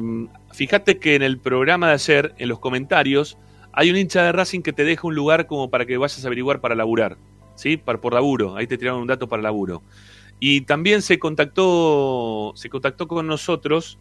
fíjate 0.53 0.99
que 0.99 1.17
en 1.17 1.23
el 1.23 1.39
programa 1.39 1.89
de 1.89 1.95
ayer, 1.95 2.35
en 2.39 2.49
los 2.49 2.59
comentarios, 2.59 3.37
hay 3.73 3.91
un 3.91 3.97
hincha 3.97 4.23
de 4.23 4.33
Racing 4.33 4.63
que 4.63 4.73
te 4.73 4.85
deja 4.85 5.07
un 5.07 5.15
lugar 5.15 5.47
como 5.47 5.69
para 5.71 5.85
que 5.85 5.97
vayas 5.99 6.25
a 6.25 6.27
averiguar 6.27 6.61
para 6.61 6.75
laburar, 6.75 7.17
¿sí? 7.55 7.77
Para, 7.77 8.01
por 8.01 8.15
laburo, 8.15 8.57
ahí 8.57 8.67
te 8.67 8.79
tiraron 8.79 9.03
un 9.03 9.07
dato 9.07 9.29
para 9.29 9.43
laburo. 9.43 9.83
Y 10.39 10.63
también 10.63 11.03
se 11.03 11.19
contactó, 11.19 12.53
se 12.57 12.71
contactó 12.71 13.07
con 13.07 13.27
nosotros 13.27 13.99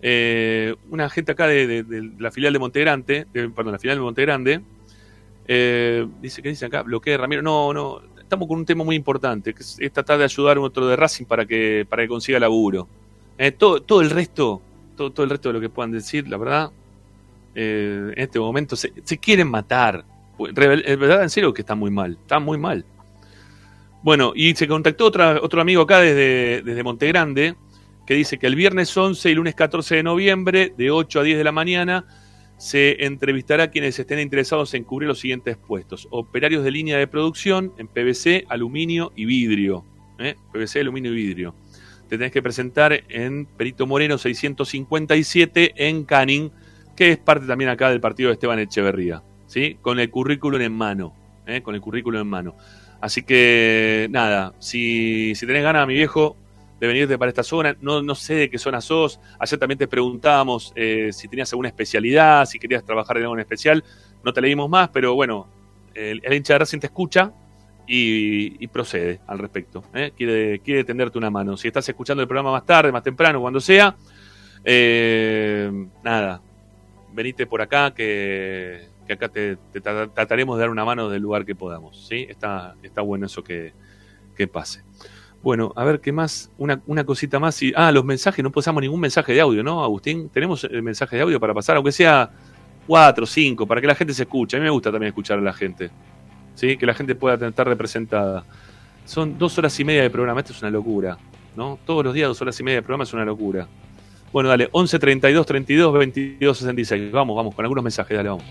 eh, 0.00 0.74
una 0.90 1.10
gente 1.10 1.32
acá 1.32 1.46
de, 1.46 1.84
la 2.18 2.30
filial 2.30 2.52
de 2.52 2.58
Montegrande, 2.58 3.26
de- 3.32 3.48
perdón, 3.50 3.72
la 3.72 3.78
filial 3.78 3.98
de 3.98 4.02
Montegrande, 4.02 4.60
eh, 5.46 6.06
dice 6.22 6.40
que 6.42 6.48
dice 6.48 6.66
acá, 6.66 6.82
bloquea 6.82 7.18
Ramiro. 7.18 7.42
No, 7.42 7.72
no, 7.72 8.00
estamos 8.18 8.48
con 8.48 8.58
un 8.58 8.64
tema 8.64 8.84
muy 8.84 8.96
importante, 8.96 9.54
que 9.54 9.62
es, 9.62 9.78
tratar 9.92 10.18
de 10.18 10.24
ayudar 10.24 10.56
a 10.56 10.60
otro 10.60 10.86
de 10.86 10.96
Racing 10.96 11.24
para 11.26 11.44
que, 11.46 11.86
para 11.88 12.02
que 12.02 12.08
consiga 12.08 12.38
laburo. 12.40 12.88
Eh, 13.36 13.52
todo 13.52 14.00
el 14.00 14.10
resto, 14.10 14.62
todo, 14.96 15.22
el 15.22 15.30
resto 15.30 15.48
de 15.48 15.54
lo 15.54 15.60
que 15.60 15.68
puedan 15.68 15.92
decir, 15.92 16.28
la 16.28 16.36
verdad, 16.36 16.70
eh, 17.54 18.12
en 18.16 18.22
este 18.22 18.38
momento 18.38 18.76
se, 18.76 18.90
quieren 19.18 19.48
matar. 19.48 20.04
Pues, 20.36 20.52
Es 20.56 20.98
verdad, 20.98 21.22
en 21.22 21.30
serio 21.30 21.54
que 21.54 21.62
está 21.62 21.74
muy 21.74 21.90
mal, 21.90 22.18
está 22.20 22.38
muy 22.38 22.58
mal. 22.58 22.84
Bueno, 24.02 24.32
y 24.34 24.54
se 24.54 24.68
contactó 24.68 25.06
otra, 25.06 25.40
otro 25.40 25.60
amigo 25.60 25.82
acá 25.82 26.00
desde, 26.00 26.62
desde 26.62 26.82
Montegrande, 26.82 27.56
que 28.06 28.14
dice 28.14 28.38
que 28.38 28.46
el 28.46 28.54
viernes 28.54 28.94
11 28.94 29.30
y 29.30 29.34
lunes 29.34 29.54
14 29.54 29.96
de 29.96 30.02
noviembre, 30.02 30.74
de 30.76 30.90
8 30.90 31.20
a 31.20 31.22
10 31.22 31.38
de 31.38 31.44
la 31.44 31.52
mañana, 31.52 32.04
se 32.56 33.04
entrevistará 33.04 33.64
a 33.64 33.70
quienes 33.70 33.98
estén 33.98 34.20
interesados 34.20 34.74
en 34.74 34.84
cubrir 34.84 35.08
los 35.08 35.18
siguientes 35.18 35.56
puestos. 35.56 36.06
Operarios 36.10 36.64
de 36.64 36.70
línea 36.70 36.98
de 36.98 37.06
producción 37.06 37.72
en 37.78 37.88
PVC, 37.88 38.44
aluminio 38.48 39.12
y 39.16 39.24
vidrio. 39.24 39.84
¿eh? 40.18 40.36
PVC, 40.52 40.80
aluminio 40.80 41.12
y 41.12 41.16
vidrio. 41.16 41.54
Te 42.14 42.18
tenés 42.18 42.32
que 42.32 42.42
presentar 42.42 43.02
en 43.08 43.44
Perito 43.44 43.88
Moreno 43.88 44.18
657 44.18 45.72
en 45.74 46.04
Canning, 46.04 46.52
que 46.94 47.10
es 47.10 47.18
parte 47.18 47.44
también 47.44 47.70
acá 47.70 47.90
del 47.90 48.00
partido 48.00 48.28
de 48.28 48.34
Esteban 48.34 48.60
Echeverría, 48.60 49.24
¿sí? 49.48 49.78
Con 49.82 49.98
el 49.98 50.10
currículum 50.10 50.60
en 50.60 50.72
mano, 50.72 51.12
¿eh? 51.44 51.60
Con 51.60 51.74
el 51.74 51.80
currículum 51.80 52.20
en 52.20 52.28
mano. 52.28 52.56
Así 53.00 53.24
que, 53.24 54.06
nada, 54.12 54.54
si, 54.60 55.34
si 55.34 55.44
tenés 55.44 55.64
ganas, 55.64 55.88
mi 55.88 55.94
viejo, 55.94 56.36
de 56.78 56.86
venirte 56.86 57.18
para 57.18 57.30
esta 57.30 57.42
zona, 57.42 57.76
no, 57.80 58.00
no 58.00 58.14
sé 58.14 58.34
de 58.34 58.48
qué 58.48 58.58
zona 58.58 58.80
sos. 58.80 59.18
Ayer 59.40 59.58
también 59.58 59.78
te 59.78 59.88
preguntábamos 59.88 60.72
eh, 60.76 61.10
si 61.12 61.26
tenías 61.26 61.52
alguna 61.52 61.70
especialidad, 61.70 62.46
si 62.46 62.60
querías 62.60 62.84
trabajar 62.84 63.16
en 63.16 63.24
algo 63.24 63.34
en 63.34 63.40
especial. 63.40 63.82
No 64.22 64.32
te 64.32 64.40
leímos 64.40 64.70
más, 64.70 64.88
pero 64.90 65.16
bueno, 65.16 65.48
el, 65.94 66.20
el 66.22 66.32
hincha 66.32 66.52
de 66.52 66.58
Racing 66.60 66.78
te 66.78 66.86
escucha 66.86 67.32
y, 67.86 68.62
y 68.64 68.66
procede 68.68 69.20
al 69.26 69.38
respecto. 69.38 69.84
¿eh? 69.94 70.12
Quiere, 70.16 70.60
quiere 70.60 70.84
tenderte 70.84 71.18
una 71.18 71.30
mano. 71.30 71.56
Si 71.56 71.68
estás 71.68 71.88
escuchando 71.88 72.22
el 72.22 72.28
programa 72.28 72.52
más 72.52 72.64
tarde, 72.64 72.90
más 72.92 73.02
temprano, 73.02 73.40
cuando 73.40 73.60
sea, 73.60 73.94
eh, 74.64 75.70
nada, 76.02 76.40
venite 77.12 77.46
por 77.46 77.60
acá 77.60 77.92
que, 77.92 78.88
que 79.06 79.12
acá 79.12 79.28
te, 79.28 79.56
te 79.72 79.82
tra- 79.82 80.10
trataremos 80.12 80.56
de 80.56 80.60
dar 80.60 80.70
una 80.70 80.84
mano 80.84 81.08
del 81.08 81.22
lugar 81.22 81.44
que 81.44 81.54
podamos. 81.54 82.06
¿sí? 82.06 82.26
Está, 82.28 82.74
está 82.82 83.02
bueno 83.02 83.26
eso 83.26 83.44
que, 83.44 83.72
que 84.36 84.46
pase. 84.46 84.82
Bueno, 85.42 85.74
a 85.76 85.84
ver 85.84 86.00
qué 86.00 86.10
más, 86.10 86.50
una, 86.56 86.80
una 86.86 87.04
cosita 87.04 87.38
más. 87.38 87.62
Y, 87.62 87.70
ah, 87.76 87.92
los 87.92 88.02
mensajes, 88.02 88.42
no 88.42 88.50
pasamos 88.50 88.80
ningún 88.80 89.00
mensaje 89.00 89.34
de 89.34 89.42
audio, 89.42 89.62
¿no, 89.62 89.84
Agustín? 89.84 90.30
Tenemos 90.30 90.64
el 90.64 90.82
mensaje 90.82 91.16
de 91.16 91.22
audio 91.22 91.38
para 91.38 91.52
pasar, 91.52 91.76
aunque 91.76 91.92
sea 91.92 92.30
cuatro, 92.86 93.26
cinco, 93.26 93.66
para 93.66 93.78
que 93.82 93.86
la 93.86 93.94
gente 93.94 94.14
se 94.14 94.22
escuche. 94.22 94.56
A 94.56 94.60
mí 94.60 94.64
me 94.64 94.70
gusta 94.70 94.90
también 94.90 95.08
escuchar 95.08 95.38
a 95.38 95.42
la 95.42 95.52
gente. 95.52 95.90
¿Sí? 96.54 96.76
Que 96.76 96.86
la 96.86 96.94
gente 96.94 97.14
pueda 97.14 97.46
estar 97.46 97.66
representada. 97.66 98.44
Son 99.04 99.38
dos 99.38 99.58
horas 99.58 99.78
y 99.80 99.84
media 99.84 100.02
de 100.02 100.10
programa, 100.10 100.40
esto 100.40 100.52
es 100.52 100.62
una 100.62 100.70
locura. 100.70 101.18
¿no? 101.56 101.78
Todos 101.84 102.04
los 102.04 102.14
días 102.14 102.28
dos 102.28 102.40
horas 102.42 102.58
y 102.58 102.62
media 102.62 102.76
de 102.76 102.82
programa 102.82 103.04
es 103.04 103.12
una 103.12 103.24
locura. 103.24 103.66
Bueno, 104.32 104.48
dale, 104.48 104.68
11 104.72 104.98
32 104.98 105.46
32 105.46 105.92
22 105.92 106.58
66. 106.58 107.12
Vamos, 107.12 107.36
vamos, 107.36 107.54
con 107.54 107.64
algunos 107.64 107.84
mensajes, 107.84 108.16
dale, 108.16 108.28
vamos. 108.30 108.44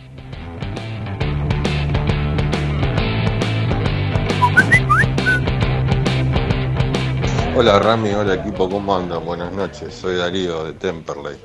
Hola 7.56 7.78
Rami, 7.78 8.10
hola 8.10 8.34
equipo, 8.34 8.68
¿cómo 8.68 8.96
andan? 8.96 9.24
Buenas 9.24 9.54
noches, 9.54 9.94
soy 9.94 10.16
Darío 10.16 10.64
de 10.64 10.74
Temperley. 10.74 11.36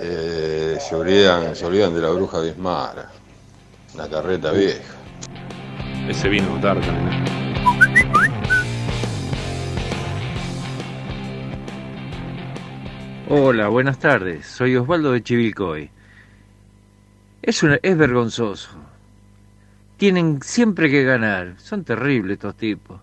Eh, 0.00 0.78
se, 0.80 0.94
olvidan, 0.94 1.92
de 1.92 2.00
la 2.00 2.10
bruja 2.10 2.40
Bismara, 2.40 3.10
la 3.96 4.08
carreta 4.08 4.52
vieja. 4.52 4.99
Ese 6.08 6.28
vino 6.28 6.58
tarde 6.60 6.80
también. 6.82 7.22
¿eh? 7.22 8.30
Hola, 13.28 13.68
buenas 13.68 13.98
tardes. 13.98 14.46
Soy 14.46 14.76
Osvaldo 14.76 15.12
de 15.12 15.22
Chivilcoy. 15.22 15.90
Es, 17.42 17.62
una- 17.62 17.78
es 17.82 17.96
vergonzoso. 17.96 18.70
Tienen 19.96 20.40
siempre 20.42 20.90
que 20.90 21.04
ganar. 21.04 21.54
Son 21.58 21.84
terribles 21.84 22.34
estos 22.34 22.56
tipos. 22.56 23.00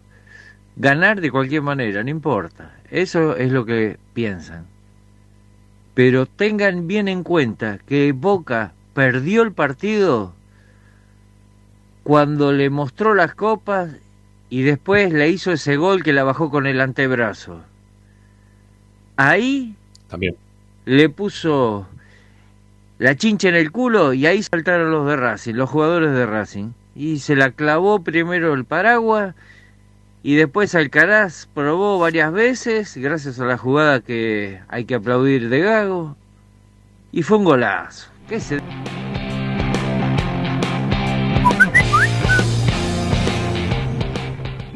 Ganar 0.76 1.22
de 1.22 1.32
cualquier 1.32 1.62
manera, 1.62 2.04
no 2.04 2.10
importa. 2.10 2.76
Eso 2.92 3.36
es 3.38 3.52
lo 3.52 3.66
que 3.66 3.98
piensan. 4.14 4.66
Pero 5.94 6.26
tengan 6.26 6.88
bien 6.88 7.08
en 7.08 7.24
cuenta 7.24 7.80
que 7.80 8.12
Boca 8.12 8.74
perdió 8.94 9.42
el 9.44 9.54
partido 9.54 10.34
cuando 12.08 12.54
le 12.54 12.70
mostró 12.70 13.14
las 13.16 13.36
copas 13.36 13.90
y 14.50 14.62
después 14.62 15.12
le 15.12 15.28
hizo 15.28 15.52
ese 15.52 15.76
gol 15.76 16.04
que 16.04 16.14
la 16.14 16.24
bajó 16.24 16.50
con 16.50 16.66
el 16.66 16.80
antebrazo. 16.80 17.60
Ahí 19.18 19.76
También. 20.08 20.38
le 20.86 21.10
puso 21.10 21.86
la 22.98 23.18
chincha 23.18 23.50
en 23.50 23.56
el 23.56 23.74
culo 23.74 24.14
y 24.14 24.26
ahí 24.26 24.42
saltaron 24.42 24.90
los 24.90 25.06
de 25.06 25.18
Racing, 25.18 25.56
los 25.56 25.70
jugadores 25.70 26.14
de 26.14 26.26
Racing. 26.26 26.70
Y 26.96 27.20
se 27.20 27.36
la 27.36 27.52
clavó 27.52 28.02
primero 28.02 28.54
el 28.54 28.64
paraguas 28.64 29.36
y 30.24 30.36
después 30.36 30.76
Alcaraz 30.76 31.50
probó 31.54 32.00
varias 32.00 32.32
veces, 32.32 32.96
gracias 32.96 33.38
a 33.42 33.44
la 33.44 33.58
jugada 33.58 34.00
que 34.00 34.62
hay 34.70 34.86
que 34.86 34.96
aplaudir 34.96 35.50
de 35.50 35.60
Gago. 35.60 36.16
Y 37.12 37.24
fue 37.24 37.38
un 37.38 37.44
golazo. 37.44 38.10
¿Qué 38.30 38.40
se... 38.40 38.62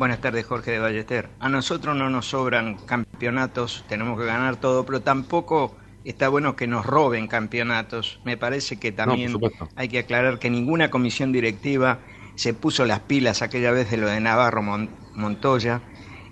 Buenas 0.02 0.20
tardes, 0.20 0.48
Jorge 0.48 0.72
de 0.72 0.80
Ballester. 0.80 1.30
A 1.40 1.48
nosotros 1.48 1.96
no 1.96 2.10
nos 2.10 2.26
sobran 2.26 2.76
campeonatos, 2.88 3.86
tenemos 3.88 4.20
que 4.20 4.26
ganar 4.26 4.56
todo, 4.56 4.84
pero 4.84 5.02
tampoco 5.02 5.78
está 6.04 6.28
bueno 6.28 6.56
que 6.56 6.66
nos 6.66 6.88
roben 6.88 7.28
campeonatos. 7.28 8.20
Me 8.26 8.36
parece 8.36 8.80
que 8.80 8.92
también 8.92 9.32
hay 9.76 9.90
que 9.90 10.00
aclarar 10.00 10.40
que 10.40 10.50
ninguna 10.50 10.90
comisión 10.90 11.32
directiva 11.32 12.00
se 12.34 12.56
puso 12.56 12.88
las 12.88 13.02
pilas 13.02 13.44
aquella 13.44 13.70
vez 13.70 13.92
de 13.92 13.98
lo 13.98 14.08
de 14.08 14.20
Navarro 14.20 14.64
Mon- 14.64 14.90
Montoya 15.14 15.82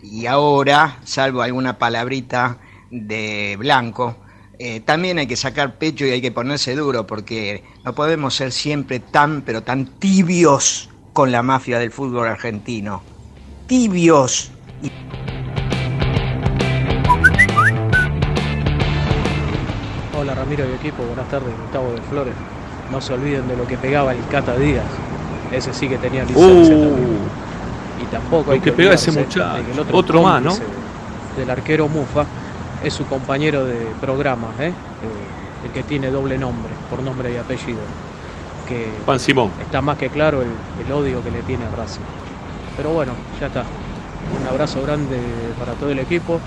y 0.02 0.26
ahora, 0.26 0.98
salvo 1.04 1.44
alguna 1.44 1.78
palabrita 1.78 2.58
de 2.90 3.56
Blanco, 3.60 4.18
eh, 4.58 4.80
también 4.80 5.20
hay 5.20 5.28
que 5.28 5.36
sacar 5.36 5.78
pecho 5.78 6.08
y 6.08 6.10
hay 6.10 6.22
que 6.22 6.32
ponerse 6.32 6.76
duro 6.76 7.06
porque 7.06 7.64
no 7.86 7.94
podemos 7.94 8.34
ser 8.34 8.52
siempre 8.52 9.00
tan, 9.00 9.44
pero 9.44 9.62
tan 9.62 10.00
tibios 10.00 10.90
con 11.14 11.32
la 11.32 11.44
mafia 11.44 11.78
del 11.78 11.92
fútbol 11.92 12.30
argentino. 12.30 13.04
Tibios. 13.70 14.50
Hola 20.20 20.36
Ramiro 20.36 20.66
y 20.70 20.74
equipo, 20.76 21.04
buenas 21.04 21.30
tardes, 21.30 21.50
Gustavo 21.64 21.92
de 21.92 22.02
Flores. 22.02 22.34
No 22.92 23.00
se 23.00 23.14
olviden 23.14 23.48
de 23.48 23.56
lo 23.56 23.66
que 23.68 23.78
pegaba 23.78 24.12
el 24.14 24.26
Cata 24.28 24.56
Díaz. 24.58 24.84
Ese 25.52 25.74
sí 25.74 25.88
que 25.88 25.98
tenía 25.98 26.24
licencia 26.24 26.76
Uh, 26.76 26.80
también. 26.90 27.18
Y 28.02 28.06
tampoco 28.12 28.48
lo 28.48 28.52
hay 28.54 28.60
que 28.60 28.72
pegaba 28.72 28.96
ese 28.96 29.12
muchacho. 29.12 29.64
que 29.66 29.72
el 29.72 29.96
Otro 29.96 30.22
más, 30.24 30.42
¿no? 30.42 30.56
Del 31.38 31.50
arquero 31.50 31.88
Mufa 31.88 32.26
es 32.84 32.94
su 32.94 33.06
compañero 33.06 33.66
de 33.66 33.76
programa, 34.02 34.48
¿eh? 34.60 34.68
Eh, 34.68 34.74
el 35.66 35.72
que 35.72 35.84
tiene 35.84 36.10
doble 36.10 36.38
nombre, 36.38 36.72
por 36.90 37.02
nombre 37.02 37.32
y 37.34 37.38
apellido. 37.38 37.80
Que 38.68 38.90
Juan 39.06 39.20
Simón. 39.20 39.52
está 39.62 39.82
más 39.82 39.98
que 39.98 40.10
claro 40.10 40.42
el, 40.42 40.50
el 40.86 40.92
odio 40.92 41.24
que 41.24 41.32
le 41.32 41.42
tiene 41.44 41.66
a 41.66 41.76
Racing. 41.76 42.02
Pero 42.80 42.94
bueno, 42.94 43.12
ya 43.42 43.48
está. 43.48 43.66
Un 44.40 44.48
abrazo 44.48 44.82
grande 44.82 45.20
para 45.60 45.74
todo 45.74 45.90
el 45.92 46.00
equipo. 46.00 46.40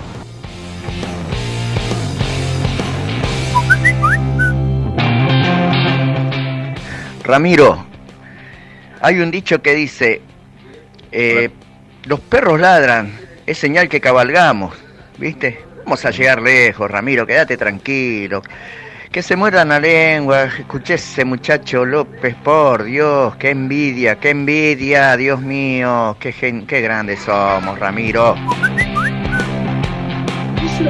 Ramiro, 7.23 7.85
hay 8.99 9.19
un 9.19 9.29
dicho 9.29 9.61
que 9.61 9.75
dice, 9.75 10.23
eh, 11.11 11.51
los 12.05 12.19
perros 12.19 12.59
ladran, 12.59 13.15
es 13.45 13.59
señal 13.59 13.87
que 13.87 14.01
cabalgamos, 14.01 14.73
¿viste? 15.19 15.63
Vamos 15.85 16.03
a 16.03 16.09
llegar 16.09 16.41
lejos, 16.41 16.89
Ramiro, 16.89 17.27
quédate 17.27 17.57
tranquilo. 17.57 18.41
Que 19.13 19.21
se 19.21 19.35
mueran 19.35 19.69
la 19.69 19.79
lengua, 19.79 20.45
escuché 20.45 20.95
ese 20.95 21.23
muchacho 21.23 21.85
López, 21.85 22.35
por 22.43 22.83
Dios, 22.83 23.35
qué 23.35 23.51
envidia, 23.51 24.15
qué 24.15 24.31
envidia, 24.31 25.15
Dios 25.15 25.39
mío, 25.39 26.17
qué, 26.19 26.31
gen- 26.31 26.65
qué 26.65 26.81
grandes 26.81 27.19
somos, 27.19 27.77
Ramiro. 27.77 28.35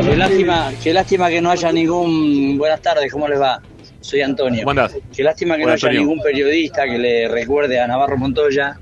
Qué 0.08 0.16
lástima, 0.16 0.72
qué 0.82 0.94
lástima 0.94 1.30
que 1.30 1.42
no 1.42 1.52
haya 1.52 1.70
ningún. 1.74 2.58
Buenas 2.58 2.82
tardes, 2.82 3.12
¿cómo 3.12 3.28
les 3.28 3.42
va? 3.42 3.62
Soy 4.00 4.22
Antonio. 4.22 4.62
¿Cómo 4.62 4.72
andás? 4.72 4.96
Qué 5.14 5.22
lástima 5.22 5.58
que 5.58 5.64
no 5.66 5.74
haya 5.74 5.90
Antonio. 5.90 6.00
ningún 6.00 6.22
periodista 6.24 6.86
que 6.86 6.98
le 6.98 7.28
recuerde 7.28 7.78
a 7.82 7.88
Navarro 7.88 8.18
Montoya 8.18 8.78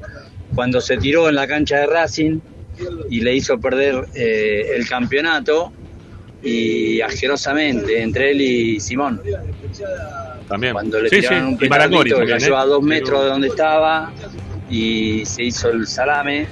cuando 0.53 0.79
se 0.79 0.97
tiró 0.97 1.29
en 1.29 1.35
la 1.35 1.47
cancha 1.47 1.79
de 1.79 1.87
Racing 1.87 2.39
y 3.09 3.21
le 3.21 3.33
hizo 3.33 3.59
perder 3.59 4.05
eh, 4.13 4.67
el 4.75 4.87
campeonato 4.87 5.73
y 6.43 7.01
asquerosamente 7.01 8.01
entre 8.01 8.31
él 8.31 8.41
y 8.41 8.79
Simón. 8.79 9.21
También. 10.47 10.73
Cuando 10.73 10.99
le 10.99 11.09
Sí, 11.09 11.15
sí, 11.17 11.21
tiraron 11.21 11.47
un 11.47 11.57
y 11.61 11.69
Marangoni 11.69 12.03
petardito, 12.03 12.17
también, 12.17 12.39
cayó 12.39 12.53
¿eh? 12.53 12.57
a 12.57 12.65
dos 12.65 12.83
metros 12.83 13.23
de 13.23 13.29
donde 13.29 13.47
estaba 13.47 14.11
y 14.69 15.25
se 15.25 15.43
hizo 15.43 15.69
el 15.69 15.87
salame. 15.87 16.47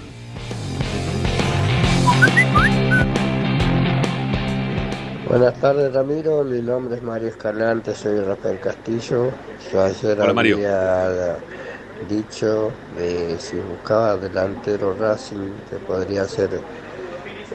Buenas 5.27 5.53
tardes 5.61 5.93
Ramiro, 5.93 6.43
mi 6.43 6.59
nombre 6.61 6.95
es 6.97 7.03
Mario 7.03 7.27
Escalante, 7.27 7.93
soy 7.93 8.19
Rafael 8.19 8.59
Castillo. 8.59 9.31
Yo 9.71 9.81
ayer 9.83 10.19
Hola, 10.19 10.33
Mario. 10.33 10.55
había 10.55 11.37
dicho 12.09 12.71
de 12.97 13.35
si 13.37 13.57
buscaba 13.57 14.17
delantero 14.17 14.95
Racing 14.99 15.51
que 15.69 15.75
podría 15.85 16.25
ser 16.25 16.49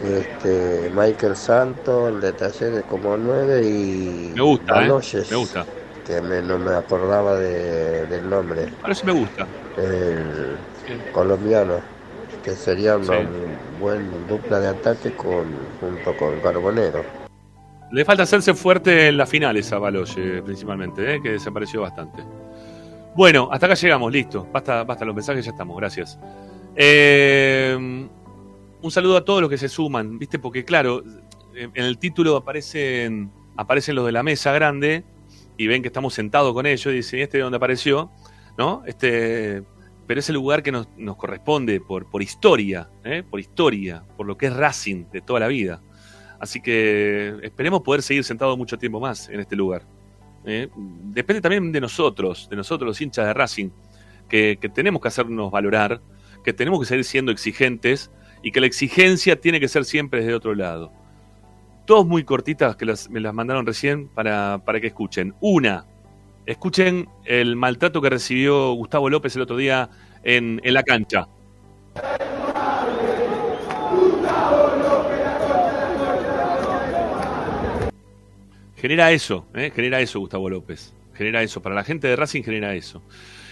este 0.02 0.90
Michael 0.94 1.36
Santos, 1.36 2.10
el 2.12 2.20
de 2.20 2.32
Talleres 2.32 2.82
como 2.84 3.16
9 3.16 3.62
y 3.64 4.32
Me 4.34 4.42
gusta, 4.42 4.74
¿eh? 4.74 4.80
Baloyes, 4.88 5.30
Me 5.30 5.36
gusta. 5.36 5.66
que 6.06 6.20
me- 6.20 6.42
no 6.42 6.58
me 6.58 6.74
acordaba 6.74 7.36
de- 7.36 8.06
del 8.06 8.28
nombre, 8.28 8.66
Ahora 8.82 8.94
sí 8.94 9.06
me 9.06 9.12
gusta. 9.12 9.46
el 9.76 10.56
colombiano, 11.12 11.74
que 12.42 12.50
sería 12.52 12.96
una 12.96 13.20
Sí. 13.20 13.26
buen 13.80 14.26
dupla 14.28 14.60
de 14.60 14.68
ataque 14.68 15.12
con 15.12 15.46
junto 15.80 16.16
con 16.16 16.40
Carbonero. 16.40 17.04
Le 17.92 18.04
falta 18.04 18.24
hacerse 18.24 18.54
fuerte 18.54 19.08
en 19.08 19.16
las 19.16 19.28
finales 19.28 19.72
a 19.72 19.78
Baloye, 19.78 20.42
principalmente, 20.42 21.14
¿eh? 21.14 21.22
que 21.22 21.30
desapareció 21.30 21.82
bastante. 21.82 22.22
Bueno, 23.14 23.48
hasta 23.52 23.66
acá 23.66 23.74
llegamos, 23.76 24.10
listo. 24.12 24.46
Basta, 24.52 24.82
basta 24.82 25.04
los 25.04 25.14
mensajes, 25.14 25.44
ya 25.44 25.52
estamos, 25.52 25.76
gracias. 25.76 26.18
Eh, 26.74 28.08
un 28.84 28.90
saludo 28.90 29.16
a 29.16 29.24
todos 29.24 29.40
los 29.40 29.48
que 29.48 29.56
se 29.56 29.70
suman, 29.70 30.18
¿viste? 30.18 30.38
Porque, 30.38 30.62
claro, 30.62 31.02
en 31.54 31.70
el 31.74 31.96
título 31.96 32.36
aparecen, 32.36 33.32
aparecen 33.56 33.94
los 33.94 34.04
de 34.04 34.12
la 34.12 34.22
mesa 34.22 34.52
grande 34.52 35.04
y 35.56 35.66
ven 35.66 35.80
que 35.80 35.88
estamos 35.88 36.12
sentados 36.12 36.52
con 36.52 36.66
ellos 36.66 36.92
y 36.92 36.96
dicen, 36.96 37.20
¿este 37.20 37.38
de 37.38 37.44
dónde 37.44 37.56
apareció? 37.56 38.10
¿No? 38.58 38.82
Este, 38.84 39.62
pero 40.06 40.20
es 40.20 40.28
el 40.28 40.34
lugar 40.34 40.62
que 40.62 40.70
nos, 40.70 40.86
nos 40.98 41.16
corresponde 41.16 41.80
por, 41.80 42.10
por 42.10 42.20
historia, 42.20 42.90
¿eh? 43.04 43.22
por 43.22 43.40
historia, 43.40 44.04
por 44.18 44.26
lo 44.26 44.36
que 44.36 44.46
es 44.46 44.52
Racing 44.54 45.06
de 45.10 45.22
toda 45.22 45.40
la 45.40 45.48
vida. 45.48 45.80
Así 46.38 46.60
que 46.60 47.36
esperemos 47.42 47.80
poder 47.80 48.02
seguir 48.02 48.22
sentados 48.22 48.58
mucho 48.58 48.76
tiempo 48.76 49.00
más 49.00 49.30
en 49.30 49.40
este 49.40 49.56
lugar. 49.56 49.86
¿eh? 50.44 50.68
Depende 50.76 51.40
también 51.40 51.72
de 51.72 51.80
nosotros, 51.80 52.48
de 52.50 52.56
nosotros 52.56 52.86
los 52.86 53.00
hinchas 53.00 53.24
de 53.28 53.32
Racing, 53.32 53.70
que, 54.28 54.58
que 54.60 54.68
tenemos 54.68 55.00
que 55.00 55.08
hacernos 55.08 55.50
valorar, 55.50 56.02
que 56.44 56.52
tenemos 56.52 56.80
que 56.80 56.86
seguir 56.86 57.04
siendo 57.04 57.32
exigentes 57.32 58.10
y 58.44 58.52
que 58.52 58.60
la 58.60 58.66
exigencia 58.66 59.40
tiene 59.40 59.58
que 59.58 59.68
ser 59.68 59.86
siempre 59.86 60.20
desde 60.20 60.34
otro 60.34 60.54
lado. 60.54 60.92
Dos 61.86 62.06
muy 62.06 62.24
cortitas 62.24 62.76
que 62.76 62.84
me 63.08 63.20
las 63.20 63.32
mandaron 63.32 63.64
recién 63.64 64.06
para, 64.08 64.60
para 64.66 64.80
que 64.80 64.88
escuchen. 64.88 65.34
Una, 65.40 65.86
escuchen 66.44 67.08
el 67.24 67.56
maltrato 67.56 68.02
que 68.02 68.10
recibió 68.10 68.74
Gustavo 68.74 69.08
López 69.08 69.34
el 69.34 69.42
otro 69.42 69.56
día 69.56 69.88
en, 70.22 70.60
en 70.62 70.74
la 70.74 70.82
cancha. 70.82 71.26
Genera 78.76 79.10
eso, 79.10 79.46
¿eh? 79.54 79.72
genera 79.74 80.00
eso 80.00 80.20
Gustavo 80.20 80.50
López. 80.50 80.92
Genera 81.14 81.42
eso. 81.42 81.62
Para 81.62 81.74
la 81.74 81.84
gente 81.84 82.08
de 82.08 82.16
Racing 82.16 82.42
genera 82.42 82.74
eso. 82.74 83.02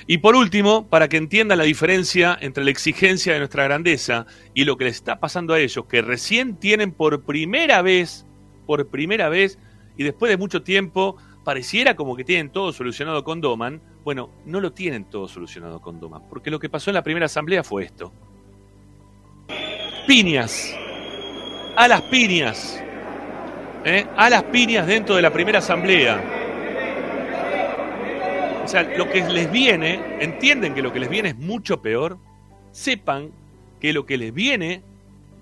Y 0.07 0.19
por 0.19 0.35
último, 0.35 0.89
para 0.89 1.09
que 1.09 1.17
entiendan 1.17 1.59
la 1.59 1.65
diferencia 1.65 2.37
entre 2.41 2.65
la 2.65 2.71
exigencia 2.71 3.33
de 3.33 3.39
nuestra 3.39 3.65
grandeza 3.65 4.27
y 4.55 4.65
lo 4.65 4.77
que 4.77 4.85
les 4.85 4.97
está 4.97 5.21
pasando 5.21 5.55
a 5.55 5.61
ellos, 5.61 5.85
que 5.87 6.03
recién 6.03 6.57
tienen 6.57 6.93
por 6.93 7.23
primera 7.23 7.83
vez, 7.83 8.27
por 8.67 8.89
primera 8.89 9.29
vez, 9.29 9.59
y 9.97 10.05
después 10.05 10.31
de 10.31 10.37
mucho 10.37 10.63
tiempo, 10.63 11.17
pareciera 11.45 11.95
como 11.95 12.17
que 12.17 12.25
tienen 12.25 12.51
todo 12.51 12.73
solucionado 12.73 13.23
con 13.25 13.41
Doman. 13.41 13.81
Bueno, 14.05 14.31
no 14.45 14.61
lo 14.61 14.73
tienen 14.73 15.05
todo 15.05 15.29
solucionado 15.29 15.81
con 15.81 16.01
Doman, 16.01 16.23
porque 16.29 16.51
lo 16.51 16.59
que 16.59 16.69
pasó 16.69 16.91
en 16.91 16.95
la 16.95 17.03
primera 17.03 17.27
asamblea 17.27 17.63
fue 17.63 17.85
esto. 17.85 18.13
Piñas. 20.07 20.75
A 21.77 21.89
las 21.89 22.03
piñas. 22.03 22.83
¿Eh? 23.85 24.07
A 24.17 24.29
las 24.29 24.43
piñas 24.45 24.87
dentro 24.87 25.15
de 25.15 25.23
la 25.23 25.33
primera 25.33 25.61
asamblea. 25.61 26.42
O 28.65 28.69
sea, 28.69 28.83
lo 28.97 29.11
que 29.11 29.23
les 29.29 29.51
viene, 29.51 30.01
entienden 30.21 30.75
que 30.75 30.83
lo 30.83 30.93
que 30.93 31.01
les 31.01 31.09
viene 31.09 31.31
es 31.31 31.37
mucho 31.37 31.83
peor, 31.83 32.19
sepan 32.71 33.31
que 33.81 33.93
lo 33.93 34.07
que 34.07 34.17
les 34.17 34.33
viene 34.33 34.83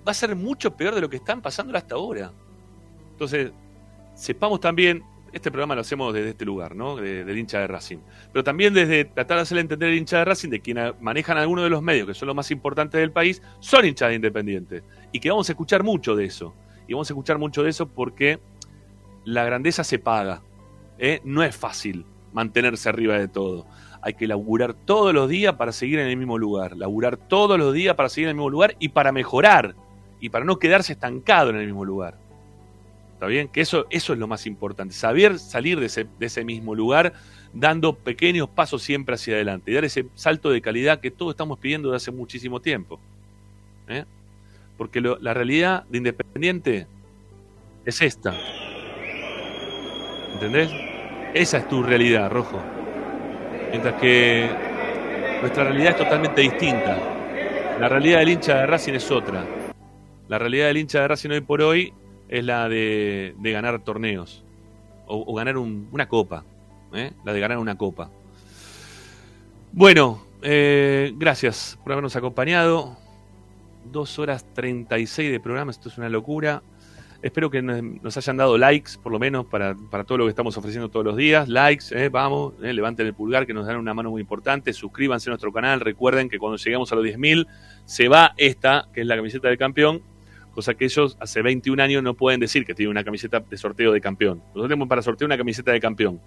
va 0.05 0.11
a 0.11 0.15
ser 0.15 0.35
mucho 0.35 0.75
peor 0.75 0.95
de 0.95 1.01
lo 1.01 1.09
que 1.09 1.17
están 1.17 1.41
pasando 1.41 1.77
hasta 1.77 1.95
ahora. 1.95 2.31
Entonces, 3.11 3.51
sepamos 4.15 4.59
también, 4.59 5.03
este 5.31 5.51
programa 5.51 5.75
lo 5.75 5.81
hacemos 5.81 6.13
desde 6.13 6.31
este 6.31 6.45
lugar, 6.45 6.75
¿no? 6.75 6.95
del 6.95 7.37
hincha 7.37 7.59
de 7.59 7.67
Racing. 7.67 7.99
Pero 8.33 8.43
también 8.43 8.73
desde 8.73 9.05
tratar 9.05 9.37
de 9.37 9.43
hacerle 9.43 9.61
entender 9.61 9.89
al 9.89 9.95
hincha 9.95 10.17
de 10.17 10.25
Racing 10.25 10.49
de 10.49 10.59
quienes 10.59 10.99
manejan 10.99 11.37
algunos 11.37 11.63
de 11.63 11.69
los 11.69 11.83
medios, 11.83 12.07
que 12.07 12.15
son 12.15 12.25
los 12.25 12.35
más 12.35 12.49
importantes 12.49 12.99
del 12.99 13.11
país, 13.11 13.43
son 13.59 13.85
hinchas 13.85 14.09
de 14.09 14.15
Independiente. 14.15 14.83
Y 15.11 15.19
que 15.19 15.29
vamos 15.29 15.47
a 15.47 15.51
escuchar 15.51 15.83
mucho 15.83 16.15
de 16.15 16.25
eso. 16.25 16.55
Y 16.87 16.93
vamos 16.93 17.09
a 17.09 17.13
escuchar 17.13 17.37
mucho 17.37 17.61
de 17.61 17.69
eso 17.69 17.87
porque 17.87 18.39
la 19.23 19.45
grandeza 19.45 19.83
se 19.83 19.99
paga. 19.99 20.41
¿eh? 20.97 21.21
No 21.23 21.43
es 21.43 21.55
fácil 21.55 22.03
mantenerse 22.33 22.89
arriba 22.89 23.17
de 23.17 23.27
todo. 23.27 23.65
Hay 24.01 24.13
que 24.13 24.27
laburar 24.27 24.73
todos 24.73 25.13
los 25.13 25.29
días 25.29 25.55
para 25.55 25.71
seguir 25.71 25.99
en 25.99 26.07
el 26.07 26.17
mismo 26.17 26.37
lugar. 26.37 26.75
Laburar 26.75 27.17
todos 27.17 27.57
los 27.59 27.73
días 27.73 27.95
para 27.95 28.09
seguir 28.09 28.27
en 28.27 28.31
el 28.31 28.35
mismo 28.35 28.49
lugar 28.49 28.75
y 28.79 28.89
para 28.89 29.11
mejorar. 29.11 29.75
Y 30.19 30.29
para 30.29 30.45
no 30.45 30.57
quedarse 30.57 30.93
estancado 30.93 31.51
en 31.51 31.57
el 31.57 31.65
mismo 31.65 31.85
lugar. 31.85 32.17
¿Está 33.13 33.27
bien? 33.27 33.47
Que 33.47 33.61
eso, 33.61 33.85
eso 33.91 34.13
es 34.13 34.19
lo 34.19 34.27
más 34.27 34.47
importante. 34.47 34.95
Saber 34.95 35.37
salir 35.37 35.79
de 35.79 35.85
ese, 35.85 36.07
de 36.17 36.25
ese 36.25 36.43
mismo 36.43 36.73
lugar 36.73 37.13
dando 37.53 37.93
pequeños 37.95 38.49
pasos 38.49 38.81
siempre 38.81 39.15
hacia 39.15 39.35
adelante. 39.35 39.69
Y 39.71 39.75
dar 39.75 39.85
ese 39.85 40.07
salto 40.15 40.49
de 40.49 40.61
calidad 40.61 40.99
que 40.99 41.11
todos 41.11 41.33
estamos 41.33 41.59
pidiendo 41.59 41.91
desde 41.91 42.03
hace 42.03 42.11
muchísimo 42.11 42.59
tiempo. 42.59 42.99
¿Eh? 43.87 44.05
Porque 44.77 45.01
lo, 45.01 45.19
la 45.19 45.33
realidad 45.33 45.83
de 45.89 45.99
Independiente 45.99 46.87
es 47.85 48.01
esta. 48.01 48.35
¿Entendés? 50.33 50.71
Esa 51.33 51.59
es 51.59 51.67
tu 51.69 51.81
realidad, 51.81 52.29
Rojo. 52.29 52.59
Mientras 53.69 53.99
que 54.01 54.49
nuestra 55.39 55.63
realidad 55.63 55.91
es 55.91 55.97
totalmente 55.97 56.41
distinta. 56.41 56.97
La 57.79 57.87
realidad 57.87 58.19
del 58.19 58.29
hincha 58.29 58.57
de 58.57 58.67
Racing 58.67 58.93
es 58.93 59.09
otra. 59.09 59.45
La 60.27 60.37
realidad 60.37 60.67
del 60.67 60.77
hincha 60.77 61.01
de 61.01 61.07
Racing 61.07 61.29
hoy 61.29 61.41
por 61.41 61.61
hoy 61.61 61.93
es 62.27 62.43
la 62.43 62.67
de, 62.67 63.33
ganar 63.41 63.81
torneos. 63.81 64.43
O, 65.07 65.33
ganar 65.33 65.57
una 65.57 66.09
copa. 66.09 66.43
¿eh? 66.93 67.13
La 67.23 67.31
de 67.31 67.39
ganar 67.39 67.59
una 67.59 67.77
copa. 67.77 68.09
Bueno, 69.71 70.21
eh, 70.41 71.13
gracias 71.15 71.79
por 71.81 71.93
habernos 71.93 72.17
acompañado. 72.17 72.97
Dos 73.85 74.19
horas 74.19 74.45
36 74.53 75.31
de 75.31 75.39
programa, 75.39 75.71
esto 75.71 75.87
es 75.87 75.97
una 75.97 76.09
locura. 76.09 76.61
Espero 77.21 77.51
que 77.51 77.61
nos 77.61 78.17
hayan 78.17 78.37
dado 78.37 78.57
likes, 78.57 78.93
por 79.01 79.11
lo 79.11 79.19
menos, 79.19 79.45
para, 79.45 79.75
todo 80.05 80.17
lo 80.17 80.25
que 80.25 80.31
estamos 80.31 80.57
ofreciendo 80.57 80.89
todos 80.89 81.05
los 81.05 81.15
días. 81.15 81.47
Likes, 81.47 81.85
eh, 81.91 82.09
vamos, 82.09 82.55
eh, 82.63 82.73
levanten 82.73 83.05
el 83.05 83.13
pulgar, 83.13 83.45
que 83.45 83.53
nos 83.53 83.67
dan 83.67 83.77
una 83.77 83.93
mano 83.93 84.09
muy 84.09 84.21
importante. 84.21 84.73
Suscríbanse 84.73 85.29
a 85.29 85.31
nuestro 85.31 85.53
canal. 85.53 85.81
Recuerden 85.81 86.29
que 86.29 86.39
cuando 86.39 86.57
lleguemos 86.57 86.91
a 86.91 86.95
los 86.95 87.05
10.000, 87.05 87.45
se 87.85 88.07
va 88.07 88.33
esta, 88.37 88.87
que 88.91 89.01
es 89.01 89.07
la 89.07 89.15
camiseta 89.15 89.49
del 89.49 89.59
campeón. 89.59 90.01
Cosa 90.55 90.73
que 90.73 90.85
ellos 90.85 91.15
hace 91.19 91.43
21 91.43 91.81
años 91.83 92.01
no 92.01 92.15
pueden 92.15 92.39
decir 92.39 92.65
que 92.65 92.73
tienen 92.73 92.89
una 92.89 93.03
camiseta 93.03 93.39
de 93.39 93.55
sorteo 93.55 93.91
de 93.91 94.01
campeón. 94.01 94.39
Nosotros 94.39 94.69
tenemos 94.69 94.87
para 94.87 95.03
sortear 95.03 95.27
una 95.27 95.37
camiseta 95.37 95.71
de 95.71 95.79
campeón. 95.79 96.19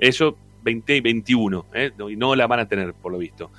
Ellos 0.00 0.34
20 0.64 0.96
y 0.96 1.00
21, 1.00 1.66
eh, 1.72 1.92
y 2.10 2.16
no 2.16 2.34
la 2.34 2.48
van 2.48 2.58
a 2.58 2.66
tener, 2.66 2.94
por 2.94 3.12
lo 3.12 3.18
visto. 3.18 3.52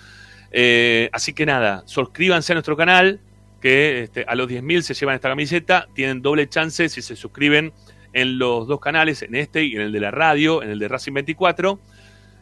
así 1.14 1.34
que 1.34 1.46
nada, 1.46 1.84
suscríbanse 1.86 2.52
a 2.52 2.56
nuestro 2.56 2.76
canal 2.76 3.22
que 3.64 4.04
este, 4.04 4.26
a 4.28 4.36
los 4.36 4.50
10.000 4.50 4.82
se 4.82 4.94
llevan 4.94 5.16
esta 5.16 5.30
camiseta, 5.30 5.88
tienen 5.94 6.22
doble 6.22 6.50
chance 6.50 6.90
si 6.90 7.02
se 7.02 7.16
suscriben 7.16 7.72
en 8.12 8.38
los 8.38 8.68
dos 8.68 8.82
canales, 8.82 9.22
en 9.22 9.36
este 9.36 9.64
y 9.64 9.76
en 9.76 9.82
el 9.84 9.94
de 9.94 10.02
la 10.02 10.12
radio, 10.12 10.62
en 10.62 10.70
el 10.70 10.80
de 10.80 10.90
Racing 10.90 11.14
24. 11.14 11.80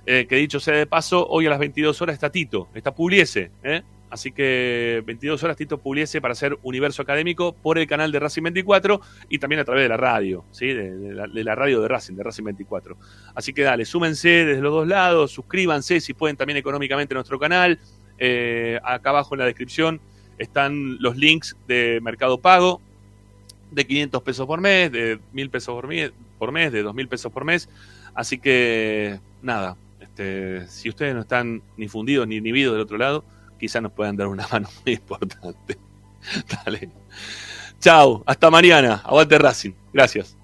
Eh, 0.08 0.25
que 0.27 0.35
dicho 0.38 0.59
sea 0.59 0.74
de 0.74 0.88
paso, 0.88 1.27
hoy 1.27 1.45
a 1.45 1.51
las 1.51 1.59
22 1.59 2.01
horas 2.01 2.16
está 2.16 2.32
Tito, 2.32 2.69
está 2.74 2.95
Pugliese. 2.95 3.51
¿eh? 3.64 3.83
Así 4.09 4.32
que 4.32 5.03
22 5.06 5.43
horas 5.43 5.58
Tito 5.58 5.77
Pugliese 5.77 6.22
para 6.22 6.32
hacer 6.32 6.58
Universo 6.64 7.03
Académico 7.03 7.53
por 7.53 7.77
el 7.77 7.85
canal 7.85 8.11
de 8.11 8.19
Racing 8.19 8.41
24 8.41 9.00
y 9.30 9.38
también 9.38 9.59
a 9.59 9.64
través 9.64 9.83
de 9.83 9.90
la 9.90 9.98
radio, 9.98 10.43
de, 10.59 11.43
la, 11.43 11.53
radio 11.53 11.82
de 11.82 11.88
Racing, 11.88 12.16
de 12.16 12.24
Racing 12.24 12.45
24. 12.45 12.98
Así 13.35 13.53
que 13.53 13.61
dale, 13.61 13.85
súmense 13.85 14.43
desde 14.43 14.61
los 14.61 14.74
dos 14.74 14.88
lados, 14.88 15.32
suscríbanse 15.32 16.01
si 16.01 16.16
pueden 16.16 16.35
también 16.35 16.58
económicamente 16.58 17.14
a 17.14 17.17
nuestro 17.17 17.38
canal. 17.38 17.77
Eh, 18.17 18.80
acá 18.83 19.11
abajo 19.11 19.35
en 19.35 19.40
la 19.40 19.45
descripción 19.45 20.01
están 20.41 20.97
los 20.99 21.15
links 21.17 21.55
de 21.67 21.99
Mercado 22.01 22.39
Pago, 22.39 22.81
de 23.69 23.85
500 23.85 24.23
pesos 24.23 24.47
por 24.47 24.59
mes, 24.59 24.91
de 24.91 25.19
1000 25.33 25.49
pesos 25.49 25.73
por 25.73 25.87
mes, 25.87 26.11
por 26.37 26.51
mes 26.51 26.71
de 26.71 26.83
2000 26.83 27.07
pesos 27.07 27.31
por 27.31 27.45
mes. 27.45 27.69
Así 28.13 28.39
que, 28.39 29.19
nada, 29.41 29.77
este, 29.99 30.67
si 30.67 30.89
ustedes 30.89 31.13
no 31.13 31.21
están 31.21 31.61
ni 31.77 31.87
fundidos 31.87 32.27
ni 32.27 32.37
inhibidos 32.37 32.73
del 32.73 32.81
otro 32.81 32.97
lado, 32.97 33.23
quizás 33.59 33.81
nos 33.81 33.91
puedan 33.91 34.17
dar 34.17 34.27
una 34.27 34.47
mano 34.51 34.67
muy 34.83 34.95
importante. 34.95 35.77
Dale. 36.65 36.89
Chao, 37.79 38.23
hasta 38.25 38.49
mañana. 38.49 39.01
Aguante 39.05 39.37
Racing. 39.37 39.73
Gracias. 39.93 40.40